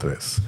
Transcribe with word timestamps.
tres. 0.00 0.40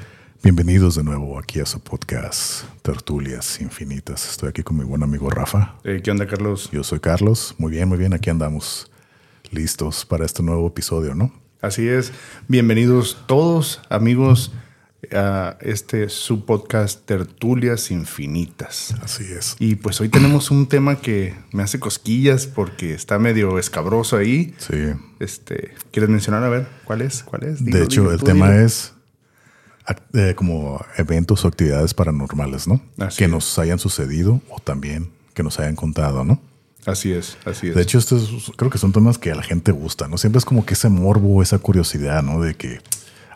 Bienvenidos 0.42 0.96
de 0.96 1.04
nuevo 1.04 1.38
aquí 1.38 1.60
a 1.60 1.66
su 1.66 1.78
podcast 1.78 2.64
Tertulias 2.80 3.60
Infinitas. 3.60 4.30
Estoy 4.30 4.48
aquí 4.48 4.62
con 4.62 4.78
mi 4.78 4.84
buen 4.84 5.02
amigo 5.02 5.28
Rafa. 5.28 5.74
Eh, 5.84 6.00
¿Qué 6.02 6.10
onda, 6.10 6.26
Carlos? 6.26 6.70
Yo 6.72 6.82
soy 6.82 7.00
Carlos. 7.00 7.54
Muy 7.58 7.70
bien, 7.70 7.86
muy 7.86 7.98
bien. 7.98 8.14
Aquí 8.14 8.30
andamos 8.30 8.90
listos 9.50 10.06
para 10.06 10.24
este 10.24 10.42
nuevo 10.42 10.66
episodio, 10.66 11.14
¿no? 11.14 11.34
Así 11.60 11.86
es. 11.86 12.12
Bienvenidos 12.48 13.24
todos, 13.26 13.82
amigos, 13.90 14.52
a 15.12 15.58
este 15.60 16.08
su 16.08 16.46
podcast 16.46 17.04
Tertulias 17.04 17.90
Infinitas. 17.90 18.94
Así 19.02 19.24
es. 19.24 19.56
Y 19.58 19.74
pues 19.74 20.00
hoy 20.00 20.08
tenemos 20.08 20.50
un 20.50 20.66
tema 20.66 20.96
que 20.96 21.34
me 21.52 21.62
hace 21.62 21.78
cosquillas 21.78 22.46
porque 22.46 22.94
está 22.94 23.18
medio 23.18 23.58
escabroso 23.58 24.16
ahí. 24.16 24.54
Sí. 24.56 24.94
Este, 25.20 25.74
¿quieres 25.90 26.08
mencionar 26.08 26.42
a 26.42 26.48
ver 26.48 26.68
cuál 26.84 27.02
es? 27.02 27.22
¿Cuál 27.22 27.44
es? 27.44 27.62
Dilo, 27.62 27.78
de 27.78 27.84
hecho, 27.84 28.00
dilo, 28.00 28.12
el 28.14 28.22
tema 28.22 28.50
dilo. 28.50 28.64
es 28.64 28.94
eh, 30.14 30.34
como 30.36 30.84
eventos 30.96 31.44
o 31.44 31.48
actividades 31.48 31.94
paranormales, 31.94 32.68
¿no? 32.68 32.80
Así 32.98 33.18
que 33.18 33.24
es. 33.24 33.30
nos 33.30 33.58
hayan 33.58 33.78
sucedido 33.78 34.40
o 34.48 34.60
también 34.60 35.10
que 35.34 35.42
nos 35.42 35.58
hayan 35.58 35.76
contado, 35.76 36.24
¿no? 36.24 36.40
Así 36.84 37.12
es, 37.12 37.38
así 37.44 37.68
es. 37.68 37.74
De 37.74 37.82
hecho, 37.82 37.98
estos 37.98 38.52
creo 38.56 38.70
que 38.70 38.78
son 38.78 38.92
temas 38.92 39.18
que 39.18 39.30
a 39.30 39.34
la 39.34 39.42
gente 39.42 39.70
gusta, 39.72 40.08
¿no? 40.08 40.18
Siempre 40.18 40.38
es 40.38 40.44
como 40.44 40.66
que 40.66 40.74
ese 40.74 40.88
morbo, 40.88 41.42
esa 41.42 41.58
curiosidad, 41.58 42.22
¿no? 42.22 42.40
De 42.40 42.54
que 42.54 42.80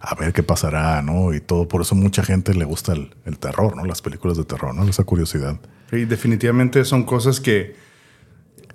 a 0.00 0.14
ver 0.14 0.32
qué 0.32 0.42
pasará, 0.42 1.00
¿no? 1.02 1.32
Y 1.32 1.40
todo. 1.40 1.68
Por 1.68 1.82
eso 1.82 1.94
mucha 1.94 2.22
gente 2.22 2.54
le 2.54 2.64
gusta 2.64 2.92
el, 2.92 3.14
el 3.24 3.38
terror, 3.38 3.76
¿no? 3.76 3.84
Las 3.84 4.02
películas 4.02 4.36
de 4.36 4.44
terror, 4.44 4.74
¿no? 4.74 4.88
Esa 4.88 5.04
curiosidad. 5.04 5.58
Sí, 5.90 6.04
definitivamente 6.04 6.84
son 6.84 7.04
cosas 7.04 7.40
que, 7.40 7.76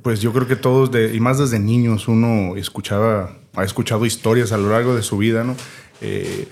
pues 0.02 0.22
yo 0.22 0.32
creo 0.32 0.48
que 0.48 0.56
todos, 0.56 0.92
de, 0.92 1.14
y 1.14 1.20
más 1.20 1.38
desde 1.38 1.60
niños, 1.60 2.08
uno 2.08 2.56
escuchaba, 2.56 3.38
ha 3.56 3.64
escuchado 3.64 4.06
historias 4.06 4.52
a 4.52 4.58
lo 4.58 4.70
largo 4.70 4.96
de 4.96 5.04
su 5.04 5.18
vida, 5.18 5.44
¿no? 5.44 5.56
Eh, 6.00 6.48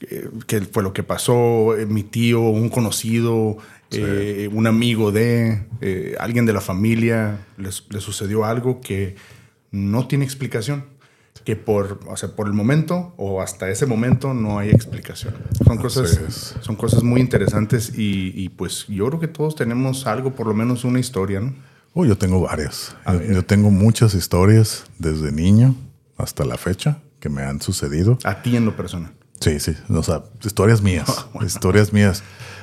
eh, 0.00 0.28
¿Qué 0.46 0.60
fue 0.60 0.82
lo 0.82 0.92
que 0.92 1.02
pasó? 1.02 1.76
Eh, 1.76 1.86
mi 1.86 2.02
tío, 2.02 2.40
un 2.40 2.68
conocido, 2.68 3.58
eh, 3.90 4.48
un 4.52 4.66
amigo 4.66 5.12
de, 5.12 5.66
eh, 5.80 6.16
alguien 6.18 6.46
de 6.46 6.52
la 6.52 6.60
familia, 6.60 7.46
le 7.56 8.00
sucedió 8.00 8.44
algo 8.44 8.80
que 8.80 9.16
no 9.70 10.06
tiene 10.06 10.24
explicación. 10.24 10.92
Que 11.44 11.56
por, 11.56 12.00
o 12.08 12.16
sea, 12.16 12.30
por 12.30 12.46
el 12.46 12.54
momento 12.54 13.12
o 13.18 13.42
hasta 13.42 13.68
ese 13.68 13.84
momento 13.84 14.32
no 14.32 14.58
hay 14.58 14.70
explicación. 14.70 15.34
Son 15.66 15.76
cosas, 15.76 16.56
son 16.60 16.74
cosas 16.74 17.02
muy 17.02 17.20
interesantes 17.20 17.92
y, 17.98 18.32
y, 18.34 18.48
pues 18.48 18.86
yo 18.88 19.06
creo 19.08 19.20
que 19.20 19.28
todos 19.28 19.54
tenemos 19.54 20.06
algo, 20.06 20.34
por 20.34 20.46
lo 20.46 20.54
menos 20.54 20.84
una 20.84 21.00
historia, 21.00 21.40
¿no? 21.40 21.54
Oh, 21.92 22.06
yo 22.06 22.16
tengo 22.16 22.40
varias. 22.40 22.96
Yo, 23.06 23.20
yo 23.20 23.44
tengo 23.44 23.70
muchas 23.70 24.14
historias 24.14 24.84
desde 24.98 25.32
niño 25.32 25.74
hasta 26.16 26.46
la 26.46 26.56
fecha 26.56 27.02
que 27.20 27.28
me 27.28 27.42
han 27.42 27.60
sucedido. 27.60 28.18
A 28.24 28.40
ti 28.40 28.56
en 28.56 28.64
lo 28.64 28.74
personal. 28.74 29.12
Sí, 29.44 29.60
sí. 29.60 29.76
O 29.90 30.02
sea, 30.02 30.24
historias 30.42 30.80
mías. 30.80 31.26
historias 31.46 31.92
mías. 31.92 32.22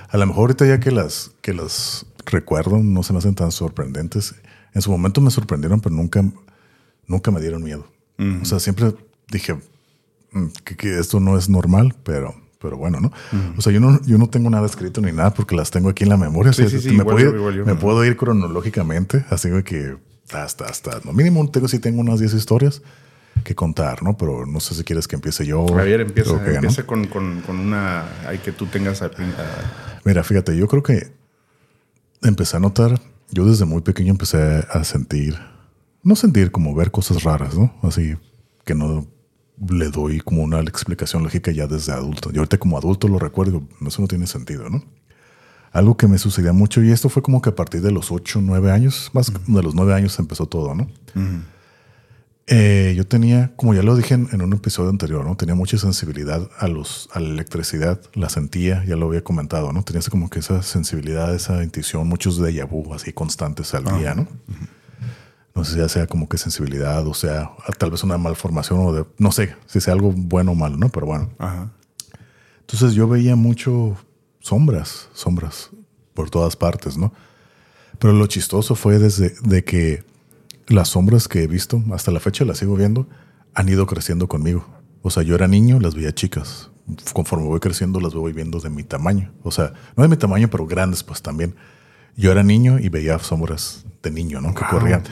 A 0.10 0.18
lo 0.18 0.26
mejor 0.26 0.42
ahorita 0.42 0.66
ya 0.66 0.80
que 0.80 0.92
las, 0.92 1.32
que 1.42 1.54
las 1.54 2.06
recuerdo 2.26 2.80
no 2.80 3.04
se 3.04 3.14
me 3.14 3.20
hacen 3.20 3.36
tan 3.36 3.52
sorprendentes. 3.52 4.36
En 4.74 4.82
su 4.82 4.90
momento 4.90 5.22
me 5.22 5.30
sorprendieron, 5.30 5.80
pero 5.80 5.96
nunca, 5.96 6.24
nunca 7.08 7.32
me 7.32 7.40
dieron 7.40 7.64
miedo. 7.64 7.86
O 8.42 8.46
sea, 8.46 8.60
siempre 8.60 8.94
dije 9.32 9.56
mm, 10.32 10.48
que, 10.64 10.76
que 10.76 11.00
esto 11.00 11.20
no 11.20 11.40
es 11.40 11.50
normal, 11.50 11.96
pero, 12.04 12.36
pero 12.60 12.78
bueno, 12.78 13.00
¿no? 13.00 13.12
O 13.58 13.62
sea, 13.62 13.74
yo 13.74 13.80
no, 13.80 14.00
yo 14.04 14.20
no 14.20 14.30
tengo 14.30 14.48
nada 14.52 14.68
escrito 14.68 15.02
ni 15.02 15.12
nada 15.12 15.34
porque 15.34 15.56
las 15.56 15.72
tengo 15.72 15.90
aquí 15.90 16.04
en 16.04 16.10
la 16.10 16.18
memoria. 16.18 16.54
Sí, 16.54 16.64
O 16.64 16.70
sea, 16.70 16.80
sí, 16.80 16.90
sí, 16.90 16.96
me, 16.96 17.04
puedo, 17.04 17.18
yo, 17.18 17.52
yo. 17.52 17.66
me 17.66 17.74
puedo 17.74 18.06
ir 18.06 18.16
cronológicamente, 18.18 19.26
así 19.32 19.50
de 19.50 19.64
que 19.64 19.98
hasta, 20.32 20.66
hasta, 20.66 21.02
no, 21.04 21.14
mínimo 21.14 21.50
tengo, 21.50 21.68
sí 21.68 21.80
tengo 21.80 22.00
unas 22.00 22.20
10 22.20 22.36
historias 22.36 22.84
que 23.44 23.56
contar, 23.56 24.04
¿no? 24.04 24.18
Pero 24.18 24.46
no 24.46 24.60
sé 24.60 24.76
si 24.76 24.84
quieres 24.84 25.08
que 25.08 25.16
empiece 25.16 25.46
yo. 25.46 25.66
Javier, 25.68 26.02
empieza, 26.02 26.32
o 26.34 26.40
qué, 26.44 26.50
¿no? 26.52 26.56
empieza 26.56 26.86
con, 26.86 27.08
con- 27.08 27.42
con 27.42 27.58
una... 27.60 28.06
Hay 28.28 28.38
que 28.40 28.52
tú 28.52 28.66
tengas... 28.68 29.00
prin- 29.02 29.34
a- 29.38 30.00
Mira, 30.06 30.24
fíjate, 30.24 30.56
yo 30.58 30.68
creo 30.68 30.84
que 30.84 31.12
empecé 32.22 32.58
a 32.58 32.60
notar, 32.60 33.00
yo 33.32 33.46
desde 33.46 33.66
muy 33.66 33.82
pequeño 33.82 34.12
empecé 34.12 34.38
a 34.70 34.84
sentir, 34.84 35.38
no 36.04 36.16
sentir 36.16 36.52
como 36.52 36.76
ver 36.76 36.92
cosas 36.92 37.24
raras, 37.24 37.56
¿no? 37.58 37.74
Así 37.84 38.16
que 38.66 38.76
no 38.76 39.08
le 39.70 39.90
doy 39.90 40.20
como 40.20 40.44
una 40.44 40.60
explicación 40.60 41.24
lógica 41.24 41.52
ya 41.52 41.68
desde 41.68 41.92
adulto. 41.94 42.32
Yo 42.32 42.42
ahorita 42.42 42.58
como 42.58 42.78
adulto 42.78 43.08
lo 43.08 43.20
recuerdo, 43.20 43.64
eso 43.86 44.02
no 44.02 44.08
tiene 44.08 44.28
sentido, 44.28 44.70
¿no? 44.70 44.84
Algo 45.72 45.96
que 45.96 46.08
me 46.08 46.18
sucedía 46.18 46.52
mucho 46.52 46.84
y 46.84 46.92
esto 46.92 47.08
fue 47.10 47.22
como 47.22 47.42
que 47.42 47.50
a 47.50 47.56
partir 47.56 47.82
de 47.82 47.92
los 47.92 48.12
8, 48.12 48.40
9 48.42 48.72
años, 48.72 49.10
más 49.14 49.32
de 49.32 49.64
los 49.64 49.74
9 49.74 49.94
años 49.94 50.18
empezó 50.20 50.46
todo, 50.48 50.76
¿no? 50.76 50.88
Eh, 52.48 52.94
yo 52.98 53.08
tenía, 53.08 53.54
como 53.56 53.74
ya 53.74 53.84
lo 53.84 53.96
dije 53.96 54.16
en, 54.16 54.28
en 54.32 54.42
un 54.42 54.54
episodio 54.54 54.90
anterior, 54.90 55.26
¿no? 55.26 55.38
Tenía 55.38 55.56
mucha 55.56 55.78
sensibilidad 55.78 56.50
a 56.58 56.68
los, 56.68 57.08
a 57.14 57.20
la 57.20 57.30
electricidad, 57.30 58.02
la 58.14 58.30
sentía, 58.30 58.84
ya 58.86 58.96
lo 58.96 59.08
había 59.08 59.24
comentado, 59.24 59.72
¿no? 59.72 59.84
Tenía 59.84 60.02
como 60.10 60.30
que 60.30 60.40
esa 60.40 60.62
sensibilidad, 60.64 61.34
esa 61.34 61.64
intuición, 61.64 62.08
muchos 62.08 62.42
déjà 62.42 62.68
vu 62.68 62.94
así 62.94 63.14
constantes 63.14 63.74
al 63.74 63.86
día, 64.00 64.16
¿no? 64.16 64.28
No 65.54 65.64
sé 65.64 65.74
si 65.74 65.80
ya 65.80 65.90
sea 65.90 66.08
como 66.08 66.30
que 66.30 66.38
sensibilidad 66.38 67.06
o 67.06 67.14
sea 67.14 67.52
tal 67.78 67.92
vez 67.92 68.04
una 68.04 68.18
malformación 68.18 68.80
o 68.80 68.94
de, 68.94 69.06
no 69.18 69.34
sé 69.34 69.54
si 69.66 69.82
sea 69.82 69.94
algo 69.94 70.12
bueno 70.14 70.54
o 70.54 70.56
malo, 70.56 70.78
¿no? 70.78 70.90
Pero 70.90 71.06
bueno. 71.06 71.30
Ajá. 71.38 71.72
Entonces 72.62 72.94
yo 72.94 73.08
veía 73.08 73.36
mucho 73.36 73.98
sombras, 74.40 75.10
sombras 75.14 75.70
por 76.14 76.30
todas 76.30 76.56
partes, 76.56 76.98
¿no? 76.98 77.14
Pero 78.00 78.14
lo 78.14 78.26
chistoso 78.28 78.76
fue 78.76 78.98
desde 78.98 79.36
de 79.44 79.64
que 79.64 80.04
las 80.72 80.90
sombras 80.90 81.28
que 81.28 81.44
he 81.44 81.48
visto, 81.48 81.84
hasta 81.94 82.12
la 82.12 82.20
fecha 82.20 82.46
las 82.46 82.58
sigo 82.60 82.76
viendo, 82.76 83.08
han 83.54 83.70
ido 83.70 83.86
creciendo 83.86 84.28
conmigo. 84.28 84.66
O 85.02 85.10
sea, 85.10 85.24
yo 85.24 85.36
era 85.36 85.48
niño, 85.48 85.80
las 85.80 85.96
veía 85.96 86.14
chicas. 86.14 86.70
Conforme 87.14 87.46
voy 87.48 87.60
creciendo, 87.60 88.00
las 88.00 88.14
voy 88.14 88.34
viendo 88.34 88.60
de 88.60 88.70
mi 88.70 88.84
tamaño. 88.84 89.32
O 89.44 89.52
sea, 89.52 89.74
no 89.96 90.04
de 90.04 90.10
mi 90.10 90.18
tamaño, 90.18 90.50
pero 90.50 90.66
grandes, 90.66 91.04
pues 91.04 91.22
también. 91.22 91.56
Yo 92.18 92.32
era 92.32 92.44
niño 92.44 92.80
y 92.80 92.90
veía 92.90 93.18
sombras 93.20 93.86
de 94.04 94.12
niño, 94.12 94.42
¿no? 94.42 94.54
Que 94.54 94.62
Wow, 94.62 94.70
corrían. 94.72 95.02
ok. 95.02 95.10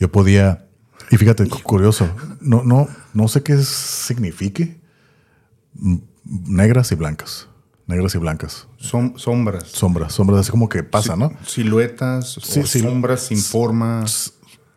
Yo 0.00 0.10
podía. 0.10 0.66
Y 1.10 1.16
fíjate, 1.16 1.48
cu- 1.48 1.62
curioso. 1.62 2.08
No, 2.40 2.62
no, 2.64 2.88
no 3.14 3.28
sé 3.28 3.42
qué 3.42 3.56
signifique. 3.58 4.80
Mm, 5.74 5.96
Negras 6.46 6.92
y 6.92 6.94
blancas. 6.94 7.48
Negras 7.86 8.14
y 8.14 8.18
blancas. 8.18 8.68
Som- 8.80 9.16
sombras. 9.18 9.64
Sombras, 9.68 10.12
sombras, 10.12 10.40
así 10.40 10.50
como 10.50 10.68
que 10.68 10.82
pasa, 10.82 11.16
¿no? 11.16 11.32
Siluetas 11.46 12.38
Sí, 12.42 12.60
o 12.60 12.66
sí. 12.66 12.80
sombras 12.80 13.22
sin 13.22 13.38
forma. 13.38 14.04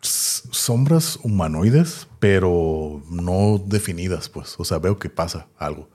Sombras 0.08 1.18
humanoides, 1.22 2.08
pero 2.20 3.02
no 3.10 3.62
definidas, 3.64 4.28
pues. 4.28 4.54
O 4.58 4.64
sea, 4.64 4.78
veo 4.78 4.98
que 4.98 5.10
pasa 5.10 5.46
algo. 5.58 5.88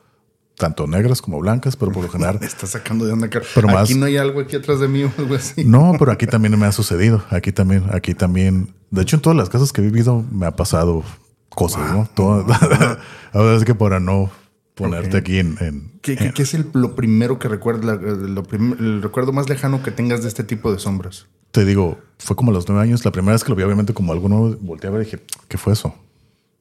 Tanto 0.55 0.85
negras 0.85 1.21
como 1.21 1.39
blancas, 1.39 1.75
pero 1.75 1.91
por 1.91 2.03
lo 2.03 2.09
general. 2.11 2.37
Me 2.39 2.45
está 2.45 2.67
sacando 2.67 3.05
de 3.05 3.13
onda, 3.13 3.29
Pero 3.29 3.67
Aquí 3.69 3.75
más- 3.75 3.95
no 3.95 4.05
hay 4.05 4.17
algo 4.17 4.41
aquí 4.41 4.55
atrás 4.55 4.79
de 4.79 4.87
mí 4.87 5.03
o 5.03 5.11
algo 5.17 5.35
así. 5.35 5.63
No, 5.65 5.93
pero 5.97 6.11
aquí 6.11 6.27
también 6.27 6.57
me 6.59 6.65
ha 6.65 6.71
sucedido. 6.71 7.23
Aquí 7.29 7.51
también, 7.51 7.85
aquí 7.91 8.13
también. 8.13 8.73
De 8.91 9.01
hecho, 9.01 9.15
en 9.15 9.21
todas 9.21 9.37
las 9.37 9.49
casas 9.49 9.71
que 9.73 9.81
he 9.81 9.83
vivido 9.83 10.23
me 10.31 10.45
ha 10.45 10.55
pasado 10.55 11.03
cosas, 11.49 11.91
¿no? 11.91 12.07
Todo- 12.13 12.45
Ahora 13.33 13.55
es 13.55 13.63
que 13.65 13.73
para 13.75 13.99
no 13.99 14.29
ponerte 14.75 15.17
aquí 15.17 15.37
en, 15.39 15.57
en- 15.61 15.91
¿Qué, 16.01 16.15
qué- 16.17 16.33
qué 16.33 16.43
es 16.43 16.53
el- 16.53 16.69
lo 16.73 16.95
primero 16.95 17.39
que 17.39 17.47
recuerdas, 17.47 17.99
lo 18.01 18.43
prim- 18.43 18.75
el 18.79 19.01
recuerdo 19.01 19.31
más 19.31 19.47
lejano 19.49 19.81
que 19.83 19.91
tengas 19.91 20.21
de 20.23 20.27
este 20.27 20.43
tipo 20.43 20.71
de 20.71 20.79
sombras? 20.79 21.27
te 21.51 21.65
digo, 21.65 21.99
fue 22.21 22.35
como 22.35 22.51
a 22.51 22.53
los 22.53 22.67
nueve 22.69 22.83
años. 22.83 23.03
La 23.03 23.11
primera 23.11 23.33
vez 23.33 23.43
que 23.43 23.49
lo 23.49 23.55
vi, 23.55 23.63
obviamente, 23.63 23.93
como 23.93 24.13
algo 24.13 24.29
nuevo, 24.29 24.55
volteé 24.61 24.89
a 24.89 24.93
ver 24.93 25.01
y 25.01 25.05
dije, 25.05 25.23
¿qué 25.47 25.57
fue 25.57 25.73
eso? 25.73 25.93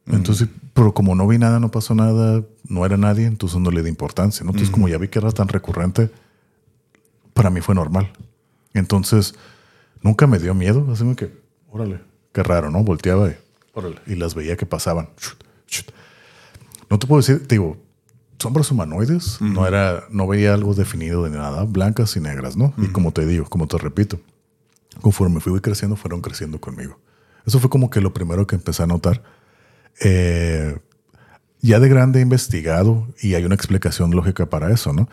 Entonces, 0.07 0.49
pero 0.75 0.93
como 0.93 1.15
no 1.15 1.29
vi 1.29 1.39
nada, 1.39 1.61
no 1.61 1.71
pasó 1.71 1.95
nada, 1.95 2.43
no 2.67 2.87
era 2.87 2.97
nadie, 2.97 3.27
entonces 3.27 3.61
no 3.61 3.71
le 3.71 3.83
di 3.83 3.89
importancia, 3.89 4.43
¿no? 4.43 4.51
Entonces, 4.51 4.71
como 4.71 4.89
ya 4.89 4.99
vi 4.99 5.09
que 5.09 5.19
era 5.19 5.31
tan 5.31 5.49
recurrente, 5.49 6.11
para 7.35 7.51
mí 7.51 7.61
fue 7.61 7.75
normal. 7.75 8.11
Entonces, 8.73 9.35
nunca 10.03 10.27
me 10.27 10.39
dio 10.39 10.55
miedo, 10.55 10.87
así 10.91 11.05
que, 11.15 11.31
órale, 11.71 12.01
qué 12.33 12.43
raro, 12.43 12.71
¿no? 12.71 12.83
Volteaba 12.83 13.29
y, 13.29 13.37
órale, 13.75 13.97
y 14.07 14.15
las 14.17 14.35
veía 14.35 14.57
que 14.57 14.67
pasaban. 14.67 15.11
No 16.89 16.99
te 16.99 17.07
puedo 17.07 17.21
decir, 17.21 17.47
te 17.47 17.55
digo, 17.55 17.77
sombras 18.39 18.71
humanoides, 18.71 19.41
no 19.41 19.67
era, 19.67 20.05
no 20.11 20.27
veía 20.27 20.55
algo 20.55 20.75
definido 20.75 21.23
de 21.23 21.31
nada, 21.31 21.65
blancas 21.65 22.17
y 22.17 22.21
negras, 22.21 22.57
¿no? 22.57 22.73
Y 22.79 22.87
como 22.89 23.13
te 23.13 23.27
digo, 23.27 23.45
como 23.45 23.69
te 23.69 23.79
repito, 23.79 24.19
conforme 25.01 25.41
fui 25.41 25.59
creciendo, 25.61 25.97
fueron 25.97 26.21
creciendo 26.21 26.61
conmigo. 26.61 26.99
Eso 27.47 27.59
fue 27.59 27.71
como 27.71 27.91
que 27.91 28.01
lo 28.01 28.13
primero 28.13 28.47
que 28.47 28.57
empecé 28.57 28.83
a 28.83 28.87
notar. 28.87 29.23
Eh, 30.01 30.79
ya 31.63 31.79
de 31.79 31.89
grande 31.89 32.21
he 32.21 32.23
investigado 32.23 33.09
y 33.21 33.35
hay 33.35 33.45
una 33.45 33.55
explicación 33.55 34.13
lógica 34.13 34.49
para 34.49 34.73
eso, 34.73 34.93
¿no? 34.93 35.09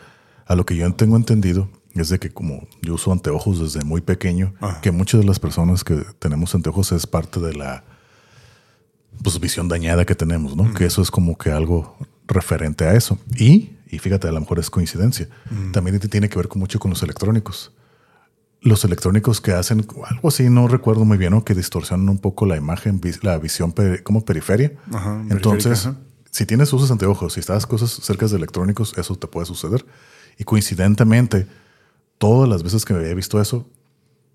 A 0.45 0.55
lo 0.55 0.65
que 0.65 0.75
yo 0.75 0.91
tengo 0.93 1.17
entendido 1.17 1.69
es 1.93 2.09
de 2.09 2.19
que 2.19 2.29
como 2.31 2.67
yo 2.81 2.93
uso 2.93 3.11
anteojos 3.11 3.59
desde 3.59 3.83
muy 3.83 4.01
pequeño, 4.01 4.53
Ajá. 4.61 4.81
que 4.81 4.91
muchas 4.91 5.21
de 5.21 5.27
las 5.27 5.39
personas 5.39 5.83
que 5.83 6.05
tenemos 6.19 6.53
anteojos 6.55 6.91
es 6.91 7.07
parte 7.07 7.39
de 7.39 7.53
la 7.53 7.83
pues, 9.21 9.39
visión 9.39 9.67
dañada 9.67 10.05
que 10.05 10.15
tenemos, 10.15 10.55
¿no? 10.55 10.73
Que 10.73 10.85
eso 10.85 11.01
es 11.01 11.11
como 11.11 11.37
que 11.37 11.51
algo 11.51 11.97
referente 12.27 12.85
a 12.85 12.93
eso. 12.93 13.17
Y, 13.35 13.71
y 13.89 13.99
fíjate, 13.99 14.27
a 14.27 14.31
lo 14.31 14.39
mejor 14.39 14.59
es 14.59 14.69
coincidencia, 14.69 15.27
también 15.71 15.99
te 15.99 16.07
tiene 16.07 16.29
que 16.29 16.37
ver 16.37 16.47
con 16.47 16.59
mucho 16.59 16.79
con 16.79 16.91
los 16.91 17.01
electrónicos. 17.03 17.71
Los 18.67 18.83
electrónicos 18.83 19.39
que 19.41 19.53
hacen 19.53 19.85
algo 20.09 20.27
así, 20.27 20.49
no 20.49 20.67
recuerdo 20.67 21.05
muy 21.05 21.17
bien, 21.17 21.31
¿no? 21.31 21.43
Que 21.45 21.53
distorsionan 21.55 22.09
un 22.09 22.17
poco 22.19 22.45
la 22.45 22.57
imagen, 22.57 22.99
la 23.21 23.37
visión 23.37 23.71
pe- 23.71 24.03
como 24.03 24.25
periferia. 24.25 24.73
Ajá, 24.91 25.23
Entonces, 25.29 25.81
periférica, 25.83 26.07
si 26.31 26.45
tienes 26.45 26.73
usas 26.73 26.91
anteojos, 26.91 27.33
si 27.33 27.39
estás 27.39 27.65
cosas 27.65 27.91
cerca 27.91 28.27
de 28.27 28.35
electrónicos, 28.35 28.93
eso 28.97 29.15
te 29.15 29.27
puede 29.27 29.45
suceder. 29.45 29.85
Y 30.37 30.43
coincidentemente, 30.43 31.47
todas 32.17 32.49
las 32.49 32.61
veces 32.63 32.83
que 32.85 32.93
me 32.93 32.99
había 32.99 33.13
visto 33.13 33.39
eso, 33.41 33.65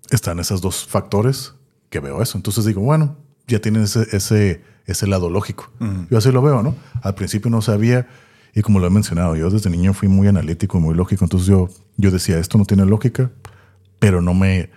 están 0.09 0.39
esos 0.39 0.61
dos 0.61 0.85
factores 0.85 1.53
que 1.89 1.99
veo 1.99 2.21
eso. 2.21 2.37
Entonces 2.37 2.65
digo, 2.65 2.81
bueno, 2.81 3.15
ya 3.47 3.59
tienen 3.59 3.83
ese, 3.83 4.07
ese, 4.15 4.63
ese 4.85 5.07
lado 5.07 5.29
lógico. 5.29 5.69
Yo 6.09 6.17
así 6.17 6.31
lo 6.31 6.41
veo, 6.41 6.63
¿no? 6.63 6.75
Al 7.01 7.13
principio 7.15 7.49
no 7.51 7.61
sabía, 7.61 8.07
y 8.55 8.61
como 8.61 8.79
lo 8.79 8.87
he 8.87 8.89
mencionado, 8.89 9.35
yo 9.35 9.49
desde 9.49 9.69
niño 9.69 9.93
fui 9.93 10.07
muy 10.07 10.27
analítico, 10.27 10.79
muy 10.79 10.95
lógico. 10.95 11.23
Entonces 11.25 11.47
yo, 11.47 11.69
yo 11.97 12.09
decía, 12.11 12.39
esto 12.39 12.57
no 12.57 12.65
tiene 12.65 12.85
lógica, 12.85 13.31
pero 14.03 14.21
no 14.21 14.33
me. 14.33 14.69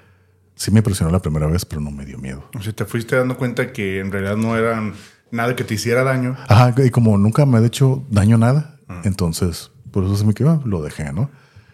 Sí 0.54 0.70
me 0.70 0.78
impresionó 0.78 1.10
la 1.10 1.20
primera 1.20 1.48
vez, 1.48 1.64
pero 1.64 1.80
no 1.80 1.90
me 1.90 2.06
dio 2.06 2.16
miedo. 2.16 2.48
O 2.56 2.62
sea, 2.62 2.72
te 2.72 2.84
fuiste 2.84 3.16
dando 3.16 3.36
cuenta 3.36 3.72
que 3.72 3.98
en 3.98 4.12
realidad 4.12 4.36
no 4.36 4.56
eran 4.56 4.94
nada 5.32 5.56
que 5.56 5.64
te 5.64 5.74
hiciera 5.74 6.04
daño. 6.04 6.36
Ajá, 6.48 6.72
y 6.82 6.90
como 6.90 7.18
nunca 7.18 7.44
me 7.44 7.58
ha 7.58 7.66
hecho 7.66 8.06
daño 8.08 8.38
nada, 8.38 8.78
entonces 9.02 9.72
por 9.90 10.04
eso 10.04 10.16
se 10.16 10.24
me 10.24 10.32
quedó, 10.32 10.62
lo 10.64 10.80
dejé, 10.80 11.12
¿no? 11.12 11.28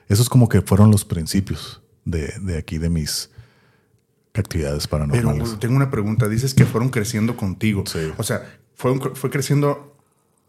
Esos 0.09 0.31
como 0.31 0.49
que 0.49 0.63
fueron 0.63 0.91
los 0.91 1.05
principios 1.05 1.83
de, 2.07 2.33
de 2.41 2.57
aquí, 2.57 2.79
de 2.79 2.89
mis 2.89 3.31
actividades 4.35 4.89
paranormales. 4.89 5.43
Pero 5.43 5.59
tengo 5.59 5.77
una 5.77 5.91
pregunta. 5.91 6.29
Dices 6.29 6.55
que 6.55 6.65
fueron 6.65 6.89
creciendo 6.89 7.37
contigo. 7.37 7.85
Sí. 7.87 8.13
O 8.17 8.23
sea, 8.23 8.43
¿fue, 8.75 8.99
fue 9.15 9.31
creciendo 9.31 9.95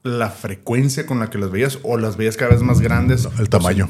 la 0.04 0.30
frecuencia 0.30 1.06
con 1.06 1.20
la 1.20 1.30
que 1.30 1.38
las 1.38 1.52
veías 1.52 1.80
o 1.84 1.98
las 1.98 2.16
veías 2.16 2.38
cada 2.38 2.52
vez 2.52 2.62
más 2.62 2.80
grandes? 2.80 3.28
el 3.38 3.50
tamaño. 3.50 3.90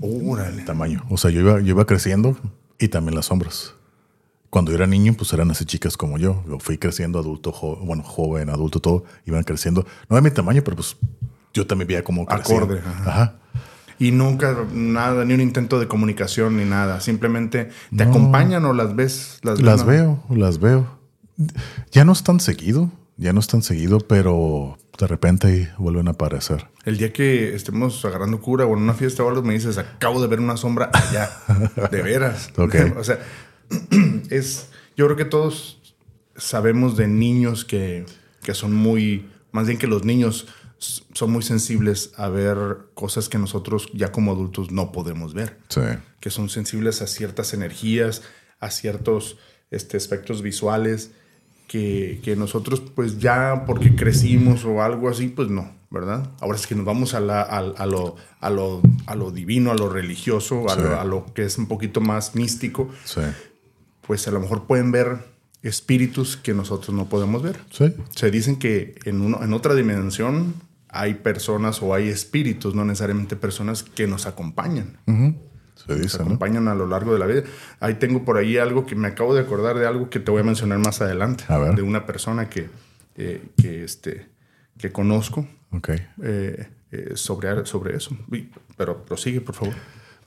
Órale. 0.00 0.58
El 0.60 0.64
tamaño. 0.64 1.04
O 1.10 1.16
sea, 1.16 1.30
yo 1.30 1.40
iba, 1.40 1.60
yo 1.60 1.68
iba 1.68 1.84
creciendo 1.86 2.36
y 2.78 2.88
también 2.88 3.14
las 3.14 3.26
sombras. 3.26 3.74
Cuando 4.50 4.70
yo 4.70 4.76
era 4.76 4.86
niño, 4.86 5.14
pues 5.14 5.32
eran 5.32 5.50
así 5.50 5.64
chicas 5.64 5.96
como 5.96 6.16
yo. 6.18 6.44
Yo 6.48 6.58
fui 6.60 6.78
creciendo 6.78 7.18
adulto, 7.18 7.50
jo- 7.52 7.76
bueno, 7.82 8.02
joven, 8.04 8.50
adulto, 8.50 8.80
todo. 8.80 9.04
Iban 9.26 9.42
creciendo. 9.42 9.84
No 10.08 10.16
de 10.16 10.22
mi 10.22 10.30
tamaño, 10.30 10.62
pero 10.64 10.76
pues 10.76 10.96
yo 11.52 11.66
también 11.66 11.88
veía 11.88 12.04
como. 12.04 12.22
Acorde, 12.28 12.78
ajá. 12.80 13.10
Ajá. 13.10 13.36
Y 13.98 14.10
nunca 14.10 14.56
nada, 14.72 15.24
ni 15.24 15.34
un 15.34 15.40
intento 15.40 15.78
de 15.78 15.86
comunicación, 15.88 16.56
ni 16.56 16.64
nada. 16.64 17.00
Simplemente 17.00 17.70
te 17.96 18.02
acompañan 18.04 18.64
o 18.64 18.72
las 18.72 18.94
ves. 18.96 19.38
Las, 19.42 19.60
Las 19.60 19.80
¿no? 19.80 19.86
veo, 19.86 20.22
las 20.30 20.58
veo. 20.58 20.86
Ya 21.92 22.04
no 22.04 22.12
es 22.12 22.22
tan 22.22 22.38
seguido, 22.40 22.90
ya 23.16 23.32
no 23.32 23.40
es 23.40 23.46
tan 23.46 23.62
seguido, 23.62 23.98
pero 24.00 24.76
de 24.98 25.06
repente 25.06 25.46
ahí 25.46 25.68
vuelven 25.78 26.08
a 26.08 26.12
aparecer. 26.12 26.68
El 26.84 26.98
día 26.98 27.12
que 27.12 27.54
estemos 27.54 28.04
agarrando 28.04 28.40
cura 28.40 28.66
o 28.66 28.76
en 28.76 28.82
una 28.82 28.94
fiesta 28.94 29.22
o 29.22 29.28
algo, 29.28 29.42
me 29.42 29.54
dices, 29.54 29.78
acabo 29.78 30.20
de 30.20 30.28
ver 30.28 30.40
una 30.40 30.56
sombra 30.56 30.90
allá. 30.92 31.30
de 31.90 32.02
veras. 32.02 32.50
Ok. 32.58 32.74
o 32.96 33.04
sea, 33.04 33.18
es. 34.30 34.68
Yo 34.96 35.06
creo 35.06 35.16
que 35.16 35.24
todos 35.24 35.80
sabemos 36.36 36.96
de 36.96 37.08
niños 37.08 37.64
que, 37.64 38.06
que 38.42 38.54
son 38.54 38.74
muy. 38.74 39.28
Más 39.52 39.66
bien 39.66 39.78
que 39.78 39.86
los 39.86 40.04
niños 40.04 40.48
son 40.78 41.30
muy 41.30 41.42
sensibles 41.42 42.12
a 42.16 42.28
ver 42.28 42.58
cosas 42.94 43.28
que 43.28 43.38
nosotros 43.38 43.88
ya 43.94 44.12
como 44.12 44.32
adultos 44.32 44.70
no 44.70 44.92
podemos 44.92 45.32
ver. 45.32 45.58
Sí. 45.68 45.80
que 46.20 46.30
son 46.30 46.48
sensibles 46.48 47.00
a 47.02 47.06
ciertas 47.06 47.54
energías, 47.54 48.22
a 48.60 48.70
ciertos 48.70 49.38
este, 49.70 49.96
aspectos 49.96 50.42
visuales, 50.42 51.12
que, 51.74 52.20
que 52.22 52.36
nosotros 52.36 52.80
pues 52.94 53.18
ya 53.18 53.64
porque 53.66 53.96
crecimos 53.96 54.64
o 54.64 54.80
algo 54.80 55.08
así, 55.08 55.26
pues 55.26 55.48
no, 55.48 55.72
¿verdad? 55.90 56.30
Ahora 56.40 56.56
es 56.56 56.68
que 56.68 56.76
nos 56.76 56.84
vamos 56.84 57.14
a, 57.14 57.18
la- 57.20 57.42
al- 57.42 57.74
a 57.78 57.84
lo, 57.86 58.14
a, 58.38 58.48
lo, 58.48 58.80
a 59.06 59.16
lo 59.16 59.32
divino, 59.32 59.72
a 59.72 59.74
lo 59.74 59.88
religioso, 59.88 60.70
a, 60.70 60.76
Sí. 60.76 60.82
lo, 60.82 61.00
a 61.00 61.04
lo 61.04 61.26
que 61.34 61.42
es 61.44 61.58
un 61.58 61.66
poquito 61.66 62.00
más 62.00 62.36
místico, 62.36 62.90
Sí. 63.04 63.22
pues 64.06 64.28
a 64.28 64.30
lo 64.30 64.38
mejor 64.38 64.68
pueden 64.68 64.92
ver 64.92 65.18
espíritus 65.64 66.36
que 66.36 66.54
nosotros 66.54 66.94
no 66.94 67.06
podemos 67.08 67.42
ver. 67.42 67.58
Sí. 67.72 67.92
Se 68.14 68.30
dicen 68.30 68.54
que 68.56 68.94
en, 69.04 69.20
uno, 69.20 69.42
en 69.42 69.52
otra 69.52 69.74
dimensión 69.74 70.54
hay 70.88 71.14
personas 71.14 71.82
o 71.82 71.92
hay 71.92 72.08
espíritus, 72.08 72.76
no 72.76 72.84
necesariamente 72.84 73.34
personas 73.34 73.82
que 73.82 74.06
nos 74.06 74.26
acompañan 74.26 74.98
Ujú. 75.08 75.34
Se 75.86 75.92
nos 75.92 76.00
dice, 76.02 76.18
¿no? 76.18 76.24
acompañan 76.24 76.68
a 76.68 76.74
lo 76.74 76.86
largo 76.86 77.12
de 77.12 77.18
la 77.18 77.26
vida. 77.26 77.42
Ahí 77.80 77.94
tengo 77.94 78.24
por 78.24 78.36
ahí 78.38 78.56
algo 78.58 78.86
que 78.86 78.94
me 78.94 79.08
acabo 79.08 79.34
de 79.34 79.40
acordar 79.40 79.76
de 79.78 79.86
algo 79.86 80.08
que 80.10 80.20
te 80.20 80.30
voy 80.30 80.40
a 80.40 80.44
mencionar 80.44 80.78
más 80.78 81.00
adelante. 81.00 81.44
A 81.48 81.58
ver. 81.58 81.74
De 81.74 81.82
una 81.82 82.06
persona 82.06 82.48
que, 82.48 82.68
eh, 83.16 83.42
que, 83.60 83.84
este, 83.84 84.26
que 84.78 84.90
conozco 84.92 85.46
Ok. 85.72 85.90
eh, 86.22 86.68
eh, 86.92 87.10
sobre, 87.14 87.66
sobre 87.66 87.96
eso. 87.96 88.16
Pero 88.76 89.04
prosigue, 89.04 89.40
por 89.40 89.54
favor. 89.54 89.74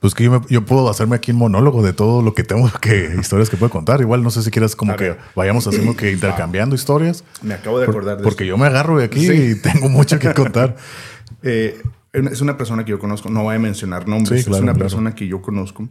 Pues 0.00 0.14
que 0.14 0.22
yo, 0.22 0.30
me- 0.30 0.46
yo 0.48 0.64
puedo 0.64 0.88
hacerme 0.88 1.16
aquí 1.16 1.32
un 1.32 1.38
monólogo 1.38 1.82
de 1.82 1.92
todo 1.92 2.22
lo 2.22 2.32
que 2.32 2.44
tengo, 2.44 2.70
que 2.80 3.16
historias 3.18 3.50
que 3.50 3.56
puedo 3.56 3.70
contar. 3.70 4.00
Igual 4.00 4.22
no 4.22 4.30
sé 4.30 4.42
si 4.42 4.50
quieras 4.52 4.76
como 4.76 4.94
que 4.94 5.16
vayamos 5.34 5.66
haciendo 5.66 5.96
que 5.96 6.12
intercambiando 6.12 6.76
historias. 6.76 7.24
Me 7.42 7.54
acabo 7.54 7.80
de 7.80 7.86
acordar 7.86 8.18
de 8.18 8.22
porque 8.22 8.46
yo 8.46 8.56
me 8.56 8.66
agarro 8.66 8.96
de 8.98 9.06
aquí 9.06 9.26
Sí. 9.26 9.32
y 9.32 9.54
tengo 9.56 9.88
mucho 9.88 10.18
que 10.20 10.32
contar. 10.34 10.76
Eh, 11.42 11.80
es 12.12 12.40
una 12.40 12.56
persona 12.56 12.84
que 12.84 12.90
yo 12.90 12.98
conozco, 12.98 13.30
no 13.30 13.42
voy 13.42 13.56
a 13.56 13.58
mencionar 13.58 14.08
nombres, 14.08 14.40
Sí, 14.40 14.44
claro, 14.46 14.56
es 14.56 14.62
una 14.62 14.72
claro. 14.72 14.84
persona 14.84 15.14
que 15.14 15.26
yo 15.26 15.42
conozco 15.42 15.88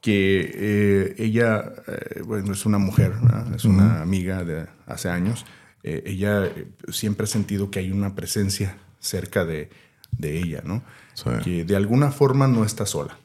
que 0.00 0.50
eh, 0.54 1.14
ella, 1.18 1.72
eh, 1.86 2.22
bueno, 2.24 2.52
es 2.52 2.64
una 2.64 2.78
mujer, 2.78 3.12
es 3.54 3.64
una 3.64 4.00
amiga 4.00 4.44
de 4.44 4.66
hace 4.86 5.10
años. 5.10 5.44
Eh, 5.82 6.02
ella 6.06 6.50
siempre 6.88 7.24
ha 7.24 7.26
sentido 7.26 7.70
que 7.70 7.80
hay 7.80 7.90
una 7.92 8.14
presencia 8.14 8.78
cerca 8.98 9.44
de, 9.44 9.68
de 10.16 10.38
ella, 10.38 10.62
¿no? 10.64 10.82
Sí. 11.14 11.30
Que 11.44 11.64
de 11.64 11.76
alguna 11.76 12.10
forma 12.10 12.48
no 12.48 12.64
está 12.64 12.86
sola. 12.86 13.18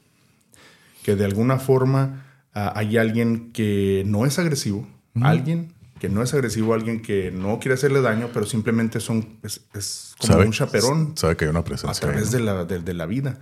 Que 1.03 1.15
de 1.15 1.23
alguna 1.23 1.59
forma 1.59 2.25
ah, 2.53 2.73
hay 2.75 2.97
alguien 2.97 3.51
que 3.53 4.03
no 4.05 4.25
es 4.25 4.37
agresivo, 4.37 4.87
alguien 5.21 5.71
que 6.05 6.13
no 6.13 6.21
es 6.21 6.33
agresivo, 6.35 6.75
alguien 6.75 7.01
que 7.01 7.31
no 7.31 7.59
quiere 7.59 7.73
hacerle 7.73 7.99
daño, 8.01 8.29
pero 8.31 8.45
simplemente 8.45 8.99
son, 8.99 9.39
es, 9.41 9.61
es 9.73 10.13
como 10.19 10.33
¿Sabe? 10.33 10.45
un 10.45 10.51
chaperón 10.51 11.17
Sabe 11.17 11.35
que 11.35 11.45
hay 11.45 11.49
una 11.49 11.61
a 11.61 11.63
presencia. 11.63 11.89
ahí, 12.07 12.13
través 12.13 12.31
¿no? 12.31 12.37
de 12.37 12.43
la, 12.43 12.65
de, 12.65 12.79
de 12.79 12.93
la 12.93 13.07
vida. 13.07 13.39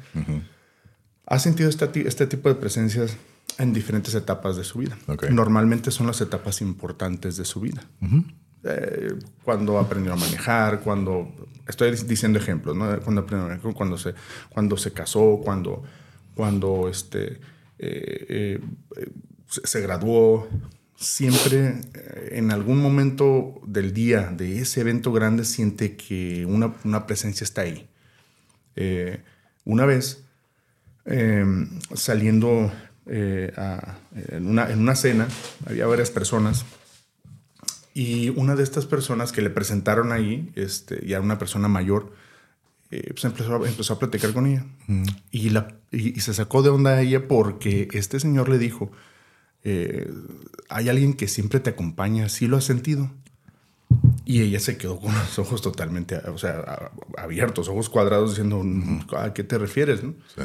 Ha 1.25 1.39
sentido 1.39 1.69
este, 1.69 2.07
este 2.07 2.25
tipo 2.27 2.47
de 2.47 2.55
presencias 2.55 3.17
en 3.57 3.73
diferentes 3.73 4.15
etapas 4.15 4.55
de 4.55 4.63
su 4.63 4.79
vida. 4.79 4.97
Normalmente 5.29 5.91
son 5.91 6.07
las 6.07 6.21
etapas 6.21 6.61
importantes 6.61 7.35
de 7.35 7.43
su 7.43 7.59
vida. 7.59 7.83
Eh, 8.63 9.13
cuando 9.43 9.77
aprendió 9.77 10.13
a 10.13 10.15
manejar, 10.15 10.79
cuando... 10.79 11.33
Estoy 11.67 11.91
diciendo 11.91 12.39
ejemplos, 12.39 12.75
¿no? 12.75 12.97
Cuando 13.01 13.21
aprendió 13.21 13.45
a 13.45 13.49
manejar, 13.49 13.73
cuando 13.73 13.97
se, 13.97 14.13
cuando 14.49 14.77
se 14.77 14.91
casó, 14.91 15.41
cuando, 15.43 15.83
cuando 16.33 16.87
este, 16.89 17.39
eh, 17.79 18.59
eh, 18.99 19.09
se 19.47 19.81
graduó. 19.81 20.47
Siempre 20.95 21.81
eh, 21.93 22.29
en 22.33 22.51
algún 22.51 22.79
momento 22.81 23.59
del 23.65 23.93
día 23.93 24.31
de 24.35 24.59
ese 24.59 24.81
evento 24.81 25.11
grande 25.11 25.43
siente 25.43 25.95
que 25.95 26.45
una, 26.45 26.73
una 26.83 27.05
presencia 27.07 27.43
está 27.43 27.61
ahí. 27.61 27.87
Eh, 28.75 29.21
una 29.65 29.85
vez, 29.85 30.23
eh, 31.05 31.45
saliendo 31.93 32.71
eh, 33.07 33.51
a- 33.57 33.97
en, 34.29 34.47
una, 34.47 34.69
en 34.71 34.79
una 34.79 34.95
cena, 34.95 35.27
había 35.65 35.87
varias 35.87 36.11
personas 36.11 36.65
y 37.93 38.29
una 38.29 38.55
de 38.55 38.63
estas 38.63 38.85
personas 38.85 39.31
que 39.31 39.41
le 39.41 39.49
presentaron 39.49 40.11
ahí, 40.11 40.51
este, 40.55 41.05
ya 41.05 41.19
una 41.19 41.37
persona 41.37 41.67
mayor, 41.67 42.13
pues 42.89 43.25
empezó, 43.25 43.55
a- 43.55 43.67
empezó 43.67 43.93
a 43.93 43.99
platicar 43.99 44.33
con 44.33 44.45
ella. 44.47 44.65
Y, 45.31 45.49
la, 45.49 45.75
y, 45.91 46.15
y 46.17 46.21
se 46.21 46.33
sacó 46.33 46.61
de 46.63 46.69
onda 46.69 46.91
a 46.91 47.01
ella 47.01 47.27
porque 47.27 47.87
este 47.93 48.19
señor 48.19 48.49
le 48.49 48.57
dijo, 48.59 48.91
eh, 49.63 50.11
hay 50.69 50.89
alguien 50.89 51.13
que 51.13 51.27
siempre 51.27 51.59
te 51.59 51.69
acompaña, 51.71 52.29
¿sí 52.29 52.47
lo 52.47 52.57
has 52.57 52.63
sentido? 52.65 53.11
Y 54.25 54.41
ella 54.41 54.59
se 54.59 54.77
quedó 54.77 54.99
con 54.99 55.13
los 55.13 55.37
ojos 55.39 55.61
totalmente, 55.61 56.17
o 56.17 56.37
sea, 56.37 56.91
abiertos, 57.17 57.67
ojos 57.67 57.89
cuadrados, 57.89 58.31
diciendo, 58.31 58.63
¿a 59.17 59.33
qué 59.33 59.43
te 59.43 59.57
refieres? 59.57 60.03
no? 60.03 60.13
Sí. 60.35 60.41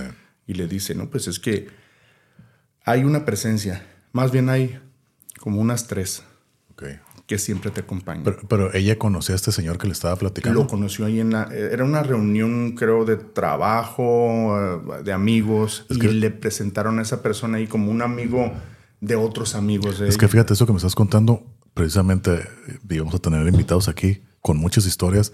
Y 0.46 0.54
le 0.54 0.66
dice, 0.66 0.94
no, 0.94 1.08
pues 1.10 1.28
es 1.28 1.38
que 1.38 1.68
hay 2.84 3.04
una 3.04 3.24
presencia, 3.24 3.86
más 4.12 4.32
bien 4.32 4.48
hay 4.48 4.78
como 5.38 5.60
unas 5.60 5.86
tres 5.86 6.22
que 7.26 7.38
siempre 7.38 7.70
te 7.70 7.80
acompañan. 7.80 8.24
Pero, 8.24 8.38
pero 8.48 8.74
ella 8.74 8.98
conocía 8.98 9.34
a 9.34 9.36
este 9.36 9.52
señor 9.52 9.76
que 9.78 9.86
le 9.86 9.92
estaba 9.92 10.16
platicando. 10.16 10.62
Lo 10.62 10.66
conoció 10.66 11.04
ahí 11.04 11.20
en 11.20 11.30
la... 11.32 11.44
Era 11.52 11.84
una 11.84 12.02
reunión, 12.02 12.72
creo, 12.72 13.04
de 13.04 13.16
trabajo, 13.16 14.56
eh, 14.58 15.02
de 15.04 15.12
amigos, 15.12 15.84
y 15.90 15.98
que- 15.98 16.08
le 16.12 16.30
presentaron 16.30 16.98
a 16.98 17.02
esa 17.02 17.22
persona 17.22 17.58
ahí 17.58 17.66
como 17.66 17.90
un 17.90 18.00
amigo 18.00 18.52
de 19.00 19.16
otros 19.16 19.54
amigos 19.54 19.98
de 19.98 20.08
Es 20.08 20.16
que 20.16 20.24
ella. 20.26 20.32
fíjate, 20.32 20.54
eso 20.54 20.66
que 20.66 20.72
me 20.72 20.78
estás 20.78 20.94
contando, 20.94 21.46
precisamente 21.74 22.34
eh, 22.68 22.78
íbamos 22.90 23.14
a 23.14 23.18
tener 23.18 23.46
invitados 23.46 23.88
aquí 23.88 24.22
con 24.42 24.56
muchas 24.56 24.86
historias 24.86 25.32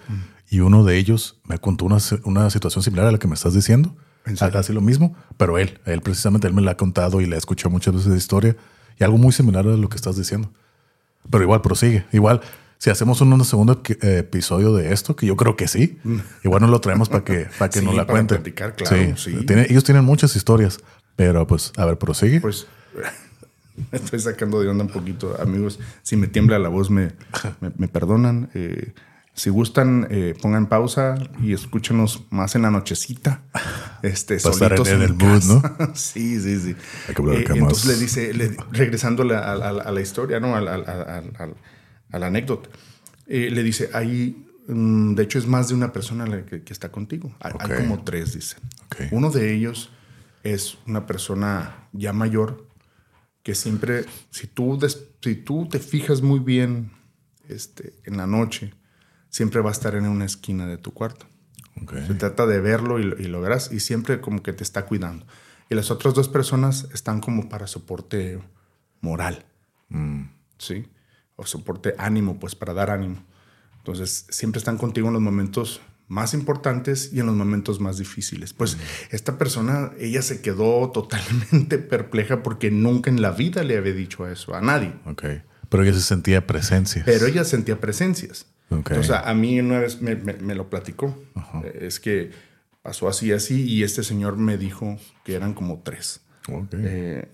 y 0.50 0.60
uno 0.60 0.84
de 0.84 0.96
ellos 0.96 1.40
me 1.44 1.58
contó 1.58 1.84
una, 1.84 1.98
una 2.24 2.50
situación 2.50 2.82
similar 2.82 3.06
a 3.06 3.12
la 3.12 3.18
que 3.18 3.28
me 3.28 3.34
estás 3.34 3.54
diciendo. 3.54 3.96
Así 4.40 4.72
lo 4.72 4.80
mismo, 4.80 5.14
pero 5.36 5.58
él, 5.58 5.80
él 5.84 6.00
precisamente, 6.00 6.46
él 6.46 6.54
me 6.54 6.62
la 6.62 6.72
ha 6.72 6.76
contado 6.76 7.20
y 7.20 7.26
le 7.26 7.34
ha 7.34 7.38
escuchado 7.38 7.70
muchas 7.70 7.94
veces 7.94 8.10
de 8.10 8.16
historia 8.16 8.56
y 8.98 9.04
algo 9.04 9.18
muy 9.18 9.32
similar 9.32 9.66
a 9.66 9.76
lo 9.76 9.88
que 9.88 9.96
estás 9.96 10.16
diciendo. 10.16 10.50
Pero 11.30 11.44
igual 11.44 11.60
prosigue. 11.60 12.06
Igual, 12.12 12.40
si 12.78 12.88
hacemos 12.90 13.20
un 13.20 13.44
segundo 13.44 13.82
epi- 13.82 13.98
eh, 14.02 14.18
episodio 14.18 14.74
de 14.74 14.92
esto, 14.94 15.14
que 15.16 15.26
yo 15.26 15.36
creo 15.36 15.56
que 15.56 15.68
sí, 15.68 15.98
igual 16.42 16.62
nos 16.62 16.70
lo 16.70 16.80
traemos 16.80 17.08
para 17.10 17.22
que, 17.24 17.48
para 17.58 17.70
que 17.70 17.80
Mm. 17.80 17.82
Sí, 17.82 17.86
nos 17.86 17.94
la 17.96 18.06
cuente. 18.06 18.40
claro, 18.54 19.16
sí. 19.16 19.34
Tiene- 19.46 19.66
ellos 19.68 19.84
tienen 19.84 20.04
muchas 20.04 20.36
historias, 20.36 20.78
pero 21.16 21.46
pues, 21.46 21.72
a 21.76 21.84
ver, 21.84 21.98
prosigue. 21.98 22.40
Pues 22.40 22.66
estoy 23.92 24.20
sacando 24.20 24.60
de 24.60 24.68
onda 24.68 24.84
un 24.84 24.90
poquito, 24.90 25.36
amigos. 25.40 25.78
Si 26.02 26.16
me 26.16 26.26
tiembla 26.26 26.58
la 26.58 26.68
voz, 26.68 26.90
me, 26.90 27.12
me, 27.60 27.72
me 27.76 27.88
perdonan. 27.88 28.50
Eh, 28.54 28.92
Si 29.36 29.50
gustan, 29.50 30.06
eh, 30.10 30.34
pongan 30.40 30.68
pausa 30.68 31.16
y 31.42 31.52
escúchenos 31.54 32.22
más 32.30 32.54
en 32.54 32.62
la 32.62 32.70
nochecita. 32.70 33.42
Este, 34.02 34.36
Pasar 34.36 34.76
solitos 34.76 34.88
en, 34.88 34.94
en 34.96 35.02
el 35.02 35.14
mood. 35.14 35.42
¿no? 35.42 35.60
sí, 35.94 36.40
sí, 36.40 36.60
sí. 36.60 36.76
Hay 37.08 37.14
que 37.16 37.20
hablar 37.22 37.36
Eh, 37.38 37.44
entonces 37.48 37.86
le 37.86 37.96
dice, 37.96 38.32
le- 38.32 38.56
regresando 38.70 39.24
a 39.24 39.26
la, 39.26 39.38
a 39.52 39.56
la- 39.72 39.82
a 39.82 39.90
la 39.90 40.00
historia, 40.00 40.38
¿no? 40.38 40.54
A 40.54 40.60
la 42.18 42.26
anécdota. 42.26 42.68
Eh, 43.26 43.50
le 43.50 43.62
dice, 43.64 43.90
ahí, 43.92 44.46
mm, 44.68 45.14
de 45.14 45.22
hecho, 45.24 45.38
es 45.38 45.46
más 45.46 45.68
de 45.68 45.74
una 45.74 45.92
persona 45.92 46.26
la 46.26 46.44
que, 46.46 46.62
que 46.62 46.72
está 46.72 46.90
contigo. 46.92 47.34
Hay, 47.40 47.52
como 47.76 48.04
tres, 48.04 48.34
dice. 48.34 48.56
Ok. 48.86 48.96
Uno 49.12 49.30
de 49.30 49.52
ellos 49.52 49.90
es 50.44 50.78
una 50.86 51.06
persona 51.06 51.88
ya 51.92 52.12
mayor 52.12 52.68
que 53.44 53.54
siempre, 53.54 54.04
si 54.30 54.48
tú, 54.48 54.76
des- 54.78 55.06
si 55.22 55.36
tú 55.36 55.68
te 55.68 55.78
fijas 55.78 56.20
muy 56.22 56.40
bien 56.40 56.90
este, 57.48 57.94
en 58.04 58.16
la 58.16 58.26
noche, 58.26 58.74
siempre 59.28 59.60
va 59.60 59.68
a 59.68 59.72
estar 59.72 59.94
en 59.94 60.06
una 60.08 60.24
esquina 60.24 60.66
de 60.66 60.78
tu 60.78 60.92
cuarto. 60.92 61.26
Se 62.06 62.14
trata 62.14 62.46
de 62.46 62.60
verlo 62.60 62.98
y, 63.00 63.02
y 63.22 63.26
lo 63.28 63.40
verás 63.40 63.70
y 63.70 63.80
siempre 63.80 64.20
como 64.20 64.42
que 64.42 64.52
te 64.52 64.64
está 64.64 64.86
cuidando. 64.86 65.26
Y 65.70 65.74
las 65.74 65.90
otras 65.90 66.14
dos 66.14 66.28
personas 66.28 66.88
están 66.92 67.20
como 67.20 67.48
para 67.48 67.66
soporte 67.66 68.40
moral, 69.00 69.44
¿sí? 70.58 70.86
O 71.36 71.44
soporte 71.46 71.94
ánimo, 71.98 72.38
pues 72.38 72.54
para 72.54 72.74
dar 72.74 72.90
ánimo. 72.90 73.22
Entonces, 73.78 74.26
siempre 74.30 74.58
están 74.58 74.78
contigo 74.78 75.08
en 75.08 75.14
los 75.14 75.22
momentos 75.22 75.80
más 76.08 76.34
importantes 76.34 77.10
y 77.12 77.20
en 77.20 77.26
los 77.26 77.34
momentos 77.34 77.80
más 77.80 77.98
difíciles. 77.98 78.52
Pues 78.52 78.76
esta 79.10 79.38
persona, 79.38 79.92
ella 79.98 80.22
se 80.22 80.40
quedó 80.42 80.90
totalmente 80.94 81.78
perpleja 81.78 82.42
porque 82.42 82.70
nunca 82.70 83.10
en 83.10 83.22
la 83.22 83.30
vida 83.32 83.62
le 83.64 83.76
había 83.76 83.94
dicho 83.94 84.28
eso 84.28 84.54
a 84.54 84.60
nadie. 84.60 84.92
Ok. 85.06 85.24
Pero 85.68 85.82
ella 85.82 85.92
se 85.94 86.02
sentía 86.02 86.46
presencia. 86.46 87.02
Pero 87.04 87.26
ella 87.26 87.44
sentía 87.44 87.80
presencias. 87.80 88.46
Ok. 88.70 88.92
O 88.98 89.02
sea, 89.02 89.20
a 89.20 89.34
mí 89.34 89.58
una 89.60 89.80
vez 89.80 90.00
me, 90.02 90.14
me- 90.14 90.34
me 90.34 90.54
lo 90.54 90.68
platicó. 90.70 91.20
Eh, 91.64 91.78
Es 91.86 92.00
que 92.00 92.30
pasó 92.82 93.08
así, 93.08 93.32
así, 93.32 93.62
y 93.64 93.82
este 93.82 94.02
señor 94.02 94.36
me 94.36 94.58
dijo 94.58 94.98
que 95.24 95.34
eran 95.34 95.54
como 95.54 95.80
tres. 95.82 96.20
Ok. 96.52 96.74
Eh, 96.74 97.28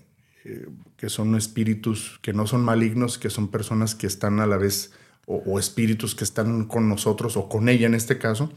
eh, 0.45 0.65
que 0.97 1.09
son 1.09 1.35
espíritus 1.35 2.19
que 2.21 2.31
no 2.33 2.47
son 2.47 2.63
malignos, 2.63 3.17
que 3.17 3.29
son 3.29 3.49
personas 3.49 3.95
que 3.95 4.07
están 4.07 4.39
a 4.39 4.47
la 4.47 4.57
vez, 4.57 4.91
o, 5.31 5.51
o 5.51 5.59
espíritus 5.59 6.15
que 6.15 6.23
están 6.23 6.65
con 6.65 6.89
nosotros, 6.89 7.37
o 7.37 7.47
con 7.49 7.69
ella 7.69 7.87
en 7.87 7.93
este 7.95 8.17
caso, 8.17 8.51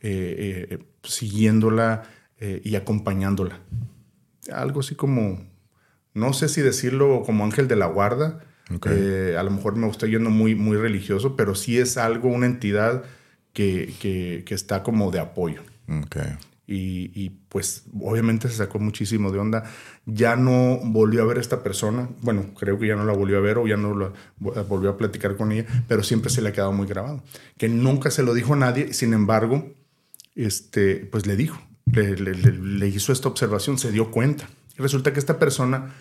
eh, 0.00 0.66
eh, 0.70 0.78
siguiéndola 1.02 2.02
eh, 2.40 2.60
y 2.64 2.76
acompañándola. 2.76 3.60
Algo 4.52 4.80
así 4.80 4.94
como, 4.94 5.44
no 6.14 6.32
sé 6.32 6.48
si 6.48 6.60
decirlo 6.62 7.22
como 7.24 7.44
ángel 7.44 7.68
de 7.68 7.76
la 7.76 7.86
guarda, 7.86 8.40
a 9.38 9.42
lo 9.42 9.50
mejor 9.50 9.76
me 9.76 9.88
estoy 9.88 10.10
yendo 10.10 10.30
muy, 10.30 10.54
muy 10.54 10.76
religioso, 10.76 11.36
pero 11.36 11.54
sí 11.54 11.78
es 11.78 11.96
algo, 11.96 12.28
una 12.28 12.46
entidad 12.46 13.04
que, 13.52 13.94
que- 14.00 14.42
que 14.44 14.54
está 14.54 14.82
como 14.82 15.10
de 15.10 15.20
apoyo. 15.20 15.62
Y, 16.68 17.30
pues 17.48 17.84
obviamente 18.00 18.48
se 18.48 18.56
sacó 18.56 18.80
muchísimo 18.80 19.30
de 19.30 19.38
onda. 19.38 19.64
Ya 20.04 20.34
no 20.34 20.80
volvió 20.82 21.22
a 21.22 21.26
ver 21.26 21.38
a 21.38 21.40
esta 21.40 21.62
persona. 21.62 22.08
Bueno, 22.22 22.54
creo 22.58 22.76
que 22.78 22.88
ya 22.88 22.96
no 22.96 23.04
la 23.04 23.12
volvió 23.12 23.38
a 23.38 23.40
ver 23.40 23.58
o 23.58 23.66
ya 23.68 23.76
no 23.76 23.96
la 23.96 24.12
vo- 24.40 24.66
volvió 24.66 24.90
a 24.90 24.96
platicar 24.96 25.36
con 25.36 25.52
ella, 25.52 25.64
pero 25.86 26.02
siempre 26.02 26.28
se 26.30 26.42
le 26.42 26.48
ha 26.48 26.52
quedado 26.52 26.72
muy 26.72 26.88
grabado. 26.88 27.22
Que 27.56 27.68
nunca 27.68 28.10
se 28.10 28.24
lo 28.24 28.34
dijo 28.34 28.54
a 28.54 28.56
nadie, 28.56 28.92
sin 28.94 29.14
embargo, 29.14 29.72
este, 30.34 30.96
pues 30.96 31.26
le 31.26 31.36
dijo, 31.36 31.60
le, 31.86 32.16
le- 32.16 32.88
hizo 32.88 33.12
esta 33.12 33.28
observación, 33.28 33.78
se 33.78 33.92
dio 33.92 34.10
cuenta. 34.10 34.48
Resulta 34.76 35.12
que 35.12 35.20
esta 35.20 35.38
persona 35.38 35.94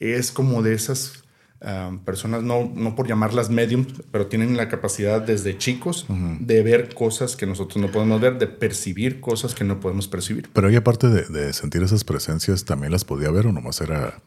es 0.00 0.32
como 0.32 0.62
de 0.62 0.74
esas 0.74 1.22
personas, 2.04 2.42
no, 2.42 2.72
no 2.74 2.94
por 2.96 3.06
llamarlas 3.06 3.50
mediums, 3.50 3.88
pero 4.10 4.26
tienen 4.28 4.56
la 4.56 4.68
capacidad 4.68 5.20
desde 5.20 5.58
chicos 5.58 6.06
de 6.40 6.62
ver 6.62 6.94
cosas 6.94 7.36
que 7.36 7.46
nosotros 7.46 7.76
no 7.82 7.90
podemos 7.92 8.20
ver, 8.20 8.38
de 8.38 8.46
percibir 8.46 9.20
cosas 9.20 9.54
que 9.54 9.64
no 9.64 9.78
podemos 9.80 10.08
percibir. 10.08 10.48
Pero 10.52 10.68
ella, 10.68 10.78
aparte 10.78 11.08
de, 11.08 11.24
de 11.24 11.52
sentir 11.52 11.82
esas 11.82 12.04
presencias, 12.04 12.64
¿también 12.64 12.92
las 12.92 13.04
podía 13.04 13.30
ver 13.30 13.46
o 13.46 13.52
nomás 13.52 13.80
era 13.82 14.20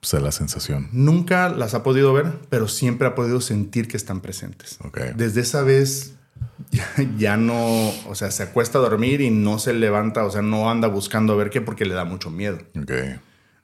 pues, 0.00 0.20
la 0.20 0.32
sensación? 0.32 0.88
Nunca 0.92 1.48
las 1.48 1.74
ha 1.74 1.82
podido 1.84 2.12
ver, 2.12 2.26
pero 2.48 2.66
siempre 2.66 3.06
ha 3.06 3.14
podido 3.14 3.40
sentir 3.40 3.86
que 3.86 3.96
están 3.96 4.20
presentes. 4.20 4.78
Desde 5.16 5.42
esa 5.42 5.62
vez 5.62 6.14
ya, 6.72 6.86
ya 7.16 7.36
no, 7.36 7.90
o 8.08 8.14
sea, 8.14 8.30
se 8.32 8.42
acuesta 8.42 8.78
a 8.78 8.80
dormir 8.80 9.20
y 9.20 9.30
no 9.30 9.58
se 9.60 9.74
levanta, 9.74 10.24
o 10.24 10.30
sea, 10.30 10.42
no 10.42 10.70
anda 10.70 10.88
buscando 10.88 11.34
a 11.34 11.36
ver 11.36 11.50
qué 11.50 11.60
porque 11.60 11.84
le 11.84 11.94
da 11.94 12.04
mucho 12.04 12.30
miedo. 12.30 12.58
Ok. 12.76 12.92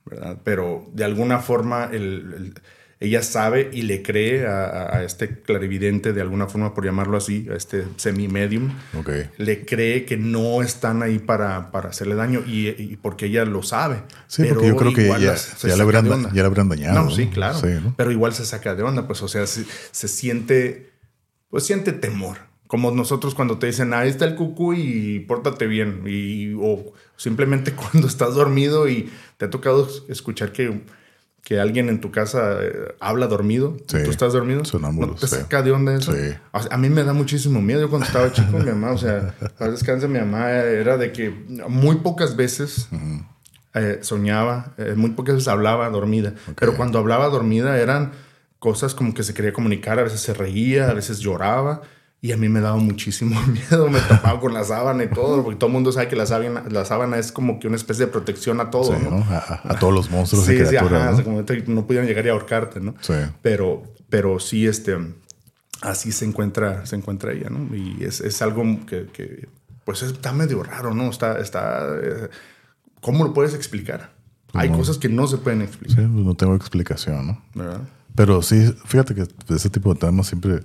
¿verdad? 0.08 0.38
Pero 0.44 0.88
de 0.92 1.02
alguna 1.04 1.40
forma 1.40 1.86
el- 1.86 2.32
el- 2.36 2.54
ella 2.98 3.22
sabe 3.22 3.68
y 3.74 3.82
le 3.82 4.02
cree 4.02 4.46
a, 4.46 5.02
este 5.04 5.40
clarividente, 5.42 6.14
de 6.14 6.22
alguna 6.22 6.46
forma 6.46 6.72
por 6.72 6.84
llamarlo 6.84 7.18
así, 7.18 7.46
a 7.50 7.54
este 7.54 7.84
semi-medium, 7.96 8.70
Ok. 8.98 9.10
le 9.36 9.66
cree 9.66 10.06
que 10.06 10.16
no 10.16 10.62
están 10.62 11.02
ahí 11.02 11.18
para, 11.18 11.70
para 11.72 11.90
hacerle 11.90 12.14
daño 12.14 12.42
y, 12.46 12.68
y 12.68 12.96
porque 12.96 13.26
ella 13.26 13.44
lo 13.44 13.62
sabe. 13.62 14.02
Sí, 14.28 14.42
Pero 14.42 14.54
porque 14.54 14.68
yo 14.68 14.76
creo 14.76 14.94
que 14.94 15.22
ya, 15.22 15.36
se 15.36 15.66
onda. 15.70 16.30
le 16.32 16.40
habrían 16.42 16.68
dañado. 16.70 17.04
No, 17.04 17.10
sí, 17.10 17.26
claro. 17.26 17.58
Sí, 17.58 17.68
¿no? 17.82 17.94
Pero 17.98 18.10
igual 18.12 18.32
se 18.32 18.46
saca 18.46 18.74
de 18.74 18.82
onda, 18.82 19.06
pues, 19.06 19.22
o 19.22 19.28
sea, 19.28 19.46
se, 19.46 19.64
se 19.90 20.08
siente, 20.08 20.90
pues 21.50 21.64
siente 21.64 21.92
temor. 21.92 22.38
Como 22.66 22.90
nosotros 22.90 23.34
cuando 23.34 23.58
te 23.58 23.66
dicen, 23.66 23.92
ahí 23.94 24.08
está 24.08 24.24
el 24.24 24.34
cucú 24.34 24.72
y 24.74 25.20
pórtate 25.20 25.66
bien. 25.66 26.02
Y, 26.06 26.54
o 26.54 26.92
simplemente 27.16 27.72
cuando 27.76 28.08
estás 28.08 28.34
dormido 28.34 28.88
y 28.88 29.10
te 29.36 29.44
ha 29.44 29.50
tocado 29.50 29.86
escuchar 30.08 30.50
que, 30.52 30.80
que 31.46 31.60
alguien 31.60 31.88
en 31.88 32.00
tu 32.00 32.10
casa 32.10 32.58
eh, 32.60 32.96
habla 32.98 33.28
dormido. 33.28 33.76
Sí. 33.86 33.98
Tú 34.02 34.10
estás 34.10 34.32
dormido. 34.32 34.62
¿No 34.80 35.14
te 35.14 35.28
sí. 35.28 35.36
saca 35.36 35.62
de 35.62 35.70
onda 35.70 35.94
eso? 35.94 36.12
Sí. 36.12 36.34
A 36.50 36.76
mí 36.76 36.88
me 36.88 37.04
da 37.04 37.12
muchísimo 37.12 37.62
miedo. 37.62 37.82
Yo 37.82 37.88
cuando 37.88 38.04
estaba 38.04 38.32
chico, 38.32 38.58
mi 38.58 38.64
mamá, 38.64 38.90
o 38.90 38.98
sea, 38.98 39.32
para 39.56 39.70
descanse, 39.70 40.08
mi 40.08 40.18
mamá 40.18 40.50
era 40.50 40.96
de 40.96 41.12
que 41.12 41.30
muy 41.68 41.98
pocas 41.98 42.34
veces 42.34 42.88
eh, 43.74 44.00
soñaba, 44.00 44.74
eh, 44.76 44.94
muy 44.96 45.10
pocas 45.10 45.36
veces 45.36 45.46
hablaba 45.46 45.88
dormida. 45.88 46.34
Pero 46.58 46.76
cuando 46.76 46.98
hablaba 46.98 47.28
dormida 47.28 47.78
eran 47.78 48.10
cosas 48.58 48.96
como 48.96 49.14
que 49.14 49.22
se 49.22 49.32
quería 49.32 49.52
comunicar, 49.52 50.00
a 50.00 50.02
veces 50.02 50.18
se 50.18 50.34
reía, 50.34 50.90
a 50.90 50.94
veces 50.94 51.20
lloraba. 51.20 51.82
Y 52.26 52.32
a 52.32 52.36
mí 52.36 52.48
me 52.48 52.60
daba 52.60 52.76
muchísimo 52.76 53.40
miedo, 53.46 53.88
me 53.88 54.00
tapaba 54.00 54.40
con 54.40 54.52
la 54.52 54.64
sábana 54.64 55.04
y 55.04 55.08
todo, 55.08 55.44
porque 55.44 55.58
todo 55.58 55.68
el 55.68 55.74
mundo 55.74 55.92
sabe 55.92 56.08
que 56.08 56.16
la 56.16 56.26
sábana, 56.26 56.64
la 56.68 56.84
sábana 56.84 57.18
es 57.18 57.30
como 57.30 57.60
que 57.60 57.68
una 57.68 57.76
especie 57.76 58.06
de 58.06 58.10
protección 58.10 58.60
a 58.60 58.70
todo, 58.70 58.96
Sí, 58.96 59.02
¿no? 59.04 59.10
¿no? 59.10 59.24
A, 59.30 59.60
a- 59.64 59.78
todos 59.78 59.94
los 59.94 60.10
monstruos 60.10 60.44
Sí, 60.44 60.54
y 60.54 60.58
sí, 60.58 60.64
criaturas. 60.64 61.02
ajá, 61.02 61.10
¿no? 61.24 61.36
o 61.38 61.44
sea, 61.46 61.56
no 61.68 61.86
pudieran 61.86 62.08
llegar 62.08 62.26
y 62.26 62.30
ahorcarte, 62.30 62.80
¿no? 62.80 62.94
Sí. 63.00 63.14
Pero, 63.42 63.84
pero 64.08 64.40
sí, 64.40 64.66
este, 64.66 64.96
así 65.82 66.10
se 66.10 66.24
encuentra, 66.24 66.84
se 66.86 66.96
encuentra 66.96 67.32
ella, 67.32 67.48
¿no? 67.48 67.74
Y 67.76 68.02
es, 68.02 68.20
es 68.20 68.42
algo 68.42 68.64
que, 68.86 69.06
que, 69.12 69.48
pues 69.84 70.02
está 70.02 70.32
medio 70.32 70.64
raro, 70.64 70.94
¿no? 70.94 71.08
Está, 71.10 71.38
está, 71.38 71.86
eh, 72.02 72.28
¿cómo 73.00 73.22
lo 73.24 73.32
puedes 73.34 73.54
explicar? 73.54 74.10
Hay 74.52 74.68
No. 74.70 74.78
cosas 74.78 74.98
que 74.98 75.08
no 75.08 75.28
se 75.28 75.36
pueden 75.38 75.60
Sí, 75.60 75.66
explicar, 75.66 75.96
pues 76.12 76.24
no 76.24 76.34
tengo 76.34 76.56
explicación, 76.56 77.26
¿no? 77.28 77.42
¿verdad? 77.54 77.82
Pero 78.16 78.42
sí, 78.42 78.74
fíjate 78.86 79.14
que 79.14 79.26
ese 79.54 79.70
tipo 79.70 79.92
de 79.94 80.00
temas 80.00 80.26
siempre 80.26 80.60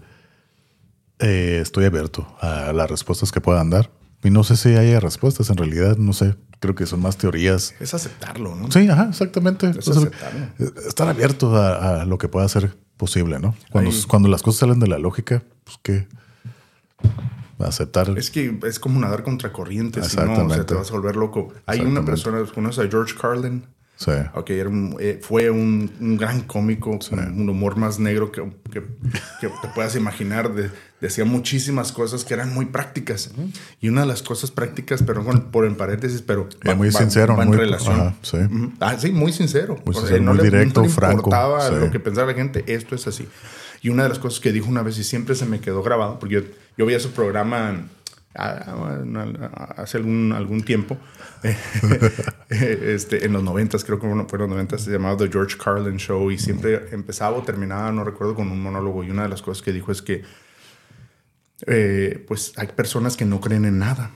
eh, 1.22 1.60
estoy 1.62 1.86
abierto 1.86 2.28
a 2.42 2.74
las 2.74 2.90
respuestas 2.90 3.32
que 3.32 3.42
puedan 3.42 3.70
dar. 3.70 3.90
Y 4.24 4.30
no 4.30 4.44
sé 4.44 4.56
si 4.58 4.70
haya 4.76 5.00
respuestas, 5.00 5.50
en 5.50 5.58
realidad, 5.58 5.98
no 5.98 6.14
sé. 6.14 6.36
Creo 6.60 6.76
que 6.76 6.86
son 6.86 7.02
más 7.02 7.18
teorías. 7.18 7.74
Es 7.80 7.94
aceptarlo, 7.96 8.54
¿no? 8.56 8.72
Sí, 8.72 8.88
ajá, 8.88 9.08
exactamente. 9.10 9.72
Es 9.72 9.88
aceptarlo. 9.88 10.40
eh, 10.60 10.70
estar 10.88 11.08
abierto 11.08 11.56
a, 11.56 12.02
a 12.02 12.06
lo 12.06 12.18
que 12.20 12.28
pueda 12.28 12.48
ser 12.48 12.78
posible, 12.98 13.40
¿no? 13.40 13.56
Cuando, 13.72 13.90
Ahí- 13.90 14.04
cuando 14.08 14.30
las 14.30 14.44
cosas 14.44 14.60
salen 14.60 14.80
de 14.80 14.88
la 14.88 15.00
lógica, 15.00 15.42
pues 15.64 15.78
que 15.82 16.08
aceptar. 17.60 18.18
Es 18.18 18.32
que 18.32 18.58
es 18.64 18.80
como 18.80 19.00
nadar 19.00 19.24
contra 19.24 19.52
corriente, 19.54 20.04
si 20.04 20.16
no, 20.18 20.24
o 20.24 20.26
sea, 20.26 20.34
Exactamente. 20.34 20.66
te 20.66 20.74
vas 20.76 20.90
a 20.90 20.94
volver 20.94 21.16
loco. 21.16 21.54
Hay 21.68 21.82
una 21.82 22.04
persona, 22.04 22.40
¿conoces 22.54 22.86
a 22.86 22.90
George 22.90 23.16
Carlin? 23.20 23.66
Sí. 24.04 24.12
Ok, 24.34 24.50
era 24.50 24.68
un- 24.68 24.96
eh, 25.00 25.20
fue 25.22 25.52
un, 25.52 25.92
un 26.00 26.18
gran 26.18 26.42
cómico, 26.42 26.98
con 27.08 27.20
un 27.40 27.48
humor 27.50 27.76
más 27.78 28.00
negro 28.00 28.32
que, 28.32 28.42
que- 28.72 28.82
que 29.40 29.48
te 29.48 29.68
puedas 29.76 29.96
imaginar. 29.96 30.56
De- 30.56 30.72
decía 31.02 31.24
muchísimas 31.26 31.92
cosas 31.92 32.26
que 32.26 32.34
eran 32.34 32.52
muy 32.52 32.66
prácticas. 32.66 33.32
Y 33.80 33.90
una 33.90 34.02
de 34.02 34.08
las 34.08 34.24
cosas 34.24 34.50
prácticas, 34.50 35.04
pero 35.04 35.24
bueno, 35.24 35.52
por 35.52 35.66
en 35.66 35.76
paréntesis, 35.76 36.24
pero 36.24 36.50
Era 36.64 36.74
muy 36.74 36.92
sincero, 36.92 37.36
va 37.36 37.44
en 37.44 37.50
muy- 37.50 37.58
relación. 37.58 37.94
ajá, 38.00 38.16
sí. 38.24 38.38
Ujú. 38.38 38.72
Ah, 38.80 38.96
sí, 38.98 39.12
muy 39.12 39.32
sincero. 39.34 39.76
Muy 39.86 39.92
O 39.96 40.00
sea, 40.00 40.02
sincero, 40.02 40.24
no 40.24 40.34
muy 40.34 40.38
le- 40.38 40.44
no 40.52 40.58
directo, 40.58 40.82
le 40.82 40.90
franco, 40.90 41.18
importaba 41.18 41.70
sí. 41.70 41.76
lo 41.80 41.92
que 41.92 42.00
pensaba 42.00 42.32
la 42.32 42.38
gente, 42.38 42.64
esto 42.74 42.96
es 42.96 43.06
así. 43.06 43.28
Y 43.84 43.90
una 43.90 44.04
de 44.04 44.10
las 44.10 44.20
cosas 44.20 44.40
que 44.40 44.52
dijo 44.52 44.68
una 44.68 44.82
vez 44.82 44.98
y 44.98 45.04
siempre 45.04 45.36
se 45.36 45.46
me 45.46 45.60
quedó 45.60 45.84
grabado, 45.84 46.18
porque 46.20 46.36
yo, 46.36 46.42
yo 46.78 46.86
veía 46.88 47.00
su 47.00 47.12
programa 47.12 47.88
hace 48.34 49.98
algún, 49.98 50.32
algún 50.34 50.62
tiempo, 50.64 50.98
este, 52.50 53.26
en 53.26 53.34
los 53.34 53.44
noventas, 53.44 53.84
creo 53.84 54.00
que 54.00 54.08
fue 54.08 54.38
en 54.38 54.40
los 54.42 54.50
noventas, 54.50 54.82
se 54.82 54.92
llamaba 54.92 55.18
The 55.18 55.30
George 55.30 55.58
Carlin 55.58 55.98
Show 55.98 56.32
y 56.32 56.38
siempre 56.38 56.88
empezaba 56.92 57.38
o 57.38 57.44
terminaba, 57.44 57.92
no 57.92 58.04
recuerdo, 58.04 58.36
con 58.36 58.50
un 58.52 58.62
monólogo. 58.62 59.04
Y 59.04 59.10
una 59.12 59.24
de 59.24 59.30
las 59.30 59.42
cosas 59.42 59.62
que 59.64 59.74
dijo 59.74 59.92
es 59.92 60.02
que 60.02 60.24
eh, 61.68 62.24
pues 62.28 62.54
hay 62.58 62.68
personas 62.68 63.18
que 63.18 63.26
no 63.26 63.40
creen 63.40 63.66
en 63.66 63.80
nada. 63.80 64.12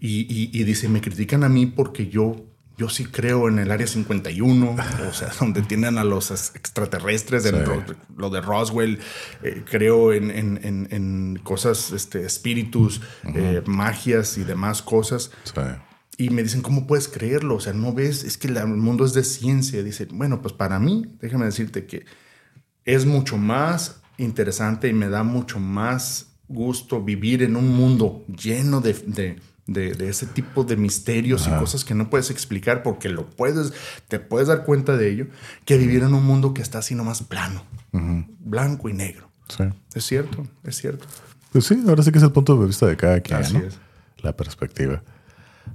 y, 0.00 0.20
y- 0.22 0.50
y 0.52 0.64
dice, 0.64 0.88
me 0.88 1.00
critican 1.00 1.44
a 1.44 1.48
mí 1.48 1.66
porque 1.66 2.08
yo 2.08 2.46
yo 2.76 2.88
sí 2.88 3.04
creo 3.04 3.48
en 3.48 3.58
el 3.58 3.70
área 3.70 3.86
51, 3.86 4.76
o 5.08 5.12
sea, 5.12 5.30
donde 5.40 5.62
tienen 5.62 5.98
a 5.98 6.04
los 6.04 6.30
extraterrestres, 6.30 7.46
en 7.46 7.64
lo 8.16 8.30
de 8.30 8.40
Roswell, 8.40 8.98
eh, 9.42 9.62
creo 9.68 10.12
en, 10.12 10.30
en, 10.30 10.88
en, 10.90 11.40
cosas, 11.42 11.92
este, 11.92 12.24
espíritus, 12.24 13.00
eh, 13.34 13.62
magias 13.66 14.38
y 14.38 14.44
demás 14.44 14.82
cosas. 14.82 15.30
Y 16.16 16.30
me 16.30 16.42
dicen, 16.42 16.62
¿cómo 16.62 16.86
puedes 16.86 17.08
creerlo? 17.08 17.56
O 17.56 17.60
sea, 17.60 17.72
no 17.72 17.92
ves, 17.92 18.24
es 18.24 18.38
que 18.38 18.48
el 18.48 18.66
mundo 18.66 19.04
es 19.04 19.14
de 19.14 19.24
ciencia. 19.24 19.82
Dicen, 19.82 20.08
bueno, 20.12 20.42
pues 20.42 20.54
para 20.54 20.78
mí, 20.78 21.16
déjame 21.20 21.46
decirte 21.46 21.86
que 21.86 22.04
es 22.84 23.04
mucho 23.04 23.36
más 23.36 24.00
interesante 24.16 24.88
y 24.88 24.92
me 24.92 25.08
da 25.08 25.24
mucho 25.24 25.58
más 25.58 26.34
gusto 26.46 27.02
vivir 27.02 27.42
en 27.42 27.56
un 27.56 27.68
mundo 27.68 28.24
lleno 28.28 28.80
de 28.80 28.92
de, 28.92 29.36
ese 29.66 30.26
tipo 30.26 30.64
de 30.64 30.76
misterios 30.76 31.46
y 31.46 31.50
cosas 31.58 31.84
que 31.84 31.94
no 31.94 32.10
puedes 32.10 32.30
explicar 32.30 32.82
porque 32.82 33.08
lo 33.08 33.30
puedes, 33.30 33.72
te 34.08 34.18
puedes 34.18 34.48
dar 34.48 34.64
cuenta 34.64 34.96
de 34.96 35.10
ello, 35.10 35.26
que 35.64 35.78
vivir 35.78 36.02
en 36.02 36.14
un 36.14 36.24
mundo 36.24 36.52
que 36.52 36.62
está 36.62 36.78
así 36.78 36.94
nomás 36.94 37.22
plano, 37.22 37.64
blanco 37.92 38.88
y 38.88 38.92
negro. 38.92 39.30
Sí. 39.48 39.64
Es 39.94 40.04
cierto, 40.04 40.46
es 40.64 40.76
cierto. 40.76 41.06
Pues 41.52 41.66
sí, 41.66 41.82
ahora 41.86 42.02
sí 42.02 42.10
que 42.10 42.18
es 42.18 42.24
el 42.24 42.32
punto 42.32 42.56
de 42.56 42.66
vista 42.66 42.86
de 42.86 42.96
cada 42.96 43.20
quien. 43.20 43.40
Así 43.40 43.56
es. 43.56 43.78
La 44.18 44.36
perspectiva. 44.36 45.02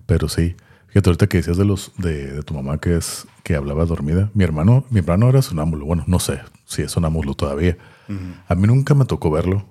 Pero 0.05 0.27
sí, 0.27 0.55
fíjate 0.87 1.09
ahorita 1.09 1.27
que 1.27 1.37
decías 1.37 1.57
de 1.57 1.65
los 1.65 1.91
de, 1.97 2.43
tu 2.43 2.53
mamá 2.53 2.79
que 2.79 2.97
es 2.97 3.27
que 3.43 3.55
hablaba 3.55 3.85
dormida. 3.85 4.29
Mi 4.33 4.43
hermano, 4.43 4.85
mi 4.89 4.99
hermano 4.99 5.29
era 5.29 5.41
sonámbulo. 5.41 5.85
Bueno, 5.85 6.03
no 6.07 6.19
sé 6.19 6.41
si 6.65 6.81
es 6.81 6.91
sonámbulo 6.91 7.33
todavía. 7.35 7.77
A 8.47 8.55
mí 8.55 8.65
nunca 8.67 8.95
me 8.95 9.05
tocó 9.05 9.29
verlo 9.29 9.65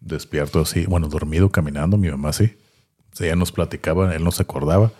despierto 0.00 0.60
así, 0.60 0.86
bueno, 0.86 1.08
dormido, 1.08 1.50
caminando. 1.50 1.96
Mi 1.96 2.10
mamá 2.10 2.32
sí 2.32 2.56
ella 3.18 3.36
nos 3.36 3.52
platicaba, 3.52 4.14
él 4.14 4.24
no 4.24 4.30
se 4.30 4.42
acordaba, 4.42 4.92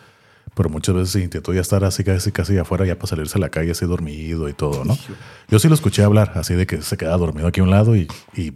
pero 0.54 0.68
muchas 0.68 0.94
veces 0.94 1.22
intentó 1.22 1.52
ya 1.54 1.60
estar 1.60 1.84
así 1.84 2.04
casi 2.04 2.32
casi 2.32 2.58
afuera 2.58 2.84
ya 2.84 2.96
para 2.96 3.08
salirse 3.08 3.38
a 3.38 3.40
la 3.40 3.50
calle 3.50 3.70
así 3.70 3.86
dormido 3.86 4.48
y 4.48 4.52
todo, 4.52 4.84
¿no? 4.84 4.96
Yo 5.48 5.58
sí 5.58 5.68
lo 5.68 5.74
escuché 5.74 6.02
hablar, 6.02 6.32
así 6.34 6.54
de 6.54 6.66
que 6.66 6.82
se 6.82 6.96
quedaba 6.96 7.16
dormido 7.16 7.46
aquí 7.46 7.60
a 7.60 7.62
un 7.62 7.70
lado 7.70 7.96
y, 7.96 8.08
y 8.34 8.52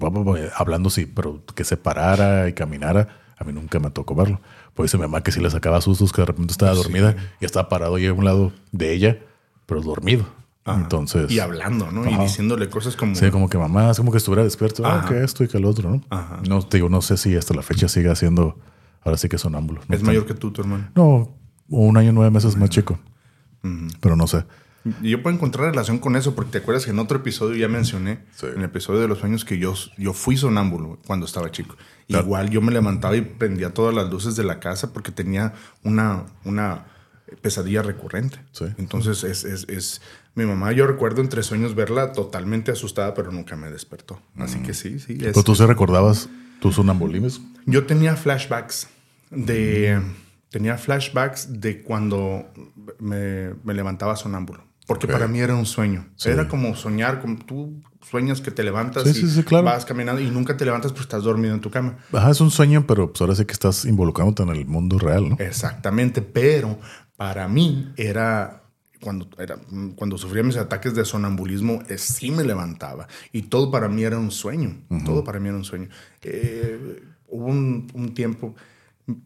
hablando 0.57 0.91
sí, 0.91 1.07
pero 1.07 1.43
que 1.55 1.65
se 1.65 1.77
parara 1.77 2.49
y 2.49 2.53
caminara, 2.53 3.21
a 3.39 3.45
mí 3.45 3.53
nunca 3.53 3.79
me 3.79 3.91
tocó 3.91 4.15
verlo. 4.15 4.41
Pues 4.75 4.91
dice 4.91 4.99
mi 4.99 5.03
mamá 5.03 5.23
que 5.23 5.33
sí 5.33 5.41
le 5.41 5.51
sacaba 5.51 5.81
sustos, 5.81 6.13
que 6.13 6.23
de 6.23 6.27
repente 6.27 6.53
estaba 6.53 6.73
dormida 6.73 7.17
y 7.41 7.45
estaba 7.45 7.69
parado 7.69 7.95
ahí 7.95 8.07
a 8.07 8.13
un 8.13 8.25
lado 8.25 8.53
de 8.73 8.93
ella, 8.93 9.19
pero 9.67 9.81
dormido. 9.81 10.27
Entonces. 10.67 11.31
Y 11.31 11.41
hablando, 11.41 11.91
¿no? 11.91 12.09
Y 12.09 12.17
diciéndole 12.17 12.71
cosas 12.71 12.97
como. 12.97 13.15
Sí, 13.15 13.31
como 13.31 13.51
que 13.51 13.59
mamá, 13.59 13.91
es 13.91 13.99
como 13.99 14.11
que 14.11 14.19
estuviera 14.19 14.43
despierto. 14.43 14.85
Ah, 14.87 15.05
que 15.07 15.23
esto 15.23 15.45
y 15.45 15.49
que 15.49 15.59
el 15.59 15.67
otro, 15.67 15.91
¿no? 15.91 16.03
No, 16.49 16.63
digo, 16.63 16.89
no 16.89 17.03
sé 17.03 17.17
si 17.19 17.37
hasta 17.37 17.55
la 17.55 17.63
fecha 17.63 17.87
sigue 17.89 18.11
haciendo 18.11 18.59
Ahora 19.05 19.19
sí 19.19 19.29
que 19.29 19.39
son 19.39 19.55
ámbulos. 19.55 19.85
¿Es 19.91 20.03
mayor 20.03 20.27
que 20.27 20.35
tú, 20.35 20.51
tu 20.51 20.63
hermano? 20.63 20.91
No, 20.95 21.37
un 21.69 21.97
año 21.97 22.13
nueve 22.13 22.31
meses 22.31 22.57
más 22.57 22.71
chico. 22.71 22.99
Pero 24.01 24.17
no 24.17 24.27
sé. 24.27 24.45
Yo 25.03 25.23
puedo 25.23 25.35
encontrar 25.35 25.71
relación 25.71 25.99
con 25.99 26.15
eso 26.15 26.35
porque 26.35 26.53
te 26.53 26.59
acuerdas 26.59 26.85
que 26.85 26.91
en 26.91 26.99
otro 26.99 27.19
episodio 27.19 27.57
ya 27.57 27.69
mencioné, 27.69 28.21
en 28.43 28.59
el 28.59 28.65
episodio 28.65 29.01
de 29.01 29.09
los 29.09 29.19
sueños, 29.19 29.45
que 29.45 29.59
yo, 29.59 29.75
yo 29.97 30.13
fui 30.13 30.37
sonámbulo 30.37 30.99
cuando 31.07 31.25
estaba 31.25 31.51
chico. 31.51 31.77
Igual 32.07 32.51
yo 32.51 32.61
me 32.61 32.71
levantaba 32.71 33.17
y 33.17 33.23
prendía 33.23 33.73
todas 33.73 33.95
las 33.95 34.11
luces 34.11 34.37
de 34.37 34.45
la 34.45 34.61
casa 34.61 34.93
porque 34.93 35.11
tenía 35.11 35.55
una, 35.85 36.27
una 36.45 36.85
pesadilla 37.41 37.81
recurrente. 37.81 38.39
Entonces 38.77 39.25
es, 39.25 39.45
es, 39.45 39.67
es, 39.69 40.03
mi 40.35 40.45
mamá, 40.45 40.73
yo 40.73 40.87
recuerdo 40.87 41.23
entre 41.23 41.43
sueños 41.43 41.75
verla 41.75 42.13
totalmente 42.13 42.73
asustada, 42.73 43.15
pero 43.15 43.33
nunca 43.33 43.57
me 43.57 43.71
despertó. 43.71 44.21
Así 44.37 44.59
que 44.59 44.75
sí, 44.75 44.99
sí. 44.99 45.17
¿Pero 45.19 45.43
tú 45.43 45.55
se 45.55 45.67
recordabas 45.67 46.29
tus 46.61 46.75
sonambulismos? 46.75 47.41
Yo 47.65 47.87
tenía 47.87 48.17
flashbacks 48.17 48.89
de... 49.35 50.01
Tenía 50.51 50.79
flashbacks 50.79 51.61
de 51.61 51.83
cuando 51.83 52.47
me, 53.01 53.55
levantaba 53.75 54.15
sonámbulo. 54.15 54.63
Porque 54.87 55.09
para 55.09 55.27
mí 55.27 55.41
era 55.41 55.57
un 55.57 55.67
sueño. 55.67 56.07
Era 56.25 56.47
como 56.47 56.77
soñar, 56.77 57.21
como 57.21 57.39
tú 57.39 57.83
sueñas 58.03 58.41
que 58.41 58.51
te 58.51 58.63
levantas 58.63 59.05
y 59.17 59.43
vas 59.51 59.85
caminando 59.85 60.21
y 60.21 60.31
nunca 60.31 60.57
te 60.57 60.65
levantas 60.65 60.93
porque 60.93 61.05
estás 61.05 61.23
dormido 61.25 61.55
en 61.55 61.61
tu 61.61 61.71
cama. 61.71 61.97
Ajá, 62.13 62.31
es 62.31 62.41
un 62.41 62.51
sueño, 62.51 62.87
pero 62.87 63.09
pues 63.11 63.21
ahora 63.21 63.35
sí 63.35 63.45
que 63.47 63.53
estás 63.53 63.85
involucrándote 63.85 64.43
en 64.43 64.51
el 64.51 64.67
mundo 64.67 64.99
real, 64.99 65.31
¿no? 65.31 65.37
Exactamente, 65.39 66.23
pero 66.23 66.79
para 67.17 67.49
mí 67.49 67.93
era 67.97 68.63
cuando, 69.01 69.29
era, 69.39 69.59
cuando 69.97 70.17
sufría 70.19 70.43
mis 70.43 70.57
ataques 70.57 70.95
de 70.95 71.05
sonambulismo, 71.05 71.83
eh, 71.89 71.99
sí 71.99 72.31
me 72.31 72.45
levantaba. 72.45 73.07
Y 73.33 73.43
todo 73.43 73.71
para 73.71 73.89
mí 73.89 74.03
era 74.03 74.19
un 74.19 74.31
sueño. 74.31 74.83
Todo 75.05 75.25
para 75.25 75.41
mí 75.41 75.49
era 75.49 75.57
un 75.57 75.65
sueño. 75.65 75.89
Eh, 76.23 77.03
hubo 77.29 77.47
un, 77.47 77.91
un 77.95 78.15
tiempo 78.15 78.55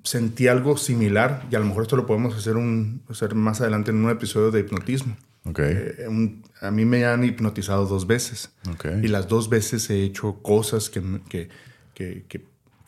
sentí 0.02 0.48
algo 0.48 0.76
similar 0.76 1.46
y 1.50 1.56
a 1.56 1.60
lo 1.60 1.66
mejor 1.66 1.82
esto 1.82 1.96
lo 1.96 2.06
podemos 2.06 2.36
hacer, 2.36 2.56
un, 2.56 3.02
hacer 3.08 3.34
más 3.34 3.60
adelante 3.60 3.90
en 3.90 4.04
un 4.04 4.10
episodio 4.10 4.50
de 4.50 4.60
hipnotismo. 4.60 5.16
Okay. 5.44 5.70
Eh, 5.70 6.40
a 6.60 6.70
mí 6.70 6.84
me 6.84 7.06
han 7.06 7.24
hipnotizado 7.24 7.86
dos 7.86 8.06
veces 8.06 8.50
okay. 8.74 9.00
y 9.02 9.08
las 9.08 9.28
dos 9.28 9.48
veces 9.48 9.88
he 9.88 10.02
hecho 10.02 10.42
cosas 10.42 10.90
que, 10.90 11.00
que, 11.28 11.48
que, 11.94 12.44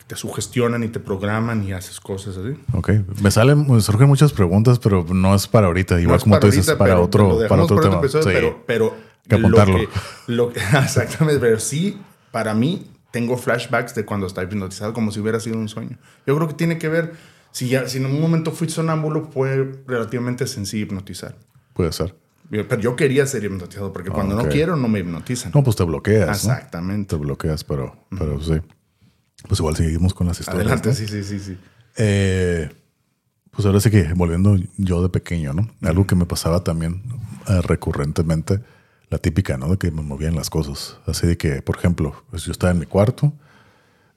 te 0.07 0.17
sugestionan 0.17 0.83
y 0.83 0.89
te 0.89 0.99
programan 0.99 1.63
y 1.63 1.71
haces 1.71 2.01
cosas 2.01 2.35
así. 2.35 2.59
Ok, 2.73 2.89
me 3.21 3.31
salen, 3.31 3.65
me 3.65 3.79
surgen 3.79 4.09
muchas 4.09 4.33
preguntas, 4.33 4.77
pero 4.77 5.05
no 5.05 5.33
es 5.33 5.47
para 5.47 5.67
ahorita. 5.67 6.01
Igual 6.01 6.19
como 6.19 6.37
tú 6.37 6.47
dices, 6.47 6.75
para 6.75 6.99
otro, 6.99 7.39
para 7.47 7.63
otro 7.63 7.79
tema. 7.79 8.01
Pero, 8.25 8.61
pero 8.67 8.93
que 9.25 9.35
apuntarlo. 9.35 9.79
Lo 10.27 10.51
que, 10.51 10.59
exactamente, 10.83 11.39
pero 11.39 11.61
sí, 11.61 11.97
para 12.29 12.53
mí 12.53 12.90
tengo 13.11 13.37
flashbacks 13.37 13.93
de 13.93 14.05
cuando 14.05 14.27
estaba 14.27 14.47
hipnotizado 14.47 14.93
como 14.93 15.11
si 15.11 15.19
hubiera 15.19 15.39
sido 15.39 15.57
un 15.57 15.69
sueño. 15.69 15.97
Yo 16.25 16.35
creo 16.35 16.47
que 16.47 16.53
tiene 16.53 16.77
que 16.77 16.87
ver, 16.87 17.13
si, 17.51 17.67
ya, 17.69 17.87
si 17.87 17.97
en 17.97 18.05
un 18.05 18.19
momento 18.19 18.51
fui 18.51 18.69
sonámbulo, 18.69 19.29
fue 19.31 19.71
relativamente 19.85 20.47
sencillo 20.47 20.85
hipnotizar. 20.85 21.35
Puede 21.73 21.91
ser. 21.91 22.15
Pero 22.49 22.79
yo 22.79 22.95
quería 22.97 23.25
ser 23.25 23.43
hipnotizado 23.45 23.93
porque 23.93 24.09
cuando 24.09 24.35
no 24.35 24.49
quiero 24.49 24.75
no 24.75 24.89
me 24.89 24.99
hipnotizan. 24.99 25.51
No, 25.55 25.63
pues 25.63 25.77
te 25.77 25.83
bloqueas. 25.83 26.29
Exactamente. 26.29 27.15
Te 27.15 27.21
bloqueas, 27.21 27.63
pero, 27.63 27.95
pero 28.09 28.41
sí. 28.41 28.55
Pues 29.47 29.59
igual 29.59 29.75
seguimos 29.75 30.13
con 30.13 30.27
las 30.27 30.39
historias. 30.39 30.65
Adelante, 30.65 30.93
sí, 30.93 31.07
sí, 31.07 31.23
sí, 31.23 31.39
sí. 31.39 31.57
Eh, 31.97 32.69
pues 33.51 33.65
ahora 33.65 33.79
sí 33.79 33.89
que 33.89 34.13
volviendo 34.13 34.57
yo 34.77 35.01
de 35.01 35.09
pequeño, 35.09 35.53
¿no? 35.53 35.69
Algo 35.81 36.05
que 36.05 36.15
me 36.15 36.25
pasaba 36.25 36.63
también 36.63 37.01
eh, 37.47 37.61
recurrentemente 37.61 38.59
la 39.11 39.17
típica, 39.17 39.57
¿no? 39.57 39.67
De 39.67 39.77
que 39.77 39.91
me 39.91 40.01
movían 40.01 40.35
las 40.35 40.49
cosas. 40.49 40.97
Así 41.05 41.27
de 41.27 41.37
que, 41.37 41.61
por 41.61 41.77
ejemplo, 41.77 42.23
pues 42.31 42.45
yo 42.45 42.51
estaba 42.53 42.71
en 42.71 42.79
mi 42.79 42.85
cuarto, 42.85 43.33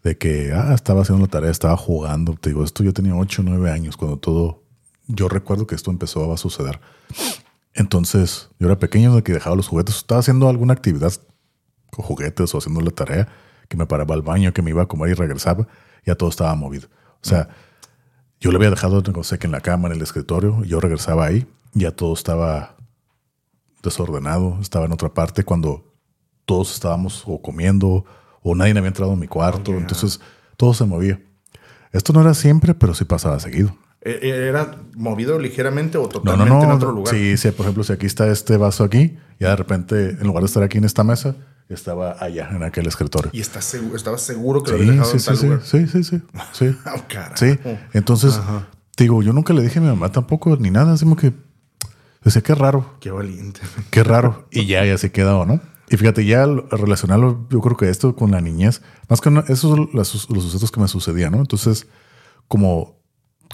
de 0.04 0.16
que, 0.16 0.52
ah, 0.54 0.72
estaba 0.72 1.02
haciendo 1.02 1.26
la 1.26 1.30
tarea, 1.30 1.50
estaba 1.50 1.76
jugando. 1.76 2.34
Te 2.40 2.50
digo, 2.50 2.62
esto 2.62 2.84
yo 2.84 2.92
tenía 2.92 3.14
8 3.16 3.42
o 3.42 3.44
9 3.44 3.70
años 3.72 3.96
cuando 3.96 4.18
todo, 4.18 4.62
yo 5.08 5.28
recuerdo 5.28 5.66
que 5.66 5.74
esto 5.74 5.90
empezó 5.90 6.32
a 6.32 6.36
suceder. 6.36 6.80
Entonces, 7.74 8.50
yo 8.60 8.68
era 8.68 8.78
pequeño 8.78 9.16
de 9.16 9.24
que 9.24 9.32
dejaba 9.32 9.56
los 9.56 9.66
juguetes, 9.66 9.96
estaba 9.96 10.20
haciendo 10.20 10.48
alguna 10.48 10.74
actividad 10.74 11.12
con 11.90 12.04
juguetes 12.04 12.54
o 12.54 12.58
haciendo 12.58 12.80
la 12.80 12.92
tarea, 12.92 13.28
que 13.68 13.76
me 13.76 13.86
paraba 13.86 14.14
al 14.14 14.22
baño, 14.22 14.52
que 14.52 14.62
me 14.62 14.70
iba 14.70 14.82
a 14.82 14.86
comer 14.86 15.10
y 15.10 15.14
regresaba, 15.14 15.66
ya 16.06 16.14
todo 16.14 16.28
estaba 16.28 16.54
movido. 16.54 16.86
O 17.20 17.26
sea, 17.26 17.48
yo 18.38 18.52
le 18.52 18.58
había 18.58 18.70
dejado, 18.70 19.02
no 19.02 19.24
sé, 19.24 19.40
que 19.40 19.46
en 19.46 19.52
la 19.52 19.60
cama, 19.60 19.88
en 19.88 19.94
el 19.94 20.02
escritorio, 20.02 20.62
yo 20.62 20.78
regresaba 20.78 21.26
ahí, 21.26 21.48
ya 21.72 21.90
todo 21.90 22.12
estaba 22.14 22.76
desordenado, 23.84 24.58
estaba 24.60 24.86
en 24.86 24.92
otra 24.92 25.14
parte 25.14 25.44
cuando 25.44 25.94
todos 26.44 26.74
estábamos 26.74 27.22
o 27.26 27.40
comiendo 27.40 28.04
o 28.42 28.54
nadie 28.54 28.72
había 28.76 28.88
entrado 28.88 29.12
en 29.12 29.18
mi 29.18 29.28
cuarto, 29.28 29.72
entonces 29.72 30.20
todo 30.56 30.74
se 30.74 30.84
movía. 30.84 31.20
Esto 31.92 32.12
no 32.12 32.20
era 32.20 32.34
siempre, 32.34 32.74
pero 32.74 32.94
sí 32.94 33.04
pasaba 33.04 33.38
seguido. 33.40 33.76
¿E-, 34.02 34.18
e-, 34.22 34.48
¿Era 34.48 34.76
movido 34.96 35.38
ligeramente 35.38 35.96
o 35.96 36.08
totalmente 36.08 36.64
en 36.64 36.70
otro 36.70 36.92
lugar? 36.92 37.14
Sí, 37.14 37.36
sí, 37.36 37.50
por 37.52 37.64
ejemplo, 37.64 37.84
si 37.84 37.92
aquí 37.92 38.06
está 38.06 38.30
este 38.30 38.56
vaso 38.56 38.84
aquí, 38.84 39.16
ya 39.40 39.50
de 39.50 39.56
repente, 39.56 40.10
en 40.10 40.26
lugar 40.26 40.42
de 40.42 40.46
estar 40.46 40.62
aquí 40.62 40.78
en 40.78 40.84
esta 40.84 41.04
mesa, 41.04 41.36
estaba 41.68 42.16
allá 42.20 42.50
en 42.50 42.62
aquel 42.62 42.86
escritorio. 42.86 43.30
¿Y 43.32 43.40
estás 43.40 43.64
seguro, 43.64 43.96
estabas 43.96 44.20
seguro 44.20 44.62
que 44.62 44.72
lo 44.72 44.76
había 44.76 44.92
dejado 44.92 45.10
sí, 45.10 45.16
en 45.16 45.24
tal 45.24 45.36
sí, 45.36 45.46
lugar? 45.46 45.62
Sí, 45.62 45.86
sí, 45.86 46.04
sí. 46.04 46.22
Sí. 46.52 46.76
oh, 46.86 47.36
sí. 47.36 47.58
Entonces, 47.94 48.38
digo, 48.98 49.22
yo 49.22 49.32
nunca 49.32 49.54
le 49.54 49.62
dije 49.62 49.78
a 49.78 49.82
mi 49.82 49.88
mamá 49.88 50.12
tampoco 50.12 50.56
ni 50.56 50.70
nada, 50.70 50.92
así 50.92 51.04
como 51.04 51.16
que 51.16 51.32
Decía, 52.24 52.42
qué 52.42 52.54
raro. 52.54 52.94
Qué 53.00 53.10
valiente. 53.10 53.60
Qué 53.90 54.02
raro. 54.02 54.48
Y 54.50 54.66
ya, 54.66 54.84
ya 54.84 54.96
se 54.96 55.12
quedó, 55.12 55.44
¿no? 55.44 55.60
Y 55.90 55.96
fíjate, 55.96 56.24
ya 56.24 56.46
relacionarlo, 56.46 57.46
yo 57.50 57.60
creo 57.60 57.76
que 57.76 57.90
esto 57.90 58.16
con 58.16 58.30
la 58.30 58.40
niñez, 58.40 58.82
más 59.08 59.20
que 59.20 59.28
esos 59.48 59.70
son 59.70 59.90
los, 59.92 60.08
sucesos 60.08 60.70
que 60.72 60.80
me 60.80 60.88
sucedían, 60.88 61.32
¿no? 61.32 61.38
Entonces, 61.38 61.86
como, 62.48 62.98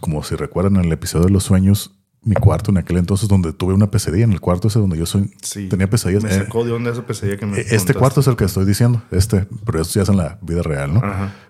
como 0.00 0.22
si 0.22 0.36
recuerdan 0.36 0.76
en 0.76 0.84
el 0.84 0.92
episodio 0.92 1.26
de 1.26 1.32
los 1.32 1.42
sueños, 1.42 1.99
mi 2.22 2.34
cuarto 2.34 2.70
en 2.70 2.76
aquel 2.76 2.98
entonces 2.98 3.28
donde 3.28 3.52
tuve 3.52 3.72
una 3.72 3.90
pesadilla 3.90 4.24
en 4.24 4.32
el 4.32 4.40
cuarto 4.40 4.68
ese 4.68 4.78
donde 4.78 4.98
yo 4.98 5.06
soy, 5.06 5.34
tenía 5.70 5.88
pesadillas. 5.88 6.22
Me 6.22 6.30
sacó 6.30 6.64
de 6.64 6.72
onda 6.72 6.90
esa 6.90 7.06
pesadilla 7.06 7.38
que 7.38 7.46
me 7.46 7.58
e-, 7.58 7.74
Este 7.74 7.94
cuarto 7.94 8.20
es 8.20 8.26
el 8.26 8.36
que 8.36 8.44
estoy 8.44 8.66
diciendo, 8.66 9.02
este, 9.10 9.46
pero 9.64 9.80
esto 9.80 9.94
ya 9.94 10.02
es 10.02 10.08
en 10.10 10.18
la 10.18 10.38
vida 10.42 10.62
real, 10.62 10.92
¿no? 10.92 11.02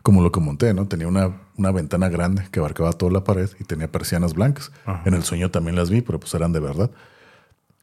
Como 0.03 0.23
lo 0.23 0.31
que 0.31 0.41
monté, 0.41 0.73
¿no? 0.73 0.87
Tenía 0.87 1.09
una, 1.09 1.41
una 1.57 1.73
ventana 1.73 2.09
grande 2.09 2.45
que 2.53 2.61
abarcaba 2.61 2.93
toda 2.93 3.11
la 3.11 3.25
pared 3.25 3.51
y 3.59 3.65
tenía 3.65 3.91
persianas 3.91 4.35
blancas. 4.35 4.71
En 5.05 5.15
el 5.15 5.25
sueño 5.25 5.51
también 5.51 5.77
las 5.77 5.91
vi, 5.91 6.03
pero 6.03 6.21
pues 6.21 6.33
eran 6.35 6.53
de 6.53 6.61
verdad. 6.61 6.91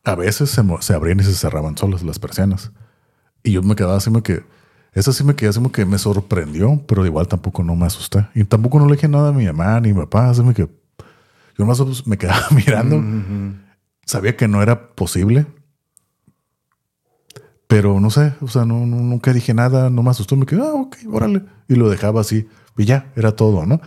A 0.06 0.15
veces 0.15 0.50
se, 0.50 0.63
se 0.80 0.93
abrían 0.93 1.19
y 1.19 1.23
se 1.23 1.34
cerraban 1.34 1.78
solas 1.78 2.04
las 2.04 2.19
persianas. 2.19 2.71
Y 3.43 3.52
yo 3.52 3.62
me 3.63 3.76
quedaba 3.76 3.97
así 3.97 4.10
como 4.10 4.23
que, 4.23 4.43
eso 4.93 5.12
sí 5.12 5.26
me 5.26 5.36
quedé 5.36 5.50
así 5.50 5.60
como 5.60 5.71
que 5.71 5.86
me 5.86 5.97
sorprendió, 5.97 6.82
pero 6.88 7.06
igual 7.06 7.28
tampoco 7.28 7.63
no 7.63 7.76
me 7.76 7.86
asusté. 7.86 8.28
Y 8.34 8.45
tampoco 8.45 8.80
no 8.80 8.88
le 8.88 8.93
dije 8.93 9.10
nada 9.10 9.30
a 9.30 9.32
mi 9.34 9.45
mamá 9.45 9.80
ni 9.82 9.89
a 9.89 9.93
mi 9.93 10.00
papá, 10.00 10.30
así 10.30 10.39
como 10.39 10.54
que 10.54 10.69
yo 11.58 11.65
más 11.65 12.06
me 12.08 12.17
quedaba 12.17 12.48
mirando. 12.52 13.04
sabía 14.06 14.36
que 14.38 14.48
no 14.48 14.62
era 14.62 14.89
posible. 14.96 15.46
Pero 17.67 18.00
no 18.00 18.10
sé, 18.10 18.34
o 18.39 18.48
sea, 18.48 18.63
no, 18.65 18.86
no- 18.86 18.96
nunca 19.02 19.34
dije 19.34 19.54
nada, 19.54 19.89
no 19.89 20.02
me 20.02 20.10
asustó, 20.10 20.38
me 20.38 20.46
quedé, 20.46 20.62
ah, 20.62 20.74
ok, 20.74 20.96
órale. 21.12 21.43
Y 21.67 21.76
lo 21.76 21.89
dejaba 21.89 22.22
así, 22.22 22.48
y 22.78 22.86
ya, 22.86 23.12
era 23.17 23.34
todo, 23.36 23.65
¿no? 23.65 23.82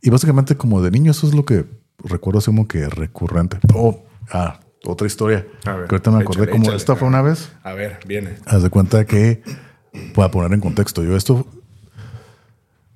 Y 0.00 0.08
básicamente 0.08 0.56
como 0.56 0.80
de 0.80 0.90
niño, 0.90 1.10
eso 1.10 1.26
es 1.26 1.34
lo 1.34 1.44
que 1.44 1.66
recuerdo 2.02 2.38
así 2.38 2.46
como 2.46 2.66
que 2.66 2.88
recurrente. 2.88 3.58
Oh, 3.74 4.04
ah, 4.32 4.60
otra 4.86 5.06
historia. 5.06 5.46
A 5.66 5.74
ver, 5.74 5.86
que 5.88 5.94
ahorita 5.96 6.10
me 6.12 6.22
acordé 6.22 6.40
échale, 6.44 6.50
como 6.52 6.62
échale. 6.64 6.76
esta 6.78 6.96
fue 6.96 7.08
una 7.08 7.20
vez. 7.20 7.52
A 7.62 7.74
ver, 7.74 7.98
viene. 8.06 8.36
Haz 8.46 8.62
de 8.62 8.70
cuenta 8.70 9.04
que, 9.04 9.42
para 10.14 10.30
poner 10.30 10.54
en 10.54 10.60
contexto, 10.60 11.04
yo 11.04 11.14
esto, 11.14 11.46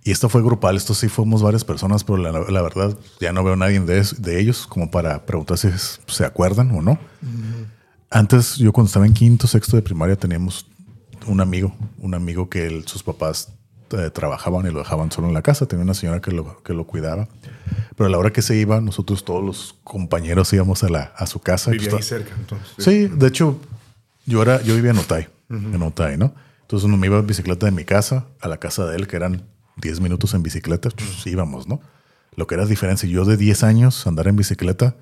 y 0.05 0.11
esto 0.13 0.29
fue 0.29 0.43
grupal, 0.43 0.77
esto 0.77 0.95
sí 0.95 1.09
fuimos 1.09 1.43
varias 1.43 1.65
personas, 1.65 2.05
pero 2.05 2.19
la, 2.19 2.31
la 2.33 2.63
verdad 2.63 2.97
ya 3.21 3.33
no 3.33 3.43
veo 3.43 3.55
a 3.55 3.57
nadie 3.57 3.81
de, 3.81 4.07
de 4.19 4.41
ellos 4.41 4.67
como 4.67 4.91
para 4.91 5.25
preguntar 5.27 5.59
si 5.59 5.69
se 6.07 6.25
acuerdan 6.25 6.71
o 6.73 6.83
no. 6.83 6.99
Antes, 8.11 8.57
yo 8.57 8.73
cuando 8.73 8.89
estaba 8.89 9.07
en 9.07 9.15
quinto, 9.15 9.47
sexto 9.47 9.77
de 9.77 9.83
primaria, 9.83 10.15
teníamos 10.17 10.67
un 11.27 11.41
amigo, 11.41 11.75
un 11.99 12.15
amigo 12.15 12.49
que 12.49 12.67
él- 12.67 12.85
sus 12.87 13.03
papás 13.03 13.49
eh, 13.91 14.11
trabajaban 14.11 14.67
y 14.67 14.71
lo 14.71 14.79
dejaban 14.81 15.11
solo 15.11 15.29
en 15.29 15.35
la 15.35 15.43
casa. 15.43 15.67
Tenía 15.67 15.85
una 15.85 15.95
señora 15.95 16.21
que 16.21 16.31
lo, 16.31 16.63
que 16.63 16.75
lo 16.75 16.85
cuidaba. 16.87 17.29
Pero 17.97 18.07
a 18.07 18.11
la 18.11 18.19
hora 18.19 18.33
que 18.33 18.43
se 18.43 18.57
iba, 18.57 18.81
nosotros 18.81 19.25
todos 19.25 19.43
los 19.45 19.77
compañeros 19.85 20.53
íbamos 20.53 20.85
a, 20.85 20.89
la, 20.89 21.13
a 21.17 21.27
su 21.27 21.41
casa. 21.41 21.71
Vivía 21.71 21.91
pues, 21.91 22.03
ahí 22.03 22.09
cerca, 22.09 22.35
entonces. 22.39 22.69
Sí, 22.79 23.07
de 23.09 23.27
hecho, 23.27 23.59
yo 24.27 24.43
era, 24.43 24.63
yo 24.63 24.75
vivía 24.77 24.91
en 24.93 24.99
Otay, 24.99 25.29
en 25.51 25.83
Otay, 25.83 26.17
¿no? 26.17 26.35
Entonces 26.63 26.85
uno 26.87 26.97
me 26.97 27.07
iba 27.09 27.19
en 27.19 27.27
bicicleta 27.27 27.67
de 27.67 27.73
mi 27.73 27.85
casa 27.85 28.27
a 28.41 28.49
la 28.49 28.59
casa 28.59 28.87
de 28.87 28.97
él, 28.97 29.07
que 29.07 29.17
eran 29.17 29.43
10 29.77 30.01
minutos 30.01 30.35
en 30.35 30.43
bicicleta, 30.43 30.91
pues 30.91 31.27
íbamos, 31.27 31.67
¿no? 31.67 31.81
Lo 32.37 32.47
que 32.47 32.55
era 32.55 32.67
diferencia, 32.67 33.09
yo 33.09 33.25
de 33.25 33.37
10 33.37 33.63
años 33.63 34.07
andar 34.07 34.29
en 34.29 34.37
bicicleta, 34.37 34.97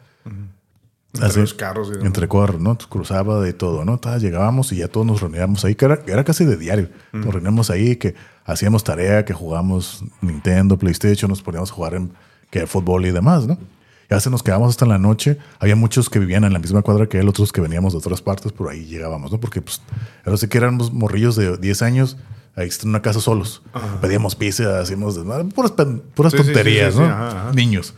Entre 1.15 1.43
los 1.43 1.55
carros 1.55 1.93
entre 2.03 2.27
carros, 2.27 2.61
¿no? 2.61 2.79
Cruzaba 2.79 3.41
de 3.41 3.53
todo, 3.53 3.85
¿no? 3.85 4.01
Llegábamos 4.19 4.73
y 4.73 4.77
ya 4.77 4.89
todos 4.89 5.07
nos 5.07 5.21
reuníamos 5.21 5.65
ahí, 5.65 5.75
que 5.75 5.85
era, 5.85 6.01
era 6.07 6.25
casi 6.25 6.45
de 6.45 6.57
diario. 6.57 6.89
Nos 7.13 7.35
reuníamos 7.35 7.69
ahí, 7.71 7.97
que 7.97 8.15
hacíamos 8.45 8.83
tarea, 8.83 9.25
que 9.25 9.35
jugábamos 9.35 10.05
Nintendo, 10.23 10.79
PlayStation, 10.79 11.29
nos 11.29 11.43
poníamos 11.43 11.71
a 11.71 11.75
jugar 11.75 11.95
en 11.95 12.13
que 12.51 12.67
fútbol 12.67 13.05
y 13.07 13.11
demás, 13.11 13.47
¿no? 13.47 13.59
Y 14.09 14.15
a 14.15 14.17
veces 14.17 14.31
nos 14.31 14.43
quedábamos 14.43 14.71
hasta 14.71 14.85
en 14.85 14.91
la 14.91 14.99
noche. 14.99 15.39
Había 15.59 15.77
muchos 15.77 16.11
que 16.11 16.19
vivían 16.19 16.45
en 16.45 16.53
la 16.53 16.59
misma 16.59 16.83
cuadra 16.83 17.07
que 17.09 17.19
él, 17.19 17.29
otros 17.29 17.53
que 17.53 17.61
veníamos 17.61 17.93
de 17.93 17.99
otras 17.99 18.21
partes, 18.23 18.53
por 18.53 18.71
ahí 18.71 18.85
llegábamos, 18.87 19.33
¿no? 19.33 19.41
Porque, 19.41 19.61
pues, 19.61 19.83
ahora 20.25 20.37
sí 20.39 20.49
que 20.49 20.59
éramos 20.59 20.93
morrillos 20.93 21.37
de 21.37 21.57
10 21.57 21.83
años, 21.83 22.17
ahí 22.57 22.69
está 22.69 22.85
en 22.85 22.91
una 22.91 23.03
casa 23.03 23.21
solos. 23.21 23.63
Pedíamos 24.01 24.35
pizza, 24.37 24.81
hacíamos 24.81 25.19
puras, 25.55 25.73
puras 26.15 26.33
Sí, 26.33 26.37
tonterías, 26.39 26.93
sí, 26.95 27.01
sí, 27.01 27.07
¿no? 27.07 27.11
ajá, 27.13 27.29
ajá. 27.29 27.53
Niños. 27.53 27.95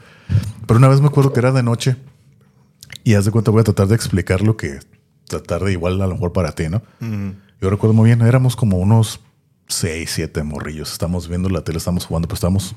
Pero 0.66 0.78
una 0.78 0.88
vez 0.88 1.00
me 1.00 1.08
acuerdo 1.08 1.32
que 1.32 1.40
era 1.40 1.52
de 1.52 1.62
noche 1.62 1.96
y 3.02 3.14
haz 3.14 3.24
de 3.24 3.30
cuenta, 3.30 3.50
voy 3.50 3.60
a 3.60 3.64
tratar 3.64 3.86
de 3.88 3.94
explicar 3.94 4.40
lo 4.42 4.56
que 4.56 4.78
tratar 5.28 5.62
de 5.64 5.72
igual 5.72 6.00
a 6.00 6.06
lo 6.06 6.14
mejor 6.14 6.32
para 6.32 6.52
ti, 6.52 6.68
¿no? 6.68 6.82
Yo 7.60 7.70
recuerdo 7.70 7.94
muy 7.94 8.06
bien, 8.10 8.20
éramos 8.22 8.56
como 8.56 8.78
unos 8.78 9.20
seis, 9.68 10.10
siete 10.14 10.42
morrillos. 10.42 10.92
Estamos 10.92 11.28
viendo 11.28 11.48
la 11.48 11.62
tele, 11.62 11.78
estamos 11.78 12.06
jugando, 12.06 12.28
pero 12.28 12.34
estamos 12.36 12.74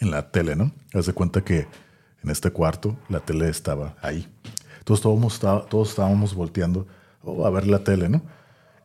en 0.00 0.10
la 0.10 0.30
tele, 0.30 0.56
¿no? 0.56 0.72
Haz 0.92 1.06
de 1.06 1.12
cuenta 1.12 1.42
que 1.42 1.66
en 2.22 2.30
este 2.30 2.50
cuarto 2.50 2.96
la 3.08 3.20
tele 3.20 3.48
estaba 3.48 3.96
ahí. 4.02 4.28
Entonces 4.78 5.02
todos, 5.02 5.32
estaba- 5.34 5.64
todos 5.66 5.90
estábamos 5.90 6.34
volteando 6.34 6.86
oh, 7.22 7.46
a 7.46 7.50
ver 7.50 7.66
la 7.66 7.78
tele, 7.84 8.08
¿no? 8.08 8.22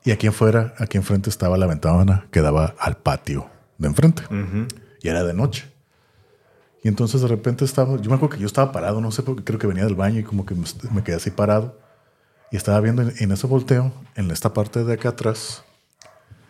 Y 0.05 0.11
aquí 0.11 0.27
afuera, 0.27 0.73
aquí 0.77 0.97
enfrente 0.97 1.29
estaba 1.29 1.57
la 1.57 1.67
ventana 1.67 2.25
que 2.31 2.41
daba 2.41 2.75
al 2.79 2.97
patio 2.97 3.47
de 3.77 3.87
enfrente. 3.87 4.23
Y 5.01 5.07
era 5.09 5.23
de 5.23 5.33
noche. 5.33 5.69
Y 6.83 6.87
entonces 6.87 7.21
de 7.21 7.27
repente 7.27 7.65
estaba, 7.65 7.97
yo 7.97 8.09
me 8.09 8.15
acuerdo 8.15 8.35
que 8.35 8.41
yo 8.41 8.47
estaba 8.47 8.71
parado, 8.71 9.01
no 9.01 9.11
sé 9.11 9.21
por 9.23 9.35
qué, 9.35 9.43
creo 9.43 9.59
que 9.59 9.67
venía 9.67 9.83
del 9.83 9.95
baño 9.95 10.19
y 10.19 10.23
como 10.23 10.45
que 10.45 10.55
me, 10.55 10.63
me 10.91 11.03
quedé 11.03 11.17
así 11.17 11.29
parado. 11.31 11.77
Y 12.51 12.55
estaba 12.57 12.79
viendo 12.79 13.01
en, 13.01 13.13
en 13.19 13.31
ese 13.31 13.45
volteo, 13.47 13.91
en 14.15 14.31
esta 14.31 14.53
parte 14.53 14.83
de 14.85 14.93
acá 14.93 15.09
atrás, 15.09 15.63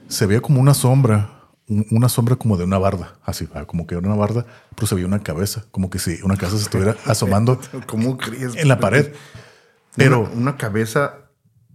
se 0.07 0.25
veía 0.27 0.39
como 0.41 0.61
una 0.61 0.73
sombra, 0.75 1.31
un- 1.67 1.85
una 1.91 2.07
sombra 2.09 2.35
como 2.35 2.57
de 2.57 2.63
una 2.63 2.77
barda, 2.77 3.15
así, 3.25 3.49
ah, 3.55 3.65
como 3.65 3.85
que 3.87 3.95
era 3.95 4.07
una 4.07 4.15
barda, 4.15 4.45
pero 4.75 4.85
se 4.87 4.95
veía 4.95 5.07
una 5.07 5.21
cabeza, 5.23 5.65
como 5.71 5.89
que 5.89 5.97
si 5.99 6.21
una 6.21 6.37
cabeza 6.37 6.57
se 6.57 6.63
estuviera 6.63 6.95
asomando 7.05 7.59
¿Cómo 7.87 8.17
crees? 8.17 8.55
en 8.55 8.67
la 8.67 8.79
pared. 8.79 9.11
Pero, 9.95 10.21
Una, 10.21 10.29
una 10.29 10.57
cabeza 10.57 11.15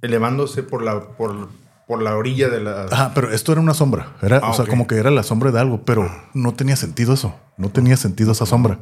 elevándose 0.00 0.62
por 0.62 0.82
la, 0.82 1.08
por, 1.16 1.48
por 1.86 2.02
la 2.02 2.16
orilla 2.16 2.48
de 2.48 2.60
la. 2.60 2.84
ajá, 2.84 3.12
pero 3.14 3.30
esto 3.30 3.52
era 3.52 3.60
una 3.60 3.74
sombra, 3.74 4.16
era, 4.22 4.38
Ah, 4.38 4.50
o 4.50 4.54
sea, 4.54 4.66
como 4.66 4.86
que 4.86 4.96
era 4.96 5.10
la 5.10 5.22
sombra 5.22 5.50
de 5.52 5.60
algo, 5.60 5.84
pero 5.84 6.10
no 6.32 6.54
tenía 6.54 6.76
sentido 6.76 7.12
eso, 7.14 7.38
no 7.56 7.68
tenía 7.70 7.96
sentido 7.96 8.32
esa 8.32 8.46
sombra. 8.46 8.78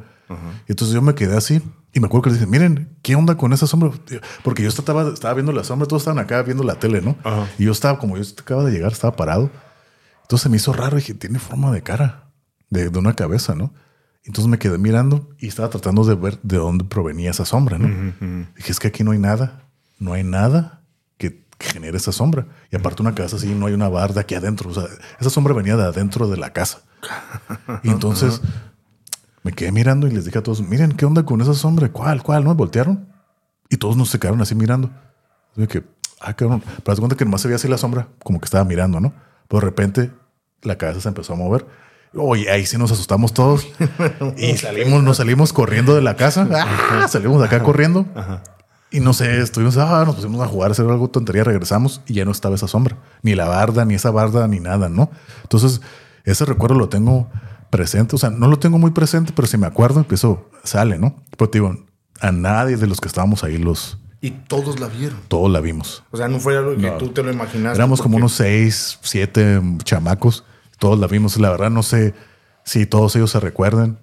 Y 0.67 0.71
entonces 0.71 0.95
yo 0.95 1.01
me 1.01 1.13
quedé 1.13 1.37
así 1.37 1.61
y 1.93 1.99
me 1.99 2.07
acuerdo 2.07 2.23
que 2.23 2.29
le 2.31 2.35
dije, 2.37 2.47
miren, 2.47 2.97
¿qué 3.03 3.15
onda 3.15 3.35
con 3.35 3.53
esa 3.53 3.67
sombra? 3.67 3.91
Porque 4.43 4.63
yo 4.63 4.69
estaba, 4.69 5.09
estaba 5.13 5.33
viendo 5.35 5.51
la 5.51 5.63
sombra, 5.63 5.85
todos 5.87 6.01
estaban 6.01 6.17
acá 6.17 6.41
viendo 6.41 6.63
la 6.63 6.75
tele, 6.75 7.01
¿no? 7.01 7.15
Y 7.59 7.65
yo 7.65 7.71
estaba, 7.71 7.99
como 7.99 8.17
yo 8.17 8.23
acaba 8.39 8.63
de 8.63 8.71
llegar, 8.71 8.91
estaba 8.91 9.15
parado. 9.15 9.51
Entonces 10.23 10.49
me 10.49 10.57
hizo 10.57 10.73
raro 10.73 10.97
y 10.97 11.01
dije, 11.01 11.13
tiene 11.13 11.37
forma 11.37 11.71
de 11.71 11.83
cara, 11.83 12.31
de, 12.69 12.89
de 12.89 12.97
una 12.99 13.13
cabeza, 13.15 13.53
¿no? 13.53 13.73
Entonces 14.23 14.47
me 14.49 14.57
quedé 14.57 14.77
mirando 14.77 15.29
y 15.37 15.47
estaba 15.49 15.69
tratando 15.69 16.03
de 16.05 16.15
ver 16.15 16.39
de 16.41 16.57
dónde 16.57 16.85
provenía 16.85 17.29
esa 17.31 17.43
sombra, 17.45 17.77
¿no? 17.77 18.13
Dije, 18.55 18.71
es 18.71 18.79
que 18.79 18.87
aquí 18.87 19.03
no 19.03 19.11
hay 19.11 19.19
nada, 19.19 19.67
no 19.99 20.13
hay 20.13 20.23
nada 20.23 20.82
que, 21.57 21.67
genere 21.67 21.97
esa 21.97 22.11
sombra. 22.11 22.45
Y 22.71 22.75
aparte 22.75 23.01
una 23.01 23.15
casa 23.15 23.35
así, 23.35 23.53
no 23.53 23.65
hay 23.67 23.73
una 23.73 23.89
barda 23.89 24.21
aquí 24.21 24.35
adentro. 24.35 24.69
O 24.69 24.73
sea, 24.73 24.85
esa 25.19 25.29
sombra 25.29 25.53
venía 25.53 25.75
de 25.75 25.83
adentro 25.83 26.27
de 26.27 26.37
la 26.37 26.51
casa. 26.51 26.81
Y 27.83 27.89
entonces 27.89 28.41
me 29.43 29.51
quedé 29.51 29.71
mirando 29.71 30.07
y 30.07 30.11
les 30.11 30.25
dije 30.25 30.39
a 30.39 30.43
todos, 30.43 30.61
miren, 30.61 30.93
¿qué 30.93 31.05
onda 31.05 31.23
con 31.23 31.41
esa 31.41 31.53
sombra? 31.53 31.91
¿Cuál, 31.91 32.23
cuál? 32.23 32.43
¿No? 32.43 32.55
Voltearon. 32.55 33.07
Y 33.69 33.77
todos 33.77 33.97
nos 33.97 34.09
se 34.09 34.19
quedaron 34.19 34.41
así 34.41 34.55
mirando. 34.55 34.91
Yo 35.55 35.67
que, 35.67 35.83
ah, 36.21 36.33
cabrón. 36.33 36.63
Pero 36.83 36.95
de 36.95 37.01
cuenta 37.01 37.15
que 37.15 37.25
nomás 37.25 37.41
se 37.41 37.47
veía 37.47 37.57
así 37.57 37.67
la 37.67 37.77
sombra, 37.77 38.07
como 38.23 38.39
que 38.39 38.45
estaba 38.45 38.63
mirando, 38.63 38.99
¿no? 38.99 39.13
Pero 39.47 39.59
de 39.59 39.65
repente 39.65 40.11
la 40.61 40.77
cabeza 40.77 41.01
se 41.01 41.07
empezó 41.09 41.33
a 41.33 41.35
mover. 41.35 41.65
Oye, 42.15 42.49
ahí 42.49 42.65
sí 42.65 42.77
nos 42.77 42.91
asustamos 42.91 43.33
todos. 43.33 43.67
y 44.37 44.55
salimos, 44.57 45.03
nos 45.03 45.17
salimos 45.17 45.51
corriendo 45.51 45.95
de 45.95 46.01
la 46.01 46.15
casa. 46.15 46.47
¡Ah! 46.53 47.07
Salimos 47.07 47.39
de 47.39 47.47
acá 47.47 47.63
corriendo. 47.63 48.05
Y 48.93 48.99
no 48.99 49.11
sé, 49.13 49.41
estuvimos, 49.41 49.75
ah, 49.77 50.03
nos 50.05 50.15
pusimos 50.15 50.39
a 50.41 50.47
jugar, 50.47 50.69
a 50.69 50.73
hacer 50.73 50.85
algo 50.87 51.09
tontería, 51.09 51.43
regresamos 51.43 52.01
y 52.05 52.13
ya 52.13 52.25
no 52.25 52.31
estaba 52.31 52.55
esa 52.55 52.67
sombra. 52.67 52.95
Ni 53.23 53.33
la 53.35 53.45
barda, 53.45 53.83
ni 53.85 53.95
esa 53.95 54.11
barda, 54.11 54.47
ni 54.47 54.59
nada, 54.59 54.87
¿no? 54.87 55.09
Entonces, 55.41 55.81
ese 56.23 56.45
recuerdo 56.45 56.75
lo 56.77 56.89
tengo 56.89 57.27
presente. 57.71 58.15
O 58.15 58.19
sea, 58.19 58.29
no 58.29 58.47
lo 58.47 58.59
tengo 58.59 58.77
muy 58.77 58.91
presente, 58.91 59.33
pero 59.35 59.47
si 59.47 59.57
me 59.57 59.65
acuerdo, 59.67 59.99
empiezo, 59.99 60.47
sale, 60.63 60.99
¿no? 60.99 61.15
Pero 61.37 61.49
te 61.49 61.57
digo, 61.59 61.75
a 62.21 62.31
nadie 62.31 62.77
de 62.77 62.85
los 62.87 63.01
que 63.01 63.07
estábamos 63.07 63.43
ahí 63.43 63.57
los, 63.57 63.97
Y 64.21 64.29
todos 64.31 64.79
la 64.79 64.87
vieron. 64.87 65.17
todos 65.27 65.51
la 65.51 65.59
vimos. 65.59 66.03
O 66.11 66.17
sea, 66.17 66.27
no 66.27 66.39
fue 66.39 66.55
algo 66.55 66.75
que 66.75 66.91
No. 66.91 66.97
tú 66.97 67.09
te 67.09 67.23
lo 67.23 67.31
imaginaste. 67.31 67.77
Éramos 67.77 67.99
como 68.01 68.17
unos 68.17 68.33
seis, 68.33 68.99
siete 69.01 69.59
chamacos. 69.83 70.45
Todos 70.77 70.99
la 70.99 71.07
vimos. 71.07 71.37
La 71.39 71.49
verdad, 71.49 71.71
no 71.71 71.81
sé 71.81 72.13
si 72.63 72.85
todos 72.85 73.15
ellos 73.15 73.31
se 73.31 73.39
recuerden. 73.39 73.97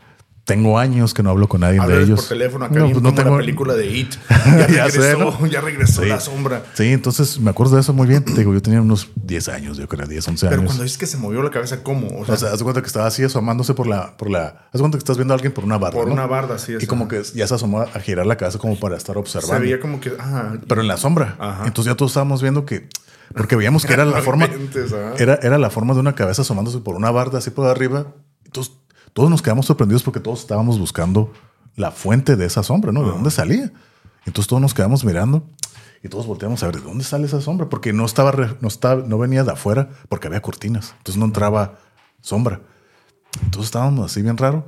Tengo 0.45 0.79
años 0.79 1.15
que 1.15 1.23
no 1.23 1.31
hablo 1.31 1.49
con 1.49 1.61
nadie 1.61 1.75
de 1.75 1.81
Hablas 1.81 1.99
ellos. 2.01 2.21
por 2.21 2.29
teléfono 2.31 2.65
acá 2.65 2.75
No, 2.75 2.91
pues 2.91 3.03
no 3.03 3.15
tengo- 3.15 3.31
la 3.33 3.37
película 3.37 3.75
de 3.75 3.87
It. 3.87 4.15
Ya, 4.29 4.69
Ya 4.69 4.91
sé, 4.91 4.99
regresó, 4.99 5.37
¿no? 5.41 5.47
ya 5.47 5.61
regresó 5.61 6.03
Sí. 6.03 6.09
la 6.09 6.19
sombra. 6.19 6.65
Sí, 6.75 6.93
entonces 6.93 7.39
me 7.39 7.51
acuerdo 7.51 7.77
de 7.77 7.83
eso 7.83 7.93
muy 7.93 8.09
bien. 8.09 8.25
Te 8.25 8.33
digo, 8.33 8.53
yo 8.53 8.61
tenía 8.61 8.81
unos 8.83 9.09
10 9.15 9.49
años, 9.49 9.77
yo 9.77 9.87
creo, 9.87 10.09
10, 10.09 10.27
11 10.27 10.47
Pero 10.49 10.61
años. 10.61 10.71
cuando 10.71 10.83
dices 10.83 10.99
que 10.99 11.07
se 11.07 11.19
movió 11.19 11.43
la 11.43 11.51
cabeza, 11.51 11.83
¿cómo? 11.85 12.09
O 12.19 12.25
sea, 12.25 12.35
O 12.35 12.39
sea, 12.39 12.53
haz 12.53 12.59
de 12.59 12.65
cuenta 12.65 12.81
que 12.81 12.87
estaba 12.89 13.07
así 13.07 13.23
asomándose 13.23 13.75
por 13.75 13.87
la, 13.87 14.17
por 14.17 14.29
la. 14.31 14.67
Haz 14.73 14.81
cuenta 14.81 14.99
que 14.99 15.03
estás 15.03 15.17
viendo 15.19 15.35
a 15.35 15.37
alguien 15.37 15.53
por 15.53 15.63
una 15.65 15.79
barra. 15.79 15.93
por 15.95 16.09
¿no? 16.09 16.15
una 16.15 16.27
barda, 16.27 16.59
sí. 16.59 16.75
Y 16.81 16.87
como 16.87 17.07
que 17.07 17.23
ya 17.35 17.47
se 17.47 17.55
asomó 17.55 17.83
a 17.83 18.01
girar 18.01 18.27
la 18.27 18.37
cabeza 18.37 18.59
como 18.59 18.79
para 18.81 18.97
estar 18.97 19.15
se 19.15 19.21
observando. 19.21 19.61
veía 19.63 19.79
como 19.79 20.01
que. 20.01 20.13
Ah, 20.19 20.55
pero 20.67 20.81
en 20.81 20.89
la 20.89 20.97
sombra. 20.97 21.37
Ajá. 21.39 21.67
Entonces 21.67 21.93
ya 21.93 21.97
todos 21.97 22.11
estábamos 22.11 22.43
viendo 22.43 22.67
que. 22.67 22.89
Porque 23.37 23.55
veíamos 23.55 23.87
que 23.87 23.93
era 23.93 24.05
la 24.05 24.21
forma. 24.23 24.49
Era, 25.19 25.39
era 25.43 25.59
la 25.59 25.71
forma 25.71 25.95
de 25.95 26.01
una 26.01 26.15
cabeza 26.17 26.43
asomándose 26.43 26.79
por 26.81 26.97
una 26.97 27.11
barda 27.13 27.39
así 27.39 27.51
por 27.51 27.67
arriba. 27.69 28.07
Entonces 28.45 28.75
todos 29.13 29.31
nos 29.31 29.43
quedamos 29.43 29.67
sorprendidos 29.67 30.03
porque 30.03 30.21
todos 30.21 30.41
estábamos 30.41 30.79
buscando 30.79 31.33
la 31.77 31.91
fuente 31.91 32.37
de 32.37 32.47
esa 32.47 32.63
sombra, 32.63 32.93
¿no? 32.93 33.03
¿De 33.03 33.11
dónde 33.11 33.31
salía? 33.31 33.73
Entonces 34.27 34.49
todos 34.49 34.61
nos 34.61 34.75
quedamos 34.75 35.05
mirando 35.05 35.47
y 36.03 36.09
todos 36.09 36.27
volteamos 36.27 36.63
a 36.63 36.67
ver 36.67 36.77
de 36.77 36.83
dónde 36.83 37.05
sale 37.05 37.27
esa 37.27 37.41
sombra, 37.41 37.69
porque 37.69 37.93
no 37.93 38.05
estaba, 38.05 38.33
no 38.61 38.69
estaba, 38.69 39.03
no 39.03 39.19
venía 39.19 39.45
de 39.45 39.53
afuera, 39.53 39.91
porque 40.09 40.29
había 40.29 40.41
cortinas. 40.41 40.95
Entonces 40.99 41.19
no 41.19 41.27
entraba 41.27 41.79
sombra. 42.21 42.61
Entonces 43.43 43.67
estábamos 43.67 44.11
así 44.11 44.23
bien 44.23 44.37
raro 44.37 44.67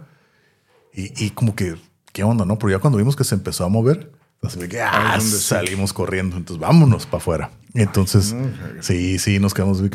y, 0.93 1.25
y 1.25 1.31
como 1.31 1.55
que, 1.55 1.77
¿qué 2.13 2.23
onda, 2.23 2.45
no? 2.45 2.59
Pero 2.59 2.71
ya 2.71 2.79
cuando 2.79 2.99
vimos 2.99 3.17
que 3.17 3.25
se 3.25 3.35
empezó 3.35 3.65
a 3.65 3.69
mover, 3.69 4.13
así 4.43 4.59
que 4.69 4.83
ah, 4.83 5.19
salimos 5.21 5.93
corriendo. 5.93 6.37
Entonces 6.37 6.61
vámonos 6.61 7.07
para 7.07 7.19
afuera. 7.19 7.51
Entonces, 7.75 8.35
sí, 8.81 9.19
sí, 9.19 9.39
nos 9.39 9.55
quedamos 9.55 9.81
ay, 9.81 9.91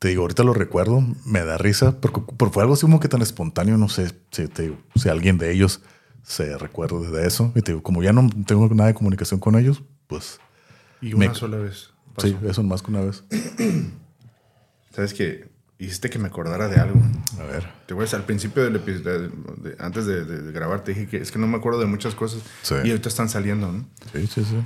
te 0.00 0.08
digo, 0.08 0.22
ahorita 0.22 0.42
lo 0.42 0.52
recuerdo, 0.54 1.04
me 1.24 1.44
da 1.44 1.56
risa, 1.58 2.00
porque, 2.00 2.20
porque 2.36 2.52
fue 2.52 2.62
algo 2.64 2.74
así 2.74 2.80
como 2.82 2.98
que 2.98 3.06
tan 3.08 3.22
espontáneo, 3.22 3.76
no 3.76 3.88
sé 3.88 4.12
si, 4.32 4.48
te 4.48 4.62
digo, 4.62 4.78
si 4.96 5.08
alguien 5.08 5.38
de 5.38 5.52
ellos 5.52 5.82
se 6.24 6.58
recuerda 6.58 6.98
de 7.10 7.26
eso. 7.26 7.52
Y 7.54 7.62
te 7.62 7.70
digo, 7.72 7.82
como 7.82 8.02
ya 8.02 8.12
no 8.12 8.28
tengo 8.46 8.68
nada 8.74 8.88
de 8.88 8.94
comunicación 8.94 9.38
con 9.40 9.56
ellos, 9.56 9.82
pues 10.08 10.40
Y 11.00 11.12
una 11.14 11.28
me- 11.28 11.34
sola 11.34 11.58
vez. 11.58 11.90
pasó. 12.16 12.26
sí, 12.28 12.36
eso 12.48 12.62
más 12.64 12.82
que 12.82 12.90
una 12.90 13.02
vez. 13.02 13.22
Sabes 14.94 15.14
que 15.14 15.48
hiciste 15.78 16.10
que 16.10 16.18
me 16.18 16.28
acordara 16.28 16.68
de 16.68 16.76
algo. 16.80 17.00
A 17.38 17.44
ver. 17.44 17.66
Te 17.86 17.94
voy 17.94 18.02
a 18.02 18.04
decir, 18.04 18.18
al 18.18 18.24
principio 18.26 18.62
del 18.64 18.76
episodio, 18.76 19.20
de- 19.20 19.28
de- 19.70 19.76
antes 19.78 20.04
de, 20.06 20.24
de- 20.24 20.42
de 20.42 20.52
grabar, 20.52 20.82
te 20.84 20.92
dije 20.94 21.06
que 21.06 21.18
es 21.18 21.30
que 21.30 21.38
no 21.38 21.46
me 21.46 21.56
acuerdo 21.56 21.78
de 21.80 21.86
muchas 21.86 22.14
cosas 22.14 22.42
Sí. 22.62 22.74
y 22.84 22.90
ahorita 22.90 23.08
están 23.08 23.28
saliendo, 23.28 23.70
¿no? 23.72 23.86
Sí, 24.12 24.26
sí, 24.26 24.44
sí. 24.44 24.56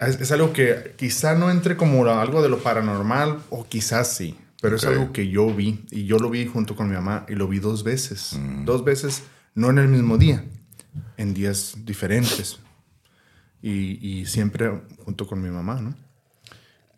Es, 0.00 0.20
es 0.20 0.30
algo 0.32 0.52
que 0.52 0.94
quizá 0.96 1.34
no 1.34 1.50
entre 1.50 1.76
como 1.76 2.04
algo 2.06 2.42
de 2.42 2.48
lo 2.48 2.58
paranormal 2.58 3.42
o 3.50 3.66
quizás 3.66 4.14
sí, 4.14 4.38
pero 4.60 4.76
es 4.76 4.84
algo 4.84 5.12
que 5.12 5.28
yo 5.28 5.52
vi 5.54 5.84
y 5.90 6.04
yo 6.04 6.18
lo 6.18 6.28
vi 6.30 6.46
junto 6.46 6.76
con 6.76 6.88
mi 6.88 6.94
mamá 6.94 7.24
y 7.28 7.34
lo 7.34 7.48
vi 7.48 7.58
dos 7.60 7.82
veces. 7.82 8.38
Dos 8.64 8.84
veces, 8.84 9.22
no 9.54 9.70
en 9.70 9.78
el 9.78 9.88
mismo 9.88 10.18
día, 10.18 10.44
en 11.16 11.34
días 11.34 11.76
diferentes. 11.84 12.58
Y, 13.62 13.98
y 14.06 14.26
siempre 14.26 14.82
junto 15.04 15.26
con 15.26 15.42
mi 15.42 15.48
mamá, 15.50 15.80
¿no? 15.80 15.94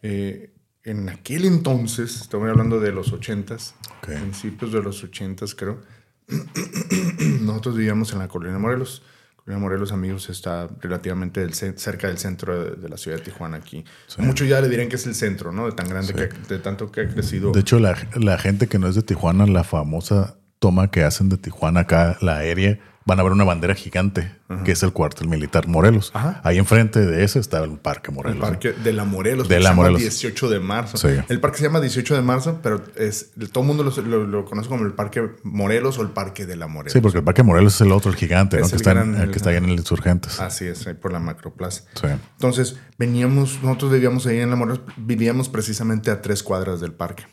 Eh, 0.03 0.53
en 0.85 1.09
aquel 1.09 1.45
entonces, 1.45 2.21
estoy 2.21 2.49
hablando 2.49 2.81
de 2.81 2.93
los 2.93 3.13
ochentas, 3.13 3.75
Ok. 3.99 4.09
principios 4.09 4.73
de 4.73 4.83
los 4.83 5.03
ochentas 5.05 5.55
creo, 5.55 5.81
nosotros 7.41 7.77
vivíamos 7.77 8.13
en 8.13 8.19
la 8.19 8.29
Colonia 8.29 8.59
Morelos. 8.59 9.03
Colonia 9.49 9.63
Morelos, 9.67 9.93
amigos, 9.93 10.29
está 10.29 10.69
relativamente 10.83 11.41
del 11.41 11.55
cerca 11.55 12.07
del 12.07 12.19
centro 12.19 12.65
de, 12.65 12.71
de 12.83 12.89
la 12.91 12.99
ciudad 12.99 13.17
de 13.17 13.25
Tijuana 13.25 13.57
aquí. 13.57 13.83
Sí. 14.07 14.21
Muchos 14.21 14.47
ya 14.47 14.61
le 14.61 14.69
dirán 14.69 14.91
que 14.91 14.97
es 14.97 15.07
el 15.07 15.15
centro, 15.15 15.53
¿no? 15.53 15.65
De 15.65 15.73
tan 15.73 15.89
grande, 15.89 16.09
Sí. 16.09 16.13
que, 16.13 16.55
de 16.55 16.61
tanto 16.61 16.93
que 16.93 17.01
ha 17.01 17.09
crecido. 17.09 17.51
De 17.53 17.61
hecho, 17.61 17.79
la, 17.79 17.97
la 18.15 18.37
gente 18.37 18.67
que 18.67 18.79
no 18.79 18.89
es 18.89 18.95
de 18.95 19.01
Tijuana, 19.03 19.47
la 19.47 19.65
famosa 19.65 20.37
toma 20.59 20.91
que 20.91 21.03
hacen 21.03 21.31
de 21.31 21.39
Tijuana 21.39 21.81
acá, 21.81 22.19
la 22.21 22.37
aérea, 22.37 22.79
van 23.09 23.19
a 23.21 23.23
ver 23.23 23.33
una 23.33 23.45
bandera 23.45 23.75
gigante, 23.75 24.31
que 24.65 24.73
es 24.73 24.83
el 24.83 24.93
cuartel 24.93 25.29
militar 25.29 25.67
Morelos. 25.67 26.11
Ajá. 26.15 26.41
Ahí 26.45 26.59
enfrente 26.59 27.01
de 27.05 27.25
ese 27.25 27.39
está 27.39 27.65
el 27.65 27.79
Parque 27.79 28.13
Morelos. 28.13 28.37
el 28.37 28.41
parque 28.43 28.73
de 28.73 28.93
la 28.93 29.05
Morelos. 29.05 29.49
De 29.49 29.57
la 29.59 29.63
se 29.63 29.69
llama 29.71 29.77
Morelos. 29.83 30.01
18 30.03 30.49
de 30.51 30.61
marzo. 30.61 30.97
Sí. 30.99 31.09
El 31.29 31.41
parque 31.41 31.57
se 31.59 31.65
llama 31.65 31.81
18 31.81 32.15
de 32.15 32.23
marzo, 32.23 32.61
pero 32.63 32.85
es, 32.97 33.31
todo 33.51 33.63
el 33.65 33.67
mundo 33.69 33.83
lo, 33.83 33.91
lo- 34.03 34.27
lo 34.27 34.45
conoce 34.45 34.69
como 34.69 34.85
el 34.85 34.93
Parque 34.93 35.27
Morelos 35.43 35.99
o 35.99 36.03
el 36.03 36.11
Parque 36.11 36.45
de 36.47 36.57
la 36.57 36.67
Morelos. 36.69 36.93
Sí, 36.93 37.01
porque 37.01 37.19
el 37.19 37.25
Parque 37.25 37.43
Morelos 37.43 37.75
es 37.77 37.81
el 37.81 37.93
otro, 37.93 38.11
el 38.11 38.17
gigante, 38.17 38.59
¿no? 38.59 38.67
Es 38.67 38.71
Que 38.71 38.77
el 38.77 38.81
está, 38.83 38.93
en, 39.03 39.15
el 39.15 39.31
que 39.31 39.39
está 39.39 39.51
ahí 39.51 39.57
en 39.57 39.65
el 39.65 39.71
Insurgentes. 39.73 40.39
Así 40.39 40.67
es, 40.67 40.87
ahí 40.87 40.95
por 40.95 41.13
la 41.13 41.19
Macroplaza. 41.19 41.85
Sí. 41.95 42.07
Entonces, 42.35 42.77
veníamos, 42.99 43.63
nosotros 43.63 43.91
vivíamos 43.93 44.27
ahí 44.27 44.39
en 44.41 44.51
la 44.51 44.57
Morelos, 44.57 44.83
vivíamos 44.99 45.49
precisamente 45.49 46.11
a 46.11 46.21
tres 46.21 46.43
cuadras 46.43 46.81
del 46.81 46.93
parque. 46.93 47.25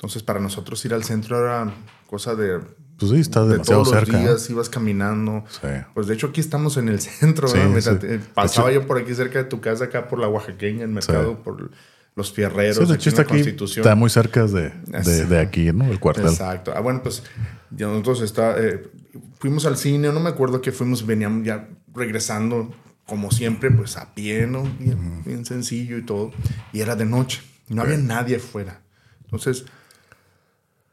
Entonces, 0.00 0.22
para 0.22 0.40
nosotros 0.40 0.82
ir 0.86 0.94
al 0.94 1.04
centro 1.04 1.38
era 1.38 1.70
cosa 2.06 2.34
de, 2.34 2.58
Pues 2.98 3.12
sí, 3.12 3.18
está 3.20 3.42
de 3.44 3.50
demasiado 3.52 3.82
todos 3.82 3.94
cerca. 3.94 4.12
los 4.12 4.22
¿no? 4.22 4.28
días, 4.28 4.48
ibas 4.50 4.70
caminando. 4.70 5.44
Sí. 5.60 5.68
Pues 5.92 6.06
de 6.06 6.14
hecho 6.14 6.28
aquí 6.28 6.40
estamos 6.40 6.78
en 6.78 6.88
el 6.88 7.00
centro, 7.00 7.46
Sí, 7.48 7.58
te- 8.00 8.18
Pasaba 8.18 8.72
yo 8.72 8.86
por 8.86 8.96
aquí 8.98 9.14
cerca 9.14 9.38
de 9.40 9.44
tu 9.44 9.60
casa, 9.60 9.84
acá 9.84 10.08
por 10.08 10.18
la 10.18 10.28
Oaxaqueña, 10.28 10.84
el 10.84 10.88
mercado, 10.90 11.42
por 11.42 11.70
los 12.16 12.32
fierreros, 12.32 12.78
Sí, 12.78 12.86
de 12.86 12.94
hecho 12.94 13.10
está 13.10 13.22
aquí, 13.22 13.34
Constitución. 13.34 13.82
está 13.84 13.94
muy 13.94 14.08
cerca 14.10 14.46
de, 14.46 14.70
de, 14.86 15.26
de 15.26 15.38
aquí, 15.38 15.70
¿no? 15.72 15.84
El 15.84 16.00
cuartel. 16.00 16.26
Exacto. 16.26 16.72
Ah, 16.74 16.80
bueno, 16.80 17.02
pues 17.02 17.22
ya 17.70 17.86
nosotros 17.86 18.22
está, 18.22 18.58
eh, 18.58 18.90
fuimos 19.38 19.66
al 19.66 19.76
cine, 19.76 20.10
no 20.12 20.18
me 20.20 20.30
acuerdo 20.30 20.62
que 20.62 20.72
fuimos, 20.72 21.04
veníamos 21.06 21.46
ya 21.46 21.68
regresando, 21.94 22.74
como 23.06 23.30
siempre, 23.30 23.70
pues 23.70 23.96
a 23.98 24.14
pie, 24.14 24.46
¿no? 24.46 24.62
Bien, 24.78 25.22
bien 25.26 25.44
sencillo 25.44 25.98
y 25.98 26.06
todo. 26.06 26.30
Y 26.72 26.80
era 26.80 26.96
de 26.96 27.04
noche, 27.04 27.42
no 27.68 27.82
había 27.82 27.98
nadie 27.98 28.36
afuera. 28.36 28.80
Entonces, 29.24 29.64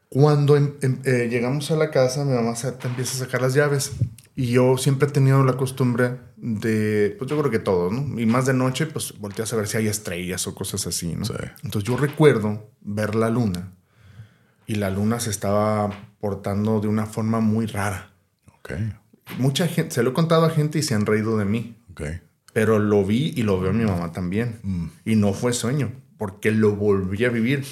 cuando 0.08 0.56
em- 0.56 0.74
em- 0.82 1.00
eh, 1.04 1.28
llegamos 1.30 1.70
a 1.70 1.76
la 1.76 1.90
casa, 1.90 2.24
mi 2.24 2.32
mamá 2.34 2.56
se, 2.56 2.68
empieza 2.84 3.14
a 3.16 3.26
sacar 3.26 3.42
las 3.42 3.54
llaves. 3.54 3.92
Y 4.34 4.52
yo 4.52 4.76
siempre 4.78 5.08
he 5.08 5.10
tenido 5.10 5.42
la 5.44 5.56
costumbre 5.56 6.18
de, 6.36 7.14
pues 7.18 7.28
yo 7.28 7.36
creo 7.38 7.50
que 7.50 7.58
todos, 7.58 7.92
¿no? 7.92 8.18
Y 8.20 8.24
más 8.24 8.46
de 8.46 8.54
noche, 8.54 8.86
pues 8.86 9.18
volteas 9.18 9.52
a 9.52 9.56
ver 9.56 9.66
si 9.66 9.76
hay 9.78 9.88
estrellas 9.88 10.46
o 10.46 10.54
cosas 10.54 10.86
así, 10.86 11.14
¿no? 11.16 11.24
Sí. 11.24 11.34
Entonces 11.64 11.88
yo 11.88 11.96
recuerdo 11.96 12.70
ver 12.80 13.16
la 13.16 13.30
luna 13.30 13.72
y 14.66 14.76
la 14.76 14.90
luna 14.90 15.18
se 15.18 15.30
estaba 15.30 15.90
portando 16.20 16.80
de 16.80 16.86
una 16.88 17.06
forma 17.06 17.40
muy 17.40 17.66
rara. 17.66 18.12
Ok, 18.58 18.72
Mucha 19.38 19.66
gente, 19.66 19.94
se 19.94 20.02
lo 20.02 20.10
he 20.10 20.14
contado 20.14 20.46
a 20.46 20.50
gente 20.50 20.78
y 20.78 20.82
se 20.82 20.94
han 20.94 21.04
reído 21.04 21.36
de 21.36 21.44
mí, 21.44 21.76
ok. 21.90 22.02
pero 22.54 22.78
lo 22.78 23.04
vi 23.04 23.32
y 23.36 23.42
lo 23.42 23.60
veo 23.60 23.72
mi 23.74 23.84
mamá 23.84 24.12
también. 24.12 24.60
Y 25.04 25.16
no 25.16 25.34
fue 25.34 25.52
sueño, 25.52 25.92
porque 26.16 26.50
lo 26.50 26.76
volví 26.76 27.24
a 27.24 27.28
vivir. 27.28 27.64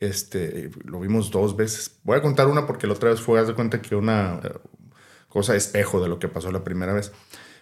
Este, 0.00 0.70
lo 0.84 0.98
vimos 1.00 1.30
dos 1.30 1.54
veces. 1.56 1.92
Voy 2.04 2.16
a 2.16 2.22
contar 2.22 2.48
una 2.48 2.66
porque 2.66 2.86
la 2.86 2.94
otra 2.94 3.10
vez 3.10 3.20
fue, 3.20 3.38
haz 3.38 3.46
de 3.48 3.54
cuenta 3.54 3.82
que 3.82 3.94
una 3.94 4.40
eh, 4.42 4.52
cosa 5.28 5.54
espejo 5.54 6.02
de 6.02 6.08
lo 6.08 6.18
que 6.18 6.26
pasó 6.28 6.50
la 6.50 6.64
primera 6.64 6.94
vez. 6.94 7.12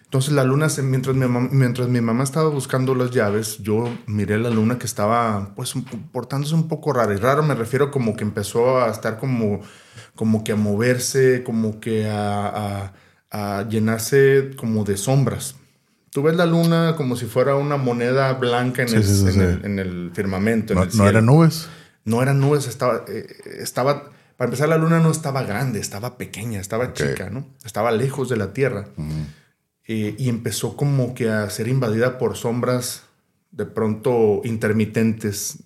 Entonces 0.05 0.31
la 0.33 0.43
luna, 0.43 0.67
mientras 0.81 1.15
mi, 1.15 1.27
mamá, 1.27 1.49
mientras 1.51 1.87
mi 1.89 2.01
mamá 2.01 2.23
estaba 2.23 2.49
buscando 2.49 2.95
las 2.95 3.11
llaves, 3.11 3.59
yo 3.59 3.93
miré 4.07 4.39
la 4.39 4.49
luna 4.49 4.79
que 4.79 4.87
estaba 4.87 5.53
pues 5.55 5.73
portándose 6.11 6.55
un 6.55 6.67
poco 6.67 6.93
rara. 6.93 7.13
Y 7.13 7.17
raro 7.17 7.43
me 7.43 7.53
refiero 7.53 7.91
como 7.91 8.15
que 8.15 8.23
empezó 8.23 8.79
a 8.81 8.89
estar 8.89 9.19
como, 9.19 9.59
como 10.15 10.43
que 10.43 10.53
a 10.53 10.55
moverse, 10.55 11.43
como 11.43 11.79
que 11.79 12.09
a, 12.09 12.47
a- 12.47 12.93
a 13.31 13.67
llenarse 13.69 14.51
como 14.57 14.83
de 14.85 14.97
sombras. 14.97 15.55
Tú 16.09 16.23
ves 16.23 16.35
la 16.35 16.47
luna 16.47 16.95
como 16.97 17.15
si 17.15 17.25
fuera 17.27 17.55
una 17.55 17.77
moneda 17.77 18.33
blanca 18.33 18.81
en, 18.81 18.87
Sí, 18.89 18.95
el, 18.95 19.03
sí, 19.03 19.15
sí, 19.15 19.27
en 19.39 19.41
el- 19.41 19.65
en 19.65 19.77
el 19.79 20.11
firmamento. 20.15 20.73
en 20.73 20.77
No, 20.79 20.83
el 20.85 20.87
no 20.89 20.93
cielo. 20.93 21.09
eran 21.09 21.25
nubes. 21.27 21.69
No 22.09 22.21
eran 22.23 22.39
nubes, 22.39 22.67
estaba, 22.67 23.05
eh, 23.07 23.27
estaba, 23.59 24.11
para 24.37 24.47
empezar 24.47 24.67
la 24.69 24.77
luna 24.77 24.99
no 24.99 25.11
estaba 25.11 25.43
grande, 25.43 25.79
estaba 25.79 26.17
pequeña, 26.17 26.59
estaba 26.59 26.93
chica, 26.93 27.29
¿no? 27.29 27.45
Estaba 27.63 27.91
lejos 27.91 28.29
de 28.29 28.37
la 28.37 28.51
Tierra. 28.53 28.87
Eh, 29.87 30.15
y 30.17 30.29
empezó 30.29 30.75
como 30.77 31.13
que 31.15 31.29
a 31.29 31.49
ser 31.49 31.67
invadida 31.67 32.17
por 32.17 32.35
sombras 32.37 33.03
de 33.51 33.65
pronto 33.65 34.41
intermitentes 34.43 35.59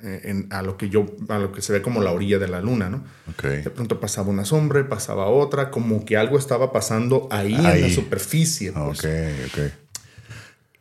eh, 0.00 0.20
en- 0.30 0.46
a 0.52 0.62
lo 0.62 0.76
que 0.76 0.88
yo, 0.90 1.06
a 1.28 1.38
lo 1.38 1.50
que 1.52 1.60
se 1.60 1.72
ve 1.72 1.82
como 1.82 2.00
la 2.00 2.12
orilla 2.12 2.38
de 2.38 2.46
la 2.46 2.60
luna, 2.60 2.88
¿no? 2.88 3.04
Ok. 3.30 3.42
De 3.44 3.70
pronto 3.70 3.98
pasaba 3.98 4.28
una 4.30 4.44
sombra, 4.44 4.88
pasaba 4.88 5.26
otra, 5.26 5.70
como 5.72 6.04
que 6.04 6.16
algo 6.16 6.38
estaba 6.38 6.72
pasando 6.72 7.26
ahí, 7.32 7.54
en 7.54 7.80
la 7.82 7.90
superficie. 7.90 8.70
pues. 8.72 9.00
Ok, 9.00 9.04
ok. 9.48 9.58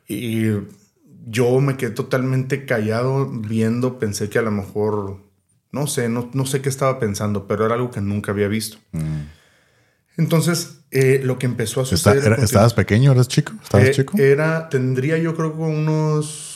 Y 0.07 0.49
yo 1.29 1.59
me 1.59 1.75
quedé 1.77 1.91
totalmente 1.91 2.65
callado 2.65 3.29
viendo, 3.29 3.99
pensé 3.99 4.29
que 4.29 4.39
a 4.39 4.41
lo 4.41 4.51
mejor, 4.51 5.17
no 5.71 5.85
sé, 5.87 6.07
no, 6.09 6.29
no 6.33 6.45
sé 6.45 6.61
qué 6.61 6.69
estaba 6.69 6.99
pensando, 6.99 7.47
pero 7.47 7.65
era 7.65 7.75
algo 7.75 7.91
que 7.91 7.99
nunca 8.01 8.31
había 8.31 8.47
visto. 8.47 8.77
Entonces, 10.17 10.79
eh, 10.91 11.19
lo 11.23 11.37
que 11.37 11.45
empezó 11.45 11.81
a 11.81 11.85
suceder... 11.85 12.23
era- 12.25 12.35
¿Estabas 12.37 12.73
pequeño? 12.73 13.11
¿Eres 13.11 13.27
chico? 13.27 13.53
¿Estabas 13.61 13.87
eh, 13.89 13.91
chico? 13.91 14.17
Era, 14.17 14.69
tendría 14.69 15.17
yo 15.17 15.35
creo 15.35 15.53
que 15.53 15.61
unos 15.61 16.53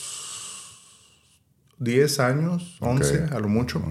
10 1.78 2.18
años, 2.20 2.76
11 2.80 3.26
a 3.30 3.38
lo 3.40 3.48
mucho. 3.48 3.82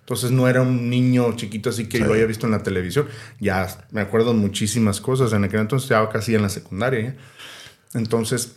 Entonces 0.00 0.30
no 0.30 0.48
era 0.48 0.62
un 0.62 0.90
niño 0.90 1.34
chiquito 1.36 1.70
así 1.70 1.86
que 1.88 1.98
Sí. 1.98 2.04
lo 2.04 2.12
haya 2.14 2.26
visto 2.26 2.46
en 2.46 2.52
la 2.52 2.62
televisión. 2.62 3.06
Ya 3.40 3.66
me 3.92 4.00
acuerdo 4.00 4.34
muchísimas 4.34 5.00
cosas. 5.00 5.32
En 5.32 5.44
aquel 5.44 5.60
entonces 5.60 5.84
estaba 5.90 6.10
casi 6.10 6.34
en 6.34 6.42
la 6.42 6.48
secundaria. 6.50 7.00
¿eh? 7.00 7.16
Entonces 7.94 8.56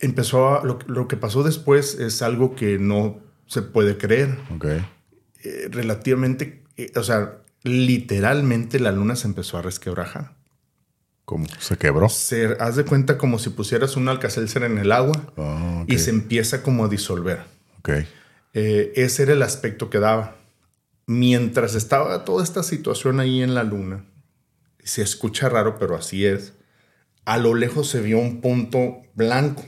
empezó 0.00 0.58
a, 0.58 0.64
lo, 0.64 0.78
lo 0.86 1.08
que 1.08 1.16
pasó 1.16 1.42
después 1.42 1.94
es 1.94 2.22
algo 2.22 2.54
que 2.54 2.78
no 2.78 3.20
se 3.46 3.62
puede 3.62 3.96
creer. 3.96 4.36
Ok. 4.54 4.64
Eh, 5.44 5.68
relativamente, 5.70 6.62
eh, 6.76 6.90
o 6.96 7.02
sea, 7.02 7.38
literalmente 7.62 8.80
la 8.80 8.92
luna 8.92 9.16
se 9.16 9.28
empezó 9.28 9.58
a 9.58 9.62
resquebrajar. 9.62 10.34
¿Cómo? 11.24 11.46
¿Se 11.58 11.76
quebró? 11.76 12.08
Se, 12.08 12.56
haz 12.60 12.76
de 12.76 12.84
cuenta 12.84 13.18
como 13.18 13.38
si 13.38 13.50
pusieras 13.50 13.96
un 13.96 14.08
alcacelser 14.08 14.62
en 14.62 14.78
el 14.78 14.92
agua 14.92 15.32
Oh, 15.36 15.80
ok. 15.82 15.90
y 15.92 15.98
se 15.98 16.10
empieza 16.10 16.62
como 16.62 16.84
a 16.84 16.88
disolver. 16.88 17.40
Ok. 17.80 17.90
Eh, 18.54 18.92
ese 18.96 19.24
era 19.24 19.32
el 19.32 19.42
aspecto 19.42 19.90
que 19.90 19.98
daba. 19.98 20.36
Mientras 21.06 21.74
estaba 21.74 22.24
toda 22.24 22.42
esta 22.42 22.62
situación 22.62 23.20
ahí 23.20 23.42
en 23.42 23.54
la 23.54 23.62
luna, 23.64 24.04
se 24.82 25.02
escucha 25.02 25.48
raro, 25.48 25.78
pero 25.78 25.96
así 25.96 26.24
es, 26.26 26.52
a 27.24 27.38
lo 27.38 27.54
lejos 27.54 27.88
se 27.88 28.00
vio 28.00 28.18
un 28.18 28.40
punto 28.40 29.02
blanco. 29.14 29.64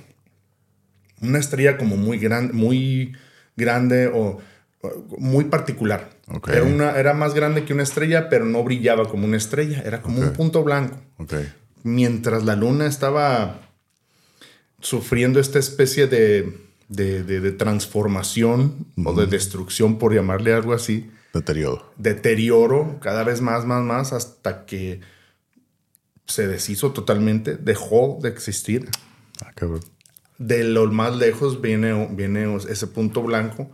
Una 1.20 1.38
estrella 1.38 1.76
como 1.78 1.96
muy, 1.96 2.18
gran, 2.18 2.54
muy 2.54 3.14
grande 3.57 4.07
o, 4.12 4.38
muy 5.18 5.44
particular. 5.46 6.11
Ok. 6.28 6.48
Era, 6.50 6.62
una, 6.62 6.92
era 6.98 7.14
más 7.14 7.35
grande 7.35 7.64
que 7.64 7.72
una 7.72 7.83
estrella, 7.83 8.28
pero 8.28 8.44
no 8.44 8.62
brillaba 8.62 9.09
como 9.09 9.24
una 9.26 9.37
estrella. 9.37 9.83
Era 9.85 10.02
como 10.02 10.20
un 10.20 10.33
punto 10.35 10.62
blanco 10.62 10.96
mientras 11.83 12.44
la 12.44 12.54
luna 12.57 12.87
estaba 12.87 13.61
sufriendo 14.81 15.40
esta 15.40 15.59
especie 15.59 16.07
de, 16.07 16.57
de- 16.88 17.22
de- 17.24 17.40
de 17.40 17.52
transformación 17.52 18.87
o 19.04 19.12
de 19.14 19.26
destrucción, 19.26 19.98
por 19.98 20.14
llamarle 20.14 20.52
algo 20.52 20.72
así, 20.72 21.11
Deterioro. 21.33 21.92
deterioro 21.96 22.98
cada 23.00 23.24
vez 23.24 23.40
más, 23.40 23.64
más, 23.64 23.83
más, 23.83 24.12
hasta 24.12 24.64
que 24.66 25.00
se 26.26 26.46
deshizo 26.46 26.92
totalmente, 26.92 27.57
dejó 27.57 28.18
de 28.22 28.28
existir. 28.28 28.88
Ah, 29.44 29.50
cabrón. 29.54 29.81
De 30.38 30.64
lo 30.64 30.87
más 30.87 31.16
lejos 31.16 31.61
viene, 31.61 32.09
viene 32.12 32.57
ese 32.57 32.87
punto 32.87 33.22
blanco, 33.22 33.70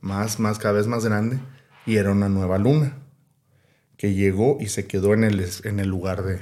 más, 0.00 0.38
más, 0.40 0.58
cada 0.58 0.74
vez 0.74 0.86
más 0.86 1.04
grande, 1.04 1.40
y 1.86 1.96
era 1.96 2.12
una 2.12 2.28
nueva 2.28 2.58
luna 2.58 2.98
que 3.96 4.14
llegó 4.14 4.58
y 4.60 4.68
se 4.68 4.86
quedó 4.86 5.14
en 5.14 5.24
el, 5.24 5.44
en 5.64 5.80
el 5.80 5.88
lugar 5.88 6.24
de, 6.24 6.40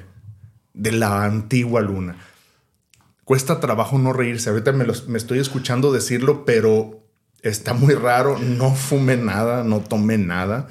de 0.75 0.93
la 0.93 1.25
antigua 1.25 1.81
luna. 1.81 2.17
Cuesta 3.25 3.61
trabajo 3.61 3.99
no 3.99 4.13
reírse. 4.13 4.51
Ahorita 4.51 4.73
me, 4.73 4.85
estoy 5.17 5.39
escuchando 5.39 5.93
decirlo, 5.93 6.45
pero 6.45 7.07
está 7.43 7.73
muy 7.73 7.95
raro. 7.95 8.39
No 8.39 8.75
fumé 8.75 9.17
nada, 9.17 9.65
no 9.65 9.81
tomé 9.81 10.19
nada. 10.19 10.69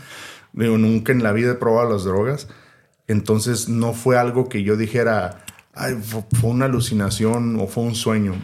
Digo, 0.53 0.77
nunca 0.77 1.11
en 1.11 1.23
la 1.23 1.31
vida 1.31 1.51
he 1.51 1.55
probado 1.55 1.91
las 1.91 2.03
drogas. 2.03 2.47
Entonces 3.07 3.69
no 3.69 3.93
fue 3.93 4.17
algo 4.17 4.49
que 4.49 4.63
yo 4.63 4.75
dijera, 4.75 5.43
fue 6.39 6.49
una 6.49 6.65
alucinación 6.65 7.57
o 7.59 7.67
fue 7.67 7.83
un 7.83 7.95
sueño. 7.95 8.35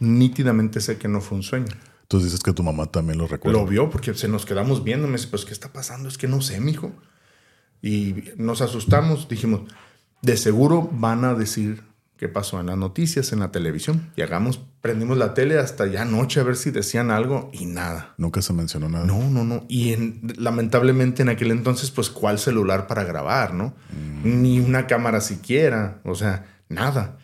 Nítidamente 0.00 0.80
sé 0.80 0.98
que 0.98 1.08
no 1.08 1.20
fue 1.20 1.36
un 1.38 1.42
sueño. 1.42 1.66
Entonces 2.02 2.32
dices 2.32 2.42
que 2.42 2.52
tu 2.52 2.62
mamá 2.64 2.86
también 2.86 3.18
lo 3.18 3.26
recuerda. 3.28 3.60
Lo 3.60 3.66
vio 3.66 3.88
porque 3.88 4.14
se 4.14 4.26
nos 4.26 4.44
quedamos 4.44 4.82
viendo. 4.82 5.06
Me 5.06 5.12
dice, 5.16 5.28
pues, 5.28 5.44
¿qué 5.44 5.52
está 5.52 5.72
pasando? 5.72 6.08
Es 6.08 6.18
que 6.18 6.26
no 6.26 6.40
sé, 6.40 6.60
mijo. 6.60 6.92
Y 7.82 8.24
nos 8.36 8.60
asustamos. 8.60 9.28
Dijimos, 9.28 9.62
de 10.22 10.36
seguro 10.36 10.88
van 10.92 11.24
a 11.24 11.34
decir 11.34 11.82
qué 12.16 12.28
pasó 12.28 12.60
en 12.60 12.66
las 12.66 12.76
noticias, 12.76 13.32
en 13.32 13.38
la 13.38 13.52
televisión. 13.52 14.10
Y 14.16 14.22
hagamos, 14.22 14.60
prendimos 14.82 15.16
la 15.16 15.34
tele 15.34 15.58
hasta 15.58 15.86
ya 15.86 16.02
anoche 16.02 16.40
a 16.40 16.42
ver 16.42 16.56
si 16.56 16.70
decían 16.70 17.10
algo 17.10 17.48
y 17.52 17.64
nada. 17.66 18.14
Nunca 18.18 18.42
se 18.42 18.52
mencionó 18.52 18.88
nada. 18.88 19.06
No, 19.06 19.30
no, 19.30 19.44
no. 19.44 19.64
Y 19.68 19.92
en- 19.92 20.20
lamentablemente 20.36 21.22
en 21.22 21.28
aquel 21.30 21.50
entonces, 21.52 21.90
pues, 21.92 22.10
¿cuál 22.10 22.38
celular 22.38 22.86
para 22.88 23.04
grabar, 23.04 23.54
no? 23.54 23.72
Ni 24.24 24.58
una 24.60 24.86
cámara 24.86 25.20
siquiera. 25.20 26.00
O 26.04 26.14
sea, 26.16 26.44
nada. 26.68 27.18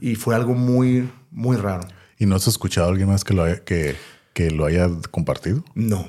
Y 0.00 0.14
fue 0.14 0.34
algo 0.34 0.54
muy, 0.54 1.10
muy 1.30 1.56
raro. 1.56 1.86
¿Y 2.22 2.26
no 2.26 2.36
has 2.36 2.46
escuchado 2.46 2.86
a 2.86 2.90
alguien 2.90 3.08
más 3.08 3.24
que 3.24 3.34
lo 3.34 3.42
haya, 3.42 3.64
que, 3.64 3.96
que 4.32 4.52
lo 4.52 4.64
haya 4.64 4.88
compartido? 5.10 5.64
No, 5.74 6.06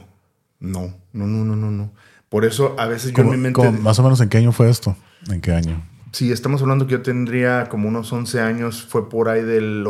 no, 0.60 0.94
no, 1.12 1.26
no, 1.26 1.44
no, 1.44 1.56
no, 1.56 1.72
no. 1.72 1.92
Por 2.30 2.46
eso 2.46 2.76
a 2.78 2.86
veces 2.86 3.14
yo 3.14 3.18
en 3.22 3.24
¿Cómo- 3.24 3.32
mi 3.32 3.38
mente... 3.38 3.56
cómo- 3.56 3.72
más 3.82 3.98
o 3.98 4.04
menos 4.04 4.22
en 4.22 4.30
qué 4.30 4.38
año 4.38 4.52
fue 4.52 4.70
esto? 4.70 4.96
¿En 5.32 5.42
qué 5.42 5.54
año? 5.54 5.84
Sí, 6.12 6.32
estamos 6.32 6.62
hablando 6.62 6.86
que 6.86 6.92
yo 6.92 7.02
tendría 7.02 7.68
como 7.68 7.88
unos 7.88 8.14
11 8.14 8.40
años, 8.42 8.84
fue 8.88 9.10
por 9.10 9.28
ahí 9.28 9.42
del 9.42 9.88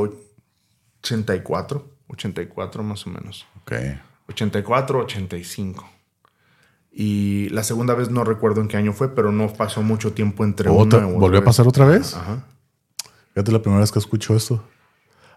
84, 1.02 1.86
84 2.08 2.84
más 2.84 3.06
o 3.06 3.10
menos. 3.10 3.46
Ok. 3.64 3.74
84, 4.30 5.00
85. 5.00 5.90
Y 6.90 7.50
la 7.50 7.64
segunda 7.64 7.96
vez 7.96 8.12
no 8.12 8.24
recuerdo 8.24 8.62
en 8.62 8.70
qué 8.70 8.78
año 8.78 8.94
fue, 8.94 9.14
pero 9.14 9.34
no 9.34 9.52
pasó 9.52 9.82
mucho 9.82 10.14
tiempo 10.14 10.46
entre 10.46 10.70
¿Otra- 10.70 11.00
una 11.00 11.08
u 11.08 11.10
otra 11.10 11.20
¿Volvió 11.20 11.40
a 11.42 11.44
pasar 11.44 11.68
otra 11.68 11.84
vez? 11.86 12.16
Ajá. 12.16 12.46
Fíjate 13.34 13.52
la 13.52 13.62
primera 13.62 13.82
vez 13.82 13.92
que 13.92 14.00
escucho 14.00 14.34
esto. 14.38 14.64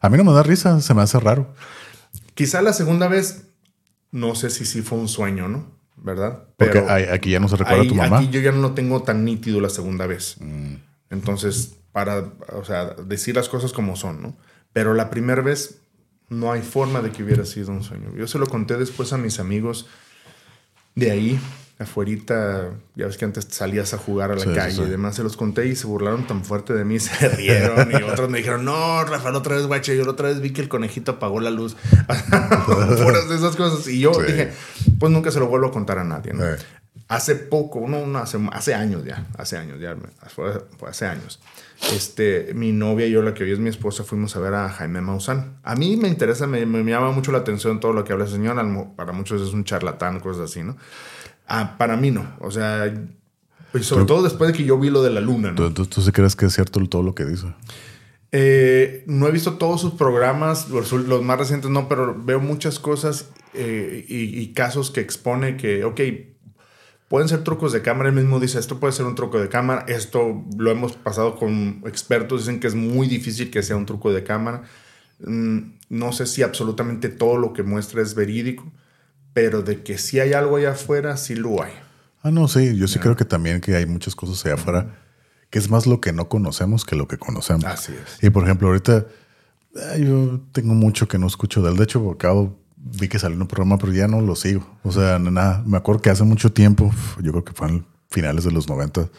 A 0.00 0.08
mí 0.08 0.16
no 0.16 0.24
me 0.24 0.32
da 0.32 0.42
risa, 0.42 0.80
se 0.80 0.94
me 0.94 1.02
hace 1.02 1.18
raro. 1.20 1.54
Quizá 2.34 2.62
la 2.62 2.72
segunda 2.72 3.08
vez, 3.08 3.44
no 4.12 4.34
sé 4.34 4.50
si 4.50 4.64
sí 4.64 4.82
fue 4.82 4.98
un 4.98 5.08
sueño, 5.08 5.48
¿no? 5.48 5.66
¿Verdad? 5.96 6.44
Porque 6.56 6.78
aquí 7.10 7.30
ya 7.30 7.40
no 7.40 7.48
se 7.48 7.56
recuerda 7.56 7.82
ahí- 7.82 7.88
tu 7.88 7.94
mamá. 7.94 8.18
Aquí 8.18 8.28
yo 8.28 8.40
ya 8.40 8.52
no 8.52 8.58
lo 8.60 8.72
tengo 8.72 9.02
tan 9.02 9.24
nítido 9.24 9.60
la 9.60 9.70
segunda 9.70 10.06
vez. 10.06 10.36
Mm. 10.40 10.74
Entonces, 11.10 11.76
para, 11.92 12.24
o 12.52 12.64
sea, 12.64 12.94
decir 13.06 13.34
las 13.34 13.48
cosas 13.48 13.72
como 13.72 13.96
son, 13.96 14.20
¿no? 14.22 14.36
Pero 14.72 14.92
la 14.94 15.08
primera 15.08 15.40
vez 15.40 15.78
no 16.28 16.52
hay 16.52 16.60
forma 16.62 17.00
de 17.00 17.10
que 17.12 17.22
hubiera 17.22 17.44
sido 17.46 17.70
un 17.70 17.82
sueño. 17.82 18.14
Yo 18.16 18.26
se 18.26 18.38
lo 18.38 18.46
conté 18.46 18.76
después 18.76 19.12
a 19.12 19.16
mis 19.16 19.40
amigos 19.40 19.86
de 20.94 21.10
ahí, 21.10 21.40
afuerita, 21.78 22.70
ya 22.94 23.06
ves 23.06 23.16
que 23.18 23.24
antes 23.26 23.46
salías 23.50 23.92
a 23.94 23.98
jugar 23.98 24.30
a 24.30 24.34
la 24.34 24.40
Sí, 24.42 24.48
calle 24.54 24.74
sí. 24.76 24.82
y 24.82 24.86
demás, 24.90 25.14
se 25.16 25.22
los 25.22 25.36
conté 25.36 25.66
y 25.66 25.76
se 25.76 25.86
burlaron 25.86 26.26
tan 26.26 26.44
fuerte 26.44 26.72
de 26.72 26.84
mí, 26.84 26.98
se 27.00 27.28
rieron 27.28 27.90
y 27.92 27.96
otros 28.02 28.30
me 28.30 28.38
dijeron, 28.38 28.64
no, 28.64 29.04
Rafael, 29.04 29.34
otra 29.36 29.56
vez, 29.56 29.66
guache, 29.66 29.96
yo 29.96 30.04
la 30.04 30.12
otra 30.12 30.28
vez 30.28 30.40
vi 30.40 30.50
que 30.52 30.62
el 30.62 30.68
conejito 30.68 31.12
apagó 31.12 31.40
la 31.40 31.50
luz. 31.50 31.76
Puras 32.66 33.28
de 33.28 33.36
esas 33.36 33.56
cosas. 33.56 33.86
Y 33.88 34.00
yo 34.00 34.12
Sí. 34.14 34.22
dije, 34.32 34.52
pues 34.98 35.12
nunca 35.12 35.30
se 35.30 35.38
lo 35.40 35.46
vuelvo 35.48 35.68
a 35.68 35.72
contar 35.72 35.98
a 35.98 36.04
nadie, 36.04 36.32
¿no? 36.32 36.44
Eh. 36.44 36.56
Hace 37.08 37.36
poco, 37.36 37.86
no, 37.86 38.04
no, 38.06 38.18
hace, 38.18 38.36
hace 38.52 38.74
años 38.74 39.04
ya, 39.04 39.26
hace 39.38 39.56
años 39.56 39.78
ya, 39.78 39.94
fue, 40.34 40.60
fue 40.76 40.88
hace 40.90 41.06
años. 41.06 41.38
Este, 41.92 42.52
mi 42.54 42.72
novia 42.72 43.06
y 43.06 43.12
yo, 43.12 43.22
la 43.22 43.32
que 43.32 43.44
hoy 43.44 43.52
es 43.52 43.60
mi 43.60 43.68
esposa, 43.68 44.02
fuimos 44.02 44.34
a 44.34 44.40
ver 44.40 44.54
a 44.54 44.68
Jaime 44.70 45.00
Maussan. 45.02 45.58
A 45.62 45.76
mí 45.76 45.96
me 45.96 46.08
interesa, 46.08 46.48
me, 46.48 46.66
me 46.66 46.82
llama 46.90 47.12
mucho 47.12 47.30
la 47.30 47.38
atención 47.38 47.78
todo 47.78 47.92
lo 47.92 48.02
que 48.02 48.12
habla 48.12 48.24
ese 48.24 48.34
señor. 48.34 48.56
Para 48.96 49.12
muchos 49.12 49.40
es 49.40 49.52
un 49.54 49.62
charlatán, 49.64 50.18
cosas 50.18 50.50
así, 50.50 50.64
¿no? 50.64 50.76
Ah, 51.46 51.76
para 51.78 51.96
mí 51.96 52.10
no. 52.10 52.36
O 52.40 52.50
sea, 52.50 52.86
y 53.74 53.82
sobre 53.82 54.04
todo 54.04 54.22
después 54.22 54.52
de 54.52 54.56
que 54.56 54.64
yo 54.64 54.78
vi 54.78 54.90
lo 54.90 55.02
de 55.02 55.10
la 55.10 55.20
luna, 55.20 55.50
¿no? 55.50 55.56
¿Tú, 55.56 55.70
tú, 55.70 55.86
tú 55.86 56.02
sí 56.02 56.12
crees 56.12 56.34
que 56.36 56.46
es 56.46 56.54
cierto 56.54 56.84
todo 56.86 57.02
lo 57.02 57.14
que 57.14 57.24
dice? 57.24 57.46
Eh, 58.32 59.04
no 59.06 59.28
he 59.28 59.30
visto 59.30 59.54
todos 59.54 59.80
sus 59.80 59.94
programas, 59.94 60.68
los, 60.68 60.92
los 60.92 61.22
más 61.22 61.38
recientes 61.38 61.70
no, 61.70 61.88
pero 61.88 62.16
veo 62.18 62.40
muchas 62.40 62.78
cosas 62.78 63.30
eh, 63.54 64.04
y, 64.08 64.40
y 64.40 64.52
casos 64.52 64.90
que 64.90 65.00
expone 65.00 65.56
que, 65.56 65.84
ok, 65.84 66.00
pueden 67.08 67.28
ser 67.28 67.44
trucos 67.44 67.72
de 67.72 67.82
cámara. 67.82 68.08
Él 68.08 68.16
mismo 68.16 68.40
dice, 68.40 68.58
esto 68.58 68.80
puede 68.80 68.92
ser 68.92 69.06
un 69.06 69.14
truco 69.14 69.40
de 69.40 69.48
cámara. 69.48 69.84
Esto 69.88 70.44
lo 70.56 70.70
hemos 70.70 70.92
pasado 70.92 71.36
con 71.36 71.82
expertos, 71.86 72.40
dicen 72.40 72.60
que 72.60 72.66
es 72.66 72.74
muy 72.74 73.06
difícil 73.06 73.50
que 73.50 73.62
sea 73.62 73.76
un 73.76 73.86
truco 73.86 74.12
de 74.12 74.24
cámara. 74.24 74.62
Mm, 75.20 75.58
no 75.88 76.12
sé 76.12 76.26
si 76.26 76.42
absolutamente 76.42 77.08
todo 77.08 77.38
lo 77.38 77.52
que 77.52 77.62
muestra 77.62 78.02
es 78.02 78.14
verídico, 78.14 78.70
pero 79.36 79.60
de 79.60 79.82
que 79.82 79.98
si 79.98 80.18
hay 80.18 80.32
algo 80.32 80.56
allá 80.56 80.70
afuera, 80.70 81.14
sí 81.18 81.34
lo 81.34 81.62
hay. 81.62 81.72
Ah, 82.22 82.30
no, 82.30 82.48
sí. 82.48 82.74
Yo 82.74 82.88
sí 82.88 82.98
creo 82.98 83.16
que 83.16 83.26
también 83.26 83.60
que 83.60 83.76
hay 83.76 83.84
muchas 83.84 84.16
cosas 84.16 84.42
allá 84.46 84.54
afuera 84.54 84.96
que 85.50 85.58
es 85.58 85.68
más 85.68 85.86
lo 85.86 86.00
que 86.00 86.14
no 86.14 86.30
conocemos 86.30 86.86
que 86.86 86.96
lo 86.96 87.06
que 87.06 87.18
conocemos. 87.18 87.66
Así 87.66 87.92
es. 87.92 88.24
Y 88.24 88.30
por 88.30 88.44
ejemplo, 88.44 88.68
ahorita 88.68 89.04
ah, 89.76 89.98
yo 89.98 90.40
tengo 90.52 90.72
mucho 90.72 91.06
que 91.06 91.18
no 91.18 91.26
escucho 91.26 91.60
de 91.60 91.70
él. 91.70 91.76
De 91.76 91.84
hecho, 91.84 92.10
acabo, 92.10 92.58
vi 92.78 93.08
que 93.08 93.18
salió 93.18 93.36
en 93.36 93.42
un 93.42 93.46
programa, 93.46 93.76
pero 93.76 93.92
ya 93.92 94.08
no 94.08 94.22
lo 94.22 94.36
sigo. 94.36 94.66
O 94.82 94.90
sea, 94.90 95.18
nada. 95.18 95.62
Me 95.66 95.76
acuerdo 95.76 96.00
que 96.00 96.08
hace 96.08 96.24
mucho 96.24 96.50
tiempo, 96.50 96.90
yo 97.20 97.30
creo 97.32 97.44
que 97.44 97.52
fue 97.52 97.68
en 97.68 97.86
finales 98.08 98.42
de 98.42 98.52
los 98.52 98.70
90, 98.70 99.10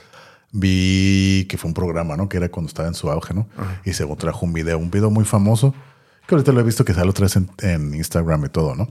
vi 0.51 1.45
que 1.47 1.59
fue 1.59 1.67
un 1.67 1.75
programa, 1.75 2.17
¿no? 2.17 2.27
Que 2.27 2.37
era 2.37 2.49
cuando 2.49 2.69
estaba 2.69 2.87
en 2.87 2.95
su 2.95 3.07
auge, 3.11 3.35
¿no? 3.35 3.47
Y 3.85 3.93
se 3.93 4.03
trajo 4.15 4.47
un 4.47 4.53
video, 4.53 4.79
un 4.79 4.89
video 4.89 5.11
muy 5.11 5.25
famoso, 5.25 5.75
que 6.27 6.33
ahorita 6.33 6.51
lo 6.53 6.61
he 6.61 6.63
visto 6.63 6.83
que 6.83 6.95
sale 6.95 7.07
otra 7.07 7.25
vez 7.25 7.35
en, 7.35 7.51
en 7.59 7.93
Instagram 7.93 8.45
y 8.45 8.49
todo, 8.49 8.73
¿no? 8.73 8.87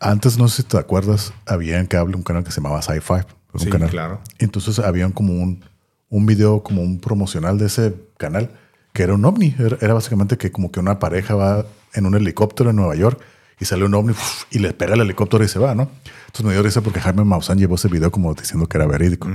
Antes, 0.00 0.36
no 0.38 0.48
sé 0.48 0.62
si 0.62 0.68
te 0.68 0.78
acuerdas, 0.78 1.32
había 1.46 1.78
en 1.80 1.86
cable 1.86 2.16
un 2.16 2.22
canal 2.22 2.44
que 2.44 2.50
se 2.50 2.60
llamaba 2.60 2.82
Sci-Fi. 2.82 3.22
Sí, 3.56 3.70
canal. 3.70 3.88
claro. 3.90 4.20
Entonces 4.38 4.78
habían 4.80 5.12
como 5.12 5.32
un, 5.34 5.64
un 6.08 6.26
video, 6.26 6.62
como 6.62 6.82
un 6.82 7.00
promocional 7.00 7.56
de 7.58 7.66
ese 7.66 7.94
canal, 8.18 8.50
que 8.92 9.02
era 9.04 9.14
un 9.14 9.24
ovni. 9.24 9.54
Era, 9.58 9.76
era 9.80 9.94
básicamente 9.94 10.36
que 10.36 10.50
como 10.50 10.70
que 10.72 10.80
una 10.80 10.98
pareja 10.98 11.34
va 11.34 11.64
en 11.94 12.06
un 12.06 12.14
helicóptero 12.16 12.70
en 12.70 12.76
Nueva 12.76 12.96
York 12.96 13.20
y 13.60 13.64
sale 13.64 13.84
un 13.84 13.94
ovni 13.94 14.10
uf, 14.10 14.44
y 14.50 14.58
le 14.58 14.72
pega 14.72 14.94
el 14.94 15.00
helicóptero 15.00 15.44
y 15.44 15.48
se 15.48 15.60
va, 15.60 15.74
¿no? 15.76 15.88
Entonces 16.26 16.44
me 16.44 16.52
dio 16.52 16.62
risa 16.62 16.80
porque 16.80 17.00
Jaime 17.00 17.24
Maussan 17.24 17.58
llevó 17.58 17.76
ese 17.76 17.86
video 17.88 18.10
como 18.10 18.34
diciendo 18.34 18.66
que 18.66 18.76
era 18.76 18.86
verídico. 18.86 19.28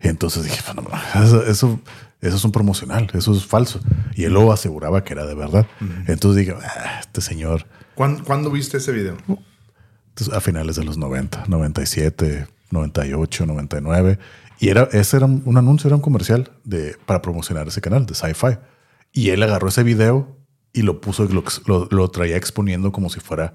Y 0.00 0.06
entonces 0.06 0.44
dije, 0.44 0.60
"No, 0.76 0.82
no, 0.82 1.24
eso, 1.24 1.44
eso, 1.44 1.80
eso 2.20 2.36
es 2.36 2.44
un 2.44 2.52
promocional, 2.52 3.10
eso 3.14 3.32
es 3.32 3.44
falso. 3.44 3.80
Y 4.14 4.22
él 4.24 4.32
lo 4.34 4.52
aseguraba 4.52 5.02
que 5.02 5.12
era 5.14 5.26
de 5.26 5.34
verdad. 5.34 5.66
Entonces 6.06 6.46
dije, 6.46 6.56
"Ah, 6.62 6.98
este 7.00 7.20
señor, 7.20 7.66
¿Cuándo, 7.96 8.22
cuándo 8.22 8.48
viste 8.52 8.76
ese 8.76 8.92
video? 8.92 9.16
A 10.32 10.40
finales 10.40 10.76
de 10.76 10.84
los 10.84 10.98
90, 10.98 11.44
97, 11.48 12.46
98, 12.70 13.46
99. 13.46 14.18
Y 14.60 14.68
era, 14.70 14.88
ese 14.92 15.16
era 15.18 15.26
un 15.26 15.56
anuncio, 15.56 15.88
era 15.88 15.96
un 15.96 16.02
comercial 16.02 16.50
de, 16.64 16.96
para 17.06 17.22
promocionar 17.22 17.68
ese 17.68 17.80
canal 17.80 18.06
de 18.06 18.14
sci-fi. 18.14 18.58
Y 19.12 19.30
él 19.30 19.42
agarró 19.42 19.68
ese 19.68 19.82
video 19.84 20.36
y 20.72 20.82
lo 20.82 21.00
puso, 21.00 21.24
lo, 21.66 21.88
lo, 21.90 22.10
traía 22.10 22.36
exponiendo 22.36 22.90
como 22.92 23.08
si 23.08 23.20
fuera 23.20 23.54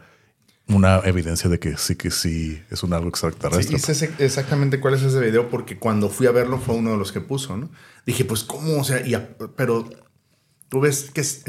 una 0.67 0.99
evidencia 1.03 1.49
de 1.49 1.59
que 1.59 1.75
sí, 1.77 1.95
que 1.95 2.09
sí 2.09 2.61
es 2.71 2.83
un 2.83 2.93
algo 2.93 3.05
Sí, 3.07 3.09
extraterrestre. 3.27 3.75
y 3.75 3.79
sé 3.79 4.11
exactamente 4.19 4.79
cuál 4.79 4.93
es 4.93 5.03
ese 5.03 5.19
video 5.19 5.49
porque 5.49 5.77
cuando 5.77 6.07
fui 6.09 6.25
a 6.27 6.31
verlo 6.31 6.57
fue 6.57 6.75
uno 6.75 6.91
de 6.91 6.97
los 6.97 7.11
que 7.11 7.19
puso, 7.21 7.57
¿no? 7.57 7.69
Dije, 8.05 8.23
pues, 8.23 8.43
¿cómo? 8.45 8.79
O 8.79 8.83
sea, 8.85 9.01
pero 9.57 9.89
tú 10.69 10.79
ves 10.79 11.11
que 11.13 11.21
es- 11.21 11.43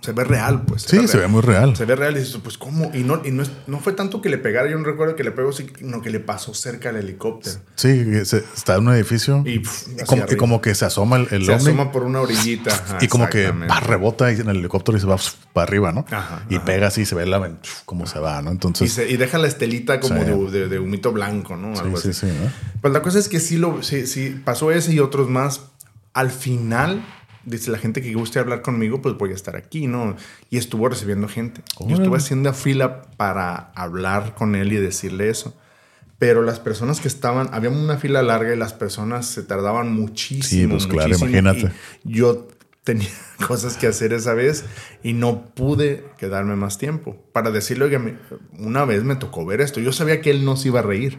se 0.00 0.12
ve 0.12 0.24
real, 0.24 0.62
pues. 0.62 0.82
sí, 0.82 1.06
se 1.08 1.16
real. 1.16 1.18
ve 1.20 1.28
muy 1.28 1.42
real. 1.42 1.76
Se 1.76 1.84
ve 1.84 1.96
real 1.96 2.16
y 2.16 2.20
dices, 2.20 2.38
pues, 2.42 2.56
¿cómo? 2.56 2.90
Y 2.94 3.02
no, 3.04 3.20
y 3.24 3.30
no, 3.30 3.42
es- 3.42 3.50
no 3.66 3.80
fue 3.80 3.92
tanto 3.92 4.20
que 4.22 4.28
le 4.28 4.38
pegara, 4.38 4.70
yo 4.70 4.78
no 4.78 4.84
recuerdo 4.84 5.16
que 5.16 5.24
le 5.24 5.32
pegó, 5.32 5.52
sino 5.52 6.00
que 6.02 6.10
le 6.10 6.20
pasó 6.20 6.54
cerca 6.54 6.90
al 6.90 6.96
helicóptero. 6.96 7.58
Sí, 7.74 8.24
se- 8.24 8.44
está 8.56 8.76
en 8.76 8.86
un 8.88 8.94
edificio 8.94 9.42
Y, 9.44 9.54
y, 9.54 9.58
pf, 9.60 9.86
hacia 9.94 10.04
como, 10.06 10.24
y 10.30 10.36
como 10.36 10.60
que 10.60 10.74
se 10.74 10.84
asoma 10.84 11.16
el, 11.16 11.28
el 11.30 11.44
Se 11.46 11.52
ovni 11.52 11.66
asoma 11.68 11.90
por 11.92 12.04
una 12.04 12.20
orillita. 12.20 12.72
ajá, 12.74 12.98
y 13.00 13.08
como 13.08 13.28
que 13.28 13.52
pa, 13.66 13.80
rebota 13.80 14.30
y 14.32 14.36
en 14.40 14.48
el 14.48 14.56
helicóptero 14.58 14.96
y 14.96 15.00
se 15.00 15.06
va 15.06 15.16
para 15.52 15.64
arriba, 15.66 15.92
¿no? 15.92 16.04
Ajá, 16.10 16.44
y 16.48 16.56
ajá. 16.56 16.64
pega 16.64 16.86
así, 16.88 17.04
se 17.04 17.14
ve 17.14 17.26
la, 17.26 17.58
cómo 17.84 18.06
se 18.06 18.18
va, 18.18 18.40
¿no? 18.42 18.50
Y, 18.50 18.54
Entonces, 18.54 18.92
se- 18.92 19.08
y 19.10 19.16
deja 19.16 19.38
la 19.38 19.48
estelita 19.48 20.00
como 20.00 20.20
Sí. 20.20 20.24
de, 20.26 20.60
de- 20.60 20.68
de 20.68 20.78
humito 20.78 21.12
blanco, 21.12 21.56
¿no? 21.56 21.74
sí, 21.74 21.80
Algo 21.82 21.96
sí, 21.98 22.10
así. 22.10 22.26
sí, 22.26 22.32
¿no? 22.40 22.50
Pues 22.80 22.92
la 22.92 23.02
cosa 23.02 23.18
es 23.18 23.28
que 23.28 23.40
sí, 23.40 23.56
lo, 23.56 23.82
sí, 23.82 24.06
sí, 24.06 24.40
pasó 24.44 24.70
ese 24.72 24.92
y 24.92 25.00
otros 25.00 25.28
más. 25.28 25.62
Al 26.14 26.30
final, 26.30 27.04
dice 27.44 27.70
la 27.70 27.78
gente 27.78 28.00
que 28.02 28.12
guste 28.14 28.38
hablar 28.38 28.62
conmigo, 28.62 29.00
pues 29.02 29.16
voy 29.16 29.30
a 29.32 29.34
estar 29.34 29.56
aquí, 29.56 29.86
¿no? 29.86 30.16
Y 30.50 30.58
estuvo 30.58 30.88
recibiendo 30.88 31.28
gente. 31.28 31.62
Yo 31.78 31.86
Órale. 31.86 32.02
estuve 32.02 32.16
haciendo 32.18 32.52
fila 32.54 33.02
para 33.16 33.72
hablar 33.74 34.34
con 34.34 34.54
él 34.54 34.72
y 34.72 34.76
decirle 34.76 35.30
eso. 35.30 35.56
Pero 36.18 36.42
las 36.42 36.58
personas 36.58 37.00
que 37.00 37.06
estaban, 37.08 37.48
había 37.52 37.70
una 37.70 37.96
fila 37.96 38.22
larga 38.22 38.52
y 38.52 38.56
las 38.58 38.72
personas 38.72 39.26
se 39.26 39.42
tardaban 39.44 39.92
muchísimo. 39.92 40.78
Sí, 40.80 40.86
pues 40.86 40.86
claro, 40.88 41.16
imagínate. 41.16 41.70
Yo 42.02 42.48
tenía 42.82 43.08
cosas 43.46 43.76
que 43.76 43.86
hacer 43.86 44.12
esa 44.12 44.34
vez 44.34 44.64
y 45.04 45.12
no 45.12 45.44
pude 45.54 46.04
quedarme 46.18 46.56
más 46.56 46.76
tiempo 46.78 47.16
para 47.32 47.50
decirle, 47.52 47.84
oiga, 47.84 47.98
me- 48.00 48.16
una 48.58 48.84
vez 48.84 49.04
me 49.04 49.14
tocó 49.14 49.46
ver 49.46 49.60
esto. 49.60 49.78
Yo 49.78 49.92
sabía 49.92 50.20
que 50.20 50.30
él 50.30 50.44
no 50.44 50.56
se 50.56 50.68
iba 50.68 50.80
a 50.80 50.82
reír. 50.82 51.18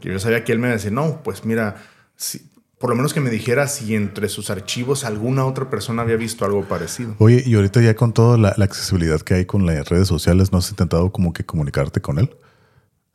Que 0.00 0.10
Yo 0.12 0.20
sabía 0.20 0.44
que 0.44 0.52
él 0.52 0.60
me 0.60 0.68
decía, 0.68 0.92
no, 0.92 1.22
pues 1.24 1.44
mira, 1.44 1.74
si- 2.14 2.48
por 2.78 2.90
lo 2.90 2.96
menos 2.96 3.12
que 3.12 3.20
me 3.20 3.30
dijera 3.30 3.66
si 3.66 3.94
entre 3.94 4.28
sus 4.28 4.50
archivos 4.50 5.04
alguna 5.04 5.44
otra 5.44 5.68
persona 5.68 6.02
había 6.02 6.16
visto 6.16 6.44
algo 6.44 6.64
parecido. 6.64 7.14
Oye, 7.18 7.42
y 7.44 7.54
ahorita 7.54 7.80
ya 7.80 7.94
con 7.94 8.12
toda 8.12 8.38
la, 8.38 8.54
la 8.56 8.64
accesibilidad 8.64 9.20
que 9.20 9.34
hay 9.34 9.46
con 9.46 9.66
las 9.66 9.88
redes 9.88 10.08
sociales, 10.08 10.52
¿no 10.52 10.58
has 10.58 10.70
intentado 10.70 11.10
como 11.10 11.32
que 11.32 11.44
comunicarte 11.44 12.00
con 12.00 12.18
él? 12.18 12.30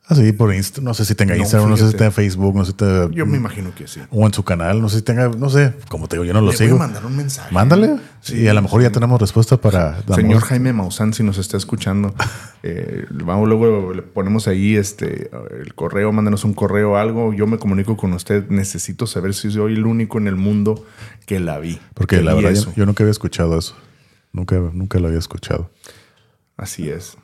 Ah, 0.06 0.14
sí, 0.14 0.32
por 0.32 0.54
Insta. 0.54 0.82
No 0.82 0.92
sé 0.92 1.06
si 1.06 1.14
tenga 1.14 1.34
No, 1.34 1.40
Instagram, 1.40 1.70
no 1.70 1.76
sé 1.78 1.90
si 1.90 1.96
tenga 1.96 2.10
Facebook, 2.10 2.54
no 2.54 2.64
sé 2.66 2.72
si 2.72 2.76
tenga. 2.76 3.08
Yo 3.10 3.24
me 3.24 3.38
imagino 3.38 3.74
que 3.74 3.88
sí. 3.88 4.00
O 4.10 4.26
en 4.26 4.34
su 4.34 4.44
canal, 4.44 4.82
no 4.82 4.90
sé 4.90 4.98
si 4.98 5.02
tenga, 5.02 5.28
no 5.30 5.48
sé, 5.48 5.72
como 5.88 6.08
te 6.08 6.16
digo, 6.16 6.24
yo 6.24 6.34
no 6.34 6.42
lo 6.42 6.50
Le 6.50 6.56
voy 6.58 6.66
sigo. 6.66 6.76
a 6.76 6.80
mandar 6.80 7.06
un 7.06 7.16
mensaje. 7.16 7.54
Mándale. 7.54 7.96
Sí, 8.20 8.42
y 8.42 8.48
a 8.48 8.52
lo 8.52 8.60
mejor 8.60 8.82
ya 8.82 8.90
tenemos 8.90 9.18
respuesta 9.18 9.56
para. 9.56 10.02
Señor 10.14 10.42
Jaime 10.42 10.74
Maussan, 10.74 11.14
si 11.14 11.22
nos 11.22 11.38
está 11.38 11.56
escuchando, 11.56 12.14
eh, 12.62 13.06
vamos 13.10 13.48
luego 13.48 13.94
le 13.94 14.02
ponemos 14.02 14.46
ahí 14.46 14.76
este 14.76 15.30
el 15.58 15.74
correo, 15.74 16.12
mándanos 16.12 16.44
un 16.44 16.52
correo 16.52 16.92
o 16.92 16.96
algo. 16.96 17.32
Yo 17.32 17.46
me 17.46 17.56
comunico 17.58 17.96
con 17.96 18.12
usted. 18.12 18.46
Necesito 18.50 19.06
saber 19.06 19.32
si 19.32 19.50
soy 19.50 19.72
el 19.72 19.86
único 19.86 20.18
en 20.18 20.26
el 20.26 20.36
mundo 20.36 20.84
que 21.24 21.40
la 21.40 21.58
vi. 21.58 21.80
Porque 21.94 22.16
que 22.18 22.22
la 22.22 22.34
verdad, 22.34 22.52
yo, 22.52 22.74
yo 22.76 22.84
nunca 22.84 23.04
había 23.04 23.12
escuchado 23.12 23.58
eso. 23.58 23.74
Nunca, 24.32 24.56
nunca 24.56 24.98
lo 24.98 25.06
había 25.06 25.18
escuchado. 25.18 25.70
Así 26.58 26.90
es. 26.90 27.16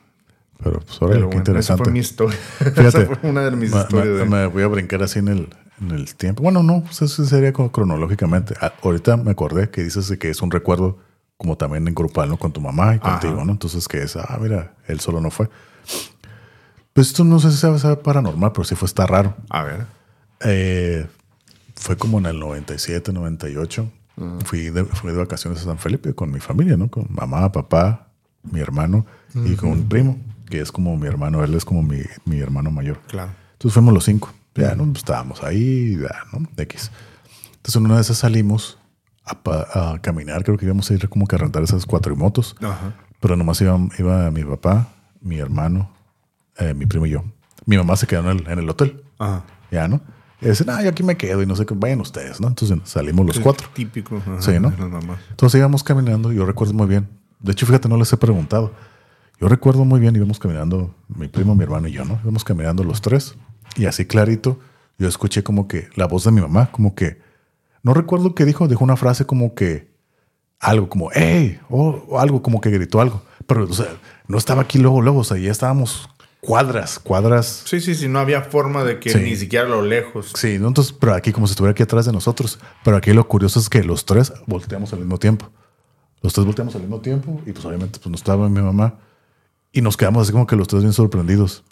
Pero 0.63 0.79
pues 0.79 1.01
ahora 1.01 1.13
Pero 1.15 1.29
qué 1.29 1.35
bueno, 1.37 1.41
esa 1.59 1.73
interesante. 1.73 1.83
fue 1.83 1.93
mi 1.93 1.99
historia. 1.99 2.37
Fíjate. 2.59 2.87
esa 2.87 3.05
fue 3.15 3.29
una 3.29 3.41
de 3.41 3.51
mis 3.51 3.71
Me- 3.71 3.79
historias. 3.81 4.07
me, 4.07 4.13
de- 4.19 4.25
me 4.25 4.45
voy 4.47 4.63
a 4.63 4.67
brincar 4.67 5.01
así 5.03 5.19
en 5.19 5.27
el, 5.27 5.49
en 5.81 5.91
el 5.91 6.15
tiempo. 6.15 6.43
Bueno, 6.43 6.61
no, 6.63 6.83
pues 6.83 7.01
eso 7.01 7.25
sería 7.25 7.51
como 7.53 7.71
cronológicamente. 7.71 8.53
Ah, 8.61 8.73
ahorita 8.83 9.17
me 9.17 9.31
acordé 9.31 9.69
que 9.69 9.83
dices 9.83 10.15
que 10.19 10.29
es 10.29 10.41
un 10.41 10.51
recuerdo 10.51 10.99
como 11.37 11.57
también 11.57 11.87
en 11.87 11.95
grupal, 11.95 12.29
¿no? 12.29 12.37
Con 12.37 12.51
tu 12.53 12.61
mamá 12.61 12.95
y 12.95 12.99
contigo, 12.99 13.37
Ajá. 13.37 13.45
¿no? 13.45 13.51
Entonces 13.53 13.87
que 13.87 14.03
es, 14.03 14.15
ah, 14.15 14.37
mira, 14.39 14.75
él 14.87 14.99
solo 14.99 15.19
no 15.21 15.31
fue. 15.31 15.49
Pues 16.93 17.07
esto 17.07 17.23
no 17.23 17.39
sé 17.39 17.51
si 17.51 17.57
sea, 17.57 18.01
paranormal, 18.01 18.51
pero 18.51 18.63
sí 18.63 18.75
fue 18.75 18.85
está 18.85 19.07
raro. 19.07 19.35
A 19.49 19.63
ver. 19.63 19.85
Eh, 20.41 21.07
fue 21.75 21.95
como 21.97 22.19
en 22.19 22.25
el 22.27 22.39
97, 22.39 23.11
98. 23.13 23.91
Fui, 24.45 24.69
de, 24.69 24.83
fui 24.85 25.11
de 25.11 25.17
vacaciones 25.17 25.61
a 25.61 25.63
San 25.63 25.79
Felipe 25.79 26.13
con 26.13 26.29
mi 26.31 26.39
familia, 26.39 26.77
¿no? 26.77 26.89
Con 26.89 27.07
mamá, 27.09 27.51
papá, 27.51 28.09
mi 28.43 28.59
hermano 28.59 29.05
y 29.33 29.55
con 29.55 29.69
un 29.69 29.89
primo, 29.89 30.19
que 30.51 30.61
es 30.61 30.71
como 30.71 30.95
mi 30.97 31.07
hermano, 31.07 31.43
él 31.43 31.55
es 31.55 31.65
como 31.65 31.81
mi, 31.81 32.01
mi 32.25 32.39
hermano 32.39 32.69
mayor. 32.69 32.99
Claro. 33.07 33.31
Entonces 33.53 33.73
fuimos 33.73 33.93
los 33.93 34.03
cinco. 34.03 34.31
Ya, 34.53 34.75
¿no? 34.75 34.83
Pues 34.85 34.97
estábamos 34.97 35.41
ahí, 35.43 35.97
ya, 35.97 36.23
¿no? 36.37 36.45
X. 36.57 36.91
Entonces 37.55 37.75
en 37.77 37.85
una 37.85 37.95
de 37.95 38.01
esas 38.01 38.17
salimos 38.17 38.77
a, 39.25 39.93
a 39.93 39.99
caminar, 40.01 40.43
creo 40.43 40.57
que 40.57 40.65
íbamos 40.65 40.91
a 40.91 40.93
ir 40.93 41.07
como 41.09 41.25
que 41.25 41.35
a 41.35 41.39
rentar 41.39 41.63
esas 41.63 41.85
cuatrimotos. 41.85 42.55
Ajá. 42.61 42.93
Pero 43.19 43.35
nomás 43.35 43.61
iba, 43.61 43.79
iba 43.97 44.29
mi 44.31 44.43
papá, 44.43 44.89
mi 45.21 45.37
hermano, 45.37 45.89
eh, 46.57 46.73
mi 46.73 46.85
primo 46.85 47.05
y 47.05 47.11
yo. 47.11 47.23
Mi 47.65 47.77
mamá 47.77 47.95
se 47.95 48.07
quedó 48.07 48.29
en 48.29 48.39
el, 48.39 48.47
en 48.47 48.59
el 48.59 48.69
hotel. 48.69 49.03
Ajá. 49.19 49.43
Ya, 49.71 49.87
¿no? 49.87 50.01
Y 50.41 50.47
dicen, 50.49 50.69
ah, 50.71 50.81
yo 50.81 50.89
aquí 50.89 51.03
me 51.03 51.15
quedo 51.15 51.43
y 51.43 51.45
no 51.45 51.55
sé 51.55 51.65
qué, 51.65 51.75
vayan 51.75 52.01
ustedes, 52.01 52.41
¿no? 52.41 52.47
Entonces 52.47 52.77
salimos 52.85 53.25
los 53.25 53.39
cuatro. 53.39 53.69
Típico. 53.73 54.17
ajá, 54.17 54.41
Sí, 54.41 54.59
¿no? 54.59 54.73
Entonces 55.29 55.59
íbamos 55.59 55.83
caminando, 55.83 56.31
yo 56.33 56.45
recuerdo 56.45 56.73
muy 56.73 56.87
bien. 56.87 57.07
De 57.39 57.51
hecho, 57.51 57.65
fíjate, 57.65 57.87
no 57.87 57.97
les 57.97 58.11
he 58.11 58.17
preguntado. 58.17 58.73
Yo 59.41 59.47
recuerdo 59.47 59.85
muy 59.85 59.99
bien, 59.99 60.15
íbamos 60.15 60.37
caminando, 60.37 60.93
mi 61.07 61.27
primo, 61.27 61.55
mi 61.55 61.63
hermano 61.63 61.87
y 61.87 61.91
yo, 61.93 62.05
¿no? 62.05 62.19
Íbamos 62.21 62.43
caminando 62.43 62.83
los 62.83 63.01
tres 63.01 63.35
y 63.75 63.85
así 63.87 64.05
clarito, 64.05 64.59
yo 64.99 65.07
escuché 65.07 65.41
como 65.41 65.67
que 65.67 65.89
la 65.95 66.05
voz 66.05 66.25
de 66.25 66.31
mi 66.31 66.41
mamá, 66.41 66.69
como 66.71 66.93
que, 66.93 67.19
no 67.81 67.95
recuerdo 67.95 68.35
qué 68.35 68.45
dijo, 68.45 68.67
dijo 68.67 68.83
una 68.83 68.97
frase 68.97 69.25
como 69.25 69.55
que, 69.55 69.89
algo 70.59 70.89
como, 70.89 71.09
hey, 71.11 71.59
o 71.71 72.05
o 72.07 72.19
algo 72.19 72.43
como 72.43 72.61
que 72.61 72.69
gritó 72.69 73.01
algo. 73.01 73.23
Pero, 73.47 73.63
o 73.63 73.73
sea, 73.73 73.87
no 74.27 74.37
estaba 74.37 74.61
aquí 74.61 74.77
luego, 74.77 75.01
luego, 75.01 75.21
o 75.21 75.23
sea, 75.23 75.37
ya 75.37 75.49
estábamos 75.49 76.07
cuadras, 76.39 76.99
cuadras 76.99 77.63
Sí, 77.65 77.81
sí, 77.81 77.95
sí. 77.95 78.07
No 78.07 78.19
había 78.19 78.43
forma 78.43 78.83
de 78.83 78.99
que 78.99 79.09
Sí. 79.09 79.17
ni 79.19 79.35
siquiera 79.35 79.65
a 79.65 79.69
lo 79.69 79.81
lejos. 79.81 80.33
Sí, 80.35 80.59
¿no? 80.59 80.67
entonces, 80.67 80.93
pero 80.93 81.15
aquí 81.15 81.31
como 81.31 81.47
si 81.47 81.53
estuviera 81.53 81.71
aquí 81.71 81.81
atrás 81.81 82.05
de 82.05 82.11
nosotros. 82.11 82.59
Pero 82.83 82.95
aquí 82.97 83.11
lo 83.11 83.27
curioso 83.27 83.59
es 83.59 83.69
que 83.69 83.83
los 83.83 84.05
tres 84.05 84.33
volteamos 84.45 84.93
al 84.93 84.99
mismo 84.99 85.17
tiempo. 85.17 85.49
Los 86.21 86.33
tres 86.33 86.45
volteamos 86.45 86.75
al 86.75 86.81
mismo 86.81 86.99
tiempo 87.01 87.41
y 87.47 87.51
pues 87.53 87.65
obviamente 87.65 87.97
pues 87.97 88.11
no 88.11 88.15
estaba 88.15 88.47
mi 88.47 88.61
mamá. 88.61 88.99
Y 89.71 89.81
nos 89.81 89.97
quedamos 89.97 90.23
así 90.23 90.31
como 90.31 90.47
que 90.47 90.55
los 90.55 90.67
tres 90.67 90.81
bien 90.81 90.93
sorprendidos. 90.93 91.63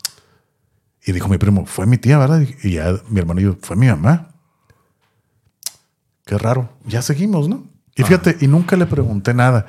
Y 1.06 1.12
dijo 1.12 1.28
mi 1.28 1.38
primo, 1.38 1.66
fue 1.66 1.86
mi 1.86 1.98
tía, 1.98 2.18
¿verdad? 2.18 2.46
Y 2.64 2.74
ya 2.74 2.94
mi 3.10 3.20
hermano 3.20 3.42
y 3.42 3.44
yo, 3.46 3.58
fue 3.62 3.76
mi 3.76 3.88
mamá. 3.88 4.30
Qué 6.26 6.38
raro. 6.38 6.70
Ya 6.86 7.02
seguimos, 7.02 7.50
¿no? 7.50 7.66
Y 7.96 8.04
fíjate, 8.04 8.38
y 8.40 8.48
nunca 8.48 8.76
le 8.76 8.86
pregunté 8.86 9.34
nada. 9.34 9.66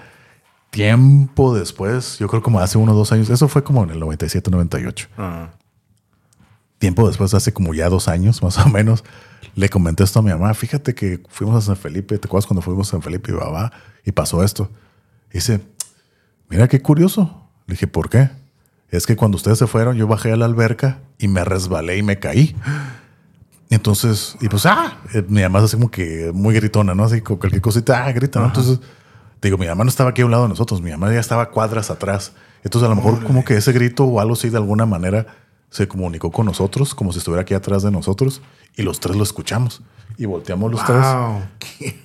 Tiempo 0.71 1.55
después, 1.55 2.19
yo 2.19 2.29
creo 2.29 2.43
como 2.43 2.61
hace 2.61 2.79
uno 2.79 2.93
o 2.93 2.95
dos 2.95 3.11
años, 3.11 3.29
eso 3.29 3.49
fue 3.49 3.65
como 3.65 3.83
en 3.83 3.91
el 3.91 3.99
97, 3.99 4.53
98 4.53 5.09
Ajá. 5.17 5.51
tiempo 6.79 7.09
después, 7.09 7.35
hace 7.35 7.53
como 7.53 7.75
ya 7.75 7.89
dos 7.89 8.07
años 8.07 8.41
más 8.41 8.57
o 8.59 8.69
menos, 8.69 9.03
le 9.57 9.69
comenté 9.69 10.05
esto 10.05 10.21
a 10.21 10.23
mi 10.23 10.31
mamá. 10.31 10.55
Fíjate 10.55 10.95
que 10.95 11.23
fuimos 11.29 11.57
a 11.57 11.61
San 11.61 11.77
Felipe, 11.77 12.19
¿te 12.19 12.29
acuerdas 12.29 12.47
cuando 12.47 12.63
fuimos 12.63 12.87
a 12.89 12.91
San 12.93 13.03
Felipe 13.03 13.33
y 13.33 13.35
babá? 13.35 13.73
Y 14.05 14.13
pasó 14.13 14.45
esto. 14.45 14.71
Y 15.31 15.35
dice, 15.35 15.61
mira 16.49 16.69
qué 16.69 16.81
curioso. 16.81 17.50
Le 17.71 17.75
dije, 17.75 17.87
¿por 17.87 18.11
qué? 18.11 18.31
Es 18.91 19.07
que 19.07 19.15
cuando 19.15 19.37
ustedes 19.37 19.59
se 19.59 19.69
fueron, 19.69 19.97
yo 19.97 20.09
bajé 20.09 20.33
a 20.33 20.37
la 20.37 20.45
alberca 20.45 20.99
y 21.19 21.29
me 21.29 21.45
resbalé 21.45 21.97
y 21.99 22.03
me 22.03 22.19
caí. 22.19 22.57
Entonces, 23.71 24.37
y 24.41 24.49
pues, 24.49 24.67
ah, 24.67 24.99
eh, 25.15 25.25
mi 25.29 25.43
mamá 25.43 25.61
es 25.61 25.67
así 25.67 25.77
como 25.77 25.91
que 25.91 26.33
muy 26.35 26.53
gritona, 26.55 26.95
¿no? 26.97 27.05
Así 27.05 27.21
con 27.21 27.37
cualquier 27.37 27.63
cosita, 27.63 28.05
ah, 28.05 28.11
grita, 28.13 28.41
¿no? 28.41 28.47
Entonces, 28.47 28.81
te 29.39 29.47
digo, 29.47 29.57
mi 29.59 29.67
mamá 29.69 29.85
no 29.85 29.91
estaba 29.91 30.11
aquí 30.11 30.23
a 30.23 30.25
un 30.25 30.33
lado 30.33 30.43
de 30.43 30.49
nosotros, 30.49 30.83
mi 30.83 30.91
mamá 30.91 31.13
ya 31.13 31.21
estaba 31.21 31.51
cuadras 31.51 31.89
atrás. 31.91 32.33
Entonces, 32.65 32.87
a 32.87 32.91
lo 32.91 32.97
mejor 32.97 33.23
como 33.23 33.45
que 33.45 33.57
ese 33.57 33.73
grito 33.73 34.05
o 34.05 34.19
algo 34.21 34.33
así 34.33 34.51
de 34.51 34.57
alguna 34.57 34.87
manera 34.87 35.27
se 35.71 35.87
comunicó 35.87 36.33
con 36.33 36.47
nosotros, 36.47 36.93
como 36.97 37.13
si 37.13 37.19
estuviera 37.19 37.43
aquí 37.43 37.55
atrás 37.55 37.85
de 37.85 37.93
nosotros, 37.93 38.43
y 38.77 38.83
los 38.83 38.99
tres 38.99 39.15
lo 39.15 39.23
escuchamos. 39.23 39.83
Y 40.19 40.25
volteamos 40.27 40.73
los 40.73 40.85
tres 40.85 40.99
Wow. 41.01 41.43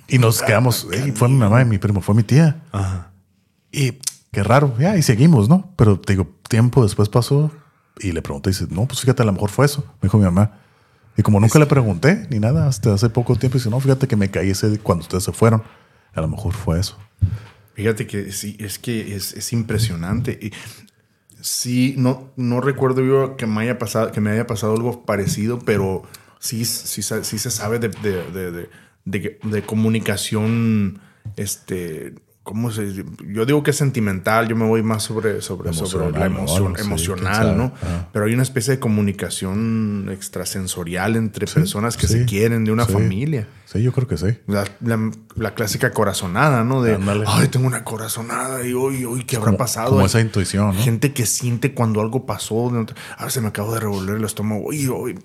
y 0.06 0.18
nos 0.18 0.40
quedamos, 0.42 0.86
"Ey, 0.92 1.10
fue 1.10 1.28
mi 1.28 1.34
mamá 1.34 1.62
y 1.62 1.64
mi 1.64 1.78
primo, 1.78 2.00
fue 2.00 2.14
mi 2.14 2.22
tía. 2.22 2.62
Ajá. 2.70 3.10
Y 3.72 3.98
qué 4.36 4.42
raro, 4.42 4.74
ya, 4.78 4.98
y 4.98 5.02
seguimos, 5.02 5.48
¿no? 5.48 5.72
Pero 5.76 5.98
te 5.98 6.12
digo, 6.12 6.28
tiempo 6.46 6.82
después 6.82 7.08
pasó 7.08 7.50
y 7.98 8.12
le 8.12 8.20
pregunté 8.20 8.50
y 8.50 8.52
dice, 8.52 8.66
no, 8.68 8.84
pues 8.84 9.00
fíjate, 9.00 9.22
a 9.22 9.24
lo 9.24 9.32
mejor 9.32 9.48
fue 9.48 9.64
eso, 9.64 9.82
me 10.02 10.08
dijo 10.08 10.18
mi 10.18 10.24
mamá. 10.24 10.58
Y 11.16 11.22
como 11.22 11.40
nunca 11.40 11.58
le 11.58 11.64
pregunté 11.64 12.26
ni 12.28 12.38
nada, 12.38 12.68
hasta 12.68 12.92
hace 12.92 13.08
poco 13.08 13.34
tiempo, 13.36 13.56
dice, 13.56 13.70
no, 13.70 13.80
fíjate 13.80 14.06
que 14.06 14.14
me 14.14 14.30
caí 14.30 14.50
ese 14.50 14.78
cuando 14.80 15.04
ustedes 15.04 15.24
se 15.24 15.32
fueron. 15.32 15.62
A 16.12 16.20
lo 16.20 16.28
mejor 16.28 16.52
fue 16.52 16.78
eso. 16.78 16.98
Fíjate 17.72 18.06
que 18.06 18.30
sí, 18.30 18.58
es 18.60 18.78
que 18.78 19.16
es, 19.16 19.32
es 19.32 19.54
impresionante. 19.54 20.38
Y 20.38 20.52
sí, 21.40 21.94
no, 21.96 22.28
no 22.36 22.60
recuerdo 22.60 23.02
yo 23.02 23.38
que 23.38 23.46
me 23.46 23.62
haya 23.62 23.78
pasado, 23.78 24.12
que 24.12 24.20
me 24.20 24.28
haya 24.32 24.46
pasado 24.46 24.74
algo 24.74 25.06
parecido, 25.06 25.60
pero 25.60 26.02
sí, 26.40 26.66
sí, 26.66 27.00
sí 27.02 27.38
se 27.38 27.50
sabe 27.50 27.78
de, 27.78 27.88
de- 27.88 28.68
de- 29.06 29.38
de 29.42 29.62
comunicación, 29.62 31.00
este, 31.36 32.16
¿cómo 32.46 32.70
se? 32.70 32.94
Yo 33.26 33.44
digo 33.44 33.62
que 33.64 33.72
es 33.72 33.76
sentimental, 33.76 34.46
yo 34.46 34.54
me 34.54 34.64
voy 34.64 34.80
más 34.84 35.02
sobre, 35.02 35.42
sobre, 35.42 35.72
sobre 35.74 36.12
la 36.12 36.26
Emocional, 36.26 36.30
emoción, 36.30 36.74
Sí, 36.76 36.82
emocional. 36.86 37.58
¿no? 37.58 37.64
Ajá. 37.82 38.08
Pero 38.12 38.24
hay 38.26 38.34
una 38.34 38.44
especie 38.44 38.74
de 38.74 38.78
comunicación 38.80 40.08
extrasensorial 40.12 41.16
entre 41.16 41.46
personas 41.48 41.96
que 41.96 42.06
sí, 42.06 42.20
se 42.20 42.24
quieren 42.24 42.64
de 42.64 42.70
una 42.72 42.84
sí. 42.86 42.92
familia. 42.92 43.48
Sí, 43.64 43.82
yo 43.82 43.92
creo 43.92 44.06
que 44.06 44.16
sí. 44.16 44.38
La, 44.46 44.64
la- 44.80 45.10
la 45.34 45.54
clásica 45.54 45.90
corazonada, 45.90 46.62
¿no? 46.62 46.82
De, 46.82 46.94
Ándale. 46.94 47.24
ay, 47.26 47.48
tengo 47.48 47.66
una 47.66 47.82
corazonada 47.82 48.64
y 48.64 48.72
hoy, 48.72 49.04
hoy, 49.04 49.24
¿qué 49.24 49.36
habrá 49.36 49.46
Como, 49.46 49.58
pasado? 49.58 49.90
como 49.90 50.06
esa 50.06 50.20
intuición, 50.20 50.68
¿no? 50.68 50.80
Gente 50.82 51.12
que 51.12 51.26
siente 51.26 51.74
cuando 51.74 52.00
algo 52.00 52.26
pasó. 52.26 52.68
A 52.68 53.22
ver, 53.24 53.32
se 53.32 53.40
me 53.40 53.48
acabo 53.48 53.74
de 53.74 53.80
revolver 53.80 54.16
el 54.16 54.24
estómago. 54.24 54.62
uy, 54.68 54.88
uy. 54.88 55.18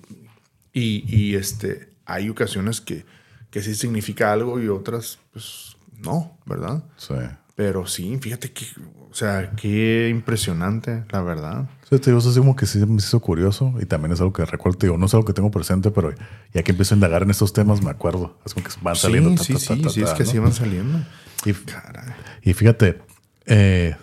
Y, 0.74 1.04
y, 1.08 1.36
este, 1.36 1.90
hay 2.06 2.30
ocasiones 2.30 2.82
que, 2.82 3.06
que 3.52 3.62
sí 3.62 3.76
significa 3.76 4.32
algo 4.34 4.60
y 4.60 4.70
otras, 4.70 5.20
pues, 5.34 5.76
no, 6.04 6.38
¿verdad? 6.46 6.84
Sí. 6.98 7.16
Pero 7.56 7.86
sí, 7.86 8.18
fíjate 8.20 8.52
que, 8.52 8.66
o 9.10 9.14
sea, 9.14 9.52
qué 9.52 10.10
impresionante, 10.10 11.04
la 11.12 11.22
verdad. 11.22 11.70
Sí, 11.90 12.00
te 12.00 12.10
digo, 12.10 12.20
eso 12.20 12.30
es 12.30 12.38
como 12.38 12.56
que 12.56 12.66
sí 12.66 12.80
me 12.86 12.96
hizo 12.96 13.20
curioso 13.20 13.74
y 13.80 13.86
también 13.86 14.14
es 14.14 14.20
algo 14.20 14.34
que 14.34 14.46
recuerdo, 14.46 14.80
te 14.80 14.88
digo, 14.88 14.98
no 14.98 15.06
es 15.06 15.14
algo 15.14 15.26
que 15.26 15.34
tengo 15.34 15.52
presente, 15.52 15.92
pero 15.92 16.14
ya 16.54 16.64
que 16.64 16.72
empiezo 16.72 16.94
a 16.94 16.98
indagar 16.98 17.24
en 17.24 17.30
estos 17.30 17.54
temas 17.54 17.84
me 17.84 17.92
acuerdo. 17.92 18.38
Es 18.46 18.54
como 18.54 18.66
que 18.66 18.72
van 18.82 18.96
saliendo. 18.96 19.30
sí, 19.44 19.54
ta, 19.54 19.60
sí, 19.60 19.68
ta, 19.68 19.76
sí, 19.76 19.82
ta, 19.82 19.90
sí, 19.90 20.02
es 20.02 20.12
que 20.12 20.24
¿no? 20.24 20.32
sí 20.32 20.40
van 20.40 20.54
saliendo. 20.54 21.00
Y, 21.46 21.54
Caray. 21.54 22.14
y 22.42 22.54
fíjate, 22.54 23.02
eh, 23.46 23.96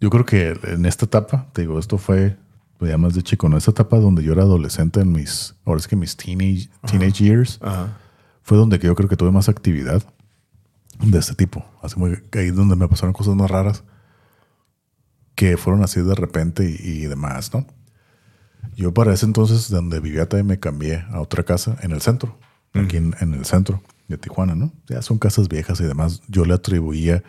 yo 0.00 0.10
creo 0.10 0.24
que 0.24 0.58
en 0.64 0.84
esta 0.84 1.06
etapa, 1.06 1.48
te 1.52 1.62
digo, 1.62 1.78
esto 1.78 1.96
fue 1.96 2.36
pues, 2.78 2.90
ya 2.90 2.98
más 2.98 3.14
de 3.14 3.22
chico, 3.22 3.48
¿no? 3.48 3.56
Esta 3.56 3.70
etapa 3.70 3.98
donde 3.98 4.22
yo 4.22 4.32
era 4.32 4.42
adolescente 4.42 5.00
en 5.00 5.12
mis, 5.12 5.54
ahora 5.64 5.78
es 5.78 5.86
que 5.86 5.96
mis 5.96 6.16
teenage, 6.16 6.68
teenage 6.86 7.24
years, 7.24 7.58
Ajá. 7.62 7.98
fue 8.42 8.58
donde 8.58 8.78
yo 8.78 8.94
creo 8.94 9.08
que 9.08 9.16
tuve 9.16 9.30
más 9.30 9.48
actividad 9.48 10.02
de 11.02 11.18
este 11.18 11.34
tipo. 11.34 11.64
Así 11.82 11.98
muy, 11.98 12.22
ahí 12.32 12.48
es 12.48 12.54
donde 12.54 12.76
me 12.76 12.88
pasaron 12.88 13.12
cosas 13.12 13.34
más 13.34 13.50
raras 13.50 13.84
que 15.34 15.56
fueron 15.56 15.82
así 15.82 16.00
de 16.02 16.14
repente 16.14 16.64
y, 16.64 17.04
y 17.04 17.06
demás, 17.06 17.52
¿no? 17.54 17.66
Yo 18.76 18.92
para 18.92 19.14
ese 19.14 19.26
entonces, 19.26 19.70
donde 19.70 20.00
vivía 20.00 20.28
también 20.28 20.46
me 20.46 20.60
cambié 20.60 21.04
a 21.10 21.20
otra 21.20 21.42
casa 21.44 21.76
en 21.82 21.92
el 21.92 22.02
centro, 22.02 22.38
aquí 22.74 22.98
en, 22.98 23.14
en 23.20 23.34
el 23.34 23.44
centro 23.44 23.82
de 24.08 24.18
Tijuana, 24.18 24.54
¿no? 24.54 24.72
Ya 24.86 25.00
son 25.02 25.18
casas 25.18 25.48
viejas 25.48 25.80
y 25.80 25.84
demás. 25.84 26.22
Yo 26.28 26.44
le 26.44 26.54
atribuía, 26.54 27.22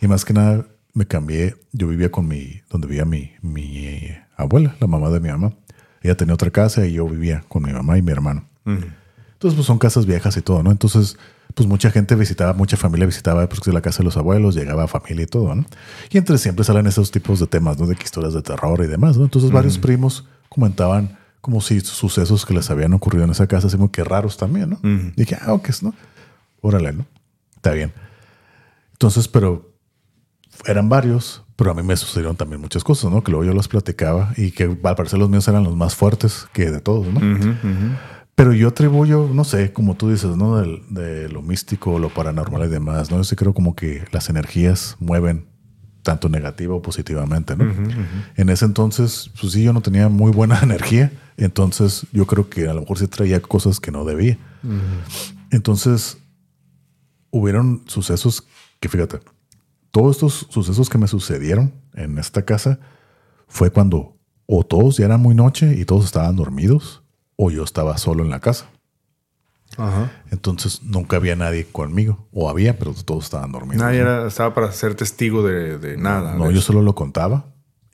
y 0.00 0.06
más 0.06 0.24
que 0.24 0.34
nada 0.34 0.66
me 0.92 1.06
cambié, 1.06 1.56
yo 1.72 1.88
vivía 1.88 2.10
con 2.10 2.28
mi, 2.28 2.60
donde 2.70 2.88
vivía 2.88 3.04
mi, 3.04 3.32
mi 3.42 4.08
abuela, 4.36 4.76
la 4.80 4.86
mamá 4.86 5.10
de 5.10 5.20
mi 5.20 5.28
mamá. 5.28 5.54
Ella 6.02 6.16
tenía 6.16 6.34
otra 6.34 6.50
casa 6.50 6.86
y 6.86 6.94
yo 6.94 7.08
vivía 7.08 7.44
con 7.48 7.62
mi 7.62 7.72
mamá 7.72 7.98
y 7.98 8.02
mi 8.02 8.12
hermano. 8.12 8.46
Entonces, 8.64 9.54
pues 9.54 9.66
son 9.66 9.78
casas 9.78 10.06
viejas 10.06 10.36
y 10.36 10.42
todo, 10.42 10.62
¿no? 10.62 10.70
Entonces, 10.70 11.18
pues 11.56 11.66
mucha 11.66 11.90
gente 11.90 12.14
visitaba, 12.16 12.52
mucha 12.52 12.76
familia 12.76 13.06
visitaba 13.06 13.48
pues, 13.48 13.66
la 13.68 13.80
casa 13.80 14.00
de 14.00 14.04
los 14.04 14.18
abuelos, 14.18 14.54
llegaba 14.54 14.86
familia 14.88 15.22
y 15.22 15.26
todo, 15.26 15.54
¿no? 15.54 15.64
Y 16.10 16.18
entre 16.18 16.36
siempre 16.36 16.66
salen 16.66 16.86
esos 16.86 17.10
tipos 17.10 17.40
de 17.40 17.46
temas, 17.46 17.78
¿no? 17.78 17.86
De 17.86 17.96
que 17.96 18.04
historias 18.04 18.34
de 18.34 18.42
terror 18.42 18.78
y 18.84 18.86
demás, 18.86 19.16
¿no? 19.16 19.24
Entonces, 19.24 19.50
varios 19.50 19.78
primos 19.78 20.26
comentaban 20.50 21.16
como 21.40 21.62
si 21.62 21.80
sucesos 21.80 22.44
que 22.44 22.52
les 22.52 22.68
habían 22.68 22.92
ocurrido 22.92 23.24
en 23.24 23.30
esa 23.30 23.46
casa, 23.46 23.68
así 23.68 23.78
como 23.78 23.90
que 23.90 24.04
raros 24.04 24.36
también, 24.36 24.68
¿no? 24.68 24.80
Y 24.82 25.12
dije, 25.16 25.38
ah, 25.40 25.54
ok, 25.54 25.70
¿no? 25.80 25.94
Órale, 26.60 26.92
¿no? 26.92 27.06
Está 27.54 27.70
bien. 27.70 27.90
Entonces, 28.92 29.26
pero 29.26 29.72
eran 30.66 30.90
varios, 30.90 31.42
pero 31.56 31.70
a 31.70 31.74
mí 31.74 31.82
me 31.82 31.96
sucedieron 31.96 32.36
también 32.36 32.60
muchas 32.60 32.84
cosas, 32.84 33.10
¿no? 33.10 33.24
Que 33.24 33.30
luego 33.30 33.46
yo 33.46 33.54
las 33.54 33.68
platicaba 33.68 34.34
y 34.36 34.50
que 34.50 34.64
al 34.64 34.94
parecer 34.94 35.18
los 35.18 35.30
míos 35.30 35.48
eran 35.48 35.64
los 35.64 35.74
más 35.74 35.94
fuertes 35.94 36.48
que 36.52 36.70
de 36.70 36.80
todos, 36.80 37.06
¿no? 37.06 37.20
Pero 38.36 38.52
yo 38.52 38.68
atribuyo, 38.68 39.30
no 39.32 39.44
sé, 39.44 39.72
como 39.72 39.96
tú 39.96 40.10
dices, 40.10 40.36
¿no? 40.36 40.60
De, 40.60 41.28
lo 41.30 41.40
místico, 41.40 41.98
lo 41.98 42.10
paranormal 42.10 42.66
y 42.66 42.68
demás, 42.68 43.10
¿no? 43.10 43.16
Yo 43.16 43.24
sí 43.24 43.34
creo 43.34 43.54
como 43.54 43.74
que 43.74 44.04
las 44.12 44.28
energías 44.28 44.94
mueven 45.00 45.48
tanto 46.02 46.28
negativo 46.28 46.76
o 46.76 46.82
positivamente, 46.82 47.56
¿no? 47.56 47.64
En 48.36 48.50
ese 48.50 48.66
entonces, 48.66 49.30
pues 49.40 49.54
sí, 49.54 49.64
yo 49.64 49.72
no 49.72 49.80
tenía 49.80 50.10
muy 50.10 50.32
buena 50.32 50.60
energía, 50.62 51.10
entonces 51.38 52.06
yo 52.12 52.26
creo 52.26 52.50
que 52.50 52.68
a 52.68 52.74
lo 52.74 52.82
mejor 52.82 52.98
sí 52.98 53.08
traía 53.08 53.40
cosas 53.40 53.80
que 53.80 53.90
no 53.90 54.04
debía. 54.04 54.36
Entonces, 55.50 56.18
hubieron 57.30 57.84
sucesos 57.86 58.46
que, 58.80 58.90
fíjate, 58.90 59.20
todos 59.90 60.16
estos 60.16 60.46
sucesos 60.50 60.90
que 60.90 60.98
me 60.98 61.08
sucedieron 61.08 61.72
en 61.94 62.18
esta 62.18 62.44
casa 62.44 62.80
fue 63.48 63.70
cuando 63.70 64.18
o 64.44 64.62
todos 64.62 64.98
ya 64.98 65.06
eran 65.06 65.22
muy 65.22 65.34
noche 65.34 65.74
y 65.78 65.86
todos 65.86 66.04
estaban 66.04 66.36
dormidos, 66.36 67.02
o 67.36 67.50
yo 67.50 67.64
estaba 67.64 67.96
solo 67.98 68.24
en 68.24 68.30
la 68.30 68.40
casa. 68.40 68.66
Entonces 70.30 70.82
nunca 70.82 71.16
había 71.16 71.36
nadie 71.36 71.66
conmigo. 71.66 72.26
O 72.32 72.48
había, 72.48 72.78
pero 72.78 72.94
todos 72.94 73.24
estaban 73.24 73.52
dormidos. 73.52 73.84
Nadie 73.84 74.26
estaba 74.26 74.54
para 74.54 74.72
ser 74.72 74.94
testigo 74.94 75.42
de, 75.42 75.96
nada. 75.98 76.34
No, 76.34 76.50
yo 76.50 76.60
solo 76.60 76.82
lo 76.82 76.94
contaba 76.94 77.46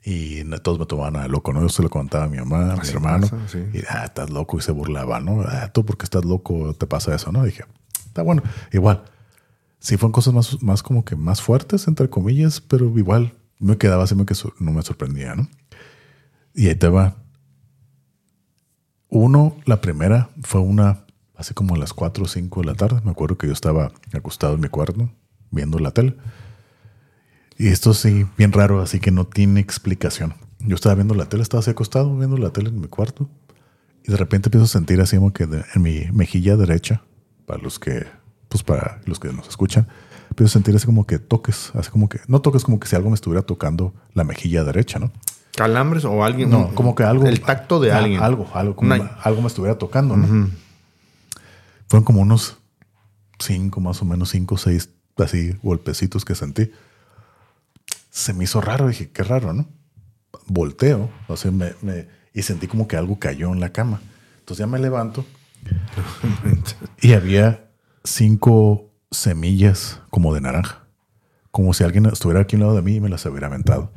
y 0.05 0.43
todos 0.59 0.79
me 0.79 0.85
tomaban 0.85 1.15
a 1.17 1.27
loco, 1.27 1.53
¿no? 1.53 1.61
Yo 1.61 1.69
se 1.69 1.83
lo 1.83 1.89
contaba 1.89 2.25
a 2.25 2.27
mi 2.27 2.37
mamá, 2.37 2.73
a 2.73 2.75
mi 2.77 2.87
hermano. 2.87 3.27
Y, 3.73 3.79
ah, 3.89 4.05
estás 4.05 4.29
loco. 4.29 4.57
Y 4.57 4.61
se 4.61 4.71
burlaba, 4.71 5.19
¿no? 5.19 5.41
Ah, 5.41 5.71
tú 5.73 5.85
porque 5.85 6.05
estás 6.05 6.25
loco 6.25 6.73
te 6.73 6.87
pasa 6.87 7.15
eso, 7.15 7.31
¿no? 7.31 7.43
dije, 7.43 7.65
está 8.05 8.21
bueno. 8.21 8.43
Igual, 8.71 9.03
sí 9.79 9.97
fueron 9.97 10.13
cosas 10.13 10.33
más, 10.33 10.61
más 10.61 10.83
como 10.83 11.03
que 11.03 11.15
más 11.15 11.41
fuertes, 11.41 11.87
entre 11.87 12.09
comillas, 12.09 12.61
pero 12.61 12.85
igual 12.97 13.33
me 13.59 13.77
quedaba 13.77 14.03
así 14.03 14.15
que 14.25 14.35
no 14.59 14.71
me 14.71 14.81
sorprendía, 14.81 15.35
¿no? 15.35 15.47
Y 16.53 16.67
ahí 16.67 16.75
te 16.75 16.87
va. 16.87 17.22
Uno, 19.15 19.55
la 19.65 19.79
primera 19.79 20.31
fue 20.41 20.61
una, 20.61 21.05
hace 21.35 21.53
como 21.53 21.75
a 21.75 21.77
las 21.77 21.93
4 21.93 22.23
o 22.23 22.27
5 22.27 22.61
de 22.61 22.65
la 22.65 22.73
tarde. 22.73 22.99
Me 23.05 23.11
acuerdo 23.11 23.37
que 23.37 23.45
yo 23.45 23.53
estaba 23.53 23.91
acostado 24.11 24.55
en 24.55 24.61
mi 24.61 24.69
cuarto 24.69 25.07
viendo 25.51 25.77
la 25.77 25.91
tele. 25.91 26.17
Y 27.59 27.67
esto 27.67 27.93
sí, 27.93 28.25
bien 28.39 28.51
raro, 28.51 28.81
así 28.81 28.99
que 28.99 29.11
no 29.11 29.27
tiene 29.27 29.59
explicación. 29.59 30.33
Yo 30.61 30.73
estaba 30.73 30.95
viendo 30.95 31.13
la 31.13 31.29
tele, 31.29 31.43
estaba 31.43 31.59
así 31.59 31.69
acostado 31.69 32.17
viendo 32.17 32.37
la 32.37 32.49
tele 32.49 32.69
en 32.69 32.81
mi 32.81 32.87
cuarto. 32.87 33.29
Y 34.03 34.09
de 34.09 34.17
repente 34.17 34.47
empiezo 34.47 34.65
a 34.65 34.67
sentir 34.67 34.99
así 34.99 35.17
como 35.17 35.31
que 35.31 35.43
en 35.43 35.81
mi 35.83 36.07
mejilla 36.11 36.57
derecha, 36.57 37.03
para 37.45 37.61
los 37.61 37.77
que, 37.77 38.07
pues 38.49 38.63
para 38.63 38.99
los 39.05 39.19
que 39.19 39.31
nos 39.31 39.47
escuchan, 39.47 39.87
empiezo 40.31 40.49
a 40.49 40.53
sentir 40.53 40.75
así 40.75 40.87
como 40.87 41.05
que 41.05 41.19
toques, 41.19 41.71
así 41.75 41.91
como 41.91 42.09
que, 42.09 42.19
no 42.27 42.41
toques 42.41 42.63
como 42.63 42.79
que 42.79 42.87
si 42.87 42.95
algo 42.95 43.11
me 43.11 43.15
estuviera 43.15 43.43
tocando 43.43 43.93
la 44.15 44.23
mejilla 44.23 44.63
derecha, 44.63 44.97
¿no? 44.97 45.11
¿Calambres 45.55 46.03
o 46.05 46.23
alguien? 46.23 46.49
No, 46.49 46.73
como 46.73 46.95
que 46.95 47.03
algo. 47.03 47.25
El 47.27 47.41
tacto 47.41 47.79
de 47.79 47.91
alguien. 47.91 48.21
Algo, 48.21 48.49
algo, 48.53 48.75
como 48.75 48.93
algo 48.93 49.41
me 49.41 49.47
estuviera 49.47 49.77
tocando, 49.77 50.17
¿no? 50.17 50.49
Fueron 51.87 52.03
como 52.03 52.21
unos 52.21 52.57
cinco, 53.39 53.79
más 53.79 54.01
o 54.01 54.05
menos, 54.05 54.29
cinco, 54.29 54.57
seis, 54.57 54.89
así, 55.17 55.55
golpecitos 55.61 56.25
que 56.25 56.33
sentí. 56.33 56.71
Se 58.09 58.33
me 58.33 58.45
hizo 58.45 58.61
raro, 58.61 58.87
dije, 58.87 59.11
qué 59.11 59.23
raro, 59.23 59.53
¿no? 59.53 59.67
Volteo, 60.47 61.09
o 61.27 61.37
sea, 61.37 61.51
me, 61.51 61.73
me, 61.81 62.07
y 62.33 62.41
sentí 62.41 62.67
como 62.67 62.87
que 62.87 62.97
algo 62.97 63.19
cayó 63.19 63.53
en 63.53 63.59
la 63.59 63.71
cama. 63.71 64.01
Entonces 64.39 64.65
ya 64.65 64.67
me 64.67 64.79
levanto 64.79 65.25
y 67.01 67.13
había 67.13 67.69
cinco 68.03 68.91
semillas 69.11 70.01
como 70.09 70.33
de 70.33 70.41
naranja. 70.41 70.83
Como 71.51 71.73
si 71.73 71.83
alguien 71.83 72.07
estuviera 72.07 72.41
aquí 72.41 72.55
al 72.55 72.61
lado 72.61 72.75
de 72.75 72.81
mí 72.81 72.95
y 72.95 72.99
me 72.99 73.09
las 73.09 73.25
hubiera 73.27 73.47
aventado. 73.47 73.91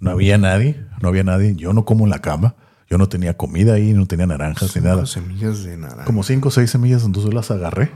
No 0.00 0.10
había 0.10 0.38
nadie, 0.38 0.84
no 1.00 1.08
había 1.08 1.24
nadie. 1.24 1.54
Yo 1.56 1.72
no 1.72 1.84
como 1.84 2.04
en 2.04 2.10
la 2.10 2.20
cama. 2.20 2.54
Yo 2.88 2.96
no 2.96 3.08
tenía 3.08 3.36
comida 3.36 3.74
ahí, 3.74 3.92
no 3.92 4.06
tenía 4.06 4.26
naranjas 4.26 4.74
ni 4.74 4.82
nada. 4.82 5.04
semillas 5.04 5.62
de 5.62 5.76
naranja. 5.76 6.04
Como 6.04 6.22
cinco 6.22 6.48
o 6.48 6.50
seis 6.50 6.70
semillas, 6.70 7.04
entonces 7.04 7.34
las 7.34 7.50
agarré. 7.50 7.90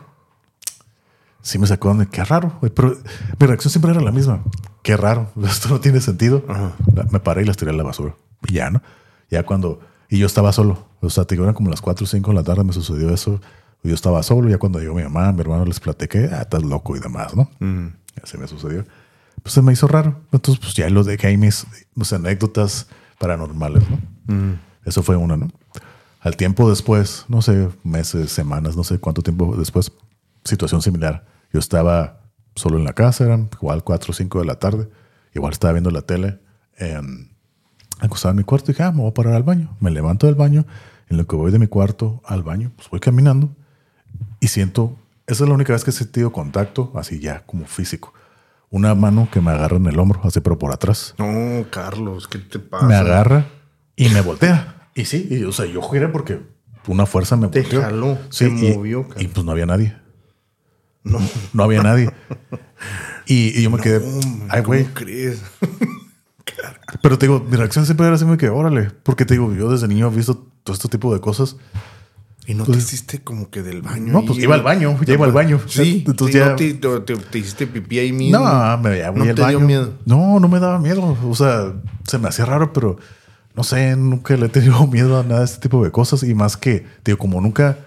Sí 1.41 1.59
me 1.59 1.67
sacó 1.67 1.95
de 1.95 2.07
qué 2.07 2.25
raro. 2.25 2.59
Pero 2.61 2.97
mi 3.41 3.47
reacción 3.47 3.71
siempre 3.71 3.91
era 3.91 4.01
la 4.01 4.13
misma. 4.13 4.43
Qué 4.83 4.97
raro. 4.97 5.31
Esto 5.45 5.69
no 5.71 5.81
tiene 5.81 6.01
sentido. 6.01 6.45
Me 7.11 7.21
paré 7.21 7.43
y 7.43 7.45
las 7.47 7.57
tiré 7.57 7.71
a 7.71 7.75
la 7.75 7.83
basura. 7.83 8.15
Y 8.47 8.55
ya, 8.55 8.71
¿no? 8.71 8.83
Ya 9.31 9.45
cuando... 9.45 9.81
Y 10.09 10.19
yo 10.19 10.27
estaba 10.27 10.53
solo. 10.53 10.87
O 11.01 11.09
sea, 11.09 11.25
te 11.25 11.35
eran 11.35 11.55
como 11.55 11.71
las 11.71 11.81
cuatro 11.81 12.05
o 12.05 12.07
cinco 12.07 12.33
de 12.33 12.37
la 12.37 12.43
tarde 12.43 12.65
me 12.65 12.75
sucedió 12.75 13.15
eso. 13.15 13.41
Yo 13.83 13.95
estaba 13.95 14.23
solo. 14.23 14.51
Ya 14.51 14.59
cuando 14.59 14.79
llegó 14.79 14.95
mi 14.95 15.03
mamá, 15.03 15.33
mi 15.33 15.41
hermano 15.41 15.65
les 15.65 15.81
platiqué. 15.81 16.29
Ah, 16.31 16.43
estás 16.43 16.63
loco 16.63 16.95
y 16.97 17.01
demás, 17.01 17.35
¿no? 17.35 17.49
Así 18.23 18.37
me 18.37 18.47
sucedió 18.47 18.85
pues 19.43 19.55
se 19.55 19.63
me 19.63 19.73
hizo 19.73 19.89
raro. 19.89 20.21
Entonces, 20.33 20.63
pues 20.63 20.75
ya 20.75 20.89
lo 20.89 21.05
dejé 21.05 21.29
ahí 21.29 21.37
mis, 21.37 21.67
anécdotas 22.13 22.87
paranormales, 23.19 23.83
¿no? 23.89 24.35
Mm. 24.35 24.61
Eso 24.85 25.03
fue 25.03 25.17
una, 25.17 25.37
¿no? 25.37 25.49
Al 26.21 26.37
tiempo 26.37 26.69
después, 26.71 27.25
no 27.29 27.43
sé, 27.43 27.69
meses, 27.83 28.31
semanas, 28.31 28.77
no 28.77 28.85
sé 28.85 28.99
cuánto 28.99 29.23
tiempo 29.23 29.57
después, 29.57 29.93
situación 30.45 30.83
similar. 30.83 31.27
Yo 31.53 31.59
estaba 31.59 32.21
solo 32.55 32.79
en 32.79 32.85
la 32.85 32.93
casa, 32.93 33.25
eran 33.25 33.49
igual 33.53 33.83
4 33.83 34.11
o 34.11 34.15
5 34.15 34.39
de 34.39 34.45
la 34.45 34.57
tarde, 34.57 34.89
igual 35.35 35.53
estaba 35.53 35.73
viendo 35.73 35.91
la 35.91 36.03
tele, 36.03 36.39
eh, 36.79 37.01
acostado 37.99 38.31
en 38.31 38.39
mi 38.39 38.45
cuarto 38.45 38.71
y 38.71 38.75
dije, 38.75 38.85
ah, 38.85 38.93
me 38.93 38.99
voy 38.99 39.11
a 39.11 39.15
parar 39.15 39.35
al 39.35 39.43
baño. 39.43 39.77
Me 39.81 39.91
levanto 39.91 40.27
del 40.27 40.37
baño, 40.37 40.65
en 41.09 41.17
lo 41.17 41.27
que 41.27 41.35
voy 41.35 41.51
de 41.51 41.59
mi 41.59 41.67
cuarto 41.67 42.23
al 42.25 42.43
baño, 42.43 42.73
pues 42.77 42.89
voy 42.89 43.01
caminando 43.01 43.55
y 44.41 44.49
siento, 44.49 44.97
esa 45.27 45.45
es 45.45 45.49
la 45.49 45.55
única 45.55 45.73
vez 45.73 45.85
que 45.85 45.91
he 45.91 45.95
sentido 45.95 46.33
contacto, 46.33 46.93
así 46.95 47.19
ya 47.19 47.45
como 47.47 47.67
físico 47.67 48.13
una 48.73 48.95
mano 48.97 49.29
que 49.31 49.41
me 49.41 49.53
agarra 49.53 49.77
en 49.77 49.87
el 49.87 49.99
hombro, 49.99 50.21
así 50.25 50.41
pero 50.41 50.59
por 50.59 50.73
atrás. 50.73 51.15
No, 51.19 51.67
Carlos, 51.71 52.27
¿qué 52.27 52.39
te 52.39 52.59
pasa? 52.59 52.87
Me 52.87 52.95
agarra 52.97 53.47
y 53.95 54.09
me 54.09 54.23
voltea. 54.23 54.89
Y 54.95 55.05
sí, 55.05 55.45
o 55.45 55.53
sea, 55.53 55.67
yo 55.67 55.83
giré 55.83 56.09
porque 56.09 56.41
una 56.87 57.05
fuerza 57.07 57.37
me 57.37 57.49
te 57.49 57.65
jaló, 57.65 58.19
se 58.31 58.49
movió. 58.49 59.07
Y, 59.19 59.29
pues 59.29 59.45
no 59.45 59.53
había 59.53 59.67
nadie. 59.67 59.95
No. 61.05 61.21
No 61.53 61.65
había 61.65 61.83
nadie. 61.83 62.11
Y, 63.27 63.63
yo 63.63 63.71
me 63.71 63.79
quedé, 63.79 64.03
ay, 64.49 64.63
güey. 64.63 64.89
Pero 67.03 67.19
te 67.19 67.27
digo, 67.27 67.41
mi 67.41 67.57
reacción 67.57 67.85
siempre 67.85 68.07
era 68.07 68.17
así, 68.17 68.25
me 68.25 68.39
quedé, 68.39 68.51
órale. 68.51 68.91
Porque 69.03 69.27
te 69.27 69.35
digo, 69.35 69.53
yo 69.53 69.71
desde 69.71 69.87
niño 69.87 70.09
he 70.09 70.17
visto 70.17 70.47
todo 70.65 70.75
este 70.75 70.89
tipo 70.89 71.13
de 71.13 71.21
cosas. 71.21 71.57
¿Y 72.47 72.55
no 72.55 72.65
te 72.65 72.77
hiciste 72.77 73.21
como 73.21 73.51
que 73.51 73.63
del 73.63 73.83
baño? 73.83 74.13
No, 74.13 74.25
pues 74.25 74.39
iba 74.41 74.57
al 74.57 74.63
baño, 74.63 74.99
ya 75.05 75.15
iba 75.15 75.27
al 75.27 75.33
baño. 75.33 75.61
Sí, 75.67 76.03
entonces 76.07 76.35
ya... 76.35 76.51
No 76.51 77.03
te, 77.03 77.17
te, 77.17 77.39
hiciste 77.39 77.69
pipí 77.69 78.01
ahí 78.01 78.13
mismo. 78.13 78.41
No, 78.41 78.79
me 78.79 78.99
ya 78.99 79.13
¿No 79.13 79.35
te 79.35 79.47
dio 79.47 79.61
miedo? 79.61 79.95
No, 80.05 80.41
no 80.41 80.49
me 80.49 80.59
daba 80.59 80.81
miedo. 80.81 81.17
O 81.25 81.35
sea, 81.37 81.73
se 82.05 82.19
me 82.19 82.29
hacía 82.29 82.45
raro, 82.45 82.73
pero 82.73 82.99
no 83.55 83.63
sé, 83.63 83.95
nunca 83.95 84.37
le 84.37 84.47
he 84.47 84.49
tenido 84.49 84.85
miedo 84.89 85.21
a 85.21 85.23
nada 85.23 85.41
de 85.41 85.45
este 85.45 85.61
tipo 85.61 85.85
de 85.85 85.93
cosas. 85.93 86.25
Y 86.25 86.35
más 86.35 86.57
que, 86.57 86.85
digo, 87.05 87.19
como 87.19 87.41
nunca 87.41 87.79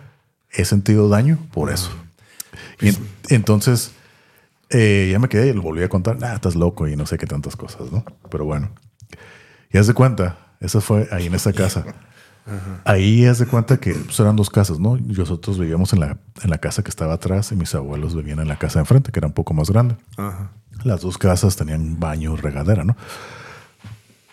he 0.51 0.63
sentido 0.63 1.09
daño, 1.09 1.37
por 1.51 1.69
eso. 1.69 1.89
Y 2.79 2.95
entonces, 3.33 3.91
eh, 4.69 5.09
ya 5.11 5.19
me 5.19 5.27
quedé 5.27 5.49
y 5.49 5.53
le 5.53 5.59
volví 5.59 5.83
a 5.83 5.89
contar, 5.89 6.17
ah, 6.21 6.33
estás 6.33 6.55
loco 6.55 6.87
y 6.87 6.95
no 6.95 7.05
sé 7.05 7.17
qué 7.17 7.25
tantas 7.25 7.57
cosas, 7.57 7.91
¿no? 7.91 8.05
Pero 8.29 8.45
bueno, 8.45 8.69
ya 9.71 9.83
se 9.83 9.93
cuenta, 9.93 10.55
eso 10.61 10.79
fue 10.79 11.07
ahí 11.11 11.27
en 11.27 11.35
esa 11.35 11.51
casa. 11.51 11.85
Ahí 12.83 13.25
haz 13.25 13.39
de 13.39 13.47
cuenta 13.47 13.77
que 13.77 13.93
pues, 13.93 14.19
eran 14.19 14.35
dos 14.35 14.49
casas, 14.49 14.79
¿no? 14.79 14.97
Nosotros 14.97 15.57
vivíamos 15.57 15.93
en 15.93 15.99
la, 15.99 16.17
en 16.43 16.49
la 16.49 16.59
casa 16.59 16.83
que 16.83 16.89
estaba 16.89 17.13
atrás 17.13 17.51
y 17.51 17.55
mis 17.55 17.73
abuelos 17.73 18.15
vivían 18.15 18.39
en 18.39 18.47
la 18.47 18.57
casa 18.57 18.79
de 18.79 18.81
enfrente, 18.81 19.11
que 19.11 19.19
era 19.19 19.27
un 19.27 19.33
poco 19.33 19.53
más 19.53 19.69
grande. 19.69 19.95
Las 20.83 21.01
dos 21.01 21.17
casas 21.17 21.55
tenían 21.55 21.99
baño, 21.99 22.35
regadera, 22.35 22.83
¿no? 22.83 22.95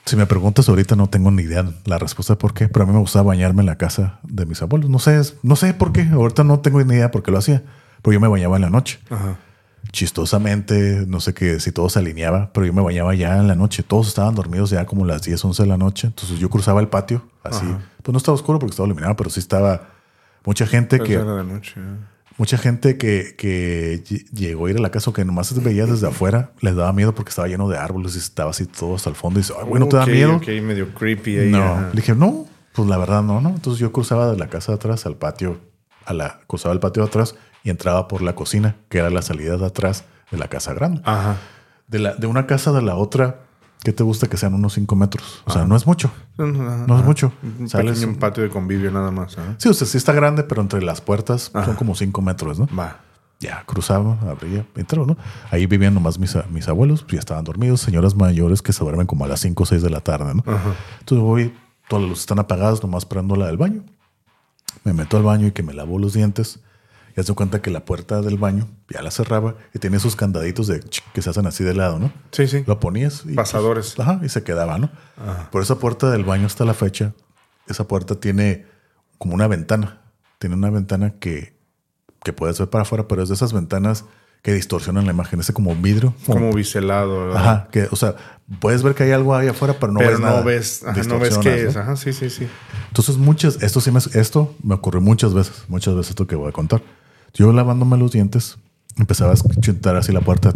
Si 0.05 0.17
me 0.17 0.27
preguntas 0.27 0.69
ahorita 0.69 0.97
no 0.97 1.09
tengo 1.09 1.31
ni 1.31 1.43
idea 1.43 1.65
la 1.85 1.97
respuesta 1.97 2.35
de 2.35 2.39
por 2.39 2.53
qué, 2.53 2.69
pero 2.69 2.83
a 2.85 2.87
mí 2.87 2.93
me 2.93 2.99
gustaba 2.99 3.29
bañarme 3.29 3.63
en 3.63 3.67
la 3.67 3.79
casa 3.79 4.19
de 4.25 4.45
mis 4.47 4.61
abuelos. 4.61 4.91
No 4.91 4.99
sé, 4.99 5.21
no 5.43 5.57
sé 5.57 5.73
por 5.75 5.93
qué. 5.93 6.03
Ahorita 6.03 6.45
no 6.45 6.59
tengo 6.61 6.83
ni 6.83 6.95
idea 6.95 7.11
por 7.11 7.23
qué 7.23 7.31
lo 7.31 7.39
hacía, 7.39 7.63
pero 8.03 8.13
yo 8.13 8.21
me 8.21 8.29
bañaba 8.29 8.57
en 8.57 8.63
la 8.63 8.71
noche. 8.71 8.99
Ajá 9.09 9.39
chistosamente, 9.93 11.05
no 11.07 11.21
sé 11.21 11.35
qué, 11.35 11.61
si 11.61 11.71
todo 11.71 11.89
se 11.91 11.99
alineaba, 11.99 12.51
pero 12.53 12.67
yo 12.67 12.73
me 12.73 12.83
bañaba 12.83 13.15
ya 13.15 13.37
en 13.37 13.47
la 13.47 13.55
noche. 13.55 13.83
Todos 13.83 14.09
estaban 14.09 14.35
dormidos 14.35 14.71
ya 14.71 14.87
como 14.87 15.05
las 15.05 15.23
10, 15.23 15.45
11 15.45 15.63
de 15.63 15.69
la 15.69 15.77
noche. 15.77 16.07
Entonces 16.09 16.39
yo 16.39 16.49
cruzaba 16.49 16.81
el 16.81 16.89
patio, 16.89 17.23
así. 17.45 17.67
Pues 18.03 18.13
no 18.13 18.19
estaba 18.19 18.35
oscuro 18.35 18.59
porque 18.59 18.71
estaba 18.71 18.87
iluminado, 18.87 19.15
pero 19.17 19.31
sí 19.31 19.39
estaba 19.39 19.91
mucha 20.45 20.67
gente 20.67 20.99
que... 20.99 21.21
Mucha 22.39 22.57
gente 22.57 22.97
que, 22.97 23.35
que 23.37 24.03
llegó 24.33 24.65
a 24.65 24.71
ir 24.71 24.79
a 24.79 24.81
la 24.81 24.91
casa 24.91 25.11
o 25.11 25.13
que 25.13 25.23
nomás 25.23 25.49
se 25.49 25.61
veía 25.61 25.85
desde 25.85 26.09
afuera, 26.09 26.53
les 26.61 26.75
daba 26.75 26.91
miedo 26.95 27.15
porque 27.15 27.29
estaba 27.29 27.47
lleno 27.47 27.69
de 27.69 27.77
árboles 27.77 28.15
y 28.15 28.19
estaba 28.19 28.51
así 28.51 28.65
todo 28.65 28.95
hasta 28.95 29.11
el 29.11 29.17
fondo. 29.17 29.39
Y 29.39 29.43
dice, 29.43 29.53
Ay, 29.61 29.79
¿no 29.79 29.87
te 29.87 29.97
da 29.99 30.07
miedo? 30.07 30.37
Ok, 30.37 30.49
medio 30.63 30.95
creepy 30.95 31.39
ahí. 31.39 31.51
No, 31.51 31.89
le 31.91 31.93
dije, 31.93 32.15
no, 32.15 32.47
pues 32.73 32.89
la 32.89 32.97
verdad 32.97 33.23
no, 33.23 33.43
no. 33.43 33.51
Entonces 33.51 33.79
yo 33.79 33.93
cruzaba 33.93 34.33
de 34.33 34.39
la 34.39 34.49
casa 34.49 34.73
de 34.73 34.77
atrás 34.77 35.05
al 35.05 35.17
patio, 35.17 35.61
a 36.07 36.15
la, 36.15 36.41
cruzaba 36.47 36.73
el 36.73 36.81
patio 36.81 37.03
de 37.03 37.09
atrás 37.11 37.35
y 37.65 37.71
entraba 37.71 38.09
por 38.09 38.23
la 38.23 38.35
cocina, 38.35 38.77
que 38.89 38.99
era 38.99 39.11
la 39.11 39.23
salida 39.23 39.57
de 39.57 39.67
atrás 39.67 40.05
de 40.31 40.39
la 40.39 40.49
casa 40.49 40.75
grande. 40.75 41.01
Ajá. 41.05 41.37
De, 41.89 41.99
la, 41.99 42.15
de 42.15 42.27
una 42.27 42.47
casa 42.47 42.73
de 42.73 42.83
la 42.83 42.97
otra 42.97 43.41
¿Qué 43.83 43.93
te 43.93 44.05
gusta 44.05 44.29
que 44.29 44.37
sean 44.37 44.55
unos 44.55 44.75
5 44.75 44.95
metros? 44.95 45.43
O 45.45 45.51
sea, 45.51 45.65
no 45.65 45.75
es 45.75 45.87
mucho. 45.87 46.11
No 46.39 46.99
es 46.99 47.05
mucho. 47.05 47.33
Un 47.43 47.69
Sales- 47.69 47.99
pequeño 47.99 48.19
patio 48.19 48.45
de 48.45 48.49
convivio 48.49 48.93
nada 48.93 49.11
más. 49.11 49.37
¿ah? 49.39 49.57
Sí, 49.59 49.69
o 49.69 49.75
sea, 49.75 49.87
sí 49.89 49.99
está 49.99 50.13
grande, 50.13 50.45
pero 50.45 50.63
entre 50.63 50.83
las 50.83 51.01
puertas 51.01 51.51
son 51.53 51.75
como 51.75 51.95
5 51.97 52.23
metros, 52.23 52.61
¿no? 52.61 52.69
Va. 52.79 53.01
Ya 53.41 53.65
cruzaba, 53.67 54.19
abría, 54.31 54.65
entró, 54.77 55.05
¿no? 55.05 55.17
Ahí 55.51 55.67
vivían 55.67 55.95
nomás 55.95 56.17
mis, 56.17 56.37
mis 56.51 56.69
abuelos, 56.69 57.05
ya 57.09 57.19
estaban 57.19 57.43
dormidos, 57.43 57.81
señoras 57.81 58.15
mayores 58.15 58.63
que 58.63 58.73
se 58.73 58.85
duermen 58.85 59.09
como 59.09 59.25
a 59.25 59.29
las 59.29 59.41
5 59.41 59.65
o 59.65 59.67
6 59.67 59.83
de 59.83 59.91
la 59.91 60.01
tarde, 60.01 60.33
¿no? 60.33 60.45
Entonces 61.01 61.19
voy, 61.19 61.53
todas 61.89 62.03
las 62.03 62.11
luces 62.11 62.23
están 62.23 62.39
apagadas, 62.39 62.81
nomás 62.85 63.05
prendo 63.05 63.35
la 63.35 63.47
del 63.47 63.57
baño. 63.57 63.83
Me 64.85 64.93
meto 64.93 65.17
al 65.17 65.25
baño 65.25 65.49
y 65.49 65.51
que 65.51 65.65
me 65.65 65.75
lavo 65.75 65.99
los 65.99 66.13
dientes. 66.13 66.61
Y 67.17 67.21
hace 67.21 67.33
cuenta 67.35 67.61
que 67.61 67.71
la 67.71 67.85
puerta 67.85 68.21
del 68.23 68.39
baño 68.39 68.69
ya 68.89 69.03
la 69.03 69.11
cerraba 69.11 69.55
y 69.75 69.79
tenía 69.79 69.99
esos 69.99 70.17
candaditos 70.17 70.67
de 70.67 70.81
que 71.13 71.23
se 71.23 71.29
hacen 71.31 71.47
así 71.47 71.63
de 71.65 71.75
lado, 71.75 71.99
¿no? 71.99 72.13
Sí, 72.31 72.47
sí. 72.47 72.65
Lo 72.67 72.81
ponías 72.81 73.25
y, 73.27 73.35
Pasadores. 73.35 73.93
pues, 73.97 74.09
ajá, 74.09 74.21
y 74.25 74.29
se 74.29 74.43
quedaba, 74.43 74.79
¿no? 74.79 74.91
Por 75.51 75.63
esa 75.63 75.77
puerta 75.79 76.11
del 76.11 76.25
baño 76.25 76.47
hasta 76.47 76.65
la 76.65 76.75
fecha, 76.75 77.13
esa 77.69 77.87
puerta 77.87 78.15
tiene 78.17 78.67
como 79.19 79.35
una 79.35 79.47
ventana. 79.47 80.01
Tiene 80.39 80.57
una 80.57 80.71
ventana 80.71 81.15
que, 81.21 81.57
que 82.25 82.33
puedes 82.33 82.59
ver 82.59 82.69
para 82.71 82.83
afuera, 82.83 83.07
pero 83.07 83.23
es 83.23 83.29
de 83.29 83.35
esas 83.37 83.53
ventanas 83.53 84.05
que 84.43 84.53
distorsionan 84.53 85.07
la 85.07 85.13
imagen. 85.13 85.39
Ese 85.39 85.53
como 85.53 85.75
vidrio. 85.77 86.15
Como 86.27 86.53
biselado. 86.53 87.27
¿verdad? 87.27 87.37
Ajá, 87.41 87.69
que, 87.71 87.87
o 87.93 87.95
sea, 87.97 88.17
puedes 88.59 88.83
ver 88.83 88.97
que 88.97 89.05
hay 89.05 89.13
algo 89.13 89.37
ahí 89.37 89.47
afuera, 89.47 89.77
pero 89.79 89.93
no 89.93 90.01
Pero 90.01 90.11
ves 90.13 90.21
no 90.21 90.27
nada. 90.27 90.41
ves, 90.43 90.83
ajá, 90.85 91.03
no 91.05 91.19
ves 91.21 91.39
qué 91.39 91.51
¿no? 91.63 91.71
es. 91.71 91.77
Ajá, 91.77 91.95
sí, 91.95 92.13
sí, 92.13 92.29
sí. 92.29 92.49
Entonces, 92.89 93.17
muchas, 93.19 93.63
esto 93.63 93.81
sí 93.81 93.93
me, 93.93 94.01
esto 94.15 94.57
me 94.65 94.75
ocurrió 94.75 95.01
muchas 95.01 95.33
veces, 95.33 95.63
muchas 95.69 95.95
veces 95.95 96.11
esto 96.11 96.27
que 96.27 96.35
voy 96.35 96.49
a 96.49 96.53
contar. 96.53 96.83
Yo 97.35 97.53
lavándome 97.53 97.97
los 97.97 98.13
dientes, 98.13 98.59
empezaba 98.99 99.31
a 99.31 99.35
escuchar 99.35 99.97
así 99.97 100.13
la 100.13 100.21
puerta, 100.21 100.53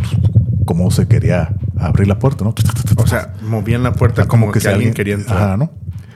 cómo 0.67 0.91
se 0.91 1.09
quería 1.09 1.55
abrir 1.79 2.07
la 2.09 2.19
puerta, 2.19 2.45
¿no? 2.45 2.55
O 2.97 3.07
sea, 3.07 3.35
movían 3.43 3.83
la 3.83 3.93
puerta 3.95 4.27
como, 4.27 4.53
que, 4.53 4.61
si 4.61 4.69
alguien 4.69 4.93
quería 4.95 5.15
entrar. 5.15 5.37
Ajá, 5.43 5.57
¿no? 5.57 5.71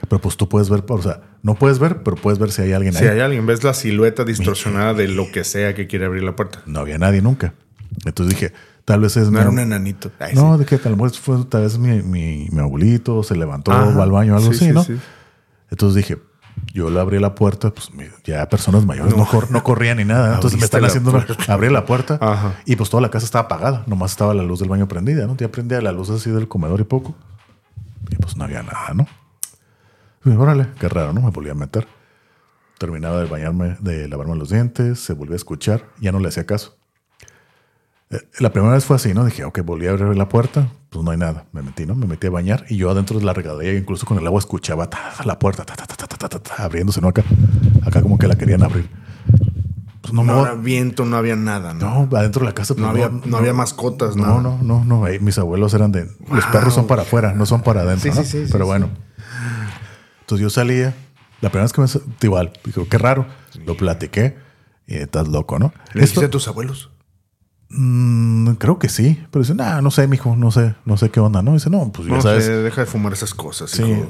Pero 0.07 0.21
pues 0.21 0.35
tú 0.37 0.49
puedes 0.49 0.69
ver, 0.69 0.83
o 0.87 1.01
sea, 1.01 1.21
no 1.41 1.55
puedes 1.55 1.79
ver, 1.79 2.03
pero 2.03 2.17
puedes 2.17 2.37
ver 2.37 2.51
si 2.51 2.61
hay 2.61 2.73
alguien 2.73 2.93
Si 2.93 3.03
ahí. 3.05 3.11
hay 3.11 3.19
alguien, 3.21 3.45
ves 3.45 3.63
la 3.63 3.73
silueta 3.73 4.23
distorsionada 4.25 4.93
de 4.93 5.07
lo 5.07 5.31
que 5.31 5.43
sea 5.43 5.73
que 5.73 5.87
quiere 5.87 6.05
abrir 6.05 6.23
la 6.23 6.35
puerta. 6.35 6.59
No 6.65 6.79
había 6.81 6.97
nadie 6.97 7.21
nunca. 7.21 7.53
Entonces 8.05 8.35
dije, 8.35 8.53
tal 8.83 8.99
vez 8.99 9.15
es 9.17 9.25
No 9.25 9.31
mi- 9.31 9.39
era 9.39 9.49
un 9.49 9.59
enanito. 9.59 10.11
Ay, 10.19 10.35
no, 10.35 10.57
de 10.57 10.65
que 10.65 10.77
tal 10.77 10.95
vez 10.95 11.17
fue 11.17 11.43
tal 11.45 11.61
vez 11.63 11.77
mi, 11.77 12.01
mi, 12.01 12.49
mi 12.51 12.59
abuelito 12.59 13.23
se 13.23 13.35
levantó 13.35 13.71
Ajá. 13.71 13.95
va 13.97 14.03
al 14.03 14.11
baño 14.11 14.33
o 14.33 14.37
algo 14.37 14.51
Sí, 14.51 14.57
así, 14.57 14.65
sí, 14.67 14.71
¿no? 14.73 14.83
sí. 14.83 14.97
Entonces 15.69 15.95
dije, 15.95 16.19
yo 16.73 16.89
le 16.89 16.99
abrí 16.99 17.19
la 17.19 17.35
puerta, 17.35 17.71
pues 17.71 17.89
ya 18.23 18.47
personas 18.49 18.85
mayores 18.85 19.15
no, 19.15 19.25
cor- 19.25 19.51
no 19.51 19.63
corrían 19.63 19.97
ni 19.97 20.05
nada. 20.05 20.33
Entonces 20.35 20.59
me 20.59 20.65
están 20.65 20.85
haciendo 20.85 21.11
puerta. 21.11 21.35
abrí 21.53 21.69
la 21.69 21.85
puerta 21.85 22.17
Ajá. 22.21 22.53
y 22.65 22.75
pues 22.75 22.89
toda 22.89 23.01
la 23.01 23.09
casa 23.09 23.25
estaba 23.25 23.45
apagada, 23.45 23.83
nomás 23.87 24.11
estaba 24.11 24.33
la 24.33 24.43
luz 24.43 24.59
del 24.59 24.69
baño 24.69 24.87
prendida, 24.87 25.27
¿no? 25.27 25.35
Ya 25.37 25.49
prendía 25.51 25.81
la 25.81 25.91
luz 25.91 26.09
así 26.09 26.29
del 26.31 26.47
comedor 26.47 26.79
y 26.79 26.83
poco. 26.85 27.15
Y 28.09 28.15
pues 28.15 28.35
no 28.37 28.43
había 28.45 28.63
nada, 28.63 28.93
¿no? 28.93 29.07
Y, 30.25 30.29
órale, 30.35 30.67
qué 30.79 30.87
raro, 30.89 31.13
¿no? 31.13 31.21
Me 31.21 31.29
volví 31.31 31.49
a 31.49 31.53
meter. 31.55 31.87
Terminaba 32.77 33.19
de 33.21 33.25
bañarme, 33.27 33.77
de 33.79 34.07
lavarme 34.07 34.35
los 34.35 34.49
dientes, 34.49 34.99
se 34.99 35.13
volvió 35.13 35.33
a 35.33 35.37
escuchar, 35.37 35.83
ya 35.99 36.11
no 36.11 36.19
le 36.19 36.27
hacía 36.29 36.45
caso. 36.45 36.77
La 38.39 38.51
primera 38.51 38.73
vez 38.73 38.83
fue 38.83 38.97
así, 38.97 39.13
¿no? 39.13 39.23
Dije, 39.23 39.45
ok, 39.45 39.61
volví 39.61 39.87
a 39.87 39.91
abrir 39.91 40.17
la 40.17 40.27
puerta, 40.27 40.69
pues 40.89 41.03
no 41.03 41.11
hay 41.11 41.17
nada. 41.17 41.45
Me 41.53 41.61
metí, 41.61 41.85
¿no? 41.85 41.95
Me 41.95 42.07
metí 42.07 42.27
a 42.27 42.29
bañar 42.29 42.65
y 42.67 42.75
yo 42.75 42.89
adentro 42.89 43.17
de 43.17 43.25
la 43.25 43.33
regadera, 43.33 43.77
incluso 43.77 44.05
con 44.05 44.17
el 44.17 44.27
agua, 44.27 44.39
escuchaba 44.39 44.89
la 45.23 45.39
puerta 45.39 45.63
ta, 45.63 45.75
ta, 45.75 46.63
abriéndose, 46.63 46.99
¿no? 46.99 47.07
Acá, 47.07 47.23
acá 47.85 48.01
como 48.01 48.17
que 48.17 48.27
la 48.27 48.35
querían 48.35 48.63
abrir. 48.63 48.89
Pues 50.01 50.13
no, 50.13 50.23
no 50.23 50.41
había 50.41 50.55
viento, 50.55 51.05
no 51.05 51.15
había 51.15 51.37
nada, 51.37 51.73
¿no? 51.73 52.07
No, 52.07 52.17
adentro 52.17 52.41
de 52.41 52.47
la 52.47 52.53
casa. 52.53 52.73
Pues, 52.73 52.81
no, 52.81 52.89
había, 52.89 53.09
no, 53.09 53.37
había 53.37 53.53
mascotas, 53.53 54.17
¿no? 54.17 54.41
No, 54.41 54.41
no, 54.41 54.83
no, 54.83 54.83
no. 54.83 55.07
mis 55.21 55.37
abuelos 55.37 55.73
eran 55.73 55.93
de. 55.93 56.09
Los 56.29 56.45
perros 56.47 56.73
son 56.73 56.87
para 56.87 57.03
afuera, 57.03 57.33
no 57.33 57.45
son 57.45 57.61
para 57.61 57.81
adentro. 57.81 58.11
Sí, 58.11 58.23
sí, 58.23 58.45
sí, 58.45 58.51
Pero 58.51 58.65
bueno. 58.65 58.89
Entonces 60.21 60.43
yo 60.43 60.49
salía. 60.49 60.93
La 61.39 61.49
primera 61.49 61.63
vez 61.63 61.73
que 61.73 61.81
me. 61.81 61.87
Igual, 62.21 62.51
dijo, 62.65 62.87
qué 62.89 62.97
raro. 62.97 63.25
Lo 63.65 63.77
platiqué 63.77 64.37
y 64.85 64.95
estás 64.95 65.27
loco, 65.27 65.59
¿no? 65.59 65.73
¿Le 65.93 66.03
Esto, 66.03 66.19
dijiste 66.21 66.25
a 66.25 66.29
tus 66.29 66.47
abuelos? 66.47 66.89
Mm, 67.73 68.53
creo 68.55 68.79
que 68.79 68.89
sí. 68.89 69.23
Pero 69.31 69.43
dice, 69.43 69.55
nah, 69.55 69.79
no 69.81 69.91
sé, 69.91 70.05
mijo, 70.07 70.35
no 70.35 70.51
sé, 70.51 70.75
no 70.85 70.97
sé 70.97 71.09
qué 71.09 71.19
onda, 71.21 71.41
¿no? 71.41 71.53
Dice, 71.53 71.69
no, 71.69 71.89
pues 71.91 72.07
ya 72.07 72.15
No 72.15 72.21
sabes. 72.21 72.45
deja 72.47 72.81
de 72.81 72.87
fumar 72.87 73.13
esas 73.13 73.33
cosas. 73.33 73.71
Sí. 73.71 73.83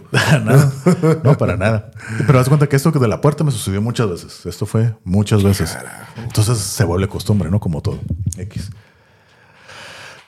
No, 1.23 1.37
para 1.37 1.57
nada. 1.57 1.91
Pero 2.25 2.39
haz 2.39 2.47
cuenta 2.47 2.67
que 2.67 2.75
esto 2.75 2.91
de 2.91 3.07
la 3.07 3.21
puerta 3.21 3.43
me 3.43 3.51
sucedió 3.51 3.81
muchas 3.81 4.09
veces. 4.09 4.45
Esto 4.45 4.65
fue 4.65 4.95
muchas 5.03 5.43
veces. 5.43 5.77
Entonces 6.17 6.57
se 6.57 6.83
vuelve 6.83 7.07
costumbre, 7.07 7.49
¿no? 7.51 7.59
Como 7.59 7.81
todo. 7.81 7.99
X. 8.37 8.71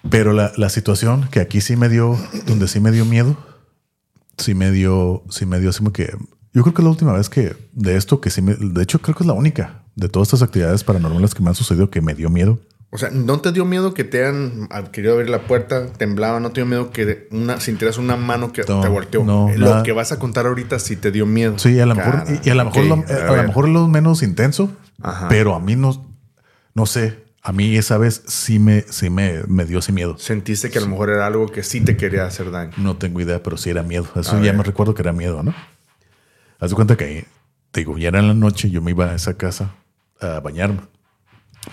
Pero 0.09 0.33
la, 0.33 0.51
la 0.57 0.69
situación 0.69 1.27
que 1.31 1.39
aquí 1.39 1.61
sí 1.61 1.75
me 1.75 1.89
dio, 1.89 2.17
donde 2.45 2.67
sí 2.67 2.79
me 2.79 2.91
dio 2.91 3.05
miedo, 3.05 3.37
sí 4.37 4.53
me 4.53 4.69
dio, 4.71 5.23
sí 5.29 5.45
me 5.45 5.59
dio 5.59 5.69
así 5.69 5.79
como 5.79 5.93
que. 5.93 6.15
Yo 6.53 6.61
creo 6.61 6.73
que 6.73 6.81
es 6.81 6.83
la 6.83 6.91
última 6.91 7.13
vez 7.13 7.29
que 7.29 7.55
de 7.71 7.95
esto 7.95 8.21
que 8.21 8.29
sí 8.29 8.41
me. 8.41 8.53
De 8.55 8.83
hecho, 8.83 8.99
creo 9.01 9.15
que 9.15 9.23
es 9.23 9.27
la 9.27 9.33
única 9.33 9.83
de 9.95 10.09
todas 10.09 10.27
estas 10.27 10.41
actividades 10.43 10.83
paranormales 10.83 11.33
que 11.33 11.41
me 11.41 11.49
han 11.49 11.55
sucedido 11.55 11.89
que 11.89 12.01
me 12.01 12.13
dio 12.13 12.29
miedo. 12.29 12.59
O 12.95 12.97
sea, 12.99 13.09
¿no 13.09 13.39
te 13.39 13.51
dio 13.51 13.65
miedo 13.65 13.95
que 13.95 14.03
te 14.03 14.23
han 14.23 14.67
querido 14.91 15.13
abrir 15.15 15.27
la 15.29 15.47
puerta, 15.47 15.87
temblaba? 15.93 16.39
¿No 16.39 16.49
te 16.51 16.61
dio 16.61 16.67
miedo 16.67 16.91
que 16.91 17.27
una, 17.31 17.59
sintieras 17.59 17.97
una 17.97 18.17
mano 18.17 18.51
que 18.53 18.61
No, 18.67 18.81
te 18.81 18.87
volteó? 18.87 19.23
no, 19.23 19.49
Eh, 19.49 19.57
lo 19.57 19.71
nada. 19.71 19.83
que 19.83 19.93
vas 19.93 20.11
a 20.11 20.19
contar 20.19 20.45
ahorita 20.45 20.77
sí 20.77 20.95
te 20.95 21.09
dio 21.11 21.25
miedo. 21.25 21.57
Sí, 21.57 21.79
a 21.79 21.87
lo 21.87 21.95
mejor, 21.95 22.23
y, 22.43 22.47
y 22.47 22.51
a 22.51 22.55
lo 22.55 22.65
mejor, 22.65 22.83
ok, 22.83 22.87
lo, 23.09 23.15
a 23.15 23.33
a 23.33 23.35
lo 23.41 23.43
mejor 23.47 23.67
lo 23.69 23.87
menos 23.87 24.21
intenso, 24.21 24.71
Ajá. 25.01 25.27
pero 25.27 25.55
a 25.55 25.59
mí 25.59 25.75
no, 25.75 26.05
no 26.75 26.85
sé, 26.85 27.23
a 27.41 27.51
mí 27.51 27.75
esa 27.77 27.97
vez 27.97 28.21
sí 28.27 28.59
me, 28.59 28.81
sí 28.87 29.09
me, 29.09 29.41
me 29.47 29.65
dio 29.65 29.79
ese 29.79 29.91
miedo. 29.91 30.15
Sentiste 30.19 30.69
que 30.69 30.77
a 30.77 30.81
lo 30.81 30.87
mejor 30.87 31.09
era 31.09 31.25
algo 31.25 31.47
que 31.47 31.63
sí 31.63 31.81
te 31.81 31.97
quería 31.97 32.25
hacer 32.27 32.51
daño. 32.51 32.73
No 32.77 32.95
tengo 32.97 33.19
idea, 33.21 33.41
pero 33.41 33.57
sí 33.57 33.71
era 33.71 33.81
miedo. 33.81 34.05
Eso 34.15 34.33
A 34.35 34.39
ya 34.39 34.43
ver. 34.51 34.57
me 34.57 34.63
recuerdo 34.63 34.93
que 34.93 35.01
era 35.01 35.13
miedo, 35.13 35.41
¿no? 35.41 35.55
Haz 36.59 36.69
de 36.69 36.75
cuenta 36.75 36.95
que, 36.95 37.25
te 37.71 37.79
digo, 37.81 37.97
ya 37.97 38.09
era 38.09 38.19
en 38.19 38.27
la 38.27 38.33
noche, 38.35 38.69
yo 38.69 38.83
me 38.83 38.91
iba 38.91 39.05
a 39.05 39.15
esa 39.15 39.33
casa 39.35 39.71
a 40.21 40.39
bañarme. 40.41 40.81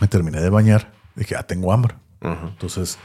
Me 0.00 0.08
terminé 0.08 0.40
de 0.40 0.48
bañar, 0.50 0.92
dije, 1.16 1.36
ah, 1.36 1.42
tengo 1.44 1.72
hambre. 1.72 1.94
Entonces, 2.20 2.98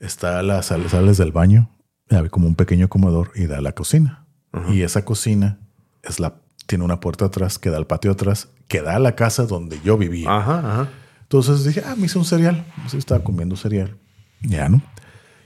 está 0.00 0.42
la 0.42 0.62
sal- 0.62 0.88
sales 0.88 1.18
del 1.18 1.32
baño, 1.32 1.70
hay 2.10 2.28
como 2.28 2.46
un 2.46 2.54
pequeño 2.54 2.88
comedor 2.88 3.32
y 3.34 3.46
da 3.46 3.58
a 3.58 3.60
la 3.62 3.72
cocina. 3.72 4.24
Y 4.70 4.82
esa 4.82 5.04
cocina 5.04 5.60
es 6.02 6.18
la, 6.20 6.34
tiene 6.66 6.84
una 6.84 7.00
puerta 7.00 7.26
atrás 7.26 7.58
que 7.58 7.70
da 7.70 7.76
al 7.76 7.86
patio 7.86 8.10
atrás, 8.10 8.48
que 8.66 8.80
da 8.82 8.96
a 8.96 8.98
la 8.98 9.14
casa 9.14 9.44
donde 9.46 9.80
yo 9.84 9.96
vivía. 9.98 10.34
Ajá, 10.34 10.58
ajá. 10.58 10.88
Entonces 11.22 11.64
dije, 11.64 11.82
ah, 11.86 11.94
me 11.96 12.06
hice 12.06 12.18
un 12.18 12.24
cereal. 12.24 12.64
Pues 12.82 12.94
estaba 12.94 13.22
comiendo 13.22 13.54
cereal. 13.56 13.96
Ya, 14.40 14.68
¿no? 14.68 14.80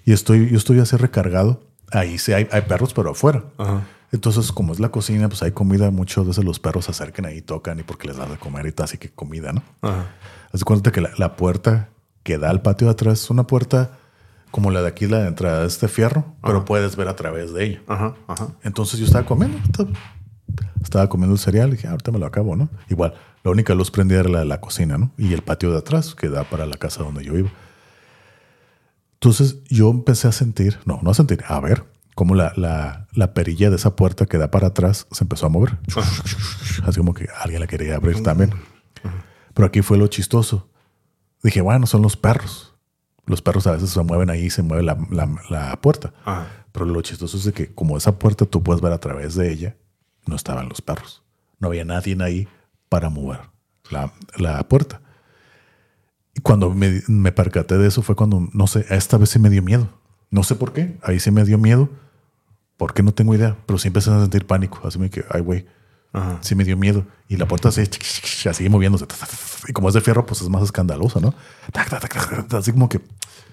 Y 0.05 0.13
estoy, 0.13 0.51
yo 0.51 0.57
estoy 0.57 0.79
así 0.81 0.97
recargado. 0.97 1.67
Ahí 1.91 2.17
sí 2.19 2.33
hay, 2.33 2.47
hay 2.53 2.63
perros, 2.63 2.95
pero 2.95 3.11
afuera. 3.11 3.45
Ajá. 3.59 3.83
Entonces, 4.13 4.53
como 4.53 4.75
es 4.75 4.81
la 4.81 4.91
cocina, 4.91 5.29
pues 5.29 5.43
hay 5.43 5.53
comida. 5.53 5.91
Muchos 5.91 6.27
veces 6.27 6.45
los 6.45 6.61
perros 6.61 6.85
se 6.85 6.91
acercan 6.91 7.25
ahí, 7.25 7.41
tocan 7.41 7.81
y 7.81 7.83
porque 7.83 8.07
les 8.09 8.19
da 8.19 8.27
de 8.27 8.37
comer 8.37 8.67
y 8.67 8.73
tal, 8.73 8.85
así 8.85 8.99
que 8.99 9.09
comida, 9.11 9.53
¿no? 9.53 9.63
Ajá. 9.81 10.07
Haz 10.53 10.61
de 10.61 10.65
cuenta 10.65 10.93
que 10.93 11.01
la, 11.01 11.11
la 11.17 11.35
puerta 11.37 11.89
que 12.23 12.37
da 12.37 12.51
al 12.51 12.61
patio 12.61 12.89
de 12.89 12.93
atrás 12.93 13.23
es 13.23 13.31
una 13.31 13.47
puerta 13.47 13.99
como 14.51 14.71
la 14.71 14.83
de 14.83 14.89
aquí, 14.89 15.07
la 15.07 15.21
de 15.21 15.29
entrada 15.29 15.61
de 15.63 15.67
este 15.67 15.89
fierro, 15.89 16.27
pero 16.45 16.67
puedes 16.67 16.95
ver 16.95 17.09
a 17.09 17.17
través 17.17 17.55
de 17.55 17.65
ella. 17.65 17.83
Ajá, 17.89 18.15
ajá. 18.29 18.49
Entonces 18.63 19.01
yo 19.01 19.07
estaba 19.07 19.25
comiendo, 19.25 19.57
estaba, 19.65 19.89
estaba 20.83 21.09
comiendo 21.09 21.33
el 21.35 21.41
cereal 21.41 21.71
y 21.71 21.73
dije, 21.73 21.89
"Ah, 21.89 21.93
ahorita 21.93 22.13
me 22.13 22.19
lo 22.19 22.27
acabo, 22.27 22.55
¿no? 22.55 22.69
Igual, 22.91 23.15
la 23.43 23.51
única 23.51 23.75
luz 23.75 23.91
prendida 23.91 24.21
era 24.21 24.29
la 24.29 24.39
de 24.41 24.45
la 24.45 24.61
cocina, 24.61 24.99
¿no? 24.99 25.11
Y 25.17 25.33
el 25.33 25.41
patio 25.41 25.73
de 25.73 25.79
atrás 25.79 26.15
que 26.15 26.29
da 26.29 26.45
para 26.45 26.67
la 26.67 26.77
casa 26.77 27.03
donde 27.03 27.25
yo 27.25 27.37
iba. 27.39 27.51
Entonces 29.15 29.57
yo 29.71 29.89
empecé 29.91 30.29
a 30.29 30.33
sentir, 30.33 30.79
no, 30.85 31.01
no 31.03 31.11
a 31.11 31.15
sentir, 31.15 31.43
a 31.49 31.59
ver 31.61 31.85
cómo 32.23 32.35
la, 32.37 32.53
la, 32.57 33.09
la 33.13 33.35
perilla 33.35 33.69
de 33.69 33.77
esa 33.77 33.97
puerta 33.97 34.27
que 34.27 34.39
da 34.39 34.51
para 34.51 34.69
atrás 34.69 35.07
se 35.11 35.25
empezó 35.25 35.47
a 35.47 35.49
mover. 35.49 35.79
Así 36.87 36.99
como 36.99 37.15
que 37.15 37.27
alguien 37.41 37.61
la 37.61 37.67
quería 37.67 37.97
abrir 37.97 38.23
también. 38.23 38.53
Pero 39.55 39.67
aquí 39.67 39.83
fue 39.83 39.99
lo 39.99 40.07
chistoso. 40.07 40.71
Dije, 41.43 41.61
bueno, 41.63 41.87
son 41.89 42.03
los 42.03 42.17
perros. 42.17 42.75
Los 43.27 43.43
perros 43.43 43.67
a 43.67 43.73
veces 43.73 43.91
se 43.91 44.01
mueven 44.03 44.31
ahí 44.31 44.45
y 44.45 44.51
se 44.51 44.63
mueve 44.63 44.85
la, 44.85 44.97
la- 45.51 45.77
puerta. 45.81 46.13
Ajá. 46.25 46.47
Pero 46.71 46.87
lo 46.87 47.03
chistoso 47.03 47.37
es 47.37 47.45
de 47.45 47.53
que 47.53 47.75
como 47.75 47.97
esa 47.97 48.19
puerta 48.19 48.47
tú 48.47 48.63
puedes 48.63 48.81
ver 48.81 48.93
a 48.93 48.99
través 49.01 49.35
de 49.35 49.51
ella, 49.53 49.77
no 50.27 50.37
estaban 50.37 50.69
los 50.69 50.81
perros. 50.81 51.23
No 51.59 51.69
había 51.69 51.85
nadie 51.85 52.17
ahí 52.23 52.47
para 52.89 53.11
mover 53.11 53.41
la, 53.91 54.13
la 54.39 54.63
puerta. 54.69 55.01
Y 56.35 56.41
cuando 56.41 56.71
me, 56.71 57.03
me 57.09 57.33
percaté 57.33 57.77
de 57.79 57.89
eso 57.89 58.03
fue 58.03 58.15
cuando, 58.15 58.49
no 58.53 58.67
sé, 58.69 58.87
esta 58.91 59.19
vez 59.19 59.31
sí 59.31 59.39
me 59.41 59.51
dio 59.51 59.63
miedo. 59.63 59.89
No 60.31 60.45
sé 60.45 60.55
por 60.55 60.73
qué. 60.73 60.97
Ahí 61.03 61.21
sí 61.21 61.31
me 61.31 61.45
dio 61.45 61.59
miedo. 61.59 61.91
¿Por 62.77 62.95
qué 62.95 63.03
no 63.03 63.13
tengo 63.13 63.35
idea? 63.35 63.57
Pero 63.67 63.79
sí 63.79 63.89
empecé 63.89 64.11
a 64.11 64.21
sentir 64.21 64.47
pánico. 64.47 64.81
Así 64.87 64.99
me 64.99 65.09
que, 65.11 65.25
ay, 65.31 65.41
güey, 65.41 65.67
Ajá. 66.13 66.39
sí 66.41 66.55
me 66.55 66.65
dio 66.65 66.77
miedo. 66.77 67.07
Y 67.29 67.37
la 67.37 67.47
puerta 67.47 67.69
así, 67.69 67.83
así 68.49 68.69
moviéndose. 68.69 69.07
Y 69.69 69.73
como 69.73 69.89
es 69.89 69.95
de 69.95 70.01
fierro, 70.01 70.27
pues 70.27 70.43
es 70.43 70.49
más 70.49 70.63
escandalosa, 70.63 71.21
¿no? 71.21 71.35
Así 72.57 72.73
como 72.73 72.89
que, 72.89 73.01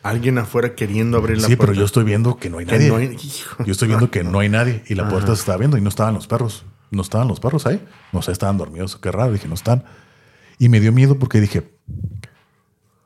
Alguien 0.01 0.37
afuera 0.37 0.75
queriendo 0.75 1.17
abrir 1.17 1.37
la 1.41 1.47
sí, 1.47 1.55
puerta. 1.57 1.71
pero 1.71 1.79
yo 1.79 1.85
estoy 1.85 2.05
viendo 2.05 2.37
que 2.37 2.49
no 2.49 2.59
hay 2.59 2.65
nadie. 2.65 2.87
no 2.87 2.95
hay-. 2.95 3.17
Yo 3.65 3.71
estoy 3.71 3.89
viendo 3.89 4.09
que 4.09 4.23
no 4.23 4.39
hay 4.39 4.47
nadie 4.49 4.81
y 4.87 4.95
la 4.95 5.09
puerta 5.09 5.35
se 5.35 5.41
estaba 5.41 5.57
viendo 5.57 5.77
y 5.77 5.81
no 5.81 5.89
estaban 5.89 6.13
los 6.13 6.25
perros. 6.27 6.65
No 6.89 7.01
estaban 7.01 7.27
los 7.27 7.39
perros 7.39 7.65
ahí. 7.65 7.85
No 8.13 8.21
sé, 8.21 8.31
estaban 8.31 8.57
dormidos. 8.57 8.95
Qué 8.95 9.11
raro. 9.11 9.31
Dije, 9.33 9.47
no 9.47 9.53
están. 9.55 9.83
Y 10.57 10.69
me 10.69 10.79
dio 10.79 10.91
miedo 10.93 11.19
porque 11.19 11.41
dije, 11.41 11.69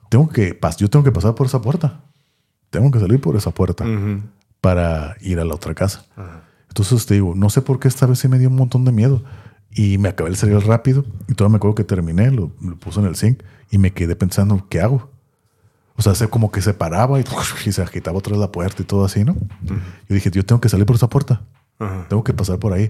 tengo 0.09 0.29
que 0.29 0.57
yo 0.77 0.89
tengo 0.89 1.03
que 1.03 1.11
pasar 1.11 1.33
por 1.35 1.47
esa 1.47 1.61
puerta. 1.61 2.03
Tengo 2.69 2.91
que 2.91 2.99
salir 2.99 3.19
por 3.19 3.35
esa 3.35 3.51
puerta. 3.51 3.85
Para 4.63 5.17
ir 5.19 5.41
a 5.41 5.43
la 5.43 5.55
otra 5.55 5.75
casa. 5.75 6.05
Entonces 6.69 7.05
te 7.05 7.15
digo, 7.15 7.33
no 7.35 7.49
sé 7.49 7.61
por 7.61 7.81
qué 7.81 7.89
esta 7.89 8.05
vez 8.05 8.19
sí 8.19 8.29
me 8.29 8.39
dio 8.39 8.47
un 8.47 8.55
montón 8.55 8.85
de 8.85 8.93
miedo. 8.93 9.21
Y 9.71 9.97
me 9.97 10.07
acabé 10.07 10.29
el 10.29 10.37
cereal 10.37 10.61
rápido 10.61 11.03
y 11.27 11.33
todo 11.33 11.49
me 11.49 11.57
acuerdo 11.57 11.75
que 11.75 11.83
terminé, 11.83 12.31
lo, 12.31 12.49
lo 12.61 12.77
puse 12.77 13.01
en 13.01 13.07
el 13.07 13.17
zinc 13.17 13.43
y 13.71 13.77
me 13.77 13.91
quedé 13.91 14.15
pensando, 14.15 14.65
¿qué 14.69 14.79
hago? 14.79 15.09
O 15.97 16.01
sea, 16.01 16.15
se 16.15 16.29
como 16.29 16.49
que 16.49 16.61
se 16.61 16.73
paraba 16.73 17.19
y, 17.19 17.25
y 17.65 17.71
se 17.73 17.81
agitaba 17.81 18.17
otra 18.17 18.31
vez 18.31 18.39
la 18.39 18.53
puerta 18.53 18.81
y 18.81 18.85
todo 18.85 19.03
así, 19.03 19.25
¿no? 19.25 19.35
Yo 20.07 20.15
dije, 20.15 20.31
yo 20.31 20.45
tengo 20.45 20.61
que 20.61 20.69
salir 20.69 20.85
por 20.85 20.95
esa 20.95 21.09
puerta. 21.09 21.41
Tengo 22.07 22.23
que 22.23 22.33
pasar 22.33 22.57
por 22.57 22.71
ahí. 22.71 22.89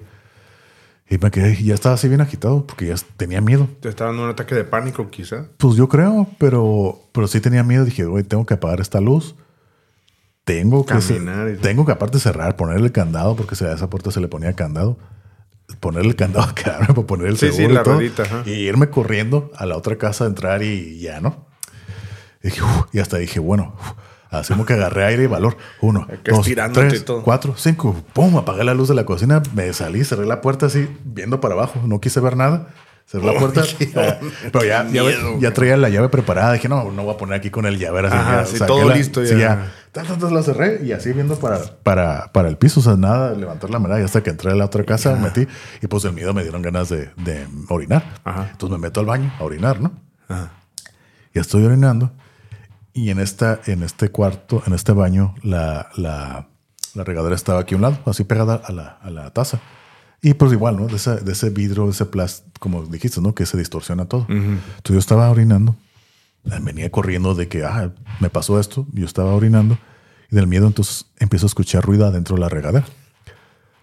Y 1.09 1.17
me 1.17 1.31
quedé, 1.31 1.59
y 1.59 1.63
ya 1.65 1.73
estaba 1.73 1.95
así 1.95 2.07
bien 2.07 2.21
agitado 2.21 2.67
porque 2.67 2.85
ya 2.85 2.95
tenía 3.17 3.41
miedo. 3.41 3.67
Te 3.81 3.89
estaba 3.89 4.11
dando 4.11 4.25
un 4.25 4.29
ataque 4.29 4.53
de 4.53 4.63
pánico, 4.63 5.09
quizá. 5.09 5.47
Pues 5.57 5.75
yo 5.75 5.89
creo, 5.89 6.27
pero, 6.37 6.99
pero 7.13 7.27
sí 7.27 7.39
tenía 7.39 7.63
miedo. 7.63 7.83
Dije, 7.83 8.05
güey, 8.05 8.23
tengo 8.23 8.45
que 8.45 8.53
apagar 8.53 8.79
esta 8.79 9.01
luz. 9.01 9.35
Tengo 10.43 10.85
que, 10.85 10.93
Caminar 10.93 11.47
y 11.49 11.53
todo. 11.53 11.61
tengo 11.61 11.85
que 11.85 11.91
aparte 11.93 12.19
cerrar, 12.19 12.55
ponerle 12.57 12.87
el 12.87 12.91
candado, 12.91 13.35
porque 13.35 13.55
a 13.63 13.73
esa 13.73 13.89
puerta 13.89 14.11
se 14.11 14.19
le 14.19 14.27
ponía 14.27 14.53
candado. 14.53 14.97
Ponerle 15.79 16.09
el 16.09 16.15
candado, 16.15 16.53
quedarme 16.55 16.87
para 16.87 17.07
poner 17.07 17.27
el 17.27 17.37
Sí, 17.37 17.47
sí, 17.47 17.53
seguro 17.53 17.73
y 17.73 17.75
la 17.75 17.83
todo. 17.83 17.93
ruedita, 17.95 18.23
ajá. 18.23 18.43
Y 18.45 18.51
irme 18.51 18.89
corriendo 18.89 19.51
a 19.55 19.65
la 19.65 19.77
otra 19.77 19.97
casa, 19.97 20.25
entrar 20.25 20.61
y 20.61 20.99
ya, 20.99 21.21
¿no? 21.21 21.45
Y, 22.43 22.47
dije, 22.49 22.61
"Uf", 22.61 22.85
y 22.93 22.99
hasta 22.99 23.17
dije, 23.17 23.39
bueno, 23.39 23.73
uf, 23.79 24.47
como 24.49 24.65
que 24.65 24.73
agarré 24.73 25.05
aire 25.05 25.23
y 25.23 25.27
valor. 25.27 25.55
Uno, 25.79 26.05
dos, 26.25 26.45
tres, 26.73 26.93
y 27.01 27.05
todo. 27.05 27.23
cuatro, 27.23 27.53
cinco. 27.55 27.95
Pum, 28.13 28.35
apagué 28.37 28.63
la 28.65 28.73
luz 28.73 28.89
de 28.89 28.95
la 28.95 29.05
cocina, 29.05 29.41
me 29.55 29.71
salí, 29.73 30.03
cerré 30.03 30.25
la 30.25 30.41
puerta 30.41 30.65
así, 30.65 30.89
viendo 31.05 31.39
para 31.39 31.53
abajo. 31.53 31.79
No 31.85 32.01
quise 32.01 32.19
ver 32.19 32.35
nada. 32.35 32.67
Cerré 33.05 33.25
la 33.33 33.39
puerta. 33.39 33.63
pero 34.51 34.65
ya, 34.65 34.83
ya, 34.83 35.03
miedo, 35.03 35.39
ya 35.39 35.53
traía 35.53 35.77
la 35.77 35.89
llave 35.89 36.09
preparada. 36.09 36.53
Dije, 36.53 36.67
no, 36.67 36.91
no 36.91 37.03
voy 37.03 37.13
a 37.13 37.17
poner 37.17 37.35
aquí 37.35 37.49
con 37.49 37.65
el 37.65 37.77
llavero. 37.77 38.07
Así, 38.07 38.17
Ajá, 38.17 38.41
ya 38.43 38.45
sí, 38.45 38.57
todo 38.65 38.89
la- 38.89 38.95
listo 38.95 39.25
sí, 39.25 39.37
ya. 39.37 39.71
La 39.93 40.41
cerré 40.41 40.83
y 40.83 40.91
así 40.91 41.13
viendo 41.13 41.35
para, 41.37 41.59
para, 41.83 42.31
para 42.31 42.49
el 42.49 42.57
piso. 42.57 42.79
O 42.79 42.83
sea, 42.83 42.95
nada, 42.95 43.33
levantar 43.33 43.69
la 43.69 43.77
mirada. 43.77 44.01
Y 44.01 44.03
hasta 44.03 44.23
que 44.23 44.31
entré 44.31 44.51
a 44.51 44.55
la 44.55 44.65
otra 44.65 44.83
casa, 44.83 45.15
metí. 45.15 45.47
Y 45.81 45.87
pues 45.87 46.03
del 46.03 46.13
miedo 46.13 46.33
me 46.33 46.41
dieron 46.41 46.63
ganas 46.63 46.89
de, 46.89 47.11
de 47.17 47.47
orinar. 47.69 48.03
Ajá. 48.23 48.49
Entonces 48.51 48.79
me 48.79 48.87
meto 48.87 48.99
al 49.01 49.05
baño 49.05 49.31
a 49.39 49.43
orinar, 49.43 49.79
¿no? 49.79 49.91
Ajá. 50.27 50.53
Y 51.33 51.39
estoy 51.39 51.63
orinando. 51.63 52.11
Y 52.93 53.11
en, 53.11 53.19
esta, 53.19 53.59
en 53.65 53.83
este 53.83 54.09
cuarto, 54.09 54.63
en 54.65 54.73
este 54.73 54.93
baño, 54.93 55.35
la, 55.43 55.89
la, 55.95 56.47
la 56.95 57.03
regadera 57.03 57.35
estaba 57.35 57.59
aquí 57.59 57.75
a 57.75 57.77
un 57.77 57.83
lado, 57.83 57.99
así 58.05 58.23
pegada 58.23 58.61
a 58.63 58.71
la, 58.71 58.99
a 59.01 59.09
la 59.09 59.29
taza. 59.31 59.59
Y 60.21 60.35
pues 60.35 60.53
igual, 60.53 60.77
¿no? 60.77 60.87
De 60.87 60.95
ese, 60.95 61.17
de 61.17 61.31
ese 61.33 61.49
vidrio, 61.49 61.85
de 61.85 61.91
ese 61.91 62.05
plástico, 62.05 62.51
como 62.59 62.83
dijiste, 62.83 63.19
¿no? 63.19 63.35
Que 63.35 63.45
se 63.45 63.57
distorsiona 63.57 64.05
todo. 64.05 64.25
Entonces 64.29 64.93
yo 64.93 64.99
estaba 64.99 65.29
orinando. 65.29 65.75
Venía 66.43 66.89
corriendo 66.89 67.35
de 67.35 67.47
que, 67.47 67.63
ah, 67.63 67.91
me 68.19 68.29
pasó 68.29 68.59
esto. 68.59 68.85
Yo 68.93 69.05
estaba 69.05 69.33
orinando. 69.33 69.77
Y 70.29 70.35
del 70.35 70.47
miedo 70.47 70.67
entonces 70.67 71.05
empiezo 71.19 71.45
a 71.45 71.47
escuchar 71.47 71.83
ruido 71.83 72.05
adentro 72.05 72.35
de 72.35 72.41
la 72.41 72.49
regadera. 72.49 72.85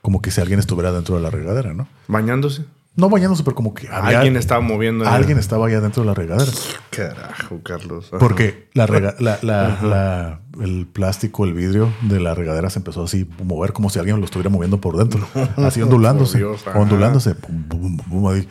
Como 0.03 0.21
que 0.23 0.31
si 0.31 0.41
alguien 0.41 0.59
estuviera 0.61 0.93
dentro 0.93 1.15
de 1.17 1.23
la 1.23 1.31
regadera, 1.31 1.75
¿no? 1.75 1.87
Bañándose. 2.09 2.65
No 2.97 3.09
bañándose, 3.09 3.45
pero 3.45 3.55
como 3.55 3.73
que 3.73 3.87
había- 3.89 4.19
Alguien 4.19 4.37
estaba 4.37 4.61
moviendo. 4.61 5.07
alguien 5.07 5.39
estaba 5.39 5.67
allá 5.69 5.81
dentro 5.81 6.03
de 6.03 6.07
la 6.09 6.15
regadera. 6.15 6.51
Carajo, 6.91 7.61
Carlos. 7.63 8.09
Ajá. 8.09 8.19
Porque 8.19 8.69
la 8.75 8.87
rega- 8.87 9.15
la- 9.21 9.39
la- 9.43 9.79
la- 9.83 10.41
el 10.63 10.87
plástico, 10.87 11.45
el 11.45 11.55
vidrio 11.55 11.93
de 12.03 12.19
la 12.19 12.35
regadera 12.35 12.69
se 12.69 12.81
empezó 12.81 13.05
así 13.05 13.29
a 13.41 13.45
mover 13.45 13.73
como 13.73 13.91
si 13.91 13.99
alguien 14.01 14.19
lo 14.19 14.25
estuviera 14.25 14.51
moviendo 14.51 14.81
por 14.81 14.97
dentro. 14.97 15.27
así 15.57 15.81
ondulándose. 15.83 16.39
Dios, 16.39 16.65
ondulándose. 16.75 17.35
Pum, 17.37 17.63
pum, 17.63 17.97
pum, 17.97 18.07
pum, 18.09 18.29
ahí. 18.29 18.49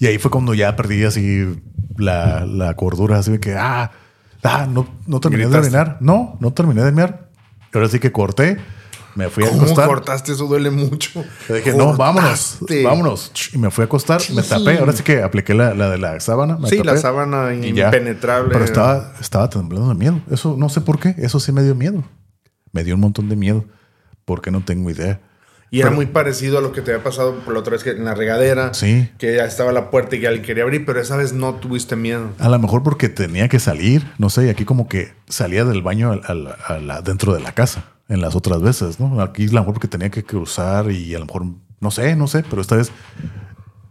Y 0.00 0.06
ahí 0.06 0.18
fue 0.18 0.30
cuando 0.30 0.54
ya 0.54 0.74
perdí 0.74 1.04
así 1.04 1.60
la, 1.98 2.46
la 2.46 2.74
cordura. 2.74 3.18
Así 3.18 3.32
de 3.32 3.40
que, 3.40 3.54
ah, 3.54 3.90
ah 4.42 4.66
no, 4.70 4.88
no 5.06 5.20
terminé 5.20 5.44
Gritaste. 5.44 5.66
de 5.66 5.70
mirar. 5.70 5.96
No, 6.00 6.36
no 6.40 6.52
terminé 6.52 6.82
de 6.82 6.92
mirar. 6.92 7.28
Ahora 7.74 7.88
sí 7.88 7.98
que 8.00 8.10
corté. 8.12 8.56
Me 9.14 9.28
fui 9.30 9.44
a 9.44 9.48
¿Cómo 9.48 9.62
acostar. 9.62 9.86
cortaste? 9.88 10.30
Eso 10.32 10.46
duele 10.46 10.70
mucho. 10.70 11.24
Le 11.48 11.56
dije, 11.56 11.72
no, 11.74 11.96
vámonos, 11.96 12.58
vámonos. 12.84 13.32
Y 13.52 13.58
me 13.58 13.68
fui 13.72 13.82
a 13.82 13.86
acostar, 13.86 14.20
me 14.32 14.42
tapé. 14.42 14.78
Ahora 14.78 14.92
sí 14.92 15.02
que 15.02 15.22
apliqué 15.22 15.54
la, 15.54 15.74
la 15.74 15.90
de 15.90 15.98
la 15.98 16.20
sábana. 16.20 16.56
me 16.56 16.68
Sí, 16.68 16.78
la 16.84 16.96
sábana 16.96 17.52
ya. 17.52 17.86
impenetrable. 17.86 18.50
Pero 18.52 18.64
estaba, 18.64 19.12
estaba 19.20 19.50
temblando 19.50 19.88
de 19.88 19.96
miedo. 19.96 20.20
Eso 20.30 20.54
no 20.56 20.68
sé 20.68 20.82
por 20.82 21.00
qué. 21.00 21.16
Eso 21.18 21.40
sí 21.40 21.50
me 21.50 21.62
dio 21.64 21.74
miedo. 21.74 22.04
Me 22.72 22.84
dio 22.84 22.94
un 22.94 23.00
montón 23.00 23.28
de 23.28 23.34
miedo. 23.34 23.64
Porque 24.24 24.52
no 24.52 24.60
tengo 24.64 24.88
idea. 24.88 25.20
Y 25.70 25.80
era 25.80 25.88
Pero- 25.88 25.96
muy 25.96 26.06
parecido 26.06 26.58
a 26.58 26.60
lo 26.62 26.72
que 26.72 26.80
te 26.80 26.92
había 26.92 27.04
pasado 27.04 27.34
por 27.40 27.52
la 27.52 27.60
otra 27.60 27.72
vez 27.72 27.84
que 27.84 27.90
en 27.90 28.04
la 28.04 28.14
regadera. 28.14 28.72
Sí. 28.72 29.10
Que 29.18 29.36
ya 29.36 29.44
estaba 29.44 29.70
la 29.72 29.90
puerta 29.90 30.16
y 30.16 30.20
que 30.20 30.26
alguien 30.26 30.44
quería 30.46 30.62
abrir, 30.64 30.86
pero 30.86 30.98
esa 31.00 31.16
vez 31.16 31.32
no 31.34 31.54
tuviste 31.56 31.94
miedo. 31.96 32.30
A 32.38 32.48
lo 32.48 32.58
mejor 32.58 32.82
porque 32.82 33.08
tenía 33.08 33.48
que 33.48 33.58
salir. 33.58 34.02
No 34.18 34.30
sé. 34.30 34.46
Y 34.46 34.48
aquí 34.48 34.64
como 34.64 34.88
que 34.88 35.12
salía 35.28 35.64
del 35.64 35.82
baño 35.82 36.10
al- 36.12 36.22
al- 36.26 36.56
a 36.66 36.78
la- 36.78 37.02
dentro 37.02 37.34
de 37.34 37.40
la 37.40 37.52
casa. 37.52 37.84
En 38.08 38.22
las 38.22 38.34
otras 38.34 38.62
veces, 38.62 38.98
¿no? 38.98 39.20
Aquí 39.20 39.44
a 39.44 39.46
lo 39.48 39.60
mejor 39.60 39.74
porque 39.74 39.88
tenía 39.88 40.08
que 40.10 40.24
cruzar 40.24 40.90
y 40.90 41.14
a 41.14 41.18
lo 41.18 41.26
mejor, 41.26 41.44
no 41.80 41.90
sé, 41.90 42.16
no 42.16 42.26
sé. 42.26 42.42
Pero 42.48 42.62
esta 42.62 42.76
vez 42.76 42.90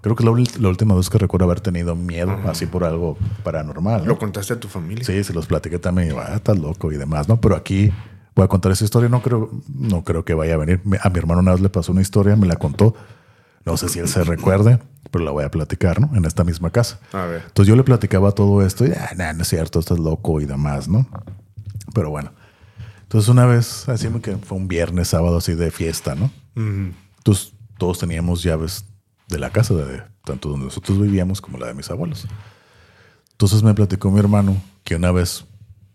creo 0.02 0.16
que 0.16 0.24
es 0.24 0.30
la, 0.30 0.62
la 0.62 0.70
última 0.70 0.96
vez 0.96 1.10
que 1.12 1.20
recuerdo 1.20 1.46
haber 1.46 1.60
tenido 1.62 1.96
miedo 1.96 2.36
así 2.48 2.66
por 2.66 2.84
algo 2.84 3.18
paranormal. 3.44 4.02
¿no? 4.02 4.08
Lo 4.08 4.18
contaste 4.18 4.54
a 4.54 4.60
tu 4.60 4.68
familia. 4.68 5.04
Sí, 5.06 5.24
se 5.24 5.34
los 5.34 5.46
platiqué 5.46 5.78
también. 5.78 6.16
Ah, 6.18 6.34
estás 6.38 6.58
loco 6.58 6.92
y 6.92 6.98
demás, 6.98 7.28
¿no? 7.30 7.40
Pero 7.40 7.56
aquí 7.56 7.92
voy 8.38 8.46
a 8.46 8.48
contar 8.48 8.72
esa 8.72 8.86
historia. 8.86 9.10
No 9.10 9.22
creo, 9.22 9.50
no 9.68 10.04
creo 10.04 10.24
que 10.24 10.34
vaya 10.34 10.54
a 10.54 10.58
venir. 10.58 10.82
A 11.02 11.10
mi 11.10 11.20
hermano 11.20 11.42
una 11.42 11.52
vez 11.52 11.62
le 11.62 11.70
pasó 11.70 11.92
una 11.92 12.02
historia, 12.02 12.36
me 12.36 12.48
la 12.48 12.56
contó. 12.56 12.96
No 13.66 13.76
sé 13.76 13.90
si 13.90 14.00
él 14.00 14.08
se 14.08 14.24
recuerde, 14.24 14.80
pero 15.12 15.26
la 15.26 15.32
voy 15.32 15.44
a 15.44 15.52
platicar, 15.52 16.00
¿no? 16.00 16.16
En 16.16 16.24
esta 16.24 16.46
misma 16.46 16.70
casa. 16.70 17.00
A 17.12 17.26
ver. 17.26 17.44
Entonces 17.48 17.68
yo 17.68 17.76
le 17.76 17.84
platicaba 17.84 18.32
todo 18.32 18.66
esto 18.66 18.86
y, 18.86 18.92
ah, 18.92 19.12
nah, 19.18 19.34
no 19.34 19.42
es 19.42 19.50
cierto, 19.50 19.80
estás 19.80 20.00
loco 20.00 20.40
y 20.40 20.46
demás, 20.46 20.88
¿no? 20.88 21.06
Pero 21.94 22.10
bueno. 22.10 22.32
Entonces 23.02 23.28
una 23.30 23.46
vez, 23.46 23.90
así 23.90 24.08
que 24.22 24.38
fue 24.38 24.58
un 24.58 24.68
viernes, 24.68 25.10
sábado 25.10 25.38
así 25.38 25.54
de 25.56 25.72
fiesta, 25.72 26.16
¿no? 26.16 26.32
Entonces 26.56 27.54
todos 27.78 28.00
teníamos 28.00 28.44
llaves 28.44 28.86
de 29.28 29.40
la 29.40 29.50
casa, 29.50 29.74
de, 29.74 30.04
tanto 30.24 30.50
donde 30.50 30.66
nosotros 30.66 31.00
vivíamos 31.02 31.42
como 31.42 31.58
la 31.58 31.68
de 31.68 31.74
mis 31.74 31.90
abuelos. 31.90 32.28
Entonces 33.32 33.64
me 33.64 33.74
platicó 33.74 34.12
mi 34.12 34.20
hermano 34.20 34.58
que 34.84 34.96
una 34.96 35.12
vez 35.12 35.46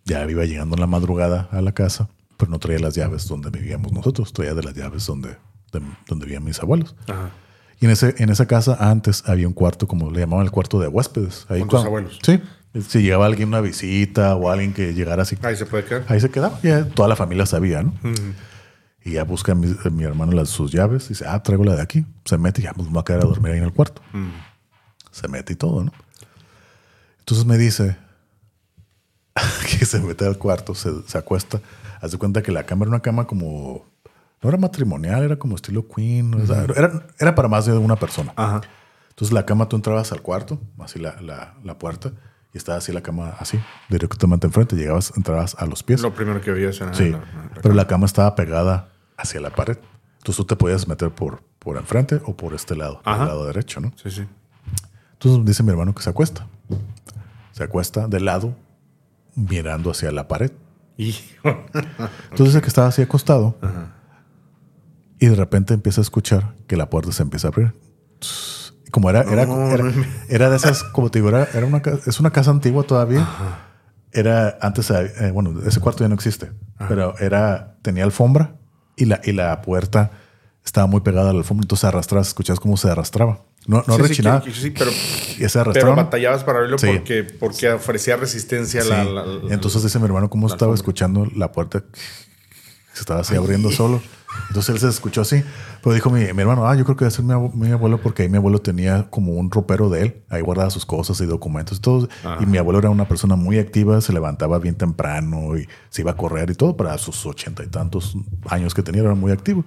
ya 0.05 0.29
iba 0.31 0.45
llegando 0.45 0.77
en 0.77 0.81
la 0.81 0.87
madrugada 0.87 1.49
a 1.53 1.61
la 1.61 1.73
casa, 1.73 2.09
pero 2.43 2.51
no 2.51 2.59
traía 2.59 2.81
las 2.81 2.95
llaves 2.97 3.29
donde 3.29 3.51
vivíamos 3.51 3.93
nosotros, 3.93 4.33
traía 4.33 4.53
de 4.53 4.65
las 4.65 4.75
llaves 4.75 5.07
donde, 5.07 5.37
de- 5.73 5.81
donde 6.09 6.27
vivían 6.27 6.43
mis 6.43 6.59
abuelos. 6.61 6.97
Ajá. 7.07 7.31
Y 7.81 7.85
en, 7.85 7.93
ese, 7.93 8.17
en 8.19 8.31
esa 8.31 8.47
casa 8.47 8.77
antes 8.81 9.23
había 9.29 9.47
un 9.47 9.55
cuarto, 9.55 9.87
como 9.87 10.11
le 10.11 10.19
llamaban 10.19 10.45
el 10.45 10.51
cuarto 10.51 10.81
de 10.81 10.89
huéspedes. 10.89 11.47
Ahí 11.49 11.61
Con 11.61 11.69
tus 11.69 11.71
cuando- 11.81 11.87
abuelos. 11.89 12.19
Sí. 12.23 12.41
Si 12.89 13.01
llegaba 13.03 13.27
alguien 13.27 13.47
una 13.49 13.61
visita 13.61 14.35
o 14.35 14.51
alguien 14.51 14.73
que 14.73 14.93
llegara 14.93 15.23
así, 15.23 15.39
Ahí 15.43 15.55
se 15.57 15.67
puede 15.67 15.85
quedar. 15.85 16.05
ahí 16.09 16.19
se 16.21 16.31
quedaba. 16.31 16.59
Ya 16.65 16.85
toda 16.89 17.07
la 17.09 17.15
familia 17.15 17.47
sabía, 17.47 17.83
¿no? 17.85 17.95
Y 19.05 19.13
ya 19.13 19.23
busca 19.25 19.55
mi, 19.55 19.73
mi 19.93 20.03
hermano 20.05 20.33
las, 20.33 20.49
sus 20.49 20.73
llaves 20.73 21.05
y 21.07 21.09
dice, 21.11 21.27
ah, 21.29 21.41
traigo 21.45 21.63
la 21.65 21.77
de 21.77 21.83
aquí. 21.83 22.05
Se 22.25 22.39
mete 22.39 22.61
y 22.61 22.65
ya, 22.65 22.73
pues 22.73 22.89
me 22.89 22.95
voy 22.95 23.01
a 23.03 23.05
quedar 23.05 23.21
a 23.21 23.25
dormir 23.27 23.53
ahí 23.53 23.59
en 23.59 23.65
el 23.65 23.73
cuarto. 23.73 24.03
Se 25.13 25.29
mete 25.29 25.53
y 25.53 25.57
todo, 25.57 25.85
¿no? 25.85 25.93
Entonces 27.21 27.45
me 27.47 27.57
dice 27.59 27.97
que 29.79 29.85
se 29.85 30.01
mete 30.01 30.25
al 30.27 30.39
cuarto, 30.39 30.75
se, 30.75 30.91
se 31.07 31.19
acuesta. 31.19 31.61
Haz 32.03 32.11
de 32.13 32.19
cuenta 32.19 32.43
que 32.43 32.53
la 32.53 32.65
cama 32.65 32.83
era 32.85 32.91
una 32.91 33.01
cama 33.01 33.27
como. 33.27 33.87
No 34.43 34.49
era 34.49 34.59
matrimonial, 34.59 35.23
era 35.23 35.37
como 35.37 35.55
estilo 35.57 35.87
Queen. 35.89 36.35
o 36.35 36.45
sea, 36.47 36.65
era, 36.77 37.07
era 37.19 37.35
para 37.35 37.49
más 37.49 37.65
de 37.65 37.73
una 37.79 37.97
persona. 37.97 38.33
Ajá. 38.37 38.61
Entonces 39.11 39.33
la 39.33 39.47
cama 39.47 39.69
tú 39.69 39.77
entrabas 39.77 40.11
al 40.13 40.21
cuarto, 40.21 40.61
así 40.81 40.99
la, 40.99 41.21
la, 41.21 41.55
la 41.63 41.79
puerta, 41.79 42.13
y 42.53 42.59
estaba 42.59 42.79
así 42.79 42.91
la 42.93 43.03
cama 43.03 43.37
así, 43.39 43.61
directamente 43.89 44.47
enfrente. 44.49 44.75
Llegabas, 44.75 45.13
entrabas 45.17 45.55
a 45.59 45.65
los 45.67 45.83
pies. 45.85 46.01
Lo 46.03 46.13
primero 46.13 46.41
que 46.41 46.51
veías 46.51 46.81
era 46.81 46.93
Sí, 46.93 47.11
la- 47.11 47.23
pero 47.63 47.73
la 47.75 47.87
cama 47.87 48.07
estaba 48.07 48.35
pegada 48.35 48.89
hacia 49.17 49.41
la 49.41 49.51
pared. 49.51 49.79
Entonces 50.19 50.37
tú 50.37 50.45
te 50.45 50.57
podías 50.57 50.89
meter 50.89 51.11
por, 51.11 51.43
por 51.61 51.77
enfrente 51.77 52.21
o 52.25 52.37
por 52.37 52.53
este 52.55 52.75
lado, 52.75 53.01
Ajá. 53.05 53.23
el 53.23 53.29
lado 53.29 53.47
derecho, 53.47 53.81
¿no? 53.81 53.93
Sí, 54.03 54.11
sí. 54.11 54.27
Entonces 55.13 55.45
dice 55.45 55.63
mi 55.63 55.71
hermano 55.71 55.95
que 55.95 56.03
se 56.03 56.11
acuesta. 56.11 56.49
Se 57.53 57.63
acuesta 57.63 58.09
de 58.09 58.19
lado, 58.19 58.57
mirando 59.37 59.91
hacia 59.91 60.11
la 60.11 60.27
pared. 60.27 60.51
Entonces 61.45 62.47
dice 62.47 62.61
que 62.63 62.69
estaba 62.69 62.89
así 62.89 63.03
acostado. 63.03 63.57
Y 65.19 65.27
de 65.27 65.35
repente 65.37 65.75
empieza 65.75 66.01
a 66.01 66.03
escuchar 66.03 66.55
que 66.67 66.77
la 66.77 66.91
puerta 66.91 67.13
se 67.13 67.23
empieza 67.23 67.49
a 67.49 67.51
abrir. 67.51 67.73
Y 68.87 68.91
Como 68.91 69.09
era, 69.11 69.23
era, 69.23 69.47
No, 69.47 69.69
era, 69.71 69.85
no 69.85 69.91
me- 69.91 70.07
era 70.29 70.51
de 70.51 70.57
esas, 70.57 70.83
como 70.85 71.11
te 71.11 71.19
digo, 71.21 71.29
era, 71.29 71.49
era 71.55 71.65
una, 71.67 71.81
es 72.07 72.19
una 72.21 72.31
casa 72.31 72.51
antigua 72.51 72.83
todavía. 72.85 73.27
Era 74.13 74.59
antes, 74.61 74.91
eh, 74.91 75.31
bueno, 75.33 75.55
ese 75.67 75.81
cuarto 75.81 76.05
ya 76.05 76.09
no 76.09 76.15
existe, 76.15 76.53
pero 76.89 77.17
era, 77.19 77.77
tenía 77.83 78.05
alfombra 78.05 78.57
y 78.97 79.07
la, 79.07 79.21
y 79.25 79.33
la 79.33 79.63
puerta 79.63 80.11
estaba 80.65 80.87
muy 80.87 81.01
pegada 81.01 81.31
a 81.31 81.33
la 81.33 81.39
alfombra. 81.41 81.65
Entonces 81.65 81.85
arrastrabas, 81.85 82.29
escuchabas 82.29 82.61
cómo 82.61 82.77
se 82.77 82.89
arrastraba. 82.91 83.41
No, 83.67 83.79
no 83.87 83.95
sí, 83.97 84.03
sí, 84.03 84.09
rechinaba. 84.09 84.43
que 84.43 84.51
sí, 84.53 84.71
pero, 84.71 84.91
y 84.91 85.49
se 85.49 85.65
pero 85.73 85.95
batallabas 85.95 86.43
para 86.43 86.59
abrirlo 86.59 86.79
Sí. 86.79 86.87
porque, 86.89 87.23
porque 87.25 87.71
ofrecía 87.71 88.17
resistencia 88.17 88.83
a 88.83 88.85
la, 88.85 89.05
Sí. 89.05 89.11
la- 89.13 89.25
la- 89.25 89.55
Entonces 89.55 89.83
dice 89.85 89.99
mi 90.01 90.05
hermano 90.07 90.29
cómo 90.29 90.47
estaba 90.49 90.73
alfombra. 90.73 90.75
escuchando 90.81 91.27
la 91.37 91.53
puerta. 91.53 91.85
Se 92.93 93.01
estaba 93.01 93.21
así 93.21 93.35
abriendo 93.35 93.71
solo. 93.71 94.03
Entonces 94.49 94.75
él 94.75 94.81
se 94.81 94.89
escuchó 94.89 95.21
así. 95.23 95.43
Pero 95.83 95.95
dijo 95.95 96.11
mi, 96.11 96.21
mi 96.33 96.41
hermano, 96.43 96.67
ah, 96.69 96.75
yo 96.75 96.85
creo 96.85 96.97
que 96.97 97.05
debe 97.05 97.15
ser 97.15 97.25
mi, 97.25 97.35
mi 97.55 97.71
abuelo 97.71 98.01
porque 98.01 98.23
ahí 98.23 98.29
mi 98.29 98.37
abuelo 98.39 98.59
tenía 98.61 99.09
como 99.11 99.33
un 99.33 99.51
ropero 99.51 99.89
de 99.91 100.03
él. 100.03 100.23
Ahí 100.29 100.43
guardaba 100.43 100.69
sus 100.71 100.85
cosas 100.85 101.21
y 101.21 101.27
documentos 101.27 101.79
y 101.79 101.81
todo. 101.81 102.09
Y 102.41 102.47
mi 102.47 102.59
abuelo 102.59 102.79
era 102.81 102.91
una 102.91 103.07
persona 103.09 103.37
muy 103.37 103.59
activa, 103.59 104.01
se 104.01 104.13
levantaba 104.13 104.59
bien 104.59 104.75
temprano 104.75 105.57
y 105.57 105.67
se 105.91 106.03
iba 106.03 106.11
a 106.13 106.17
correr 106.17 106.51
y 106.51 106.55
todo. 106.55 106.77
Para 106.77 106.97
sus 106.99 107.25
ochenta 107.27 107.63
y 107.63 107.69
tantos 107.69 108.17
años 108.49 108.75
que 108.75 108.83
tenía, 108.83 109.03
era 109.03 109.15
muy 109.15 109.33
activo. 109.33 109.65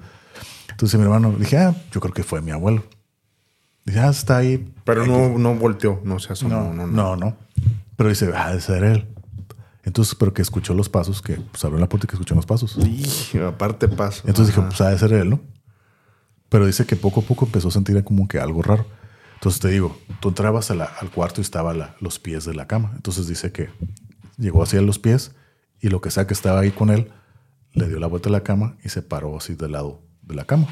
Entonces 0.76 1.00
mi 1.00 1.06
hermano, 1.06 1.32
dije, 1.38 1.58
ah, 1.58 1.74
yo 1.92 2.02
creo 2.02 2.14
que 2.14 2.24
fue 2.24 2.42
mi 2.42 2.52
abuelo. 2.52 2.84
Dije, 3.86 4.00
ah, 4.00 4.10
está 4.10 4.38
ahí. 4.38 4.74
Pero 4.84 5.06
no, 5.06 5.38
no 5.38 5.56
volteó, 5.56 6.02
no 6.04 6.20
se 6.20 6.34
asomó. 6.34 6.56
No, 6.56 6.74
No, 6.74 6.88
no, 6.88 6.88
no. 6.88 7.16
no. 7.16 7.38
Pero 7.96 8.10
dice, 8.10 8.30
ah, 8.36 8.52
de 8.54 8.60
ser 8.62 8.84
él. 8.84 9.08
Entonces, 9.84 10.16
pero 10.16 10.34
que 10.34 10.42
escuchó 10.42 10.74
los 10.74 10.90
pasos, 10.90 11.22
que 11.22 11.36
pues 11.36 11.64
abrió 11.64 11.80
la 11.80 11.88
puerta 11.88 12.06
y 12.06 12.08
que 12.10 12.16
escuchó 12.16 12.36
los 12.36 12.46
pasos. 12.46 12.78
Y 12.86 13.38
aparte 13.38 13.88
paso. 13.88 14.24
Entonces 14.28 14.58
Ajá. 14.58 14.68
pues 14.68 14.82
ha 14.82 14.90
de 14.90 14.98
ser 14.98 15.14
él, 15.14 15.30
¿no? 15.30 15.40
Pero 16.50 16.66
dice 16.66 16.86
que 16.86 16.96
poco 16.96 17.22
a 17.22 17.24
poco 17.24 17.46
empezó 17.46 17.68
a 17.68 17.72
sentir 17.72 18.04
como 18.04 18.28
que 18.28 18.40
algo 18.40 18.62
raro. 18.64 18.86
Entonces 19.36 19.62
te 19.62 19.68
digo, 19.70 19.96
tú 20.20 20.30
entrabas 20.30 20.72
a 20.72 20.76
la- 20.76 20.86
al 21.00 21.12
cuarto 21.12 21.40
y 21.40 21.44
estaba 21.44 21.74
la- 21.74 21.96
los 22.02 22.18
pies 22.20 22.46
de 22.46 22.54
la 22.56 22.68
cama. 22.68 22.92
Entonces 22.96 23.28
dice 23.28 23.52
que 23.52 23.70
llegó 24.38 24.64
hacia 24.64 24.82
los 24.82 24.98
pies 25.00 25.32
y 25.80 25.90
lo 25.90 26.02
que 26.02 26.10
sea 26.12 26.26
que 26.26 26.34
estaba 26.34 26.60
ahí 26.62 26.72
con 26.72 26.90
él, 26.90 27.12
le 27.74 27.88
dio 27.88 28.00
la 28.00 28.08
vuelta 28.08 28.30
a 28.30 28.32
la 28.32 28.42
cama 28.42 28.78
y 28.84 28.90
se 28.90 29.02
paró 29.04 29.38
así 29.38 29.54
del 29.56 29.74
lado 29.74 30.02
de 30.26 30.36
la 30.36 30.46
cama. 30.46 30.68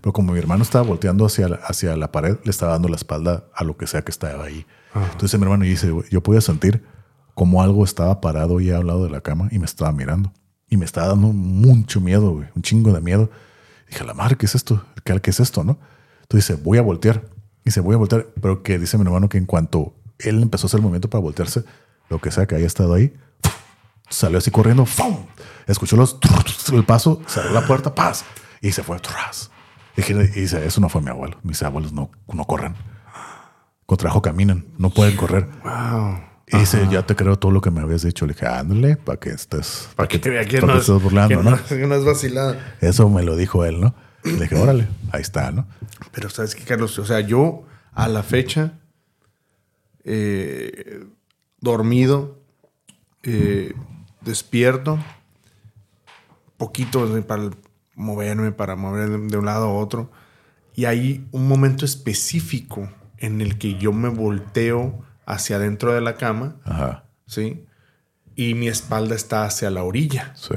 Pero 0.00 0.12
como 0.12 0.32
mi 0.32 0.38
hermano 0.38 0.62
estaba 0.62 0.84
volteando 0.84 1.26
hacia 1.26 1.48
la, 1.48 1.56
hacia 1.56 1.96
la 1.96 2.12
pared, 2.12 2.36
le 2.44 2.50
estaba 2.50 2.72
dando 2.72 2.88
la 2.88 2.96
espalda 2.96 3.44
a 3.54 3.64
lo 3.64 3.76
que 3.76 3.86
sea 3.86 4.02
que 4.02 4.10
estaba 4.10 4.44
ahí. 4.44 4.64
Entonces 5.12 5.38
mi 5.38 5.44
hermano 5.44 5.64
dice, 5.64 5.90
"Güey, 5.90 6.08
yo 6.10 6.22
podía 6.22 6.40
sentir 6.40 6.84
como 7.34 7.62
algo 7.62 7.84
estaba 7.84 8.20
parado 8.20 8.60
y 8.60 8.70
al 8.70 8.88
lado 8.88 9.04
de 9.04 9.10
la 9.10 9.20
cama 9.20 9.48
y 9.52 9.60
me 9.60 9.64
estaba 9.64 9.92
mirando. 9.92 10.32
Y 10.68 10.76
me 10.76 10.84
estaba 10.84 11.06
dando 11.06 11.28
mucho 11.28 12.00
miedo, 12.00 12.32
güey, 12.32 12.48
un 12.54 12.62
chingo 12.62 12.92
de 12.92 13.00
miedo. 13.00 13.30
Dije, 13.88 14.04
la 14.04 14.12
madre, 14.12 14.36
¿qué 14.36 14.46
es 14.46 14.56
esto? 14.56 14.84
¿Qué, 15.04 15.20
qué 15.20 15.30
es 15.30 15.38
esto, 15.38 15.62
no? 15.62 15.78
Entonces 16.22 16.48
dice, 16.48 16.62
voy 16.62 16.78
a 16.78 16.82
voltear. 16.82 17.22
Dice, 17.64 17.80
voy 17.80 17.94
a 17.94 17.98
voltear. 17.98 18.26
Pero 18.42 18.62
que 18.64 18.78
dice 18.78 18.98
mi 18.98 19.04
hermano 19.04 19.28
que 19.28 19.38
en 19.38 19.46
cuanto 19.46 19.94
él 20.18 20.42
empezó 20.42 20.66
a 20.66 20.68
hacer 20.68 20.78
el 20.78 20.82
movimiento 20.82 21.08
para 21.08 21.22
voltearse, 21.22 21.62
lo 22.08 22.20
que 22.20 22.32
sea 22.32 22.46
que 22.46 22.56
haya 22.56 22.66
estado 22.66 22.92
ahí, 22.94 23.14
salió 24.10 24.38
así 24.38 24.50
corriendo, 24.50 24.84
¡fum! 24.84 25.16
escuchó 25.68 25.96
los 25.96 26.18
el 26.72 26.84
paso, 26.84 27.22
cerró 27.26 27.52
la 27.52 27.66
puerta, 27.66 27.94
paz, 27.94 28.24
y 28.60 28.72
se 28.72 28.82
fue. 28.82 28.98
tras. 29.00 29.50
Y 29.96 30.12
dice, 30.12 30.64
eso 30.64 30.80
no 30.80 30.88
fue 30.88 31.02
mi 31.02 31.10
abuelo. 31.10 31.38
Mis 31.42 31.62
abuelos 31.62 31.92
no, 31.92 32.10
no 32.32 32.44
corren. 32.44 32.74
Con 33.86 33.98
trabajo 33.98 34.22
caminan, 34.22 34.66
no 34.78 34.90
pueden 34.90 35.16
correr. 35.16 35.48
Wow. 35.64 36.20
Y 36.46 36.58
dice, 36.58 36.86
ya 36.90 37.04
te 37.04 37.16
creo 37.16 37.36
todo 37.38 37.50
lo 37.52 37.60
que 37.60 37.70
me 37.70 37.80
habías 37.80 38.02
dicho. 38.02 38.24
Le 38.26 38.32
dije, 38.32 38.46
ándale, 38.46 38.96
para 38.96 39.18
que 39.18 39.30
estés. 39.30 39.88
Para 39.96 40.08
que 40.08 40.18
te 40.18 40.30
vea 40.30 40.44
que 40.46 40.60
pa' 40.60 40.66
no, 40.66 40.72
que 40.74 40.78
es- 40.78 40.88
estés 40.88 41.02
burlando, 41.02 41.38
que 41.38 41.44
¿no? 41.44 41.50
no, 41.50 41.64
que 41.66 41.86
no 41.86 41.94
es 41.94 42.04
vacilada. 42.04 42.76
Eso 42.80 43.08
me 43.10 43.22
lo 43.22 43.34
dijo 43.36 43.64
él, 43.64 43.80
¿no? 43.80 43.94
Le 44.24 44.32
dije, 44.40 44.54
órale, 44.62 44.86
ahí 45.12 45.20
está, 45.20 45.50
¿no? 45.50 45.66
Pero 46.12 46.30
sabes 46.30 46.54
que, 46.54 46.64
Carlos, 46.64 46.98
o 46.98 47.04
sea, 47.04 47.20
yo 47.20 47.64
a 47.92 48.08
la 48.08 48.22
fecha, 48.22 48.74
eh, 50.04 51.04
dormido, 51.60 52.38
eh, 53.24 53.74
despierto, 54.20 54.98
poquito 56.56 57.20
para 57.26 57.50
moverme, 57.98 58.52
para 58.52 58.76
mover 58.76 59.10
de, 59.10 59.36
un 59.36 59.44
lado 59.44 59.66
a 59.66 59.74
otro. 59.74 60.10
Y 60.74 60.86
hay 60.86 61.26
un 61.32 61.48
momento 61.48 61.84
específico 61.84 62.88
en 63.18 63.40
el 63.40 63.58
que 63.58 63.74
yo 63.74 63.92
me 63.92 64.08
volteo 64.08 65.04
hacia 65.26 65.56
adentro 65.56 65.92
de 65.92 66.00
la 66.00 66.14
cama, 66.14 66.56
Ajá, 66.64 67.04
¿sí? 67.26 67.66
Y 68.34 68.54
mi 68.54 68.68
espalda 68.68 69.14
está 69.14 69.44
hacia 69.44 69.70
la 69.70 69.82
orilla. 69.82 70.32
sí. 70.34 70.54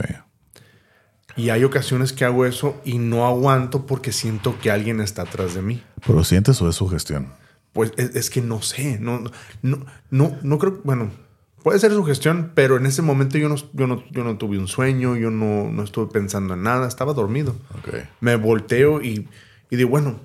Y 1.37 1.49
hay 1.49 1.63
ocasiones 1.63 2.11
que 2.11 2.25
hago 2.25 2.45
eso 2.45 2.79
y 2.83 2.97
no 2.97 3.25
aguanto 3.25 3.85
porque 3.85 4.11
siento 4.11 4.59
que 4.59 4.69
alguien 4.69 4.99
está 4.99 5.21
atrás 5.21 5.53
de 5.53 5.61
mí. 5.61 5.81
¿Pero 6.05 6.25
sientes 6.25 6.61
o 6.61 6.67
es 6.67 6.75
sugestión? 6.75 7.29
Pues 7.71 7.93
es, 7.95 8.15
es 8.15 8.29
que 8.29 8.41
no 8.41 8.61
sé, 8.61 8.99
no, 8.99 9.23
no, 9.61 9.85
no, 10.09 10.37
no 10.43 10.59
creo, 10.59 10.81
bueno, 10.83 11.09
puede 11.63 11.79
ser 11.79 11.91
sugestión, 11.91 12.51
pero 12.55 12.77
en 12.77 12.85
ese 12.85 13.01
momento 13.01 13.37
yo 13.37 13.49
no, 13.49 13.55
yo 13.73 13.87
no, 13.87 14.03
yo 14.11 14.23
no 14.23 14.37
tuve 14.37 14.57
un 14.57 14.67
sueño, 14.67 15.15
yo 15.15 15.31
no, 15.31 15.71
no 15.71 15.83
estuve 15.83 16.11
pensando 16.11 16.53
en 16.53 16.63
nada, 16.63 16.87
estaba 16.87 17.13
dormido. 17.13 17.55
Me 18.19 18.35
volteo 18.35 19.01
y, 19.01 19.27
y 19.69 19.75
digo, 19.75 19.89
bueno, 19.89 20.19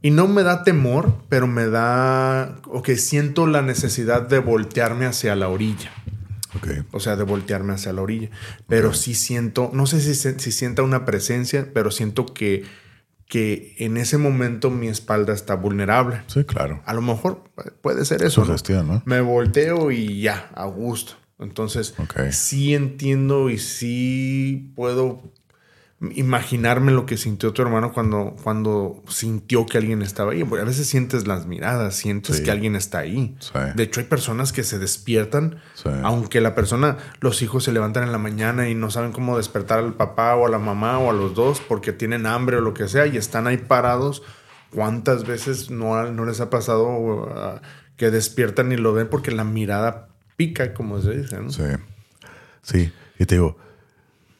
y 0.00 0.10
no 0.10 0.28
me 0.28 0.42
da 0.42 0.62
temor, 0.62 1.22
pero 1.28 1.46
me 1.46 1.66
da, 1.66 2.60
o 2.66 2.82
que 2.82 2.96
siento 2.96 3.46
la 3.46 3.62
necesidad 3.62 4.22
de 4.22 4.38
voltearme 4.38 5.06
hacia 5.06 5.34
la 5.34 5.48
orilla. 5.48 5.90
Ok. 6.56 6.68
O 6.92 7.00
sea, 7.00 7.16
de 7.16 7.24
voltearme 7.24 7.74
hacia 7.74 7.92
la 7.92 8.02
orilla. 8.02 8.30
Pero 8.68 8.94
sí 8.94 9.14
siento, 9.14 9.70
no 9.72 9.86
sé 9.86 10.00
si, 10.00 10.14
si 10.14 10.52
sienta 10.52 10.82
una 10.82 11.04
presencia, 11.04 11.70
pero 11.74 11.90
siento 11.90 12.26
que, 12.26 12.64
que 13.28 13.76
en 13.78 13.98
ese 13.98 14.16
momento 14.16 14.70
mi 14.70 14.88
espalda 14.88 15.34
está 15.34 15.54
vulnerable. 15.54 16.22
Sí, 16.26 16.44
claro. 16.44 16.82
A 16.86 16.94
lo 16.94 17.02
mejor 17.02 17.44
puede 17.82 18.04
ser 18.06 18.22
eso. 18.22 18.44
¿no? 18.44 18.82
¿no? 18.82 19.02
Me 19.04 19.20
volteo 19.20 19.90
y 19.90 20.20
ya, 20.22 20.50
a 20.54 20.64
gusto. 20.64 21.14
Entonces, 21.38 21.94
sí 22.32 22.74
entiendo 22.74 23.48
y 23.48 23.58
sí 23.58 24.72
puedo 24.74 25.22
imaginarme 26.00 26.92
lo 26.92 27.06
que 27.06 27.16
sintió 27.16 27.52
tu 27.52 27.60
hermano 27.62 27.92
cuando, 27.92 28.36
cuando 28.44 29.02
sintió 29.08 29.66
que 29.66 29.78
alguien 29.78 30.00
estaba 30.02 30.30
ahí. 30.32 30.44
Porque 30.44 30.62
a 30.62 30.64
veces 30.66 30.86
sientes 30.86 31.26
las 31.26 31.46
miradas, 31.46 31.96
sientes 31.96 32.36
Sí. 32.36 32.44
que 32.44 32.50
alguien 32.52 32.76
está 32.76 32.98
ahí. 32.98 33.36
Sí. 33.40 33.52
De 33.74 33.82
hecho, 33.82 33.98
hay 34.00 34.06
personas 34.06 34.52
que 34.52 34.62
se 34.62 34.78
despiertan, 34.78 35.60
Sí. 35.74 35.88
aunque 36.04 36.40
la 36.40 36.54
persona, 36.54 36.98
los 37.20 37.42
hijos 37.42 37.64
se 37.64 37.72
levantan 37.72 38.04
en 38.04 38.12
la 38.12 38.18
mañana 38.18 38.68
y 38.68 38.74
no 38.76 38.90
saben 38.90 39.10
cómo 39.12 39.36
despertar 39.36 39.80
al 39.80 39.94
papá 39.94 40.36
o 40.36 40.46
a 40.46 40.50
la 40.50 40.58
mamá 40.58 40.98
o 40.98 41.10
a 41.10 41.12
los 41.12 41.34
dos 41.34 41.60
porque 41.66 41.92
tienen 41.92 42.26
hambre 42.26 42.58
o 42.58 42.60
lo 42.60 42.74
que 42.74 42.86
sea 42.86 43.06
y 43.06 43.16
están 43.16 43.46
ahí 43.48 43.56
parados. 43.56 44.22
¿Cuántas 44.70 45.26
veces 45.26 45.70
no, 45.70 46.10
no 46.12 46.24
les 46.26 46.40
ha 46.40 46.50
pasado 46.50 46.86
uh, 46.88 47.60
que 47.96 48.10
despiertan 48.10 48.70
y 48.70 48.76
lo 48.76 48.92
ven 48.92 49.08
porque 49.08 49.30
la 49.32 49.42
mirada 49.42 50.08
pica, 50.36 50.74
como 50.74 51.00
se 51.00 51.16
dice? 51.16 51.40
¿no? 51.40 51.50
Sí. 51.50 51.62
Sí. 52.62 52.92
Y 53.18 53.24
te 53.26 53.34
digo, 53.36 53.56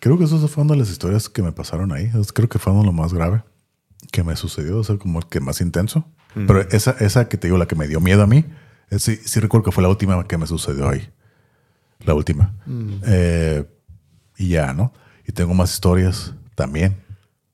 creo 0.00 0.18
que 0.18 0.24
eso 0.24 0.46
fue 0.48 0.64
una 0.64 0.74
de 0.74 0.80
las 0.80 0.90
historias 0.90 1.28
que 1.28 1.42
me 1.42 1.52
pasaron 1.52 1.92
ahí. 1.92 2.10
Creo 2.34 2.48
que 2.48 2.58
fue 2.58 2.72
uno 2.72 2.82
de 2.82 2.86
lo 2.86 2.92
más 2.92 3.12
grave 3.12 3.42
que 4.12 4.22
me 4.22 4.36
sucedió. 4.36 4.78
O 4.78 4.84
sea, 4.84 4.96
como 4.96 5.18
el 5.18 5.26
que 5.26 5.40
más 5.40 5.60
intenso. 5.60 6.06
Pero 6.34 6.60
esa, 6.70 6.92
esa 7.00 7.28
que 7.28 7.36
te 7.36 7.48
digo, 7.48 7.58
la 7.58 7.66
que 7.66 7.74
me 7.74 7.88
dio 7.88 8.00
miedo 8.00 8.22
a 8.22 8.26
mí, 8.26 8.44
sí, 8.98 9.16
sí 9.16 9.40
recuerdo 9.40 9.64
que 9.64 9.72
fue 9.72 9.82
la 9.82 9.88
última 9.88 10.22
que 10.28 10.38
me 10.38 10.46
sucedió 10.46 10.88
ahí. 10.88 11.08
La 12.04 12.14
última. 12.14 12.54
Eh, 13.06 13.64
y 14.36 14.50
ya, 14.50 14.72
¿no? 14.72 14.92
Y 15.26 15.32
tengo 15.32 15.52
más 15.54 15.72
historias 15.72 16.34
también. 16.54 16.96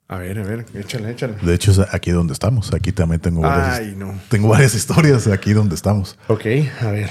A 0.06 0.18
ver, 0.18 0.38
a 0.38 0.42
ver, 0.42 0.66
échale, 0.74 1.10
échale. 1.10 1.36
De 1.40 1.54
hecho, 1.54 1.70
es 1.70 1.78
aquí 1.94 2.10
donde 2.10 2.34
estamos. 2.34 2.74
Aquí 2.74 2.92
también 2.92 3.20
tengo 3.22 3.40
varias, 3.40 3.78
Ay, 3.78 3.94
no. 3.96 4.14
tengo 4.28 4.48
varias 4.48 4.74
historias 4.74 5.26
aquí 5.28 5.54
donde 5.54 5.74
estamos. 5.74 6.18
Ok, 6.28 6.44
a 6.82 6.90
ver. 6.90 7.10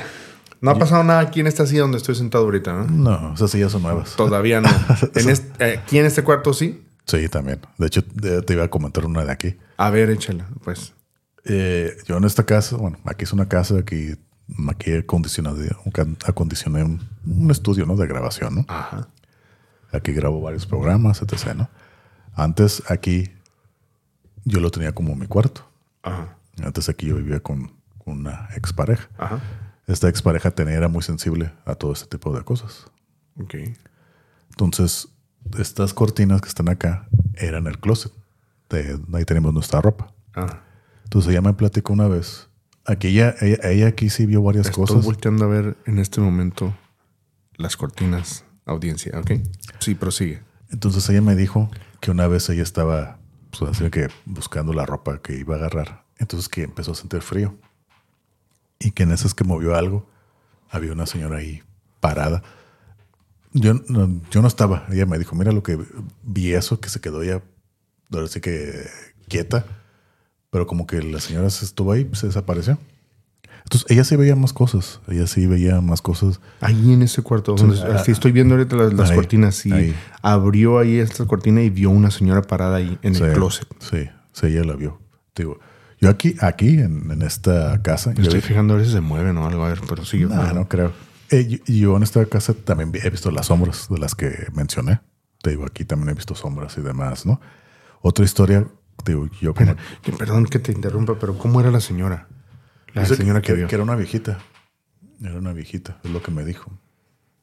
No 0.63 0.71
ha 0.71 0.79
pasado 0.79 1.03
nada 1.03 1.19
aquí 1.19 1.41
en 1.41 1.47
esta 1.47 1.67
silla 1.67 1.81
donde 1.81 1.97
estoy 1.97 2.15
sentado 2.15 2.45
ahorita, 2.45 2.71
¿no? 2.73 2.85
No, 2.85 3.33
esas 3.33 3.51
sillas 3.51 3.71
son 3.73 3.81
nuevas. 3.83 4.15
Todavía 4.15 4.61
no. 4.61 4.69
En 5.15 5.29
este- 5.29 5.77
aquí 5.79 5.99
en 5.99 6.05
este 6.05 6.23
cuarto 6.23 6.53
sí. 6.53 6.85
Sí, 7.05 7.27
también. 7.27 7.59
De 7.77 7.87
hecho, 7.87 8.01
te 8.03 8.53
iba 8.53 8.63
a 8.63 8.69
comentar 8.69 9.05
una 9.05 9.25
de 9.25 9.31
aquí. 9.33 9.57
A 9.75 9.89
ver, 9.89 10.09
échala, 10.09 10.47
pues. 10.63 10.93
Eh, 11.43 11.97
yo 12.07 12.15
en 12.15 12.23
esta 12.23 12.45
casa, 12.45 12.77
bueno, 12.77 12.97
aquí 13.03 13.25
es 13.25 13.33
una 13.33 13.49
casa, 13.49 13.77
aquí, 13.79 14.15
aquí 14.69 14.93
acondicioné, 14.93 15.49
acondicioné 16.25 16.83
un, 16.83 17.05
un 17.27 17.51
estudio 17.51 17.85
¿no? 17.85 17.97
de 17.97 18.07
grabación, 18.07 18.55
¿no? 18.55 18.65
Ajá. 18.69 19.09
Aquí 19.91 20.13
grabo 20.13 20.39
varios 20.41 20.65
programas, 20.65 21.21
etc., 21.21 21.55
¿no? 21.55 21.69
Antes 22.35 22.81
aquí 22.89 23.29
yo 24.45 24.61
lo 24.61 24.71
tenía 24.71 24.93
como 24.93 25.13
mi 25.15 25.27
cuarto. 25.27 25.67
Ajá. 26.03 26.37
Antes 26.63 26.87
aquí 26.87 27.07
yo 27.07 27.15
vivía 27.17 27.41
con, 27.41 27.73
con 27.97 28.19
una 28.19 28.47
expareja. 28.55 29.09
Ajá. 29.17 29.41
Esta 29.87 30.07
expareja 30.09 30.51
tenía, 30.51 30.75
era 30.75 30.87
muy 30.87 31.03
sensible 31.03 31.51
a 31.65 31.75
todo 31.75 31.93
este 31.93 32.05
tipo 32.07 32.35
de 32.35 32.43
cosas. 32.43 32.85
Ok. 33.41 33.55
Entonces, 34.51 35.09
estas 35.57 35.93
cortinas 35.93 36.41
que 36.41 36.47
están 36.47 36.69
acá 36.69 37.07
eran 37.35 37.67
el 37.67 37.79
closet. 37.79 38.11
De- 38.69 38.99
ahí 39.13 39.25
tenemos 39.25 39.53
nuestra 39.53 39.81
ropa. 39.81 40.13
Ah. 40.35 40.61
Entonces 41.03 41.31
ella 41.31 41.41
me 41.41 41.53
platicó 41.53 41.93
una 41.93 42.07
vez. 42.07 42.47
Aquí 42.85 43.07
ella, 43.09 43.35
ella, 43.41 43.57
ella 43.63 43.87
aquí 43.87 44.09
sí 44.09 44.25
vio 44.25 44.41
varias 44.41 44.67
Estoy 44.67 44.85
cosas. 44.85 45.05
volteando 45.05 45.45
a 45.45 45.47
ver 45.47 45.77
en 45.85 45.99
este 45.99 46.21
momento 46.21 46.75
las 47.55 47.77
cortinas, 47.77 48.45
audiencia, 48.65 49.19
¿ok? 49.19 49.31
Sí, 49.79 49.95
prosigue. 49.95 50.41
Entonces 50.69 51.07
ella 51.09 51.21
me 51.21 51.35
dijo 51.35 51.69
que 52.01 52.11
una 52.11 52.27
vez 52.27 52.49
ella 52.49 52.63
estaba, 52.63 53.19
pues 53.57 53.71
así 53.71 53.89
que 53.89 54.07
buscando 54.25 54.73
la 54.73 54.85
ropa 54.85 55.19
que 55.21 55.37
iba 55.37 55.55
a 55.55 55.57
agarrar. 55.59 56.03
Entonces 56.17 56.49
que 56.49 56.63
empezó 56.63 56.91
a 56.93 56.95
sentir 56.95 57.21
frío. 57.21 57.55
Y 58.83 58.91
que 58.91 59.03
en 59.03 59.11
esas 59.11 59.33
que 59.33 59.43
movió 59.43 59.75
algo, 59.75 60.05
había 60.69 60.91
una 60.91 61.05
señora 61.05 61.37
ahí 61.37 61.63
parada. 61.99 62.43
Yo 63.53 63.75
no, 63.87 64.21
yo 64.29 64.41
no 64.41 64.47
estaba. 64.47 64.85
Ella 64.91 65.05
me 65.05 65.17
dijo, 65.17 65.35
mira 65.35 65.51
lo 65.51 65.63
que 65.63 65.79
vi 66.23 66.53
eso, 66.53 66.79
que 66.79 66.89
se 66.89 66.99
quedó 66.99 67.21
ella, 67.21 67.41
ahora 68.11 68.27
sí 68.27 68.41
que 68.41 68.85
quieta. 69.27 69.65
Pero 70.49 70.67
como 70.67 70.85
que 70.85 71.01
la 71.01 71.19
señora 71.19 71.49
se 71.49 71.65
estuvo 71.65 71.91
ahí, 71.91 72.09
se 72.13 72.27
desapareció. 72.27 72.77
Entonces, 73.63 73.89
ella 73.89 74.03
sí 74.03 74.15
veía 74.15 74.35
más 74.35 74.53
cosas. 74.53 74.99
Ella 75.07 75.25
sí 75.25 75.47
veía 75.47 75.81
más 75.81 76.01
cosas. 76.01 76.41
Ahí 76.59 76.93
en 76.93 77.01
ese 77.01 77.21
cuarto, 77.21 77.55
donde 77.55 77.81
ah, 77.81 78.03
sí, 78.03 78.11
estoy 78.11 78.31
viendo 78.31 78.55
ahorita 78.55 78.75
las, 78.75 78.93
las 78.93 79.09
ahí, 79.11 79.15
cortinas 79.15 79.65
y 79.65 79.71
ahí. 79.71 79.95
abrió 80.21 80.79
ahí 80.79 80.97
esta 80.97 81.25
cortina 81.25 81.61
y 81.61 81.69
vio 81.69 81.89
una 81.89 82.11
señora 82.11 82.41
parada 82.41 82.77
ahí 82.77 82.99
en 83.01 83.15
sí, 83.15 83.23
el 83.23 83.33
closet. 83.33 83.67
Sí, 83.79 84.09
sí, 84.33 84.47
ella 84.47 84.63
la 84.63 84.75
vio. 84.75 84.99
Te 85.33 85.43
digo, 85.43 85.59
yo 86.03 86.09
aquí, 86.09 86.35
aquí 86.41 86.79
en, 86.79 87.09
en 87.11 87.21
esta 87.21 87.81
casa. 87.81 88.11
Me 88.15 88.21
estoy 88.23 88.39
vi- 88.41 88.47
fijando 88.47 88.73
a 88.73 88.77
ver 88.77 88.85
si 88.85 88.91
se 88.91 89.01
mueven 89.01 89.37
o 89.37 89.47
algo, 89.47 89.65
a 89.65 89.69
ver, 89.69 89.81
pero 89.87 90.05
sí. 90.05 90.19
No, 90.25 90.53
no 90.53 90.67
creo. 90.67 90.91
Eh, 91.31 91.47
yo, 91.47 91.73
yo 91.73 91.97
en 91.97 92.03
esta 92.03 92.25
casa 92.25 92.53
también 92.53 92.91
he 92.93 93.09
visto 93.09 93.31
las 93.31 93.47
sombras 93.47 93.87
de 93.89 93.97
las 93.97 94.13
que 94.15 94.47
mencioné. 94.53 95.01
Te 95.41 95.49
digo, 95.51 95.65
aquí 95.65 95.83
también 95.85 96.09
he 96.09 96.13
visto 96.13 96.35
sombras 96.35 96.77
y 96.77 96.81
demás, 96.81 97.25
¿no? 97.25 97.41
Otra 98.01 98.23
historia, 98.25 98.65
te 99.03 99.13
digo, 99.13 99.27
yo 99.41 99.53
como... 99.53 99.75
Que- 100.01 100.11
perdón 100.13 100.45
que 100.45 100.59
te 100.59 100.71
interrumpa, 100.71 101.17
pero 101.19 101.37
¿cómo 101.37 101.59
era 101.59 101.71
la 101.71 101.79
señora? 101.79 102.27
La 102.93 103.05
señora 103.05 103.41
que, 103.41 103.47
que, 103.47 103.53
vio. 103.53 103.67
que 103.67 103.75
era 103.75 103.83
una 103.83 103.95
viejita. 103.95 104.39
Era 105.21 105.35
una 105.37 105.53
viejita, 105.53 105.99
es 106.03 106.11
lo 106.11 106.21
que 106.21 106.31
me 106.31 106.43
dijo. 106.45 106.71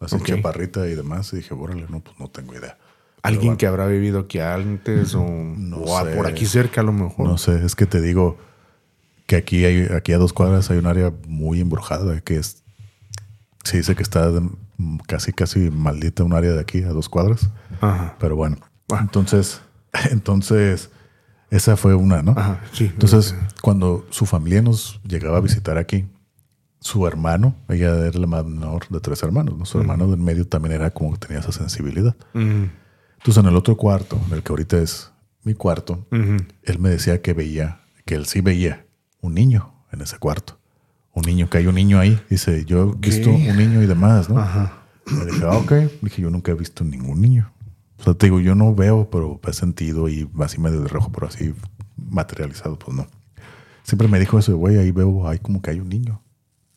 Así 0.00 0.14
Ok. 0.16 0.26
chaparrita 0.26 0.86
y 0.86 0.94
demás. 0.94 1.32
Y 1.32 1.36
dije, 1.36 1.54
órale, 1.54 1.86
no, 1.88 2.00
pues 2.00 2.18
no 2.18 2.28
tengo 2.28 2.54
idea. 2.54 2.78
Alguien 3.22 3.56
que 3.56 3.66
habrá 3.66 3.86
vivido 3.86 4.20
aquí 4.20 4.38
antes 4.38 5.14
o, 5.14 5.24
No 5.26 5.78
o 5.78 5.98
a- 5.98 6.04
sé. 6.04 6.16
por 6.16 6.26
aquí 6.26 6.46
cerca 6.46 6.80
a 6.80 6.84
lo 6.84 6.92
mejor. 6.92 7.26
No 7.26 7.36
sé, 7.38 7.64
es 7.66 7.74
que 7.74 7.84
te 7.86 8.00
digo 8.00 8.38
que 9.30 9.36
aquí 9.36 9.64
hay, 9.64 9.86
aquí 9.96 10.12
a 10.12 10.18
dos 10.18 10.32
cuadras 10.32 10.72
hay 10.72 10.78
un 10.78 10.86
área 10.86 11.12
muy 11.28 11.60
embrujada 11.60 12.20
que 12.20 12.36
es, 12.36 12.64
se 13.62 13.76
dice 13.76 13.94
que 13.94 14.02
está 14.02 14.28
de- 14.28 14.50
casi, 15.06 15.32
casi 15.32 15.70
maldita 15.70 16.24
un 16.24 16.32
área 16.32 16.50
de 16.50 16.58
aquí 16.58 16.82
a 16.82 16.88
dos 16.88 17.08
cuadras. 17.08 17.48
Ajá. 17.80 18.16
Pero 18.18 18.34
bueno, 18.34 18.56
Bueno. 18.88 19.04
entonces, 19.04 19.60
entonces, 20.10 20.90
esa 21.48 21.76
fue 21.76 21.94
una, 21.94 22.22
¿no? 22.24 22.32
Ajá, 22.32 22.60
sí. 22.72 22.86
Entonces, 22.86 23.36
cuando 23.62 24.04
su 24.10 24.26
familia 24.26 24.62
nos 24.62 25.00
llegaba 25.06 25.38
a 25.38 25.40
visitar 25.40 25.78
aquí, 25.78 26.06
su 26.80 27.06
hermano, 27.06 27.54
ella 27.68 27.94
era 28.04 28.18
la 28.18 28.26
menor 28.26 28.88
de 28.88 28.98
tres 28.98 29.22
hermanos, 29.22 29.56
¿no? 29.56 29.64
Su 29.64 29.78
hermano 29.78 30.08
del 30.08 30.18
medio 30.18 30.44
también 30.48 30.74
era 30.74 30.90
como 30.90 31.12
que 31.12 31.18
tenía 31.24 31.38
esa 31.38 31.52
sensibilidad. 31.52 32.16
Mm, 32.34 32.64
Entonces, 33.18 33.36
en 33.44 33.46
el 33.48 33.54
otro 33.54 33.76
cuarto, 33.76 34.20
en 34.26 34.32
el 34.34 34.42
que 34.42 34.50
ahorita 34.50 34.78
es 34.78 35.12
mi 35.44 35.54
cuarto, 35.54 36.04
él 36.10 36.78
me 36.80 36.88
decía 36.88 37.22
que 37.22 37.32
veía, 37.32 37.80
que 38.04 38.16
él 38.16 38.26
sí 38.26 38.40
veía 38.40 38.86
un 39.20 39.34
niño 39.34 39.72
en 39.92 40.00
ese 40.00 40.18
cuarto. 40.18 40.58
Un 41.12 41.22
niño, 41.24 41.50
que 41.50 41.58
hay 41.58 41.66
un 41.66 41.74
niño 41.74 41.98
ahí. 41.98 42.20
Dice, 42.30 42.64
yo 42.64 42.92
he 42.94 42.96
visto 43.08 43.30
un 43.30 43.56
niño 43.56 43.82
y 43.82 43.86
demás, 43.86 44.28
¿no? 44.30 44.38
Ajá. 44.38 44.84
Le 45.06 45.26
dije, 45.26 45.44
ah, 45.44 45.56
ok. 45.56 45.72
Dije, 46.02 46.22
yo 46.22 46.30
nunca 46.30 46.52
he 46.52 46.54
visto 46.54 46.84
ningún 46.84 47.20
niño. 47.20 47.52
O 47.98 48.02
sea, 48.04 48.14
te 48.14 48.26
digo, 48.26 48.40
yo 48.40 48.54
no 48.54 48.74
veo, 48.74 49.10
pero 49.10 49.40
he 49.46 49.52
sentido 49.52 50.08
y 50.08 50.30
así 50.40 50.60
medio 50.60 50.80
de 50.80 50.88
rojo, 50.88 51.10
pero 51.12 51.26
así 51.26 51.52
materializado, 51.96 52.78
pues 52.78 52.96
no. 52.96 53.06
Siempre 53.82 54.08
me 54.08 54.20
dijo 54.20 54.38
eso, 54.38 54.56
güey, 54.56 54.78
ahí 54.78 54.92
veo, 54.92 55.26
hay 55.28 55.38
como 55.38 55.60
que 55.60 55.70
hay 55.70 55.80
un 55.80 55.88
niño. 55.88 56.22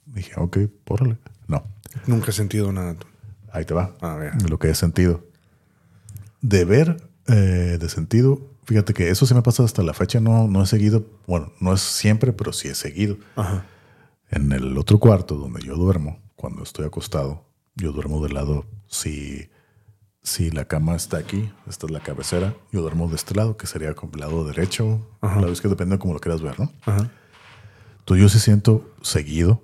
Dije, 0.07 0.33
ok, 0.37 0.57
pórale. 0.83 1.17
No, 1.47 1.63
Nunca 2.07 2.31
he 2.31 2.33
sentido 2.33 2.71
nada. 2.73 2.95
tú. 2.95 3.05
ahí 3.51 3.65
te 3.65 3.73
va. 3.73 3.93
A 4.01 4.15
ver. 4.15 4.49
Lo 4.49 4.57
que 4.57 4.69
he 4.69 4.75
sentido. 4.75 5.23
De 6.41 6.65
ver, 6.65 7.07
eh, 7.27 7.77
de 7.79 7.89
sentido, 7.89 8.41
fíjate 8.65 8.93
que 8.93 9.09
eso 9.09 9.25
sí 9.25 9.33
me 9.33 9.41
pasa 9.41 9.63
hasta 9.63 9.83
la 9.83 9.93
fecha, 9.93 10.19
no, 10.19 10.47
no 10.47 10.63
he 10.63 10.65
seguido, 10.65 11.05
bueno, 11.27 11.51
no 11.59 11.73
es 11.73 11.81
siempre, 11.81 12.33
pero 12.33 12.53
sí 12.53 12.67
he 12.67 12.75
seguido. 12.75 13.17
Ajá. 13.35 13.65
En 14.29 14.51
el 14.51 14.77
otro 14.77 14.99
cuarto 14.99 15.35
donde 15.35 15.61
yo 15.61 15.75
duermo, 15.75 16.19
cuando 16.35 16.63
estoy 16.63 16.85
acostado, 16.85 17.45
yo 17.75 17.91
duermo 17.91 18.21
del 18.23 18.33
lado, 18.33 18.65
si, 18.87 19.49
si 20.21 20.49
la 20.51 20.65
cama 20.65 20.95
está 20.95 21.17
aquí, 21.17 21.51
esta 21.67 21.85
es 21.85 21.91
la 21.91 21.99
cabecera, 22.01 22.55
yo 22.71 22.81
duermo 22.81 23.07
de 23.09 23.15
este 23.15 23.35
lado, 23.35 23.57
que 23.57 23.67
sería 23.67 23.93
como 23.93 24.13
el 24.13 24.19
lado 24.21 24.43
derecho, 24.45 25.07
Ajá. 25.21 25.39
la 25.41 25.47
vez 25.47 25.61
que 25.61 25.67
depende 25.67 25.95
de 25.95 25.99
cómo 25.99 26.13
lo 26.13 26.19
quieras 26.19 26.41
ver, 26.41 26.59
¿no? 26.59 26.71
Ajá. 26.85 27.09
Entonces 27.99 28.21
yo 28.21 28.29
sí 28.29 28.39
siento 28.39 28.89
seguido 29.01 29.63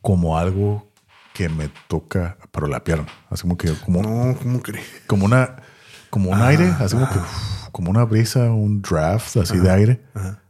como 0.00 0.38
algo 0.38 0.90
que 1.34 1.48
me 1.48 1.70
toca, 1.88 2.36
pero 2.50 2.66
la 2.66 2.84
pierna, 2.84 3.06
así 3.30 3.42
como 3.42 3.56
que, 3.56 3.72
como, 3.84 4.02
No, 4.02 4.36
¿cómo 4.38 4.60
crees? 4.60 4.84
como 5.06 5.24
una, 5.24 5.62
como 6.10 6.30
un 6.30 6.42
aire, 6.42 6.66
así 6.78 6.94
como 6.94 7.08
que, 7.08 7.18
uf, 7.18 7.61
como 7.72 7.90
una 7.90 8.04
brisa, 8.04 8.50
un 8.52 8.80
draft 8.82 9.36
así 9.38 9.58
de 9.58 9.70
aire, 9.70 10.00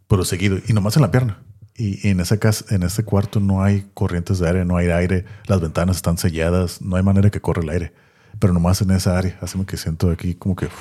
pero 0.08 0.24
seguido 0.24 0.58
y 0.66 0.72
nomás 0.72 0.96
en 0.96 1.02
la 1.02 1.10
pierna. 1.10 1.38
Y, 1.74 2.06
y 2.06 2.10
en 2.10 2.20
esa 2.20 2.36
casa, 2.36 2.66
en 2.74 2.82
este 2.82 3.02
cuarto 3.02 3.40
no 3.40 3.62
hay 3.62 3.88
corrientes 3.94 4.38
de 4.38 4.46
aire, 4.46 4.64
no 4.66 4.76
hay 4.76 4.90
aire, 4.90 5.24
las 5.46 5.60
ventanas 5.60 5.96
están 5.96 6.18
selladas, 6.18 6.82
no 6.82 6.96
hay 6.96 7.02
manera 7.02 7.30
que 7.30 7.40
corra 7.40 7.62
el 7.62 7.70
aire, 7.70 7.92
pero 8.38 8.52
nomás 8.52 8.82
en 8.82 8.90
esa 8.90 9.16
área, 9.16 9.38
así 9.40 9.58
que 9.64 9.78
siento 9.78 10.10
aquí 10.10 10.34
como 10.34 10.54
que, 10.54 10.66
uf, 10.66 10.72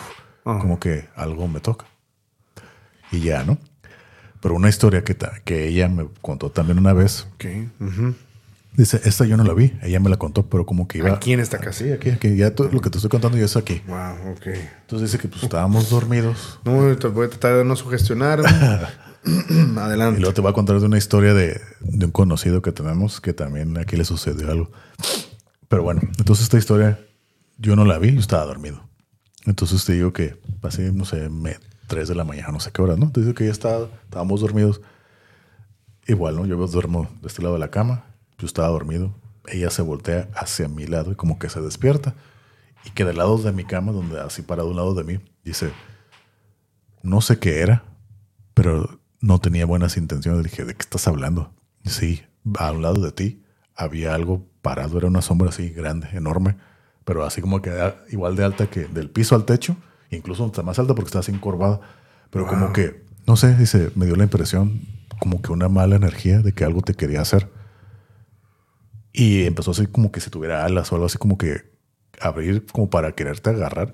Ajá. 0.43 0.59
como 0.59 0.79
que 0.79 1.07
algo 1.15 1.47
me 1.47 1.61
toca. 1.61 1.85
Y 3.11 3.21
ya, 3.21 3.43
¿no? 3.45 3.57
Pero 4.41 4.55
una 4.55 4.67
historia 4.69 5.03
que, 5.03 5.15
que 5.45 5.67
ella 5.67 5.87
me 5.87 6.07
contó 6.21 6.49
también 6.49 6.77
una 6.79 6.93
vez, 6.93 7.27
Ok. 7.35 7.45
ujú. 7.79 8.15
Dice, 8.73 9.01
esta 9.03 9.25
yo 9.25 9.37
no 9.37 9.43
la 9.43 9.53
vi, 9.53 9.73
ella 9.81 9.99
me 9.99 10.09
la 10.09 10.17
contó, 10.17 10.47
pero 10.47 10.65
como 10.65 10.87
que 10.87 10.99
iba... 10.99 11.13
Aquí 11.13 11.33
en 11.33 11.39
esta 11.39 11.57
casa. 11.57 11.83
Sí, 11.83 11.91
aquí, 11.91 12.09
aquí, 12.09 12.35
ya 12.35 12.53
todo 12.53 12.69
lo 12.69 12.81
que 12.81 12.89
te 12.89 12.97
estoy 12.97 13.09
contando 13.09 13.37
ya 13.37 13.45
es 13.45 13.57
aquí. 13.57 13.81
Wow, 13.87 14.31
ok. 14.33 14.47
Entonces 14.81 15.11
dice 15.11 15.19
que 15.19 15.27
pues 15.27 15.43
estábamos 15.43 15.89
dormidos. 15.89 16.59
No, 16.65 16.95
te 16.97 17.07
voy 17.07 17.25
a 17.25 17.29
tratar 17.29 17.57
de 17.57 17.65
no 17.65 17.75
sugestionar. 17.75 18.41
Y 19.23 19.77
Adelante. 19.77 20.19
luego 20.19 20.33
te 20.33 20.41
voy 20.41 20.49
a 20.49 20.53
contar 20.53 20.79
de 20.79 20.85
una 20.85 20.97
historia 20.97 21.35
de, 21.35 21.61
de 21.79 22.05
un 22.05 22.11
conocido 22.11 22.63
que 22.63 22.71
tenemos 22.71 23.21
que 23.21 23.33
también 23.33 23.77
aquí 23.77 23.95
le 23.95 24.03
sucedió 24.03 24.49
algo. 24.49 24.71
Pero 25.67 25.83
bueno, 25.83 26.01
entonces 26.17 26.43
esta 26.43 26.57
historia 26.57 26.99
yo 27.57 27.75
no 27.75 27.85
la 27.85 27.99
vi, 27.99 28.13
yo 28.13 28.19
estaba 28.19 28.45
dormido. 28.45 28.83
Entonces 29.45 29.85
te 29.85 29.93
digo 29.93 30.11
que 30.11 30.39
pasé, 30.59 30.91
no 30.91 31.05
sé, 31.05 31.29
me, 31.29 31.57
3 31.87 32.07
de 32.07 32.15
la 32.15 32.23
mañana, 32.23 32.51
no 32.51 32.59
sé 32.59 32.71
qué 32.71 32.81
hora, 32.81 32.95
¿no? 32.95 33.11
Te 33.11 33.21
digo 33.21 33.33
que 33.33 33.45
ya 33.45 33.51
estaba, 33.51 33.87
estábamos 34.03 34.41
dormidos. 34.41 34.81
Igual, 36.07 36.35
¿no? 36.35 36.45
Yo 36.45 36.55
duermo 36.67 37.07
de 37.21 37.27
este 37.27 37.41
lado 37.41 37.53
de 37.53 37.59
la 37.59 37.69
cama, 37.69 38.05
yo 38.41 38.47
estaba 38.47 38.67
dormido. 38.67 39.15
Ella 39.47 39.69
se 39.69 39.81
voltea 39.81 40.29
hacia 40.35 40.67
mi 40.67 40.85
lado 40.85 41.11
y 41.11 41.15
como 41.15 41.39
que 41.39 41.49
se 41.49 41.61
despierta. 41.61 42.15
Y 42.85 42.89
que 42.91 43.05
del 43.05 43.17
lado 43.17 43.37
de 43.37 43.51
mi 43.51 43.63
cama, 43.63 43.91
donde 43.91 44.19
así 44.19 44.41
parado 44.41 44.67
a 44.67 44.71
un 44.71 44.77
lado 44.77 44.93
de 44.95 45.03
mí, 45.03 45.19
dice, 45.43 45.71
no 47.03 47.21
sé 47.21 47.39
qué 47.39 47.61
era, 47.61 47.83
pero 48.53 48.99
no 49.19 49.39
tenía 49.39 49.65
buenas 49.65 49.97
intenciones. 49.97 50.43
Le 50.43 50.49
dije, 50.49 50.65
¿de 50.65 50.73
qué 50.73 50.81
estás 50.81 51.07
hablando? 51.07 51.53
Sí, 51.85 52.23
a 52.57 52.71
un 52.71 52.81
lado 52.81 53.01
de 53.01 53.11
ti 53.11 53.43
había 53.75 54.13
algo 54.13 54.47
parado, 54.61 54.97
era 54.97 55.07
una 55.07 55.21
sombra 55.21 55.49
así 55.49 55.69
grande, 55.69 56.09
enorme, 56.13 56.55
pero 57.05 57.25
así 57.25 57.41
como 57.41 57.61
que 57.61 57.71
igual 58.09 58.35
de 58.35 58.43
alta 58.43 58.67
que 58.67 58.81
del 58.85 59.09
piso 59.09 59.35
al 59.35 59.45
techo, 59.45 59.75
incluso 60.11 60.45
hasta 60.45 60.61
más 60.61 60.77
alta 60.77 60.93
porque 60.93 61.07
está 61.07 61.19
así 61.19 61.31
encorvada, 61.31 61.79
pero 62.29 62.45
como 62.47 62.73
que, 62.73 63.03
no 63.27 63.35
sé, 63.35 63.55
dice, 63.55 63.91
me 63.95 64.05
dio 64.05 64.15
la 64.15 64.23
impresión 64.23 64.81
como 65.19 65.41
que 65.41 65.51
una 65.51 65.69
mala 65.69 65.95
energía 65.95 66.39
de 66.39 66.53
que 66.53 66.63
algo 66.63 66.81
te 66.81 66.93
quería 66.93 67.21
hacer. 67.21 67.49
Y 69.13 69.43
empezó 69.45 69.71
así 69.71 69.87
como 69.87 70.11
que 70.11 70.21
si 70.21 70.29
tuviera 70.29 70.65
alas 70.65 70.91
o 70.91 70.95
algo 70.95 71.05
así 71.07 71.17
como 71.17 71.37
que 71.37 71.69
abrir 72.19 72.65
como 72.71 72.89
para 72.89 73.11
quererte 73.13 73.49
agarrar. 73.49 73.93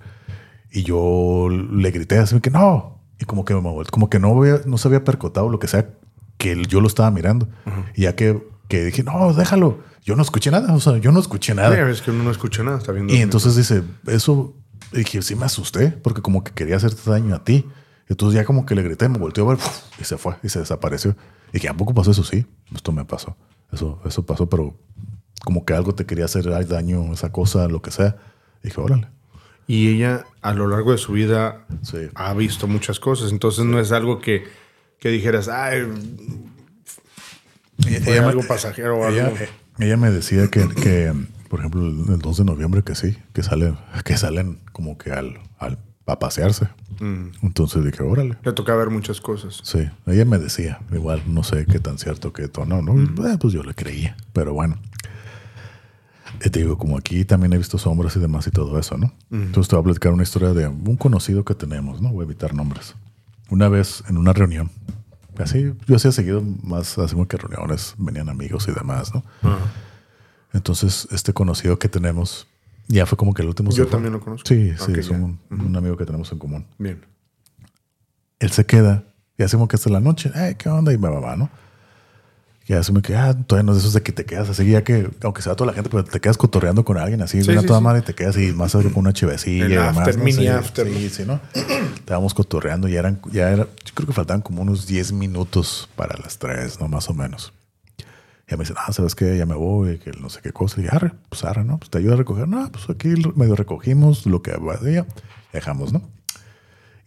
Y 0.72 0.84
yo 0.84 1.48
le 1.50 1.92
grité 1.92 2.18
así 2.20 2.40
que 2.42 2.50
no. 2.52 3.02
Y 3.20 3.26
como 3.26 3.46
que 3.46 3.54
me 3.56 3.62
vol- 3.62 3.90
como 3.90 4.10
que 4.10 4.20
no, 4.20 4.38
había- 4.38 4.62
no 4.66 4.78
se 4.78 4.88
había 4.88 5.04
percotado 5.04 5.50
lo 5.50 5.60
que 5.60 5.68
sea 5.68 5.90
que 6.38 6.62
yo 6.66 6.82
lo 6.82 6.88
estaba 6.88 7.10
mirando. 7.10 7.48
Y 7.96 8.04
ya 8.04 8.16
que, 8.16 8.44
que 8.68 8.86
dije, 8.86 9.04
no, 9.04 9.34
déjalo. 9.34 9.80
Yo 10.04 10.16
no 10.16 10.22
escuché 10.22 10.52
nada. 10.52 10.74
O 10.76 10.80
sea, 10.80 10.98
yo 10.98 11.12
no 11.12 11.20
escuché 11.20 11.56
nada. 11.56 11.76
Ya 11.76 11.84
ves 11.84 12.02
que 12.02 12.12
uno 12.12 12.24
no 12.24 12.32
escucha 12.32 12.64
nada, 12.64 12.78
está 12.78 12.92
viendo. 12.92 13.12
Y 13.14 13.18
entonces 13.22 13.56
dice, 13.56 13.82
eso, 14.06 14.54
y 14.94 15.00
dije, 15.00 15.22
sí 15.24 15.36
me 15.36 15.46
asusté, 15.46 15.90
porque 15.90 16.22
como 16.22 16.44
que 16.44 16.52
quería 16.52 16.76
hacerte 16.78 17.10
daño 17.10 17.34
a 17.36 17.44
ti. 17.44 17.66
Entonces 18.08 18.36
ya 18.40 18.46
como 18.46 18.66
que 18.66 18.76
le 18.76 18.84
grité, 18.84 19.10
me 19.10 19.18
volteó 19.18 19.46
a 19.50 19.56
ver, 19.56 19.64
y 20.00 20.04
se 20.04 20.18
fue, 20.18 20.36
y 20.44 20.50
se 20.50 20.60
desapareció. 20.60 21.12
Y 21.50 21.54
dije, 21.54 21.68
¿a 21.70 21.74
poco 21.74 21.94
pasó 21.94 22.12
eso? 22.12 22.24
Sí, 22.24 22.46
esto 22.74 22.92
me 22.92 23.04
pasó. 23.04 23.36
Eso, 23.72 24.02
eso 24.06 24.26
pasó, 24.26 24.50
pero 24.50 24.78
como 25.44 25.66
que 25.66 25.74
algo 25.74 25.94
te 25.96 26.06
quería 26.06 26.26
hacer 26.26 26.46
daño, 26.68 27.14
esa 27.14 27.32
cosa, 27.32 27.68
lo 27.68 27.82
que 27.82 27.92
sea. 27.92 28.18
Y 28.64 28.68
dije, 28.70 28.82
órale. 28.82 29.08
Y 29.68 29.90
ella 29.96 30.26
a 30.42 30.54
lo 30.54 30.68
largo 30.68 30.94
de 30.94 30.98
su 30.98 31.12
vida 31.14 31.66
Sí. 31.82 31.98
ha 32.16 32.34
visto 32.34 32.68
muchas 32.68 33.00
cosas. 33.00 33.32
Entonces 33.32 33.66
no 33.66 33.80
es 33.80 33.92
algo 33.92 34.20
que, 34.20 34.46
que 35.00 35.10
dijeras, 35.10 35.48
ay, 35.50 35.82
fue 37.80 37.92
Ella 38.14 38.22
me- 38.22 38.28
algo 38.30 38.44
pasajero 38.48 38.98
o 39.00 39.08
Ella, 39.10 39.26
algo. 39.28 39.38
ella 39.80 39.98
me 39.98 40.10
decía 40.12 40.48
que, 40.50 40.68
que, 40.70 41.14
por 41.50 41.60
ejemplo, 41.60 41.82
el 41.86 42.20
2 42.20 42.38
de 42.38 42.46
noviembre 42.46 42.84
que 42.84 42.96
sí, 42.96 43.18
que 43.34 43.44
salen, 43.44 43.78
que 44.04 44.18
salen 44.18 44.60
como 44.72 44.98
que 44.98 45.12
al, 45.12 45.40
al 45.60 45.78
a 46.14 46.20
pasearse. 46.20 46.68
Mm. 47.00 47.28
Entonces 47.44 47.84
dije, 47.84 48.04
órale. 48.04 48.38
Le 48.44 48.54
toca 48.54 48.76
ver 48.76 48.90
muchas 48.90 49.22
cosas. 49.22 49.60
Sí, 49.64 49.88
ella 50.06 50.26
me 50.26 50.38
decía, 50.40 50.80
igual 50.92 51.22
no 51.28 51.44
sé 51.44 51.66
qué 51.66 51.80
tan 51.80 51.98
cierto 51.98 52.34
que 52.34 52.48
todo, 52.48 52.66
no, 52.66 52.82
no, 52.82 53.28
eh, 53.28 53.38
pues 53.40 53.54
yo 53.54 53.64
le 53.64 53.74
creía, 53.74 54.16
pero 54.34 54.54
bueno. 54.54 54.78
Y 56.44 56.50
te 56.50 56.60
digo, 56.60 56.78
como 56.78 56.98
aquí 56.98 57.26
también 57.26 57.54
he 57.54 57.58
visto 57.58 57.78
sombras 57.78 58.16
y 58.16 58.20
demás 58.20 58.46
y 58.48 58.52
todo 58.52 58.78
eso, 58.78 58.98
¿no? 58.98 59.14
Entonces 59.32 59.70
te 59.70 59.76
voy 59.76 59.82
a 59.82 59.86
platicar 59.86 60.14
una 60.14 60.24
historia 60.24 60.54
de 60.54 60.68
un 60.68 60.98
conocido 60.98 61.44
que 61.44 61.56
tenemos, 61.56 62.02
¿no? 62.02 62.10
Voy 62.12 62.24
a 62.24 62.26
evitar 62.26 62.54
nombres. 62.54 62.96
Una 63.50 63.70
vez 63.70 64.04
en 64.08 64.18
una 64.18 64.34
reunión, 64.34 64.70
así, 65.38 65.74
yo 65.88 65.96
hacía 65.96 66.12
seguido 66.12 66.42
más, 66.64 66.98
así 66.98 67.14
como 67.14 67.28
que 67.28 67.38
reuniones, 67.38 67.96
venían 67.98 68.30
amigos 68.30 68.68
y 68.68 68.72
demás, 68.72 69.14
¿no? 69.14 69.24
Entonces, 70.54 71.08
este 71.12 71.34
conocido 71.34 71.80
que 71.80 71.90
tenemos, 71.90 72.48
ya 72.88 73.06
fue 73.06 73.18
como 73.18 73.34
que 73.34 73.42
el 73.42 73.48
último. 73.50 73.72
Yo 73.72 73.86
se 73.86 73.90
también 73.92 74.14
lo 74.14 74.20
conozco. 74.20 74.48
Sí, 74.48 74.74
sí, 74.78 74.94
es 74.98 75.10
un, 75.10 75.40
un 75.50 75.76
amigo 75.76 75.98
que 75.98 76.06
tenemos 76.06 76.32
en 76.32 76.40
común 76.40 76.66
Bien. 76.78 77.02
él 78.40 78.52
se 78.52 78.66
queda 78.66 79.04
y 79.38 79.44
hacemos 79.44 79.68
que 79.68 79.76
hasta 79.76 79.90
la 79.90 80.00
noche, 80.00 80.32
"Ay, 80.36 80.56
¿qué 80.56 80.70
onda? 80.70 80.94
Y 80.94 80.98
me 80.98 81.10
va, 81.10 81.36
¿no? 81.36 81.50
Ya 82.68 82.84
se 82.84 82.92
me 82.92 83.02
que, 83.02 83.16
ah, 83.16 83.34
todavía 83.34 83.66
no 83.72 83.78
es 83.78 83.86
eso 83.86 83.92
de 83.98 84.04
que 84.04 84.12
te 84.12 84.26
quedas 84.26 84.50
así, 84.50 84.70
ya 84.70 84.84
que, 84.84 85.10
aunque 85.24 85.42
sea 85.42 85.56
toda 85.56 85.68
la 85.72 85.74
gente, 85.74 85.90
pero 85.90 86.04
te 86.04 86.20
quedas 86.20 86.38
cotorreando 86.38 86.84
con 86.84 86.98
alguien 86.98 87.22
así, 87.22 87.42
Sí, 87.42 87.56
toda 87.66 87.78
sí. 87.80 87.84
madre 87.84 88.00
y 88.00 88.02
te 88.02 88.14
quedas 88.14 88.36
así 88.36 88.52
más 88.52 88.74
con 88.74 88.92
una 88.96 89.14
chivecilla 89.14 89.66
El 89.68 89.72
y 89.72 89.76
demás. 89.76 89.98
after, 90.00 90.18
¿no? 90.18 90.24
mini 90.26 90.48
after, 90.48 90.86
Sí, 90.88 91.04
¿no? 91.04 91.10
sí, 91.10 91.24
¿no? 91.26 91.40
Estábamos 91.96 92.34
cotorreando 92.34 92.90
y 92.90 92.96
eran, 92.98 93.22
ya 93.32 93.52
era, 93.52 93.64
yo 93.86 93.94
creo 93.94 94.08
que 94.08 94.14
faltaban 94.14 94.42
como 94.42 94.62
unos 94.64 94.86
10 94.86 95.14
minutos 95.14 95.88
para 95.96 96.18
las 96.18 96.40
3, 96.40 96.82
¿no? 96.82 96.90
Más 96.90 97.10
o 97.10 97.14
menos. 97.14 97.54
Ya 98.50 98.56
me 98.58 98.64
dicen, 98.64 98.78
ah, 98.80 98.94
¿sabes 98.94 99.14
qué? 99.16 99.38
Ya 99.38 99.46
me 99.46 99.56
voy, 99.56 99.98
que 100.00 100.12
no 100.12 100.30
sé 100.30 100.40
qué 100.42 100.54
cosa. 100.54 100.80
Y 100.80 100.84
dije, 100.84 100.96
arre, 100.96 101.12
pues 101.30 101.44
arre, 101.44 101.64
¿no? 101.66 101.78
Pues 101.80 101.90
te 101.90 101.98
ayuda 101.98 102.14
a 102.14 102.18
recoger. 102.18 102.48
No, 102.48 102.72
pues 102.72 102.90
aquí 102.90 103.10
medio 103.36 103.56
recogimos 103.56 104.26
lo 104.26 104.42
que 104.42 104.52
había, 104.54 105.06
dejamos, 105.52 105.92
¿no? 105.92 106.02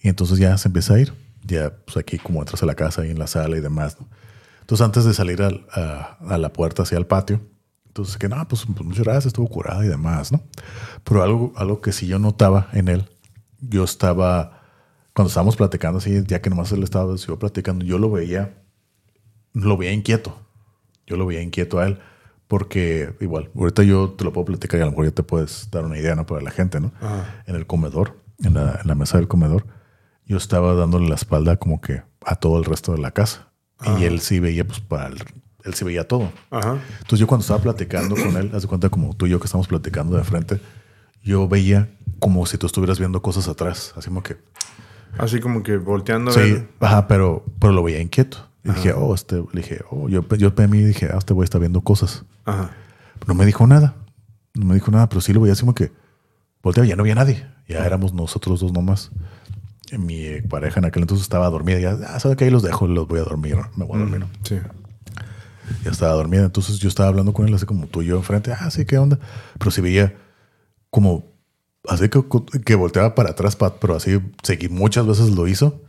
Y 0.00 0.08
entonces 0.08 0.38
ya 0.38 0.56
se 0.58 0.68
empieza 0.68 0.94
a 0.94 1.00
ir. 1.00 1.12
Ya, 1.46 1.74
pues 1.86 1.96
aquí 1.96 2.18
como 2.18 2.40
entras 2.40 2.62
a 2.62 2.66
la 2.66 2.74
casa 2.74 3.06
y 3.06 3.10
en 3.10 3.18
la 3.18 3.26
sala 3.26 3.56
y 3.56 3.60
demás, 3.60 3.96
¿no? 3.98 4.06
Entonces 4.60 4.84
antes 4.84 5.04
de 5.04 5.14
salir 5.14 5.40
al- 5.42 5.66
a, 5.72 6.18
a 6.28 6.38
la 6.38 6.52
puerta 6.52 6.82
hacia 6.82 6.98
el 6.98 7.06
patio, 7.06 7.40
entonces 7.86 8.18
que 8.18 8.28
no, 8.28 8.46
pues, 8.46 8.66
pues, 8.66 8.84
muchas 8.86 9.04
gracias, 9.04 9.26
estuvo 9.26 9.48
curada 9.48 9.84
y 9.84 9.88
demás, 9.88 10.30
¿no? 10.32 10.42
Pero 11.02 11.22
algo, 11.22 11.52
algo 11.56 11.80
que 11.80 11.92
sí 11.92 12.06
yo 12.06 12.18
notaba 12.18 12.68
en 12.72 12.88
él, 12.88 13.08
yo 13.60 13.82
estaba, 13.84 14.62
cuando 15.14 15.28
estábamos 15.28 15.56
platicando 15.56 15.98
así, 15.98 16.22
ya 16.26 16.40
que 16.42 16.50
nomás 16.50 16.70
él 16.72 16.82
estaba 16.84 17.16
yo 17.16 17.38
platicando, 17.38 17.84
yo 17.84 17.98
lo 17.98 18.10
veía, 18.10 18.54
lo 19.54 19.76
veía 19.76 19.92
inquieto. 19.92 20.38
Yo 21.10 21.16
lo 21.18 21.26
veía 21.26 21.42
inquieto 21.42 21.78
a 21.78 21.86
él. 21.86 21.98
Porque 22.48 23.14
igual, 23.20 23.50
ahorita 23.54 23.82
yo 23.84 24.10
te 24.10 24.24
lo 24.24 24.32
puedo 24.32 24.46
platicar 24.46 24.80
y 24.80 24.82
a 24.82 24.86
lo 24.86 24.90
mejor 24.92 25.04
ya 25.04 25.10
te 25.12 25.22
puedes 25.22 25.68
dar 25.70 25.84
una 25.84 25.96
idea, 25.98 26.16
¿no? 26.16 26.26
Para 26.26 26.40
la 26.40 26.50
gente, 26.50 26.80
¿no? 26.80 26.92
Ajá. 27.00 27.42
En 27.46 27.54
el 27.54 27.66
comedor, 27.66 28.16
en 28.42 28.54
la, 28.54 28.78
en 28.82 28.88
la 28.88 28.94
mesa 28.96 29.18
del 29.18 29.28
comedor, 29.28 29.66
yo 30.24 30.36
estaba 30.36 30.74
dándole 30.74 31.08
la 31.08 31.14
espalda 31.14 31.56
como 31.58 31.80
que 31.80 32.02
a 32.24 32.34
todo 32.36 32.58
el 32.58 32.64
resto 32.64 32.90
de 32.92 32.98
la 32.98 33.10
casa. 33.12 33.52
Y 33.98 34.04
él 34.04 34.20
sí 34.20 34.40
veía, 34.40 34.66
pues, 34.66 34.80
para 34.80 35.06
el- 35.08 35.22
él 35.64 35.74
sí 35.74 35.84
veía 35.84 36.08
todo. 36.08 36.32
Ajá. 36.50 36.78
Entonces 36.98 37.18
yo 37.20 37.26
cuando 37.28 37.42
estaba 37.42 37.60
platicando 37.60 38.16
con 38.16 38.36
él, 38.36 38.50
haz 38.52 38.62
de 38.62 38.68
cuenta 38.68 38.88
como 38.88 39.14
tú 39.14 39.26
y 39.26 39.30
yo 39.30 39.38
que 39.38 39.46
estamos 39.46 39.68
platicando 39.68 40.16
de 40.16 40.24
frente, 40.24 40.60
yo 41.22 41.46
veía 41.48 41.88
como 42.18 42.44
si 42.46 42.58
tú 42.58 42.66
estuvieras 42.66 42.98
viendo 42.98 43.22
cosas 43.22 43.46
atrás, 43.46 43.94
así 43.96 44.08
como 44.08 44.22
que... 44.24 44.36
Así 45.18 45.38
como 45.40 45.62
que 45.62 45.76
volteando 45.76 46.30
a 46.30 46.34
Sí, 46.34 46.40
ver. 46.40 46.68
ajá, 46.80 47.06
pero, 47.08 47.44
pero 47.60 47.72
lo 47.72 47.82
veía 47.84 48.00
inquieto. 48.00 48.49
Y 48.64 48.70
dije, 48.70 48.92
oh, 48.92 49.14
este, 49.14 49.36
le 49.36 49.62
dije, 49.62 49.80
oh, 49.90 50.08
yo, 50.08 50.26
yo 50.36 50.52
a 50.54 50.66
mí 50.66 50.82
dije, 50.82 51.08
ah, 51.12 51.18
este 51.18 51.32
güey 51.32 51.44
está 51.44 51.58
viendo 51.58 51.80
cosas. 51.80 52.24
Ajá. 52.44 52.70
No 53.26 53.34
me 53.34 53.46
dijo 53.46 53.66
nada. 53.66 53.94
No 54.54 54.66
me 54.66 54.74
dijo 54.74 54.90
nada, 54.90 55.08
pero 55.08 55.20
sí 55.20 55.32
lo 55.32 55.40
veía 55.40 55.52
así 55.52 55.60
como 55.60 55.74
que 55.74 55.92
volteaba, 56.62 56.86
ya 56.86 56.96
no 56.96 57.02
había 57.02 57.14
nadie. 57.14 57.46
Ya 57.68 57.86
éramos 57.86 58.12
nosotros 58.12 58.60
dos 58.60 58.72
nomás. 58.72 59.10
Y 59.90 59.98
Mi 59.98 60.40
pareja 60.42 60.80
en 60.80 60.86
aquel 60.86 61.02
entonces 61.02 61.24
estaba 61.24 61.48
dormida. 61.48 61.78
Ya, 61.78 61.96
ah, 62.08 62.20
sabe 62.20 62.36
que 62.36 62.44
ahí 62.44 62.50
los 62.50 62.62
dejo, 62.62 62.86
los 62.86 63.08
voy 63.08 63.20
a 63.20 63.22
dormir. 63.22 63.56
Me 63.76 63.84
voy 63.84 63.96
a 63.96 64.00
dormir. 64.00 64.20
¿no? 64.20 64.28
Sí. 64.42 64.56
Ya 65.84 65.90
estaba 65.90 66.12
dormida. 66.12 66.44
Entonces 66.44 66.78
yo 66.78 66.88
estaba 66.88 67.08
hablando 67.08 67.32
con 67.32 67.46
él 67.46 67.54
así 67.54 67.66
como 67.66 67.86
tú 67.86 68.02
y 68.02 68.06
yo 68.06 68.16
enfrente. 68.16 68.52
Ah, 68.52 68.70
sí, 68.70 68.84
¿qué 68.84 68.98
onda? 68.98 69.18
Pero 69.58 69.70
sí 69.70 69.80
veía 69.80 70.14
como 70.90 71.24
así 71.88 72.08
que, 72.08 72.22
que 72.64 72.74
volteaba 72.74 73.14
para 73.14 73.30
atrás, 73.30 73.56
pero 73.56 73.94
así 73.94 74.20
seguí 74.42 74.68
muchas 74.68 75.06
veces 75.06 75.30
lo 75.30 75.48
hizo. 75.48 75.80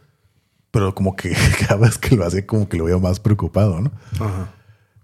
Pero 0.72 0.96
como 0.96 1.16
que 1.16 1.36
cada 1.68 1.78
vez 1.78 1.98
que 1.98 2.16
lo 2.16 2.26
hacía, 2.26 2.46
como 2.46 2.68
que 2.68 2.78
lo 2.78 2.86
veía 2.86 2.98
más 2.98 3.20
preocupado, 3.20 3.80
¿no? 3.82 3.92
Ajá. 4.20 4.54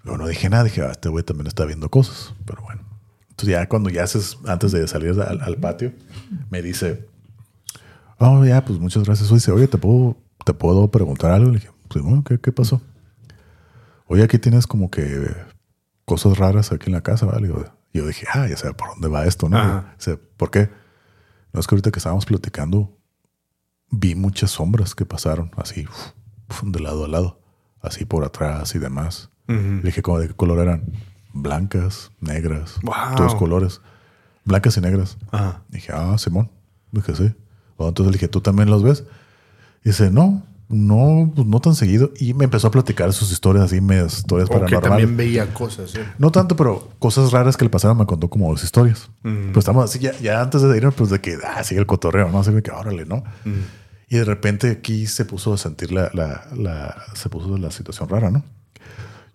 Pero 0.03 0.17
no 0.17 0.27
dije 0.27 0.49
nada, 0.49 0.63
dije, 0.63 0.81
ah, 0.81 0.91
este 0.91 1.09
güey 1.09 1.23
también 1.23 1.47
está 1.47 1.65
viendo 1.65 1.89
cosas. 1.89 2.33
Pero 2.45 2.61
bueno. 2.61 2.81
Entonces 3.29 3.49
ya 3.49 3.67
cuando 3.67 3.89
ya 3.89 4.03
haces, 4.03 4.37
antes 4.47 4.71
de 4.71 4.87
salir 4.87 5.09
al, 5.21 5.41
al 5.41 5.57
patio, 5.57 5.93
me 6.49 6.61
dice, 6.61 7.07
oh, 8.19 8.43
ya, 8.45 8.63
pues 8.63 8.79
muchas 8.79 9.03
gracias. 9.03 9.29
Dice, 9.29 9.51
oye, 9.51 9.67
¿te 9.67 9.77
puedo, 9.77 10.17
¿te 10.45 10.53
puedo 10.53 10.89
preguntar 10.89 11.31
algo? 11.31 11.51
Le 11.51 11.59
dije, 11.59 11.71
pues 11.87 12.03
bueno, 12.03 12.23
¿qué, 12.23 12.39
qué 12.39 12.51
pasó? 12.51 12.81
Oye, 14.07 14.23
aquí 14.23 14.39
tienes 14.39 14.65
como 14.65 14.89
que 14.89 15.35
cosas 16.05 16.37
raras 16.37 16.71
aquí 16.71 16.87
en 16.87 16.93
la 16.93 17.01
casa, 17.01 17.25
¿vale? 17.25 17.49
Y 17.93 17.97
yo, 17.97 18.07
dije, 18.07 18.25
ah, 18.33 18.47
ya 18.47 18.55
sé 18.55 18.73
por 18.73 18.89
dónde 18.89 19.09
va 19.09 19.25
esto, 19.25 19.49
¿no? 19.49 19.83
Dice, 19.97 20.17
¿por 20.17 20.51
qué? 20.51 20.69
No 21.51 21.59
es 21.59 21.67
que 21.67 21.75
ahorita 21.75 21.91
que 21.91 21.99
estábamos 21.99 22.25
platicando, 22.25 22.96
vi 23.89 24.15
muchas 24.15 24.51
sombras 24.51 24.95
que 24.95 25.05
pasaron 25.05 25.51
así, 25.57 25.85
de 26.63 26.79
lado 26.79 27.05
a 27.05 27.07
lado, 27.07 27.41
así 27.81 28.05
por 28.05 28.23
atrás 28.23 28.75
y 28.75 28.79
demás. 28.79 29.29
Le 29.47 29.81
dije, 29.81 30.01
¿cómo 30.01 30.19
de 30.19 30.27
qué 30.27 30.33
color 30.33 30.59
eran? 30.59 30.91
Blancas, 31.33 32.11
negras, 32.19 32.79
Wow. 32.83 33.15
todos 33.15 33.35
colores. 33.35 33.79
Blancas 34.43 34.75
y 34.77 34.81
negras. 34.81 35.17
Ajá. 35.31 35.63
Dije, 35.69 35.91
ah, 35.93 36.17
Simón. 36.17 36.51
Dije, 36.91 37.15
sí. 37.15 37.33
Bueno, 37.77 37.89
entonces 37.89 38.07
le 38.11 38.17
dije, 38.17 38.27
¿tú 38.27 38.41
también 38.41 38.69
los 38.69 38.83
ves? 38.83 39.05
Y 39.85 39.89
dice, 39.89 40.09
no, 40.11 40.43
no, 40.69 41.31
pues 41.33 41.47
no 41.47 41.59
tan 41.59 41.75
seguido. 41.75 42.11
Y 42.19 42.33
me 42.33 42.45
empezó 42.45 42.67
a 42.67 42.71
platicar 42.71 43.13
sus 43.13 43.31
historias 43.31 43.65
así, 43.65 43.79
medias 43.79 44.17
historias 44.17 44.49
que 44.49 44.55
paranormales. 44.55 44.89
también 44.89 45.17
veía 45.17 45.53
cosas. 45.53 45.95
¿eh? 45.95 46.05
No 46.17 46.31
tanto, 46.31 46.55
pero 46.55 46.89
cosas 46.99 47.31
raras 47.31 47.55
que 47.55 47.65
le 47.65 47.69
pasaron 47.69 47.97
me 47.97 48.05
contó 48.05 48.29
como 48.29 48.49
dos 48.49 48.63
historias. 48.63 49.09
Ujú. 49.23 49.53
Pues 49.53 49.57
estamos 49.57 49.83
así, 49.83 49.99
ya, 49.99 50.17
ya 50.19 50.41
antes 50.41 50.61
de 50.61 50.77
irnos, 50.77 50.93
pues 50.93 51.09
de 51.09 51.21
que, 51.21 51.37
ah, 51.45 51.63
sigue 51.63 51.79
el 51.79 51.87
cotorreo, 51.87 52.29
¿no? 52.29 52.39
Así 52.39 52.51
que, 52.61 52.71
órale, 52.71 53.05
¿no? 53.05 53.23
Mm. 53.45 53.61
Y 54.09 54.17
de 54.17 54.23
repente 54.25 54.69
aquí 54.71 55.07
se 55.07 55.25
puso 55.25 55.53
a 55.53 55.57
sentir 55.57 55.91
la, 55.91 56.09
la, 56.13 56.47
la, 56.55 56.95
se 57.13 57.29
puso 57.29 57.57
la 57.57 57.71
situación 57.71 58.09
rara, 58.09 58.31
¿no? 58.31 58.43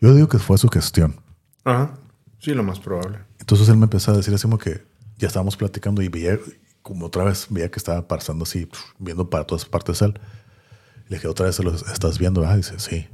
Yo 0.00 0.14
digo 0.14 0.28
que 0.28 0.38
fue 0.38 0.58
su 0.58 0.68
gestión. 0.68 1.16
Ajá. 1.64 1.94
Sí, 2.38 2.52
lo 2.54 2.62
más 2.64 2.80
probable. 2.80 3.18
Entonces 3.38 3.68
él 3.68 3.76
me 3.76 3.84
empezó 3.84 4.10
a 4.12 4.16
decir 4.16 4.34
así 4.34 4.42
como 4.42 4.58
que 4.58 4.82
ya 5.18 5.28
estábamos 5.28 5.56
platicando 5.56 6.02
y 6.02 6.08
veía 6.08 6.38
como 6.82 7.06
otra 7.06 7.22
vez, 7.22 7.46
veía 7.50 7.70
que 7.70 7.78
estaba 7.78 8.08
pasando 8.08 8.42
así, 8.42 8.68
viendo 8.98 9.30
para 9.30 9.44
todas 9.44 9.64
partes 9.64 10.02
él. 10.02 10.18
Le 11.12 11.18
dije, 11.18 11.28
otra 11.28 11.44
vez 11.44 11.58
lo 11.58 11.74
estás 11.74 12.18
viendo, 12.18 12.42
ah, 12.46 12.56
dice, 12.56 12.78
sí. 12.78 13.06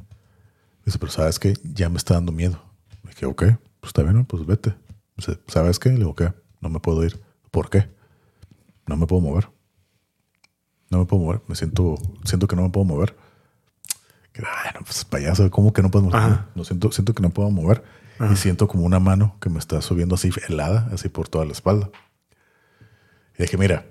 Dice, 0.84 1.00
pero 1.00 1.10
sabes 1.10 1.40
que 1.40 1.54
ya 1.64 1.88
me 1.88 1.96
está 1.96 2.14
dando 2.14 2.30
miedo. 2.30 2.62
Le 3.02 3.10
dije, 3.10 3.26
ok, 3.26 3.42
pues 3.80 3.88
está 3.88 4.04
bien, 4.04 4.14
¿no? 4.14 4.24
pues 4.24 4.46
vete. 4.46 4.72
Dice, 5.16 5.40
¿sabes 5.48 5.80
qué? 5.80 5.88
Le 5.88 5.96
digo, 5.96 6.14
¿qué? 6.14 6.32
No 6.60 6.68
me 6.68 6.78
puedo 6.78 7.04
ir. 7.04 7.20
¿Por 7.50 7.70
qué? 7.70 7.88
No 8.86 8.96
me 8.96 9.08
puedo 9.08 9.20
mover. 9.20 9.48
No 10.90 10.98
me 10.98 11.06
puedo 11.06 11.24
mover. 11.24 11.40
Me 11.48 11.56
siento, 11.56 11.96
siento 12.22 12.46
que 12.46 12.54
no 12.54 12.62
me 12.62 12.70
puedo 12.70 12.84
mover. 12.84 13.16
Que, 14.30 14.42
Bueno, 14.42 14.84
pues 14.84 15.04
payaso, 15.04 15.50
¿cómo 15.50 15.72
que 15.72 15.82
no 15.82 15.90
puedo 15.90 16.04
mover? 16.04 16.20
Ajá. 16.20 16.46
No 16.54 16.62
siento, 16.62 16.92
siento 16.92 17.14
que 17.14 17.22
no 17.24 17.30
puedo 17.30 17.50
mover. 17.50 17.82
Y 18.32 18.36
siento 18.36 18.68
como 18.68 18.84
una 18.84 19.00
mano 19.00 19.34
que 19.40 19.50
me 19.50 19.58
está 19.58 19.82
subiendo 19.82 20.14
así 20.14 20.30
helada, 20.46 20.88
así 20.92 21.08
por 21.08 21.28
toda 21.28 21.44
la 21.46 21.50
espalda. 21.50 21.90
Y 23.36 23.42
dije, 23.42 23.56
mira, 23.56 23.86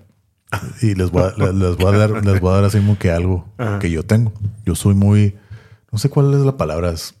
y 0.82 0.94
les 0.94 1.10
voy 1.10 1.22
a, 1.22 1.30
les, 1.52 1.76
voy 1.76 1.94
a 1.94 1.98
dar, 1.98 2.24
les 2.24 2.40
voy 2.40 2.50
a 2.52 2.54
dar 2.56 2.64
así 2.64 2.78
como 2.78 2.98
que 2.98 3.10
algo 3.10 3.46
Ajá. 3.58 3.78
que 3.78 3.90
yo 3.90 4.04
tengo. 4.04 4.32
Yo 4.64 4.74
soy 4.74 4.94
muy, 4.94 5.36
no 5.92 5.98
sé 5.98 6.08
cuál 6.10 6.32
es 6.34 6.40
la 6.40 6.56
palabra, 6.56 6.90
es- 6.90 7.14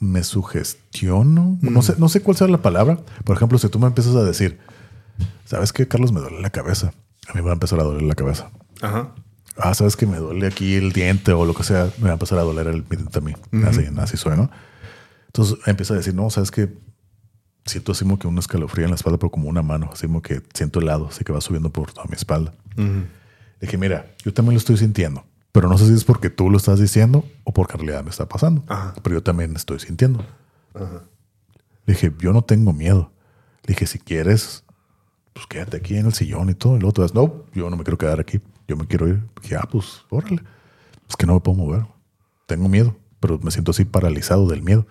me 0.00 0.24
sugestiono. 0.24 1.58
No 1.60 1.82
sé, 1.82 1.94
no 1.98 2.08
sé 2.08 2.22
cuál 2.22 2.36
sea 2.36 2.48
la 2.48 2.60
palabra. 2.60 2.98
Por 3.24 3.36
ejemplo, 3.36 3.56
si 3.58 3.68
tú 3.68 3.78
me 3.78 3.86
empiezas 3.86 4.16
a 4.16 4.24
decir, 4.24 4.58
¿sabes 5.44 5.72
qué, 5.72 5.86
Carlos? 5.86 6.10
Me 6.12 6.20
duele 6.20 6.40
la 6.40 6.50
cabeza. 6.50 6.92
A 7.28 7.34
mí 7.34 7.40
me 7.40 7.42
va 7.42 7.50
a 7.50 7.54
empezar 7.54 7.78
a 7.78 7.84
doler 7.84 8.02
la 8.02 8.16
cabeza. 8.16 8.50
Ajá. 8.80 9.14
Ah, 9.56 9.74
¿sabes 9.74 9.96
que 9.96 10.06
me 10.06 10.16
duele 10.16 10.46
aquí 10.48 10.74
el 10.74 10.92
diente 10.92 11.32
o 11.32 11.44
lo 11.44 11.54
que 11.54 11.62
sea? 11.62 11.88
Me 11.98 12.04
va 12.04 12.10
a 12.10 12.12
empezar 12.14 12.38
a 12.38 12.42
doler 12.42 12.66
el 12.66 12.84
diente 12.88 13.10
también. 13.12 13.36
Así, 13.64 13.86
así 13.98 14.16
suena. 14.16 14.50
Entonces 15.26 15.58
empieza 15.66 15.94
a 15.94 15.98
decir, 15.98 16.14
no, 16.14 16.30
¿sabes 16.30 16.50
que 16.50 16.68
Siento 17.64 17.92
así 17.92 18.04
como 18.04 18.18
que 18.18 18.26
una 18.26 18.40
escalofrío 18.40 18.84
en 18.84 18.90
la 18.90 18.96
espalda, 18.96 19.18
pero 19.18 19.30
como 19.30 19.48
una 19.48 19.62
mano, 19.62 19.90
así 19.92 20.06
como 20.06 20.20
que 20.20 20.42
siento 20.52 20.80
helado, 20.80 21.06
así 21.08 21.24
que 21.24 21.32
va 21.32 21.40
subiendo 21.40 21.70
por 21.70 21.92
toda 21.92 22.06
mi 22.06 22.14
espalda. 22.14 22.52
Ujú. 22.76 22.84
Le 22.84 23.06
dije, 23.60 23.78
mira, 23.78 24.10
yo 24.24 24.34
también 24.34 24.54
lo 24.54 24.58
estoy 24.58 24.76
sintiendo, 24.76 25.24
pero 25.52 25.68
no 25.68 25.78
sé 25.78 25.86
si 25.86 25.94
es 25.94 26.04
porque 26.04 26.30
tú 26.30 26.50
lo 26.50 26.56
estás 26.56 26.80
diciendo 26.80 27.24
o 27.44 27.52
porque 27.52 27.74
en 27.74 27.80
realidad 27.80 28.02
me 28.02 28.10
está 28.10 28.28
pasando. 28.28 28.64
Ajá. 28.66 28.94
Pero 29.02 29.16
yo 29.16 29.22
también 29.22 29.54
estoy 29.54 29.78
sintiendo. 29.78 30.24
Ajá. 30.74 31.02
Le 31.86 31.94
dije, 31.94 32.12
yo 32.18 32.32
no 32.32 32.42
tengo 32.42 32.72
miedo. 32.72 33.12
Le 33.64 33.74
dije, 33.74 33.86
si 33.86 33.98
quieres, 33.98 34.64
pues 35.32 35.46
quédate 35.46 35.76
aquí 35.76 35.96
en 35.96 36.06
el 36.06 36.14
sillón 36.14 36.50
y 36.50 36.54
todo. 36.54 36.76
Y 36.76 36.80
luego 36.80 36.92
tú 36.92 37.02
vas, 37.02 37.14
no, 37.14 37.44
yo 37.54 37.70
no 37.70 37.76
me 37.76 37.84
quiero 37.84 37.98
quedar 37.98 38.20
aquí. 38.20 38.40
Yo 38.68 38.76
me 38.76 38.86
quiero 38.86 39.08
ir. 39.08 39.22
dije, 39.40 39.56
ah, 39.56 39.68
pues, 39.70 40.04
órale. 40.10 40.42
Es 41.08 41.16
que 41.16 41.26
no 41.26 41.34
me 41.34 41.40
puedo 41.40 41.58
mover. 41.58 41.86
Tengo 42.46 42.68
miedo, 42.68 42.96
pero 43.20 43.38
me 43.38 43.50
siento 43.50 43.70
así 43.70 43.84
paralizado 43.84 44.46
del 44.46 44.62
miedo. 44.62 44.86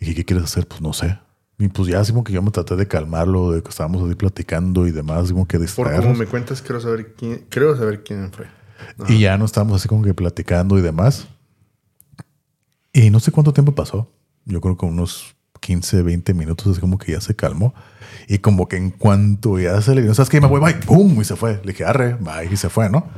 Dije, 0.00 0.14
¿qué 0.14 0.24
quieres 0.24 0.44
hacer? 0.44 0.66
Pues 0.66 0.80
no 0.80 0.92
sé. 0.92 1.18
Y 1.58 1.68
pues 1.68 1.88
ya 1.88 2.00
así 2.00 2.12
como 2.12 2.22
que 2.24 2.32
yo 2.32 2.40
me 2.40 2.50
traté 2.52 2.76
de 2.76 2.86
calmarlo, 2.86 3.50
de 3.50 3.62
que 3.62 3.68
estábamos 3.68 4.02
así 4.04 4.14
platicando 4.14 4.86
y 4.86 4.92
demás, 4.92 5.24
así 5.24 5.32
como 5.32 5.46
que 5.48 5.56
Por 5.58 5.66
distraernos. 5.66 6.06
cómo 6.06 6.14
me 6.18 6.26
cuentas, 6.26 6.62
quiero 6.62 6.80
saber 6.80 7.14
quién, 7.14 7.46
creo 7.48 7.76
saber 7.76 8.04
quién 8.04 8.30
fue. 8.30 8.46
Y 9.08 9.18
ya 9.20 9.36
no 9.36 9.44
estábamos 9.44 9.76
así 9.76 9.88
como 9.88 10.04
que 10.04 10.14
platicando 10.14 10.78
y 10.78 10.82
demás. 10.82 11.26
Y 12.92 13.10
no 13.10 13.20
sé 13.20 13.32
cuánto 13.32 13.52
tiempo 13.52 13.74
pasó. 13.74 14.10
Yo 14.44 14.60
creo 14.60 14.76
que 14.76 14.86
unos 14.86 15.34
15, 15.60 16.02
20 16.02 16.34
minutos, 16.34 16.68
así 16.68 16.80
como 16.80 16.96
que 16.96 17.12
ya 17.12 17.20
se 17.20 17.34
calmó. 17.34 17.74
Y 18.28 18.38
como 18.38 18.68
que 18.68 18.76
en 18.76 18.90
cuanto 18.90 19.58
ya 19.58 19.80
se 19.82 19.94
le 19.94 20.02
vino, 20.02 20.14
¿sabes 20.14 20.30
qué? 20.30 20.40
Me 20.40 20.46
voy, 20.46 20.60
bye, 20.60 20.74
¡pum! 20.74 21.20
Y 21.20 21.24
se 21.24 21.34
fue. 21.36 21.60
Le 21.64 21.72
dije, 21.72 21.84
arre, 21.84 22.14
bye, 22.14 22.48
y 22.50 22.56
se 22.56 22.68
fue, 22.68 22.88
¿no? 22.88 23.08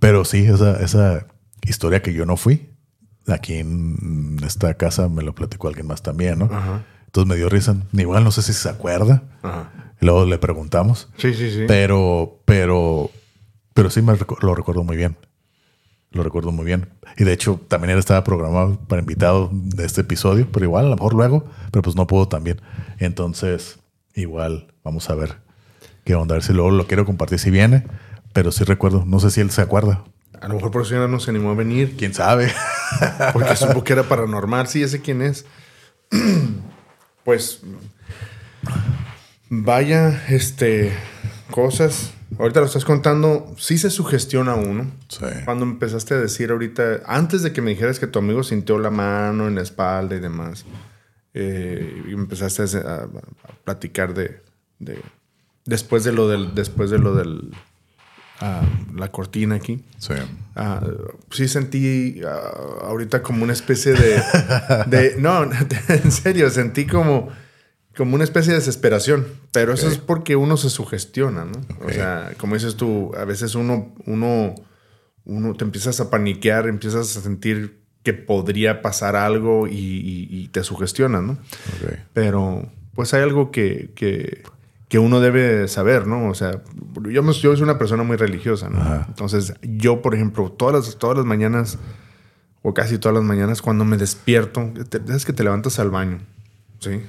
Pero 0.00 0.24
sí, 0.24 0.44
esa, 0.44 0.80
esa 0.82 1.26
historia 1.62 2.02
que 2.02 2.12
yo 2.12 2.26
no 2.26 2.36
fui, 2.36 2.69
aquí 3.34 3.54
en 3.54 4.36
esta 4.44 4.74
casa 4.74 5.08
me 5.08 5.22
lo 5.22 5.34
platicó 5.34 5.68
alguien 5.68 5.86
más 5.86 6.02
también, 6.02 6.38
¿no? 6.38 6.46
Ajá. 6.46 6.84
Entonces 7.06 7.28
me 7.28 7.36
dio 7.36 7.48
risa. 7.48 7.76
Igual 7.92 8.22
no 8.24 8.30
sé 8.30 8.42
si 8.42 8.52
se 8.52 8.68
acuerda. 8.68 9.22
Ajá. 9.42 9.72
Luego 10.00 10.24
le 10.26 10.38
preguntamos. 10.38 11.08
Sí, 11.16 11.34
sí, 11.34 11.50
sí. 11.50 11.64
Pero, 11.68 12.40
pero, 12.44 13.10
pero 13.74 13.90
sí 13.90 14.00
me 14.02 14.14
recu- 14.14 14.40
lo 14.42 14.54
recuerdo 14.54 14.82
muy 14.84 14.96
bien. 14.96 15.16
Lo 16.12 16.22
recuerdo 16.22 16.50
muy 16.52 16.64
bien. 16.64 16.88
Y 17.18 17.24
de 17.24 17.32
hecho, 17.32 17.60
también 17.68 17.90
él 17.92 17.98
estaba 17.98 18.24
programado 18.24 18.78
para 18.88 19.00
invitado 19.00 19.50
de 19.52 19.84
este 19.84 20.00
episodio, 20.00 20.48
pero 20.50 20.64
igual, 20.64 20.86
a 20.86 20.88
lo 20.88 20.96
mejor 20.96 21.14
luego, 21.14 21.44
pero 21.70 21.82
pues 21.82 21.94
no 21.96 22.06
pudo 22.06 22.26
también. 22.28 22.60
Entonces, 22.98 23.78
igual, 24.14 24.72
vamos 24.82 25.08
a 25.10 25.14
ver 25.14 25.36
qué 26.04 26.14
onda. 26.14 26.34
A 26.34 26.36
ver 26.38 26.42
si 26.44 26.52
luego 26.52 26.70
lo 26.70 26.86
quiero 26.86 27.04
compartir 27.04 27.38
si 27.38 27.50
viene, 27.50 27.86
pero 28.32 28.50
sí 28.52 28.64
recuerdo. 28.64 29.04
No 29.06 29.20
sé 29.20 29.30
si 29.30 29.40
él 29.40 29.50
se 29.50 29.60
acuerda. 29.62 30.02
A 30.40 30.48
lo 30.48 30.54
mejor 30.54 30.70
por 30.70 30.82
eso 30.82 30.92
ya 30.94 31.06
no 31.06 31.20
se 31.20 31.30
animó 31.30 31.50
a 31.50 31.54
venir. 31.54 31.96
Quién 31.96 32.14
sabe. 32.14 32.50
Porque 33.32 33.56
supo 33.56 33.84
que 33.84 33.92
era 33.92 34.02
paranormal. 34.04 34.66
Sí, 34.68 34.82
ese 34.82 35.00
quién 35.00 35.22
es. 35.22 35.44
pues. 37.24 37.60
Vaya, 39.48 40.24
este. 40.28 40.92
Cosas. 41.50 42.12
Ahorita 42.38 42.60
lo 42.60 42.66
estás 42.66 42.84
contando. 42.84 43.54
Sí 43.58 43.76
se 43.78 43.90
sugestiona 43.90 44.54
uno. 44.54 44.90
Sí. 45.08 45.24
Cuando 45.44 45.64
empezaste 45.64 46.14
a 46.14 46.18
decir 46.18 46.50
ahorita. 46.52 47.00
Antes 47.06 47.42
de 47.42 47.52
que 47.52 47.60
me 47.60 47.70
dijeras 47.70 47.98
que 47.98 48.06
tu 48.06 48.18
amigo 48.20 48.42
sintió 48.42 48.78
la 48.78 48.90
mano 48.90 49.48
en 49.48 49.56
la 49.56 49.62
espalda 49.62 50.14
y 50.14 50.20
demás. 50.20 50.64
eh, 51.34 52.04
y 52.08 52.12
empezaste 52.12 52.62
a, 52.78 52.80
a- 52.94 53.02
a 53.04 53.52
platicar 53.64 54.14
de, 54.14 54.42
de- 54.78 55.00
Después 55.64 56.04
de 56.04 56.12
lo 56.12 56.28
del. 56.28 56.54
Después 56.54 56.90
de 56.90 56.98
lo 56.98 57.14
del. 57.14 57.50
Ah, 58.40 58.62
la 58.94 59.10
cortina 59.12 59.54
aquí. 59.56 59.82
Sí. 59.98 60.14
Ah, 60.56 60.82
sí 61.30 61.46
sentí 61.48 62.20
ah, 62.26 62.52
ahorita 62.82 63.22
como 63.22 63.44
una 63.44 63.52
especie 63.52 63.92
de, 63.92 64.20
de- 64.86 65.16
no, 65.18 65.44
en 65.88 66.10
serio, 66.10 66.50
sentí 66.50 66.86
como, 66.86 67.28
como 67.96 68.14
una 68.14 68.24
especie 68.24 68.52
de 68.52 68.58
desesperación, 68.58 69.26
pero 69.52 69.72
eso 69.72 69.88
es 69.88 69.98
porque 69.98 70.36
uno 70.36 70.56
se 70.56 70.70
sugestiona, 70.70 71.44
¿no? 71.44 71.60
O 71.86 71.90
sea, 71.90 72.32
como 72.38 72.54
dices 72.54 72.76
tú, 72.76 73.12
a 73.16 73.24
veces 73.24 73.54
uno, 73.54 73.94
uno, 74.06 74.54
uno 75.24 75.54
te 75.54 75.64
empiezas 75.64 76.00
a 76.00 76.10
paniquear, 76.10 76.66
empiezas 76.68 77.16
a 77.16 77.20
sentir 77.20 77.80
que 78.02 78.14
podría 78.14 78.80
pasar 78.80 79.14
algo 79.16 79.66
y, 79.68 79.72
y- 79.74 80.28
y 80.30 80.48
te 80.48 80.64
sugestionas, 80.64 81.22
¿no? 81.22 81.36
Pero 82.14 82.66
pues 82.94 83.12
hay 83.14 83.22
algo 83.22 83.50
que, 83.50 83.90
que, 83.94 84.42
que 84.90 84.98
uno 84.98 85.20
debe 85.20 85.66
saber, 85.68 86.06
¿no? 86.06 86.28
O 86.28 86.34
sea, 86.34 86.60
yo, 87.08 87.22
me- 87.22 87.32
yo 87.32 87.54
soy 87.54 87.62
una 87.62 87.78
persona 87.78 88.02
muy 88.02 88.16
religiosa, 88.18 88.68
¿no? 88.68 88.80
Ajá. 88.82 89.06
Entonces, 89.08 89.54
yo, 89.62 90.02
por 90.02 90.14
ejemplo, 90.14 90.50
todas 90.52 90.74
las, 90.86 90.98
todas 90.98 91.16
las 91.16 91.24
mañanas, 91.24 91.78
o 92.62 92.74
casi 92.74 92.98
todas 92.98 93.14
las 93.14 93.24
mañanas, 93.24 93.62
cuando 93.62 93.86
me 93.86 93.96
despierto, 93.96 94.70
te- 94.90 95.00
es 95.14 95.24
que 95.24 95.32
te 95.32 95.44
levantas 95.44 95.78
al 95.78 95.90
baño, 95.90 96.18
¿sí? 96.80 97.00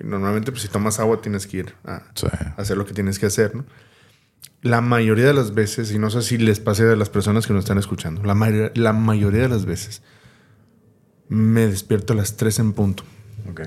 Y 0.00 0.04
normalmente, 0.06 0.52
pues 0.52 0.62
si 0.62 0.68
tomas 0.68 1.00
agua, 1.00 1.20
tienes 1.20 1.46
que 1.48 1.56
ir 1.56 1.74
a, 1.84 2.02
Sí. 2.14 2.26
a 2.30 2.54
hacer 2.60 2.76
lo 2.76 2.84
que 2.86 2.92
tienes 2.94 3.18
que 3.18 3.26
hacer, 3.26 3.56
¿no? 3.56 3.64
La 4.62 4.82
mayoría 4.82 5.24
de 5.24 5.34
las 5.34 5.52
veces, 5.54 5.90
y 5.92 5.98
no 5.98 6.10
sé 6.10 6.20
si 6.22 6.36
les 6.38 6.60
pase 6.60 6.82
a 6.92 6.94
las 6.94 7.08
personas 7.08 7.46
que 7.46 7.54
nos 7.54 7.64
están 7.64 7.78
escuchando, 7.78 8.22
la, 8.22 8.34
mayoría- 8.34 8.70
la 8.74 8.92
mayoría 8.92 9.40
de 9.42 9.48
las 9.48 9.64
veces 9.64 10.02
me 11.28 11.66
despierto 11.66 12.12
a 12.12 12.16
las 12.16 12.36
3 12.36 12.58
en 12.58 12.72
punto. 12.74 13.02
Ok. 13.50 13.62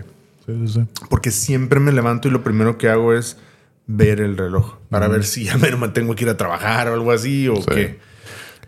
Sí, 0.45 0.68
sí, 0.68 0.74
sí. 0.74 0.88
Porque 1.10 1.32
siempre 1.32 1.80
me 1.80 1.91
levanto 1.91 2.28
y 2.28 2.32
lo 2.32 2.44
primero 2.44 2.78
que 2.78 2.90
hago 2.90 3.14
es 3.14 3.38
ver 3.88 4.22
el 4.22 4.38
reloj 4.38 4.76
para 4.90 5.08
ver 5.08 5.24
si 5.26 5.44
ya 5.46 5.58
me 5.58 5.70
tengo 5.90 6.16
que 6.16 6.24
ir 6.24 6.30
a 6.30 6.38
trabajar 6.38 6.88
o 6.90 6.94
algo 6.94 7.12
así 7.12 7.48
o 7.48 7.56
Sí. 7.58 7.64
qué. 7.68 8.00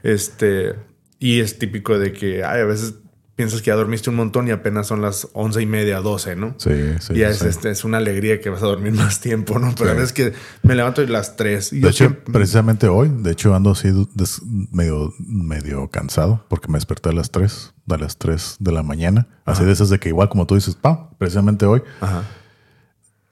Este, 0.03 0.75
y 1.19 1.39
es 1.39 1.57
típico 1.57 1.97
de 1.97 2.13
que 2.13 2.43
ay, 2.43 2.61
a 2.61 2.65
veces 2.65 2.95
piensas 3.35 3.61
que 3.61 3.67
ya 3.67 3.75
dormiste 3.75 4.09
un 4.09 4.15
montón 4.15 4.47
y 4.47 4.51
apenas 4.51 4.87
son 4.87 5.01
las 5.01 5.27
once 5.33 5.61
y 5.61 5.65
media, 5.65 5.99
doce, 5.99 6.37
¿no? 6.37 6.55
Sí, 6.57 6.71
sí. 7.01 7.13
y 7.15 7.21
es, 7.23 7.39
sí. 7.39 7.47
este, 7.47 7.69
es 7.69 7.83
una 7.83 7.97
alegría 7.97 8.39
que 8.39 8.49
vas 8.49 8.63
a 8.63 8.65
dormir 8.67 8.93
más 8.93 9.19
tiempo, 9.19 9.59
¿no? 9.59 9.73
Pero 9.77 9.89
Sí. 9.89 9.95
a 9.95 9.99
veces 9.99 10.13
que 10.13 10.33
me 10.63 10.73
levanto 10.75 11.01
y 11.01 11.07
las 11.07 11.35
tres. 11.35 11.73
Y 11.73 11.77
De 11.77 11.81
yo 11.81 11.87
hecho, 11.89 11.97
siempre- 12.05 12.31
precisamente 12.33 12.87
hoy, 12.87 13.09
de 13.13 13.31
hecho 13.31 13.53
ando 13.55 13.71
así 13.71 13.89
des- 14.13 14.41
medio, 14.71 15.13
medio 15.19 15.89
cansado 15.89 16.45
porque 16.49 16.67
me 16.69 16.77
desperté 16.77 17.09
a 17.09 17.13
las 17.13 17.31
3, 17.31 17.73
a 17.89 17.97
las 17.97 18.17
3 18.17 18.55
de 18.59 18.71
la 18.71 18.83
mañana. 18.83 19.27
Así 19.45 19.65
de 19.65 19.71
esas 19.73 19.89
de 19.89 19.99
que 19.99 20.09
igual 20.09 20.29
como 20.29 20.45
tú 20.47 20.55
dices, 20.55 20.75
pa, 20.75 21.09
precisamente 21.17 21.65
hoy. 21.65 21.81
Ajá. 21.99 22.23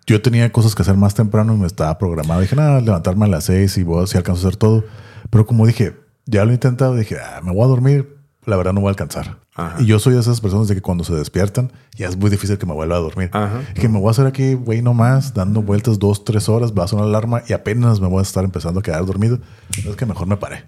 Yo 0.06 0.22
tenía 0.22 0.52
cosas 0.52 0.76
que 0.76 0.82
hacer 0.82 0.98
más 0.98 1.14
temprano 1.14 1.54
y 1.54 1.58
me 1.58 1.68
estaba 1.68 1.98
programado. 1.98 2.42
Dije, 2.42 2.56
nada, 2.56 2.82
levantarme 2.82 3.26
a 3.26 3.30
las 3.30 3.46
6 3.46 3.78
y 3.78 3.84
voy 3.84 4.04
a 4.04 4.08
si 4.08 4.18
alcanzo 4.18 4.46
a 4.46 4.50
hacer 4.50 4.58
todo. 4.58 4.84
Pero 5.30 5.46
como 5.46 5.66
dije, 5.66 5.96
ya 6.26 6.44
lo 6.46 6.52
he 6.52 6.54
intentado, 6.54 6.96
dije, 6.96 7.18
ah, 7.20 7.42
me 7.44 7.52
voy 7.54 7.64
a 7.64 7.68
dormir. 7.68 8.18
La 8.46 8.58
verdad 8.58 8.74
no 8.74 8.82
voy 8.82 8.90
a 8.90 8.92
alcanzar. 8.92 9.38
Ajá. 9.56 9.82
Y 9.82 9.86
yo 9.86 10.00
soy 10.00 10.14
de 10.14 10.20
esas 10.20 10.42
personas 10.42 10.68
de 10.68 10.76
que 10.76 10.82
cuando 10.82 11.06
se 11.06 11.14
despiertan 11.14 11.72
ya 11.96 12.10
es 12.10 12.18
muy 12.18 12.30
difícil 12.30 12.58
que 12.58 12.66
me 12.66 12.74
vuelva 12.74 12.98
a 12.98 13.00
dormir. 13.00 13.30
Ajá. 13.32 13.62
Que 13.74 13.88
me 13.88 14.00
voy 14.00 14.10
a 14.10 14.12
hacer 14.12 14.26
aquí, 14.26 14.56
güey, 14.56 14.82
nomás, 14.82 15.34
dando 15.34 15.62
vueltas 15.62 15.98
dos, 15.98 16.26
tres 16.26 16.50
horas, 16.50 16.74
va 16.74 16.84
a 16.84 16.88
sonar 16.88 17.06
la 17.06 17.18
alarma 17.20 17.44
y 17.48 17.54
apenas 17.54 18.02
me 18.02 18.08
voy 18.08 18.20
a 18.20 18.24
estar 18.24 18.44
empezando 18.44 18.82
a 18.82 18.84
quedar 18.84 19.06
dormido. 19.06 19.40
Es 19.88 19.96
que 19.96 20.06
mejor 20.06 20.28
me 20.28 20.36
paré. 20.36 20.66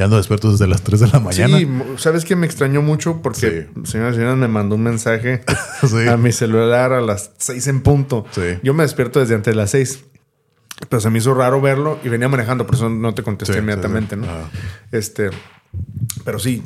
Ya 0.00 0.04
ando 0.04 0.16
despierto 0.16 0.50
desde 0.50 0.66
las 0.66 0.80
3 0.80 0.98
de 1.00 1.06
la 1.08 1.20
mañana. 1.20 1.58
Sí, 1.58 1.68
¿sabes 1.98 2.24
que 2.24 2.34
me 2.34 2.46
extrañó 2.46 2.80
mucho? 2.80 3.20
Porque, 3.20 3.68
señoras 3.84 4.14
y 4.14 4.16
señores, 4.16 4.38
me 4.38 4.48
mandó 4.48 4.76
un 4.76 4.82
mensaje 4.82 5.42
Sí. 5.86 6.08
a 6.08 6.16
mi 6.16 6.32
celular 6.32 6.94
a 6.94 7.02
las 7.02 7.32
seis 7.36 7.66
en 7.66 7.82
punto. 7.82 8.24
Sí. 8.30 8.40
Yo 8.62 8.72
me 8.72 8.82
despierto 8.82 9.20
desde 9.20 9.34
antes 9.34 9.52
de 9.52 9.56
las 9.56 9.72
seis. 9.72 10.02
Pero 10.88 11.00
se 11.02 11.10
me 11.10 11.18
hizo 11.18 11.34
raro 11.34 11.60
verlo 11.60 11.98
y 12.02 12.08
venía 12.08 12.30
manejando, 12.30 12.64
por 12.64 12.76
eso 12.76 12.88
no 12.88 13.12
te 13.12 13.22
contesté 13.22 13.52
Sí, 13.52 13.58
sí, 13.58 13.62
inmediatamente, 13.62 14.14
sí. 14.16 14.22
¿no? 14.22 14.26
Ajá. 14.26 14.48
Este, 14.90 15.28
pero 16.24 16.38
sí, 16.38 16.62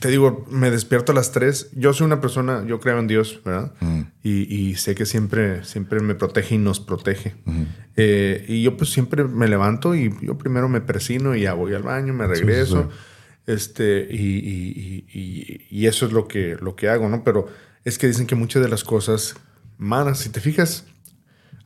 te 0.00 0.08
digo, 0.08 0.46
me 0.50 0.70
despierto 0.70 1.12
a 1.12 1.14
las 1.14 1.32
3. 1.32 1.70
Yo 1.76 1.92
soy 1.92 2.06
una 2.06 2.20
persona, 2.20 2.64
yo 2.66 2.80
creo 2.80 2.98
en 2.98 3.06
Dios, 3.06 3.40
¿verdad? 3.44 3.72
Mm. 3.80 4.00
Y, 4.22 4.54
y 4.54 4.74
sé 4.76 4.94
que 4.94 5.06
siempre, 5.06 5.64
siempre 5.64 6.00
me 6.00 6.14
protege 6.14 6.56
y 6.56 6.58
nos 6.58 6.80
protege. 6.80 7.34
Eh, 7.96 8.44
y 8.48 8.62
yo 8.62 8.76
pues 8.76 8.90
siempre 8.90 9.24
me 9.24 9.48
levanto 9.48 9.94
y 9.94 10.12
yo 10.22 10.36
primero 10.38 10.68
me 10.68 10.80
persino 10.80 11.34
y 11.36 11.42
ya 11.42 11.54
voy 11.54 11.74
al 11.74 11.82
baño, 11.82 12.12
me 12.14 12.26
regreso. 12.26 12.88
sí. 12.90 12.96
Este, 13.52 14.06
y- 14.10 15.06
y- 15.12 15.66
y 15.70 15.86
eso 15.86 16.04
es 16.06 16.12
lo 16.12 16.28
que, 16.28 16.56
lo 16.60 16.76
que 16.76 16.88
hago, 16.90 17.08
¿no? 17.08 17.24
Pero 17.24 17.48
es 17.84 17.96
que 17.96 18.06
dicen 18.06 18.26
que 18.26 18.34
muchas 18.34 18.62
de 18.62 18.68
las 18.68 18.84
cosas 18.84 19.36
malas, 19.78 20.18
si 20.18 20.28
te 20.28 20.40
fijas, 20.40 20.84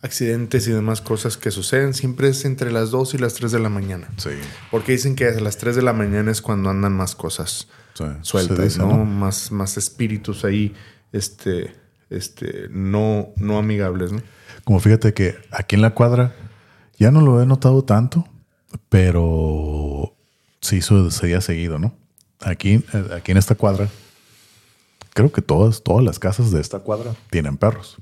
accidentes 0.02 0.66
y 0.66 0.72
demás 0.72 1.00
cosas 1.00 1.36
que 1.36 1.50
suceden 1.50 1.94
siempre 1.94 2.28
es 2.28 2.44
entre 2.44 2.72
las 2.72 2.90
2 2.90 3.14
y 3.14 3.18
las 3.18 3.34
3 3.34 3.52
de 3.52 3.58
la 3.60 3.68
mañana. 3.68 4.08
Sí. 4.16 4.30
Porque 4.70 4.92
dicen 4.92 5.14
que 5.14 5.26
a 5.28 5.40
las 5.40 5.56
3 5.58 5.76
de 5.76 5.82
la 5.82 5.92
mañana 5.92 6.30
es 6.30 6.42
cuando 6.42 6.70
andan 6.70 6.92
más 6.92 7.14
cosas 7.14 7.68
Sí. 7.94 8.04
sueltas, 8.22 8.58
dice, 8.58 8.78
¿no? 8.78 8.88
¿no? 8.88 9.04
Más, 9.04 9.52
más 9.52 9.76
espíritus 9.76 10.44
ahí, 10.44 10.74
este, 11.12 11.74
este, 12.10 12.68
no, 12.70 13.28
no 13.36 13.58
amigables, 13.58 14.12
¿no? 14.12 14.22
Como 14.64 14.80
fíjate 14.80 15.12
que 15.14 15.36
aquí 15.50 15.76
en 15.76 15.82
la 15.82 15.94
cuadra 15.94 16.34
ya 16.98 17.10
no 17.10 17.20
lo 17.20 17.42
he 17.42 17.46
notado 17.46 17.84
tanto, 17.84 18.26
pero 18.88 20.14
sí 20.60 20.80
sucedía 20.80 21.40
seguido, 21.40 21.78
¿no? 21.78 21.94
Aquí, 22.40 22.84
eh, 22.92 23.04
aquí 23.14 23.32
en 23.32 23.38
esta 23.38 23.54
cuadra, 23.54 23.88
creo 25.14 25.30
que 25.32 25.42
todas, 25.42 25.82
todas 25.82 26.04
las 26.04 26.18
casas 26.18 26.50
de 26.50 26.60
esta 26.60 26.80
cuadra 26.80 27.14
tienen 27.30 27.56
perros. 27.56 27.98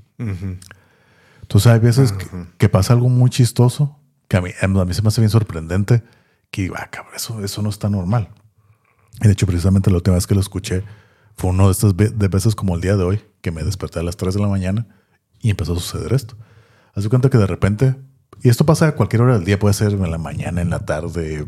Entonces 1.50 1.72
hay 1.72 1.80
veces 1.80 2.12
que, 2.12 2.26
que 2.58 2.68
pasa 2.68 2.92
algo 2.92 3.08
muy 3.08 3.28
chistoso 3.28 3.98
que 4.28 4.36
a 4.36 4.40
mí, 4.40 4.50
a 4.62 4.68
mí 4.68 4.94
se 4.94 5.02
me 5.02 5.08
hace 5.08 5.20
bien 5.20 5.30
sorprendente 5.30 6.04
que 6.52 6.70
ah, 6.76 6.88
cabrón, 6.90 7.14
eso, 7.16 7.44
eso 7.44 7.60
no 7.60 7.68
está 7.70 7.88
normal. 7.90 8.28
Y 9.20 9.26
de 9.26 9.32
hecho, 9.32 9.46
precisamente 9.46 9.90
la 9.90 9.96
última 9.96 10.14
vez 10.14 10.28
que 10.28 10.36
lo 10.36 10.40
escuché 10.40 10.84
fue 11.36 11.50
uno 11.50 11.66
de 11.66 11.72
estas 11.72 11.96
de 11.96 12.28
veces 12.28 12.54
como 12.54 12.76
el 12.76 12.80
día 12.80 12.96
de 12.96 13.02
hoy, 13.02 13.20
que 13.40 13.50
me 13.50 13.64
desperté 13.64 13.98
a 13.98 14.04
las 14.04 14.16
3 14.16 14.34
de 14.34 14.40
la 14.40 14.46
mañana 14.46 14.86
y 15.40 15.50
empezó 15.50 15.72
a 15.72 15.76
suceder 15.80 16.12
esto. 16.12 16.36
Haz 16.94 17.02
de 17.02 17.10
cuenta 17.10 17.30
que 17.30 17.38
de 17.38 17.46
repente, 17.48 17.96
y 18.42 18.48
esto 18.48 18.64
pasa 18.64 18.86
a 18.86 18.92
cualquier 18.94 19.22
hora 19.22 19.34
del 19.34 19.44
día, 19.44 19.58
puede 19.58 19.74
ser 19.74 19.90
en 19.92 20.08
la 20.08 20.18
mañana, 20.18 20.60
en 20.60 20.70
la 20.70 20.84
tarde, 20.86 21.46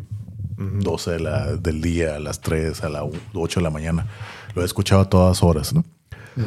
12 0.57 1.13
de 1.13 1.21
la- 1.21 1.57
del 1.57 1.81
día, 1.81 2.17
a 2.17 2.19
las 2.19 2.41
3, 2.41 2.83
a 2.83 2.89
las 2.89 3.05
8 3.35 3.61
de 3.61 3.65
la 3.65 3.71
mañana. 3.71 4.07
Lo 4.57 4.63
he 4.63 4.65
escuchado 4.65 5.01
a 5.03 5.09
todas 5.09 5.43
horas, 5.45 5.73
¿no? 5.73 5.85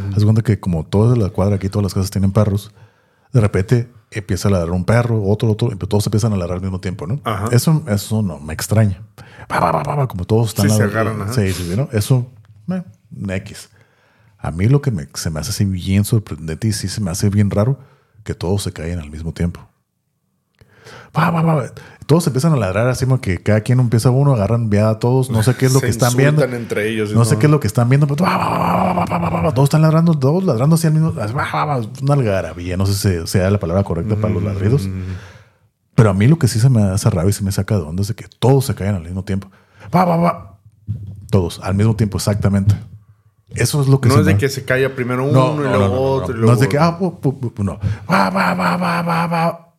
Haz 0.09 0.17
de 0.17 0.23
cuenta 0.23 0.41
que 0.41 0.59
como 0.59 0.85
toda 0.85 1.15
la 1.15 1.29
cuadra 1.29 1.55
aquí, 1.55 1.69
todas 1.69 1.83
las 1.83 1.93
casas 1.93 2.11
tienen 2.11 2.31
perros, 2.31 2.73
de 3.35 3.41
repente 3.41 3.91
empieza 4.11 4.47
a 4.47 4.51
ladrar 4.51 4.71
un 4.71 4.85
perro, 4.85 5.21
otro, 5.23 5.51
otro, 5.51 5.69
y 5.73 5.75
todos 5.75 6.07
empiezan 6.07 6.31
a 6.31 6.37
ladrar 6.37 6.55
al 6.55 6.61
mismo 6.61 6.79
tiempo, 6.79 7.05
¿no? 7.05 7.19
Ajá. 7.25 7.49
Eso, 7.51 7.83
eso 7.89 8.21
no 8.21 8.39
me 8.39 8.53
extraña. 8.53 9.01
Pa, 9.49 9.59
pa, 9.59 9.83
pa, 9.83 10.07
como 10.07 10.23
todos 10.23 10.47
están 10.49 10.69
Sí, 10.69 10.77
se 10.77 10.83
agarran. 10.83 11.33
Sí, 11.33 11.51
sí, 11.51 11.69
sí, 11.71 11.75
¿no? 11.75 11.89
Eso, 11.91 12.31
eh, 12.71 12.81
X. 13.27 13.69
A 14.37 14.51
mí 14.51 14.67
lo 14.69 14.81
que 14.81 14.89
me- 14.91 15.09
se 15.15 15.29
me 15.29 15.41
hace 15.41 15.49
así 15.49 15.65
bien 15.65 16.05
sorprendente 16.05 16.69
y 16.69 16.71
sí 16.71 16.87
se 16.87 17.01
me 17.01 17.11
hace 17.11 17.29
bien 17.29 17.51
raro 17.51 17.77
que 18.23 18.33
todos 18.35 18.63
se 18.63 18.71
caen 18.71 18.99
al 18.99 19.09
mismo 19.11 19.33
tiempo. 19.33 19.67
Todos 22.05 22.27
empiezan 22.27 22.53
a 22.53 22.55
ladrar 22.55 22.87
así 22.87 23.05
como 23.05 23.19
que 23.19 23.41
cada 23.41 23.61
quien 23.61 23.79
empieza 23.79 24.11
uno, 24.11 24.33
agarran 24.33 24.69
viada 24.69 24.91
a 24.91 24.99
todos, 24.99 25.31
no 25.31 25.41
sé 25.41 25.55
qué 25.55 25.65
es 25.65 25.73
lo 25.73 25.79
Se 25.79 25.87
que 25.87 25.91
están 25.91 26.15
viendo. 26.15 26.43
entre 26.43 26.87
ellos. 26.89 27.11
No 27.13 27.25
sé 27.25 27.37
qué 27.37 27.47
es 27.47 27.51
lo 27.51 27.59
que 27.59 27.65
están 27.67 27.89
viendo, 27.89 28.05
pero 28.07 28.23
todos 29.53 29.63
están 29.63 29.81
ladrando, 29.81 30.13
todos 30.17 30.43
ladrando 30.43 30.75
así 30.75 30.85
al 30.87 30.93
mismo 30.93 31.13
Una 32.03 32.13
algarabía, 32.13 32.77
no 32.77 32.85
sé 32.85 32.93
si 32.93 33.27
sea 33.27 33.49
la 33.49 33.59
palabra 33.59 33.83
correcta 33.83 34.15
para 34.15 34.33
los 34.33 34.43
Mm. 34.43 34.45
ladridos. 34.45 34.87
Pero 35.95 36.09
a 36.09 36.13
mí 36.13 36.27
lo 36.27 36.37
que 36.37 36.47
sí 36.47 36.59
se 36.59 36.69
me 36.69 36.83
hace 36.83 37.09
raro 37.09 37.27
y 37.29 37.33
se 37.33 37.43
me 37.43 37.51
saca 37.51 37.75
de 37.75 37.81
onda 37.81 38.01
es 38.01 38.09
de 38.09 38.15
que 38.15 38.25
todos 38.39 38.65
se 38.65 38.75
caen 38.75 38.95
al 38.95 39.01
mismo 39.03 39.23
tiempo. 39.23 39.49
Pa, 39.89 40.05
pa, 40.05 40.21
pa. 40.21 40.59
Todos, 41.31 41.59
al 41.63 41.73
mismo 41.73 41.95
tiempo, 41.95 42.17
exactamente. 42.17 42.75
Eso 43.49 43.81
es 43.81 43.87
lo 43.87 44.01
que 44.01 44.09
No 44.09 44.15
se 44.15 44.19
es 44.21 44.25
de 44.27 44.33
me- 44.33 44.39
que 44.39 44.49
se 44.49 44.65
calla 44.65 44.93
primero 44.95 45.23
uno 45.23 45.55
no, 45.55 45.61
y 45.61 45.63
luego 45.77 46.01
otro. 46.01 46.27
no. 46.27 46.33
y 46.33 46.37
luego 46.39 46.47
No 46.47 46.53
es 46.53 46.59
de 46.59 46.67
que, 46.69 46.77
ah, 46.77 46.97
no. 46.99 47.79
Va, 48.11 48.29
va, 48.29 48.53
va, 48.53 48.75
va, 48.77 49.01
va, 49.01 49.27
va. 49.27 49.73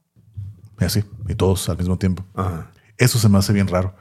Y 0.81 0.85
así, 0.85 1.05
y 1.29 1.35
todos 1.35 1.69
al 1.69 1.79
mismo 1.79 1.99
tiempo. 1.99 2.25
Ajá. 2.35 2.71
Eso 2.99 3.19
se 3.19 3.29
me 3.29 3.39
hace 3.39 3.53
bien 3.53 3.69
raro. 3.69 3.95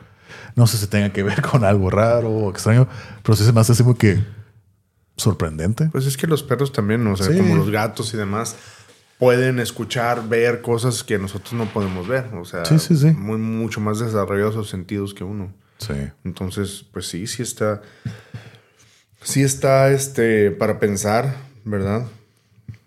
No 0.55 0.67
sé 0.67 0.77
si 0.77 0.87
tenga 0.87 1.11
que 1.11 1.23
ver 1.23 1.41
con 1.41 1.63
algo 1.63 1.89
raro 1.89 2.29
o 2.29 2.49
extraño, 2.49 2.87
pero 3.23 3.35
sí 3.35 3.43
se 3.43 3.51
me 3.51 3.61
hace 3.61 3.73
así 3.73 3.83
como 3.83 3.97
que 3.97 4.23
sorprendente. 5.17 5.89
Pues 5.91 6.05
es 6.05 6.17
que 6.17 6.27
los 6.27 6.43
perros 6.43 6.71
también, 6.71 7.05
o 7.07 7.15
sea, 7.15 7.35
como 7.35 7.55
los 7.55 7.69
gatos 7.69 8.13
y 8.13 8.17
demás, 8.17 8.55
pueden 9.17 9.59
escuchar, 9.59 10.27
ver 10.27 10.61
cosas 10.61 11.03
que 11.03 11.17
nosotros 11.17 11.53
no 11.53 11.65
podemos 11.65 12.07
ver. 12.07 12.29
O 12.33 12.45
sea, 12.45 12.63
Muy, 13.17 13.37
mucho 13.37 13.79
más 13.79 13.99
desarrollados 13.99 14.55
los 14.55 14.69
sentidos 14.69 15.13
que 15.13 15.23
uno. 15.23 15.53
Sí. 15.77 15.93
Entonces, 16.23 16.85
pues 16.91 17.07
sí, 17.07 17.27
sí 17.27 17.43
está. 17.43 17.81
Sí 19.21 19.41
está 19.41 19.89
este, 19.89 20.51
para 20.51 20.79
pensar, 20.79 21.35
¿verdad? 21.63 22.05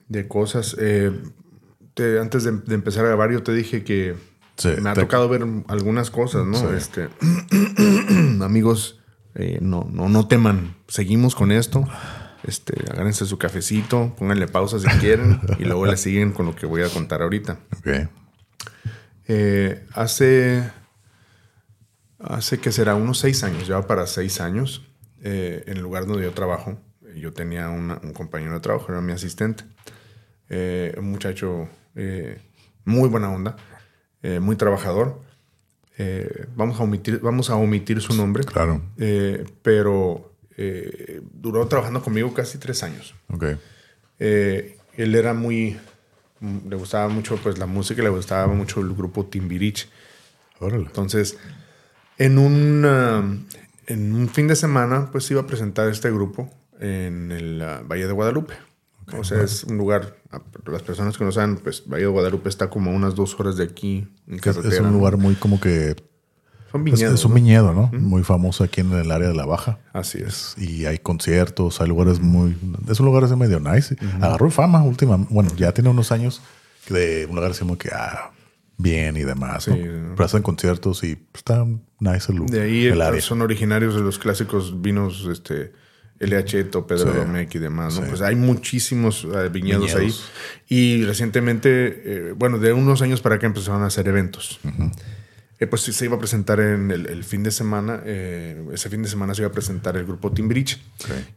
De 0.09 0.29
cosas. 0.29 0.77
Eh, 0.79 1.13
antes 2.21 2.45
de, 2.45 2.51
empezar 2.75 3.05
a 3.05 3.09
grabar, 3.09 3.31
yo 3.31 3.43
te 3.43 3.53
dije 3.53 3.85
que 3.85 4.15
me 4.81 4.91
ha 4.91 4.95
tocado 4.95 5.29
ver 5.29 5.45
algunas 5.69 6.11
cosas, 6.11 6.47
¿no? 6.47 6.73
Este, 6.73 7.09
amigos, 8.43 9.01
eh, 9.35 9.59
no, 9.61 9.89
no, 9.91 10.09
no 10.09 10.27
teman. 10.29 10.77
Seguimos 10.89 11.35
con 11.35 11.53
esto. 11.53 11.87
Este, 12.45 12.75
agárrense 12.91 13.27
su 13.27 13.37
cafecito, 13.37 14.15
pónganle 14.17 14.47
pausa 14.47 14.79
si 14.79 14.87
quieren 15.01 15.41
y 15.59 15.65
luego 15.65 15.87
le 15.87 15.97
siguen 15.97 16.33
con 16.33 16.47
lo 16.47 16.55
que 16.55 16.67
voy 16.67 16.83
a 16.83 16.89
contar 16.89 17.23
ahorita. 17.23 17.59
Ok. 17.79 18.09
Eh, 19.27 19.85
hace, 19.93 20.71
hace 22.19 22.59
que 22.59 22.73
será 22.73 22.95
unos 22.95 23.19
seis 23.19 23.45
años, 23.45 23.67
ya 23.67 23.87
para 23.87 24.07
seis 24.07 24.41
años, 24.41 24.87
eh, 25.23 25.65
en 25.67 25.77
el 25.77 25.83
lugar 25.83 26.07
donde 26.07 26.23
yo 26.23 26.33
trabajo, 26.33 26.81
yo 27.15 27.33
tenía 27.33 27.69
un 27.69 28.13
compañero 28.15 28.55
de 28.55 28.61
trabajo, 28.61 28.91
era 28.91 29.01
mi 29.01 29.13
asistente, 29.13 29.65
eh, 30.49 30.95
un 30.97 31.11
muchacho 31.11 31.69
muy 32.85 33.09
buena 33.09 33.31
onda, 33.31 33.57
muy 34.41 34.57
trabajador. 34.57 35.21
vamos, 36.57 36.81
a 36.81 36.83
omitir, 36.83 37.21
vamos 37.21 37.51
a 37.51 37.57
omitir 37.57 38.01
su 38.01 38.15
nombre. 38.15 38.45
Claro. 38.45 38.83
pero 39.63 40.29
eh, 40.61 41.21
duró 41.35 41.69
trabajando 41.69 42.03
conmigo 42.03 42.35
casi 42.35 42.59
tres 42.59 42.83
años. 42.83 43.15
Eh, 44.19 44.77
él 44.97 45.15
era 45.15 45.33
muy, 45.33 45.79
le 46.41 46.75
gustaba 46.75 47.09
mucho 47.09 47.37
pues 47.37 47.59
la 47.59 47.67
música, 47.67 48.03
le 48.03 48.09
gustaba 48.09 48.53
mucho 48.53 48.81
el 48.81 48.93
grupo 48.93 49.25
Timbirich. 49.25 49.89
Entonces, 50.61 51.39
en 52.19 52.39
un, 52.39 52.85
um, 52.85 53.45
en 53.87 54.13
un 54.13 54.29
fin 54.29 54.49
de 54.49 54.57
semana, 54.57 55.11
pues 55.13 55.31
iba 55.31 55.43
a 55.43 55.47
presentar 55.47 55.89
este 55.89 56.11
grupo 56.11 56.53
en 56.81 57.31
el 57.31 57.63
uh, 57.63 57.87
Valle 57.87 58.09
de 58.09 58.13
Guadalupe. 58.13 58.55
o 59.17 59.23
sea, 59.23 59.45
es 59.45 59.63
un 59.63 59.79
lugar, 59.79 60.17
las 60.67 60.83
personas 60.83 61.17
que 61.17 61.25
no 61.25 61.33
saben, 61.33 61.57
pues 61.57 61.85
Valle 61.87 62.03
de 62.03 62.09
Guadalupe 62.09 62.49
está 62.49 62.69
como 62.69 62.91
a 62.91 62.95
unas 62.95 63.15
dos 63.15 63.39
horas 63.41 63.57
de 63.57 63.65
aquí. 63.65 64.09
En 64.27 64.39
carretera, 64.39 64.75
es 64.75 64.81
un 64.81 64.93
lugar 64.93 65.17
muy 65.17 65.35
como 65.35 65.61
que 65.61 65.97
es, 66.93 67.25
un 67.25 67.35
viñedo, 67.35 67.73
¿no? 67.73 67.91
Muy 67.99 68.23
famoso 68.23 68.63
aquí 68.63 68.83
en 68.83 68.93
el 68.93 69.11
área 69.11 69.29
de 69.29 69.35
la 69.35 69.47
Baja. 69.47 69.79
Así 69.93 70.19
es. 70.19 70.55
Y 70.59 70.85
hay 70.85 70.99
conciertos, 70.99 71.81
hay 71.81 71.89
lugares 71.89 72.21
muy... 72.21 72.57
Es 72.91 73.01
un 73.01 73.07
lugar 73.07 73.25
así 73.25 73.35
medio 73.37 73.59
nice. 73.59 73.97
Agarró 74.21 74.51
fama 74.51 74.83
última... 74.83 75.17
Bueno, 75.17 75.51
ya 75.57 75.73
tiene 75.73 75.89
unos 75.89 76.13
años 76.13 76.43
de 76.91 77.27
un 77.29 77.37
lugar 77.37 77.53
así 77.53 77.61
como 77.61 77.79
que... 77.79 77.89
Ah, 77.93 78.33
bien 78.77 79.17
y 79.17 79.25
demás. 79.25 79.65
Sí, 79.65 79.73
Pero 79.73 80.25
hacen 80.25 80.43
conciertos 80.43 81.03
y 81.05 81.19
está 81.33 81.65
nice 82.01 82.31
el 82.31 82.39
lugar. 82.39 82.53
De 82.53 82.63
ahí 82.63 83.21
son 83.23 83.41
originarios 83.41 83.95
de 83.95 84.03
los 84.03 84.19
clásicos 84.19 84.83
vinos... 84.83 85.27
este 85.31 85.73
LH, 86.21 86.85
Pedro 86.87 87.13
Domecq 87.13 87.55
y 87.55 87.59
demás, 87.59 88.01
¿no? 88.01 88.07
Pues 88.07 88.21
hay 88.21 88.35
muchísimos 88.35 89.25
eh, 89.25 89.49
viñedos, 89.51 89.95
ahí. 89.95 90.13
Y 90.69 91.05
recientemente, 91.05 92.03
eh, 92.05 92.33
bueno, 92.37 92.59
de 92.59 92.73
unos 92.73 93.03
años 93.03 93.21
para 93.21 93.37
acá 93.37 93.47
empezaron 93.47 93.83
a 93.83 93.87
hacer 93.87 94.09
eventos. 94.09 94.61
Eh, 95.61 95.67
pues 95.67 95.83
se 95.83 96.05
iba 96.05 96.15
a 96.15 96.19
presentar 96.19 96.61
en 96.61 96.91
el, 96.91 97.25
fin 97.25 97.43
de 97.43 97.51
semana. 97.51 98.01
Eh, 98.05 98.65
ese 98.73 98.89
fin 98.89 99.03
de 99.03 99.09
semana 99.09 99.35
se 99.35 99.43
iba 99.43 99.49
a 99.49 99.53
presentar 99.53 99.97
el 99.97 100.05
grupo 100.05 100.33
Timbridge. 100.33 100.81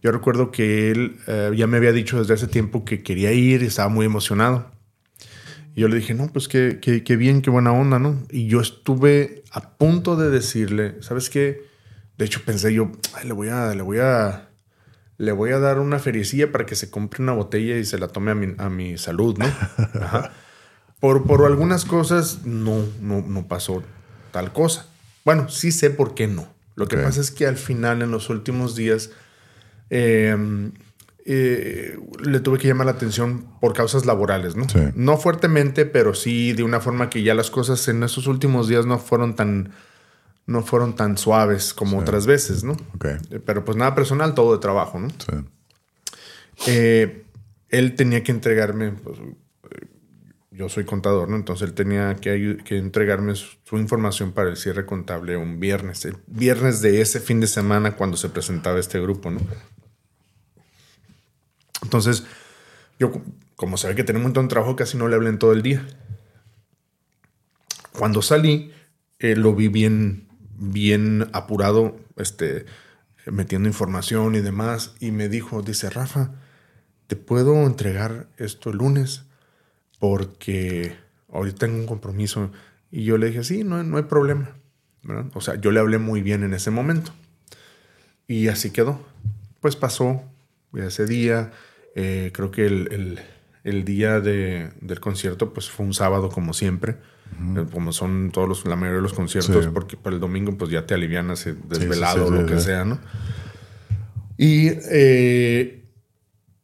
Yo 0.03 0.12
recuerdo 0.12 0.52
que 0.52 0.91
él 0.91 1.18
eh, 1.28 1.52
ya 1.56 1.66
me 1.66 1.78
había 1.78 1.91
dicho 1.91 2.20
desde 2.20 2.36
hace 2.36 2.48
tiempo 2.48 2.86
que 2.86 3.02
quería 3.02 3.32
ir 3.32 3.64
y 3.64 3.66
estaba 3.66 3.90
muy 3.90 4.06
emocionado. 4.06 4.72
Y 5.74 5.82
yo 5.82 5.88
le 5.88 5.95
dije, 5.95 6.14
no, 6.14 6.32
pues 6.32 6.48
qué, 6.48 6.80
qué, 6.82 7.16
bien, 7.16 7.41
qué 7.41 7.49
buena 7.49 7.72
onda, 7.72 7.98
¿no? 7.98 8.22
Y 8.30 8.45
yo 8.45 8.62
estuve 8.62 9.44
a 9.52 9.78
punto 9.78 10.16
de 10.16 10.30
decirle, 10.30 10.98
¿sabes 11.02 11.30
qué? 11.30 11.64
De 12.18 12.26
hecho 12.26 12.41
pensé 12.45 12.74
yo, 12.74 12.91
le 13.24 13.34
voy 13.34 13.48
a, 13.48 13.74
le 13.74 13.82
voy 13.82 13.98
a, 13.99 14.51
le 15.22 15.31
voy 15.34 15.52
a 15.52 15.60
dar 15.60 15.80
una 15.80 15.99
fericilla 15.99 16.52
para 16.52 16.65
que 16.65 16.73
se 16.73 16.89
compre 16.89 17.22
una 17.22 17.34
botella 17.34 17.77
y 17.77 17.85
se 17.85 17.99
la 17.99 18.07
tome 18.07 18.31
a 18.31 18.35
mi, 18.35 18.56
a 18.57 18.69
mi 18.69 18.98
salud, 18.98 19.38
¿no? 19.38 19.45
Por, 20.99 21.26
por 21.26 21.45
algunas 21.45 21.84
cosas 21.85 22.45
no, 22.45 22.85
no, 23.02 23.22
no 23.22 23.48
pasó 23.48 23.81
tal 24.31 24.53
cosa. 24.53 24.85
Bueno, 25.26 25.49
sí 25.49 25.72
sé 25.72 25.89
por 25.89 26.14
qué 26.14 26.27
no. 26.27 26.48
Lo 26.76 26.88
que 26.88 26.95
pasa 26.95 27.22
es 27.22 27.31
que 27.31 27.48
al 27.48 27.57
final, 27.57 28.03
en 28.03 28.11
los 28.11 28.30
últimos 28.30 28.76
días, 28.76 29.10
em, 29.89 30.73
eh, 31.26 31.98
le 32.23 32.39
tuve 32.39 32.60
que 32.60 32.68
llamar 32.68 32.85
la 32.85 32.91
atención 32.91 33.48
por 33.60 33.73
causas 33.73 34.06
laborales, 34.06 34.56
¿no? 34.56 34.68
No 34.93 35.18
fuertemente, 35.18 35.88
pero 35.88 36.14
sí 36.14 36.53
de 36.53 36.61
una 36.61 36.81
forma 36.81 37.10
que 37.10 37.23
ya 37.23 37.34
las 37.34 37.49
cosas 37.49 37.88
en 37.88 38.03
esos 38.03 38.27
últimos 38.27 38.68
días 38.68 38.85
no 38.85 38.99
fueron 38.99 39.35
tan, 39.35 39.72
no 40.52 40.61
fueron 40.61 40.95
tan 40.95 41.18
suaves 41.18 41.73
como 41.73 41.99
otras 41.99 42.26
veces, 42.26 42.64
¿no? 42.64 42.76
Eh, 43.03 43.40
pero 43.45 43.65
pues 43.65 43.78
nada 43.78 43.95
personal, 43.95 44.34
todo 44.34 44.53
de 44.53 44.60
trabajo, 44.60 44.99
¿no? 44.99 45.07
Eh, 46.68 47.26
él 47.69 47.95
tenía 47.95 48.23
que 48.23 48.32
entregarme 48.32 48.91
pues, 48.91 49.18
yo 50.52 50.69
soy 50.69 50.84
contador, 50.84 51.30
¿no? 51.30 51.38
Entonces 51.38 51.68
él 51.68 51.73
tenía 51.73 52.15
que, 52.18 52.60
entregarme 52.69 53.36
su, 53.36 53.78
información 53.78 54.34
para 54.34 54.49
el 54.49 54.57
cierre 54.57 54.86
contable 54.86 55.38
un 55.38 55.60
viernes, 55.60 56.06
el 56.06 56.18
viernes 56.28 56.82
de 56.82 57.02
ese 57.02 57.19
fin 57.19 57.40
de 57.40 57.48
semana 57.48 57.95
cuando 57.95 58.18
se 58.18 58.30
presentaba 58.30 58.80
este 58.80 58.99
grupo, 58.99 59.32
¿no? 59.32 59.40
Entonces, 61.82 62.26
yo, 62.99 63.11
como 63.56 63.78
sabía 63.78 63.95
que 63.95 64.03
tenía 64.03 64.19
un 64.19 64.26
montón 64.26 64.45
de 64.45 64.49
trabajo, 64.49 64.76
casi 64.76 64.98
no 64.98 65.07
le 65.07 65.15
hablé 65.15 65.30
en 65.30 65.40
todo 65.40 65.53
el 65.53 65.64
día. 65.64 65.88
Cuando 67.94 68.22
salí, 68.22 68.72
eh, 69.19 69.36
lo 69.36 69.56
vi 69.56 69.68
bien, 69.68 70.28
bien 70.61 71.29
apurado, 71.33 71.97
este, 72.15 72.65
metiendo 73.25 73.67
información 73.67 74.35
y 74.35 74.39
demás, 74.39 74.95
y 74.99 75.11
me 75.11 75.27
dijo, 75.27 75.61
dice, 75.61 75.89
Rafa, 75.89 76.31
¿te 77.07 77.17
puedo 77.17 77.65
entregar 77.65 78.27
esto 78.38 78.69
el 78.69 78.77
lunes? 78.77 79.25
porque 80.01 80.95
ahorita 81.31 81.59
tengo 81.59 81.77
un 81.77 81.85
compromiso. 81.85 82.51
Y 82.89 83.03
yo 83.03 83.19
le 83.19 83.27
dije, 83.27 83.43
sí, 83.43 83.63
no, 83.63 83.83
no 83.83 83.97
hay 83.97 84.03
problema. 84.03 84.49
O 85.35 85.41
sea, 85.41 85.55
yo 85.55 85.69
le 85.69 85.79
hablé 85.79 85.99
muy 85.99 86.23
bien 86.23 86.43
en 86.43 86.55
ese 86.55 86.71
momento. 86.71 87.13
Y 88.27 88.47
así 88.47 88.71
quedó. 88.71 88.99
Pues 89.59 89.75
pasó 89.75 90.23
ese 90.73 91.05
día. 91.05 91.51
Eh, 91.95 92.31
creo 92.33 92.49
que 92.49 92.65
el, 92.65 93.85
día 93.85 94.19
del 94.19 94.99
concierto 94.99 95.53
pues 95.53 95.69
fue 95.69 95.85
un 95.85 95.93
sábado 95.93 96.29
como 96.29 96.53
siempre. 96.53 96.97
Eh, 97.40 97.66
como 97.72 97.91
son 97.94 98.32
todos 98.32 98.48
los, 98.48 98.66
la 98.66 98.76
mayoría 98.76 98.98
de 98.98 99.03
los 99.03 99.14
conciertos, 99.14 99.68
porque 99.68 99.98
para 99.98 100.16
el 100.16 100.20
domingo 100.20 100.58
pues 100.58 100.70
ya 100.70 100.86
te 100.86 100.94
alivianas 100.94 101.48
eh, 101.48 101.56
desvelado 101.68 102.28
o 102.28 102.32
lo 102.32 102.45
que 102.45 102.60
sea, 102.60 102.86
¿no? 102.86 102.99
Y 104.38 104.72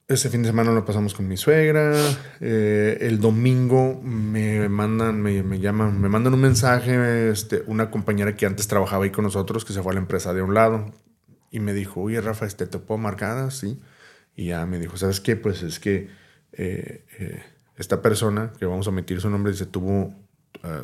ese 0.08 0.30
fin 0.30 0.42
de 0.42 0.50
semana 0.50 0.72
lo 0.72 0.86
pasamos 0.86 1.14
con 1.14 1.28
mi 1.28 1.36
suegra. 1.36 1.94
Eh, 2.40 2.98
el 3.02 3.20
domingo 3.20 4.00
me 4.02 4.70
mandan, 4.70 5.22
me, 5.22 5.60
llaman, 5.60 6.00
me 6.00 6.08
mandan 6.08 6.34
un 6.34 6.40
mensaje, 6.40 7.30
este, 7.30 7.64
una 7.68 7.92
compañera 7.92 8.36
que 8.36 8.46
antes 8.46 8.68
trabajaba 8.70 9.04
ahí 9.04 9.12
con 9.12 9.26
nosotros, 9.26 9.66
que 9.66 9.74
se 9.74 9.82
fue 9.82 9.92
a 9.92 9.96
la 9.96 10.00
empresa 10.00 10.34
de 10.34 10.42
un 10.42 10.54
lado, 10.54 10.94
y 11.52 11.60
me 11.60 11.74
dijo, 11.74 12.02
oye, 12.02 12.22
Rafa, 12.22 12.46
este, 12.46 12.68
¿te 12.68 12.80
puedo 12.80 12.98
marcar? 12.98 13.52
Sí. 13.52 13.82
Y 14.34 14.48
ya 14.48 14.66
me 14.66 14.80
dijo, 14.80 14.96
¿sabes 14.96 15.20
qué? 15.20 15.36
Pues 15.36 15.62
es 15.62 15.80
que 15.80 16.10
eh, 16.54 17.04
eh, 17.20 17.44
esta 17.76 18.02
persona, 18.02 18.54
que 18.58 18.66
vamos 18.66 18.88
a 18.88 18.92
omitir 18.92 19.20
su 19.20 19.30
nombre, 19.30 19.52
dice, 19.52 19.66
tuvo, 19.66 20.14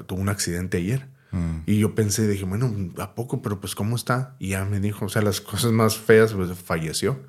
tuvo 0.06 0.22
un 0.22 0.30
accidente 0.30 0.77
ayer. 0.77 1.07
Mm. 1.31 1.61
Y 1.65 1.80
yo 1.80 1.95
pensé, 1.95 2.27
dije, 2.27 2.45
bueno, 2.45 2.73
¿a 2.98 3.15
poco? 3.15 3.41
Pero 3.41 3.60
pues, 3.60 3.76
¿cómo 3.76 3.95
está? 3.95 4.35
Y 4.40 4.49
ya 4.49 4.65
me 4.65 4.80
dijo, 4.80 5.06
o 5.06 5.10
sea, 5.10 5.22
las 5.22 5.41
cosas 5.41 5.72
más 5.72 5.98
feas, 5.98 6.34
pues 6.34 6.52
falleció. 6.57 7.19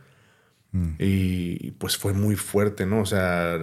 Mm. 0.72 0.94
Y 0.98 1.70
pues 1.72 1.96
fue 1.96 2.12
muy 2.12 2.36
fuerte, 2.36 2.84
¿no? 2.84 3.00
O 3.00 3.06
sea, 3.06 3.58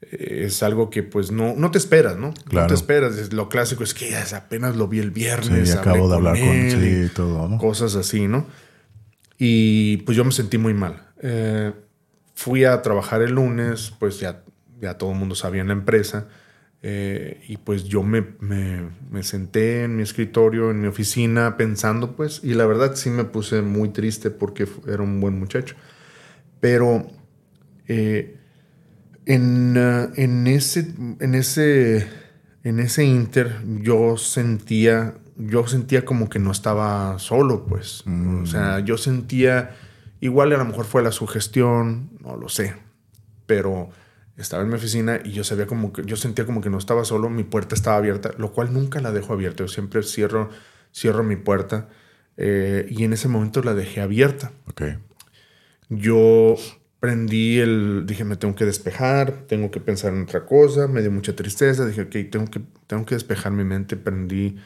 es 0.00 0.62
algo 0.62 0.90
que 0.90 1.02
pues 1.02 1.30
no, 1.30 1.54
no 1.56 1.70
te 1.70 1.78
esperas, 1.78 2.16
¿no? 2.16 2.34
No 2.50 2.66
te 2.66 2.74
esperas. 2.74 3.32
Lo 3.32 3.48
clásico 3.48 3.82
es 3.84 3.94
que 3.94 4.16
apenas 4.16 4.76
lo 4.76 4.88
vi 4.88 4.98
el 4.98 5.10
viernes. 5.10 5.70
Sí, 5.70 5.76
acabo 5.76 6.08
de 6.08 6.16
hablar 6.16 6.38
con 6.38 6.48
él, 6.48 7.04
y 7.06 7.08
todo, 7.08 7.48
¿no? 7.48 7.58
Cosas 7.58 7.94
así, 7.96 8.28
¿no? 8.28 8.46
Y 9.38 9.98
pues 9.98 10.16
yo 10.16 10.24
me 10.24 10.32
sentí 10.32 10.58
muy 10.58 10.74
mal. 10.74 11.02
Eh, 11.20 11.72
fui 12.34 12.64
a 12.64 12.82
trabajar 12.82 13.22
el 13.22 13.32
lunes, 13.32 13.92
pues 13.98 14.20
ya, 14.20 14.42
ya 14.80 14.94
todo 14.94 15.12
el 15.12 15.18
mundo 15.18 15.34
sabía 15.34 15.62
en 15.62 15.68
la 15.68 15.74
empresa. 15.74 16.28
Eh, 16.82 17.42
y 17.48 17.56
pues 17.56 17.84
yo 17.84 18.02
me, 18.02 18.24
me, 18.40 18.90
me, 19.10 19.22
senté 19.22 19.84
en 19.84 19.96
mi 19.96 20.02
escritorio, 20.02 20.70
en 20.70 20.80
mi 20.80 20.86
oficina, 20.86 21.56
pensando, 21.56 22.14
pues, 22.14 22.40
y 22.44 22.54
la 22.54 22.66
verdad 22.66 22.94
sí 22.94 23.10
me 23.10 23.24
puse 23.24 23.62
muy 23.62 23.88
triste 23.88 24.30
porque 24.30 24.68
era 24.86 25.02
un 25.02 25.20
buen 25.20 25.38
muchacho. 25.38 25.74
Pero 26.60 27.06
eh, 27.88 28.36
en, 29.24 29.76
uh, 29.76 30.12
en, 30.14 30.46
ese, 30.46 30.94
en, 31.18 31.34
ese, 31.34 32.06
en 32.62 32.78
ese 32.78 33.04
inter 33.04 33.56
yo 33.82 34.16
sentía 34.16 35.14
yo 35.36 35.66
sentía 35.66 36.04
como 36.04 36.28
que 36.28 36.38
no 36.38 36.50
estaba 36.50 37.18
solo, 37.18 37.66
pues. 37.66 38.04
O 38.42 38.46
sea, 38.46 38.80
yo 38.80 38.96
sentía, 38.96 39.76
igual 40.20 40.52
a 40.52 40.56
lo 40.56 40.64
mejor 40.64 40.86
fue 40.86 41.02
la 41.02 41.12
sugestión, 41.12 42.10
no 42.20 42.36
lo 42.36 42.48
sé, 42.48 42.74
pero 43.46 43.90
estaba 44.36 44.62
en 44.62 44.68
mi 44.68 44.74
oficina 44.74 45.20
y 45.24 45.32
yo 45.32 45.44
sabía 45.44 45.66
como 45.66 45.92
que, 45.92 46.02
yo 46.04 46.16
sentía 46.16 46.44
como 46.44 46.60
que 46.60 46.70
no 46.70 46.78
estaba 46.78 47.04
solo, 47.04 47.30
mi 47.30 47.44
puerta 47.44 47.74
estaba 47.74 47.96
abierta, 47.96 48.32
lo 48.38 48.52
cual 48.52 48.72
nunca 48.72 49.00
la 49.00 49.12
dejo 49.12 49.32
abierta, 49.32 49.64
yo 49.64 49.68
siempre 49.68 50.02
cierro, 50.02 50.50
cierro 50.94 51.22
mi 51.22 51.36
puerta 51.36 51.88
eh, 52.36 52.86
y 52.88 53.04
en 53.04 53.12
ese 53.12 53.28
momento 53.28 53.62
la 53.62 53.74
dejé 53.74 54.00
abierta. 54.00 54.52
Ok. 54.68 54.82
Yo 55.88 56.56
prendí 57.00 57.58
el, 57.58 58.04
dije, 58.06 58.24
me 58.24 58.36
tengo 58.36 58.54
que 58.54 58.64
despejar, 58.64 59.46
tengo 59.46 59.70
que 59.70 59.80
pensar 59.80 60.12
en 60.12 60.22
otra 60.22 60.44
cosa, 60.44 60.88
me 60.88 61.00
dio 61.02 61.10
mucha 61.10 61.36
tristeza, 61.36 61.86
dije, 61.86 62.02
ok, 62.02 62.30
tengo 62.30 62.46
que, 62.46 62.60
tengo 62.86 63.06
que 63.06 63.14
despejar 63.14 63.52
mi 63.52 63.64
mente, 63.64 63.96
prendí 63.96 64.56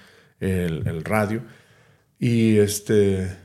el, 0.40 0.86
el 0.86 1.04
radio 1.04 1.42
y 2.18 2.58
este, 2.58 3.36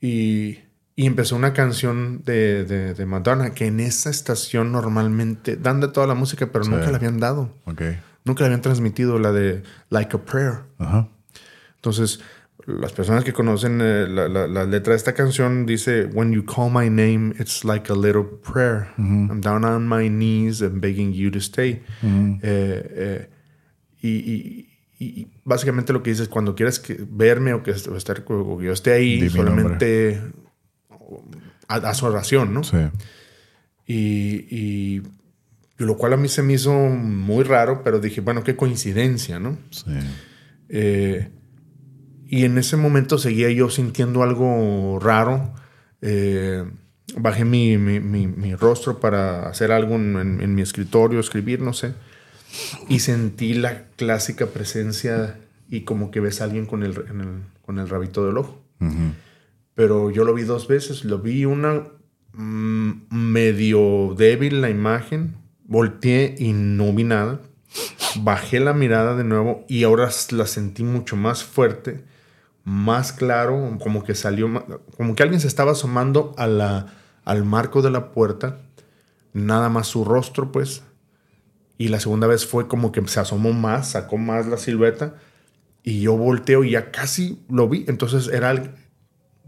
y, 0.00 0.58
y 1.00 1.06
empezó 1.06 1.36
una 1.36 1.52
canción 1.52 2.22
de, 2.24 2.64
de, 2.64 2.92
de, 2.92 3.06
Madonna 3.06 3.54
que 3.54 3.66
en 3.66 3.78
esa 3.78 4.10
estación 4.10 4.72
normalmente 4.72 5.56
dan 5.56 5.78
de 5.78 5.86
toda 5.86 6.08
la 6.08 6.14
música, 6.14 6.50
pero 6.50 6.64
Sí. 6.64 6.70
nunca 6.72 6.90
la 6.90 6.96
habían 6.96 7.20
dado. 7.20 7.54
Nunca 8.24 8.40
la 8.42 8.46
habían 8.46 8.62
transmitido, 8.62 9.20
la 9.20 9.30
de 9.30 9.62
Like 9.90 10.16
a 10.16 10.20
Prayer. 10.24 10.58
Entonces, 11.76 12.18
las 12.66 12.92
personas 12.92 13.22
que 13.22 13.32
conocen 13.32 13.78
eh, 13.80 14.06
la, 14.08 14.28
la- 14.28 14.48
la 14.48 14.64
letra 14.64 14.92
de 14.92 14.96
esta 14.96 15.14
canción 15.14 15.66
dice, 15.66 16.06
When 16.12 16.32
you 16.32 16.44
call 16.44 16.70
my 16.72 16.90
name, 16.90 17.32
it's 17.38 17.64
like 17.64 17.90
a 17.92 17.94
little 17.94 18.24
prayer. 18.24 18.88
I'm 18.98 19.40
down 19.40 19.64
on 19.64 19.86
my 19.88 20.08
knees 20.08 20.60
and 20.62 20.80
begging 20.80 21.12
you 21.12 21.30
to 21.30 21.38
stay. 21.38 21.80
Eh, 22.02 22.40
eh, 22.42 23.28
y, 24.02 24.66
y- 24.98 25.28
básicamente 25.44 25.92
lo 25.92 26.02
que 26.02 26.10
dice 26.10 26.24
es, 26.24 26.28
cuando 26.28 26.56
quieras 26.56 26.80
que, 26.80 26.98
verme 27.08 27.54
o 27.54 27.62
que, 27.62 27.70
estar, 27.70 28.24
o 28.26 28.60
yo 28.60 28.72
esté 28.72 28.92
ahí, 28.94 29.20
mi 29.20 29.28
solamente 31.08 31.38
haz 31.68 31.84
haz 31.84 32.02
oración, 32.02 32.52
¿no? 32.54 32.64
Sí. 32.64 32.76
Y, 33.86 34.46
y- 34.50 35.02
y 35.80 35.84
lo 35.84 35.96
cual 35.96 36.12
a 36.12 36.16
mí 36.16 36.28
se 36.28 36.42
me 36.42 36.54
hizo 36.54 36.72
muy 36.72 37.44
raro, 37.44 37.82
pero 37.84 38.00
dije, 38.00 38.20
bueno, 38.20 38.42
qué 38.42 38.56
coincidencia, 38.56 39.38
¿no? 39.38 39.56
Sí. 39.70 39.84
Eh, 40.68 41.28
y 42.26 42.44
en 42.44 42.58
ese 42.58 42.76
momento 42.76 43.16
seguía 43.16 43.50
yo 43.50 43.70
sintiendo 43.70 44.22
algo 44.22 44.98
raro. 45.00 45.54
Eh, 46.02 46.64
bajé 47.16 47.44
mi, 47.44 47.78
mi- 47.78 48.00
mi- 48.00 48.26
mi 48.26 48.54
rostro 48.56 48.98
para 49.00 49.48
hacer 49.48 49.70
algo 49.72 49.94
en, 49.94 50.16
en- 50.16 50.40
en 50.42 50.54
mi 50.54 50.62
escritorio, 50.62 51.20
escribir, 51.20 51.60
no 51.60 51.72
sé. 51.72 51.94
Y 52.88 52.98
sentí 53.00 53.54
la 53.54 53.84
clásica 53.96 54.46
presencia 54.46 55.38
y 55.70 55.82
como 55.82 56.10
que 56.10 56.20
ves 56.20 56.40
a 56.40 56.44
alguien 56.44 56.66
con 56.66 56.82
el, 56.82 56.92
en 57.10 57.20
el- 57.20 57.42
con 57.62 57.78
el 57.78 57.88
rabito 57.88 58.26
del 58.26 58.36
ojo. 58.38 58.60
Ujú. 58.80 59.12
Pero 59.78 60.10
yo 60.10 60.24
lo 60.24 60.34
vi 60.34 60.42
dos 60.42 60.66
veces. 60.66 61.04
Lo 61.04 61.20
vi 61.20 61.44
una 61.44 61.84
mm, 62.32 62.92
medio 63.10 64.12
débil 64.18 64.60
la 64.60 64.70
imagen. 64.70 65.36
Volteé 65.66 66.34
y 66.36 66.52
no 66.52 66.92
vi 66.92 67.04
nada. 67.04 67.40
Bajé 68.20 68.58
la 68.58 68.72
mirada 68.72 69.14
de 69.14 69.22
nuevo 69.22 69.64
y 69.68 69.84
ahora 69.84 70.10
la 70.32 70.46
sentí 70.48 70.82
mucho 70.82 71.14
más 71.14 71.44
fuerte, 71.44 72.02
más 72.64 73.12
claro, 73.12 73.78
como 73.80 74.02
que 74.02 74.16
salió, 74.16 74.50
como 74.96 75.14
que 75.14 75.22
alguien 75.22 75.40
se 75.40 75.46
estaba 75.46 75.72
asomando 75.72 76.34
a 76.38 76.48
la, 76.48 76.86
al 77.24 77.44
marco 77.44 77.80
de 77.80 77.90
la 77.90 78.10
puerta, 78.10 78.58
nada 79.32 79.68
más 79.68 79.86
su 79.86 80.04
rostro, 80.04 80.50
pues. 80.50 80.82
Y 81.76 81.86
la 81.86 82.00
segunda 82.00 82.26
vez 82.26 82.46
fue 82.46 82.66
como 82.66 82.90
que 82.90 83.06
se 83.06 83.20
asomó 83.20 83.52
más, 83.52 83.92
sacó 83.92 84.18
más 84.18 84.44
la 84.48 84.56
silueta 84.56 85.14
y 85.84 86.00
yo 86.00 86.16
volteo 86.16 86.64
y 86.64 86.72
ya 86.72 86.90
casi 86.90 87.44
lo 87.48 87.68
vi. 87.68 87.84
Entonces 87.86 88.26
era 88.26 88.50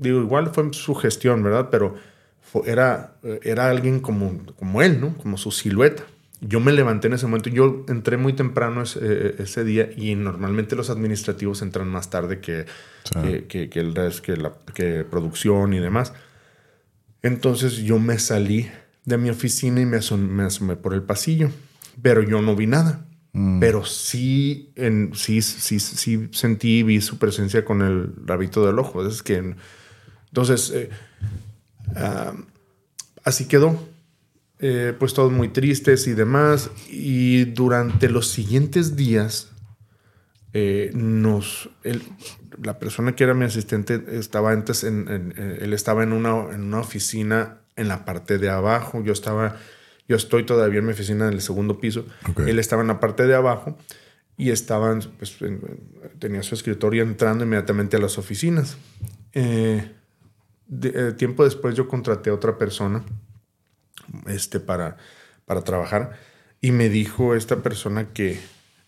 digo, 0.01 0.21
igual 0.21 0.51
fue 0.53 0.69
su 0.73 0.95
gestión, 0.97 1.43
¿verdad? 1.43 1.69
Pero 1.71 1.95
fue- 2.41 2.69
era, 2.71 3.15
era 3.43 3.71
alguien 3.71 4.01
como, 4.01 4.41
como 4.59 4.83
él, 4.83 5.01
¿no? 5.01 5.17
Como 5.19 5.37
su 5.39 5.51
silueta. 5.53 6.03
Yo 6.41 6.59
me 6.59 6.73
levanté 6.73 7.09
en 7.09 7.13
ese 7.15 7.27
momento. 7.27 7.51
Yo 7.51 7.85
entré 7.89 8.17
muy 8.17 8.33
temprano 8.33 8.83
ese, 8.83 8.99
eh, 9.03 9.35
ese 9.41 9.63
día 9.63 9.91
y 9.95 10.15
normalmente 10.15 10.75
los 10.75 10.89
administrativos 10.91 11.61
entran 11.63 11.89
más 11.89 12.09
tarde 12.11 12.41
que, 12.41 12.65
Sí. 13.05 13.21
que, 13.23 13.45
que- 13.47 13.69
que 13.69 13.81
el 13.81 13.95
resto, 13.95 14.23
que, 14.23 14.37
la, 14.37 14.53
que 14.75 15.05
producción 15.05 15.73
y 15.75 15.79
demás. 15.81 16.13
Entonces 17.23 17.77
yo 17.79 17.99
me 17.99 18.19
salí 18.19 18.71
de 19.05 19.19
mi 19.19 19.31
oficina 19.31 19.81
y 19.81 19.87
me 19.87 19.99
asomé, 19.99 20.29
me 20.29 20.43
asomé 20.45 20.77
por 20.77 20.95
el 20.95 21.03
pasillo, 21.03 21.51
pero 22.03 22.23
yo 22.23 22.41
no 22.43 22.57
vi 22.57 22.67
nada. 22.67 23.05
Pero 23.61 23.85
sí, 23.85 24.73
en, 24.75 25.13
sí, 25.15 25.41
sí, 25.41 25.79
sí 25.79 26.29
sentí 26.33 26.79
y 26.79 26.83
vi 26.83 27.01
su 27.01 27.19
presencia 27.19 27.65
con 27.65 27.81
el 27.81 28.13
rabito 28.27 28.67
del 28.67 28.79
ojo. 28.81 29.07
Es 29.07 29.23
que, 29.23 29.55
entonces, 30.31 30.71
eh, 30.75 30.91
ah, 31.97 32.33
así 33.25 33.47
quedó. 33.47 33.89
Eh, 34.63 34.95
pues 34.99 35.15
todos 35.15 35.33
muy 35.33 35.49
tristes 35.49 36.07
y 36.07 36.13
demás. 36.13 36.71
Y 36.91 37.45
durante 37.47 38.11
los 38.11 38.29
siguientes 38.29 38.95
días, 38.95 39.49
eh, 40.53 40.91
nos, 40.95 41.71
el- 41.83 42.03
la 42.63 42.79
persona 42.79 43.15
que 43.17 43.25
era 43.25 43.33
mi 43.35 43.45
asistente 43.47 44.03
estaba 44.19 44.51
antes 44.53 44.85
en, 44.85 45.09
en- 45.09 45.35
eh, 45.37 45.59
él 45.63 45.73
estaba 45.73 46.03
en 46.03 46.13
una, 46.13 46.53
en 46.55 46.63
una 46.65 46.81
oficina 46.81 47.61
en 47.77 47.89
la 47.89 48.05
parte 48.05 48.37
de 48.37 48.51
abajo. 48.51 49.03
Yo 49.03 49.13
estaba, 49.15 49.57
yo 50.09 50.17
estoy 50.17 50.45
todavía 50.45 50.81
en 50.81 50.87
mi 50.87 50.93
oficina 50.93 51.27
en 51.29 51.33
el 51.35 51.41
segundo 51.41 51.81
piso. 51.81 52.05
Ok. 52.29 52.41
Él 52.41 52.59
estaba 52.59 52.83
en 52.83 52.89
la 52.89 53.01
parte 53.01 53.27
de 53.27 53.35
abajo 53.35 53.79
y 54.37 54.51
estaban, 54.51 55.01
pues, 55.19 55.41
en- 55.41 55.63
tenía 56.19 56.43
su 56.43 56.55
escritorio 56.55 57.03
entrando 57.03 57.45
inmediatamente 57.45 57.97
a 57.97 58.01
las 58.01 58.19
oficinas. 58.19 58.77
Eh, 59.33 59.91
de- 60.71 60.93
eh, 61.09 61.13
tiempo 61.13 61.45
después 61.45 61.75
yo 61.75 61.87
contraté 61.89 62.31
a 62.31 62.35
otra 62.35 62.57
persona 62.57 63.05
este, 64.27 64.61
para, 64.61 64.97
para 65.45 65.63
trabajar 65.63 66.13
y 66.61 66.71
me 66.73 66.89
dijo 66.89 67.35
esta 67.35 67.57
persona 67.63 68.09
que, 68.13 68.39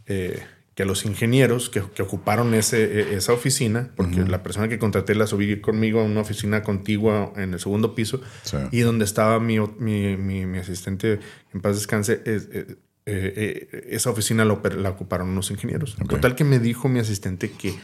eh, 0.06 0.42
que 0.74 0.84
los 0.84 1.04
ingenieros 1.04 1.68
que, 1.70 1.82
que 1.94 2.02
ocuparon 2.02 2.54
ese, 2.54 2.82
e- 2.84 3.14
esa 3.16 3.32
oficina, 3.32 3.90
porque 3.96 4.20
la 4.24 4.42
persona 4.42 4.68
que 4.68 4.78
contraté 4.78 5.14
la 5.14 5.26
subí 5.26 5.60
conmigo 5.60 6.00
a 6.00 6.04
una 6.04 6.20
oficina 6.20 6.62
contigua 6.62 7.32
en 7.36 7.52
el 7.54 7.60
segundo 7.60 7.94
piso 7.94 8.20
Sí. 8.44 8.56
y 8.70 8.80
donde 8.80 9.04
estaba 9.04 9.38
mi, 9.40 9.59
mi, 9.78 10.16
mi- 10.16 10.46
mi 10.46 10.59
asistente 10.59 11.20
en 11.52 11.60
paz 11.60 11.76
descanse, 11.76 12.22
es- 12.24 12.48
eh, 12.52 12.76
eh, 13.06 13.68
eh, 13.72 13.88
esa 13.90 14.10
oficina 14.10 14.44
la, 14.44 14.52
ocuparon 14.54 15.28
unos 15.30 15.50
ingenieros. 15.50 15.96
Ok. 16.00 16.09
Total 16.10 16.34
que 16.36 16.44
me 16.44 16.59
dijo 16.60 16.88
mi 16.88 17.00
asistente 17.00 17.50
que 17.50 17.74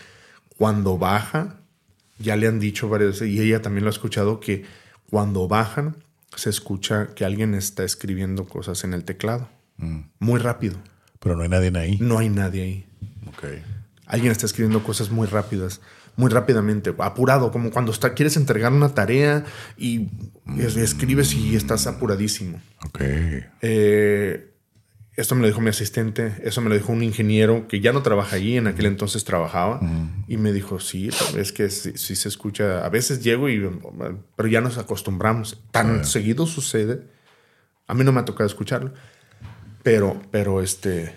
cuando 0.57 0.97
baja, 0.99 1.61
ya 2.19 2.36
le 2.36 2.47
han 2.49 2.59
dicho 2.61 2.89
varias 2.89 3.12
veces, 3.12 3.28
y 3.28 3.40
ella 3.40 3.62
también 3.62 3.85
lo 3.85 3.90
ha 3.90 3.93
escuchado, 3.93 4.40
que 4.40 4.65
cuando 5.11 5.49
bajan 5.49 5.97
se 6.36 6.51
escucha 6.51 7.09
que 7.15 7.24
alguien 7.24 7.55
está 7.55 7.85
escribiendo 7.85 8.45
cosas 8.47 8.85
en 8.85 8.93
el 8.95 9.05
teclado. 9.05 9.49
Muy 10.19 10.39
rápido. 10.40 10.77
Pero 11.20 11.36
no 11.36 11.43
hay 11.43 11.49
nadie 11.49 11.73
ahí. 11.78 11.99
No 12.01 12.19
hay 12.19 12.28
nadie 12.28 12.62
ahí. 12.62 12.86
Ok. 13.28 13.45
Alguien 14.07 14.32
está 14.32 14.47
escribiendo 14.47 14.82
cosas 14.82 15.11
muy 15.11 15.27
rápidas, 15.27 15.81
muy 16.16 16.31
rápidamente, 16.31 16.95
apurado, 16.99 17.51
como 17.53 17.70
cuando 17.70 17.93
está, 17.93 18.15
quieres 18.15 18.36
entregar 18.36 18.73
una 18.73 18.89
tarea 18.95 19.45
y 19.77 20.09
es- 20.59 20.77
escribes 20.77 21.35
y 21.35 21.55
estás 21.57 21.86
apuradísimo. 21.86 22.61
Ok. 22.86 23.01
Eh, 23.62 24.48
esto 25.19 25.35
me 25.35 25.40
lo 25.43 25.49
dijo 25.49 25.61
mi 25.61 25.69
asistente, 25.69 26.36
eso 26.45 26.61
me 26.61 26.69
lo 26.69 26.77
dijo 26.77 26.93
un 26.93 27.03
ingeniero 27.03 27.66
que 27.66 27.81
ya 27.81 27.93
no 27.93 28.03
trabaja 28.03 28.36
allí, 28.36 28.57
en 28.57 28.69
aquel 28.69 28.86
entonces 28.86 29.24
trabajaba, 29.24 29.81
y 30.28 30.36
me 30.36 30.53
dijo, 30.53 30.78
sí, 30.78 31.11
es 31.36 31.53
que 31.53 31.70
sí, 31.70 31.93
sí 31.97 32.15
se 32.15 32.28
escucha, 32.28 32.86
a 32.86 32.89
veces 32.89 33.23
llego 33.24 33.49
y, 33.49 33.69
pero 34.36 34.49
ya 34.49 34.61
nos 34.61 34.78
acostumbramos, 34.78 35.61
tan 35.73 36.05
seguido 36.05 36.47
sucede, 36.47 37.03
a 37.89 37.95
mí 37.95 38.05
no 38.05 38.12
me 38.12 38.20
ha 38.20 38.24
tocado 38.24 38.47
escucharlo, 38.47 38.95
pero, 39.82 40.20
pero 40.31 40.62
este, 40.62 41.12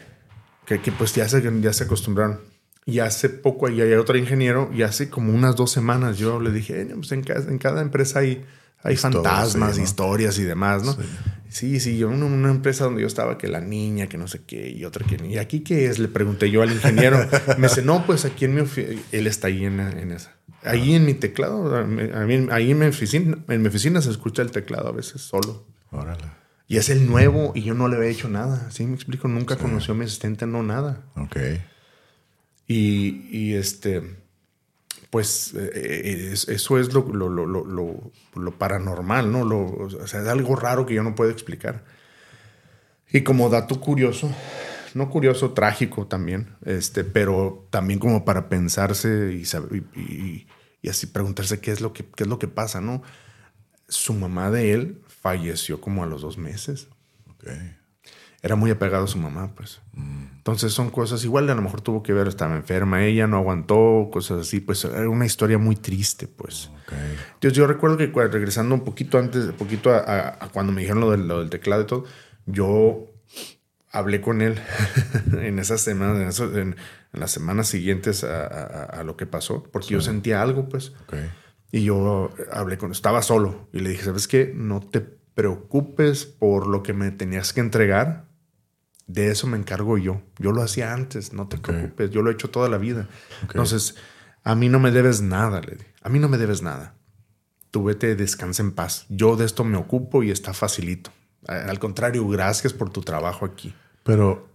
que, 0.65 0.81
que 0.81 0.91
pues 0.91 1.13
ya 1.13 1.29
se, 1.29 1.43
ya 1.61 1.73
se 1.73 1.83
acostumbraron. 1.83 2.39
Y 2.83 2.97
hace 2.97 3.29
poco 3.29 3.67
ahí 3.67 3.79
hay 3.81 3.93
otro 3.93 4.17
ingeniero, 4.17 4.71
y 4.73 4.81
hace 4.81 5.11
como 5.11 5.31
unas 5.31 5.55
dos 5.55 5.69
semanas 5.71 6.17
yo 6.17 6.39
le 6.39 6.51
dije, 6.51 6.81
"Eh, 6.81 6.91
pues 6.95 7.11
en, 7.11 7.21
cada, 7.21 7.47
en 7.51 7.59
cada 7.59 7.81
empresa 7.81 8.19
hay, 8.19 8.43
hay 8.83 8.95
fantasmas, 8.97 9.73
sí, 9.75 9.79
¿no? 9.79 9.83
historias 9.85 10.37
y 10.39 10.43
demás, 10.43 10.83
¿no? 10.83 10.95
Sí, 11.49 11.79
sí, 11.81 11.97
yo 11.97 12.11
en 12.13 12.23
una 12.23 12.49
empresa 12.49 12.85
donde 12.85 13.01
yo 13.01 13.07
estaba, 13.07 13.37
que 13.37 13.47
la 13.49 13.59
niña, 13.59 14.07
que 14.07 14.17
no 14.17 14.27
sé 14.27 14.41
qué, 14.45 14.69
y 14.69 14.85
otra 14.85 15.05
que... 15.05 15.17
¿Y 15.27 15.37
aquí 15.37 15.59
qué 15.61 15.87
es? 15.87 15.99
Le 15.99 16.07
pregunté 16.07 16.49
yo 16.49 16.61
al 16.61 16.71
ingeniero. 16.71 17.19
Me 17.57 17.67
dice, 17.67 17.81
no, 17.81 18.05
pues 18.05 18.23
aquí 18.23 18.45
en 18.45 18.55
mi 18.55 18.61
oficina... 18.61 19.01
Él 19.11 19.27
está 19.27 19.47
ahí 19.47 19.65
en, 19.65 19.79
en 19.81 20.11
esa. 20.13 20.31
Ahí 20.63 20.95
en 20.95 21.05
mi 21.05 21.13
teclado, 21.13 21.75
a 21.75 21.83
mí- 21.83 22.47
ahí 22.51 22.71
en 22.71 22.79
mi, 22.79 22.85
oficina, 22.85 23.37
en 23.49 23.61
mi 23.61 23.67
oficina 23.67 24.01
se 24.01 24.11
escucha 24.11 24.41
el 24.43 24.51
teclado 24.51 24.87
a 24.87 24.91
veces 24.93 25.21
solo. 25.21 25.67
Órale. 25.91 26.23
Y 26.67 26.77
es 26.77 26.87
el 26.89 27.05
nuevo 27.05 27.51
y 27.53 27.63
yo 27.63 27.73
no 27.73 27.89
le 27.89 27.97
había 27.97 28.09
hecho 28.09 28.29
nada. 28.29 28.71
Sí, 28.71 28.85
me 28.87 28.95
explico, 28.95 29.27
nunca 29.27 29.57
conoció 29.57 29.93
a 29.93 29.97
mi 29.97 30.05
asistente, 30.05 30.45
no 30.47 30.63
nada. 30.63 31.01
Ok. 31.17 31.35
Y, 32.67 33.27
y, 33.29 33.55
este, 33.55 34.01
pues 35.11 35.53
eh, 35.55 36.29
es- 36.33 36.47
eso 36.49 36.79
es 36.79 36.93
lo, 36.93 37.03
lo, 37.13 37.29
lo, 37.29 37.45
lo, 37.45 38.51
paranormal, 38.57 39.31
¿no? 39.31 39.41
O 39.41 40.07
sea, 40.07 40.21
es 40.21 40.27
algo 40.27 40.55
raro 40.55 40.85
que 40.87 40.95
yo 40.95 41.03
no 41.03 41.13
puedo 41.15 41.29
explicar. 41.29 41.83
Y 43.11 43.21
como 43.23 43.49
dato 43.49 43.79
curioso, 43.79 44.33
no 44.93 45.09
curioso, 45.09 45.51
trágico 45.51 46.07
también, 46.07 46.55
este, 46.65 47.03
pero 47.03 47.67
también 47.69 47.99
como 47.99 48.23
para 48.25 48.47
pensarse 48.49 49.33
y, 49.33 49.45
saber, 49.45 49.83
y, 49.95 50.47
así 50.89 51.07
preguntarse 51.07 51.59
qué 51.59 51.71
es, 51.71 51.81
lo 51.81 51.93
que, 51.93 52.05
qué 52.05 52.23
es 52.23 52.29
lo 52.29 52.39
que 52.39 52.47
pasa, 52.47 52.79
¿no? 52.81 53.01
Su 53.89 54.13
mamá 54.13 54.49
de 54.51 54.73
él 54.73 55.01
falleció 55.07 55.81
como 55.81 56.03
a 56.03 56.07
los 56.07 56.21
dos 56.21 56.37
meses. 56.37 56.87
Era 58.43 58.55
muy 58.55 58.71
apegado 58.71 59.05
a 59.05 59.07
su 59.07 59.19
mamá, 59.19 59.53
pues. 59.55 59.81
Entonces 60.41 60.73
son 60.73 60.89
cosas, 60.89 61.23
igual 61.23 61.47
a 61.49 61.55
lo 61.55 61.61
mejor 61.61 61.81
tuvo 61.81 62.01
que 62.01 62.13
ver, 62.13 62.27
estaba 62.27 62.55
enferma 62.55 63.05
ella, 63.05 63.27
no 63.27 63.37
aguantó, 63.37 64.09
cosas 64.11 64.41
así, 64.41 64.59
pues 64.59 64.83
era 64.83 65.07
una 65.07 65.25
historia 65.25 65.59
muy 65.59 65.75
triste, 65.75 66.27
pues. 66.27 66.71
Entonces 67.35 67.55
yo 67.55 67.67
recuerdo 67.67 67.97
que 67.97 68.07
regresando 68.07 68.73
un 68.73 68.83
poquito 68.83 69.19
antes, 69.19 69.45
un 69.45 69.53
poquito 69.53 69.91
a, 69.93 70.49
cuando 70.51 70.73
me 70.73 70.81
dijeron 70.81 71.01
lo 71.01 71.11
del, 71.11 71.27
lo 71.27 71.39
del, 71.39 71.51
teclado 71.51 71.83
y 71.83 71.85
todo, 71.85 72.05
yo 72.47 73.13
hablé 73.91 74.21
con 74.21 74.41
él 74.41 74.59
en 75.33 75.59
esas 75.59 75.81
semanas, 75.81 76.39
en, 76.39 76.75
las 77.13 77.29
semanas 77.29 77.67
siguientes 77.67 78.23
a, 78.23 79.03
lo 79.03 79.17
que 79.17 79.27
pasó, 79.27 79.63
porque 79.71 79.89
yo 79.89 80.01
sentía 80.01 80.41
algo, 80.41 80.67
pues. 80.67 80.93
Y 81.71 81.83
yo 81.83 82.31
hablé 82.51 82.79
con, 82.79 82.91
estaba 82.91 83.21
solo 83.21 83.69
y 83.71 83.81
le 83.81 83.91
dije, 83.91 84.05
¿sabes 84.05 84.27
qué? 84.27 84.51
No 84.55 84.79
te 84.79 85.01
preocupes 85.01 86.25
por 86.25 86.65
lo 86.65 86.81
que 86.81 86.93
me 86.93 87.11
tenías 87.11 87.53
que 87.53 87.61
entregar 87.61 88.30
de 89.07 89.31
eso 89.31 89.47
me 89.47 89.57
encargo 89.57 89.97
yo. 89.97 90.21
Yo 90.37 90.51
lo 90.51 90.61
hacía 90.61 90.93
antes, 90.93 91.33
no 91.33 91.47
te 91.47 91.57
preocupes, 91.57 92.11
yo 92.11 92.21
lo 92.21 92.29
he 92.29 92.33
hecho 92.33 92.49
toda 92.49 92.69
la 92.69 92.77
vida. 92.77 93.07
Entonces, 93.41 93.95
a 94.43 94.55
mí 94.55 94.69
no 94.69 94.79
me 94.79 94.91
debes 94.91 95.21
nada, 95.21 95.61
le 95.61 95.77
A 96.01 96.09
mí 96.09 96.19
no 96.19 96.29
me 96.29 96.37
debes 96.37 96.61
nada. 96.61 96.95
Tú 97.71 97.85
vete, 97.85 98.15
descansa 98.15 98.63
en 98.63 98.71
paz. 98.71 99.05
Yo 99.09 99.35
de 99.35 99.45
esto 99.45 99.63
me 99.63 99.77
ocupo 99.77 100.23
y 100.23 100.31
está 100.31 100.53
facilito. 100.53 101.11
Al 101.47 101.79
contrario, 101.79 102.27
gracias 102.27 102.73
por 102.73 102.89
tu 102.89 103.01
trabajo 103.01 103.45
aquí. 103.45 103.73
Pero, 104.03 104.49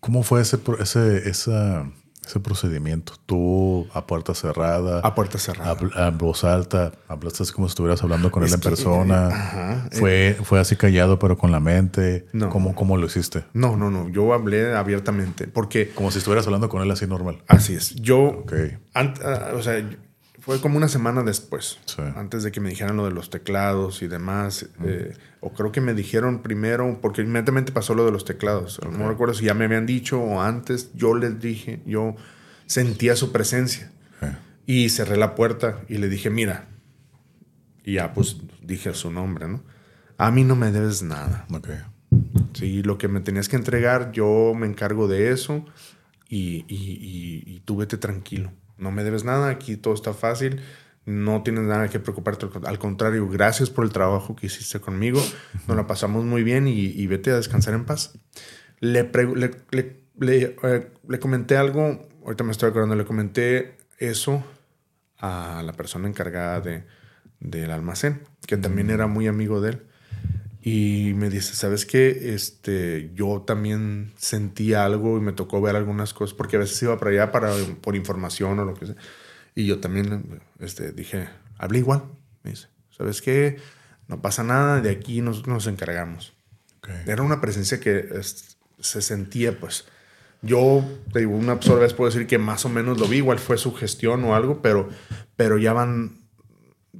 ¿cómo 0.00 0.22
fue 0.22 0.40
ese, 0.40 0.58
ese, 0.80 1.28
esa, 1.28 1.90
ese 2.26 2.40
procedimiento? 2.40 3.14
Tú 3.26 3.86
a 3.92 4.06
puerta 4.06 4.34
cerrada. 4.34 5.00
A 5.00 5.14
puerta 5.14 5.38
cerrada. 5.38 5.76
A, 5.94 6.10
voz 6.10 6.44
alta. 6.44 6.92
Hablaste 7.08 7.44
así 7.44 7.52
como 7.52 7.68
si 7.68 7.72
estuvieras 7.72 8.02
hablando 8.02 8.30
con 8.30 8.42
él 8.42 8.52
en 8.52 8.60
persona. 8.60 9.26
Ajá, 9.28 9.88
fue, 9.92 10.28
eh, 10.28 10.34
fue 10.34 10.60
así 10.60 10.76
callado, 10.76 11.18
pero 11.18 11.38
con 11.38 11.52
la 11.52 11.60
mente. 11.60 12.26
No. 12.32 12.50
¿Cómo, 12.50 12.74
¿Cómo 12.74 12.96
lo 12.96 13.06
hiciste? 13.06 13.44
No, 13.52 13.76
no, 13.76 13.90
no. 13.90 14.08
Yo 14.08 14.34
hablé 14.34 14.74
abiertamente. 14.74 15.46
Porque. 15.46 15.90
Como 15.90 16.10
si 16.10 16.18
estuvieras 16.18 16.46
hablando 16.46 16.68
con 16.68 16.82
él 16.82 16.90
así 16.90 17.06
normal. 17.06 17.42
Así 17.46 17.74
es. 17.74 17.94
Yo. 17.94 18.18
Ok. 18.18 18.52
Ah, 18.94 19.52
o 19.54 19.62
sea, 19.62 19.88
fue 20.46 20.60
como 20.60 20.76
una 20.76 20.86
semana 20.86 21.24
después. 21.24 21.80
Antes 22.14 22.44
de 22.44 22.52
que 22.52 22.60
me 22.60 22.68
dijeran 22.68 22.96
lo 22.96 23.04
de 23.04 23.10
los 23.10 23.30
teclados 23.30 24.00
y 24.02 24.06
demás. 24.06 24.68
Eh, 24.84 25.12
o 25.40 25.52
creo 25.52 25.72
que 25.72 25.80
me 25.80 25.92
dijeron 25.92 26.40
primero, 26.40 27.00
porque 27.02 27.22
inmediatamente 27.22 27.72
pasó 27.72 27.96
lo 27.96 28.04
de 28.04 28.12
los 28.12 28.24
teclados. 28.24 28.80
No 28.96 29.08
recuerdo 29.08 29.34
si 29.34 29.46
ya 29.46 29.54
me 29.54 29.64
habían 29.64 29.86
dicho 29.86 30.20
o 30.20 30.40
antes. 30.40 30.92
Yo 30.94 31.16
les 31.16 31.40
dije, 31.40 31.82
yo 31.84 32.14
sentía 32.66 33.16
su 33.16 33.32
presencia. 33.32 33.90
Y 34.66 34.88
cerré 34.90 35.16
la 35.16 35.34
puerta 35.34 35.80
y 35.88 35.98
le 35.98 36.08
dije, 36.08 36.30
mira. 36.30 36.68
Y 37.82 37.94
ya 37.94 38.14
pues 38.14 38.36
dije 38.62 38.94
su 38.94 39.10
nombre, 39.10 39.48
¿no? 39.48 39.64
A 40.16 40.30
mí 40.30 40.44
no 40.44 40.54
me 40.54 40.70
debes 40.70 41.02
nada. 41.02 41.44
Ok. 41.52 41.70
Sí, 42.52 42.84
lo 42.84 42.98
que 42.98 43.08
me 43.08 43.18
tenías 43.18 43.48
que 43.48 43.56
entregar, 43.56 44.12
yo 44.12 44.52
me 44.56 44.68
encargo 44.68 45.08
de 45.08 45.32
eso 45.32 45.66
y, 46.28 46.64
y, 46.68 47.42
y 47.46 47.62
tú 47.64 47.78
vete 47.78 47.96
tranquilo. 47.96 48.52
No 48.76 48.90
me 48.90 49.04
debes 49.04 49.24
nada, 49.24 49.48
aquí 49.48 49.76
todo 49.76 49.94
está 49.94 50.12
fácil 50.12 50.60
no 51.06 51.42
tienes 51.44 51.62
nada 51.64 51.88
que 51.88 52.00
preocuparte. 52.00 52.48
Al 52.64 52.78
contrario, 52.78 53.28
gracias 53.28 53.70
por 53.70 53.84
el 53.84 53.92
trabajo 53.92 54.34
que 54.34 54.46
hiciste 54.46 54.80
conmigo. 54.80 55.22
Nos 55.68 55.76
la 55.76 55.86
pasamos 55.86 56.24
muy 56.24 56.42
bien 56.42 56.66
y, 56.66 57.06
vete 57.06 57.30
a 57.30 57.36
descansar 57.36 57.74
en 57.74 57.84
paz. 57.84 58.18
Le, 58.80 59.04
le, 59.34 59.50
eh, 60.20 60.90
le, 61.08 61.18
comenté 61.20 61.56
algo, 61.56 62.08
ahorita 62.24 62.44
me 62.44 62.50
estoy 62.50 62.70
acordando, 62.70 62.96
le 62.96 63.04
comenté 63.04 63.78
eso 63.98 64.44
a 65.18 65.62
la 65.64 65.72
persona 65.74 66.08
encargada 66.08 66.60
de, 66.60 66.84
del 67.38 67.70
almacén, 67.70 68.22
que 68.44 68.56
también 68.56 68.90
era 68.90 69.06
muy 69.06 69.28
amigo 69.28 69.60
de 69.60 69.70
él. 69.70 69.86
Y 70.68 71.12
me 71.14 71.30
dice, 71.30 71.54
¿sabes 71.54 71.86
qué? 71.86 72.34
Este, 72.34 73.12
yo 73.14 73.44
también 73.46 74.12
sentí 74.16 74.74
algo 74.74 75.16
y 75.16 75.20
me 75.20 75.32
tocó 75.32 75.60
ver 75.60 75.76
algunas 75.76 76.12
cosas, 76.12 76.34
porque 76.34 76.56
a 76.56 76.58
veces 76.58 76.82
iba 76.82 76.98
para 76.98 77.12
allá 77.12 77.30
para, 77.30 77.52
por 77.80 77.94
información 77.94 78.58
o 78.58 78.64
lo 78.64 78.74
que 78.74 78.86
sea 78.86 78.96
y 79.56 79.64
yo 79.64 79.80
también 79.80 80.40
este, 80.60 80.92
dije, 80.92 81.28
hablé 81.58 81.78
igual. 81.78 82.04
Me 82.44 82.50
dice, 82.50 82.68
¿sabes 82.96 83.22
qué? 83.22 83.56
No 84.06 84.20
pasa 84.20 84.44
nada, 84.44 84.80
de 84.82 84.90
aquí 84.90 85.22
nos, 85.22 85.48
nos 85.48 85.66
encargamos. 85.66 86.34
Era 87.06 87.22
una 87.22 87.40
presencia 87.40 87.80
que 87.80 88.06
se 88.78 89.02
sentía, 89.02 89.58
pues. 89.58 89.86
Yo, 90.42 90.84
te 91.12 91.20
digo, 91.20 91.32
una 91.32 91.60
sola 91.60 91.80
vez 91.80 91.94
puedo 91.94 92.10
decir 92.10 92.28
que 92.28 92.38
más 92.38 92.64
o 92.66 92.68
menos 92.68 93.00
lo 93.00 93.08
vi, 93.08 93.16
igual 93.16 93.38
fue 93.38 93.56
su 93.56 93.74
gestión 93.74 94.22
o 94.24 94.36
algo, 94.36 94.60
pero, 94.60 94.90
pero 95.34 95.58
ya 95.58 95.72
van 95.72 96.18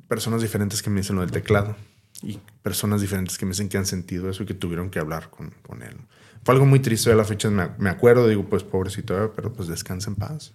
personas 0.09 0.40
diferentes 0.40 0.82
que 0.82 0.90
me 0.90 1.02
dicen 1.02 1.16
lo 1.16 1.22
del 1.22 1.30
teclado 1.30 1.76
y 2.22 2.40
personas 2.62 3.01
diferentes 3.01 3.38
que 3.38 3.47
me 3.47 3.51
dicen 3.51 3.68
que 3.68 3.78
han 3.78 3.86
sentido 3.86 4.28
eso 4.30 4.43
y 4.43 4.47
que 4.47 4.55
tuvieron 4.55 4.90
que 4.90 4.98
hablar 4.98 5.30
con, 5.30 5.51
con 5.62 5.82
él. 5.82 5.97
Fue 6.44 6.55
algo 6.55 6.66
muy 6.66 6.80
triste 6.80 7.10
de 7.10 7.16
la 7.16 7.24
fecha, 7.24 7.51
me, 7.51 7.68
me 7.78 7.90
acuerdo, 7.90 8.28
digo, 8.28 8.44
pues 8.48 8.62
pobrecito, 8.62 9.32
pero 9.34 9.52
pues 9.52 9.68
descansa 9.68 10.10
en 10.10 10.16
paz. 10.16 10.55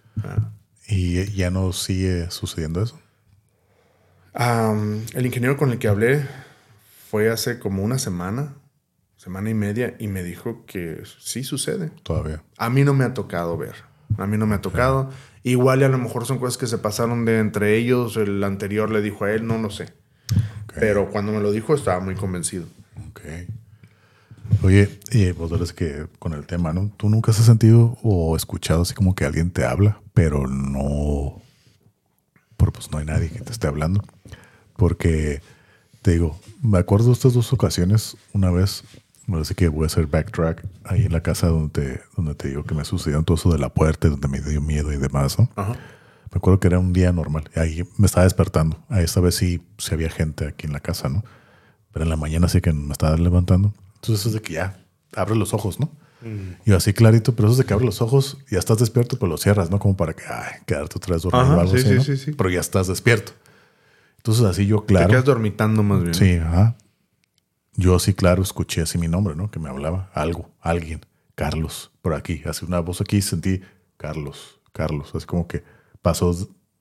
¿Y 0.88 1.25
ya 1.33 1.51
no 1.51 1.73
sigue 1.73 2.29
sucediendo 2.31 2.81
eso? 2.81 2.99
el 4.33 5.25
ingeniero 5.25 5.57
con 5.57 5.71
el 5.71 5.77
que 5.77 5.89
hablé 5.89 6.25
fue 7.09 7.29
hace 7.29 7.59
como 7.59 7.83
una 7.83 7.99
semana, 7.99 8.55
semana 9.17 9.49
y 9.49 9.53
media, 9.53 9.95
y 9.99 10.07
me 10.07 10.23
dijo 10.23 10.65
que 10.65 11.03
sí 11.19 11.43
sucede. 11.43 11.91
Todavía. 12.03 12.41
A 12.57 12.69
mí 12.69 12.85
no 12.85 12.93
me 12.93 13.03
ha 13.03 13.13
tocado 13.13 13.57
ver. 13.57 13.75
A 14.17 14.27
mí 14.27 14.38
no 14.38 14.47
me 14.47 14.55
ha 14.55 14.61
tocado. 14.61 15.09
Igual 15.43 15.81
y 15.81 15.83
a 15.83 15.89
lo 15.89 15.97
mejor 15.97 16.25
son 16.25 16.39
cosas 16.39 16.57
que 16.57 16.67
se 16.67 16.77
pasaron 16.77 17.25
de 17.25 17.39
entre 17.39 17.75
ellos. 17.75 18.15
El 18.15 18.41
anterior 18.43 18.89
le 18.89 19.01
dijo 19.01 19.25
a 19.25 19.33
él, 19.33 19.45
no 19.45 19.57
lo 19.57 19.69
sé. 19.69 19.93
Pero 20.76 21.10
cuando 21.10 21.31
me 21.31 21.39
lo 21.39 21.52
dijo 21.52 21.73
estaba 21.73 21.99
muy 21.99 22.15
convencido. 22.15 22.65
Ok. 23.10 23.22
Oye, 24.64 24.99
y 25.11 25.31
vos 25.31 25.49
sabes 25.49 25.73
que 25.73 26.07
con 26.19 26.34
el 26.34 26.45
tema, 26.45 26.73
¿no? 26.73 26.91
¿Tú 26.98 27.10
nunca 27.10 27.31
has 27.31 27.38
sentido 27.38 27.98
o 28.03 28.35
escuchado 28.35 28.84
así 28.84 28.93
como 28.93 29.15
que 29.15 29.26
alguien 29.26 29.49
te 29.49 29.65
habla, 29.65 29.99
pero 30.14 30.48
no, 30.48 31.41
por 32.57 32.72
pues 32.72 32.91
no 32.91 32.99
hay 32.99 33.06
nadie 33.06 33.30
que 33.30 33.39
te 33.39 33.52
esté 33.52 33.68
hablando? 33.68 34.03
Porque 34.77 35.41
te 36.02 36.11
digo, 36.11 36.39
me 36.61 36.77
acuerdo 36.77 37.07
de 37.07 37.14
estas 37.14 37.34
dos 37.34 37.53
ocasiones, 37.53 38.18
una 38.34 38.52
vez, 38.52 38.84
me 39.26 39.35
parece 39.35 39.56
que 39.56 39.68
voy 39.68 39.84
a 39.84 39.88
hacer 39.88 40.07
backtrack 40.07 40.64
ahí 40.84 41.06
en 41.06 41.14
la 41.14 41.22
casa 41.22 41.48
donde 41.48 41.69
te, 41.69 42.02
donde 42.15 42.35
te 42.35 42.49
digo 42.49 42.64
que 42.64 42.76
me 42.76 42.85
sucedió 42.85 43.22
todo 43.23 43.38
eso 43.38 43.52
de 43.52 43.60
la 43.60 43.69
puerta, 43.69 44.10
donde 44.10 44.27
me 44.27 44.41
dio 44.41 44.61
miedo 44.61 44.93
y 44.93 44.98
demás, 44.98 45.39
¿no? 45.39 45.49
Me 46.31 46.37
acuerdo 46.37 46.59
que 46.59 46.67
era 46.67 46.79
un 46.79 46.93
día 46.93 47.11
normal, 47.11 47.49
ahí 47.55 47.83
me 47.97 48.05
estaba 48.05 48.23
despertando, 48.23 48.83
a 48.89 49.01
esta 49.01 49.19
vez 49.19 49.35
sí, 49.35 49.61
sí 49.77 49.93
había 49.93 50.09
gente 50.09 50.47
aquí 50.47 50.65
en 50.65 50.73
la 50.73 50.79
casa, 50.79 51.09
¿no? 51.09 51.23
Pero 51.91 52.03
en 52.03 52.09
la 52.09 52.15
mañana 52.15 52.47
sí 52.47 52.61
que 52.61 52.71
me 52.71 52.93
estaba 52.93 53.17
levantando 53.17 53.73
entonces 54.01 54.25
es 54.25 54.33
de 54.33 54.41
que 54.41 54.53
ya 54.53 54.83
abres 55.15 55.37
los 55.37 55.53
ojos, 55.53 55.79
¿no? 55.79 55.91
Mm. 56.21 56.69
Y 56.69 56.73
así 56.73 56.91
clarito, 56.91 57.35
pero 57.35 57.47
eso 57.47 57.53
es 57.53 57.57
de 57.59 57.65
que 57.65 57.73
abres 57.73 57.85
los 57.85 58.01
ojos, 58.01 58.39
y 58.49 58.53
ya 58.53 58.59
estás 58.59 58.79
despierto, 58.79 59.19
pero 59.19 59.29
los 59.29 59.41
cierras, 59.41 59.69
¿no? 59.69 59.77
Como 59.77 59.95
para 59.95 60.13
que, 60.13 60.23
ay, 60.27 60.61
quedarte 60.65 60.97
otra 60.97 61.13
vez 61.13 61.23
dormido 61.23 61.55
o 61.55 61.59
algo 61.59 61.75
así, 61.75 61.99
sí, 62.01 62.17
sí, 62.17 62.31
Pero 62.31 62.49
ya 62.49 62.59
estás 62.59 62.87
despierto. 62.87 63.33
Entonces 64.17 64.43
así 64.45 64.65
yo, 64.65 64.85
claro. 64.85 65.05
Te 65.05 65.11
quedas 65.11 65.25
dormitando 65.25 65.83
más 65.83 66.01
bien. 66.01 66.15
Sí, 66.15 66.33
ajá. 66.35 66.75
Yo 67.75 67.95
así, 67.95 68.15
claro, 68.15 68.41
escuché 68.41 68.81
así 68.81 68.97
mi 68.97 69.07
nombre, 69.07 69.35
¿no? 69.35 69.51
Que 69.51 69.59
me 69.59 69.69
hablaba 69.69 70.09
algo, 70.13 70.49
alguien, 70.59 71.01
Carlos, 71.35 71.91
por 72.01 72.15
aquí. 72.15 72.41
Hace 72.45 72.65
una 72.65 72.79
voz 72.79 73.01
aquí 73.01 73.21
sentí, 73.21 73.61
Carlos, 73.97 74.59
Carlos. 74.73 75.11
Así 75.13 75.25
como 75.27 75.47
que 75.47 75.63
pasó 76.01 76.35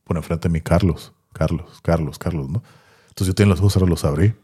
por 0.04 0.16
enfrente 0.16 0.48
de 0.48 0.52
mí, 0.52 0.60
Carlos, 0.60 1.12
Carlos, 1.32 1.80
Carlos, 1.82 2.18
Carlos, 2.18 2.48
¿no? 2.48 2.62
Entonces 3.08 3.28
yo 3.28 3.34
tenía 3.34 3.50
los 3.50 3.60
ojos, 3.60 3.76
ahora 3.76 3.88
los 3.88 4.04
abrí 4.04 4.34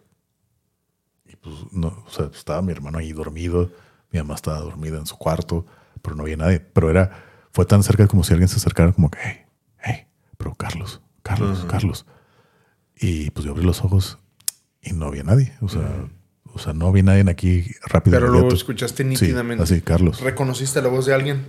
pues, 1.47 1.55
no, 1.71 1.89
o 2.05 2.11
sea, 2.11 2.29
estaba 2.35 2.61
mi 2.61 2.73
hermano 2.73 2.99
ahí 2.99 3.13
dormido, 3.13 3.71
mi 4.11 4.19
mamá 4.19 4.35
estaba 4.35 4.59
dormida 4.59 4.99
en 4.99 5.07
su 5.07 5.17
cuarto, 5.17 5.65
pero 6.03 6.17
no 6.17 6.25
había 6.25 6.37
nadie. 6.37 6.59
Pero 6.59 6.91
era, 6.91 7.25
fue 7.53 7.65
tan 7.65 7.85
cerca 7.85 8.09
como 8.09 8.25
si 8.25 8.33
alguien 8.33 8.49
se 8.49 8.57
acercara, 8.57 8.93
como 8.93 9.11
que, 9.11 9.19
hey, 9.23 9.47
hey, 9.79 10.07
pero 10.37 10.55
Carlos, 10.55 11.01
Carlos, 11.23 11.65
Carlos. 11.69 12.05
Y 12.99 13.31
pues 13.31 13.45
yo 13.45 13.53
abrí 13.53 13.65
los 13.65 13.85
ojos 13.85 14.19
y 14.83 14.93
no 14.93 15.07
había 15.07 15.23
nadie. 15.23 15.53
O 15.61 15.69
sea, 15.69 16.09
o 16.53 16.59
sea 16.59 16.73
no 16.73 16.89
había 16.89 17.05
nadie 17.05 17.25
aquí 17.31 17.71
rápido. 17.85 18.19
Pero 18.19 18.29
lo 18.29 18.49
escuchaste 18.53 19.05
nítidamente. 19.05 19.63
así, 19.63 19.81
Carlos. 19.83 20.21
¿Reconociste 20.21 20.83
la 20.83 20.89
voz 20.89 21.07
de 21.07 21.15
alguien? 21.15 21.47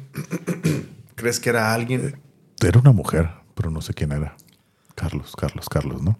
¿Crees 1.15 1.39
que 1.39 1.49
era 1.49 1.73
alguien? 1.73 2.19
Era 2.65 2.79
una 2.79 2.91
mujer, 2.91 3.29
pero 3.55 3.69
no 3.71 3.81
sé 3.81 3.93
quién 3.93 4.11
era. 4.11 4.35
Carlos, 4.95 5.35
Carlos, 5.35 5.69
Carlos, 5.69 6.01
¿no? 6.01 6.17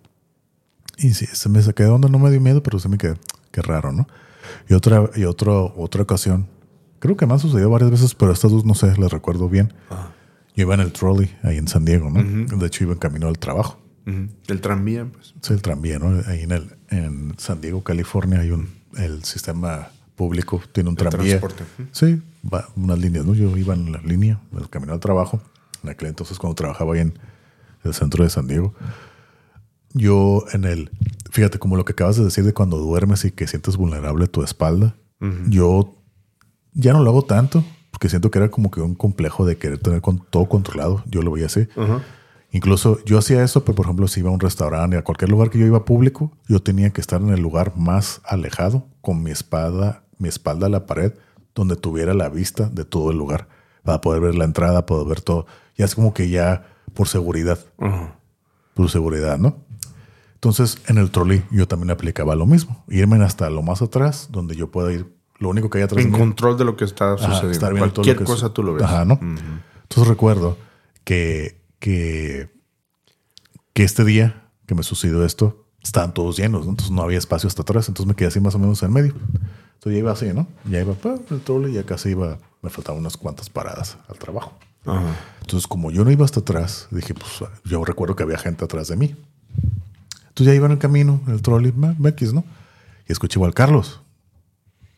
Y 0.97 1.14
sí, 1.14 1.26
se 1.26 1.49
me 1.49 1.61
saqué 1.61 1.84
de 1.84 1.89
onda, 1.89 2.09
no 2.09 2.19
me 2.19 2.30
dio 2.31 2.41
miedo, 2.41 2.61
pero 2.64 2.80
se 2.80 2.89
me 2.89 2.97
quedó 2.97 3.15
qué 3.51 3.61
raro, 3.61 3.91
¿no? 3.91 4.07
Y 4.69 4.73
otra, 4.73 5.09
y 5.15 5.26
otro, 5.26 5.73
otra 5.77 6.03
ocasión, 6.03 6.47
creo 6.99 7.18
que 7.18 7.26
me 7.26 7.34
ha 7.34 7.39
sucedido 7.39 7.69
varias 7.69 7.91
veces, 7.91 8.15
pero 8.15 8.31
estas 8.31 8.51
dos 8.51 8.65
no 8.65 8.73
sé, 8.76 8.95
les 8.97 9.11
recuerdo 9.11 9.49
bien. 9.49 9.73
Yo 10.55 10.64
iba 10.64 10.73
en 10.73 10.80
el 10.80 10.91
trolley 10.91 11.35
ahí 11.43 11.57
en 11.57 11.68
San 11.68 11.85
Diego, 11.85 12.09
¿no? 12.09 12.23
De 12.57 12.65
hecho, 12.68 12.84
iba 12.84 12.93
en 12.93 12.99
camino 12.99 13.27
al 13.27 13.38
trabajo. 13.39 13.80
El 14.05 14.61
tranvía, 14.61 15.05
pues. 15.05 15.34
Sí, 15.41 15.53
el 15.53 15.61
tranvía, 15.61 15.99
¿no? 15.99 16.22
Ahí 16.27 16.43
en, 16.43 16.51
el, 16.51 16.77
en 16.89 17.34
San 17.38 17.59
Diego, 17.61 17.84
California, 17.84 18.39
hay 18.39 18.51
un 18.51 18.69
el 18.95 19.23
sistema 19.26 19.89
público, 20.15 20.61
tiene 20.72 20.89
un 20.89 20.95
De 20.95 21.05
tranvía. 21.05 21.39
transporte. 21.39 21.65
Sí, 21.91 22.22
va 22.51 22.69
unas 22.76 22.97
líneas, 22.97 23.26
¿no? 23.26 23.35
Yo 23.35 23.55
iba 23.57 23.73
en 23.73 23.91
la 23.91 23.99
línea, 23.99 24.39
en 24.51 24.59
el 24.59 24.69
camino 24.69 24.93
al 24.93 24.99
trabajo. 24.99 25.41
En 25.84 25.90
aquel 25.90 26.10
entonces, 26.10 26.38
cuando 26.38 26.56
trabajaba 26.56 26.94
ahí 26.94 27.02
en 27.02 27.18
el 27.84 27.94
centro 27.94 28.24
de 28.24 28.30
San 28.30 28.48
Diego. 28.48 28.74
Yo 29.94 30.44
en 30.52 30.66
el, 30.66 30.91
fíjate, 31.32 31.60
como 31.60 31.76
lo 31.76 31.86
que 31.86 31.94
acabas 31.94 32.18
de 32.18 32.24
decir 32.24 32.44
de 32.44 32.54
cuando 32.54 32.78
duermes 32.78 33.26
y 33.26 33.32
que 33.32 33.48
sientes 33.48 33.78
vulnerable 33.78 34.28
tu 34.28 34.44
espalda, 34.44 34.95
yo 35.49 35.95
ya 36.74 36.94
no 36.94 37.02
lo 37.02 37.10
hago 37.10 37.24
tanto, 37.24 37.64
porque 37.90 38.08
siento 38.08 38.30
que 38.30 38.38
era 38.38 38.52
como 38.52 38.70
que 38.70 38.82
un 38.82 38.94
complejo 38.94 39.45
de 39.45 39.58
querer 39.58 39.80
tener 39.80 40.02
con, 40.02 40.20
todo 40.30 40.48
controlado. 40.48 41.04
Yo 41.08 41.24
lo 41.24 41.32
veía 41.32 41.48
así. 41.48 41.68
Incluso 42.52 43.04
yo 43.06 43.18
hacía 43.18 43.44
eso, 43.44 43.66
pero 43.66 43.76
por 43.76 43.86
ejemplo, 43.86 44.08
si 44.08 44.20
iba 44.20 44.30
a 44.30 44.34
un 44.34 44.40
restaurante, 44.40 44.98
a 44.98 45.04
cualquier 45.04 45.30
lugar 45.30 45.49
que 45.49 45.58
yo 45.58 45.66
iba 45.66 45.86
público, 45.86 46.32
yo 46.48 46.62
tenía 46.62 46.91
que 46.91 47.02
estar 47.02 47.22
en 47.22 47.30
el 47.30 47.41
lugar 47.41 47.76
más 47.76 48.22
alejado, 48.24 48.88
con 49.02 49.24
mi 49.24 49.32
espada, 49.32 50.04
mi 50.18 50.30
espalda 50.30 50.68
a 50.68 50.70
la 50.70 50.86
pared, 50.86 51.14
donde 51.56 51.76
tuviera 51.76 52.14
la 52.14 52.30
vista 52.30 52.70
de 52.70 52.86
todo 52.86 53.12
el 53.12 53.18
lugar, 53.18 53.49
para 53.88 54.01
poder 54.01 54.22
ver 54.22 54.35
la 54.35 54.43
entrada, 54.43 54.85
poder 54.85 55.07
ver 55.07 55.22
todo. 55.22 55.45
Ya 55.77 55.85
es 55.85 55.95
como 55.95 56.14
que 56.14 56.30
ya 56.30 56.68
por 56.93 57.07
seguridad, 57.07 57.57
Ajá. 57.80 58.19
por 58.73 58.89
seguridad, 58.89 59.38
¿no? 59.38 59.55
Entonces, 60.34 60.77
en 60.88 60.97
el 60.97 61.09
trolley 61.09 61.43
yo 61.51 61.69
también 61.69 61.89
aplicaba 61.89 62.35
lo 62.35 62.45
mismo. 62.45 62.84
Irme 62.89 63.23
hasta 63.23 63.49
lo 63.49 63.61
más 63.64 63.81
atrás, 63.81 64.27
donde 64.30 64.55
yo 64.57 64.69
pueda 64.72 64.91
ir. 64.91 65.07
Lo 65.39 65.47
único 65.49 65.69
que 65.69 65.77
hay 65.77 65.85
atrás 65.85 66.03
En 66.03 66.11
de 66.11 66.18
mí- 66.18 66.19
control 66.22 66.57
de 66.57 66.65
lo 66.65 66.76
que 66.76 66.84
está 66.84 67.14
Ajá, 67.14 67.18
sucediendo. 67.27 67.51
estar 67.53 67.73
viendo 67.73 67.93
todo 67.93 68.01
lo 68.03 68.07
Cualquier 68.07 68.18
que 68.18 68.23
cosa 68.26 68.49
tú 68.53 68.61
lo 68.61 68.73
ves. 68.73 68.84
Ajá, 68.84 69.05
¿no? 69.05 69.14
Ujú. 69.14 69.23
Entonces 69.84 70.07
recuerdo 70.07 70.57
que, 71.05 71.61
que, 71.80 72.49
que 73.73 73.84
este 73.84 74.03
día 74.03 74.49
que 74.65 74.76
me 74.76 74.84
sucedió 74.84 75.23
esto, 75.23 75.65
estaban 75.81 76.14
todos 76.14 76.35
llenos, 76.38 76.65
¿no? 76.65 76.72
entonces 76.72 76.91
no 76.91 77.01
había 77.03 77.18
espacio 77.18 77.47
hasta 77.47 77.61
atrás, 77.61 77.88
entonces 77.88 78.05
me 78.07 78.15
quedé 78.15 78.27
así 78.27 78.41
más 78.41 78.53
o 78.55 78.59
menos 78.59 78.84
en 78.84 78.91
medio. 78.91 79.14
Entonces 79.76 79.93
ya 79.93 79.97
iba 79.99 80.11
así, 80.11 80.26
¿no? 80.34 80.45
Ya 80.69 80.81
iba 80.81 80.93
pa, 80.93 81.15
el 81.31 81.39
trole, 81.41 81.72
ya 81.72 81.84
casi 81.85 82.09
iba, 82.09 82.38
me 82.61 82.69
faltaban 82.69 82.99
unas 82.99 83.17
cuantas 83.17 83.49
paradas 83.49 83.97
al 84.07 84.17
trabajo. 84.17 84.57
Ajá. 84.85 85.15
Entonces, 85.41 85.67
como 85.67 85.91
yo 85.91 86.03
no 86.03 86.11
iba 86.11 86.25
hasta 86.25 86.39
atrás, 86.39 86.88
dije, 86.91 87.13
pues 87.13 87.49
yo 87.65 87.84
recuerdo 87.84 88.15
que 88.15 88.23
había 88.23 88.38
gente 88.38 88.65
atrás 88.65 88.88
de 88.88 88.95
mí. 88.95 89.15
Entonces 90.29 90.47
ya 90.47 90.53
iba 90.53 90.65
en 90.67 90.73
el 90.73 90.77
camino, 90.77 91.21
en 91.27 91.34
el 91.34 91.41
trolley, 91.41 91.73
X, 92.05 92.34
¿no? 92.34 92.43
Y 93.07 93.11
escuché 93.11 93.39
igual 93.39 93.53
Carlos. 93.53 94.01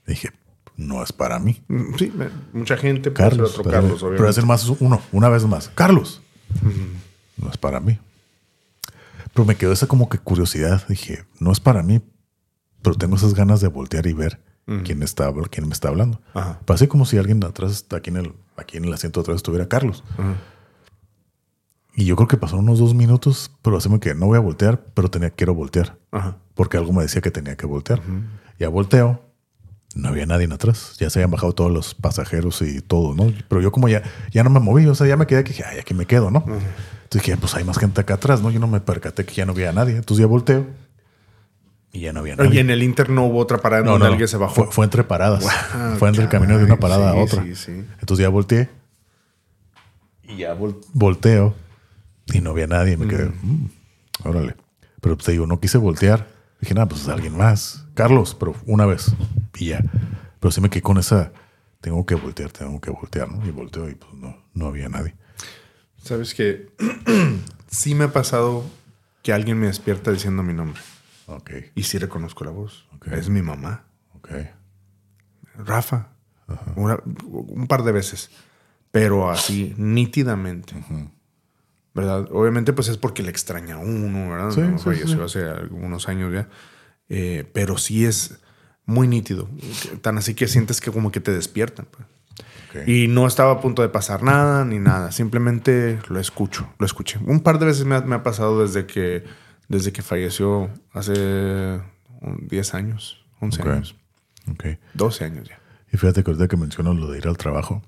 Dije, 0.05 0.31
no 0.75 1.03
es 1.03 1.11
para 1.11 1.39
mí. 1.39 1.61
Sí, 1.97 2.11
mucha 2.53 2.77
gente 2.77 3.11
puede 3.11 3.29
Carlos. 3.29 3.51
ser 3.51 3.59
otro 3.59 3.71
pero, 3.71 3.81
Carlos, 3.81 3.99
pero 3.99 4.07
obviamente. 4.11 4.31
es 4.31 4.37
el 4.37 4.45
más 4.45 4.67
uno, 4.79 5.01
una 5.11 5.29
vez 5.29 5.45
más. 5.45 5.69
Carlos. 5.75 6.21
No 7.37 7.49
es 7.49 7.57
para 7.57 7.79
mí. 7.79 7.99
Pero 9.33 9.45
me 9.45 9.55
quedó 9.55 9.71
esa 9.71 9.87
como 9.87 10.09
que 10.09 10.17
curiosidad. 10.17 10.85
Dije, 10.87 11.25
no 11.39 11.51
es 11.51 11.59
para 11.59 11.83
mí, 11.83 12.01
pero 12.81 12.95
tengo 12.95 13.15
esas 13.15 13.33
ganas 13.33 13.61
de 13.61 13.67
voltear 13.67 14.07
y 14.07 14.13
ver 14.13 14.41
quién, 14.83 15.03
está, 15.03 15.31
quién 15.49 15.67
me 15.67 15.73
está 15.73 15.89
hablando. 15.89 16.21
Ajá. 16.33 16.59
Pasé 16.65 16.87
como 16.87 17.05
si 17.05 17.17
alguien 17.17 17.43
atrás, 17.43 17.85
aquí 17.91 18.09
en 18.09 18.17
el, 18.17 18.33
aquí 18.57 18.77
en 18.77 18.85
el 18.85 18.93
asiento 18.93 19.21
atrás 19.21 19.37
estuviera 19.37 19.67
Carlos. 19.67 20.03
Y 21.95 22.05
yo 22.05 22.15
creo 22.15 22.27
que 22.27 22.37
pasaron 22.37 22.65
unos 22.65 22.79
dos 22.79 22.93
minutos, 22.93 23.51
pero 23.61 23.77
así 23.77 23.89
me 23.89 23.99
quedé, 23.99 24.15
no 24.15 24.27
voy 24.27 24.37
a 24.37 24.41
voltear, 24.41 24.81
pero 24.93 25.09
tenía, 25.09 25.31
quiero 25.31 25.53
voltear. 25.53 25.97
Ajá. 26.11 26.37
Porque 26.53 26.77
algo 26.77 26.93
me 26.93 27.01
decía 27.01 27.21
que 27.21 27.31
tenía 27.31 27.55
que 27.57 27.65
voltear. 27.65 28.01
Ya 28.57 28.69
volteo, 28.69 29.21
no 29.95 30.09
había 30.09 30.25
nadie 30.25 30.45
en 30.45 30.51
atrás. 30.51 30.95
Ya 30.99 31.09
se 31.09 31.19
habían 31.19 31.31
bajado 31.31 31.53
todos 31.53 31.71
los 31.71 31.95
pasajeros 31.95 32.61
y 32.61 32.81
todo, 32.81 33.15
¿no? 33.15 33.33
Pero 33.47 33.61
yo 33.61 33.71
como 33.71 33.89
ya, 33.89 34.03
ya 34.31 34.43
no 34.43 34.49
me 34.49 34.59
moví, 34.59 34.85
o 34.85 34.95
sea, 34.95 35.07
ya 35.07 35.17
me 35.17 35.27
quedé 35.27 35.43
que 35.43 35.49
dije, 35.49 35.63
ay, 35.65 35.79
aquí 35.79 35.93
me 35.93 36.05
quedo, 36.05 36.31
¿no? 36.31 36.39
Entonces 36.39 37.25
dije, 37.25 37.37
pues 37.37 37.55
hay 37.55 37.63
más 37.63 37.79
gente 37.79 38.01
acá 38.01 38.15
atrás, 38.15 38.41
¿no? 38.41 38.51
Yo 38.51 38.59
no 38.59 38.67
me 38.67 38.79
percaté 38.81 39.25
que 39.25 39.33
ya 39.33 39.45
no 39.45 39.53
había 39.53 39.71
nadie. 39.73 39.95
Entonces 39.95 40.21
ya 40.21 40.27
volteo 40.27 40.67
y 41.91 42.01
ya 42.01 42.13
no 42.13 42.19
había 42.19 42.35
nadie. 42.35 42.55
Y 42.55 42.59
en 42.59 42.69
el 42.69 42.83
Inter 42.83 43.09
no 43.09 43.25
hubo 43.25 43.39
otra 43.39 43.57
parada 43.59 43.83
no, 43.83 43.91
donde 43.91 44.05
no, 44.05 44.11
alguien 44.11 44.27
se 44.27 44.37
bajó. 44.37 44.53
Fue, 44.55 44.71
fue 44.71 44.85
entre 44.85 45.03
paradas. 45.03 45.43
Fue 45.99 46.07
entre 46.09 46.23
el 46.23 46.29
camino 46.29 46.57
de 46.57 46.63
una 46.65 46.77
parada 46.77 47.11
a 47.11 47.15
otra. 47.15 47.43
sí, 47.43 47.55
sí. 47.55 47.71
Entonces 47.99 48.23
ya 48.23 48.29
volteé 48.29 48.69
y 50.23 50.37
ya 50.37 50.55
vol- 50.55 50.79
volteo 50.93 51.55
y 52.27 52.41
no 52.41 52.51
había 52.51 52.67
nadie. 52.67 52.97
Me 52.97 53.07
quedé, 53.07 53.31
"Mm, 53.41 53.69
órale. 54.25 54.55
Pero 55.01 55.17
te 55.17 55.31
digo, 55.31 55.47
no 55.47 55.59
quise 55.59 55.77
voltear. 55.77 56.27
Dije, 56.61 56.73
nada, 56.73 56.87
pues 56.89 57.01
es 57.01 57.07
alguien 57.07 57.35
más. 57.37 57.85
Carlos, 57.95 58.35
pero 58.37 58.53
una 58.65 58.85
vez 58.85 59.13
y 59.57 59.67
ya. 59.67 59.83
Pero 60.39 60.51
sí 60.51 60.61
me 60.61 60.69
quedé 60.69 60.81
con 60.81 60.97
esa, 60.97 61.31
tengo 61.81 62.05
que 62.05 62.15
voltear, 62.15 62.51
tengo 62.51 62.79
que 62.81 62.91
voltear, 62.91 63.31
¿no? 63.31 63.45
Y 63.47 63.51
volteo 63.51 63.89
y 63.89 63.95
pues 63.95 64.13
no, 64.13 64.37
no 64.53 64.67
había 64.67 64.89
nadie. 64.89 65.15
Sabes 66.03 66.33
que 66.33 66.69
sí 67.69 67.95
me 67.95 68.05
ha 68.05 68.13
pasado 68.13 68.63
que 69.23 69.33
alguien 69.33 69.57
me 69.59 69.67
despierta 69.67 70.11
diciendo 70.11 70.43
mi 70.43 70.53
nombre. 70.53 70.81
Ok, 71.35 71.51
Y 71.75 71.83
sí 71.83 71.97
reconozco 71.97 72.43
la 72.43 72.51
voz. 72.51 72.87
Ok. 72.95 73.07
Es 73.09 73.29
mi 73.29 73.41
mamá. 73.41 73.85
ok. 74.15 74.29
Rafa. 75.57 76.09
Una- 76.75 76.99
un 77.27 77.67
par 77.67 77.83
de 77.83 77.91
veces. 77.91 78.31
Pero 78.91 79.29
así, 79.29 79.73
nítidamente. 79.77 80.73
¿Verdad? 81.93 82.27
Obviamente, 82.31 82.73
pues 82.73 82.87
es 82.87 82.97
porque 82.97 83.21
le 83.23 83.29
extraña 83.29 83.75
a 83.75 83.79
uno, 83.79 84.29
¿verdad? 84.29 84.51
Sí, 84.51 84.61
No, 84.61 84.77
sí, 84.77 84.85
falleció 84.85 85.15
sí. 85.27 85.39
hace 85.39 85.43
algunos 85.49 86.07
años 86.07 86.33
ya. 86.33 86.47
Eh, 87.09 87.49
pero 87.53 87.77
sí 87.77 88.05
es 88.05 88.39
muy 88.85 89.07
nítido. 89.07 89.49
Tan 90.01 90.17
así 90.17 90.33
que 90.33 90.47
sientes 90.47 90.81
que 90.81 90.91
como 90.91 91.11
que 91.11 91.19
te 91.19 91.31
despiertan. 91.31 91.87
pues. 91.91 92.07
ok. 92.83 92.87
Y 92.87 93.07
no 93.07 93.27
estaba 93.27 93.51
a 93.53 93.59
punto 93.61 93.81
de 93.83 93.89
pasar 93.89 94.23
nada 94.23 94.65
ni 94.65 94.79
nada. 94.79 95.11
Simplemente 95.11 95.99
lo 96.07 96.19
escucho, 96.19 96.71
lo 96.79 96.85
escuché. 96.85 97.19
Un 97.25 97.41
par 97.41 97.59
de 97.59 97.65
veces 97.67 97.85
me 97.85 97.95
ha, 97.95 98.01
me 98.01 98.15
ha 98.15 98.23
pasado 98.23 98.61
desde 98.61 98.85
que, 98.87 99.23
desde 99.69 99.91
que 99.93 100.01
falleció 100.01 100.69
hace 100.91 101.79
um, 102.21 102.47
10 102.47 102.73
años, 102.73 103.23
11 103.39 103.61
Ok. 103.61 103.67
años, 103.69 103.95
ok. 104.51 104.65
12 104.95 105.23
años 105.25 105.47
ya. 105.49 105.59
Y 105.91 105.97
fíjate 105.97 106.23
que 106.23 106.31
ahorita 106.31 106.47
que 106.47 106.57
menciono 106.57 106.93
lo 106.93 107.09
de 107.09 107.17
ir 107.19 107.27
al 107.27 107.37
trabajo, 107.37 107.81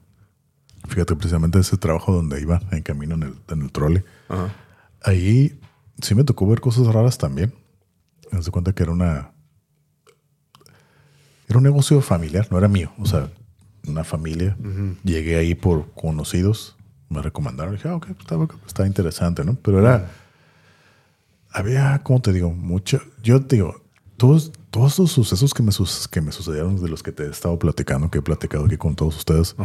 fíjate 0.88 1.16
precisamente 1.16 1.60
ese 1.60 1.78
trabajo 1.78 2.14
donde 2.14 2.42
iba 2.42 2.62
en 2.72 2.82
camino 2.82 3.16
en 3.16 3.24
el, 3.24 3.34
en 3.50 3.62
el 3.62 3.72
trole, 3.72 4.04
Ajá. 4.30 4.54
ahí 5.04 5.60
sí 6.02 6.16
me 6.16 6.24
tocó 6.24 6.48
ver 6.48 6.62
cosas 6.62 6.88
raras 6.88 7.18
también. 7.18 7.54
Me 8.32 8.38
das 8.38 8.50
cuenta 8.50 8.72
que 8.74 8.84
era 8.84 8.92
una. 8.94 9.32
Era 11.48 11.58
un 11.58 11.64
negocio 11.64 12.00
familiar, 12.02 12.48
no 12.50 12.58
era 12.58 12.68
mío. 12.70 12.92
O 12.98 13.06
sea, 13.06 13.30
una 13.86 14.04
familia. 14.06 14.56
Llegué 15.04 15.36
ahí 15.38 15.54
por 15.54 15.92
conocidos, 15.94 16.78
me 17.10 17.22
recomendaron. 17.22 17.76
Dije, 17.76 17.90
ah, 17.90 17.96
ok, 17.96 18.08
está, 18.20 18.38
está 18.66 18.88
interesante, 18.88 19.44
¿no? 19.44 19.56
Pero 19.56 19.80
era. 19.80 20.10
Había, 21.54 22.02
¿cómo 22.04 22.22
te 22.22 22.34
digo? 22.34 22.52
Mucho. 22.52 23.02
Yo 23.22 23.46
te 23.46 23.58
digo, 23.58 23.82
todos, 24.18 24.52
todos 24.70 25.00
los 25.00 25.12
sucesos 25.12 25.54
que 25.54 25.64
me, 25.64 25.72
que 26.12 26.22
me 26.22 26.32
sucedieron, 26.32 26.82
de 26.82 26.90
los 26.90 27.04
que 27.04 27.12
te 27.12 27.24
he 27.24 27.30
estado 27.30 27.58
platicando, 27.60 28.10
que 28.10 28.20
he 28.20 28.22
platicado 28.22 28.66
aquí 28.66 28.78
con 28.78 28.96
todos 28.96 29.18
ustedes, 29.18 29.56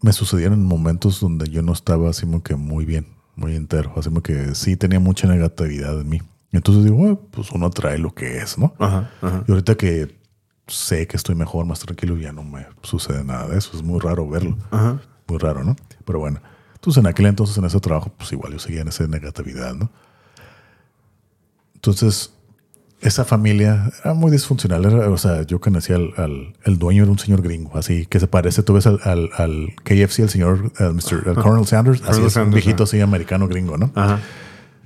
me 0.00 0.12
sucedieron 0.12 0.60
en 0.60 0.64
momentos 0.64 1.20
donde 1.20 1.48
yo 1.48 1.62
no 1.62 1.72
estaba 1.72 2.10
así 2.10 2.22
como 2.22 2.42
que 2.42 2.56
muy 2.56 2.84
bien, 2.84 3.06
muy 3.36 3.54
entero. 3.54 3.92
Así 3.96 4.08
como 4.08 4.22
que 4.22 4.54
sí 4.54 4.76
tenía 4.76 5.00
mucha 5.00 5.28
negatividad 5.28 6.00
en 6.00 6.08
mí. 6.08 6.22
Entonces 6.50 6.84
digo, 6.84 6.96
bueno, 6.96 7.20
pues 7.30 7.50
uno 7.52 7.68
trae 7.70 7.98
lo 7.98 8.14
que 8.14 8.38
es, 8.38 8.58
¿no? 8.58 8.74
Ajá, 8.78 9.10
ajá. 9.20 9.44
Y 9.46 9.50
ahorita 9.50 9.76
que 9.76 10.16
sé 10.66 11.06
que 11.06 11.16
estoy 11.16 11.34
mejor, 11.34 11.66
más 11.66 11.80
tranquilo, 11.80 12.16
ya 12.16 12.32
no 12.32 12.42
me 12.42 12.66
sucede 12.82 13.22
nada 13.24 13.48
de 13.48 13.58
eso. 13.58 13.76
Es 13.76 13.82
muy 13.82 14.00
raro 14.00 14.28
verlo. 14.28 14.56
Ajá. 14.70 15.00
Muy 15.26 15.38
raro, 15.38 15.62
¿no? 15.62 15.76
Pero 16.04 16.18
bueno. 16.20 16.40
Entonces 16.74 17.00
en 17.00 17.06
aquel 17.06 17.26
entonces, 17.26 17.58
en 17.58 17.64
ese 17.64 17.80
trabajo, 17.80 18.12
pues 18.16 18.32
igual 18.32 18.52
yo 18.52 18.58
seguía 18.58 18.82
en 18.82 18.88
esa 18.88 19.06
negatividad, 19.06 19.74
¿no? 19.74 19.90
Entonces, 21.90 22.32
esa 23.00 23.24
familia 23.24 23.90
era 24.04 24.14
muy 24.14 24.30
disfuncional. 24.30 24.84
Era, 24.84 25.08
o 25.10 25.18
sea, 25.18 25.42
yo 25.42 25.60
conocí 25.60 25.92
al, 25.92 26.12
al 26.16 26.54
el 26.64 26.78
dueño 26.78 27.04
era 27.04 27.12
un 27.12 27.18
señor 27.18 27.42
gringo, 27.42 27.76
así 27.78 28.06
que 28.06 28.20
se 28.20 28.26
parece, 28.26 28.62
tú 28.62 28.74
ves 28.74 28.86
al, 28.86 29.00
al, 29.04 29.30
al 29.36 29.74
KFC, 29.84 30.20
el 30.20 30.30
señor 30.30 30.72
al 30.78 30.94
Mr. 30.94 31.28
al 31.28 31.34
Colonel 31.36 31.66
Sanders, 31.66 32.02
así 32.02 32.22
es, 32.22 32.36
un 32.36 32.50
viejito 32.50 32.84
así 32.84 33.00
americano 33.00 33.46
gringo, 33.48 33.76
¿no? 33.78 33.92
Ajá. 33.94 34.20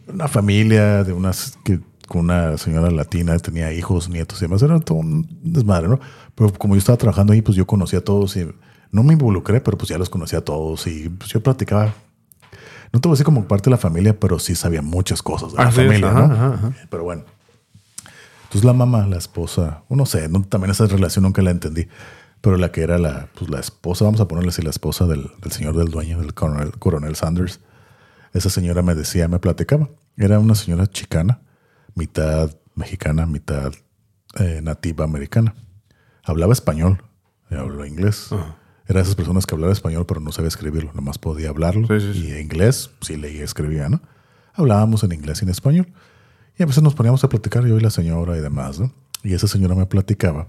Una 0.06 0.28
familia 0.28 1.04
de 1.04 1.12
unas 1.12 1.58
que 1.64 1.80
con 2.06 2.22
una 2.22 2.58
señora 2.58 2.90
latina 2.90 3.38
tenía 3.38 3.72
hijos, 3.72 4.10
nietos 4.10 4.38
y 4.40 4.44
demás. 4.44 4.62
Era 4.62 4.78
todo 4.80 4.98
un 4.98 5.26
desmadre, 5.42 5.88
¿no? 5.88 5.98
Pero 6.34 6.52
como 6.52 6.74
yo 6.74 6.78
estaba 6.78 6.98
trabajando 6.98 7.32
ahí, 7.32 7.40
pues 7.40 7.56
yo 7.56 7.66
conocía 7.66 8.00
a 8.00 8.02
todos 8.02 8.36
y 8.36 8.46
no 8.90 9.02
me 9.02 9.14
involucré, 9.14 9.60
pero 9.60 9.78
pues 9.78 9.88
ya 9.88 9.96
los 9.96 10.10
conocía 10.10 10.40
a 10.40 10.42
todos 10.42 10.86
y 10.86 11.08
pues 11.08 11.30
yo 11.30 11.42
platicaba. 11.42 11.94
No 12.92 13.00
te 13.00 13.08
voy 13.08 13.12
a 13.12 13.14
decir 13.14 13.24
como 13.24 13.46
parte 13.48 13.64
de 13.64 13.72
la 13.72 13.78
familia, 13.78 14.18
pero 14.18 14.38
sí 14.38 14.54
sabía 14.54 14.82
muchas 14.82 15.22
cosas 15.22 15.52
de 15.52 15.58
la 15.58 15.64
Así 15.68 15.80
es, 15.80 15.86
familia, 15.86 16.10
ajá, 16.10 16.26
¿no? 16.28 16.34
ajá, 16.34 16.54
ajá. 16.54 16.72
Pero 16.90 17.04
bueno. 17.04 17.24
Entonces 18.44 18.64
la 18.64 18.74
mamá, 18.74 19.06
la 19.06 19.16
esposa, 19.16 19.82
no 19.88 20.04
sé, 20.04 20.28
no- 20.28 20.42
también 20.44 20.70
esa 20.72 20.86
relación 20.86 21.22
nunca 21.22 21.40
la 21.42 21.50
entendí. 21.52 21.88
Pero 22.42 22.56
la 22.56 22.70
que 22.72 22.82
era 22.82 22.98
la, 22.98 23.28
pues 23.38 23.50
la 23.50 23.60
esposa, 23.60 24.04
vamos 24.04 24.20
a 24.20 24.28
ponerle 24.28 24.50
así, 24.50 24.62
la 24.62 24.70
esposa 24.70 25.06
del, 25.06 25.30
del 25.40 25.52
señor 25.52 25.76
del 25.76 25.88
dueño, 25.88 26.18
del 26.20 26.34
coronel, 26.34 26.72
coronel 26.78 27.14
Sanders. 27.16 27.60
Esa 28.34 28.50
señora 28.50 28.82
me 28.82 28.94
decía, 28.94 29.28
me 29.28 29.38
platicaba. 29.38 29.88
Era 30.16 30.38
una 30.40 30.54
señora 30.54 30.86
chicana, 30.88 31.40
mitad 31.94 32.50
mexicana, 32.74 33.26
mitad 33.26 33.72
eh, 34.38 34.60
nativa 34.62 35.04
americana. 35.04 35.54
Hablaba 36.24 36.52
español, 36.52 37.02
eh, 37.50 37.56
hablaba 37.56 37.86
inglés. 37.86 38.28
Era 38.92 39.00
de 39.00 39.04
esas 39.04 39.14
personas 39.14 39.46
que 39.46 39.54
hablaba 39.54 39.72
español, 39.72 40.04
pero 40.06 40.20
no 40.20 40.32
sabía 40.32 40.48
escribirlo, 40.48 40.92
nomás 40.92 41.16
podía 41.16 41.48
hablarlo. 41.48 41.86
Sí, 41.86 41.98
sí, 41.98 42.12
sí. 42.12 42.28
Y 42.28 42.38
inglés, 42.38 42.90
sí 43.00 43.16
leía 43.16 43.40
y 43.40 43.42
escribía, 43.42 43.88
¿no? 43.88 44.02
Hablábamos 44.52 45.02
en 45.02 45.12
inglés 45.12 45.40
y 45.40 45.46
en 45.46 45.48
español. 45.48 45.88
Y 46.58 46.62
a 46.62 46.66
veces 46.66 46.82
nos 46.82 46.94
poníamos 46.94 47.24
a 47.24 47.30
platicar 47.30 47.64
yo 47.64 47.78
y 47.78 47.80
la 47.80 47.88
señora 47.88 48.36
y 48.36 48.40
demás, 48.40 48.78
¿no? 48.78 48.92
Y 49.22 49.32
esa 49.32 49.48
señora 49.48 49.74
me 49.74 49.86
platicaba 49.86 50.48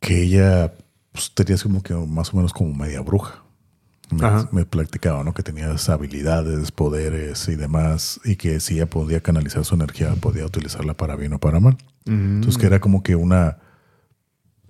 que 0.00 0.22
ella 0.22 0.74
pues, 1.12 1.32
tenía 1.32 1.56
como 1.62 1.82
que 1.82 1.94
más 1.94 2.34
o 2.34 2.36
menos 2.36 2.52
como 2.52 2.74
media 2.74 3.00
bruja. 3.00 3.42
Me, 4.10 4.20
me 4.52 4.66
platicaba, 4.66 5.24
¿no? 5.24 5.32
Que 5.32 5.42
tenía 5.42 5.74
habilidades, 5.88 6.72
poderes 6.72 7.48
y 7.48 7.56
demás, 7.56 8.20
y 8.22 8.36
que 8.36 8.60
si 8.60 8.74
ella 8.74 8.90
podía 8.90 9.22
canalizar 9.22 9.64
su 9.64 9.74
energía, 9.74 10.14
podía 10.16 10.44
utilizarla 10.44 10.92
para 10.92 11.16
bien 11.16 11.32
o 11.32 11.38
para 11.38 11.58
mal. 11.58 11.78
Entonces, 12.04 12.58
que 12.58 12.66
era 12.66 12.80
como 12.80 13.02
que 13.02 13.16
una, 13.16 13.60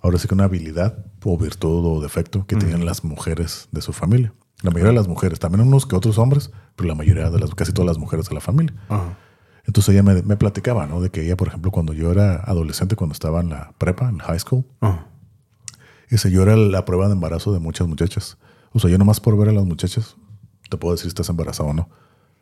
ahora 0.07 0.19
sí 0.19 0.28
que 0.28 0.35
una 0.35 0.45
habilidad 0.45 1.05
o 1.24 1.37
virtud 1.37 1.85
o 1.85 2.01
defecto 2.01 2.47
que 2.47 2.57
tenían 2.57 2.85
las 2.87 3.05
mujeres 3.05 3.69
de 3.73 3.83
su 3.83 3.93
familia. 3.93 4.33
La 4.62 4.70
mayoría 4.70 4.93
de 4.93 4.97
las 4.97 5.09
mujeres, 5.09 5.39
también 5.39 5.66
unos 5.66 5.85
que 5.87 5.97
otros 5.97 6.16
hombres, 6.19 6.51
pero 6.77 6.89
la 6.89 6.95
mayoría 6.95 7.28
de 7.31 7.39
las, 7.39 7.55
casi 7.55 7.73
todas 7.73 7.87
las 7.87 7.99
mujeres 7.99 8.28
de 8.28 8.35
la 8.35 8.41
familia. 8.41 8.74
Entonces 9.66 9.93
ella 9.95 10.03
me, 10.03 10.23
me 10.23 10.37
platicaba, 10.37 10.87
¿no? 10.87 11.01
De 11.01 11.11
que 11.11 11.24
ella, 11.24 11.37
por 11.37 11.49
ejemplo, 11.49 11.70
cuando 11.70 11.93
yo 11.93 12.11
era 12.12 12.37
adolescente, 12.37 12.97
cuando 12.97 13.12
estaba 13.12 13.41
en 13.41 13.51
la 13.51 13.73
prepa, 13.78 14.09
en 14.09 14.19
high 14.19 14.39
school. 14.39 14.65
Dice, 16.09 16.31
yo 16.31 16.43
era 16.43 16.57
la 16.57 16.85
prueba 16.85 17.07
de 17.09 17.15
embarazo 17.15 17.53
de 17.53 17.59
muchas 17.59 17.89
muchachas. 17.89 18.39
O 18.73 18.78
sea, 18.78 18.89
yo 18.91 18.99
nomás 18.99 19.19
por 19.20 19.37
ver 19.37 19.49
a 19.49 19.53
las 19.53 19.65
muchachas, 19.65 20.16
te 20.70 20.77
puedo 20.77 20.95
decir 20.95 21.05
si 21.05 21.09
estás 21.09 21.28
embarazado 21.28 21.70
o 21.70 21.74
no. 21.74 21.89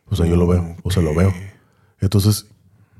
O 0.07 0.15
sea, 0.15 0.27
yo 0.27 0.35
lo 0.35 0.45
veo, 0.45 0.77
o 0.83 0.91
sea, 0.91 1.01
lo 1.01 1.15
veo. 1.15 1.33
Entonces, 1.99 2.45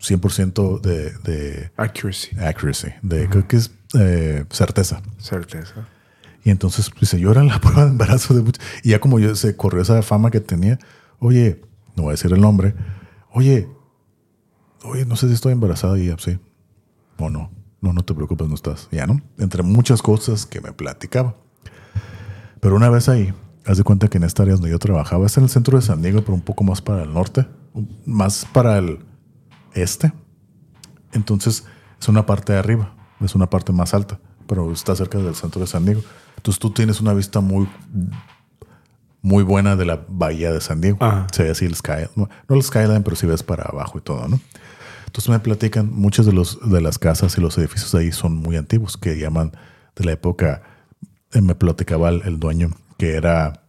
100% 0.02 0.82
de, 0.82 1.12
de 1.20 1.72
Accuracy. 1.78 2.36
accuracy, 2.40 2.90
de 3.02 3.30
creo 3.30 3.48
que 3.48 3.58
es 3.58 3.72
eh, 4.00 4.46
certeza. 4.50 5.02
Certeza. 5.18 5.88
Y 6.44 6.52
entonces, 6.52 6.92
dice, 7.00 7.20
yo 7.20 7.32
era 7.32 7.44
la 7.44 7.60
prueba 7.62 7.86
de 7.86 7.92
embarazo 7.92 8.34
de 8.34 8.42
muchas. 8.42 8.64
Y 8.84 8.90
ya 8.90 9.00
como 9.00 9.20
yo 9.20 9.36
se 9.36 9.56
corrió 9.56 9.82
esa 9.82 10.02
fama 10.02 10.32
que 10.32 10.40
tenía, 10.40 10.80
oye, 11.20 11.62
no 11.96 12.04
voy 12.04 12.12
a 12.12 12.14
decir 12.14 12.32
el 12.32 12.42
nombre, 12.42 12.76
oye, 13.32 13.68
oye, 14.84 15.06
no 15.06 15.16
sé 15.16 15.28
si 15.28 15.34
estoy 15.34 15.54
embarazada 15.54 15.98
y 15.98 16.08
ya, 16.08 16.18
sí. 16.18 16.40
O 17.18 17.30
no. 17.30 17.52
No, 17.82 17.94
no 17.94 18.04
te 18.04 18.14
preocupes, 18.14 18.48
no 18.48 18.56
estás. 18.56 18.88
Ya, 18.92 19.06
¿no? 19.06 19.22
Entre 19.38 19.62
muchas 19.62 20.02
cosas 20.02 20.46
que 20.46 20.60
me 20.62 20.72
platicaba. 20.72 21.36
Pero 22.60 22.76
una 22.76 22.90
vez 22.90 23.10
ahí, 23.10 23.32
haz 23.66 23.78
de 23.78 23.84
cuenta 23.84 24.08
que 24.08 24.18
en 24.18 24.24
esta 24.24 24.44
área 24.44 24.56
donde 24.56 24.72
yo 24.72 24.80
trabajaba, 24.80 25.26
es 25.28 25.38
en 25.38 25.44
el 25.44 25.50
centro 25.50 25.78
de 25.78 25.86
San 25.86 26.02
Diego, 26.02 26.22
pero 26.22 26.34
un 26.34 26.42
poco 26.42 26.64
más 26.64 26.82
para 26.82 27.04
el 27.04 27.14
norte, 27.14 27.46
más 28.06 28.48
para 28.52 28.78
el 28.78 29.00
este. 29.74 30.14
Entonces, 31.12 31.66
es 32.00 32.08
una 32.08 32.26
parte 32.26 32.54
de 32.54 32.60
arriba, 32.60 32.94
es 33.26 33.36
una 33.36 33.50
parte 33.50 33.72
más 33.74 33.94
alta, 33.94 34.20
pero 34.48 34.72
está 34.72 34.96
cerca 34.96 35.18
del 35.18 35.36
centro 35.36 35.62
de 35.62 35.68
San 35.68 35.86
Diego. 35.86 36.02
Entonces, 36.38 36.60
tú 36.60 36.72
tienes 36.72 37.02
una 37.02 37.14
vista 37.14 37.40
muy, 37.42 37.68
muy 39.22 39.44
buena 39.44 39.76
de 39.76 39.86
la 39.86 40.06
bahía 40.08 40.52
de 40.52 40.62
San 40.62 40.82
Diego. 40.82 40.98
Ajá. 41.02 41.28
Se 41.32 41.44
ve 41.44 41.50
así 41.52 41.66
el 41.66 41.76
sky, 41.76 42.08
no, 42.16 42.30
no 42.48 42.56
el 42.56 42.62
skyline, 42.64 43.04
pero 43.04 43.16
si 43.16 43.26
ves 43.26 43.44
para 43.44 43.64
abajo 43.64 43.98
y 43.98 44.02
todo, 44.02 44.28
¿no? 44.28 44.40
Entonces 45.08 45.30
me 45.30 45.40
platican, 45.40 45.92
muchas 45.94 46.26
de, 46.26 46.34
los, 46.34 46.60
de 46.70 46.82
las 46.82 47.00
casas 47.00 47.38
y 47.38 47.42
los 47.42 47.58
edificios 47.58 47.92
de 47.94 48.00
ahí 48.00 48.12
son 48.12 48.36
muy 48.36 48.58
antiguos, 48.58 48.98
que 48.98 49.18
llaman 49.18 49.54
de 49.96 50.04
la 50.06 50.12
época, 50.12 50.62
eh, 51.32 51.42
me 51.42 51.56
platicaba 51.56 52.10
el, 52.10 52.22
el 52.26 52.40
dueño, 52.40 52.72
que 52.98 53.14
era 53.16 53.64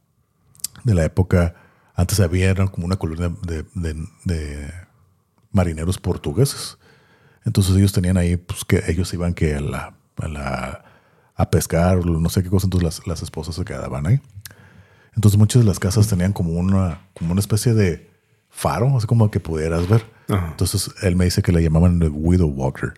de 0.85 0.95
la 0.95 1.05
época, 1.05 1.55
antes 1.95 2.19
había 2.21 2.51
era 2.51 2.67
como 2.67 2.87
una 2.87 2.97
colonia 2.97 3.33
de, 3.47 3.65
de- 3.75 4.07
de 4.25 4.71
marineros 5.53 5.99
portugueses. 5.99 6.79
Entonces 7.47 7.75
ellos 7.77 7.93
tenían 7.93 8.19
ahí, 8.19 8.37
pues 8.37 8.65
que 8.67 8.83
ellos 8.89 9.15
iban 9.15 9.33
que 9.33 9.55
a 9.55 9.61
la, 9.61 9.95
a, 10.17 10.29
la- 10.29 10.85
a 11.35 11.51
pescar, 11.51 11.97
o 11.99 12.05
no 12.05 12.29
sé 12.29 12.43
qué 12.43 12.51
cosa, 12.51 12.67
entonces 12.67 12.85
las, 12.85 13.07
las 13.07 13.23
esposas 13.23 13.55
se 13.55 13.65
quedaban 13.65 14.07
ahí. 14.07 14.21
Entonces 15.15 15.39
muchas 15.39 15.63
de 15.63 15.67
las 15.69 15.79
casas 15.79 16.09
tenían 16.09 16.33
como 16.33 16.51
una, 16.53 17.01
como 17.15 17.33
una 17.33 17.41
especie 17.41 17.73
de 17.75 18.11
faro, 18.51 18.97
así 18.97 19.07
como 19.07 19.31
que 19.31 19.41
pudieras 19.41 19.89
ver. 19.89 20.05
Ajá. 20.29 20.49
Entonces 20.51 20.91
él 21.03 21.17
me 21.17 21.25
dice 21.25 21.43
que 21.43 21.53
le 21.53 21.63
llamaban 21.63 22.03
el 22.03 22.11
Widow 22.13 22.49
Walker, 22.49 22.95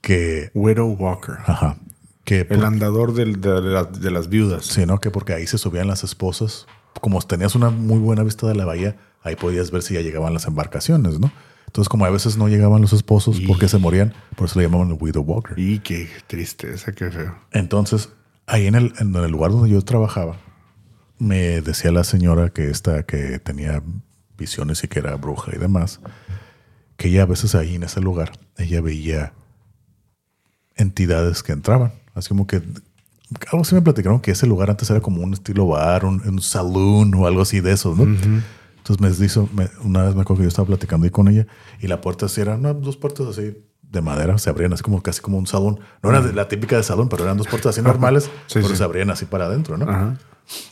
que, 0.00 0.50
Widow 0.54 0.92
Walker. 0.98 1.36
ajá, 1.46 1.76
que 2.24 2.46
El 2.50 2.64
andador 2.64 3.12
del- 3.14 3.40
de, 3.40 3.60
la- 3.60 3.84
de 3.84 4.10
las 4.10 4.28
viudas. 4.28 4.66
Sí, 4.66 4.84
¿no? 4.86 4.98
Que 5.00 5.10
porque 5.10 5.32
ahí 5.34 5.46
se 5.46 5.58
subían 5.58 5.86
las 5.86 6.04
esposas. 6.04 6.66
Como 7.00 7.20
tenías 7.22 7.54
una 7.54 7.70
muy 7.70 7.98
buena 7.98 8.22
vista 8.22 8.46
de 8.46 8.54
la 8.54 8.64
bahía, 8.64 8.96
ahí 9.22 9.36
podías 9.36 9.70
ver 9.70 9.82
si 9.82 9.94
ya 9.94 10.00
llegaban 10.00 10.32
las 10.32 10.46
embarcaciones, 10.46 11.20
¿no? 11.20 11.30
Entonces, 11.74 11.88
como 11.88 12.04
a 12.04 12.10
veces 12.10 12.36
no 12.36 12.46
llegaban 12.46 12.80
los 12.82 12.92
esposos 12.92 13.40
porque 13.48 13.66
se 13.66 13.78
morían, 13.78 14.14
por 14.36 14.46
eso 14.46 14.60
le 14.60 14.66
llamaban 14.66 14.92
el 14.92 14.96
Widow 15.00 15.24
Walker. 15.24 15.58
Y 15.58 15.80
qué 15.80 16.08
tristeza, 16.28 16.92
qué 16.92 17.10
feo. 17.10 17.36
Entonces, 17.50 18.10
ahí 18.46 18.68
en 18.68 18.76
el, 18.76 18.92
en 19.00 19.12
el 19.16 19.28
lugar 19.32 19.50
donde 19.50 19.70
yo 19.70 19.82
trabajaba, 19.82 20.36
me 21.18 21.60
decía 21.62 21.90
la 21.90 22.04
señora 22.04 22.50
que 22.50 22.70
esta, 22.70 23.02
que 23.02 23.40
tenía 23.40 23.82
visiones 24.38 24.84
y 24.84 24.86
que 24.86 25.00
era 25.00 25.16
bruja 25.16 25.50
y 25.52 25.58
demás, 25.58 25.98
que 26.96 27.08
ella 27.08 27.22
a 27.22 27.26
veces 27.26 27.56
ahí 27.56 27.74
en 27.74 27.82
ese 27.82 28.00
lugar, 28.00 28.30
ella 28.56 28.80
veía 28.80 29.32
entidades 30.76 31.42
que 31.42 31.50
entraban. 31.50 31.92
Así 32.14 32.28
como 32.28 32.46
que 32.46 32.62
algo 33.50 33.62
así 33.62 33.74
me 33.74 33.82
platicaron 33.82 34.20
que 34.20 34.30
ese 34.30 34.46
lugar 34.46 34.70
antes 34.70 34.88
era 34.90 35.00
como 35.00 35.22
un 35.22 35.34
estilo 35.34 35.66
bar, 35.66 36.04
un, 36.04 36.22
un 36.24 36.40
saloon 36.40 37.12
o 37.16 37.26
algo 37.26 37.42
así 37.42 37.58
de 37.58 37.72
esos, 37.72 37.98
¿no? 37.98 38.04
Entonces 38.86 39.18
me 39.20 39.26
hizo, 39.26 39.48
me- 39.54 39.70
una 39.82 40.02
vez 40.02 40.14
me 40.14 40.20
acuerdo 40.22 40.40
que 40.40 40.44
yo 40.44 40.48
estaba 40.48 40.66
platicando 40.66 41.04
ahí 41.04 41.10
con 41.10 41.28
ella 41.28 41.46
y 41.80 41.86
la 41.86 42.00
puerta 42.02 42.26
así 42.26 42.40
era, 42.40 42.58
no, 42.58 42.74
dos 42.74 42.96
puertas 42.98 43.26
así 43.28 43.56
de 43.82 44.02
madera, 44.02 44.36
se 44.38 44.50
abrían 44.50 44.72
así 44.74 44.82
como 44.82 45.02
casi 45.02 45.20
como 45.22 45.38
un 45.38 45.46
salón. 45.46 45.80
No 46.02 46.10
era 46.10 46.20
la 46.20 46.48
típica 46.48 46.76
de 46.76 46.82
salón, 46.82 47.08
pero 47.08 47.24
eran 47.24 47.36
dos 47.38 47.46
puertas 47.46 47.70
así 47.76 47.82
normales, 47.86 48.24
Sí, 48.46 48.54
pero 48.56 48.68
sí. 48.68 48.76
se 48.76 48.84
abrían 48.84 49.10
así 49.10 49.24
para 49.24 49.46
adentro, 49.46 49.78
¿no? 49.78 49.88
Ajá. 49.88 50.18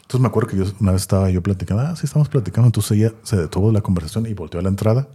Entonces 0.02 0.20
me 0.20 0.26
acuerdo 0.26 0.50
que 0.50 0.56
yo 0.58 0.64
una 0.80 0.92
vez 0.92 1.00
estaba 1.02 1.30
yo 1.30 1.42
platicando, 1.42 1.82
ah, 1.82 1.96
sí, 1.96 2.04
estamos 2.04 2.28
platicando. 2.28 2.66
Entonces 2.66 2.92
ella 2.98 3.12
se 3.22 3.36
detuvo 3.38 3.68
de 3.68 3.72
la 3.72 3.80
conversación 3.80 4.26
y 4.26 4.34
volteó 4.34 4.60
a 4.60 4.62
la 4.62 4.68
entrada 4.68 5.08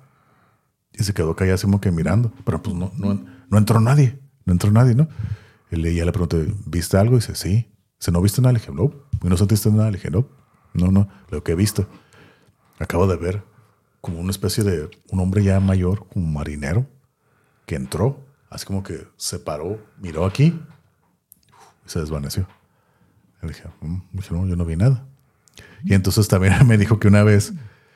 y 0.93 1.03
se 1.03 1.13
quedó 1.13 1.35
callada 1.35 1.55
así 1.55 1.65
como 1.65 1.79
que 1.79 1.91
mirando. 1.91 2.31
Pero 2.45 2.63
pues 2.63 2.75
no, 2.75 2.91
no, 2.97 3.23
no 3.49 3.57
entró 3.59 3.79
nadie, 3.79 4.17
no 4.45 4.53
entró 4.53 4.71
nadie, 4.71 4.95
¿no? 4.95 5.07
Y 5.69 5.93
ya 5.93 6.05
le 6.05 6.11
pregunté, 6.11 6.51
¿viste 6.65 6.97
algo? 6.97 7.13
Y 7.15 7.19
dice, 7.19 7.35
sí. 7.35 7.71
Dice, 7.99 8.11
¿no 8.11 8.21
viste 8.21 8.41
nada? 8.41 8.53
Le 8.53 8.59
dije, 8.59 8.71
no. 8.71 8.91
¿Y 9.23 9.27
no 9.27 9.37
sentiste 9.37 9.69
nada? 9.69 9.91
Le 9.91 9.97
dije, 9.97 10.09
no. 10.09 10.27
No, 10.73 10.91
no, 10.91 11.07
lo 11.29 11.43
que 11.43 11.51
he 11.51 11.55
visto. 11.55 11.85
Acabo 12.79 13.07
de 13.07 13.17
ver 13.17 13.43
como 14.01 14.19
una 14.19 14.31
especie 14.31 14.63
de 14.63 14.89
un 15.09 15.19
hombre 15.19 15.43
ya 15.43 15.59
mayor, 15.59 16.07
como 16.07 16.25
marinero, 16.27 16.85
que 17.65 17.75
entró, 17.75 18.23
así 18.49 18.65
como 18.65 18.83
que 18.83 19.07
se 19.17 19.39
paró, 19.39 19.79
miró 19.99 20.25
aquí 20.25 20.59
y 21.85 21.89
se 21.89 21.99
desvaneció. 21.99 22.47
Le 23.41 23.49
dije, 23.49 23.63
"Mm", 23.81 24.01
dije, 24.13 24.33
no, 24.33 24.45
yo 24.47 24.55
no 24.55 24.65
vi 24.65 24.75
nada. 24.75 25.05
Y 25.83 25.93
entonces 25.93 26.27
también 26.27 26.53
me 26.67 26.77
dijo 26.77 26.99
que 26.99 27.07
una 27.07 27.23
vez, 27.23 27.53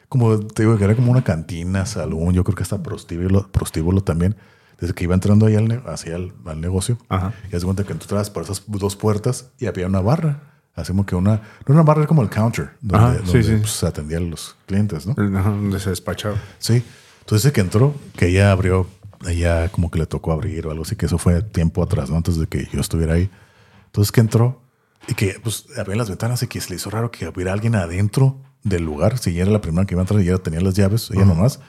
como 0.09 0.39
te 0.39 0.63
digo, 0.63 0.77
que 0.77 0.83
era 0.83 0.95
como 0.95 1.11
una 1.11 1.23
cantina, 1.23 1.85
salón, 1.85 2.33
yo 2.33 2.43
creo 2.43 2.55
que 2.55 2.63
hasta 2.63 2.81
prostíbulo, 2.83 3.51
prostíbulo 3.51 4.01
también, 4.03 4.35
desde 4.79 4.93
que 4.95 5.03
iba 5.03 5.13
entrando 5.13 5.45
ahí 5.45 5.55
al, 5.55 5.83
hacia 5.87 6.15
el 6.15 6.33
al 6.45 6.59
negocio, 6.59 6.97
Ajá. 7.07 7.33
y 7.51 7.55
haz 7.55 7.61
de 7.61 7.65
cuenta 7.65 7.83
que 7.83 7.93
tú 7.93 8.01
entrabas 8.03 8.29
por 8.31 8.43
esas 8.43 8.63
dos 8.67 8.95
puertas 8.95 9.51
y 9.59 9.67
había 9.67 9.85
una 9.87 10.01
barra. 10.01 10.50
Como 10.87 11.05
que 11.05 11.15
una, 11.15 11.35
no 11.67 11.73
una 11.75 11.83
barra, 11.83 12.07
como 12.07 12.21
el 12.23 12.29
counter, 12.29 12.71
donde, 12.81 12.97
Ajá, 12.97 13.17
sí, 13.19 13.31
donde, 13.33 13.43
sí. 13.43 13.55
pues, 13.59 13.71
se 13.71 13.85
atendían 13.85 14.29
los 14.31 14.55
clientes, 14.65 15.05
¿no? 15.05 15.11
Ajá, 15.37 15.49
donde 15.51 15.79
se 15.79 15.89
despachaba. 15.91 16.35
Sí. 16.59 16.83
Entonces 17.19 17.51
que 17.51 17.61
entró, 17.61 17.93
que 18.17 18.27
ella 18.29 18.51
abrió, 18.51 18.87
ella 19.27 19.69
como 19.69 19.91
que 19.91 19.99
le 19.99 20.05
tocó 20.07 20.31
abrir 20.31 20.65
o 20.65 20.71
algo 20.71 20.83
así, 20.83 20.95
que 20.95 21.05
eso 21.05 21.17
fue 21.19 21.41
tiempo 21.43 21.83
atrás, 21.83 22.09
¿no? 22.09 22.17
Antes 22.17 22.37
de 22.37 22.47
que 22.47 22.67
yo 22.73 22.79
estuviera 22.81 23.13
ahí. 23.13 23.29
Entonces 23.85 24.11
que 24.11 24.21
entró 24.21 24.61
y 25.07 25.13
que 25.13 25.39
pues 25.43 25.65
abrían 25.77 25.99
las 25.99 26.09
ventanas 26.09 26.41
y 26.41 26.47
que 26.47 26.59
se 26.61 26.69
le 26.71 26.77
hizo 26.77 26.89
raro 26.89 27.11
que 27.11 27.27
hubiera 27.27 27.53
alguien 27.53 27.75
adentro 27.75 28.37
del 28.63 28.83
lugar, 28.83 29.17
si 29.19 29.31
ella 29.31 29.43
era 29.43 29.51
la 29.51 29.61
primera 29.61 29.85
que 29.85 29.93
iba 29.93 30.01
a 30.01 30.03
entrar 30.03 30.19
y 30.21 30.27
ella 30.27 30.37
tenía 30.39 30.61
las 30.61 30.73
llaves, 30.75 31.11
ella 31.11 31.25
nomás, 31.25 31.59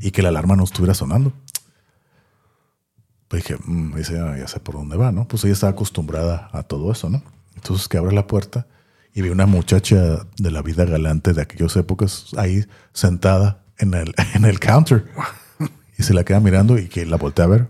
y 0.00 0.10
que 0.10 0.22
la 0.22 0.30
alarma 0.30 0.56
no 0.56 0.64
estuviera 0.64 0.94
sonando. 0.94 1.32
Pues 3.28 3.42
dije, 3.44 3.58
"Mm", 3.64 3.94
"Ah, 3.94 4.36
ya 4.38 4.48
sé 4.48 4.60
por 4.60 4.74
dónde 4.76 4.96
va, 4.96 5.12
¿no? 5.12 5.26
Pues 5.28 5.44
ella 5.44 5.52
estaba 5.54 5.72
acostumbrada 5.72 6.48
a 6.52 6.62
todo 6.62 6.90
eso, 6.92 7.10
¿no? 7.10 7.22
Entonces 7.66 7.88
que 7.88 7.98
abre 7.98 8.14
la 8.14 8.26
puerta 8.26 8.66
y 9.12 9.22
ve 9.22 9.30
una 9.30 9.46
muchacha 9.46 10.26
de 10.38 10.50
la 10.50 10.62
vida 10.62 10.84
galante 10.84 11.32
de 11.32 11.42
aquellas 11.42 11.74
épocas 11.76 12.26
ahí 12.36 12.64
sentada 12.92 13.64
en 13.78 13.94
el, 13.94 14.14
en 14.34 14.44
el 14.44 14.60
counter. 14.60 15.06
Y 15.98 16.02
se 16.02 16.12
la 16.14 16.24
queda 16.24 16.40
mirando 16.40 16.78
y 16.78 16.88
que 16.88 17.06
la 17.06 17.16
voltea 17.16 17.46
a 17.46 17.48
ver. 17.48 17.68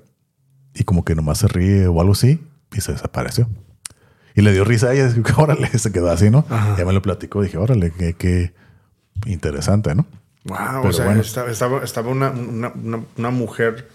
Y 0.74 0.84
como 0.84 1.04
que 1.04 1.14
nomás 1.14 1.38
se 1.38 1.48
ríe 1.48 1.86
o 1.86 2.00
algo 2.00 2.12
así 2.12 2.40
y 2.76 2.80
se 2.80 2.92
desapareció. 2.92 3.48
Y 4.34 4.42
le 4.42 4.52
dio 4.52 4.64
risa 4.64 4.88
a 4.88 4.92
ella, 4.94 5.08
dijo, 5.08 5.40
órale, 5.42 5.68
se 5.78 5.90
quedó 5.92 6.10
así, 6.10 6.28
¿no? 6.30 6.44
Ya 6.76 6.84
me 6.84 6.92
lo 6.92 7.00
platicó, 7.00 7.40
dije, 7.42 7.56
órale, 7.56 7.90
qué, 7.92 8.12
qué 8.14 8.52
interesante, 9.26 9.94
¿no? 9.94 10.06
Wow, 10.44 10.58
Pero 10.82 10.88
o 10.88 10.92
sea, 10.92 11.04
bueno. 11.06 11.20
estaba, 11.22 11.82
estaba, 11.82 12.10
una, 12.10 12.30
una, 12.30 12.72
una, 13.16 13.30
mujer 13.30 13.88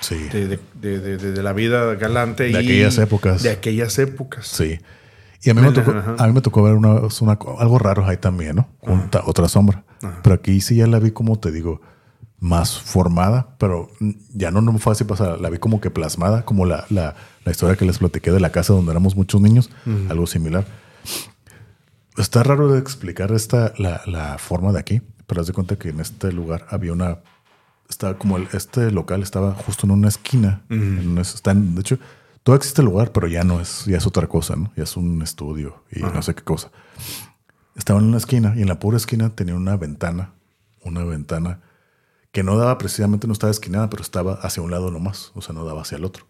Sí. 0.00 0.16
de, 0.32 0.58
de- 0.80 0.98
de- 1.00 1.18
de 1.32 1.42
la 1.42 1.52
vida 1.52 1.94
galante. 1.94 2.44
De 2.44 2.50
y- 2.50 2.56
aquellas 2.56 2.98
épocas. 2.98 3.42
De 3.42 3.50
aquellas 3.50 3.98
épocas. 3.98 4.46
Sí. 4.46 4.80
Y 5.44 5.50
a 5.50 5.54
mí, 5.54 5.60
me 5.60 5.68
Ajá, 5.68 5.74
tocó, 5.84 5.90
ajá. 5.98 6.16
a 6.18 6.26
mí 6.26 6.32
me 6.32 6.40
tocó 6.40 6.62
ver 6.62 6.74
una, 6.74 6.94
una- 7.20 7.38
algo 7.58 7.78
raro 7.78 8.06
ahí 8.06 8.16
también, 8.16 8.56
¿no? 8.56 8.68
Ta- 9.10 9.22
otra 9.26 9.48
sombra. 9.48 9.84
Pero 10.22 10.34
aquí 10.34 10.60
sí 10.60 10.76
ya 10.76 10.86
la 10.86 10.98
vi 10.98 11.10
como 11.10 11.38
te 11.38 11.50
digo, 11.52 11.80
más 12.40 12.78
formada, 12.78 13.54
pero 13.58 13.88
ya 14.34 14.50
no, 14.50 14.60
no 14.60 14.76
fue 14.78 14.92
así 14.92 15.04
pasar. 15.04 15.40
La 15.40 15.48
vi 15.50 15.58
como 15.58 15.80
que 15.80 15.90
plasmada, 15.90 16.44
como 16.44 16.66
la, 16.66 16.84
la, 16.90 17.14
la 17.44 17.52
historia 17.52 17.76
que 17.76 17.84
les 17.86 17.98
platiqué 17.98 18.30
de 18.32 18.40
la 18.40 18.50
casa 18.52 18.72
donde 18.74 18.90
éramos 18.90 19.16
muchos 19.16 19.40
niños, 19.40 19.70
algo 20.10 20.26
similar. 20.26 20.64
Está 22.16 22.42
raro 22.42 22.68
de 22.68 22.78
explicar 22.78 23.32
esta, 23.32 23.72
la, 23.78 24.00
la 24.06 24.38
forma 24.38 24.72
de 24.72 24.78
aquí, 24.78 25.02
pero 25.26 25.40
haz 25.40 25.46
de 25.48 25.52
cuenta 25.52 25.76
que 25.76 25.88
en 25.88 26.00
este 26.00 26.32
lugar 26.32 26.66
había 26.70 26.92
una. 26.92 27.18
Estaba 27.88 28.16
como 28.16 28.36
el, 28.36 28.48
este 28.52 28.90
local 28.92 29.22
estaba 29.22 29.52
justo 29.52 29.86
en 29.86 29.90
una 29.92 30.08
esquina. 30.08 30.62
en 30.70 31.08
una- 31.10 31.22
está 31.22 31.50
en- 31.50 31.74
de 31.74 31.80
hecho, 31.80 31.98
Todo 32.44 32.56
existe 32.56 32.82
el 32.82 32.86
lugar, 32.86 33.10
pero 33.10 33.26
ya 33.26 33.42
no 33.42 33.60
es, 33.60 33.86
ya 33.86 33.96
es 33.96 34.06
otra 34.06 34.26
cosa, 34.28 34.54
¿no? 34.54 34.70
Ya 34.76 34.84
es 34.84 34.96
un 34.96 35.22
estudio 35.22 35.82
y 35.90 36.00
no 36.00 36.22
sé 36.22 36.34
qué 36.34 36.42
cosa. 36.42 36.70
Estaba 37.74 37.98
en 37.98 38.06
una 38.06 38.18
esquina 38.18 38.52
y 38.54 38.62
en 38.62 38.68
la 38.68 38.78
pura 38.78 38.98
esquina 38.98 39.30
tenía 39.30 39.56
una 39.56 39.76
ventana, 39.76 40.34
una 40.82 41.02
ventana 41.04 41.60
que 42.30 42.42
no 42.42 42.56
daba 42.58 42.76
precisamente, 42.78 43.26
no 43.26 43.32
estaba 43.32 43.50
esquinada, 43.50 43.88
pero 43.88 44.02
estaba 44.02 44.34
hacia 44.34 44.62
un 44.62 44.70
lado 44.70 44.90
nomás, 44.90 45.32
o 45.34 45.40
sea, 45.40 45.54
no 45.54 45.64
daba 45.64 45.82
hacia 45.82 45.96
el 45.96 46.04
otro, 46.04 46.26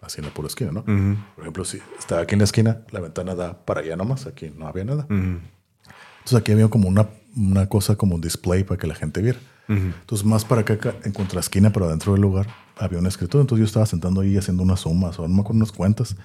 así 0.00 0.20
en 0.20 0.26
la 0.26 0.32
pura 0.32 0.46
esquina, 0.46 0.70
¿no? 0.70 0.84
Por 0.84 1.42
ejemplo, 1.42 1.64
si 1.64 1.80
estaba 1.98 2.20
aquí 2.20 2.34
en 2.34 2.38
la 2.38 2.44
esquina, 2.44 2.82
la 2.92 3.00
ventana 3.00 3.34
da 3.34 3.64
para 3.64 3.80
allá 3.80 3.96
nomás, 3.96 4.26
aquí 4.26 4.52
no 4.56 4.68
había 4.68 4.84
nada. 4.84 5.06
Entonces 5.08 6.38
aquí 6.38 6.52
había 6.52 6.68
como 6.68 6.88
una, 6.88 7.08
una 7.36 7.68
cosa 7.68 7.96
como 7.96 8.14
un 8.14 8.20
display 8.20 8.62
para 8.62 8.78
que 8.78 8.86
la 8.86 8.94
gente 8.94 9.20
viera. 9.22 9.40
Entonces, 9.68 10.24
más 10.24 10.44
para 10.44 10.60
acá, 10.60 10.94
en 11.02 11.12
contraesquina, 11.12 11.72
pero 11.72 11.88
dentro 11.88 12.12
del 12.12 12.22
lugar, 12.22 12.46
había 12.76 12.98
una 12.98 13.08
escritura. 13.08 13.42
Entonces, 13.42 13.60
yo 13.60 13.66
estaba 13.66 13.86
sentando 13.86 14.20
ahí 14.20 14.36
haciendo 14.36 14.62
unas 14.62 14.80
sumas 14.80 15.18
o 15.18 15.22
no 15.22 15.34
me 15.34 15.40
acuerdo 15.40 15.58
unas 15.58 15.72
cuentas. 15.72 16.16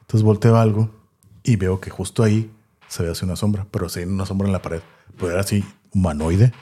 Entonces, 0.00 0.22
volteo 0.22 0.56
algo 0.56 0.90
y 1.42 1.56
veo 1.56 1.80
que 1.80 1.90
justo 1.90 2.22
ahí 2.22 2.50
se 2.88 3.02
ve 3.02 3.10
así 3.10 3.24
una 3.24 3.36
sombra, 3.36 3.66
pero 3.70 3.86
ve 3.94 4.06
una 4.06 4.26
sombra 4.26 4.46
en 4.46 4.52
la 4.52 4.62
pared. 4.62 4.80
Pero 5.16 5.32
era 5.32 5.40
así 5.40 5.64
humanoide. 5.92 6.52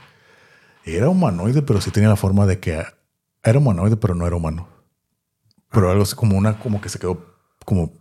Era 0.85 1.09
humanoide, 1.09 1.63
pero 1.63 1.81
sí 1.81 1.91
tenía 1.91 2.09
la 2.09 2.17
forma 2.17 2.47
de 2.47 2.59
que 2.59 2.85
era 3.43 3.59
humanoide, 3.59 3.97
pero 3.97 4.15
no 4.15 4.27
era 4.27 4.37
humano. 4.37 4.69
Pero 5.71 5.91
algo 5.91 6.03
así 6.03 6.15
como 6.15 6.37
una, 6.37 6.59
como 6.59 6.81
que 6.81 6.89
se 6.89 6.99
quedó 6.99 7.35
como 7.65 7.93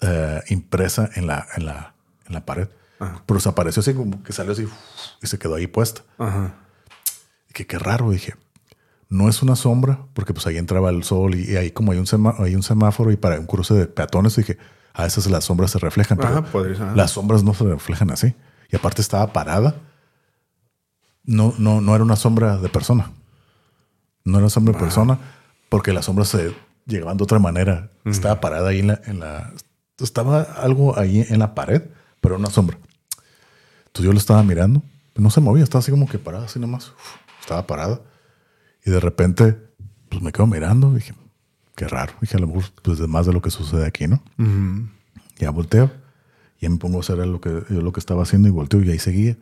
eh, 0.00 0.42
impresa 0.48 1.10
en 1.14 1.26
la, 1.26 1.46
en 1.56 1.66
la, 1.66 1.94
en 2.26 2.34
la 2.34 2.44
pared. 2.44 2.68
Pero 3.26 3.40
se 3.40 3.48
apareció 3.48 3.80
así 3.80 3.94
como 3.94 4.22
que 4.22 4.32
salió 4.32 4.52
así 4.52 4.68
y 5.22 5.26
se 5.26 5.38
quedó 5.38 5.54
ahí 5.54 5.66
puesta. 5.66 6.02
Ajá. 6.18 6.54
Y 7.48 7.54
que 7.54 7.66
qué 7.66 7.78
raro, 7.78 8.10
dije. 8.10 8.34
No 9.10 9.28
es 9.28 9.42
una 9.42 9.56
sombra, 9.56 10.06
porque 10.14 10.32
pues 10.32 10.46
ahí 10.46 10.56
entraba 10.56 10.88
el 10.88 11.02
sol 11.02 11.34
y, 11.34 11.56
ahí 11.56 11.72
como 11.72 11.92
hay 11.92 11.98
un, 11.98 12.34
hay 12.38 12.54
un 12.54 12.62
semáforo 12.62 13.10
y 13.10 13.16
para 13.16 13.38
un 13.38 13.46
cruce 13.46 13.74
de 13.74 13.86
peatones, 13.86 14.36
dije, 14.36 14.56
a 14.94 15.02
veces 15.02 15.28
las 15.28 15.44
sombras 15.44 15.72
se 15.72 15.78
reflejan, 15.78 16.16
pero 16.16 16.30
Ajá, 16.30 16.42
podría 16.44 16.76
ser. 16.76 16.96
las 16.96 17.10
sombras 17.10 17.42
no 17.42 17.52
se 17.52 17.64
reflejan 17.64 18.10
así. 18.12 18.34
Y 18.70 18.76
aparte 18.76 19.02
estaba 19.02 19.32
parada. 19.32 19.74
No, 21.24 21.52
no, 21.58 21.80
no 21.80 21.94
era 21.94 22.04
una 22.04 22.16
sombra 22.16 22.56
de 22.56 22.68
persona. 22.68 23.10
No 24.24 24.38
era 24.38 24.44
una 24.44 24.50
sombra 24.50 24.74
de 24.74 24.80
persona 24.80 25.18
porque 25.68 25.92
las 25.92 26.04
sombras 26.04 26.28
se 26.28 26.54
llegaban 26.86 27.16
de 27.16 27.24
otra 27.24 27.40
manera. 27.40 27.90
Estaba 28.04 28.40
parada 28.40 28.70
ahí 28.70 28.78
en 28.78 28.88
la, 28.88 29.00
en 29.06 29.20
la... 29.20 29.52
Estaba 29.98 30.42
algo 30.42 30.98
ahí 30.98 31.26
en 31.28 31.40
la 31.40 31.54
pared, 31.54 31.82
pero 32.20 32.36
una 32.36 32.48
sombra. 32.50 32.78
Entonces 33.86 34.04
yo 34.04 34.12
lo 34.12 34.18
estaba 34.18 34.42
mirando. 34.44 34.82
No 35.16 35.30
se 35.30 35.40
movía, 35.40 35.64
estaba 35.64 35.80
así 35.80 35.90
como 35.90 36.08
que 36.08 36.18
parada, 36.18 36.44
así 36.44 36.58
nomás. 36.58 36.90
Uf, 36.90 37.16
estaba 37.40 37.66
parada. 37.66 38.00
Y 38.84 38.90
de 38.90 39.00
repente, 39.00 39.56
pues 40.08 40.22
me 40.22 40.32
quedo 40.32 40.46
mirando. 40.46 40.94
Dije, 40.94 41.14
qué 41.76 41.88
raro. 41.88 42.12
Dije, 42.20 42.36
a 42.36 42.40
lo 42.40 42.46
mejor, 42.46 42.64
pues 42.82 43.00
es 43.00 43.08
más 43.08 43.26
de 43.26 43.32
lo 43.32 43.42
que 43.42 43.50
sucede 43.50 43.86
aquí, 43.86 44.06
¿no? 44.06 44.22
Ya 45.38 45.50
volteo. 45.50 45.90
Y 46.60 46.68
me 46.68 46.76
pongo 46.76 46.98
a 46.98 47.00
hacer 47.00 47.16
lo 47.18 47.40
que, 47.40 47.62
yo 47.70 47.80
lo 47.80 47.92
que 47.92 48.00
estaba 48.00 48.22
haciendo 48.22 48.48
y 48.48 48.50
volteo 48.50 48.82
y 48.82 48.90
ahí 48.90 48.98
seguía. 48.98 49.36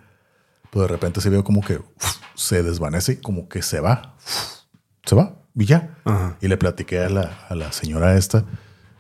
Pero 0.70 0.82
de 0.82 0.89
repente 0.89 1.20
se 1.20 1.31
veo 1.31 1.43
como 1.43 1.62
que 1.62 1.78
uf, 1.78 2.16
se 2.35 2.62
desvanece 2.62 3.12
y 3.15 3.16
como 3.16 3.48
que 3.48 3.62
se 3.62 3.81
va. 3.81 4.15
Uf, 4.19 4.59
se 5.05 5.15
va 5.16 5.35
y 5.55 5.65
ya. 5.65 5.97
Ajá. 6.05 6.36
Y 6.40 6.48
le 6.48 6.56
platiqué 6.56 7.01
a 7.01 7.09
la, 7.09 7.47
a 7.48 7.55
la 7.55 7.73
señora 7.73 8.16
esta. 8.16 8.44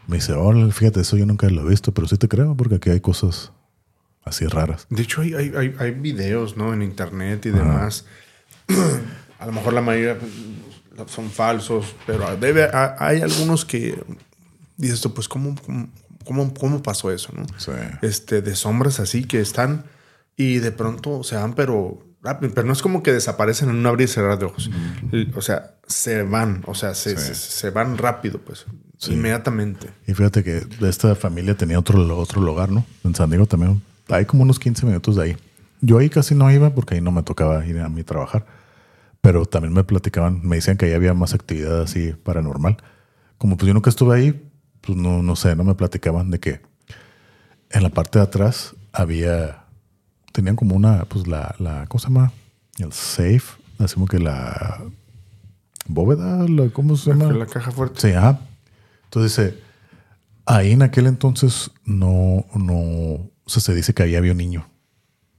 Me 0.08 0.16
dice, 0.16 0.32
hola, 0.32 0.72
fíjate, 0.72 1.00
eso 1.00 1.16
yo 1.16 1.26
nunca 1.26 1.48
lo 1.48 1.66
he 1.66 1.68
visto, 1.68 1.92
pero 1.92 2.08
sí 2.08 2.16
te 2.16 2.28
creo 2.28 2.56
porque 2.56 2.76
aquí 2.76 2.90
hay 2.90 3.00
cosas 3.00 3.52
así 4.24 4.46
raras. 4.46 4.86
De 4.90 5.02
hecho, 5.02 5.20
hay, 5.20 5.34
hay, 5.34 5.52
hay, 5.56 5.74
hay 5.78 5.90
videos, 5.92 6.56
¿no? 6.56 6.72
En 6.72 6.82
internet 6.82 7.46
y 7.46 7.50
demás. 7.50 8.06
a 9.38 9.46
lo 9.46 9.52
mejor 9.52 9.72
la 9.72 9.80
mayoría 9.80 10.18
pues, 10.18 11.10
son 11.10 11.30
falsos, 11.30 11.94
pero 12.06 12.36
debe, 12.36 12.64
ha- 12.64 12.96
hay 12.98 13.20
algunos 13.20 13.64
que 13.64 14.02
dices 14.76 15.00
tú, 15.00 15.14
pues, 15.14 15.28
¿cómo, 15.28 15.54
cómo, 16.24 16.52
cómo, 16.54 16.82
pasó 16.82 17.10
eso, 17.10 17.32
no? 17.34 17.44
Sí. 17.56 17.72
Este, 18.02 18.42
de 18.42 18.54
sombras 18.56 19.00
así 19.00 19.24
que 19.24 19.40
están 19.40 19.84
y 20.36 20.58
de 20.58 20.72
pronto 20.72 21.22
se 21.24 21.36
van, 21.36 21.54
pero 21.54 22.02
rápido. 22.22 22.52
Pero 22.54 22.66
no 22.66 22.72
es 22.72 22.82
como 22.82 23.02
que 23.02 23.12
desaparecen 23.12 23.70
en 23.70 23.76
un 23.76 23.86
abrir 23.86 24.08
y 24.08 24.12
cerrar 24.12 24.38
de 24.38 24.46
ojos. 24.46 24.70
El- 25.12 25.32
O 25.36 25.40
sea, 25.42 25.74
se 25.86 26.22
van, 26.22 26.62
o 26.66 26.74
sea, 26.74 26.94
se, 26.94 27.16
se, 27.16 27.34
se 27.34 27.70
van 27.70 27.96
rápido, 27.96 28.38
pues, 28.40 28.66
inmediatamente. 29.08 29.88
Y 30.06 30.14
fíjate 30.14 30.42
que 30.44 30.66
esta 30.82 31.14
familia 31.14 31.56
tenía 31.56 31.78
otro, 31.78 32.16
otro 32.18 32.40
lugar, 32.40 32.70
¿no? 32.70 32.84
En 33.04 33.14
San 33.14 33.30
Diego 33.30 33.46
también. 33.46 33.80
Hay 34.08 34.24
como 34.26 34.42
unos 34.42 34.58
15 34.58 34.84
minutos 34.86 35.16
de 35.16 35.22
ahí. 35.22 35.36
Yo 35.80 35.98
ahí 35.98 36.08
casi 36.10 36.34
no 36.34 36.50
iba 36.50 36.70
porque 36.74 36.94
ahí 36.96 37.00
no 37.00 37.12
me 37.12 37.22
tocaba 37.22 37.64
ir 37.66 37.78
a 37.78 37.88
mi 37.88 38.02
trabajar. 38.02 38.44
Pero 39.20 39.44
también 39.46 39.74
me 39.74 39.84
platicaban, 39.84 40.40
me 40.42 40.56
decían 40.56 40.76
que 40.76 40.86
ahí 40.86 40.92
había 40.92 41.12
más 41.14 41.34
actividad 41.34 41.82
así 41.82 42.12
paranormal. 42.12 42.76
Como 43.36 43.56
pues 43.56 43.66
yo 43.66 43.74
nunca 43.74 43.90
estuve 43.90 44.16
ahí, 44.16 44.50
pues 44.80 44.96
no, 44.96 45.22
no 45.22 45.36
sé, 45.36 45.54
no 45.56 45.64
me 45.64 45.74
platicaban 45.74 46.30
de 46.30 46.40
que 46.40 46.60
en 47.70 47.82
la 47.82 47.90
parte 47.90 48.18
de 48.18 48.24
atrás 48.24 48.74
había, 48.92 49.64
tenían 50.32 50.56
como 50.56 50.74
una, 50.76 51.04
pues 51.04 51.26
la, 51.26 51.54
la 51.58 51.86
¿cómo 51.88 51.98
se 52.00 52.06
llama? 52.08 52.32
El 52.78 52.92
safe, 52.92 53.42
así 53.78 53.94
como 53.94 54.06
que 54.06 54.18
la 54.18 54.82
bóveda, 55.86 56.46
la- 56.48 56.70
¿cómo 56.70 56.96
se 56.96 57.10
llama? 57.10 57.32
La 57.32 57.46
caja 57.46 57.70
fuerte. 57.70 58.00
Sí, 58.00 58.12
ajá. 58.12 58.40
Entonces 59.04 59.54
ahí 60.46 60.72
en 60.72 60.82
aquel 60.82 61.06
entonces 61.06 61.70
no, 61.84 62.46
no, 62.54 62.74
o 62.74 63.30
sea, 63.46 63.60
se 63.60 63.74
dice 63.74 63.92
que 63.94 64.02
ahí 64.04 64.16
había 64.16 64.32
un 64.32 64.38
niño. 64.38 64.67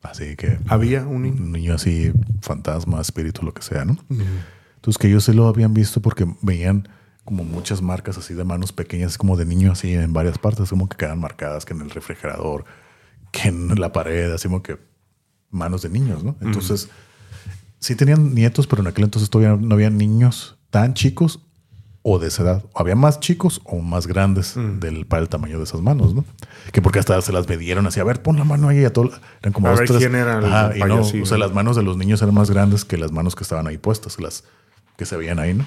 Así 0.02 0.36
que 0.36 0.60
Había 0.68 1.06
un 1.06 1.24
niño. 1.24 1.42
un 1.42 1.52
niño 1.52 1.74
así, 1.74 2.12
fantasma, 2.42 3.02
espíritu, 3.02 3.44
lo 3.44 3.54
que 3.54 3.62
sea, 3.62 3.86
¿no? 3.86 3.98
Entonces 4.76 4.98
que 4.98 5.08
ellos 5.08 5.26
sí 5.26 5.34
lo 5.34 5.48
habían 5.48 5.74
visto 5.74 6.02
porque 6.02 6.26
veían 6.42 6.88
como 7.26 7.44
muchas 7.44 7.82
marcas 7.82 8.18
así 8.18 8.34
de 8.34 8.44
manos 8.44 8.72
pequeñas, 8.72 9.18
como 9.18 9.38
de 9.38 9.46
niño 9.46 9.72
así 9.72 9.94
en 9.94 10.14
varias 10.14 10.38
partes, 10.38 10.70
como 10.70 10.88
que 10.88 10.98
quedan 10.98 11.20
marcadas, 11.20 11.66
que 11.66 11.74
en 11.74 11.82
el 11.82 11.90
refrigerador, 11.90 12.66
que 13.32 13.50
en 13.50 13.80
la 13.80 13.92
pared, 13.92 14.32
así 14.32 14.48
como 14.48 14.64
que 14.64 14.80
manos 15.52 15.82
de 15.82 15.90
niños, 15.90 16.24
¿no? 16.24 16.38
Entonces, 16.42 16.90
sí 17.80 17.96
tenían 17.96 18.34
nietos, 18.34 18.68
pero 18.68 18.82
en 18.82 18.88
aquel 18.88 19.04
entonces 19.04 19.30
todavía 19.30 19.56
no 19.62 19.76
había 19.76 19.90
niños 19.90 20.58
tan 20.70 20.94
chicos 20.94 21.42
o 22.02 22.18
de 22.20 22.28
esa 22.30 22.44
edad. 22.44 22.64
Había 22.76 22.96
más 22.96 23.20
chicos 23.20 23.62
o 23.66 23.80
más 23.80 24.08
grandes 24.08 24.54
del, 24.56 25.06
para 25.06 25.22
el 25.22 25.30
tamaño 25.30 25.58
de 25.58 25.66
esas 25.66 25.82
manos, 25.82 26.14
¿no? 26.16 26.24
Que 26.72 26.82
porque 26.82 27.00
hasta 27.00 27.22
se 27.22 27.32
las 27.34 27.48
medieron 27.50 27.86
así, 27.88 28.00
a 28.00 28.04
ver, 28.04 28.22
pon 28.22 28.38
la 28.38 28.46
mano 28.46 28.70
ahí 28.70 28.86
a 28.86 28.94
todo. 28.94 29.12
Eran 29.42 29.54
como 29.54 29.68
A 29.68 29.72
dos, 29.72 29.80
ver 29.80 29.88
tres. 29.90 30.00
quién 30.00 30.16
era 30.16 30.40
el 30.40 30.46
Ajá, 30.46 30.78
y 30.78 30.80
no, 30.82 31.02
o 31.02 31.26
sea, 31.26 31.38
las 31.38 31.54
manos 31.54 31.76
de 31.76 31.84
los 31.84 31.98
niños 31.98 32.22
eran 32.22 32.34
más 32.34 32.50
grandes 32.50 32.86
que 32.86 32.98
las 32.98 33.12
manos 33.12 33.36
que 33.36 33.44
estaban 33.44 33.68
ahí 33.68 33.78
puestas, 33.78 34.20
las 34.20 34.44
que 34.98 35.06
se 35.06 35.18
veían 35.18 35.40
ahí, 35.40 35.54
¿no? 35.54 35.66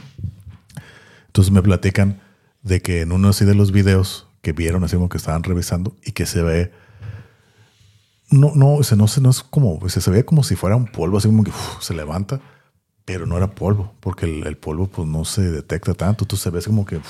Entonces 1.26 1.52
me 1.52 1.62
platican 1.62 2.20
de 2.62 2.80
que 2.82 3.00
en 3.02 3.12
uno 3.12 3.28
así 3.28 3.44
de 3.44 3.54
los 3.54 3.72
videos 3.72 4.26
que 4.42 4.52
vieron 4.52 4.84
así 4.84 4.96
como 4.96 5.08
que 5.08 5.18
estaban 5.18 5.42
revisando 5.42 5.96
y 6.04 6.12
que 6.12 6.26
se 6.26 6.42
ve 6.42 6.72
no, 8.30 8.52
no, 8.54 8.74
o 8.74 8.82
sea, 8.82 8.96
no, 8.96 9.08
se- 9.08 9.20
no 9.20 9.30
es 9.30 9.42
como, 9.42 9.76
o 9.76 9.88
sea, 9.88 10.00
se 10.00 10.10
ve 10.10 10.24
como 10.24 10.42
si 10.42 10.56
fuera 10.56 10.74
un 10.76 10.86
polvo, 10.86 11.18
así 11.18 11.28
como 11.28 11.44
que 11.44 11.50
uf, 11.50 11.80
se 11.82 11.92
levanta, 11.94 12.40
pero 13.04 13.26
no 13.26 13.36
era 13.36 13.48
polvo, 13.50 13.92
porque 14.00 14.26
el, 14.26 14.46
el 14.46 14.56
polvo 14.56 14.86
pues 14.86 15.08
no 15.08 15.24
se 15.24 15.42
detecta 15.42 15.94
tanto, 15.94 16.24
entonces 16.24 16.42
se 16.44 16.50
ve 16.50 16.58
así 16.58 16.68
como 16.68 16.84
que 16.86 16.96
uf, 16.96 17.06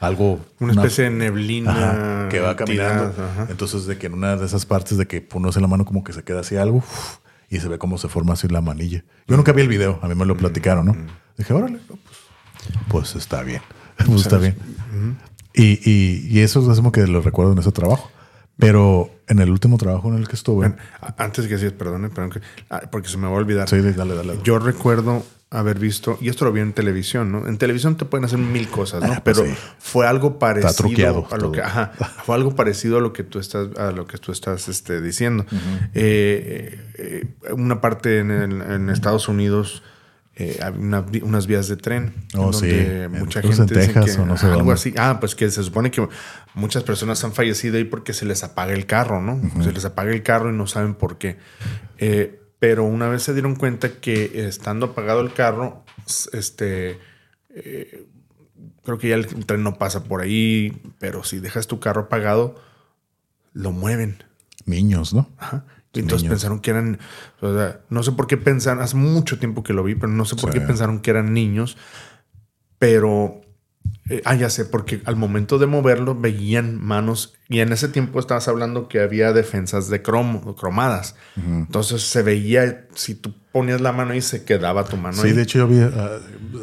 algo... 0.00 0.40
Una 0.60 0.72
especie 0.72 1.04
de 1.04 1.10
neblina. 1.10 1.72
Ajá, 1.72 2.28
que 2.28 2.40
va 2.40 2.54
caminando. 2.56 3.06
ajá. 3.06 3.46
Entonces, 3.50 3.86
de 3.86 3.98
que 3.98 4.06
en 4.06 4.14
una 4.14 4.36
de 4.36 4.46
esas 4.46 4.64
partes 4.64 4.96
de 4.96 5.06
que 5.06 5.26
uno 5.34 5.48
hace 5.48 5.60
la 5.60 5.66
mano 5.66 5.84
como 5.84 6.04
que 6.04 6.12
se 6.12 6.22
queda 6.22 6.40
así 6.40 6.56
algo 6.56 6.78
uf, 6.78 7.16
y 7.50 7.58
se 7.58 7.68
ve 7.68 7.78
cómo 7.78 7.98
se 7.98 8.08
forma 8.08 8.34
así 8.34 8.46
la 8.48 8.60
manilla. 8.60 9.04
Yo 9.26 9.36
nunca 9.36 9.52
vi 9.52 9.62
el 9.62 9.68
video, 9.68 9.98
a 10.02 10.08
mí 10.08 10.14
me 10.14 10.24
lo 10.24 10.36
platicaron, 10.36 10.86
¿no? 10.86 10.96
Dije, 11.36 11.52
órale, 11.52 11.78
no, 11.88 11.98
pues, 12.88 13.12
pues 13.12 13.16
está 13.16 13.42
bien. 13.42 13.62
Pues 14.06 14.20
está 14.20 14.38
bien. 14.38 14.54
Y, 15.52 15.80
y, 15.90 16.28
y 16.30 16.40
eso 16.40 16.70
es 16.70 16.78
como 16.78 16.92
que 16.92 17.04
lo 17.08 17.20
recuerdo 17.20 17.52
en 17.52 17.58
ese 17.58 17.72
trabajo. 17.72 18.08
Pero 18.58 19.10
en 19.28 19.38
el 19.38 19.50
último 19.50 19.78
trabajo 19.78 20.08
en 20.08 20.18
el 20.18 20.26
que 20.28 20.34
estuve. 20.36 20.74
Antes 21.16 21.46
que 21.46 21.54
decir, 21.54 21.76
perdone, 21.76 22.08
perdón, 22.08 22.30
que- 22.30 22.40
ah, 22.70 22.82
porque 22.90 23.08
se 23.08 23.16
me 23.16 23.24
va 23.28 23.34
a 23.34 23.36
olvidar. 23.36 23.68
Sí, 23.68 23.80
dale, 23.80 24.14
dale. 24.14 24.38
Yo 24.42 24.58
recuerdo 24.58 25.24
haber 25.50 25.78
visto, 25.78 26.18
y 26.20 26.28
esto 26.28 26.44
lo 26.44 26.52
vi 26.52 26.60
en 26.60 26.72
televisión, 26.74 27.32
¿no? 27.32 27.46
En 27.46 27.56
televisión 27.56 27.96
te 27.96 28.04
pueden 28.04 28.24
hacer 28.26 28.38
mil 28.38 28.68
cosas, 28.68 29.02
¿no? 29.02 29.12
Ah, 29.14 29.20
pues 29.24 29.38
Pero 29.38 29.50
sí. 29.50 29.56
fue 29.78 30.06
algo 30.06 30.38
parecido 30.38 30.74
truqueado 30.74 31.26
a 31.30 31.36
lo 31.36 31.42
todo. 31.44 31.52
que, 31.52 31.62
ajá, 31.62 31.92
fue 32.26 32.34
algo 32.34 32.54
parecido 32.54 32.98
a 32.98 33.00
lo 33.00 33.12
que 33.14 33.22
tú 33.22 33.38
estás, 33.38 33.68
a 33.78 33.92
lo 33.92 34.06
que 34.06 34.18
tú 34.18 34.30
estás 34.32 34.68
este, 34.68 35.00
diciendo. 35.00 35.46
Eh, 35.94 36.78
eh, 36.98 37.24
eh, 37.48 37.52
una 37.52 37.80
parte 37.80 38.18
en, 38.18 38.30
el- 38.30 38.60
en 38.60 38.90
Estados 38.90 39.28
Unidos 39.28 39.82
eh, 40.40 40.60
una 40.78 41.04
unas 41.22 41.48
vías 41.48 41.66
de 41.66 41.76
tren. 41.76 42.12
Oh, 42.36 42.52
sí. 42.52 42.68
donde 42.68 43.02
En- 43.04 43.12
mucha 43.18 43.40
gente 43.42 43.56
en 43.60 43.66
dice 43.66 43.74
Texas 43.92 44.16
que- 44.16 44.22
o 44.22 44.26
no 44.26 44.36
sé 44.36 44.46
algo 44.46 44.58
dónde. 44.58 44.74
así. 44.74 44.94
Ah, 44.96 45.16
pues 45.18 45.34
que 45.34 45.50
se 45.50 45.64
supone 45.64 45.90
que 45.90 46.06
muchas 46.58 46.82
personas 46.84 47.22
han 47.24 47.32
fallecido 47.32 47.76
ahí 47.76 47.84
porque 47.84 48.12
se 48.12 48.24
les 48.26 48.44
apaga 48.44 48.72
el 48.74 48.84
carro, 48.86 49.22
¿no? 49.22 49.40
Se 49.62 49.72
les 49.72 49.84
apaga 49.84 50.10
el 50.12 50.22
carro 50.22 50.50
y 50.50 50.52
no 50.56 50.66
saben 50.66 50.94
por 50.94 51.16
qué. 51.18 51.38
Eh, 51.98 52.40
pero 52.58 52.84
una 52.84 53.08
vez 53.08 53.22
se 53.22 53.32
dieron 53.32 53.54
cuenta 53.54 54.00
que 54.00 54.46
estando 54.46 54.86
apagado 54.86 55.20
el 55.20 55.32
carro, 55.32 55.84
este, 56.32 56.98
eh, 57.50 58.06
creo 58.84 58.98
que 58.98 59.08
ya 59.08 59.14
el 59.14 59.26
tren 59.46 59.62
no 59.62 59.78
pasa 59.78 60.04
por 60.04 60.20
ahí, 60.20 60.76
pero 60.98 61.22
si 61.24 61.38
dejas 61.38 61.66
tu 61.68 61.78
carro 61.80 62.02
apagado, 62.02 62.56
lo 63.52 63.70
mueven. 63.72 64.22
Niños, 64.66 65.14
¿no? 65.14 65.30
Ajá. 65.38 65.64
Y 65.94 66.00
entonces 66.00 66.24
Niños. 66.24 66.32
pensaron 66.34 66.60
que 66.60 66.70
eran, 66.70 66.98
o 67.40 67.54
sea, 67.56 67.80
no 67.88 68.02
sé 68.02 68.12
por 68.12 68.26
qué 68.26 68.36
pensaron, 68.36 68.82
hace 68.82 68.96
mucho 68.96 69.38
tiempo 69.38 69.62
que 69.62 69.72
lo 69.72 69.82
vi, 69.84 69.94
pero 69.94 70.08
no 70.08 70.24
sé 70.24 70.36
por 70.36 70.52
Sí. 70.52 70.58
qué 70.58 70.66
pensaron 70.66 71.00
que 71.00 71.10
eran 71.10 71.32
niños, 71.32 71.76
pero 72.78 73.40
Eh, 74.10 74.22
ah, 74.24 74.34
ya 74.34 74.48
sé, 74.48 74.64
porque 74.64 75.02
al 75.04 75.16
momento 75.16 75.58
de 75.58 75.66
moverlo 75.66 76.14
veían 76.14 76.80
manos 76.80 77.34
y 77.48 77.60
en 77.60 77.72
ese 77.72 77.88
tiempo 77.88 78.18
estabas 78.20 78.48
hablando 78.48 78.88
que 78.88 79.00
había 79.00 79.32
defensas 79.32 79.88
de 79.90 80.00
cromo, 80.02 80.54
cromadas. 80.56 81.14
Entonces 81.36 82.02
se 82.02 82.22
veía, 82.22 82.86
si 82.94 83.14
tú 83.14 83.34
ponías 83.52 83.80
la 83.80 83.92
mano 83.92 84.14
y 84.14 84.22
se 84.22 84.44
quedaba 84.44 84.84
tu 84.84 84.96
mano 84.96 85.16
sí, 85.20 85.32
de 85.32 85.42
hecho 85.42 85.58
yo 85.58 85.66
vi, 85.66 85.78
uh, 85.78 85.90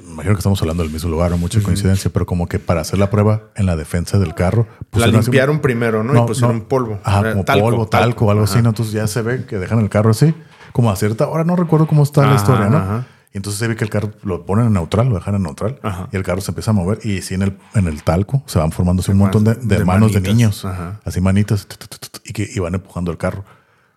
imagino 0.07 0.35
que 0.35 0.39
estamos 0.39 0.61
hablando 0.61 0.83
del 0.83 0.91
mismo 0.91 1.09
lugar, 1.09 1.31
no 1.31 1.37
mucha 1.37 1.61
coincidencia, 1.61 2.11
pero 2.11 2.25
como 2.25 2.47
que 2.47 2.59
para 2.59 2.81
hacer 2.81 2.99
la 2.99 3.09
prueba 3.09 3.51
en 3.55 3.65
la 3.65 3.75
defensa 3.75 4.17
del 4.17 4.33
carro. 4.33 4.67
La 4.93 5.07
limpiaron 5.07 5.59
primero, 5.59 6.03
¿no? 6.03 6.23
y 6.23 6.27
pusieron 6.27 6.61
polvo. 6.61 6.99
Ajá, 7.03 7.31
como 7.31 7.45
polvo, 7.45 7.87
talco, 7.87 8.31
algo 8.31 8.43
así, 8.43 8.61
¿no? 8.61 8.69
Entonces 8.69 8.93
ya 8.93 9.07
se 9.07 9.21
ve 9.21 9.45
que 9.45 9.57
dejan 9.57 9.79
el 9.79 9.89
carro 9.89 10.11
así, 10.11 10.33
como 10.71 10.91
a 10.91 10.95
cierta 10.95 11.27
hora, 11.27 11.43
no 11.43 11.55
recuerdo 11.55 11.87
cómo 11.87 12.03
está 12.03 12.25
la 12.25 12.35
historia, 12.35 12.69
¿no? 12.69 12.77
Ajá. 12.77 13.07
Y 13.35 13.37
entonces 13.37 13.59
se 13.59 13.67
ve 13.67 13.75
que 13.75 13.83
el 13.83 13.89
carro 13.89 14.13
lo 14.23 14.45
ponen 14.45 14.67
en 14.67 14.73
neutral, 14.73 15.09
lo 15.09 15.15
dejan 15.15 15.35
en 15.35 15.43
neutral. 15.43 15.77
Y 16.09 16.15
el 16.15 16.23
carro 16.23 16.39
se 16.39 16.51
empieza 16.51 16.71
a 16.71 16.73
mover. 16.73 16.99
Y 17.03 17.21
sí, 17.21 17.33
en 17.33 17.41
el, 17.41 17.57
en 17.73 17.85
el 17.85 18.01
talco 18.01 18.41
se 18.45 18.59
van 18.59 18.71
formándose 18.71 19.11
un 19.11 19.17
montón 19.17 19.43
de, 19.43 19.83
manos 19.83 20.13
de 20.13 20.21
niños. 20.21 20.65
Así 21.03 21.19
manitas. 21.19 21.67
Y 22.23 22.31
que 22.31 22.49
y 22.49 22.59
van 22.59 22.75
empujando 22.75 23.11
el 23.11 23.17
carro. 23.17 23.43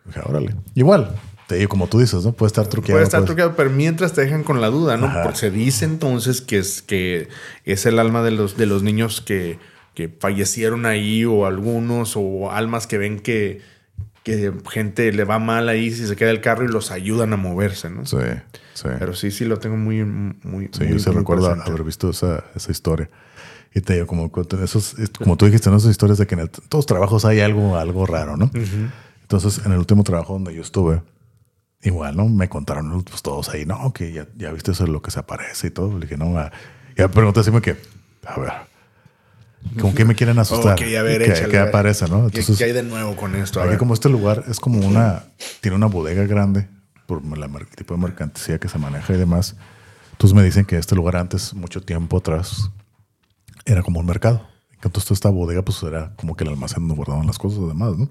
dije, 0.06 0.20
órale. 0.24 0.56
Igual, 0.74 1.14
te 1.46 1.54
digo, 1.54 1.68
como 1.68 1.86
tú 1.86 2.00
dices, 2.00 2.24
¿no? 2.24 2.32
Puede 2.32 2.48
estar 2.48 2.66
truqueado. 2.66 2.96
Puede 2.96 3.04
estar 3.04 3.24
truqueado, 3.24 3.54
pero 3.54 3.70
mientras 3.70 4.12
te 4.12 4.22
dejan 4.22 4.42
con 4.42 4.60
la 4.60 4.70
duda, 4.70 4.96
¿no? 4.96 5.08
Porque 5.22 5.38
se 5.38 5.52
dice 5.52 5.84
entonces 5.84 6.40
que 6.40 6.58
es, 6.58 6.82
que 6.82 7.28
es 7.64 7.86
el 7.86 8.00
alma 8.00 8.24
de 8.24 8.32
los, 8.32 8.56
de 8.56 8.66
los 8.66 8.82
niños 8.82 9.20
que, 9.20 9.60
que 9.94 10.08
fallecieron 10.08 10.84
ahí 10.84 11.24
o 11.24 11.46
algunos 11.46 12.14
o 12.16 12.50
almas 12.50 12.88
que 12.88 12.98
ven 12.98 13.20
que, 13.20 13.62
que 14.24 14.52
gente 14.68 15.12
le 15.12 15.22
va 15.22 15.38
mal 15.38 15.68
ahí 15.68 15.92
si 15.92 16.08
se 16.08 16.16
queda 16.16 16.30
el 16.30 16.40
carro 16.40 16.64
y 16.64 16.68
los 16.68 16.90
ayudan 16.90 17.32
a 17.32 17.36
moverse, 17.36 17.88
¿no? 17.88 18.04
Sí. 18.04 18.16
Pero 18.82 19.14
sí, 19.14 19.30
sí 19.30 19.44
lo 19.44 19.58
tengo 19.58 19.76
muy, 19.76 20.04
muy. 20.04 20.70
Sí, 20.72 20.86
yo 20.88 20.98
se 20.98 21.10
recuerda 21.10 21.52
haber 21.64 21.84
visto 21.84 22.10
esa, 22.10 22.44
esa 22.54 22.70
historia. 22.70 23.10
Y 23.74 23.80
te 23.80 23.94
digo, 23.94 24.06
como, 24.06 24.30
esos, 24.62 24.96
como 25.18 25.36
tú 25.36 25.46
dijiste, 25.46 25.68
en 25.68 25.76
esas 25.76 25.90
historias 25.90 26.18
de 26.18 26.26
que 26.26 26.34
en 26.34 26.48
todos 26.68 26.86
trabajos 26.86 27.24
hay 27.24 27.40
algo, 27.40 27.76
algo 27.76 28.06
raro, 28.06 28.36
¿no? 28.36 28.50
Entonces, 29.22 29.64
en 29.64 29.72
el 29.72 29.78
último 29.78 30.04
trabajo 30.04 30.32
donde 30.32 30.54
yo 30.54 30.62
estuve, 30.62 31.02
igual, 31.82 32.16
¿no? 32.16 32.28
Me 32.28 32.48
contaron 32.48 33.02
pues, 33.04 33.22
todos 33.22 33.50
ahí, 33.50 33.66
no, 33.66 33.92
que 33.92 34.12
ya, 34.12 34.26
ya 34.36 34.52
viste 34.52 34.72
eso 34.72 34.84
de 34.84 34.90
lo 34.90 35.02
que 35.02 35.10
se 35.10 35.20
aparece 35.20 35.68
y 35.68 35.70
todo. 35.70 35.98
Le 35.98 36.06
dije, 36.06 36.16
no, 36.16 36.34
ya 36.96 37.08
pregunté 37.08 37.40
así 37.40 37.50
que, 37.60 37.76
a 38.26 38.40
ver, 38.40 38.52
¿con 39.78 39.94
qué 39.94 40.06
me 40.06 40.14
quieren 40.14 40.38
asustar? 40.38 40.72
Okay, 40.72 40.96
a 40.96 41.02
ver, 41.02 41.22
¿Qué, 41.50 41.58
aparece, 41.58 42.08
no? 42.08 42.24
Entonces, 42.24 42.56
¿Qué, 42.56 42.64
hay 42.64 42.72
de 42.72 42.82
nuevo 42.82 43.16
con 43.16 43.36
esto? 43.36 43.60
A 43.60 43.76
como 43.76 43.92
este 43.92 44.08
lugar 44.08 44.44
es 44.48 44.60
como 44.60 44.80
una, 44.80 45.24
tiene 45.60 45.76
una 45.76 45.86
bodega 45.86 46.24
grande 46.24 46.68
por 47.08 47.22
el 47.24 47.66
tipo 47.68 47.94
de 47.94 48.00
mercancía 48.00 48.58
que 48.58 48.68
se 48.68 48.78
maneja 48.78 49.14
y 49.14 49.16
demás. 49.16 49.56
Entonces 50.12 50.36
me 50.36 50.44
dicen 50.44 50.66
que 50.66 50.76
este 50.76 50.94
lugar 50.94 51.16
antes, 51.16 51.54
mucho 51.54 51.80
tiempo 51.80 52.18
atrás, 52.18 52.70
era 53.64 53.82
como 53.82 53.98
un 53.98 54.06
mercado. 54.06 54.46
Entonces 54.82 55.12
esta 55.12 55.30
bodega 55.30 55.62
pues 55.62 55.82
era 55.82 56.14
como 56.16 56.36
que 56.36 56.44
el 56.44 56.50
almacén 56.50 56.86
donde 56.86 56.94
guardaban 56.94 57.26
las 57.26 57.38
cosas 57.38 57.60
y 57.60 57.66
demás, 57.66 57.96
¿no? 57.96 58.10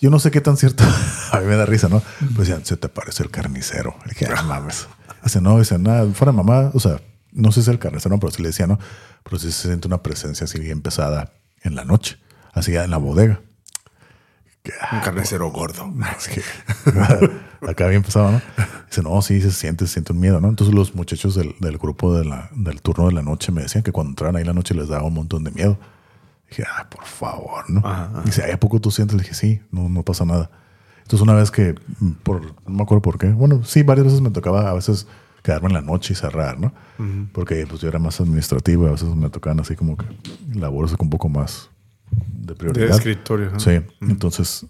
Yo 0.00 0.08
no 0.08 0.20
sé 0.20 0.30
qué 0.30 0.40
tan 0.40 0.56
cierto, 0.56 0.84
a 1.32 1.40
mí 1.40 1.46
me 1.46 1.56
da 1.56 1.66
risa, 1.66 1.88
¿no? 1.88 2.00
Pues 2.20 2.48
decían, 2.48 2.64
se 2.64 2.76
te 2.76 2.88
parece 2.88 3.24
el 3.24 3.30
carnicero. 3.30 3.96
Le 4.06 4.10
dije, 4.10 4.28
ah, 4.34 4.42
mames. 4.44 4.86
Dice, 5.24 5.40
no, 5.40 5.58
dice, 5.58 5.78
nada, 5.78 6.06
fuera 6.14 6.32
mamá, 6.32 6.70
o 6.72 6.80
sea, 6.80 7.02
no 7.32 7.50
sé 7.50 7.56
si 7.56 7.60
es 7.62 7.68
el 7.68 7.80
carnicero, 7.80 8.18
pero 8.20 8.32
sí 8.32 8.40
le 8.40 8.48
decía, 8.48 8.68
¿no? 8.68 8.78
Pero 9.24 9.38
sí 9.38 9.50
se 9.50 9.66
siente 9.68 9.88
una 9.88 10.02
presencia 10.02 10.44
así 10.44 10.60
bien 10.60 10.80
pesada 10.80 11.32
en 11.62 11.74
la 11.74 11.84
noche, 11.84 12.18
así 12.54 12.74
en 12.74 12.90
la 12.90 12.98
bodega 12.98 13.40
un 14.64 14.72
ah, 14.80 15.00
carnicero 15.02 15.50
gordo. 15.50 15.84
acá 17.66 17.84
había 17.84 17.96
empezado, 17.96 18.32
¿no? 18.32 18.42
Dice, 18.86 19.02
no, 19.02 19.22
sí, 19.22 19.40
se 19.40 19.50
siente, 19.50 19.86
se 19.86 19.94
siente 19.94 20.12
un 20.12 20.20
miedo, 20.20 20.40
¿no? 20.40 20.48
Entonces 20.48 20.74
los 20.74 20.94
muchachos 20.94 21.34
del, 21.34 21.78
grupo 21.78 22.14
de 22.14 22.24
la, 22.24 22.50
del 22.54 22.82
turno 22.82 23.06
de 23.06 23.12
la 23.12 23.22
noche 23.22 23.52
me 23.52 23.62
decían 23.62 23.82
que 23.82 23.92
cuando 23.92 24.10
entraban 24.10 24.36
ahí 24.36 24.44
la 24.44 24.52
noche 24.52 24.74
les 24.74 24.88
daba 24.88 25.04
un 25.04 25.14
montón 25.14 25.44
de 25.44 25.50
miedo. 25.50 25.78
Dije, 26.48 26.64
ay, 26.76 26.84
por 26.90 27.04
favor, 27.04 27.70
¿no? 27.70 27.82
Dice, 28.24 28.52
¿a 28.52 28.58
poco 28.58 28.80
tú 28.80 28.90
sientes? 28.90 29.16
Le 29.16 29.22
dije, 29.22 29.34
sí, 29.34 29.62
no, 29.70 29.88
no 29.88 30.02
pasa 30.02 30.24
nada. 30.24 30.50
Entonces 31.02 31.22
una 31.22 31.34
vez 31.34 31.50
que, 31.50 31.74
por, 32.22 32.42
no 32.42 32.52
me 32.66 32.82
acuerdo 32.82 33.02
por 33.02 33.18
qué, 33.18 33.28
bueno, 33.28 33.64
sí, 33.64 33.82
varias 33.82 34.06
veces 34.06 34.20
me 34.20 34.30
tocaba 34.30 34.68
a 34.68 34.74
veces 34.74 35.06
quedarme 35.42 35.68
en 35.68 35.74
la 35.74 35.80
noche 35.80 36.12
y 36.12 36.16
cerrar, 36.16 36.58
¿no? 36.58 36.72
Porque 37.32 37.66
pues 37.66 37.80
yo 37.80 37.88
era 37.88 37.98
más 37.98 38.20
administrativo 38.20 38.84
y 38.84 38.88
a 38.88 38.92
veces 38.92 39.08
me 39.14 39.30
tocaban 39.30 39.60
así 39.60 39.74
como 39.74 39.96
que 39.96 40.04
labores 40.52 40.94
un 40.98 41.10
poco 41.10 41.28
más 41.28 41.70
de 42.10 42.54
prioridad. 42.54 42.88
De 42.88 42.92
escritorio. 42.92 43.58
Sí, 43.58 43.80
entonces, 44.00 44.66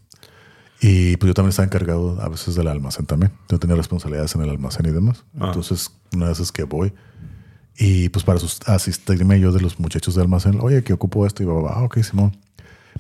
y 0.81 1.17
pues 1.17 1.29
yo 1.29 1.35
también 1.35 1.51
estaba 1.51 1.67
encargado 1.67 2.21
a 2.21 2.29
veces 2.29 2.55
del 2.55 2.69
almacén 2.69 3.07
también. 3.07 3.33
Yo 3.49 3.59
tenía 3.59 3.77
responsabilidades 3.77 4.35
en 4.35 4.43
el 4.43 4.51
almacén 4.51 4.87
y 4.87 4.91
demás. 4.91 5.25
Ah. 5.39 5.47
Entonces, 5.47 5.91
una 6.13 6.29
vez 6.29 6.41
es 6.41 6.53
que 6.53 6.65
voy 6.65 6.93
y 7.83 8.11
pues 8.11 8.27
para 8.27 8.39
asistirme 8.67 9.41
yo 9.41 9.53
de 9.53 9.61
los 9.61 9.81
muchachos 9.81 10.15
del 10.15 10.25
almacén, 10.25 10.59
oye, 10.61 10.85
¿qué 10.85 10.93
ocupo 10.93 11.27
esto? 11.27 11.43
Y 11.43 11.47
va, 11.47 11.73
ah, 11.73 11.83
ok, 11.85 12.03
Simón. 12.03 12.37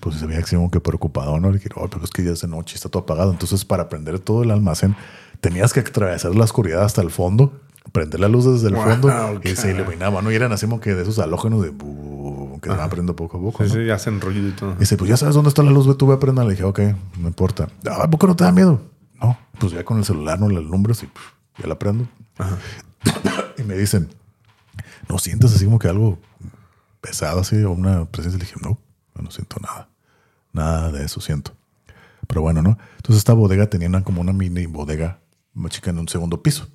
Pues 0.01 0.17
se 0.17 0.25
veía 0.25 0.41
que 0.41 0.47
Simón 0.47 0.71
que 0.71 0.81
preocupado, 0.81 1.39
¿no? 1.39 1.51
Le 1.51 1.59
dije, 1.59 1.69
oh, 1.75 1.87
pero 1.87 2.03
es 2.03 2.11
que 2.11 2.25
ya 2.25 2.31
es 2.31 2.41
de 2.41 2.49
noche, 2.49 2.77
está 2.77 2.89
todo 2.89 3.03
apagado. 3.03 3.31
Entonces, 3.31 3.67
para 3.67 3.83
aprender 3.83 4.19
todo 4.21 4.43
el 4.43 4.51
almacén, 4.51 4.97
tenías 5.43 5.75
que 5.75 5.81
atravesar 5.81 6.35
la 6.35 6.45
oscuridad 6.45 6.83
hasta 6.83 7.03
el 7.03 7.11
fondo, 7.11 7.61
prender 7.93 8.21
la 8.21 8.29
luz 8.29 8.45
desde 8.45 8.69
el 8.69 8.77
fondo 8.77 9.41
y 9.43 9.57
se 9.57 9.71
iluminaba, 9.73 10.23
¿no? 10.23 10.31
Y 10.31 10.35
eran 10.35 10.53
así 10.53 10.67
como 10.67 10.81
que 10.81 10.95
de 10.95 11.03
esos 11.03 11.19
halógenos 11.19 11.63
de 11.63 11.71
que 11.71 12.69
se 12.69 12.77
van 12.77 12.81
aprendiendo 12.81 13.17
poco 13.17 13.39
a 13.39 13.41
poco. 13.41 13.65
Sí, 13.65 13.71
sí, 13.71 13.91
hacen 13.91 14.21
ruido 14.21 14.49
y 14.49 14.53
todo. 14.53 14.73
Y 14.73 14.81
dice, 14.81 14.97
pues 14.97 15.09
ya 15.09 15.17
sabes 15.17 15.35
dónde 15.35 15.49
está 15.49 15.63
la 15.63 15.71
luz, 15.71 15.87
ve 15.87 15.95
tú, 15.95 16.07
ve 16.07 16.15
a 16.15 16.19
prender. 16.19 16.45
Le 16.45 16.53
dije, 16.53 16.65
ok, 16.65 16.81
no 17.19 17.29
importa. 17.29 17.69
¿A 17.91 18.09
poco 18.11 18.27
no 18.27 18.37
te 18.37 18.45
da 18.45 18.53
miedo? 18.53 18.83
No, 19.21 19.39
pues 19.59 19.73
ya 19.73 19.85
con 19.85 19.99
el 19.99 20.05
celular 20.05 20.39
no 20.39 20.49
la 20.49 20.59
alumbras 20.59 21.03
y 21.03 21.09
ya 21.59 21.67
la 21.67 21.79
prendo. 21.79 22.07
y 23.59 23.63
me 23.63 23.77
dicen, 23.77 24.09
¿no 25.09 25.19
sientes 25.19 25.55
así 25.55 25.65
como 25.65 25.79
que 25.79 25.89
algo 25.89 26.19
pesado 27.01 27.41
así 27.41 27.63
o 27.63 27.73
una 27.73 28.05
presencia? 28.07 28.39
Le 28.39 28.45
dije, 28.45 28.61
no, 28.63 28.79
no 29.21 29.31
siento 29.31 29.57
nada. 29.61 29.89
Nada 30.53 30.93
de 30.93 31.05
eso 31.05 31.21
siento. 31.21 31.53
Pero 32.27 32.43
bueno, 32.43 32.63
¿no? 32.63 32.79
Entonces 32.97 33.19
esta 33.19 33.33
bodega 33.33 33.69
tenía 33.69 33.89
una, 33.89 34.05
como 34.05 34.21
una 34.21 34.33
mini 34.33 34.67
bodega 34.67 35.21
más 35.55 35.73
chica 35.73 35.91
en 35.91 35.99
un 35.99 36.09
segundo 36.09 36.43
piso. 36.43 36.69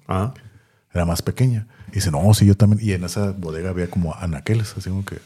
Era 0.96 1.06
más 1.06 1.22
pequeña. 1.22 1.68
Y 1.90 1.96
dice, 1.96 2.10
no, 2.10 2.34
sí, 2.34 2.46
yo 2.46 2.56
también. 2.56 2.82
Y 2.82 2.94
en 2.94 3.04
esa 3.04 3.32
bodega 3.32 3.70
había 3.70 3.90
como 3.90 4.16
anaqueles, 4.16 4.76
así 4.78 4.90
como 4.90 5.04
que 5.04 5.20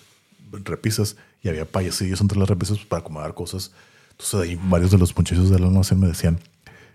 repisas 0.66 1.16
y 1.44 1.50
había 1.50 1.64
payasillos 1.66 2.20
entre 2.22 2.40
las 2.40 2.50
repisas 2.50 2.80
para 2.80 3.02
acomodar 3.02 3.36
cosas. 3.36 3.72
Entonces 4.12 4.40
ahí 4.42 4.60
varios 4.64 4.90
de 4.90 4.98
los 4.98 5.16
muchachos 5.16 5.52
del 5.52 5.64
almacén 5.64 6.00
me 6.00 6.08
decían 6.08 6.40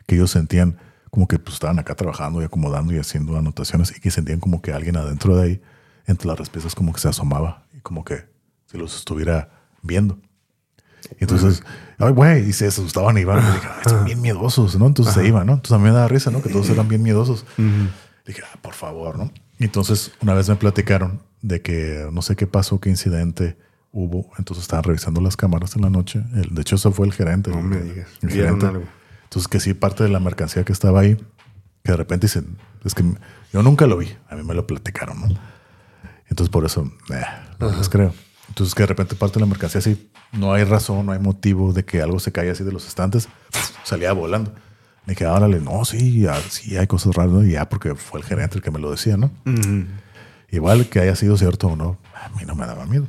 que 0.07 0.17
ellos 0.17 0.33
sentían 0.33 0.77
como 1.11 1.29
que 1.29 1.39
pues, 1.39 1.55
estaban 1.55 1.79
acá 1.79 1.95
trabajando 1.95 2.43
y 2.43 2.45
acomodando 2.45 2.93
y 2.93 2.99
haciendo 2.99 3.39
anotaciones 3.39 3.97
y 3.97 4.01
que 4.01 4.11
sentían 4.11 4.41
como 4.41 4.61
que 4.61 4.73
alguien 4.73 4.97
adentro 4.97 5.37
de 5.37 5.45
ahí, 5.45 5.63
entre 6.09 6.27
las 6.27 6.37
repisas, 6.37 6.75
como 6.75 6.93
que 6.93 6.99
se 6.99 7.09
asomaba 7.09 7.63
y 7.73 7.81
como 7.81 8.05
que 8.05 8.25
se 8.67 8.77
los 8.77 8.97
estuviera 8.97 9.51
viendo. 9.83 10.19
Y 11.13 11.25
entonces, 11.25 11.63
ay, 11.99 12.13
güey, 12.13 12.49
y 12.49 12.53
se 12.53 12.67
asustaban 12.67 13.17
y 13.19 13.21
iban. 13.21 13.41
Y 13.85 13.89
son 13.89 14.05
bien 14.05 14.21
miedosos, 14.21 14.77
¿no? 14.77 14.87
Entonces 14.89 15.15
se 15.15 15.25
iban, 15.25 15.47
¿no? 15.47 15.53
Entonces 15.53 15.73
a 15.73 15.79
mí 15.79 15.85
me 15.85 15.93
da 15.93 16.09
risa, 16.09 16.33
¿no? 16.33 16.43
Que 16.43 16.49
todos 16.49 16.69
eran 16.71 16.89
bien 16.89 17.03
miedosos. 17.03 17.45
Dije, 18.25 18.43
ah, 18.45 18.59
por 18.63 18.75
favor, 18.75 19.19
¿no? 19.19 19.31
Entonces 19.59 20.13
una 20.21 20.35
vez 20.35 20.49
me 20.49 20.57
platicaron 20.57 21.23
de 21.43 21.61
que 21.63 22.09
no 22.13 22.23
sé 22.23 22.37
qué 22.37 22.47
pasó, 22.47 22.81
qué 22.81 22.91
incidente 22.91 23.57
hubo. 23.93 24.31
Entonces 24.39 24.65
estaban 24.65 24.85
revisando 24.85 25.21
las 25.21 25.37
cámaras 25.37 25.77
en 25.77 25.83
la 25.83 25.91
noche. 25.91 26.21
de 26.33 26.61
hecho, 26.61 26.77
eso 26.77 26.93
fue 26.93 27.07
el 27.07 27.13
gerente. 27.13 27.51
No 27.51 27.63
me 27.63 27.81
digas. 27.81 28.09
El 28.23 28.31
gerente. 28.31 28.67
Entonces, 29.25 29.49
que 29.49 29.61
sí, 29.61 29.75
parte 29.75 30.03
de 30.05 30.11
la 30.11 30.21
mercancía 30.21 30.65
que 30.65 30.73
estaba 30.73 31.01
ahí, 31.01 31.17
que 31.83 31.93
de 31.93 31.97
repente 31.97 32.27
dicen, 32.27 32.59
es 32.85 32.95
que 32.95 33.05
yo 33.53 33.63
nunca 33.63 33.87
lo 33.87 33.97
vi, 33.97 34.15
a 34.29 34.37
mí 34.37 34.43
me 34.43 34.55
lo 34.55 34.67
platicaron, 34.67 35.21
¿no? 35.21 35.29
Entonces, 36.29 36.51
por 36.51 36.65
eso, 36.65 36.91
eh, 37.13 37.25
no 37.59 37.77
les 37.77 37.89
creo. 37.89 38.15
Entonces, 38.49 38.75
que 38.75 38.83
de 38.83 38.87
repente 38.89 39.15
parte 39.17 39.35
de 39.35 39.41
la 39.41 39.47
mercancía 39.47 39.79
así, 39.79 40.11
no 40.33 40.53
hay 40.53 40.65
razón, 40.65 41.07
no 41.07 41.13
hay 41.13 41.19
motivo 41.19 41.73
de 41.73 41.85
que 41.85 42.03
algo 42.03 42.21
se 42.21 42.33
caiga 42.33 42.53
así 42.53 42.65
de 42.65 42.73
los 42.73 42.87
estantes, 42.87 43.29
salía 43.85 44.13
volando. 44.13 44.53
Me 45.07 45.13
dije, 45.13 45.27
órale, 45.27 45.61
no, 45.61 45.85
sí, 45.85 46.27
sí 46.49 46.77
hay 46.77 46.87
cosas 46.87 47.15
raras, 47.15 47.45
y 47.45 47.53
ya 47.53 47.69
porque 47.69 47.95
fue 47.95 48.21
el 48.21 48.27
gerente 48.27 48.57
el 48.57 48.63
que 48.63 48.71
me 48.71 48.79
lo 48.79 48.91
decía, 48.91 49.17
¿no? 49.17 49.31
Igual 50.51 50.89
que 50.89 51.01
haya 51.01 51.15
sido 51.15 51.37
cierto 51.37 51.69
o 51.69 51.77
no, 51.77 51.99
a 52.15 52.29
mí 52.31 52.45
no 52.47 52.55
me 52.55 52.67
daba 52.67 52.87
miedo. 52.87 53.07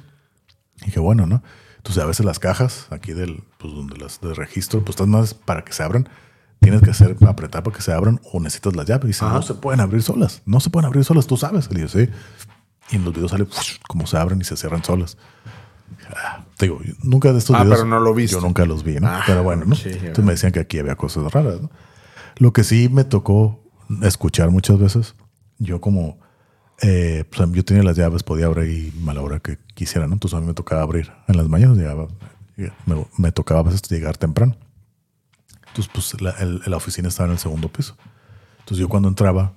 Y 0.82 0.86
dije, 0.86 1.00
bueno, 1.00 1.26
¿no? 1.26 1.42
Entonces 1.78 2.04
a 2.04 2.06
veces 2.08 2.26
las 2.26 2.40
cajas 2.40 2.88
aquí 2.90 3.14
del, 3.14 3.44
pues 3.60 3.74
donde 3.74 3.98
las 3.98 4.20
de 4.20 4.34
registro, 4.34 4.84
pues 4.84 4.96
están 4.96 5.10
más 5.10 5.34
para 5.36 5.64
que 5.64 5.72
se 5.72 5.84
abran, 5.84 6.10
tienes 6.60 6.82
que 6.82 6.90
hacer 6.90 7.16
apretar 7.28 7.64
para 7.64 7.76
que 7.78 7.84
se 7.84 7.94
abran 7.94 8.20
o 8.34 8.40
necesitas 8.40 8.76
las 8.76 8.88
llaves. 8.88 9.06
Y 9.06 9.08
dice, 9.10 9.26
no 9.26 9.42
se 9.44 9.54
pueden 9.54 9.80
abrir 9.80 10.02
solas, 10.02 10.42
no 10.46 10.60
se 10.60 10.70
pueden 10.72 10.88
abrir 10.88 11.06
solas, 11.06 11.28
tú 11.28 11.38
sabes. 11.38 11.70
Y 11.72 11.80
yo, 11.80 11.88
sí. 11.88 12.10
Y 12.90 12.96
en 12.96 13.06
los 13.06 13.14
videos 13.14 13.32
sale 13.32 13.46
como 13.88 14.08
se 14.08 14.18
abren 14.18 14.42
y 14.42 14.44
se 14.44 14.58
cierran 14.58 14.84
solas. 14.84 15.18
Ah, 16.16 16.44
te 16.58 16.66
digo, 16.66 16.80
nunca 17.04 17.32
de 17.32 17.38
estos 17.38 17.56
ah, 17.56 17.64
videos. 17.64 17.80
pero 17.80 17.90
no 17.90 18.00
lo 18.00 18.18
Yo 18.20 18.42
nunca 18.42 18.66
los 18.66 18.84
vi, 18.84 18.96
¿no? 18.96 19.08
Ah, 19.08 19.24
pero 19.26 19.44
bueno, 19.44 19.66
¿no? 19.66 19.76
Entonces 19.76 20.26
me 20.26 20.32
decían 20.32 20.52
que 20.52 20.60
aquí 20.60 20.80
había 20.80 20.96
cosas 20.96 21.32
raras, 21.32 21.62
¿no? 21.62 21.70
Lo 22.38 22.54
que 22.54 22.64
sí 22.64 22.90
me 22.90 23.04
tocó 23.04 23.64
escuchar 24.02 24.52
muchas 24.52 24.80
veces, 24.80 25.16
yo 25.58 25.80
como 25.80 26.20
eh, 26.82 27.24
pues, 27.30 27.50
yo 27.52 27.64
tenía 27.64 27.84
las 27.84 27.96
llaves, 27.96 28.24
podía 28.24 28.48
abrir 28.48 28.94
a 29.08 29.14
la 29.14 29.22
hora 29.22 29.40
que 29.40 29.58
quisiera, 29.74 30.08
¿no? 30.08 30.14
Entonces 30.14 30.38
a 30.38 30.42
mí 30.42 30.48
me 30.48 30.54
tocaba 30.54 30.82
abrir 30.82 31.12
en 31.28 31.38
las 31.38 31.48
mañanas, 31.48 31.78
llegaba, 31.78 32.08
me, 33.18 33.32
tocaba 33.32 33.62
a 33.62 33.64
veces 33.64 33.82
llegar 33.84 34.18
temprano. 34.18 34.56
Entonces, 35.68 35.92
pues 35.94 36.22
la, 36.22 36.36
la, 36.66 36.78
oficina 36.78 37.10
estaba 37.10 37.28
en 37.28 37.34
el 37.34 37.40
segundo 37.40 37.70
piso. 37.70 37.98
Entonces 38.60 38.78
yo 38.78 38.90
cuando 38.90 39.10
entraba, 39.10 39.54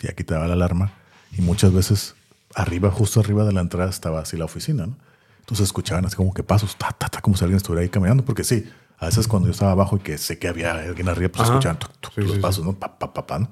ya 0.00 0.12
quitaba 0.12 0.46
la 0.46 0.54
alarma 0.54 0.92
y 1.36 1.42
muchas 1.42 1.72
veces 1.72 2.14
arriba, 2.54 2.90
justo 2.90 3.20
arriba 3.20 3.44
de 3.44 3.52
la 3.52 3.60
entrada 3.60 3.88
estaba 3.88 4.20
así 4.20 4.36
la 4.36 4.44
oficina, 4.44 4.86
¿no? 4.86 4.96
Entonces 5.40 5.66
escuchaban 5.66 6.04
así 6.06 6.16
como 6.16 6.32
que 6.32 6.42
pasos, 6.42 6.76
ta, 6.76 6.92
ta, 6.92 7.08
ta, 7.08 7.20
como 7.20 7.36
si 7.36 7.44
alguien 7.44 7.56
estuviera 7.56 7.82
ahí 7.82 7.88
caminando, 7.88 8.24
porque 8.24 8.44
sí, 8.44 8.70
a 9.02 9.06
veces 9.06 9.26
cuando 9.28 9.48
yo 9.48 9.52
estaba 9.52 9.72
abajo 9.72 9.96
y 9.96 10.00
que 10.00 10.16
sé 10.16 10.38
que 10.38 10.48
había 10.48 10.72
alguien 10.72 11.08
arriba, 11.08 11.30
pues 11.30 11.42
Ajá. 11.42 11.52
escuchaban 11.54 11.78
tuc, 11.78 11.90
tuc, 12.00 12.12
Sí, 12.14 12.20
los 12.20 12.32
sí, 12.34 12.38
pasos, 12.38 12.64
¿no? 12.64 12.72
Pa, 12.74 12.98
pa, 12.98 13.12
pa, 13.12 13.26
pa, 13.26 13.38
¿no? 13.40 13.48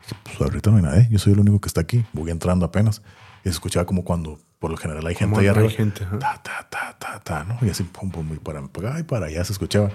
Dije, 0.00 0.16
pues 0.24 0.40
ahorita 0.40 0.70
no 0.70 0.76
hay 0.78 0.82
nadie, 0.82 1.08
yo 1.10 1.18
soy 1.18 1.32
el 1.34 1.40
único 1.40 1.60
que 1.60 1.68
está 1.68 1.80
aquí, 1.82 2.04
voy 2.12 2.30
entrando 2.30 2.64
apenas. 2.66 3.02
Y 3.40 3.44
se 3.44 3.50
escuchaba 3.50 3.84
como 3.86 4.02
cuando, 4.04 4.38
por 4.58 4.70
lo 4.70 4.76
general, 4.78 5.06
hay 5.06 5.14
gente 5.14 5.30
Como 5.30 5.40
ahí 5.40 5.46
hay 5.46 5.50
arriba. 5.50 5.70
gente, 5.70 6.04
ajá. 6.04 6.18
ta, 6.18 6.40
ta, 6.42 6.66
ta, 6.70 6.96
ta, 6.98 7.20
ta, 7.20 7.44
¿no? 7.44 7.58
Y 7.66 7.70
así, 7.70 7.82
pum, 7.84 8.10
pum, 8.10 8.32
y 8.32 8.38
para, 8.38 8.66
para, 8.66 8.98
y 8.98 9.02
para 9.02 9.26
allá 9.26 9.44
se 9.44 9.52
escuchaba. 9.52 9.90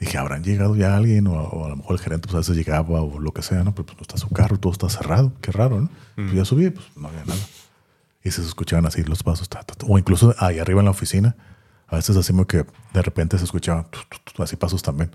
Dije, 0.00 0.18
¿habrán 0.18 0.42
llegado 0.42 0.76
ya 0.76 0.96
alguien? 0.96 1.26
O, 1.26 1.32
o 1.34 1.64
a 1.66 1.68
lo 1.68 1.76
mejor 1.76 1.92
el 1.96 2.00
gerente 2.02 2.26
pues 2.26 2.34
a 2.34 2.38
veces 2.38 2.56
llegaba 2.56 3.00
o 3.02 3.18
lo 3.20 3.32
que 3.32 3.42
sea, 3.42 3.62
¿no? 3.64 3.74
Pero 3.74 3.86
pues 3.86 3.98
no 3.98 4.02
está 4.02 4.16
su 4.16 4.28
carro, 4.30 4.58
todo 4.58 4.72
está 4.72 4.88
cerrado. 4.88 5.32
Qué 5.40 5.52
raro, 5.52 5.80
¿no? 5.80 5.90
Pues 6.16 6.32
ya 6.32 6.44
subí, 6.44 6.70
pues 6.70 6.86
no 6.96 7.08
había 7.08 7.24
nada. 7.24 7.40
Y 8.22 8.30
se 8.30 8.40
escuchaban 8.42 8.86
así 8.86 9.02
los 9.04 9.22
pasos, 9.22 9.48
ta, 9.48 9.62
ta, 9.62 9.74
ta. 9.74 9.86
o 9.86 9.98
incluso 9.98 10.34
ahí 10.38 10.58
arriba 10.58 10.80
en 10.80 10.86
la 10.86 10.90
oficina, 10.90 11.36
a 11.88 11.96
veces 11.96 12.16
así 12.16 12.32
como 12.32 12.46
que 12.46 12.64
de 12.92 13.02
repente 13.02 13.38
se 13.38 13.44
escuchaban 13.44 13.86
así 14.38 14.56
pasos 14.56 14.82
también. 14.82 15.10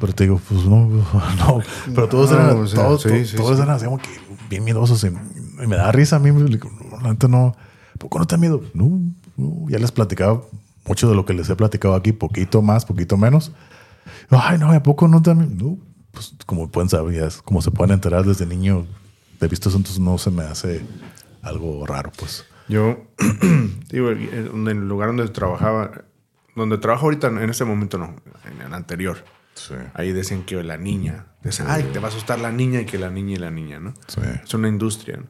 Pero 0.00 0.12
te 0.12 0.24
digo, 0.24 0.40
pues 0.48 0.64
no, 0.64 0.86
no. 1.38 1.62
Pero 1.94 2.08
todos 2.08 2.30
No, 2.30 2.36
eran, 2.36 2.56
o 2.62 2.66
sea, 2.66 2.84
todos, 2.84 3.02
sí, 3.02 3.08
to- 3.08 3.24
sí, 3.24 3.36
todos 3.36 3.56
sí. 3.56 3.62
eran 3.62 3.74
así 3.74 3.84
como 3.84 3.98
que 3.98 4.08
bien 4.48 4.64
miedosos. 4.64 5.02
Y, 5.04 5.06
y 5.08 5.66
me 5.66 5.76
da 5.76 5.90
risa 5.92 6.16
a 6.16 6.18
mí. 6.18 6.30
digo, 6.48 6.70
no. 7.28 7.56
¿Por 7.98 8.10
qué 8.10 8.18
no 8.18 8.26
te 8.26 8.36
da 8.36 8.40
miedo? 8.40 8.62
No, 8.74 9.00
no, 9.36 9.68
ya 9.68 9.78
les 9.78 9.90
platicaba 9.92 10.42
mucho 10.86 11.08
de 11.08 11.14
lo 11.16 11.24
que 11.26 11.34
les 11.34 11.48
he 11.50 11.56
platicado 11.56 11.94
aquí, 11.94 12.12
poquito 12.12 12.62
más, 12.62 12.84
poquito 12.84 13.16
menos. 13.16 13.52
Ay, 14.30 14.58
no, 14.58 14.70
¿a 14.72 14.82
poco 14.82 15.06
no 15.08 15.20
te 15.20 15.30
da 15.30 15.34
miedo? 15.34 15.50
No, 15.52 15.78
pues 16.12 16.34
como 16.46 16.68
pueden 16.68 16.88
saber, 16.88 17.14
ya 17.14 17.26
es 17.26 17.42
como 17.42 17.60
se 17.60 17.70
pueden 17.70 17.92
enterar 17.94 18.24
desde 18.24 18.46
niño 18.46 18.86
de 19.40 19.48
visto 19.48 19.68
entonces 19.68 19.98
no 19.98 20.16
se 20.18 20.30
me 20.30 20.42
hace 20.44 20.84
algo 21.42 21.86
raro, 21.86 22.10
pues. 22.16 22.44
Yo, 22.68 23.06
digo, 23.90 24.10
en 24.10 24.68
el 24.68 24.88
lugar 24.88 25.08
donde 25.08 25.28
trabajaba, 25.28 26.04
donde 26.54 26.78
trabajo 26.78 27.06
ahorita, 27.06 27.28
en 27.28 27.50
ese 27.50 27.64
momento 27.64 27.98
no, 27.98 28.16
en 28.44 28.60
el 28.60 28.74
anterior. 28.74 29.24
Sí. 29.54 29.74
Ahí 29.94 30.12
decían 30.12 30.44
que 30.44 30.62
la 30.62 30.76
niña, 30.76 31.26
decían, 31.42 31.68
ay, 31.70 31.84
te 31.92 31.98
va 31.98 32.06
a 32.06 32.10
asustar 32.10 32.38
la 32.38 32.52
niña 32.52 32.80
y 32.80 32.86
que 32.86 32.98
la 32.98 33.10
niña 33.10 33.34
y 33.34 33.38
la 33.38 33.50
niña, 33.50 33.80
¿no? 33.80 33.94
Sí. 34.06 34.20
Es 34.44 34.54
una 34.54 34.68
industria, 34.68 35.16
¿no? 35.18 35.26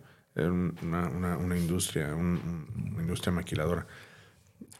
Una, 0.83 1.09
una- 1.09 1.37
una 1.37 1.57
industria, 1.57 2.15
un- 2.15 2.41
un- 2.77 2.91
una 2.93 3.03
industria 3.03 3.33
maquiladora. 3.33 3.87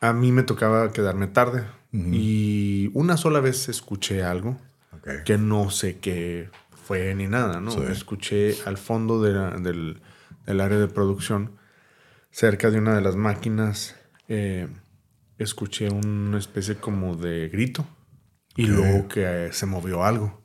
A 0.01 0.13
mí 0.13 0.31
me 0.33 0.43
tocaba 0.43 0.93
quedarme 0.93 1.27
tarde 1.29 1.65
y 1.93 2.91
una 2.95 3.17
sola 3.17 3.41
vez 3.41 3.69
escuché 3.69 4.23
algo 4.23 4.59
que 5.25 5.39
no 5.39 5.71
sé 5.71 5.99
qué 5.99 6.51
fue 6.85 7.15
ni 7.15 7.27
nada, 7.27 7.61
¿no? 7.61 7.71
Sí. 7.71 7.81
Escuché 7.91 8.57
al 8.67 8.77
fondo 8.77 9.21
de 9.23 9.33
la- 9.33 9.51
del, 9.53 10.01
del 10.47 10.61
área 10.61 10.79
de 10.79 10.87
producción, 10.89 11.53
cerca 12.39 12.71
de 12.71 12.79
una 12.79 12.95
de 12.95 13.01
las 13.01 13.17
máquinas, 13.17 13.97
eh, 14.29 14.69
escuché 15.39 15.89
una 15.91 16.39
especie 16.39 16.77
como 16.77 17.17
de 17.17 17.49
grito 17.49 17.85
y 18.55 18.67
luego 18.67 19.09
que 19.09 19.47
eh, 19.47 19.53
se 19.53 19.67
movió 19.67 20.05
algo. 20.05 20.41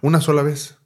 Una 0.00 0.22
sola 0.22 0.42
vez. 0.42 0.78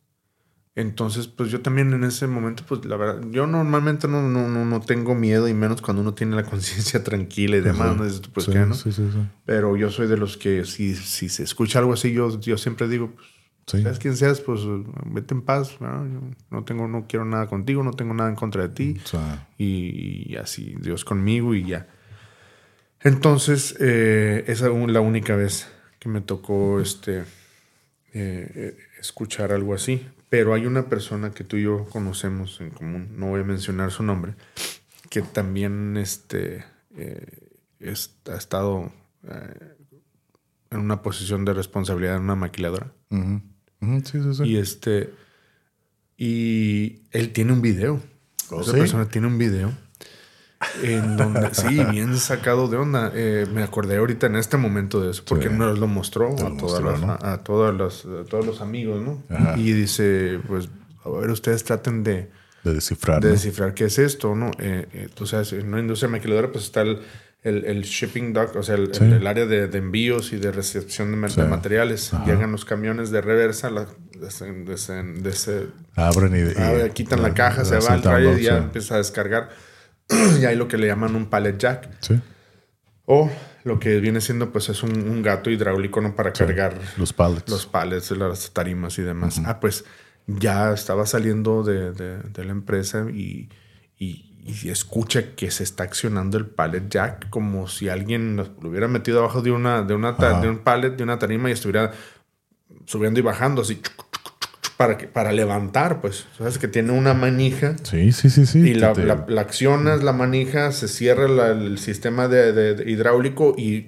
Entonces, 0.74 1.28
pues 1.28 1.52
yo 1.52 1.60
también 1.60 1.92
en 1.92 2.02
ese 2.02 2.26
momento, 2.26 2.64
pues 2.66 2.84
la 2.86 2.96
verdad, 2.96 3.22
yo 3.30 3.46
normalmente 3.46 4.08
no, 4.08 4.22
no, 4.22 4.48
no, 4.48 4.64
no 4.64 4.80
tengo 4.80 5.14
miedo 5.14 5.46
y 5.46 5.54
menos 5.54 5.80
cuando 5.80 6.02
uno 6.02 6.14
tiene 6.14 6.34
la 6.34 6.42
conciencia 6.50 7.04
tranquila 7.04 7.58
y 7.58 7.60
demás, 7.60 8.20
pues 8.34 8.46
sí, 8.46 8.52
qué, 8.52 8.58
¿no? 8.66 8.74
sí, 8.74 8.90
sí, 8.90 9.08
sí. 9.12 9.18
Pero 9.44 9.76
yo 9.76 9.90
soy 9.90 10.08
de 10.08 10.16
los 10.16 10.36
que 10.36 10.64
si, 10.64 10.96
si 10.96 11.28
se 11.28 11.44
escucha 11.44 11.78
algo 11.78 11.92
así, 11.92 12.12
yo, 12.12 12.40
yo 12.40 12.58
siempre 12.58 12.88
digo, 12.88 13.12
pues, 13.14 13.28
Sí. 13.66 13.80
seas 13.82 13.98
quien 13.98 14.16
seas, 14.16 14.40
pues 14.40 14.60
vete 15.06 15.34
en 15.34 15.42
paz. 15.42 15.80
¿no? 15.80 16.06
Yo 16.06 16.20
no 16.50 16.64
tengo, 16.64 16.88
no 16.88 17.06
quiero 17.06 17.24
nada 17.24 17.46
contigo, 17.46 17.82
no 17.82 17.92
tengo 17.92 18.12
nada 18.14 18.28
en 18.30 18.36
contra 18.36 18.62
de 18.66 18.74
ti. 18.74 18.96
Y, 19.58 20.32
y 20.32 20.36
así, 20.36 20.74
Dios 20.80 21.04
conmigo 21.04 21.54
y 21.54 21.64
ya. 21.66 21.86
Entonces, 23.00 23.76
eh, 23.80 24.44
esa 24.46 24.68
es 24.68 24.88
la 24.88 25.00
única 25.00 25.34
vez 25.36 25.68
que 25.98 26.08
me 26.08 26.20
tocó 26.20 26.80
este, 26.80 27.24
eh, 28.12 28.76
escuchar 29.00 29.52
algo 29.52 29.74
así. 29.74 30.06
Pero 30.28 30.54
hay 30.54 30.66
una 30.66 30.88
persona 30.88 31.30
que 31.32 31.44
tú 31.44 31.56
y 31.56 31.64
yo 31.64 31.84
conocemos 31.86 32.60
en 32.60 32.70
común, 32.70 33.08
no 33.18 33.26
voy 33.26 33.40
a 33.40 33.44
mencionar 33.44 33.90
su 33.90 34.02
nombre, 34.02 34.34
que 35.10 35.20
también 35.20 35.96
este, 35.98 36.64
eh, 36.96 37.26
es- 37.80 38.16
ha 38.30 38.36
estado 38.36 38.90
eh, 39.24 39.74
en 40.70 40.80
una 40.80 41.02
posición 41.02 41.44
de 41.44 41.52
responsabilidad 41.52 42.16
en 42.16 42.22
una 42.22 42.34
maquiladora. 42.34 42.92
Ujú, 43.10 43.42
sí, 44.04 44.22
sí, 44.22 44.34
sí. 44.34 44.42
Y 44.44 44.56
este. 44.56 45.10
Y 46.16 47.02
él 47.10 47.32
tiene 47.32 47.52
un 47.52 47.62
video. 47.62 48.00
¿Oh, 48.50 48.60
Esa 48.60 48.72
persona 48.72 49.08
tiene 49.08 49.26
un 49.26 49.38
video. 49.38 49.72
En 50.82 51.16
donde, 51.16 51.52
sí, 51.54 51.82
bien 51.90 52.16
sacado 52.18 52.68
de 52.68 52.76
onda. 52.76 53.10
Eh, 53.14 53.46
me 53.52 53.62
acordé 53.62 53.96
ahorita 53.96 54.26
en 54.26 54.36
este 54.36 54.56
momento 54.56 55.00
de 55.00 55.10
eso, 55.10 55.24
porque 55.26 55.48
nos 55.50 55.78
lo 55.78 55.88
mostró, 55.88 56.28
a, 56.28 56.30
lo 56.30 56.56
todas 56.56 56.80
mostró, 56.82 56.90
las- 56.92 57.00
¿no? 57.00 57.12
a, 57.12 57.32
a 57.32 57.38
todas 57.42 57.74
las- 57.74 58.04
a 58.04 58.24
todos 58.24 58.46
los 58.46 58.60
amigos, 58.60 59.02
¿no? 59.02 59.22
Ajá. 59.28 59.58
Y 59.58 59.72
dice: 59.72 60.38
Pues, 60.46 60.68
a 61.04 61.10
ver, 61.10 61.30
ustedes 61.30 61.64
traten 61.64 62.04
de, 62.04 62.30
de 62.62 62.74
descifrar. 62.74 63.20
de 63.20 63.28
¿no? 63.28 63.32
descifrar 63.34 63.74
qué 63.74 63.86
es 63.86 63.98
esto, 63.98 64.36
¿no? 64.36 64.52
Eh, 64.60 64.86
sabes, 65.26 65.52
en 65.54 65.66
una 65.68 65.80
industria 65.80 66.08
maquiladora, 66.08 66.52
pues 66.52 66.64
está 66.64 66.82
el, 66.82 67.00
el, 67.42 67.64
el 67.64 67.82
shipping 67.82 68.32
dock, 68.32 68.54
o 68.56 68.62
sea, 68.62 68.76
el, 68.76 68.94
Sí. 68.94 69.02
el- 69.04 69.14
el 69.14 69.26
área 69.26 69.46
de, 69.46 69.66
de 69.66 69.78
envíos 69.78 70.32
y 70.32 70.36
de 70.36 70.52
recepción 70.52 71.20
de, 71.20 71.28
Sí. 71.28 71.40
de 71.40 71.46
materiales. 71.48 72.14
Ajá. 72.14 72.24
Llegan 72.24 72.52
los 72.52 72.64
camiones 72.64 73.10
de 73.10 73.20
reversa, 73.20 73.68
la, 73.70 73.86
desen- 74.18 74.64
desen- 74.64 75.22
dese- 75.22 75.66
Abren 75.96 76.34
y, 76.36 76.38
y- 76.50 76.54
Ah, 76.56 76.88
quitan 76.94 77.20
la 77.22 77.34
caja, 77.34 77.64
se 77.64 77.78
va 77.78 77.94
al 77.94 78.02
trailer 78.02 78.38
y 78.38 78.44
ya 78.44 78.58
sí. 78.58 78.64
empieza 78.64 78.94
a 78.94 78.98
descargar. 78.98 79.50
y 80.40 80.44
hay 80.44 80.56
lo 80.56 80.68
que 80.68 80.78
le 80.78 80.86
llaman 80.86 81.14
un 81.16 81.26
pallet 81.26 81.56
jack. 81.58 81.88
Sí, 82.00 82.20
O 83.06 83.30
lo 83.64 83.78
que 83.80 83.98
viene 84.00 84.20
siendo, 84.20 84.50
pues, 84.52 84.68
es 84.68 84.82
un, 84.82 84.90
un 85.08 85.22
gato 85.22 85.50
hidráulico, 85.50 86.00
¿no? 86.00 86.14
Para 86.14 86.32
cargar 86.32 86.74
los 86.96 87.12
pallets. 87.12 87.48
los 87.50 87.66
pallets, 87.66 88.10
las 88.12 88.52
tarimas 88.52 88.98
y 88.98 89.02
demás. 89.02 89.40
Ah, 89.44 89.58
pues 89.60 89.84
ya 90.26 90.72
estaba 90.72 91.06
saliendo 91.06 91.62
de, 91.64 91.92
de- 91.92 92.18
de 92.18 92.44
la 92.44 92.52
empresa 92.52 93.06
y, 93.12 93.48
y- 93.98 94.31
y 94.44 94.70
escucha 94.70 95.34
que 95.36 95.50
se 95.50 95.62
está 95.62 95.84
accionando 95.84 96.36
el 96.36 96.46
pallet 96.46 96.88
jack 96.88 97.30
como 97.30 97.68
si 97.68 97.88
alguien 97.88 98.36
lo 98.36 98.48
hubiera 98.68 98.88
metido 98.88 99.20
abajo 99.20 99.40
de 99.42 99.52
una, 99.52 99.82
de 99.82 99.94
una 99.94 100.16
un 100.50 100.58
pallet, 100.58 100.90
de 100.96 101.04
una 101.04 101.18
tarima 101.18 101.48
y 101.48 101.52
estuviera 101.52 101.92
subiendo 102.86 103.20
y 103.20 103.22
bajando 103.22 103.62
así 103.62 103.80
para, 104.76 104.98
que, 104.98 105.06
para 105.06 105.30
levantar, 105.30 106.00
pues. 106.00 106.26
Sabes 106.36 106.58
que 106.58 106.66
tiene 106.66 106.90
una 106.90 107.14
manija 107.14 107.76
Sí, 107.84 108.10
sí, 108.10 108.30
sí, 108.30 108.46
sí. 108.46 108.58
y 108.58 108.74
la, 108.74 108.92
te- 108.94 109.04
la- 109.04 109.24
la 109.28 109.42
accionas, 109.42 110.02
la 110.02 110.12
manija, 110.12 110.72
se 110.72 110.88
cierra 110.88 111.28
la- 111.28 111.50
el 111.50 111.78
sistema 111.78 112.26
de, 112.26 112.52
de- 112.52 112.74
de 112.74 112.90
hidráulico 112.90 113.54
y 113.56 113.86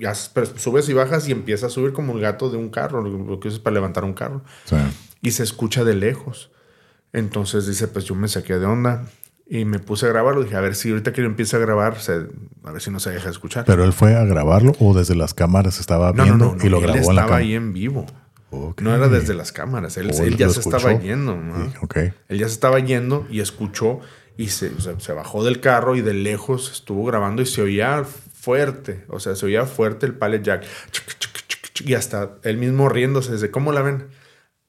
subes 0.57 0.89
y 0.89 0.93
bajas 0.93 1.27
y 1.29 1.33
empieza 1.33 1.67
a 1.67 1.71
subir 1.71 1.93
como 1.93 2.13
el 2.15 2.21
gato 2.21 2.49
de 2.51 2.59
un 2.59 2.69
carro, 2.71 3.03
lo 3.03 3.19
lo 3.19 3.41
que 3.41 3.49
usas 3.49 3.59
para 3.61 3.75
levantar 3.75 4.05
un 4.05 4.15
carro. 4.15 4.45
sí. 4.67 4.77
Y 5.21 5.31
se 5.33 5.43
escucha 5.43 5.83
de 5.85 5.95
lejos. 5.95 6.51
Entonces 7.13 7.67
dice, 7.67 7.89
pues 7.89 8.05
yo 8.05 8.15
me 8.15 8.29
saqué 8.29 8.59
de 8.59 8.67
onda 8.67 9.07
y 9.47 9.65
me 9.65 9.79
puse 9.79 10.07
a 10.07 10.09
grabarlo. 10.09 10.43
Dije, 10.43 10.57
a 10.57 10.61
ver 10.61 10.75
si 10.75 10.91
ahorita 10.91 11.13
que 11.13 11.21
yo 11.23 11.27
empiece 11.27 11.57
a 11.57 11.59
grabar, 11.59 12.01
se- 12.01 12.27
a 12.65 12.73
ver 12.73 12.81
si 12.81 12.91
no 12.91 13.01
se 13.01 13.11
deja 13.11 13.29
escuchar. 13.31 13.65
Pero 13.67 13.85
él 13.85 13.93
fue 13.93 14.15
a 14.17 14.25
grabarlo 14.25 14.73
o 14.81 14.95
desde 14.95 15.15
las 15.15 15.35
cámaras 15.35 15.81
estaba 15.81 16.13
no, 16.13 16.23
viendo 16.25 16.45
no, 16.47 16.55
no, 16.57 16.65
y 16.65 16.69
lo 16.69 16.79
él 16.79 16.83
grabó 16.85 17.11
en 17.11 17.17
la 17.17 17.23
estaba 17.23 17.37
ahí 17.39 17.55
en 17.55 17.73
vivo. 17.73 18.07
No 18.81 18.95
era 18.95 19.09
desde 19.09 19.35
las 19.35 19.51
cámaras. 19.51 19.97
Él, 19.97 20.11
O 20.13 20.23
él 20.23 20.35
él 20.35 20.37
ya 20.37 20.49
se 20.49 20.61
escuchó. 20.61 20.77
estaba 20.77 20.99
yendo. 21.01 21.37
¿no? 21.37 21.65
Sí. 21.67 22.01
Él 22.29 22.39
ya 22.39 22.47
se 22.47 22.55
estaba 22.55 22.79
yendo 22.79 23.27
y 23.29 23.41
escuchó 23.41 23.99
y 24.37 24.49
se, 24.49 24.69
o 24.69 24.81
sea, 24.81 24.95
se 25.01 25.13
bajó 25.13 25.45
del 25.45 25.61
carro 25.61 25.97
y 25.97 26.03
de 26.03 26.15
lejos 26.15 26.71
estuvo 26.73 27.05
grabando 27.05 27.43
y 27.43 27.47
se 27.47 27.63
oía 27.63 28.05
fuerte. 28.05 29.05
O 29.09 29.19
sea, 29.19 29.35
se 29.35 29.47
oía 29.47 29.67
fuerte 29.67 30.07
el 30.07 30.15
pallet 30.15 30.43
jack. 30.43 30.65
Y 31.85 31.95
hasta 31.95 32.37
él 32.45 32.57
mismo 32.59 32.89
riéndose. 32.89 33.33
Desde, 33.33 33.51
¿Cómo 33.51 33.73
la 33.73 33.83
ven? 33.83 34.05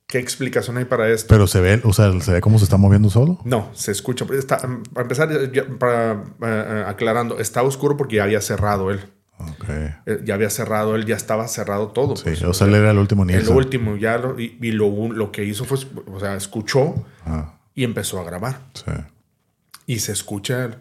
¿Qué 0.07 0.19
explicación 0.19 0.77
hay 0.77 0.85
para 0.85 1.09
esto? 1.09 1.27
Pero 1.29 1.47
se 1.47 1.59
ve, 1.61 1.81
o 1.83 1.91
sea, 1.91 2.11
se 2.21 2.31
ve 2.31 2.41
cómo 2.41 2.59
se 2.59 2.65
está 2.65 2.77
moviendo 2.77 3.09
solo. 3.09 3.39
No, 3.43 3.69
se 3.73 3.91
escucha. 3.91 4.25
Está, 4.37 4.57
para 4.59 5.01
empezar, 5.01 5.51
ya- 5.51 5.65
para, 5.79 6.13
eh, 6.13 6.19
eh, 6.41 6.83
aclarando, 6.87 7.39
estaba 7.39 7.67
oscuro 7.67 7.97
porque 7.97 8.17
ya 8.17 8.23
había 8.23 8.41
cerrado 8.41 8.91
él. 8.91 8.99
Ok. 9.37 9.65
Eh, 10.05 10.19
Ya 10.23 10.35
había 10.35 10.49
cerrado 10.49 10.95
él, 10.95 11.05
ya 11.05 11.15
estaba 11.15 11.47
cerrado 11.47 11.87
todo. 11.89 12.15
Sí, 12.15 12.23
pues. 12.25 12.43
o 12.43 12.53
sea, 12.53 12.67
él 12.67 12.75
era 12.75 12.91
el 12.91 12.97
último 12.99 13.23
el 13.23 13.29
Nielsen. 13.29 13.55
último, 13.55 13.95
ya 13.97 14.17
lo, 14.17 14.39
y, 14.39 14.57
y 14.61 14.71
lo, 14.71 15.11
lo 15.11 15.31
que 15.31 15.43
hizo 15.43 15.65
fue, 15.65 15.77
o 16.07 16.19
sea, 16.19 16.35
escuchó 16.35 16.93
Ah, 17.25 17.55
y 17.73 17.83
empezó 17.83 18.19
a 18.19 18.23
grabar. 18.23 18.59
sí. 18.73 18.91
Y 19.87 19.99
se 19.99 20.11
escucha, 20.13 20.77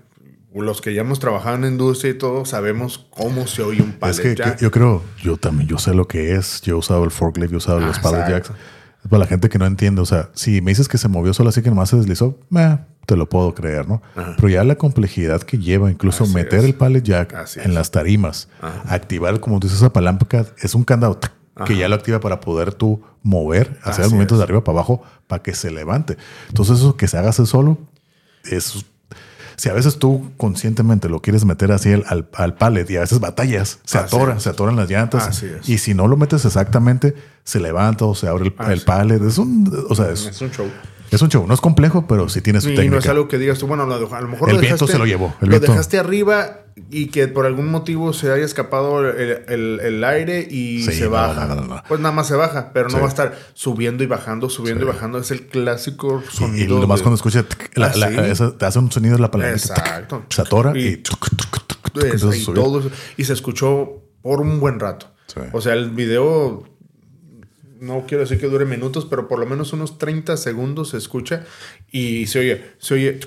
los 0.54 0.80
que 0.80 0.94
ya 0.94 1.00
hemos 1.02 1.18
trabajado 1.18 1.56
en 1.56 1.64
industria 1.64 2.12
y 2.12 2.14
todo, 2.18 2.44
sabemos 2.46 3.06
cómo 3.10 3.46
se 3.46 3.62
oye 3.62 3.82
un 3.82 3.90
Es 3.90 3.96
pallet 3.96 4.22
que, 4.22 4.34
jack. 4.34 4.60
yo 4.60 4.70
creo, 4.70 5.02
yo 5.22 5.36
también, 5.36 5.68
yo 5.68 5.78
sé 5.78 5.92
lo 5.94 6.06
que 6.08 6.36
es. 6.36 6.60
Yo 6.62 6.76
he 6.76 6.78
usado 6.78 7.04
el 7.04 7.10
forklift, 7.10 7.50
yo 7.50 7.56
he 7.56 7.58
usado 7.58 7.80
los 7.80 7.98
Ah, 7.98 8.02
pallet 8.02 8.20
exacto. 8.20 8.52
jacks. 8.54 8.60
Para 9.08 9.20
la 9.20 9.26
gente 9.26 9.48
que 9.48 9.58
no 9.58 9.66
entiende. 9.66 10.00
O 10.00 10.06
sea, 10.06 10.30
si 10.34 10.60
me 10.60 10.70
dices 10.70 10.88
que 10.88 10.98
se 10.98 11.08
movió 11.08 11.34
solo 11.34 11.50
así 11.50 11.62
que 11.62 11.68
nomás 11.70 11.90
se 11.90 11.96
deslizó, 11.96 12.38
meh, 12.48 12.78
te 13.06 13.16
lo 13.16 13.28
puedo 13.28 13.54
creer, 13.54 13.86
¿no? 13.88 14.00
Pero 14.36 14.48
ya 14.48 14.64
la 14.64 14.76
complejidad 14.76 15.42
que 15.42 15.58
lleva, 15.58 15.90
incluso 15.90 16.24
Así 16.24 16.32
meter 16.34 16.60
es. 16.60 16.64
el 16.64 16.74
pallet 16.74 17.02
jack 17.02 17.34
Así 17.34 17.60
en 17.60 17.68
es. 17.70 17.74
las 17.74 17.90
tarimas, 17.90 18.48
activar, 18.86 19.40
como 19.40 19.60
dices, 19.60 19.76
esa 19.78 19.92
palanca, 19.92 20.46
es 20.58 20.74
un 20.74 20.84
candado 20.84 21.16
¡tac! 21.18 21.32
que 21.66 21.76
ya 21.76 21.88
lo 21.88 21.94
activa 21.94 22.18
para 22.18 22.40
poder 22.40 22.72
tú 22.72 23.02
mover, 23.22 23.78
hacer 23.82 24.02
Así 24.06 24.10
movimientos 24.10 24.36
es. 24.36 24.38
de 24.38 24.44
arriba 24.44 24.64
para 24.64 24.78
abajo 24.78 25.02
para 25.26 25.42
que 25.42 25.54
se 25.54 25.70
levante. 25.70 26.16
Entonces, 26.48 26.78
eso 26.78 26.96
que 26.96 27.06
se 27.06 27.16
haga 27.18 27.32
solo, 27.32 27.78
es 28.44 28.84
si 29.56 29.68
a 29.68 29.72
veces 29.72 29.98
tú 29.98 30.30
conscientemente 30.36 31.08
lo 31.08 31.20
quieres 31.20 31.44
meter 31.44 31.72
así 31.72 31.92
al, 31.92 32.04
al, 32.08 32.28
al 32.34 32.54
pallet 32.54 32.88
y 32.90 32.96
a 32.96 33.00
veces 33.00 33.20
batallas, 33.20 33.78
se 33.84 33.98
Así 33.98 34.14
atora, 34.16 34.36
es. 34.36 34.42
se 34.42 34.50
atoran 34.50 34.76
las 34.76 34.88
llantas. 34.90 35.28
Así 35.28 35.46
es. 35.46 35.68
Y 35.68 35.78
si 35.78 35.94
no 35.94 36.08
lo 36.08 36.16
metes 36.16 36.44
exactamente, 36.44 37.14
se 37.44 37.60
levanta 37.60 38.04
o 38.04 38.14
se 38.14 38.28
abre 38.28 38.46
el, 38.58 38.70
el 38.70 38.78
sí. 38.80 38.84
pallet. 38.84 39.22
Es 39.22 39.38
un, 39.38 39.86
o 39.88 39.94
sea, 39.94 40.10
es, 40.10 40.26
Es 40.26 40.40
un 40.40 40.50
show. 40.50 40.66
Es 41.16 41.22
un 41.22 41.28
show. 41.30 41.46
No 41.46 41.54
es 41.54 41.60
complejo, 41.60 42.06
pero 42.06 42.28
sí 42.28 42.40
tiene 42.40 42.60
su 42.60 42.70
Y 42.70 42.74
técnica. 42.74 42.92
no 42.94 42.98
es 43.00 43.08
algo 43.08 43.28
que 43.28 43.38
digas 43.38 43.58
tú, 43.58 43.66
bueno, 43.66 43.86
lo 43.86 43.98
dejó- 43.98 44.14
a 44.14 44.20
lo 44.20 44.28
mejor 44.28 44.48
El 44.50 44.56
lo 44.56 44.60
viento 44.60 44.84
dejaste- 44.86 44.92
se 44.92 44.98
lo 44.98 45.06
llevó, 45.06 45.34
el 45.40 45.48
lo 45.48 45.50
viento. 45.50 45.70
dejaste 45.72 45.98
arriba 45.98 46.60
y 46.90 47.06
que 47.06 47.28
por 47.28 47.46
algún 47.46 47.70
motivo 47.70 48.12
se 48.12 48.32
haya 48.32 48.44
escapado 48.44 49.08
el, 49.08 49.44
el- 49.48 49.80
el 49.80 50.04
aire 50.04 50.40
y 50.50 50.82
Sí, 50.82 50.92
se 50.92 51.06
baja. 51.06 51.46
no, 51.46 51.54
no, 51.54 51.62
no. 51.66 51.82
Pues 51.86 52.00
nada 52.00 52.14
más 52.14 52.26
se 52.26 52.34
baja, 52.34 52.72
pero 52.74 52.88
Sí. 52.90 52.96
no 52.96 53.00
va 53.02 53.06
a 53.06 53.10
estar 53.10 53.34
subiendo 53.54 54.02
y 54.02 54.06
bajando, 54.06 54.48
subiendo 54.50 54.84
Sí. 54.84 54.90
y 54.90 54.92
bajando. 54.92 55.18
Es 55.18 55.30
el 55.30 55.46
clásico 55.46 56.22
Y, 56.24 56.32
y 56.32 56.36
sonido. 56.36 56.80
lo 56.80 56.86
más 56.88 56.98
de- 56.98 57.04
cuando 57.04 57.16
escucha 57.16 57.42
tic, 57.44 57.70
la- 57.76 57.86
Ah, 57.86 57.92
la- 57.96 58.08
sí. 58.08 58.30
esa- 58.30 58.58
te 58.58 58.66
hace 58.66 58.78
un 58.80 58.90
sonido 58.90 59.16
la 59.18 59.30
tic, 59.30 59.42
Exacto. 59.42 60.24
Se 60.30 60.42
atora 60.42 60.72
y, 60.76 60.80
Y- 60.80 61.02
y 62.14 62.18
subir. 62.18 62.54
todo 62.54 62.80
eso. 62.80 62.90
Y 63.16 63.24
se 63.24 63.32
escuchó 63.32 64.02
por 64.22 64.40
un 64.40 64.58
buen 64.60 64.80
rato. 64.80 65.10
O 65.52 65.60
sea, 65.60 65.72
el 65.74 65.90
video, 65.90 66.64
no 67.84 68.04
quiero 68.06 68.22
decir 68.22 68.40
que 68.40 68.46
dure 68.46 68.64
minutos, 68.64 69.06
pero 69.08 69.28
por 69.28 69.38
lo 69.38 69.46
menos 69.46 69.72
unos 69.72 69.98
30 69.98 70.36
segundos 70.36 70.90
se 70.90 70.96
escucha 70.96 71.44
y 71.90 72.26
se 72.26 72.40
oye, 72.40 72.64
se 72.78 72.94
oye, 72.94 73.20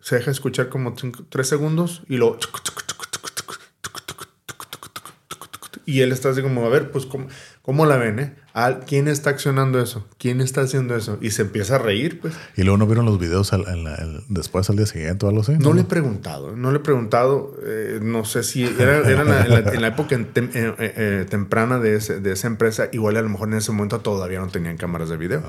se 0.00 0.16
deja 0.16 0.30
escuchar 0.30 0.68
como 0.68 0.94
3 0.94 1.48
segundos 1.48 2.02
y 2.08 2.16
lo... 2.16 2.38
Y 5.84 6.00
él 6.00 6.10
está 6.10 6.30
así 6.30 6.42
como, 6.42 6.66
a 6.66 6.68
ver, 6.68 6.90
pues, 6.90 7.06
¿cómo, 7.06 7.28
cómo 7.62 7.86
la 7.86 7.96
ven? 7.96 8.18
Eh? 8.18 8.36
Ah, 8.58 8.80
¿Quién 8.86 9.06
está 9.06 9.28
accionando 9.28 9.78
eso? 9.82 10.08
¿Quién 10.18 10.40
está 10.40 10.62
haciendo 10.62 10.96
eso? 10.96 11.18
Y 11.20 11.30
se 11.32 11.42
empieza 11.42 11.74
a 11.74 11.78
reír, 11.78 12.20
pues. 12.20 12.32
Y 12.56 12.62
luego 12.62 12.78
no 12.78 12.86
vieron 12.86 13.04
los 13.04 13.18
videos 13.18 13.52
al- 13.52 14.24
después 14.30 14.70
al 14.70 14.76
día 14.76 14.86
siguiente 14.86 15.26
o 15.26 15.28
algo 15.28 15.42
así. 15.42 15.52
No 15.58 15.74
le 15.74 15.82
he 15.82 15.84
preguntado, 15.84 16.56
no 16.56 16.70
le 16.70 16.78
he 16.78 16.80
preguntado, 16.80 17.54
eh, 17.66 18.00
no 18.02 18.24
sé 18.24 18.42
si 18.42 18.64
era, 18.64 18.96
era 19.08 19.20
en, 19.22 19.28
la, 19.28 19.44
en 19.44 19.50
la- 19.64 19.72
en 19.74 19.82
la 19.82 19.88
época 19.88 20.16
tem- 20.32 20.50
eh, 20.54 20.74
eh, 20.78 21.26
temprana 21.28 21.78
de, 21.80 21.96
ese- 21.96 22.20
de 22.20 22.32
esa 22.32 22.46
empresa, 22.46 22.88
igual 22.92 23.18
a 23.18 23.22
lo 23.22 23.28
mejor 23.28 23.48
en 23.48 23.58
ese 23.58 23.72
momento 23.72 24.00
todavía 24.00 24.40
no 24.40 24.48
tenían 24.48 24.78
cámaras 24.78 25.10
de 25.10 25.18
video. 25.18 25.42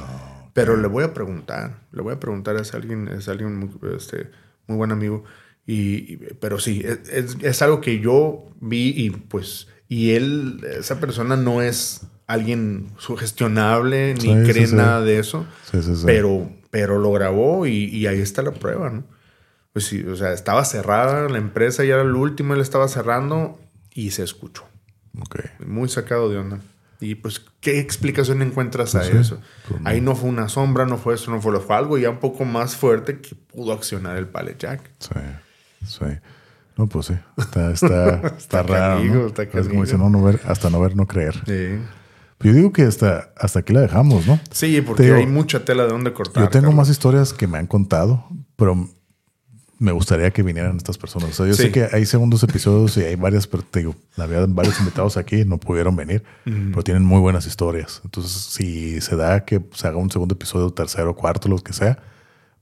Pero 0.53 0.75
le 0.75 0.87
voy 0.89 1.05
a 1.05 1.13
preguntar, 1.13 1.83
le 1.93 2.01
voy 2.01 2.13
a 2.13 2.19
preguntar, 2.19 2.57
es 2.57 2.73
alguien, 2.73 3.07
es 3.07 3.29
alguien 3.29 3.55
muy, 3.57 3.69
este, 3.95 4.31
muy 4.67 4.75
buen 4.75 4.91
amigo. 4.91 5.23
Y, 5.65 6.13
y- 6.13 6.17
pero 6.41 6.59
sí, 6.59 6.83
es, 6.85 7.07
es- 7.09 7.37
es 7.41 7.61
algo 7.61 7.79
que 7.79 8.01
yo 8.01 8.45
vi 8.59 8.89
y 8.97 9.11
pues, 9.11 9.69
y 9.87 10.11
él, 10.11 10.59
esa 10.77 10.99
persona 10.99 11.37
no 11.37 11.61
es 11.61 12.01
alguien 12.27 12.87
sugestionable 12.97 14.13
ni 14.15 14.21
Sí, 14.21 14.35
cree 14.51 14.67
sí. 14.67 14.75
nada 14.75 15.01
de 15.01 15.19
eso. 15.19 15.45
Sí, 15.71 15.81
sí, 15.81 15.95
sí. 15.95 16.03
Pero, 16.05 16.49
pero 16.69 16.99
lo 16.99 17.11
grabó 17.11 17.65
y, 17.65 17.85
y 17.85 18.05
ahí 18.07 18.19
está 18.19 18.41
la 18.41 18.51
prueba, 18.51 18.89
¿no? 18.89 19.03
Pues 19.73 19.85
sí, 19.85 20.03
o 20.03 20.15
sea, 20.15 20.33
estaba 20.33 20.65
cerrada 20.65 21.29
la 21.29 21.37
empresa, 21.37 21.83
ya 21.83 21.95
era 21.95 22.03
el 22.03 22.15
último, 22.15 22.53
él 22.53 22.61
estaba 22.61 22.87
cerrando 22.87 23.59
y 23.93 24.11
se 24.11 24.23
escuchó. 24.23 24.65
Ok. 25.21 25.39
Muy 25.65 25.87
sacado 25.89 26.29
de 26.29 26.37
onda. 26.37 26.59
Y 26.99 27.15
pues, 27.15 27.45
¿qué 27.61 27.79
explicación 27.79 28.41
encuentras 28.41 28.95
a 28.95 28.99
Pues 29.01 29.13
eso? 29.13 29.39
pues. 29.69 29.81
Ahí 29.85 30.01
no 30.01 30.15
fue 30.15 30.29
una 30.29 30.49
sombra, 30.49 30.85
no 30.87 30.97
fue 30.97 31.13
eso, 31.13 31.29
no 31.31 31.41
fue 31.41 31.51
lo 31.51 31.61
fue 31.61 31.75
algo 31.75 31.97
ya 31.97 32.09
un 32.09 32.17
poco 32.19 32.43
más 32.43 32.75
fuerte 32.75 33.19
que 33.21 33.35
pudo 33.35 33.71
accionar 33.71 34.17
el 34.17 34.27
pallet 34.27 34.57
jack. 34.57 34.81
Sí, 34.99 35.19
sí. 35.85 36.05
No, 36.75 36.87
pues 36.87 37.07
sí. 37.07 37.13
Está, 37.37 37.71
está, 37.71 38.15
está, 38.37 38.63
raro. 38.63 38.97
canijo, 38.97 39.15
¿no? 39.15 39.27
está 39.27 39.43
Es 39.43 39.67
como 39.67 39.85
no, 39.85 40.09
no 40.09 40.23
ver, 40.23 40.39
hasta 40.45 40.69
no 40.69 40.79
ver, 40.79 40.95
no 40.95 41.05
creer. 41.05 41.35
Sí. 41.45 41.79
Pero 42.37 42.51
yo 42.53 42.57
digo 42.57 42.71
que 42.73 42.83
hasta, 42.83 43.31
hasta 43.37 43.59
aquí 43.59 43.73
la 43.73 43.81
dejamos, 43.81 44.27
¿no? 44.27 44.39
Sí, 44.51 44.79
porque 44.81 45.03
digo, 45.03 45.15
hay 45.15 45.25
mucha 45.27 45.65
tela 45.65 45.83
de 45.83 45.89
dónde 45.89 46.13
cortar. 46.13 46.43
Yo 46.43 46.49
tengo 46.49 46.71
más 46.71 46.89
historias 46.89 47.33
que 47.33 47.47
me 47.47 47.57
han 47.57 47.65
contado, 47.67 48.25
pero 48.55 48.87
me 49.79 49.91
gustaría 49.91 50.31
que 50.31 50.41
vinieran 50.43 50.77
estas 50.77 50.97
personas. 50.97 51.29
O 51.29 51.33
sea, 51.33 51.45
yo 51.47 51.53
Sí. 51.53 51.63
sé 51.63 51.71
que 51.71 51.87
hay 51.91 52.05
segundos 52.05 52.41
episodios 52.43 52.97
y 52.97 53.01
hay 53.01 53.15
varias, 53.15 53.45
pero 53.47 53.63
te 53.63 53.79
digo, 53.79 53.95
había 54.17 54.45
varios 54.47 54.79
invitados 54.79 55.17
aquí, 55.17 55.45
no 55.45 55.59
pudieron 55.59 55.95
venir, 55.95 56.23
pero 56.43 56.83
tienen 56.83 57.03
muy 57.03 57.19
buenas 57.19 57.45
historias. 57.45 58.01
Entonces, 58.03 58.31
si 58.33 59.01
se 59.01 59.15
da 59.15 59.45
que 59.45 59.61
se 59.73 59.87
haga 59.87 59.97
un 59.97 60.09
segundo 60.09 60.33
episodio, 60.33 60.69
tercero, 60.71 61.15
cuarto, 61.15 61.47
lo 61.47 61.57
que 61.59 61.73
sea, 61.73 61.99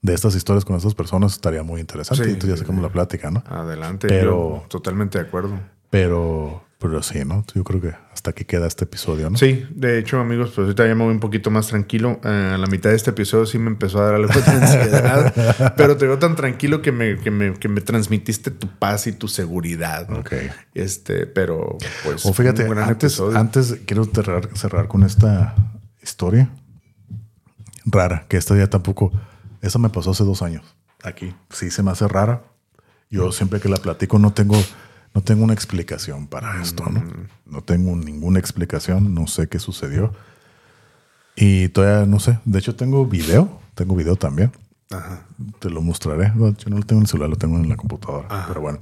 de 0.02 0.14
estas 0.14 0.36
historias 0.36 0.66
con 0.66 0.76
estas 0.76 0.94
personas, 0.94 1.34
estaría 1.34 1.64
muy 1.64 1.80
interesante. 1.82 2.24
Sí, 2.26 2.30
Entonces 2.32 2.50
ya 2.52 2.56
sí, 2.58 2.62
sacamos 2.62 2.82
la 2.84 2.90
plática, 2.90 3.32
¿no? 3.32 3.44
Adelante, 3.48 4.08
Pero- 4.08 4.62
yo 4.62 4.66
totalmente 4.68 5.18
de 5.18 5.26
acuerdo. 5.26 5.58
Pero, 5.90 6.65
pero 6.80 7.02
sí, 7.02 7.24
¿no? 7.26 7.46
Yo 7.54 7.64
creo 7.64 7.82
que 7.82 7.94
hasta 8.14 8.32
aquí 8.32 8.46
queda 8.46 8.68
este 8.68 8.84
episodio, 8.84 9.30
¿no? 9.30 9.38
Sí, 9.38 9.66
de 9.72 9.98
hecho, 9.98 10.20
amigos, 10.20 10.52
pues 10.54 10.66
ahorita 10.66 10.88
ya 10.88 10.96
me 10.96 11.04
voy 11.04 11.14
un 11.14 11.20
poquito 11.20 11.50
más 11.52 11.68
tranquilo. 11.68 12.20
Eh, 12.24 12.52
a 12.54 12.58
la 12.58 12.68
mitad 12.68 12.90
de 12.90 12.96
este 12.96 13.12
episodio 13.12 13.46
sí 13.46 13.58
me 13.58 13.70
empezó 13.70 14.00
a 14.00 14.06
dar 14.06 14.16
algo 14.16 14.34
de 14.34 14.42
ansiedad, 14.52 15.74
pero 15.78 15.98
te 15.98 16.06
veo 16.06 16.20
tan 16.20 16.36
tranquilo 16.36 16.82
que 16.82 16.92
me, 16.92 17.18
que, 17.18 17.32
me, 17.32 17.54
que 17.54 17.68
me 17.68 17.82
transmitiste 17.82 18.52
tu 18.52 18.68
paz 18.68 19.08
y 19.08 19.14
tu 19.14 19.28
seguridad. 19.28 20.08
¿no? 20.10 20.20
Ok. 20.20 20.34
Este, 20.74 21.28
pero 21.28 21.78
pues. 22.04 22.26
O 22.26 22.34
fíjate, 22.34 22.64
un 22.64 22.72
gran 22.72 22.90
antes, 22.90 23.14
episodio. 23.14 23.38
antes 23.38 23.78
quiero 23.86 24.06
cerrar, 24.06 24.50
cerrar 24.56 24.88
con 24.88 25.04
esta 25.04 25.56
historia 26.04 26.50
rara, 27.86 28.26
que 28.28 28.38
esta 28.38 28.56
ya 28.58 28.68
tampoco, 28.68 29.12
esa 29.62 29.80
me 29.80 29.90
pasó 29.90 30.12
hace 30.12 30.24
dos 30.24 30.42
años. 30.42 30.76
Aquí 31.04 31.36
sí 31.50 31.70
se 31.72 31.84
me 31.84 31.92
hace 31.92 32.08
rara. 32.08 32.44
Yo 33.10 33.32
siempre 33.32 33.60
que 33.60 33.70
la 33.70 33.78
platico 33.78 34.20
no 34.20 34.34
tengo, 34.34 34.58
no 35.16 35.22
tengo 35.24 35.44
una 35.46 35.54
explicación 35.54 36.28
para 36.28 36.62
esto, 36.62 36.84
¿no? 36.90 37.02
No 37.46 37.64
tengo 37.64 37.96
ninguna 37.96 38.38
explicación, 38.38 39.14
no 39.16 39.26
sé 39.28 39.48
qué 39.48 39.58
sucedió. 39.60 40.14
Y 41.38 41.70
todavía 41.70 42.06
no 42.06 42.20
sé. 42.20 42.40
De 42.46 42.60
hecho, 42.60 42.76
tengo 42.76 43.06
video, 43.06 43.60
tengo 43.74 43.96
video 43.96 44.16
también. 44.18 44.52
Ajá. 44.92 45.26
Te 45.60 45.70
lo 45.70 45.82
mostraré. 45.82 46.30
No, 46.36 46.56
Yo 46.56 46.70
no 46.70 46.78
lo 46.78 46.84
tengo 46.84 47.00
en 47.00 47.04
el 47.06 47.08
celular, 47.08 47.30
lo 47.30 47.38
tengo 47.38 47.58
en 47.58 47.68
la 47.70 47.76
computadora. 47.78 48.28
Ajá. 48.30 48.46
Pero 48.50 48.62
bueno. 48.62 48.80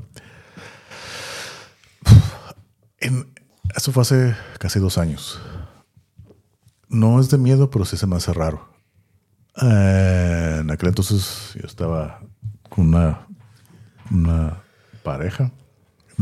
En- 2.99 3.27
eso 3.75 3.91
fue 3.91 4.01
hace 4.01 4.35
casi 4.59 4.79
dos 4.79 4.97
años. 4.97 5.39
No 6.89 7.19
es 7.19 7.29
de 7.29 7.37
miedo, 7.37 7.69
pero 7.69 7.85
sí 7.85 7.97
se 7.97 8.05
me 8.07 8.15
hace 8.15 8.33
raro. 8.33 8.69
Eh, 9.61 10.57
en 10.61 10.71
aquel 10.71 10.89
entonces 10.89 11.53
yo 11.59 11.65
estaba 11.67 12.21
con 12.69 12.87
una, 12.89 13.27
una 14.11 14.61
pareja. 15.03 15.51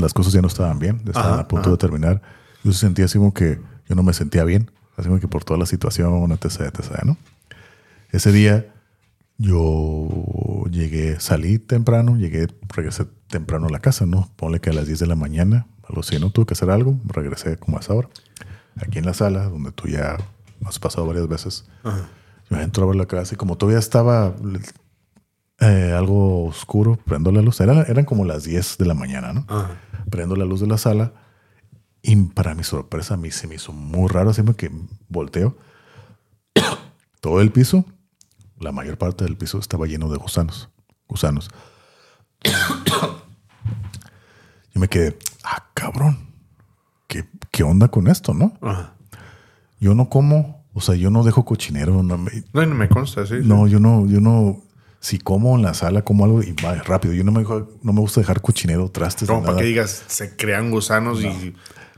Las 0.02 0.14
cosas 0.14 0.34
ya 0.34 0.42
no 0.42 0.48
estaban 0.48 0.80
bien, 0.80 1.02
estaban 1.06 1.34
Ajá, 1.34 1.42
a 1.42 1.48
punto 1.48 1.70
de 1.72 1.78
terminar. 1.78 2.22
Yo 2.64 2.74
sentía 2.74 3.06
así 3.06 3.18
como 3.18 3.34
que 3.34 3.60
yo 3.88 3.96
no 3.96 4.04
me 4.04 4.14
sentía 4.14 4.44
bien, 4.44 4.70
así 4.98 5.08
como 5.08 5.20
que 5.20 5.28
por 5.28 5.44
toda 5.44 5.60
la 5.60 5.66
situación, 5.66 6.32
etc, 6.32 6.62
etc, 6.74 7.04
¿no? 7.06 7.18
Ese 8.12 8.32
día 8.32 8.68
yo 9.38 10.64
llegué, 10.70 11.20
salí 11.20 11.60
temprano, 11.60 12.16
llegué, 12.18 12.48
regresé 12.70 13.06
temprano 13.28 13.68
a 13.68 13.70
la 13.70 13.80
casa, 13.80 14.06
¿no? 14.06 14.30
Ponle 14.36 14.60
que 14.60 14.70
a 14.70 14.74
las 14.74 14.88
10 14.88 15.00
de 15.00 15.08
la 15.08 15.16
mañana, 15.16 15.68
algo 15.88 16.02
así, 16.02 16.20
¿no? 16.20 16.30
Tuve 16.30 16.46
que 16.46 16.54
hacer 16.54 16.70
algo, 16.70 17.00
regresé 17.06 17.58
como 17.58 17.78
a 17.78 17.80
esa 17.80 17.94
hora. 17.94 18.10
Aquí 18.80 19.00
en 19.00 19.06
la 19.06 19.14
sala, 19.14 19.46
donde 19.46 19.72
tú 19.72 19.88
ya 19.88 20.18
has 20.66 20.80
pasado 20.80 21.08
varias 21.08 21.28
veces, 21.28 21.66
Ajá. 21.84 22.08
yo 22.50 22.58
entro 22.60 22.84
a 22.84 22.88
ver 22.88 22.96
la 22.96 23.06
casa 23.08 23.34
y 23.34 23.38
como 23.38 23.58
todavía 23.58 23.80
estaba 23.80 24.36
eh, 25.60 25.94
algo 25.98 26.46
oscuro, 26.46 26.98
prendo 27.06 27.32
la 27.32 27.42
luz. 27.42 27.60
Era- 27.62 27.84
eran 27.84 28.06
como 28.06 28.26
las 28.26 28.44
10 28.44 28.78
de 28.78 28.86
la 28.86 28.94
mañana, 28.94 29.34
¿no? 29.34 29.46
Ajá. 29.48 29.72
Prendo 30.10 30.36
la 30.36 30.46
luz 30.46 30.62
de 30.62 30.68
la 30.68 30.78
sala 30.78 31.14
y 32.02 32.16
para 32.16 32.56
mi 32.56 32.64
sorpresa 32.64 33.14
a 33.14 33.18
mí 33.18 33.32
se 33.32 33.48
me 33.48 33.56
hizo 33.56 33.74
muy 33.74 34.08
raro, 34.10 34.32
así 34.32 34.42
que 34.58 34.72
volteo. 35.08 35.58
Todo 37.22 37.42
el 37.42 37.52
piso, 37.52 37.86
la 38.60 38.72
mayor 38.72 38.98
parte 38.98 39.24
del 39.24 39.38
piso 39.38 39.60
estaba 39.60 39.86
lleno 39.86 40.10
de 40.10 40.18
gusanos. 40.18 40.70
Gusanos. 41.08 41.50
Yo 44.74 44.80
me 44.80 44.88
quedé, 44.88 45.18
ah, 45.44 45.66
cabrón, 45.74 46.18
¿qué, 47.08 47.26
qué 47.52 47.64
onda 47.64 47.90
con 47.90 48.08
esto, 48.08 48.34
no? 48.34 48.54
Ajá. 48.62 48.94
Yo 49.82 49.94
no 49.96 50.08
como, 50.10 50.64
o 50.74 50.80
sea, 50.80 50.96
yo 50.96 51.10
no 51.10 51.24
dejo 51.24 51.44
cochinero, 51.44 52.04
no 52.04 52.18
me, 52.18 52.32
No, 52.54 52.66
no 52.66 52.76
me 52.76 52.88
consta, 52.88 53.26
sí. 53.26 53.42
sí. 53.42 53.48
no, 53.48 53.68
yo 53.68 53.80
no, 53.80 54.06
yo 54.08 54.22
no. 54.22 54.62
Si 55.02 55.18
como 55.18 55.56
en 55.58 55.64
la 55.64 55.74
sala, 55.74 56.04
como 56.04 56.24
algo 56.26 56.42
y 56.44 56.54
va 56.64 56.76
rápido. 56.76 57.14
Yo 57.14 57.24
no 57.24 57.32
me, 57.34 57.42
no 57.44 57.92
me 57.94 58.00
gusta 58.00 58.22
dejar 58.22 58.40
cochinero, 58.42 58.90
trastes, 58.90 59.28
ni 59.30 59.42
para 59.42 59.58
que 59.58 59.64
digas, 59.64 60.04
se 60.08 60.36
crean 60.38 60.72
gusanos 60.72 61.22
y. 61.24 61.54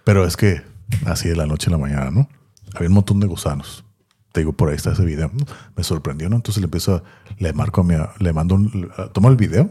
Pero 0.05 0.25
es 0.25 0.35
que 0.38 0.61
así 1.05 1.27
de 1.30 1.35
la 1.35 1.45
noche 1.45 1.67
a 1.67 1.71
la 1.71 1.77
mañana, 1.77 2.09
¿no? 2.11 2.30
Había 2.73 2.88
un 2.88 2.95
montón 2.95 3.19
de 3.19 3.27
gusanos. 3.27 3.84
Te 4.31 4.39
digo, 4.39 4.53
por 4.53 4.69
ahí 4.69 4.75
está 4.75 4.93
ese 4.93 5.05
video. 5.05 5.30
¿no? 5.34 5.45
Me 5.75 5.84
sorprendió, 5.84 6.27
¿no? 6.30 6.38
Entonces 6.38 6.59
le 6.61 6.65
empiezo, 6.65 6.95
a- 6.95 7.03
le 7.38 7.53
marco 7.53 7.81
a 7.81 7.84
mi, 7.84 7.93
le 8.19 8.34
mando, 8.34 8.55
un, 8.55 8.89
tomo 9.13 9.30
el 9.30 9.35
video 9.35 9.69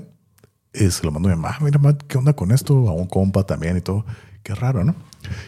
y 0.75 0.91
se 0.91 1.03
lo 1.05 1.11
mando 1.11 1.29
a 1.29 1.35
mi 1.35 1.41
mamá. 1.41 1.57
"Ah, 1.59 1.65
Mira, 1.65 1.79
ma, 1.79 1.97
¿qué 1.97 2.19
onda 2.19 2.35
con 2.35 2.53
esto? 2.53 2.75
A 2.89 2.93
un 2.93 3.07
compa 3.07 3.45
también 3.45 3.77
y 3.79 3.81
todo. 3.81 4.05
Qué 4.43 4.55
raro, 4.55 4.85
¿no? 4.85 4.95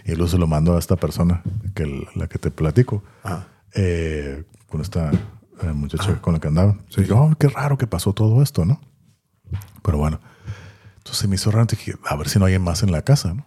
Y 0.07 0.13
luego 0.13 0.29
se 0.29 0.39
lo 0.39 0.47
mando 0.47 0.75
a 0.75 0.79
esta 0.79 0.97
persona, 0.97 1.43
que 1.75 2.07
la 2.15 2.29
que 2.29 2.39
te 2.39 2.51
platico, 2.51 3.03
Ajá. 3.23 3.47
eh, 3.75 4.45
con 4.69 4.81
esta 4.81 5.11
eh, 5.63 5.73
muchacha 5.73 6.21
con 6.21 6.35
la 6.35 6.41
que 6.41 6.49
andaba. 6.49 6.77
Sí. 6.91 7.03
Y 7.03 7.05
yo, 7.05 7.19
"Oh, 7.19 7.35
qué 7.39 7.49
raro 7.49 7.79
que 7.79 7.87
pasó 7.87 8.13
todo 8.13 8.43
esto, 8.43 8.65
¿no? 8.65 8.81
Pero 9.83 9.99
bueno, 9.99 10.21
entonces 10.99 11.29
me 11.29 11.37
hizo 11.37 11.51
raro. 11.51 11.67
Dije, 11.67 11.95
a 12.07 12.17
ver 12.17 12.29
si 12.29 12.39
no 12.39 12.47
hay 12.47 12.59
más 12.59 12.83
en 12.83 12.93
la 12.93 13.03
casa, 13.03 13.35
¿no? 13.35 13.47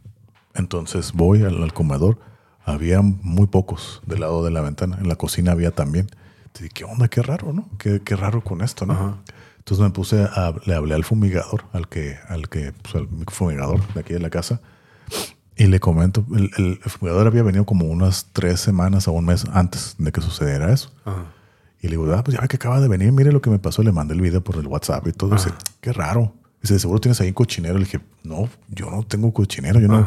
Entonces 0.54 1.14
voy 1.14 1.44
al, 1.44 1.62
al 1.64 1.74
comedor. 1.74 2.20
Había 2.66 3.02
muy 3.02 3.48
pocos 3.48 4.02
del 4.06 4.20
lado 4.22 4.44
de 4.44 4.52
la 4.52 4.62
ventana. 4.62 4.98
En 5.00 5.08
la 5.08 5.16
cocina 5.16 5.54
había 5.54 5.72
también. 5.72 6.08
dije, 6.54 6.70
¿qué 6.70 6.84
onda? 6.84 7.08
Qué 7.08 7.22
raro, 7.22 7.54
¿no? 7.54 7.70
Qué, 7.78 8.02
qué 8.04 8.16
raro 8.16 8.44
con 8.44 8.62
esto, 8.62 8.86
¿no? 8.86 9.20
Entonces 9.60 9.84
me 9.84 9.90
puse 9.92 10.22
a, 10.24 10.54
le 10.66 10.76
hablé 10.76 10.96
al 10.96 11.04
fumigador, 11.04 11.66
al 11.74 11.88
que, 11.88 12.18
al 12.30 12.48
que, 12.50 12.74
pues 12.82 12.96
al 12.96 13.08
fumigador 13.28 13.82
de 13.94 14.00
aquí 14.00 14.14
de 14.14 14.20
la 14.20 14.30
casa. 14.30 14.62
Y 15.56 15.66
le 15.68 15.80
comento, 15.80 16.26
el, 16.36 16.52
el, 16.58 16.78
fumigador 16.90 17.28
había 17.28 17.42
venido 17.44 17.66
como 17.66 17.86
unas 17.86 18.28
tres 18.32 18.60
semanas 18.60 19.08
o 19.08 19.12
un 19.14 19.26
mes 19.26 19.46
antes 19.54 19.96
de 19.98 20.12
que 20.12 20.22
sucediera 20.22 20.72
eso. 20.72 20.92
Y 21.82 21.88
le 21.88 21.92
digo, 21.92 22.12
ah, 22.14 22.24
pues 22.24 22.36
ya 22.36 22.42
ve 22.42 22.48
que 22.48 22.56
acaba 22.56 22.80
de 22.80 22.88
venir, 22.88 23.12
mire 23.12 23.32
lo 23.32 23.42
que 23.42 23.50
me 23.50 23.60
pasó. 23.60 23.84
Le 23.84 23.92
mandé 23.92 24.14
el 24.14 24.22
video 24.22 24.44
por 24.44 24.56
el 24.58 24.68
WhatsApp 24.68 25.08
y 25.08 25.12
todo. 25.12 25.36
Dice, 25.36 25.52
qué 25.80 25.94
raro. 25.94 26.34
Dice, 26.62 26.80
seguro 26.80 27.00
tienes 27.00 27.22
ahí 27.22 27.28
un 27.28 27.34
cochinero. 27.34 27.76
Le 27.76 27.86
dije, 27.86 28.00
no, 28.24 28.50
yo 28.70 28.90
no 28.90 29.04
tengo 29.04 29.32
cochinero. 29.32 29.80
Yo 29.80 29.88
no, 29.88 30.06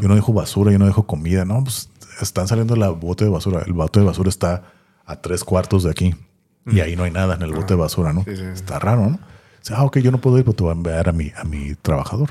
yo 0.00 0.08
no 0.08 0.14
dejo 0.14 0.32
basura, 0.32 0.70
yo 0.70 0.78
no 0.78 0.86
dejo 0.86 1.06
comida. 1.06 1.44
No, 1.44 1.64
pues 1.64 1.90
están 2.20 2.46
saliendo 2.46 2.76
la 2.76 2.90
bote 2.90 3.24
de 3.24 3.30
basura. 3.30 3.62
El 3.66 3.72
bote 3.72 4.00
de 4.00 4.06
basura 4.06 4.28
está 4.28 4.62
a 5.04 5.20
tres 5.20 5.42
cuartos 5.42 5.82
de 5.84 5.90
aquí. 5.90 6.14
Y 6.66 6.80
ahí 6.80 6.96
no 6.96 7.04
hay 7.04 7.10
nada 7.10 7.34
en 7.34 7.42
el 7.42 7.52
bote 7.52 7.74
de 7.74 7.80
basura, 7.80 8.12
¿no? 8.12 8.24
Está 8.26 8.78
raro, 8.78 9.08
¿no? 9.08 9.18
Dice, 9.60 9.74
ah, 9.74 9.84
ok, 9.84 9.98
yo 9.98 10.10
no 10.10 10.20
puedo 10.20 10.38
ir, 10.38 10.44
pero 10.44 10.54
te 10.54 10.62
voy 10.62 10.70
a 10.70 10.74
enviar 10.74 11.08
a 11.08 11.12
mi, 11.12 11.32
a 11.34 11.44
mi 11.44 11.74
trabajador, 11.76 12.30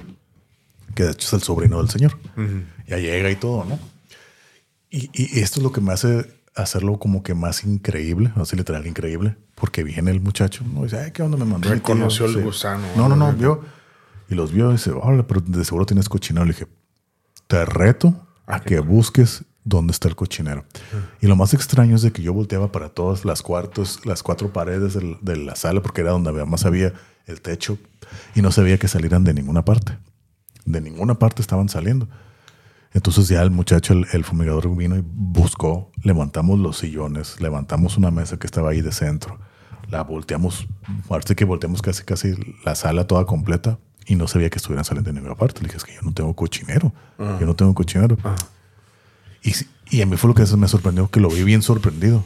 que 0.94 1.04
de 1.04 1.12
hecho 1.12 1.28
es 1.28 1.34
el 1.34 1.42
sobrino 1.42 1.80
del 1.80 1.90
señor. 1.90 2.18
Ya 2.88 2.98
llega 2.98 3.32
y 3.32 3.36
todo, 3.36 3.66
¿no? 3.66 3.80
Y, 4.90 5.10
y, 5.14 5.40
esto 5.40 5.60
es 5.60 5.64
lo 5.64 5.72
que 5.72 5.82
me 5.82 5.92
hace 5.92 6.37
hacerlo 6.58 6.98
como 6.98 7.24
que 7.24 7.34
más 7.34 7.64
increíble, 7.64 8.32
así 8.36 8.56
literal 8.56 8.86
increíble, 8.88 9.38
porque 9.56 9.84
viene 9.84 10.12
el 10.12 10.20
muchacho, 10.20 10.64
¿no? 10.66 10.84
dice, 10.84 10.98
ay, 10.98 11.12
¿qué 11.12 11.22
onda 11.22 11.38
me 11.38 11.46
mandó? 11.46 11.70
Reconoció 11.70 12.26
el 12.26 12.44
gusano. 12.44 12.86
No, 12.96 13.08
no, 13.08 13.16
no, 13.16 13.32
vio. 13.34 13.62
Y 14.30 14.36
los 14.36 14.52
vio 14.52 14.70
y 14.70 14.74
dice, 14.74 14.92
hola, 14.92 15.26
pero 15.26 15.42
de 15.42 15.64
seguro 15.64 15.86
tienes 15.86 16.10
cochinero. 16.10 16.46
Le 16.46 16.52
dije, 16.52 16.68
te 17.48 17.64
reto 17.64 18.14
a 18.46 18.60
que 18.60 18.80
busques 18.80 19.46
dónde 19.64 19.92
está 19.92 20.08
el 20.08 20.16
cochinero. 20.16 20.66
Y 21.22 21.28
lo 21.28 21.36
más 21.36 21.54
extraño 21.54 21.96
es 21.96 22.02
de 22.02 22.12
que 22.12 22.22
yo 22.22 22.34
volteaba 22.34 22.72
para 22.72 22.90
todas 22.90 23.26
las 23.26 23.42
cuartos, 23.42 24.06
las 24.06 24.24
cuatro 24.24 24.52
paredes 24.52 24.98
de 25.22 25.38
la 25.38 25.56
sala, 25.56 25.82
porque 25.82 26.02
era 26.02 26.12
donde 26.12 26.32
más 26.46 26.66
había 26.66 26.94
el 27.26 27.42
techo, 27.42 27.78
y 28.36 28.42
no 28.42 28.52
se 28.52 28.62
veía 28.64 28.78
que 28.78 28.88
salieran 28.88 29.24
de 29.24 29.34
ninguna 29.34 29.64
parte. 29.64 29.98
De 30.66 30.82
ninguna 30.82 31.20
parte 31.20 31.42
estaban 31.42 31.70
saliendo. 31.70 32.08
Entonces 32.94 33.28
ya 33.28 33.42
el 33.42 33.52
muchacho, 33.52 33.94
el, 33.94 34.24
fumigador 34.24 34.76
vino 34.76 34.96
y 34.96 35.04
buscó, 35.06 35.92
levantamos 36.04 36.58
los 36.60 36.78
sillones, 36.78 37.40
levantamos 37.42 37.98
una 37.98 38.12
mesa 38.12 38.38
que 38.38 38.48
estaba 38.48 38.72
ahí 38.72 38.82
de 38.82 38.92
centro, 38.92 39.38
la 39.90 40.04
volteamos, 40.04 40.68
parece 41.08 41.36
que 41.36 41.46
volteamos 41.46 41.82
casi 41.82 42.04
casi 42.04 42.34
la 42.66 42.76
sala 42.76 43.06
toda 43.06 43.26
completa 43.26 43.78
y 44.08 44.16
no 44.16 44.28
se 44.28 44.38
veía 44.38 44.50
que 44.50 44.58
estuvieran 44.58 44.86
saliendo 44.86 45.10
de 45.10 45.16
ninguna 45.16 45.36
parte. 45.36 45.62
Le 45.62 45.68
dije, 45.68 45.78
es 45.78 45.84
que 45.84 45.94
yo 45.94 46.02
no 46.02 46.14
tengo 46.14 46.34
cochinero, 46.34 46.94
yo 47.20 47.46
no 47.46 47.56
tengo 47.56 47.74
cochinero. 47.74 48.18
Y, 49.90 50.02
a 50.02 50.06
mí 50.06 50.18
fue 50.18 50.30
lo 50.30 50.34
que 50.34 50.44
me 50.56 50.68
sorprendió, 50.68 51.10
que 51.10 51.20
lo 51.20 51.30
vi 51.30 51.44
bien 51.44 51.62
sorprendido. 51.62 52.26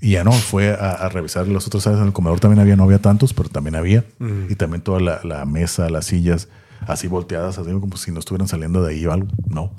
Y 0.00 0.12
ya 0.12 0.24
no, 0.24 0.32
fue 0.32 0.72
a, 0.72 1.08
revisar 1.08 1.46
las 1.46 1.66
otras 1.66 1.86
áreas. 1.86 2.00
En 2.00 2.08
el 2.08 2.12
comedor 2.12 2.40
también 2.40 2.60
había, 2.60 2.76
no 2.76 2.84
había 2.84 3.00
tantos, 3.00 3.34
pero 3.34 3.48
también 3.48 3.76
había. 3.76 4.04
Y 4.48 4.54
también 4.54 4.82
toda 4.82 5.00
la, 5.00 5.44
mesa, 5.44 5.90
las 5.90 6.06
sillas, 6.06 6.48
así 6.86 7.08
volteadas, 7.08 7.58
así 7.58 7.70
como 7.70 7.96
si 7.96 8.10
no 8.10 8.18
estuvieran 8.20 8.48
saliendo 8.48 8.82
de 8.82 8.92
ahí 8.92 9.06
o 9.06 9.12
algo. 9.12 9.28
No. 9.46 9.72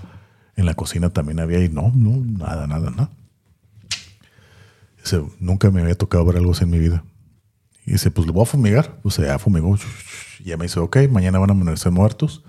En 0.56 0.66
la 0.66 0.74
cocina 0.74 1.10
también 1.10 1.40
había 1.40 1.64
y 1.64 1.70
no, 1.70 1.92
no, 1.96 2.24
nada, 2.26 2.68
nada, 2.68 2.92
nada. 2.92 3.10
Dice, 5.04 5.24
nunca 5.40 5.70
me 5.72 5.82
había 5.82 5.96
tocado 5.96 6.24
ver 6.26 6.38
algo 6.38 6.52
así 6.52 6.64
en 6.64 6.70
mi 6.70 6.80
vida. 6.80 7.04
Y 7.86 7.94
dice, 7.94 8.12
pues 8.12 8.28
lo 8.28 8.34
voy 8.34 8.44
a 8.44 8.46
fumigar. 8.46 9.00
O 9.04 9.12
sea, 9.12 9.26
ya 9.26 9.40
fumigó. 9.40 9.78
Y 10.40 10.46
ya 10.46 10.58
me 10.58 10.64
dice, 10.64 10.80
ok, 10.80 10.98
mañana 11.10 11.40
van 11.40 11.50
a 11.50 11.54
amanecer 11.54 11.92
muertos. 11.92 12.44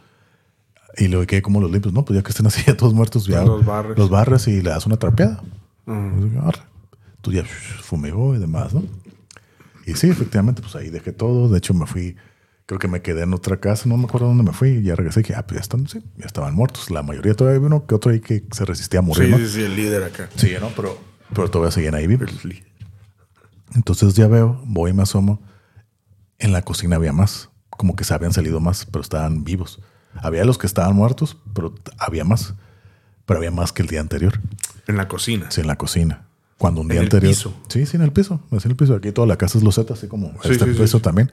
Y 0.97 1.09
luego 1.09 1.26
que 1.26 1.43
como 1.43 1.60
los 1.60 1.70
limpios, 1.70 1.93
no, 1.93 2.05
pues 2.05 2.16
ya 2.16 2.22
que 2.22 2.31
estén 2.31 2.47
así 2.47 2.62
ya 2.66 2.76
todos 2.76 2.94
muertos, 2.94 3.26
ya 3.26 3.44
los 3.44 3.64
barres. 3.64 3.98
Los 3.98 4.10
barres 4.10 4.47
y 4.48 4.62
le 4.62 4.70
das 4.70 4.86
una 4.86 4.97
trapeada. 4.97 5.43
Tú 7.20 7.32
ya 7.32 7.43
fumegó 7.82 8.35
y 8.36 8.39
demás, 8.39 8.74
¿no? 8.74 8.82
Y 9.86 9.94
sí, 9.94 10.09
efectivamente, 10.09 10.62
pues 10.62 10.76
ahí 10.76 10.90
dejé 10.90 11.12
todo. 11.12 11.48
De 11.48 11.59
hecho, 11.59 11.74
me 11.74 11.86
fui, 11.86 12.16
creo 12.66 12.78
que 12.78 12.88
me 12.88 13.02
quedé 13.02 13.22
en 13.22 13.34
otra 13.34 13.58
casa, 13.58 13.88
no 13.88 13.96
me 13.96 14.04
acuerdo 14.04 14.28
dónde 14.28 14.42
me 14.42 14.52
fui. 14.52 14.70
Y 14.70 14.82
ya 14.82 14.96
regresé 14.96 15.20
y 15.20 15.22
que, 15.24 15.34
ah, 15.34 15.46
pues 15.46 15.56
ya 15.56 15.60
están, 15.60 15.86
sí, 15.88 16.02
ya 16.16 16.26
estaban 16.26 16.54
muertos. 16.54 16.90
La 16.90 17.02
mayoría 17.02 17.34
todavía 17.34 17.60
uno 17.60 17.86
que 17.86 17.94
otro 17.94 18.12
ahí 18.12 18.20
que 18.20 18.44
se 18.50 18.64
resistía 18.64 19.00
a 19.00 19.02
morir. 19.02 19.34
Sí, 19.36 19.46
sí, 19.46 19.52
sí, 19.52 19.62
el 19.62 19.76
líder 19.76 20.04
acá. 20.04 20.28
Sí, 20.36 20.54
¿no? 20.60 20.68
Pero, 20.74 20.98
pero 21.34 21.50
todavía 21.50 21.72
seguían 21.72 21.94
ahí 21.94 22.06
vivos. 22.06 22.30
Entonces 23.74 24.14
ya 24.14 24.28
veo, 24.28 24.60
voy 24.64 24.90
y 24.90 24.94
me 24.94 25.02
asomo. 25.02 25.42
En 26.38 26.52
la 26.52 26.62
cocina 26.62 26.96
había 26.96 27.12
más, 27.12 27.50
como 27.70 27.96
que 27.96 28.04
se 28.04 28.14
habían 28.14 28.32
salido 28.32 28.60
más, 28.60 28.86
pero 28.86 29.02
estaban 29.02 29.44
vivos. 29.44 29.80
Había 30.16 30.44
los 30.44 30.58
que 30.58 30.66
estaban 30.66 30.94
muertos, 30.94 31.36
pero 31.54 31.74
había 31.98 32.24
más. 32.24 32.54
Pero 33.26 33.38
había 33.38 33.50
más 33.50 33.72
que 33.72 33.82
el 33.82 33.88
día 33.88 34.00
anterior. 34.00 34.40
En 34.86 34.96
la 34.96 35.08
cocina. 35.08 35.50
Sí, 35.50 35.60
en 35.60 35.66
la 35.66 35.76
cocina. 35.76 36.26
Cuando 36.58 36.82
un 36.82 36.88
día 36.88 36.98
¿En 36.98 37.04
anterior. 37.04 37.30
El 37.30 37.36
piso? 37.36 37.54
Sí, 37.68 37.84
sí, 37.86 37.96
en 37.96 38.02
el 38.02 38.12
piso. 38.12 38.40
en 38.50 38.60
el 38.62 38.76
piso. 38.76 38.94
Aquí 38.94 39.12
toda 39.12 39.26
la 39.26 39.36
casa 39.36 39.58
es 39.58 39.64
loseta, 39.64 39.94
así 39.94 40.06
como 40.06 40.32
este 40.44 40.66
piso 40.66 41.00
también. 41.00 41.32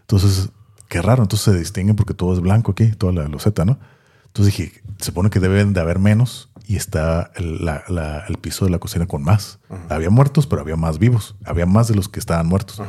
Entonces, 0.00 0.50
qué 0.88 1.02
raro. 1.02 1.22
Entonces 1.22 1.52
se 1.52 1.58
distinguen 1.58 1.96
porque 1.96 2.14
todo 2.14 2.34
es 2.34 2.40
blanco 2.40 2.72
aquí, 2.72 2.90
toda 2.92 3.12
la 3.12 3.28
loseta, 3.28 3.64
¿no? 3.64 3.78
Entonces 4.26 4.56
dije, 4.56 4.82
se 4.98 5.06
supone 5.06 5.30
que 5.30 5.40
deben 5.40 5.72
de 5.72 5.80
haber 5.80 5.98
menos 5.98 6.50
y 6.66 6.76
está 6.76 7.30
el, 7.36 8.38
piso 8.40 8.64
de 8.64 8.70
la 8.70 8.78
cocina 8.78 9.06
con 9.06 9.22
más. 9.22 9.58
Había 9.88 10.10
muertos, 10.10 10.46
pero 10.46 10.62
había 10.62 10.76
más 10.76 10.98
vivos. 10.98 11.34
Había 11.44 11.66
más 11.66 11.88
de 11.88 11.94
los 11.94 12.08
que 12.08 12.20
estaban 12.20 12.46
muertos. 12.46 12.82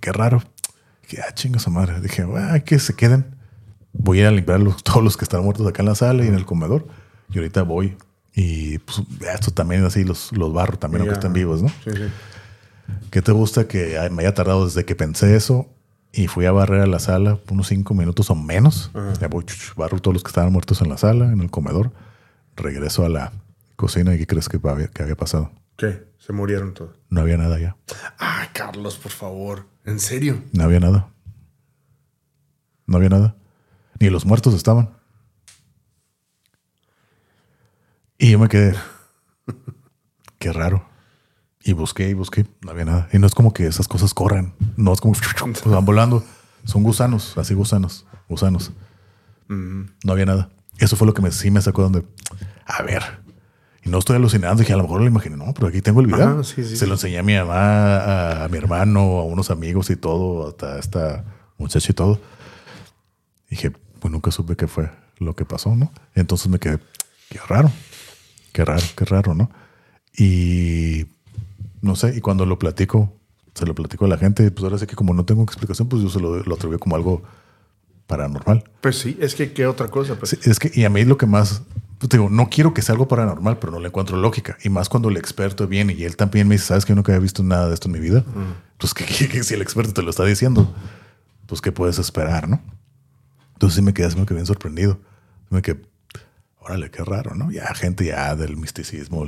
qué 0.00 0.12
raro. 0.12 0.42
Dije, 1.02 1.22
ah, 1.26 1.32
chinga 1.32 1.58
su 1.58 1.70
madre. 1.70 2.00
Dije, 2.00 2.26
ah, 2.36 2.60
que 2.60 2.78
se 2.78 2.94
queden 2.94 3.38
voy 3.92 4.18
a 4.18 4.20
ir 4.22 4.26
a 4.28 4.30
limpiar 4.30 4.60
todos 4.84 5.02
los 5.02 5.16
que 5.16 5.24
están 5.24 5.42
muertos 5.42 5.66
acá 5.66 5.82
en 5.82 5.88
la 5.88 5.94
sala 5.94 6.24
y 6.24 6.28
en 6.28 6.34
el 6.34 6.44
comedor. 6.44 6.86
Y 7.32 7.38
ahorita 7.38 7.62
voy. 7.62 7.96
Y 8.34 8.78
pues, 8.78 9.02
esto 9.34 9.50
también 9.50 9.84
así 9.84 10.04
los, 10.04 10.32
los 10.32 10.52
barro 10.52 10.78
también, 10.78 11.02
aunque 11.02 11.14
estén 11.14 11.32
vivos, 11.32 11.62
¿no? 11.62 11.68
Sí, 11.84 11.90
sí. 11.92 12.04
¿Qué 13.10 13.20
te 13.20 13.32
gusta 13.32 13.66
que 13.66 13.98
me 14.12 14.22
haya 14.22 14.34
tardado 14.34 14.64
desde 14.64 14.84
que 14.84 14.94
pensé 14.94 15.34
eso 15.36 15.68
y 16.12 16.26
fui 16.26 16.46
a 16.46 16.52
barrer 16.52 16.82
a 16.82 16.86
la 16.86 16.98
sala 16.98 17.38
unos 17.50 17.68
cinco 17.68 17.94
minutos 17.94 18.30
o 18.30 18.34
menos? 18.34 18.90
Voy, 19.30 19.44
barro 19.76 20.00
todos 20.00 20.14
los 20.14 20.22
que 20.22 20.28
estaban 20.28 20.52
muertos 20.52 20.80
en 20.80 20.88
la 20.88 20.98
sala, 20.98 21.32
en 21.32 21.40
el 21.40 21.50
comedor. 21.50 21.92
Regreso 22.56 23.04
a 23.04 23.08
la 23.08 23.32
cocina 23.76 24.14
y 24.14 24.18
¿qué 24.18 24.26
crees 24.26 24.48
que 24.48 24.58
había, 24.68 24.88
que 24.88 25.02
había 25.02 25.16
pasado? 25.16 25.52
¿Qué? 25.76 26.08
Se 26.18 26.32
murieron 26.32 26.74
todos. 26.74 26.98
No 27.08 27.20
había 27.20 27.36
nada 27.36 27.58
ya. 27.58 27.76
Ay, 28.18 28.48
Carlos, 28.52 28.96
por 28.96 29.12
favor. 29.12 29.66
¿En 29.84 30.00
serio? 30.00 30.42
No 30.52 30.64
había 30.64 30.80
nada. 30.80 31.08
No 32.86 32.96
había 32.96 33.08
nada. 33.08 33.36
Ni 34.00 34.10
los 34.10 34.26
muertos 34.26 34.54
estaban. 34.54 34.90
Y 38.18 38.32
yo 38.32 38.38
me 38.38 38.48
quedé. 38.48 38.74
Qué 40.38 40.52
raro. 40.52 40.88
Y 41.68 41.74
busqué 41.74 42.08
y 42.08 42.14
busqué. 42.14 42.46
No 42.62 42.70
había 42.70 42.86
nada. 42.86 43.08
Y 43.12 43.18
no 43.18 43.26
es 43.26 43.34
como 43.34 43.52
que 43.52 43.66
esas 43.66 43.86
cosas 43.86 44.14
corren. 44.14 44.54
No 44.78 44.90
es 44.90 45.02
como 45.02 45.12
que 45.12 45.20
van 45.68 45.84
volando. 45.84 46.24
Son 46.64 46.82
gusanos, 46.82 47.36
así 47.36 47.52
gusanos. 47.52 48.06
Gusanos. 48.26 48.72
Mm. 49.48 49.82
No 50.02 50.12
había 50.12 50.24
nada. 50.24 50.48
Eso 50.78 50.96
fue 50.96 51.06
lo 51.06 51.12
que 51.12 51.20
me, 51.20 51.30
sí 51.30 51.50
me 51.50 51.60
sacó 51.60 51.82
donde. 51.82 52.06
A 52.64 52.82
ver. 52.84 53.02
Y 53.84 53.90
no 53.90 53.98
estoy 53.98 54.16
alucinando. 54.16 54.60
Dije, 54.60 54.72
a 54.72 54.78
lo 54.78 54.84
mejor 54.84 55.02
lo 55.02 55.08
imaginé. 55.08 55.36
No, 55.36 55.52
pero 55.52 55.66
aquí 55.66 55.82
tengo 55.82 56.00
el 56.00 56.06
video. 56.06 56.42
Se 56.42 56.86
lo 56.86 56.94
enseñé 56.94 57.18
a 57.18 57.22
mi 57.22 57.34
mamá, 57.34 58.44
a, 58.44 58.48
mi 58.48 58.56
hermano, 58.56 59.00
a 59.18 59.24
unos 59.24 59.50
amigos 59.50 59.90
y 59.90 59.96
todo. 59.96 60.48
Hasta 60.48 60.78
esta 60.78 61.26
muchacha 61.58 61.92
y 61.92 61.94
todo. 61.94 62.18
Dije, 63.50 63.72
pues 64.00 64.10
nunca 64.10 64.30
supe 64.30 64.56
qué 64.56 64.68
fue 64.68 64.90
lo 65.18 65.36
que 65.36 65.44
pasó, 65.44 65.76
¿no? 65.76 65.92
Entonces 66.14 66.48
me 66.48 66.58
quedé, 66.58 66.78
qué 67.28 67.40
raro, 67.46 67.70
qué 68.54 68.64
raro, 68.64 68.86
qué 68.96 69.04
raro, 69.04 69.34
¿no? 69.34 69.50
Y 70.16 71.06
no 71.80 71.96
sé, 71.96 72.16
y 72.16 72.20
cuando 72.20 72.46
lo 72.46 72.58
platico, 72.58 73.12
se 73.54 73.66
lo 73.66 73.74
platico 73.74 74.04
a 74.04 74.08
la 74.08 74.18
gente, 74.18 74.50
pues 74.50 74.64
ahora 74.64 74.78
sé 74.78 74.86
que 74.86 74.96
como 74.96 75.14
no 75.14 75.24
tengo 75.24 75.42
explicación, 75.42 75.88
pues 75.88 76.02
yo 76.02 76.08
se 76.08 76.20
lo, 76.20 76.42
lo 76.42 76.54
atribuyo 76.54 76.78
como 76.78 76.96
algo 76.96 77.22
paranormal. 78.08 78.64
Pues 78.80 78.98
sí, 78.98 79.16
es 79.20 79.36
que 79.36 79.52
qué 79.52 79.66
otra 79.66 79.88
cosa. 79.88 80.16
Pues? 80.16 80.32
es 80.32 80.58
que, 80.58 80.72
y 80.74 80.84
a 80.84 80.90
mí 80.90 81.04
lo 81.04 81.16
que 81.16 81.26
más, 81.26 81.62
pues 81.98 82.10
digo, 82.10 82.28
no 82.30 82.48
quiero 82.48 82.74
que 82.74 82.82
sea 82.82 82.94
algo 82.94 83.06
paranormal, 83.06 83.58
pero 83.58 83.70
no 83.72 83.78
le 83.78 83.88
encuentro 83.88 84.16
lógica. 84.16 84.56
Y 84.64 84.70
más 84.70 84.88
cuando 84.88 85.10
el 85.10 85.16
experto 85.16 85.68
viene 85.68 85.92
y 85.92 86.04
él 86.04 86.16
también 86.16 86.48
me 86.48 86.56
dice, 86.56 86.66
sabes 86.66 86.84
que 86.84 86.90
yo 86.90 86.96
nunca 86.96 87.12
había 87.12 87.22
visto 87.22 87.42
nada 87.44 87.68
de 87.68 87.74
esto 87.74 87.86
en 87.86 87.92
mi 87.92 88.00
vida. 88.00 88.24
Pues 88.78 88.94
que, 88.94 89.04
si 89.44 89.54
el 89.54 89.62
experto 89.62 89.92
te 89.92 90.02
lo 90.02 90.10
está 90.10 90.24
diciendo, 90.24 90.74
pues 91.46 91.60
qué 91.60 91.70
puedes 91.70 91.98
esperar, 91.98 92.48
¿no? 92.48 92.60
Entonces 93.52 93.76
sí 93.76 93.82
me 93.82 93.92
quedé, 93.92 94.08
me 94.16 94.24
quedé 94.24 94.36
bien 94.36 94.46
sorprendido. 94.46 94.98
Me 95.50 95.62
quedé, 95.62 95.80
órale, 96.68 96.90
qué 96.90 97.02
raro, 97.02 97.34
¿no? 97.34 97.50
Ya 97.50 97.74
gente 97.74 98.04
ya 98.04 98.36
del 98.36 98.56
misticismo, 98.56 99.24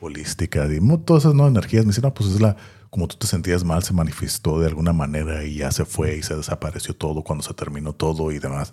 holística, 0.00 0.66
y 0.66 0.80
todas 1.04 1.24
esas 1.24 1.34
nuevas 1.34 1.52
energías. 1.52 1.84
Me 1.84 1.90
dicen, 1.90 2.02
no, 2.02 2.14
pues 2.14 2.30
es 2.30 2.40
la, 2.40 2.56
como 2.88 3.06
tú 3.06 3.16
te 3.16 3.26
sentías 3.26 3.64
mal, 3.64 3.82
se 3.82 3.92
manifestó 3.92 4.58
de 4.60 4.66
alguna 4.66 4.92
manera 4.92 5.44
y 5.44 5.56
ya 5.56 5.70
se 5.72 5.84
fue 5.84 6.16
y 6.16 6.22
se 6.22 6.34
desapareció 6.36 6.94
todo 6.94 7.22
cuando 7.22 7.42
se 7.44 7.52
terminó 7.52 7.92
todo 7.92 8.32
y 8.32 8.38
demás. 8.38 8.72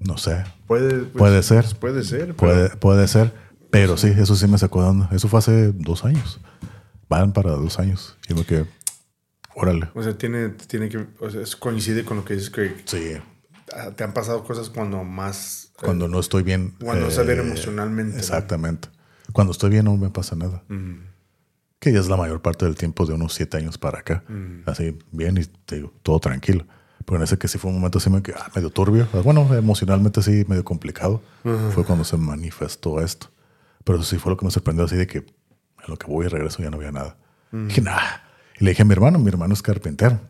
No 0.00 0.18
sé. 0.18 0.44
Puede, 0.66 1.04
pues, 1.04 1.12
puede 1.12 1.42
ser. 1.42 1.64
Puede 1.78 2.02
ser. 2.02 2.34
Puede, 2.34 2.70
puede 2.70 3.06
ser. 3.06 3.32
Pero 3.70 3.96
sí, 3.96 4.08
eso 4.08 4.34
sí 4.34 4.46
me 4.48 4.58
sacó 4.58 4.82
dando. 4.82 5.08
Eso 5.12 5.28
fue 5.28 5.38
hace 5.38 5.72
dos 5.72 6.04
años. 6.04 6.40
Van 7.08 7.32
para 7.32 7.52
dos 7.52 7.78
años. 7.78 8.16
Y 8.28 8.34
me 8.34 8.44
quedé, 8.44 8.66
órale. 9.54 9.88
O 9.94 10.02
sea, 10.02 10.18
tiene, 10.18 10.48
tiene 10.48 10.88
que, 10.88 11.06
o 11.20 11.30
sea, 11.30 11.42
coincide 11.60 12.04
con 12.04 12.16
lo 12.16 12.24
que 12.24 12.34
dices 12.34 12.50
que 12.50 12.74
sí. 12.84 13.18
Ah, 13.74 13.90
te 13.90 14.04
han 14.04 14.12
pasado 14.12 14.44
cosas 14.44 14.70
cuando 14.70 15.04
más... 15.04 15.72
Cuando 15.82 16.08
no 16.08 16.18
estoy 16.20 16.42
bien. 16.42 16.74
Cuando 16.82 17.08
eh, 17.08 17.10
se 17.10 17.22
ven 17.22 17.40
emocionalmente. 17.40 18.18
Exactamente. 18.18 18.88
Cuando 19.32 19.52
estoy 19.52 19.70
bien 19.70 19.84
no 19.84 19.96
me 19.96 20.10
pasa 20.10 20.36
nada. 20.36 20.62
que 21.78 21.92
ya 21.92 22.00
es 22.00 22.08
la 22.08 22.16
mayor 22.16 22.42
parte 22.42 22.64
del 22.64 22.74
tiempo 22.74 23.06
de 23.06 23.14
unos 23.14 23.34
siete 23.34 23.56
años 23.56 23.78
para 23.78 24.00
acá. 24.00 24.24
Así, 24.66 24.98
bien 25.12 25.38
y 25.38 25.44
te 25.44 25.76
digo, 25.76 25.92
todo 26.02 26.18
tranquilo. 26.18 26.66
Pero 27.04 27.18
en 27.18 27.22
ese 27.24 27.38
que 27.38 27.48
sí 27.48 27.56
fue 27.58 27.70
un 27.70 27.76
momento 27.76 27.98
así 27.98 28.10
medio, 28.10 28.34
ah, 28.36 28.50
medio 28.54 28.70
turbio. 28.70 29.08
Bueno, 29.24 29.54
emocionalmente 29.54 30.22
sí, 30.22 30.44
medio 30.48 30.64
complicado. 30.64 31.22
Fue 31.74 31.84
cuando 31.84 32.04
se 32.04 32.16
manifestó 32.16 33.00
esto. 33.00 33.28
Pero 33.84 33.98
eso 33.98 34.08
sí 34.08 34.18
fue 34.18 34.30
lo 34.30 34.36
que 34.36 34.44
me 34.44 34.50
sorprendió 34.50 34.84
así 34.84 34.96
de 34.96 35.06
que 35.06 35.18
en 35.18 35.86
lo 35.86 35.96
que 35.96 36.06
voy 36.06 36.26
y 36.26 36.28
regreso 36.28 36.62
ya 36.62 36.70
no 36.70 36.76
había 36.76 36.92
nada. 36.92 37.16
Dije, 37.50 37.80
nada. 37.80 38.24
Y 38.60 38.64
le 38.64 38.70
dije 38.70 38.82
a 38.82 38.84
mi 38.84 38.92
hermano, 38.92 39.18
mi 39.18 39.28
hermano 39.28 39.54
es 39.54 39.62
carpintero. 39.62 40.20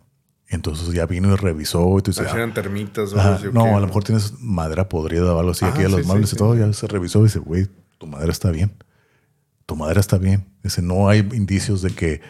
Entonces 0.50 0.94
ya 0.94 1.04
vino 1.04 1.32
y 1.32 1.36
revisó 1.36 1.98
y 1.98 2.02
tú 2.02 2.10
dices, 2.10 2.32
eran 2.32 2.54
termitas 2.54 3.12
o 3.12 3.20
algo 3.20 3.52
No, 3.52 3.76
a 3.76 3.80
lo 3.80 3.86
mejor 3.86 4.02
tienes 4.02 4.40
madera 4.40 4.88
podrida 4.88 5.34
o 5.34 5.38
algo 5.38 5.50
así. 5.52 5.66
aquí 5.66 5.82
a 5.82 5.88
los 5.88 6.06
muebles 6.06 6.32
y 6.32 6.36
todo, 6.36 6.56
ya 6.56 6.72
se 6.72 6.86
revisó 6.86 7.20
y 7.20 7.24
dice, 7.24 7.38
güey, 7.38 7.68
tu 7.98 8.06
madera 8.06 8.32
está 8.32 8.50
bien. 8.50 8.72
Tu 9.66 9.76
madera 9.76 10.00
está 10.00 10.16
bien. 10.16 10.46
Dice, 10.62 10.80
no 10.80 11.10
hay 11.10 11.18
indicios 11.32 11.82
de 11.82 11.90
que, 11.90 12.22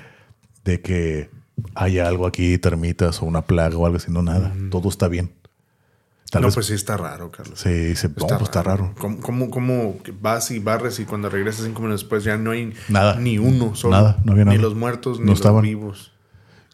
de 0.64 0.80
que 0.80 1.30
haya 1.76 2.08
algo 2.08 2.26
aquí, 2.26 2.58
termitas 2.58 3.22
o 3.22 3.26
una 3.26 3.42
plaga 3.42 3.76
o 3.76 3.86
algo 3.86 3.98
así, 3.98 4.10
no 4.10 4.22
nada. 4.22 4.52
Todo 4.70 4.88
está 4.88 5.06
bien. 5.06 5.32
Tal 6.30 6.42
no, 6.42 6.50
pues 6.50 6.66
sí 6.66 6.74
está 6.74 6.96
raro, 6.96 7.30
Carlos. 7.30 7.58
Sí, 7.58 7.70
dice, 7.70 8.08
está, 8.08 8.36
pues 8.36 8.42
está 8.42 8.62
raro. 8.62 8.92
¿Cómo, 8.98 9.48
cómo, 9.48 9.96
vas 10.20 10.50
y 10.50 10.58
barres 10.58 10.98
y 10.98 11.04
cuando 11.04 11.30
regresas 11.30 11.64
cinco 11.64 11.80
minutos 11.80 12.02
después 12.02 12.24
ya 12.24 12.36
no 12.36 12.50
hay 12.50 12.74
nada. 12.88 13.18
ni 13.18 13.38
uno 13.38 13.74
solo? 13.74 13.96
Nada, 13.96 14.18
no 14.24 14.32
había 14.32 14.44
nada. 14.44 14.56
Ni 14.56 14.62
los 14.62 14.74
muertos, 14.74 15.20
ni 15.20 15.34
los 15.34 15.62
vivos. 15.62 16.12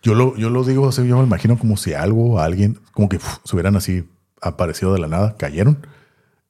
Yo 0.04 0.14
lo, 0.14 0.36
yo 0.36 0.50
lo 0.50 0.64
digo 0.64 0.86
así, 0.86 1.06
yo 1.08 1.16
me 1.16 1.24
imagino 1.24 1.58
como 1.58 1.78
si 1.78 1.94
algo, 1.94 2.38
alguien, 2.38 2.78
como 2.92 3.08
que 3.08 3.18
se 3.18 3.56
hubieran 3.56 3.74
así 3.74 4.06
aparecido 4.42 4.92
de 4.92 4.98
la 4.98 5.08
nada, 5.08 5.34
cayeron 5.38 5.86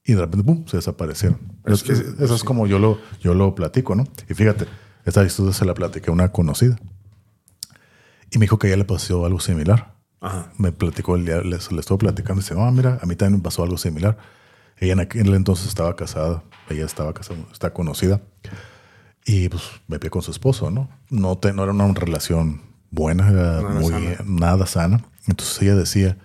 y 0.03 0.13
de 0.13 0.19
repente 0.19 0.43
¡pum! 0.43 0.65
se 0.67 0.75
desaparecieron. 0.75 1.39
eso 1.65 2.35
es 2.35 2.43
como 2.43 2.67
yo 2.67 2.79
lo, 2.79 2.99
yo 3.21 3.33
lo 3.33 3.55
platico, 3.55 3.95
¿no? 3.95 4.03
Y 4.29 4.33
fíjate, 4.33 4.67
esta 5.05 5.23
historia 5.23 5.53
se 5.53 5.63
la 5.63 5.73
platiqué 5.73 6.09
a 6.09 6.13
una 6.13 6.33
conocida. 6.33 6.77
Y 8.29 8.39
me 8.39 8.43
dijo 8.43 8.59
que 8.59 8.67
a 8.67 8.69
ella 8.71 8.77
le 8.77 8.85
pasó 8.85 9.25
algo 9.25 9.39
similar. 9.39 9.95
Me 10.57 10.73
platicó 10.73 11.15
el 11.15 11.25
día, 11.25 11.39
le, 11.39 11.55
estuvo 11.55 11.97
platicando 11.97 12.41
y 12.41 12.43
dice, 12.43 12.55
no, 12.55 12.69
mira, 12.73 12.99
a 13.01 13.05
mí 13.05 13.15
también 13.15 13.39
me 13.39 13.43
pasó 13.43 13.63
algo 13.63 13.77
similar. 13.77 14.17
Ella 14.77 14.93
en 14.93 14.99
aquel 14.99 15.33
entonces 15.33 15.67
estaba 15.67 15.95
casada, 15.95 16.43
ella 16.69 16.85
estaba 16.85 17.13
casada, 17.13 17.39
está 17.53 17.71
conocida. 17.71 18.21
Y 19.25 19.47
pues 19.47 19.63
me 19.87 19.97
pide 19.97 20.09
con 20.09 20.23
su 20.23 20.31
esposo, 20.31 20.71
¿no? 20.71 20.89
No, 21.09 21.37
te, 21.37 21.53
no 21.53 21.63
era 21.63 21.71
una 21.71 21.93
relación 21.93 22.74
buena, 22.95 23.61
muy 23.61 23.93
nada 24.25 24.65
sana. 24.65 25.03
Entonces 25.27 25.61
ella 25.61 25.75
decía 25.75 26.17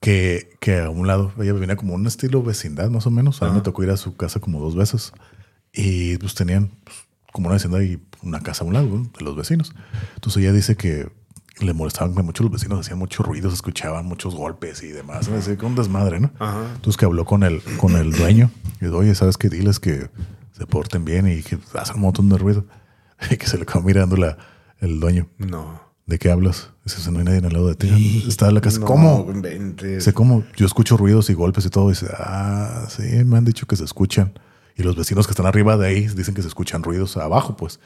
que, 0.00 0.56
que 0.60 0.80
a 0.80 0.90
un 0.90 1.06
lado 1.06 1.32
ella 1.38 1.52
venía 1.52 1.76
como 1.76 1.94
un 1.94 2.06
estilo 2.06 2.42
vecindad, 2.42 2.88
más 2.90 3.06
o 3.06 3.10
menos. 3.10 3.42
A 3.42 3.48
mí 3.48 3.54
me 3.54 3.60
tocó 3.60 3.82
ir 3.82 3.90
a 3.90 3.96
su 3.96 4.16
casa 4.16 4.40
como 4.40 4.60
dos 4.60 4.74
veces 4.74 5.12
y 5.72 6.16
pues 6.18 6.34
tenían 6.34 6.70
pues, 6.84 6.96
como 7.32 7.48
una 7.48 7.54
vecindad 7.54 7.80
y 7.80 8.00
una 8.22 8.40
casa 8.40 8.64
a 8.64 8.66
un 8.66 8.74
lado 8.74 8.88
de 8.88 9.24
los 9.24 9.36
vecinos. 9.36 9.74
Entonces 10.14 10.42
ella 10.42 10.52
dice 10.52 10.76
que 10.76 11.10
le 11.60 11.72
molestaban 11.74 12.14
mucho 12.24 12.42
los 12.42 12.52
vecinos, 12.52 12.80
hacían 12.80 12.98
mucho 12.98 13.22
ruido, 13.22 13.48
se 13.50 13.56
escuchaban 13.56 14.06
muchos 14.06 14.34
golpes 14.34 14.82
y 14.82 14.88
demás. 14.88 15.28
Así 15.28 15.56
que 15.56 15.66
un 15.66 15.74
desmadre, 15.74 16.20
¿no? 16.20 16.30
Entonces 16.74 16.96
que 16.96 17.04
habló 17.04 17.24
con 17.24 17.42
el, 17.42 17.62
con 17.78 17.96
el 17.96 18.12
dueño 18.12 18.50
y 18.80 18.86
dijo, 18.86 18.98
oye, 18.98 19.14
¿sabes 19.14 19.36
qué? 19.36 19.48
Diles 19.48 19.78
que 19.78 20.10
se 20.52 20.66
porten 20.66 21.04
bien 21.04 21.28
y 21.28 21.42
que 21.42 21.58
hacen 21.74 21.96
un 21.96 22.02
montón 22.02 22.28
de 22.28 22.38
ruido. 22.38 22.64
Y 23.30 23.36
que 23.36 23.46
se 23.46 23.56
le 23.56 23.64
quedó 23.64 23.82
mirando 23.82 24.16
la, 24.16 24.36
el 24.82 25.00
dueño. 25.00 25.28
No. 25.38 25.80
¿De 26.06 26.18
qué 26.18 26.30
hablas? 26.30 26.70
Dice, 26.84 27.10
no 27.10 27.20
hay 27.20 27.24
nadie 27.24 27.38
al 27.38 27.52
lado 27.52 27.68
de 27.68 27.76
ti. 27.76 28.24
Está 28.28 28.48
en 28.48 28.54
la 28.54 28.60
casa. 28.60 28.80
¿Cómo? 28.80 29.32
Dice, 29.80 30.12
¿cómo? 30.12 30.44
Yo 30.56 30.66
escucho 30.66 30.96
ruidos 30.96 31.30
y 31.30 31.34
golpes 31.34 31.64
y 31.64 31.70
todo. 31.70 31.88
Dice, 31.88 32.08
ah, 32.18 32.86
sí, 32.88 33.02
me 33.24 33.38
han 33.38 33.44
dicho 33.44 33.66
que 33.66 33.76
se 33.76 33.84
escuchan. 33.84 34.38
Y 34.76 34.82
los 34.82 34.96
vecinos 34.96 35.26
que 35.26 35.32
están 35.32 35.46
arriba 35.46 35.76
de 35.76 35.86
ahí 35.86 36.08
dicen 36.08 36.34
que 36.34 36.42
se 36.42 36.48
escuchan 36.48 36.82
ruidos 36.82 37.16
abajo, 37.16 37.56
pues. 37.56 37.78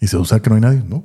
Y 0.00 0.06
se 0.06 0.16
usa 0.16 0.40
que 0.40 0.48
no 0.48 0.56
hay 0.56 0.62
nadie. 0.62 0.82
No, 0.86 1.04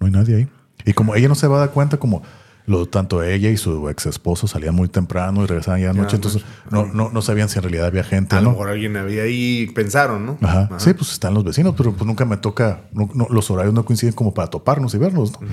no 0.00 0.06
hay 0.06 0.12
nadie 0.12 0.36
ahí. 0.36 0.48
Y 0.84 0.92
como 0.94 1.14
ella 1.14 1.28
no 1.28 1.36
se 1.36 1.46
va 1.46 1.56
a 1.56 1.60
dar 1.60 1.70
cuenta, 1.70 1.98
como 1.98 2.22
lo, 2.66 2.86
tanto 2.86 3.22
ella 3.22 3.50
y 3.50 3.56
su 3.56 3.88
ex 3.88 4.06
esposo 4.06 4.46
salían 4.46 4.74
muy 4.74 4.88
temprano 4.88 5.42
y 5.42 5.46
regresaban 5.46 5.80
ya 5.80 5.90
anoche, 5.90 6.16
entonces 6.16 6.44
no, 6.70 6.86
no, 6.86 7.10
no, 7.10 7.22
sabían 7.22 7.48
si 7.48 7.58
en 7.58 7.64
realidad 7.64 7.86
había 7.86 8.04
gente. 8.04 8.36
A 8.36 8.40
lo 8.40 8.50
mejor 8.50 8.68
alguien 8.68 8.96
había 8.96 9.24
ahí, 9.24 9.70
pensaron, 9.74 10.26
¿no? 10.26 10.38
Ajá. 10.42 10.68
Sí, 10.78 10.94
pues 10.94 11.12
están 11.12 11.34
los 11.34 11.44
vecinos, 11.44 11.74
pero 11.76 11.92
pues 11.92 12.06
nunca 12.06 12.24
me 12.24 12.36
toca, 12.36 12.82
los 13.30 13.50
horarios 13.50 13.74
no 13.74 13.84
coinciden 13.84 14.14
como 14.14 14.32
para 14.32 14.48
toparnos 14.48 14.94
y 14.94 14.98
vernos, 14.98 15.32
¿no? 15.32 15.46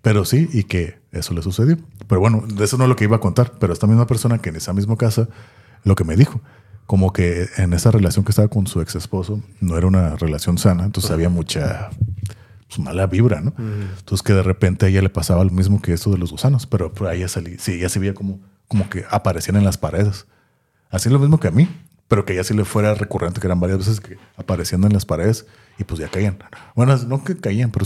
Pero 0.00 0.24
sí, 0.24 0.48
y 0.52 0.64
que 0.64 1.00
eso 1.12 1.34
le 1.34 1.42
sucedió. 1.42 1.76
Pero 2.06 2.20
bueno, 2.20 2.44
de 2.46 2.64
eso 2.64 2.78
no 2.78 2.84
es 2.84 2.88
lo 2.88 2.96
que 2.96 3.04
iba 3.04 3.16
a 3.16 3.20
contar, 3.20 3.52
pero 3.58 3.72
esta 3.72 3.86
misma 3.86 4.06
persona 4.06 4.38
que 4.38 4.50
en 4.50 4.56
esa 4.56 4.72
misma 4.72 4.96
casa, 4.96 5.28
lo 5.84 5.94
que 5.96 6.04
me 6.04 6.16
dijo, 6.16 6.40
como 6.86 7.12
que 7.12 7.46
en 7.58 7.72
esa 7.74 7.90
relación 7.90 8.24
que 8.24 8.30
estaba 8.30 8.48
con 8.48 8.66
su 8.66 8.80
ex 8.80 8.94
esposo, 8.94 9.42
no 9.60 9.76
era 9.76 9.86
una 9.86 10.16
relación 10.16 10.56
sana, 10.56 10.84
entonces 10.84 11.10
había 11.10 11.28
mucha 11.28 11.90
pues, 12.68 12.78
mala 12.78 13.06
vibra, 13.06 13.40
¿no? 13.40 13.54
Entonces 13.58 14.22
que 14.22 14.32
de 14.32 14.42
repente 14.42 14.86
a 14.86 14.88
ella 14.88 15.02
le 15.02 15.08
pasaba 15.08 15.42
lo 15.44 15.50
mismo 15.50 15.82
que 15.82 15.92
esto 15.92 16.10
de 16.10 16.18
los 16.18 16.30
gusanos, 16.30 16.66
pero 16.66 16.92
por 16.92 17.08
ahí 17.08 17.26
salí, 17.28 17.56
sí, 17.58 17.72
ella 17.72 17.88
se 17.88 17.98
veía 17.98 18.14
como, 18.14 18.40
como 18.68 18.88
que 18.88 19.04
aparecían 19.10 19.56
en 19.56 19.64
las 19.64 19.78
paredes. 19.78 20.26
Así 20.90 21.10
lo 21.10 21.18
mismo 21.18 21.40
que 21.40 21.48
a 21.48 21.50
mí, 21.50 21.68
pero 22.08 22.24
que 22.24 22.34
ella 22.34 22.44
sí 22.44 22.54
le 22.54 22.64
fuera 22.64 22.94
recurrente, 22.94 23.40
que 23.40 23.46
eran 23.46 23.60
varias 23.60 23.78
veces 23.78 24.00
que 24.00 24.16
aparecían 24.36 24.84
en 24.84 24.92
las 24.92 25.04
paredes 25.04 25.46
y 25.78 25.84
pues 25.84 26.00
ya 26.00 26.08
caían. 26.08 26.38
Bueno, 26.74 26.96
no 26.96 27.24
que 27.24 27.36
caían, 27.36 27.70
pero 27.70 27.84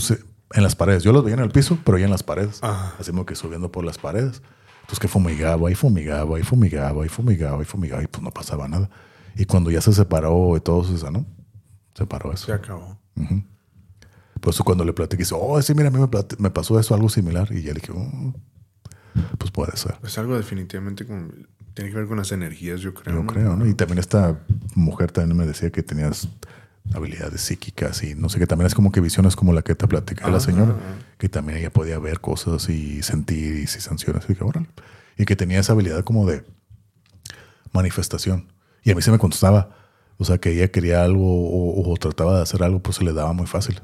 en 0.53 0.63
las 0.63 0.75
paredes. 0.75 1.03
Yo 1.03 1.11
los 1.11 1.23
veía 1.23 1.35
en 1.35 1.43
el 1.43 1.51
piso, 1.51 1.77
pero 1.83 1.97
ya 1.97 2.05
en 2.05 2.11
las 2.11 2.23
paredes. 2.23 2.59
Así 2.99 3.11
como 3.11 3.25
que 3.25 3.35
subiendo 3.35 3.71
por 3.71 3.83
las 3.83 3.97
paredes. 3.97 4.41
Entonces 4.81 4.99
que 4.99 5.07
fumigaba 5.07 5.71
y 5.71 5.75
fumigaba 5.75 6.39
y 6.39 6.43
fumigaba 6.43 7.05
y 7.05 7.09
fumigaba 7.09 7.61
y 7.61 7.65
fumigaba 7.65 8.03
y 8.03 8.07
pues 8.07 8.21
no 8.21 8.31
pasaba 8.31 8.67
nada. 8.67 8.89
Y 9.35 9.45
cuando 9.45 9.71
ya 9.71 9.81
se 9.81 9.93
separó 9.93 10.55
y 10.57 10.59
todo 10.59 10.83
se 10.83 10.97
sanó, 10.97 11.25
se 11.95 12.05
paró 12.05 12.31
eso. 12.33 12.47
Se 12.47 12.53
acabó. 12.53 12.99
Por 14.43 14.53
eso 14.53 14.65
cuando 14.65 14.83
le 14.83 14.91
platiqué, 14.91 15.23
dice, 15.23 15.35
oh, 15.39 15.61
sí, 15.61 15.73
mira, 15.73 15.87
a 15.87 15.91
mí 15.91 16.05
me, 16.37 16.49
pasó 16.49 16.77
eso, 16.77 16.93
algo 16.93 17.07
similar. 17.07 17.47
Y 17.53 17.61
ya 17.61 17.73
le 17.73 17.79
dije, 17.79 17.93
oh, 17.95 18.33
pues 19.37 19.51
puede 19.51 19.77
ser. 19.77 19.95
Es 20.03 20.17
algo 20.17 20.35
definitivamente 20.35 21.05
con, 21.05 21.47
tiene 21.73 21.91
que 21.91 21.95
ver 21.95 22.07
con 22.07 22.17
las 22.17 22.33
energías, 22.33 22.81
yo 22.81 22.93
creo. 22.93 23.21
Yo 23.21 23.25
creo, 23.25 23.55
¿no? 23.55 23.65
Y 23.65 23.73
también 23.73 23.99
esta 23.99 24.41
mujer 24.75 25.13
también 25.13 25.37
me 25.37 25.45
decía 25.45 25.71
que 25.71 25.81
tenías 25.81 26.27
habilidades 26.93 27.39
psíquicas 27.39 28.03
y 28.03 28.15
no 28.15 28.27
sé, 28.27 28.37
que 28.37 28.45
también 28.45 28.67
es 28.67 28.75
como 28.75 28.91
que 28.91 28.99
visiones 28.99 29.37
como 29.37 29.53
la 29.53 29.61
que 29.61 29.75
te 29.75 29.87
platica 29.87 30.29
la 30.29 30.41
señora, 30.41 30.75
que 31.17 31.29
también 31.29 31.59
ella 31.59 31.71
podía 31.71 31.97
ver 31.97 32.19
cosas 32.19 32.67
y 32.67 33.01
sentir 33.01 33.59
y 33.59 33.67
sensaciones. 33.67 34.25
Y 34.27 34.35
que, 34.35 34.45
y 35.19 35.23
que 35.23 35.37
tenía 35.37 35.61
esa 35.61 35.71
habilidad 35.71 36.03
como 36.03 36.27
de 36.27 36.43
manifestación. 37.71 38.51
Y 38.83 38.91
a 38.91 38.95
mí 38.95 39.01
se 39.01 39.09
me 39.09 39.19
contestaba, 39.19 39.69
o 40.17 40.25
sea, 40.25 40.37
que 40.37 40.51
ella 40.51 40.67
quería 40.69 41.01
algo 41.01 41.23
o, 41.25 41.89
o, 41.89 41.95
trataba 41.95 42.35
de 42.35 42.43
hacer 42.43 42.61
algo, 42.61 42.79
pues 42.79 42.97
se 42.97 43.05
le 43.05 43.13
daba 43.13 43.31
muy 43.31 43.47
fácil. 43.47 43.81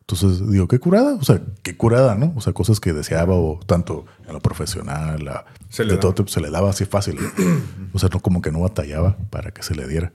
Entonces 0.00 0.50
digo, 0.50 0.66
qué 0.68 0.78
curada, 0.78 1.16
o 1.16 1.22
sea, 1.22 1.42
qué 1.62 1.76
curada, 1.76 2.14
¿no? 2.14 2.32
O 2.34 2.40
sea, 2.40 2.54
cosas 2.54 2.80
que 2.80 2.94
deseaba 2.94 3.34
o 3.34 3.60
tanto 3.66 4.06
en 4.26 4.32
lo 4.32 4.40
profesional, 4.40 5.44
se 5.68 5.84
le 5.84 5.92
de 5.92 5.98
todo 5.98 6.14
tipo, 6.14 6.28
se 6.28 6.40
le 6.40 6.50
daba 6.50 6.70
así 6.70 6.86
fácil. 6.86 7.18
o 7.92 7.98
sea, 7.98 8.08
no 8.12 8.20
como 8.20 8.40
que 8.40 8.50
no 8.50 8.60
batallaba 8.60 9.18
para 9.28 9.50
que 9.50 9.62
se 9.62 9.74
le 9.74 9.86
diera. 9.86 10.12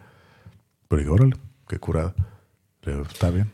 Pero 0.88 1.00
digo, 1.00 1.14
órale, 1.14 1.36
qué 1.68 1.78
curada. 1.78 2.16
Pero 2.82 3.04
está 3.04 3.30
bien. 3.30 3.52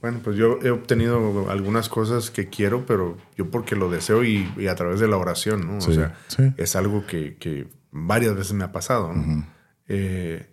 Bueno, 0.00 0.18
pues 0.24 0.36
yo 0.36 0.58
he 0.60 0.70
obtenido 0.70 1.48
algunas 1.48 1.88
cosas 1.88 2.32
que 2.32 2.48
quiero, 2.48 2.84
pero 2.84 3.16
yo 3.36 3.48
porque 3.48 3.76
lo 3.76 3.88
deseo 3.88 4.24
y, 4.24 4.66
a 4.66 4.74
través 4.74 4.98
de 4.98 5.06
la 5.06 5.16
oración, 5.16 5.68
¿no? 5.68 5.78
o 5.78 5.80
sea, 5.80 6.16
es 6.56 6.74
algo 6.74 7.06
que, 7.06 7.68
varias 7.92 8.34
veces 8.34 8.54
me 8.54 8.64
ha 8.64 8.72
pasado, 8.72 9.12
¿no? 9.12 9.46
Eh, 9.86 10.48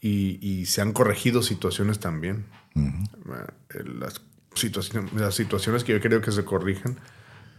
y, 0.00 0.38
y, 0.40 0.66
se 0.66 0.80
han 0.80 0.92
corregido 0.92 1.42
situaciones 1.42 1.98
también. 1.98 2.46
Eh, 2.76 3.84
las, 3.98 4.20
situaciones, 4.54 5.12
las 5.12 5.34
situaciones 5.34 5.84
que 5.84 5.92
yo 5.92 6.00
creo 6.00 6.20
que 6.20 6.32
se 6.32 6.44
corrijan 6.44 6.96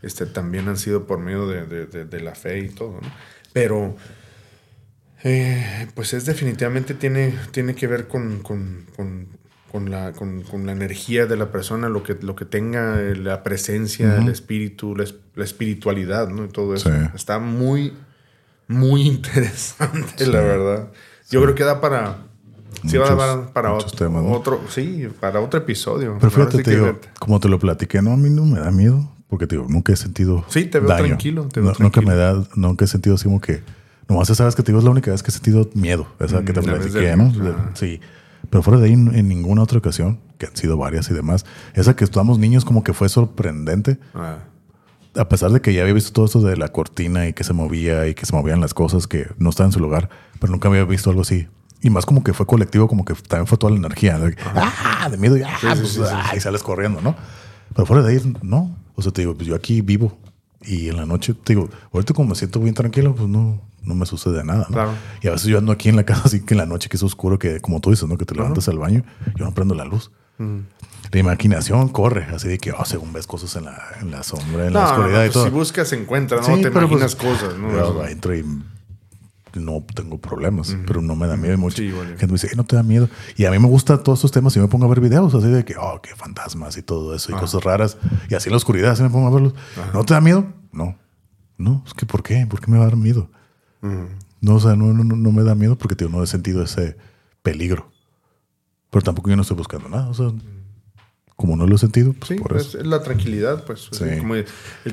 este, 0.01 0.25
también 0.25 0.67
han 0.67 0.77
sido 0.77 1.05
por 1.05 1.19
medio 1.19 1.47
de, 1.47 2.21
la 2.21 2.35
fe 2.35 2.59
y 2.59 2.69
todo, 2.69 2.99
Pero, 3.53 3.95
eh, 5.23 5.87
pues 5.93 6.13
es 6.13 6.25
definitivamente 6.25 6.95
tiene, 6.95 7.35
tiene 7.51 7.75
que 7.75 7.85
ver 7.85 8.07
con, 8.07 8.41
la, 9.89 10.13
con, 10.13 10.65
la 10.65 10.71
energía 10.71 11.27
de 11.27 11.37
la 11.37 11.51
persona, 11.51 11.87
lo 11.87 12.01
que, 12.01 12.17
lo 12.19 12.35
que 12.35 12.45
tenga, 12.45 12.99
eh, 12.99 13.15
la 13.15 13.43
presencia, 13.43 14.17
el 14.17 14.29
espíritu, 14.29 14.95
la, 14.95 15.43
espiritualidad, 15.43 16.29
¿no? 16.29 16.45
Y 16.45 16.47
todo 16.47 16.73
eso. 16.73 16.89
Está 17.13 17.37
muy, 17.37 17.93
muy 18.67 19.01
interesante, 19.07 20.25
la 20.25 20.41
verdad. 20.41 20.91
Yo 21.29 21.43
creo 21.43 21.53
que 21.53 21.63
da 21.63 21.79
para 21.79 22.30
Sí, 22.87 22.97
va 22.97 23.07
a 23.07 23.15
dar 23.15 23.53
para 23.53 23.73
otro, 23.73 23.91
temas, 23.91 24.23
otro, 24.27 24.61
sí, 24.69 25.07
para 25.19 25.39
otro 25.39 25.59
episodio. 25.59 26.17
Pero 26.19 26.31
fíjate, 26.31 26.63
te 26.63 26.71
digo, 26.71 26.99
como 27.19 27.39
te 27.39 27.49
lo 27.49 27.59
platiqué, 27.59 28.01
no, 28.01 28.11
a 28.11 28.17
mí 28.17 28.29
no 28.29 28.45
me 28.45 28.59
da 28.59 28.71
miedo, 28.71 29.11
porque 29.27 29.47
te 29.47 29.55
digo, 29.55 29.67
nunca 29.69 29.93
he 29.93 29.95
sentido 29.95 30.43
Sí, 30.47 30.65
te 30.65 30.79
veo 30.79 30.95
tranquilo. 30.95 31.47
Te 31.47 31.61
veo 31.61 31.73
Nunca 31.79 32.01
me 32.01 32.15
da, 32.15 32.43
nunca 32.55 32.85
he 32.85 32.87
sentido 32.87 33.15
así 33.15 33.25
como 33.25 33.39
que, 33.39 33.61
nomás 34.07 34.27
sabes 34.29 34.55
que 34.55 34.63
te 34.63 34.71
digo, 34.71 34.79
es 34.79 34.85
la 34.85 34.91
única 34.91 35.11
vez 35.11 35.21
que 35.21 35.29
he 35.29 35.33
sentido 35.33 35.69
miedo, 35.73 36.07
esa 36.19 36.43
que 36.43 36.53
te 36.53 36.61
mm, 36.61 36.63
platiqué, 36.63 37.15
¿no? 37.15 37.31
Sí. 37.75 37.99
Pero 38.49 38.63
fuera 38.63 38.79
de 38.79 38.87
ahí, 38.87 38.93
en 38.93 39.27
ninguna 39.27 39.61
otra 39.63 39.77
ocasión, 39.77 40.19
que 40.37 40.47
han 40.47 40.55
sido 40.55 40.75
varias 40.75 41.09
y 41.11 41.13
demás, 41.13 41.45
esa 41.73 41.95
que 41.95 42.03
estamos 42.03 42.39
niños 42.39 42.65
como 42.65 42.83
que 42.83 42.93
fue 42.93 43.09
sorprendente. 43.09 43.99
Ah. 44.15 44.39
A 45.15 45.27
pesar 45.27 45.51
de 45.51 45.61
que 45.61 45.73
ya 45.73 45.81
había 45.81 45.93
visto 45.93 46.13
todo 46.13 46.25
esto 46.25 46.41
de 46.41 46.55
la 46.55 46.69
cortina 46.69 47.27
y 47.27 47.33
que 47.33 47.43
se 47.43 47.53
movía 47.53 48.07
y 48.07 48.15
que 48.15 48.25
se 48.25 48.33
movían 48.33 48.61
las 48.61 48.73
cosas 48.73 49.07
que 49.07 49.27
no 49.37 49.49
estaban 49.49 49.69
en 49.69 49.73
su 49.73 49.79
lugar, 49.79 50.09
pero 50.39 50.51
nunca 50.51 50.69
había 50.69 50.85
visto 50.85 51.09
algo 51.09 51.21
así 51.21 51.47
Y 51.81 51.89
más 51.89 52.05
como 52.05 52.23
que 52.23 52.33
fue 52.33 52.45
colectivo, 52.45 52.87
como 52.87 53.03
que 53.05 53.13
también 53.13 53.47
fue 53.47 53.57
toda 53.57 53.71
la 53.71 53.77
energía. 53.79 54.19
De, 54.19 54.35
ah, 54.55 55.07
de 55.09 55.17
miedo 55.17 55.37
y, 55.37 55.41
ah, 55.43 55.49
pues, 55.61 55.99
ah, 55.99 56.31
y 56.35 56.39
sales 56.39 56.61
corriendo, 56.63 57.01
¿no? 57.01 57.15
Pero 57.75 57.85
fuera 57.85 58.03
de 58.03 58.13
ahí, 58.13 58.33
no. 58.43 58.75
O 58.95 59.01
sea, 59.01 59.11
te 59.11 59.21
digo, 59.21 59.33
pues 59.35 59.47
yo 59.47 59.55
aquí 59.55 59.81
vivo 59.81 60.17
y 60.63 60.89
en 60.89 60.97
la 60.97 61.05
noche, 61.05 61.33
te 61.33 61.53
digo, 61.55 61.69
ahorita 61.91 62.13
como 62.13 62.29
me 62.29 62.35
siento 62.35 62.59
bien 62.59 62.75
tranquilo, 62.75 63.15
pues 63.15 63.27
no, 63.27 63.59
no 63.81 63.95
me 63.95 64.05
sucede 64.05 64.43
nada. 64.43 64.65
¿no? 64.69 64.73
Claro. 64.75 64.91
Y 65.21 65.27
a 65.27 65.31
veces 65.31 65.47
yo 65.47 65.57
ando 65.57 65.71
aquí 65.71 65.89
en 65.89 65.95
la 65.95 66.03
casa, 66.03 66.21
así 66.25 66.41
que 66.41 66.53
en 66.53 66.59
la 66.59 66.65
noche 66.67 66.87
que 66.87 66.97
es 66.97 67.03
oscuro, 67.03 67.39
que 67.39 67.59
como 67.61 67.79
tú 67.79 67.89
dices, 67.89 68.07
¿no? 68.07 68.17
Que 68.17 68.25
te 68.25 68.35
levantas 68.35 68.67
al 68.67 68.77
baño, 68.77 69.03
yo 69.35 69.45
no 69.45 69.53
prendo 69.53 69.73
la 69.73 69.85
luz. 69.85 70.11
Mm. 70.37 70.59
La 71.11 71.19
imaginación 71.19 71.89
corre, 71.89 72.25
así 72.33 72.47
de 72.47 72.57
que, 72.59 72.71
oh, 72.71 72.85
según 72.85 73.11
ves 73.11 73.25
cosas 73.27 73.55
en 73.55 73.65
la, 73.65 73.81
en 74.01 74.11
la 74.11 74.23
sombra, 74.23 74.67
en 74.67 74.73
la 74.73 74.79
No, 74.81 74.85
no, 74.85 74.91
oscuridad 74.91 75.17
no, 75.19 75.25
y 75.25 75.27
pues 75.27 75.33
todo. 75.33 75.43
si 75.45 75.49
buscas, 75.49 75.93
encuentras, 75.93 76.45
Sí, 76.45 76.51
¿no? 76.51 76.57
Te 76.57 76.71
pero, 76.71 76.87
pues, 76.87 77.01
imaginas 77.01 77.15
cosas, 77.15 77.57
¿no? 77.57 77.71
Yo 77.71 78.05
entro 78.05 78.35
y 78.35 78.45
no 79.59 79.83
tengo 79.93 80.19
problemas, 80.19 80.75
pero 80.87 81.01
no 81.01 81.15
me 81.15 81.27
da 81.27 81.35
miedo. 81.37 81.55
Y 81.55 81.57
mucha 81.57 81.77
Sí, 81.77 81.91
gente 81.91 82.27
me 82.27 82.33
dice, 82.33 82.47
"Eh, 82.47 82.55
no 82.55 82.63
te 82.63 82.75
da 82.75 82.83
miedo. 82.83 83.09
Y 83.35 83.45
a 83.45 83.51
mí 83.51 83.59
me 83.59 83.67
gustan 83.67 84.01
todos 84.03 84.19
estos 84.19 84.31
temas 84.31 84.55
y 84.55 84.59
me 84.59 84.67
pongo 84.67 84.85
a 84.85 84.89
ver 84.89 85.01
videos 85.01 85.33
así 85.35 85.47
de 85.47 85.65
que, 85.65 85.75
oh, 85.77 85.99
qué 86.01 86.15
fantasmas 86.15 86.77
y 86.77 86.81
todo 86.83 87.13
eso 87.15 87.31
y 87.31 87.35
cosas 87.35 87.63
raras. 87.63 87.97
Y 88.29 88.35
así 88.35 88.49
en 88.49 88.53
la 88.53 88.57
oscuridad, 88.57 88.91
así 88.91 89.03
me 89.03 89.09
pongo 89.09 89.27
a 89.27 89.31
verlos. 89.31 89.53
¿No 89.93 90.03
te 90.05 90.13
da 90.13 90.21
miedo? 90.21 90.45
No. 90.71 90.97
No, 91.57 91.83
es 91.85 91.93
que 91.93 92.05
¿por 92.05 92.23
qué? 92.23 92.47
¿Por 92.49 92.59
qué 92.61 92.71
me 92.71 92.77
va 92.77 92.85
a 92.85 92.87
dar 92.87 92.97
miedo? 92.97 93.29
No, 94.41 94.55
o 94.55 94.59
sea, 94.59 94.75
no, 94.75 94.93
no, 94.93 95.03
no, 95.03 95.31
me 95.31 95.43
da 95.43 95.53
miedo 95.55 95.77
porque 95.77 95.95
tío, 95.95 96.09
no 96.09 96.23
he 96.23 96.27
sentido 96.27 96.63
ese 96.63 96.97
peligro. 97.43 97.91
Pero 98.89 99.03
tampoco 99.03 99.29
yo 99.29 99.35
no 99.35 99.43
estoy 99.43 99.57
buscando 99.57 99.87
nada. 99.89 100.07
O 100.09 100.13
sea, 100.13 100.31
como 101.35 101.55
no 101.55 101.65
lo 101.67 101.75
he 101.75 101.77
sentido, 101.77 102.13
pues 102.13 102.29
Sí, 102.29 102.35
por 102.35 102.55
es, 102.57 102.67
eso. 102.67 102.79
es 102.79 102.85
la 102.87 103.01
tranquilidad, 103.03 103.63
pues. 103.65 103.89
Sí. 103.91 104.05
como 104.19 104.35
el 104.35 104.45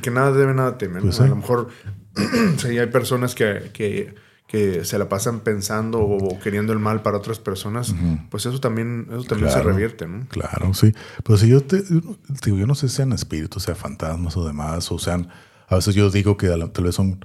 que 0.02 0.10
nada 0.10 0.32
debe, 0.32 0.54
nada 0.54 0.78
teme. 0.78 0.96
¿no? 0.96 1.02
Pues 1.02 1.20
a 1.20 1.26
lo 1.26 1.36
mejor 1.36 1.68
sí, 2.58 2.78
hay 2.78 2.86
personas 2.88 3.34
que, 3.34 3.70
que, 3.72 4.14
que 4.48 4.84
se 4.86 4.98
la 4.98 5.10
pasan 5.10 5.40
pensando 5.40 6.00
o 6.00 6.38
queriendo 6.40 6.72
el 6.72 6.78
mal 6.78 7.02
para 7.02 7.18
otras 7.18 7.38
personas. 7.38 7.94
Pues 8.30 8.46
eso 8.46 8.58
también, 8.60 9.06
eso 9.10 9.24
también 9.24 9.50
se 9.52 9.62
revierte, 9.62 10.06
¿no? 10.08 10.26
Claro, 10.28 10.72
sí. 10.72 10.94
Pero 11.22 11.36
si 11.36 11.48
yo 11.48 11.60
te 11.60 11.82
no- 11.90 12.16
digo, 12.42 12.56
yo 12.56 12.66
no 12.66 12.74
sé 12.74 12.88
si 12.88 12.96
sean 12.96 13.12
espíritus, 13.12 13.62
sea 13.64 13.74
fantasmas 13.74 14.36
o 14.38 14.46
demás, 14.46 14.90
o 14.90 14.98
sean, 14.98 15.28
a 15.68 15.74
veces 15.76 15.94
yo 15.94 16.10
digo 16.10 16.38
que 16.38 16.48
tal 16.72 16.84
vez 16.84 16.94
son, 16.94 17.22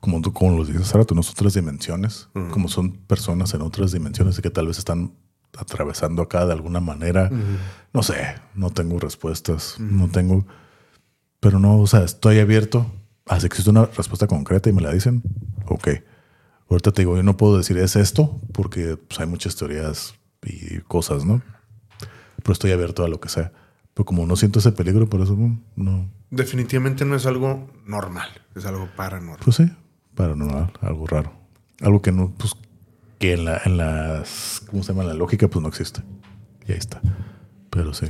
como 0.00 0.22
tú, 0.22 0.32
como 0.32 0.56
lo 0.56 0.64
dices 0.64 0.80
hace 0.82 0.96
rato, 0.96 1.12
en 1.12 1.20
otras 1.20 1.52
dimensiones, 1.52 2.28
como 2.50 2.68
son 2.68 2.92
personas 2.92 3.52
en 3.52 3.60
otras 3.60 3.92
dimensiones 3.92 4.38
y 4.38 4.42
que 4.42 4.48
tal 4.50 4.68
vez 4.68 4.78
están 4.78 5.12
atravesando 5.56 6.22
acá 6.22 6.46
de 6.46 6.54
alguna 6.54 6.80
manera. 6.80 7.30
No 7.92 8.02
sé, 8.02 8.36
no 8.54 8.70
tengo 8.70 8.98
respuestas, 8.98 9.76
no 9.78 10.08
tengo, 10.08 10.46
pero 11.40 11.58
no, 11.58 11.78
o 11.78 11.86
sea, 11.86 12.04
estoy 12.04 12.38
abierto. 12.38 12.86
Si 13.38 13.44
existe 13.44 13.68
una 13.68 13.84
respuesta 13.84 14.26
concreta 14.26 14.70
y 14.70 14.72
me 14.72 14.80
la 14.80 14.90
dicen, 14.92 15.22
ok. 15.66 15.88
Ahorita 16.70 16.92
te 16.92 17.02
digo, 17.02 17.16
yo 17.16 17.22
no 17.22 17.36
puedo 17.36 17.56
decir 17.56 17.78
es 17.78 17.96
esto 17.96 18.38
porque 18.52 18.96
pues, 18.96 19.20
hay 19.20 19.26
muchas 19.26 19.56
teorías 19.56 20.14
y 20.44 20.80
cosas, 20.80 21.24
¿no? 21.24 21.42
Pero 22.36 22.52
estoy 22.52 22.72
abierto 22.72 23.04
a 23.04 23.08
lo 23.08 23.20
que 23.20 23.28
sea. 23.28 23.52
Pero 23.94 24.04
como 24.04 24.26
no 24.26 24.36
siento 24.36 24.58
ese 24.58 24.72
peligro, 24.72 25.08
por 25.08 25.20
eso 25.20 25.36
no. 25.76 26.08
Definitivamente 26.30 27.04
no 27.04 27.16
es 27.16 27.26
algo 27.26 27.70
normal, 27.86 28.28
es 28.54 28.66
algo 28.66 28.88
paranormal. 28.96 29.40
Pues 29.44 29.56
sí, 29.56 29.70
paranormal, 30.14 30.72
algo 30.82 31.06
raro. 31.06 31.32
Algo 31.80 32.02
que 32.02 32.12
no, 32.12 32.32
pues, 32.36 32.52
que 33.18 33.32
en 33.32 33.44
la, 33.44 33.60
en 33.64 33.76
las, 33.76 34.62
¿cómo 34.70 34.82
se 34.82 34.92
llama? 34.92 35.04
La 35.04 35.14
lógica, 35.14 35.48
pues 35.48 35.62
no 35.62 35.68
existe. 35.68 36.02
Y 36.66 36.72
ahí 36.72 36.78
está. 36.78 37.00
Pero 37.70 37.94
sí. 37.94 38.06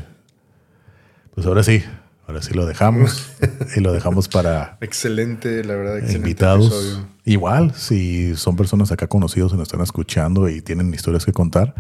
Pues 1.34 1.46
ahora 1.46 1.62
sí, 1.62 1.82
ahora 2.26 2.42
sí 2.42 2.54
lo 2.54 2.66
dejamos. 2.66 3.30
y 3.76 3.80
lo 3.80 3.92
dejamos 3.92 4.28
para 4.28 4.76
Excelente, 4.80 5.64
la 5.64 5.76
verdad, 5.76 5.98
excelente 5.98 6.28
invitados. 6.28 6.66
episodio. 6.66 7.06
Igual, 7.28 7.74
si 7.74 8.34
son 8.36 8.56
personas 8.56 8.90
acá 8.92 9.06
conocidos 9.06 9.52
y 9.52 9.56
nos 9.56 9.68
están 9.68 9.80
escuchando 9.82 10.48
y 10.48 10.62
tienen 10.62 10.92
historias 10.94 11.24
que 11.26 11.32
contar, 11.32 11.74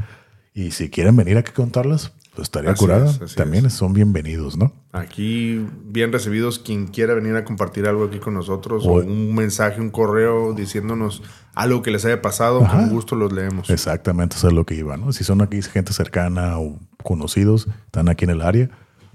y 0.54 0.72
si 0.72 0.90
quieren 0.90 1.16
venir 1.16 1.38
aquí 1.38 1.50
a 1.50 1.54
contarlas, 1.54 2.12
pues 2.34 2.46
estaría 2.46 2.70
Así 2.72 2.80
curada. 2.80 3.10
es, 3.24 3.34
También 3.34 3.68
son 3.70 3.92
bienvenidos, 3.92 4.56
¿no? 4.56 4.72
Aquí, 4.92 5.64
bien 5.84 6.12
recibidos, 6.12 6.58
quien 6.58 6.86
quiera 6.88 7.14
venir 7.14 7.34
a 7.36 7.44
compartir 7.44 7.86
algo 7.86 8.04
aquí 8.04 8.18
con 8.18 8.34
nosotros, 8.34 8.84
O- 8.86 8.90
o 8.90 8.94
un 9.04 9.34
mensaje, 9.34 9.80
un 9.80 9.90
correo 9.90 10.52
diciéndonos 10.52 11.22
algo 11.54 11.82
que 11.82 11.90
les 11.90 12.04
haya 12.04 12.20
pasado, 12.22 12.62
Ajá. 12.64 12.76
con 12.78 12.90
gusto 12.90 13.16
los 13.16 13.32
leemos. 13.32 13.70
Exactamente, 13.70 14.36
eso 14.36 14.48
es 14.48 14.52
lo 14.54 14.66
que 14.66 14.74
iba, 14.74 14.96
¿no? 14.96 15.12
Si 15.12 15.24
son 15.24 15.40
aquí 15.40 15.60
gente 15.62 15.92
cercana 15.92 16.58
o 16.58 16.78
conocidos, 17.02 17.68
están 17.86 18.08
aquí 18.08 18.24
en 18.24 18.30
el 18.30 18.42
área, 18.42 18.68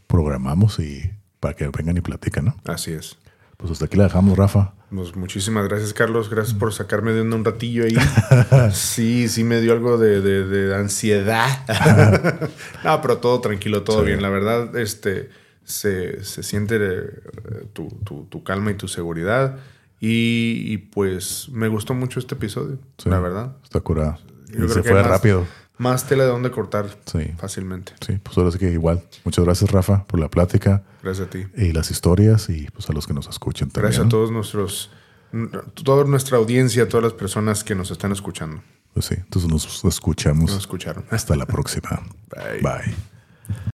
programamos 0.07 0.79
y 0.79 1.11
para 1.39 1.55
que 1.55 1.67
vengan 1.67 1.97
y 1.97 2.01
platican, 2.01 2.45
¿no? 2.45 2.55
Así 2.65 2.91
es. 2.91 3.17
Pues 3.63 3.71
hasta 3.71 3.85
aquí 3.85 3.95
la 3.95 4.03
dejamos, 4.03 4.37
Rafa. 4.37 4.73
Pues 4.93 5.15
muchísimas 5.15 5.69
gracias, 5.69 5.93
Carlos. 5.93 6.29
Gracias 6.29 6.53
por 6.53 6.73
sacarme 6.73 7.13
de 7.13 7.21
un 7.21 7.45
ratillo 7.45 7.85
ahí. 7.85 7.95
Sí, 8.73 9.29
sí 9.29 9.45
me 9.45 9.61
dio 9.61 9.71
algo 9.71 9.97
de, 9.97 10.19
de- 10.19 10.43
de 10.45 10.75
ansiedad. 10.75 11.47
no, 12.83 13.01
pero 13.01 13.19
todo 13.19 13.39
tranquilo, 13.39 13.83
todo 13.83 14.01
Sí. 14.01 14.07
bien. 14.07 14.21
La 14.21 14.27
verdad, 14.27 14.75
este, 14.75 15.29
se, 15.63 16.25
se 16.25 16.43
siente 16.43 16.75
eh, 16.77 17.05
tu, 17.71 17.87
tu- 18.03 18.25
tu 18.25 18.43
calma 18.43 18.71
y 18.71 18.73
tu 18.73 18.89
seguridad. 18.89 19.59
Y, 20.01 20.63
y, 20.73 20.77
pues 20.79 21.47
me 21.53 21.69
gustó 21.69 21.93
mucho 21.93 22.19
este 22.19 22.35
episodio, 22.35 22.77
Sí. 22.97 23.09
la 23.09 23.19
verdad. 23.21 23.55
Está 23.63 23.79
curada. 23.79 24.19
Yo 24.49 24.55
Y 24.55 24.57
creo 24.57 24.67
se 24.69 24.81
que 24.81 24.89
fue 24.89 25.01
rápido. 25.03 25.45
Más 25.83 26.07
tela 26.07 26.23
de 26.23 26.29
dónde 26.29 26.49
cortar 26.49 26.87
Sí. 27.05 27.33
fácilmente. 27.37 27.93
Sí, 28.05 28.19
pues 28.23 28.37
ahora 28.37 28.51
sí 28.51 28.57
que 28.57 28.71
igual. 28.71 29.03
Muchas 29.25 29.43
gracias, 29.45 29.69
Rafa, 29.71 30.05
por 30.05 30.19
la 30.19 30.29
plática 30.29 30.83
Gracias 31.03 31.27
a 31.27 31.29
ti. 31.29 31.45
y 31.57 31.73
las 31.73 31.91
historias 31.91 32.49
y 32.49 32.67
pues 32.71 32.89
a 32.89 32.93
los 32.93 33.05
que 33.05 33.13
nos 33.13 33.27
escuchen 33.27 33.69
también. 33.69 33.89
Gracias 33.91 34.05
a 34.05 34.09
todos 34.09 34.31
nuestros, 34.31 34.89
toda 35.83 36.05
nuestra 36.05 36.37
audiencia, 36.37 36.83
a 36.83 36.87
todas 36.87 37.03
las 37.03 37.13
personas 37.13 37.63
que 37.63 37.75
nos 37.75 37.91
están 37.91 38.11
escuchando. 38.11 38.61
Pues 38.93 39.07
sí, 39.07 39.15
entonces 39.17 39.49
nos 39.51 39.83
escuchamos. 39.85 40.51
Nos 40.51 40.59
escucharon. 40.59 41.03
Hasta 41.09 41.35
la 41.35 41.45
próxima. 41.45 42.01
Bye. 42.29 42.61
Bye. 42.61 42.93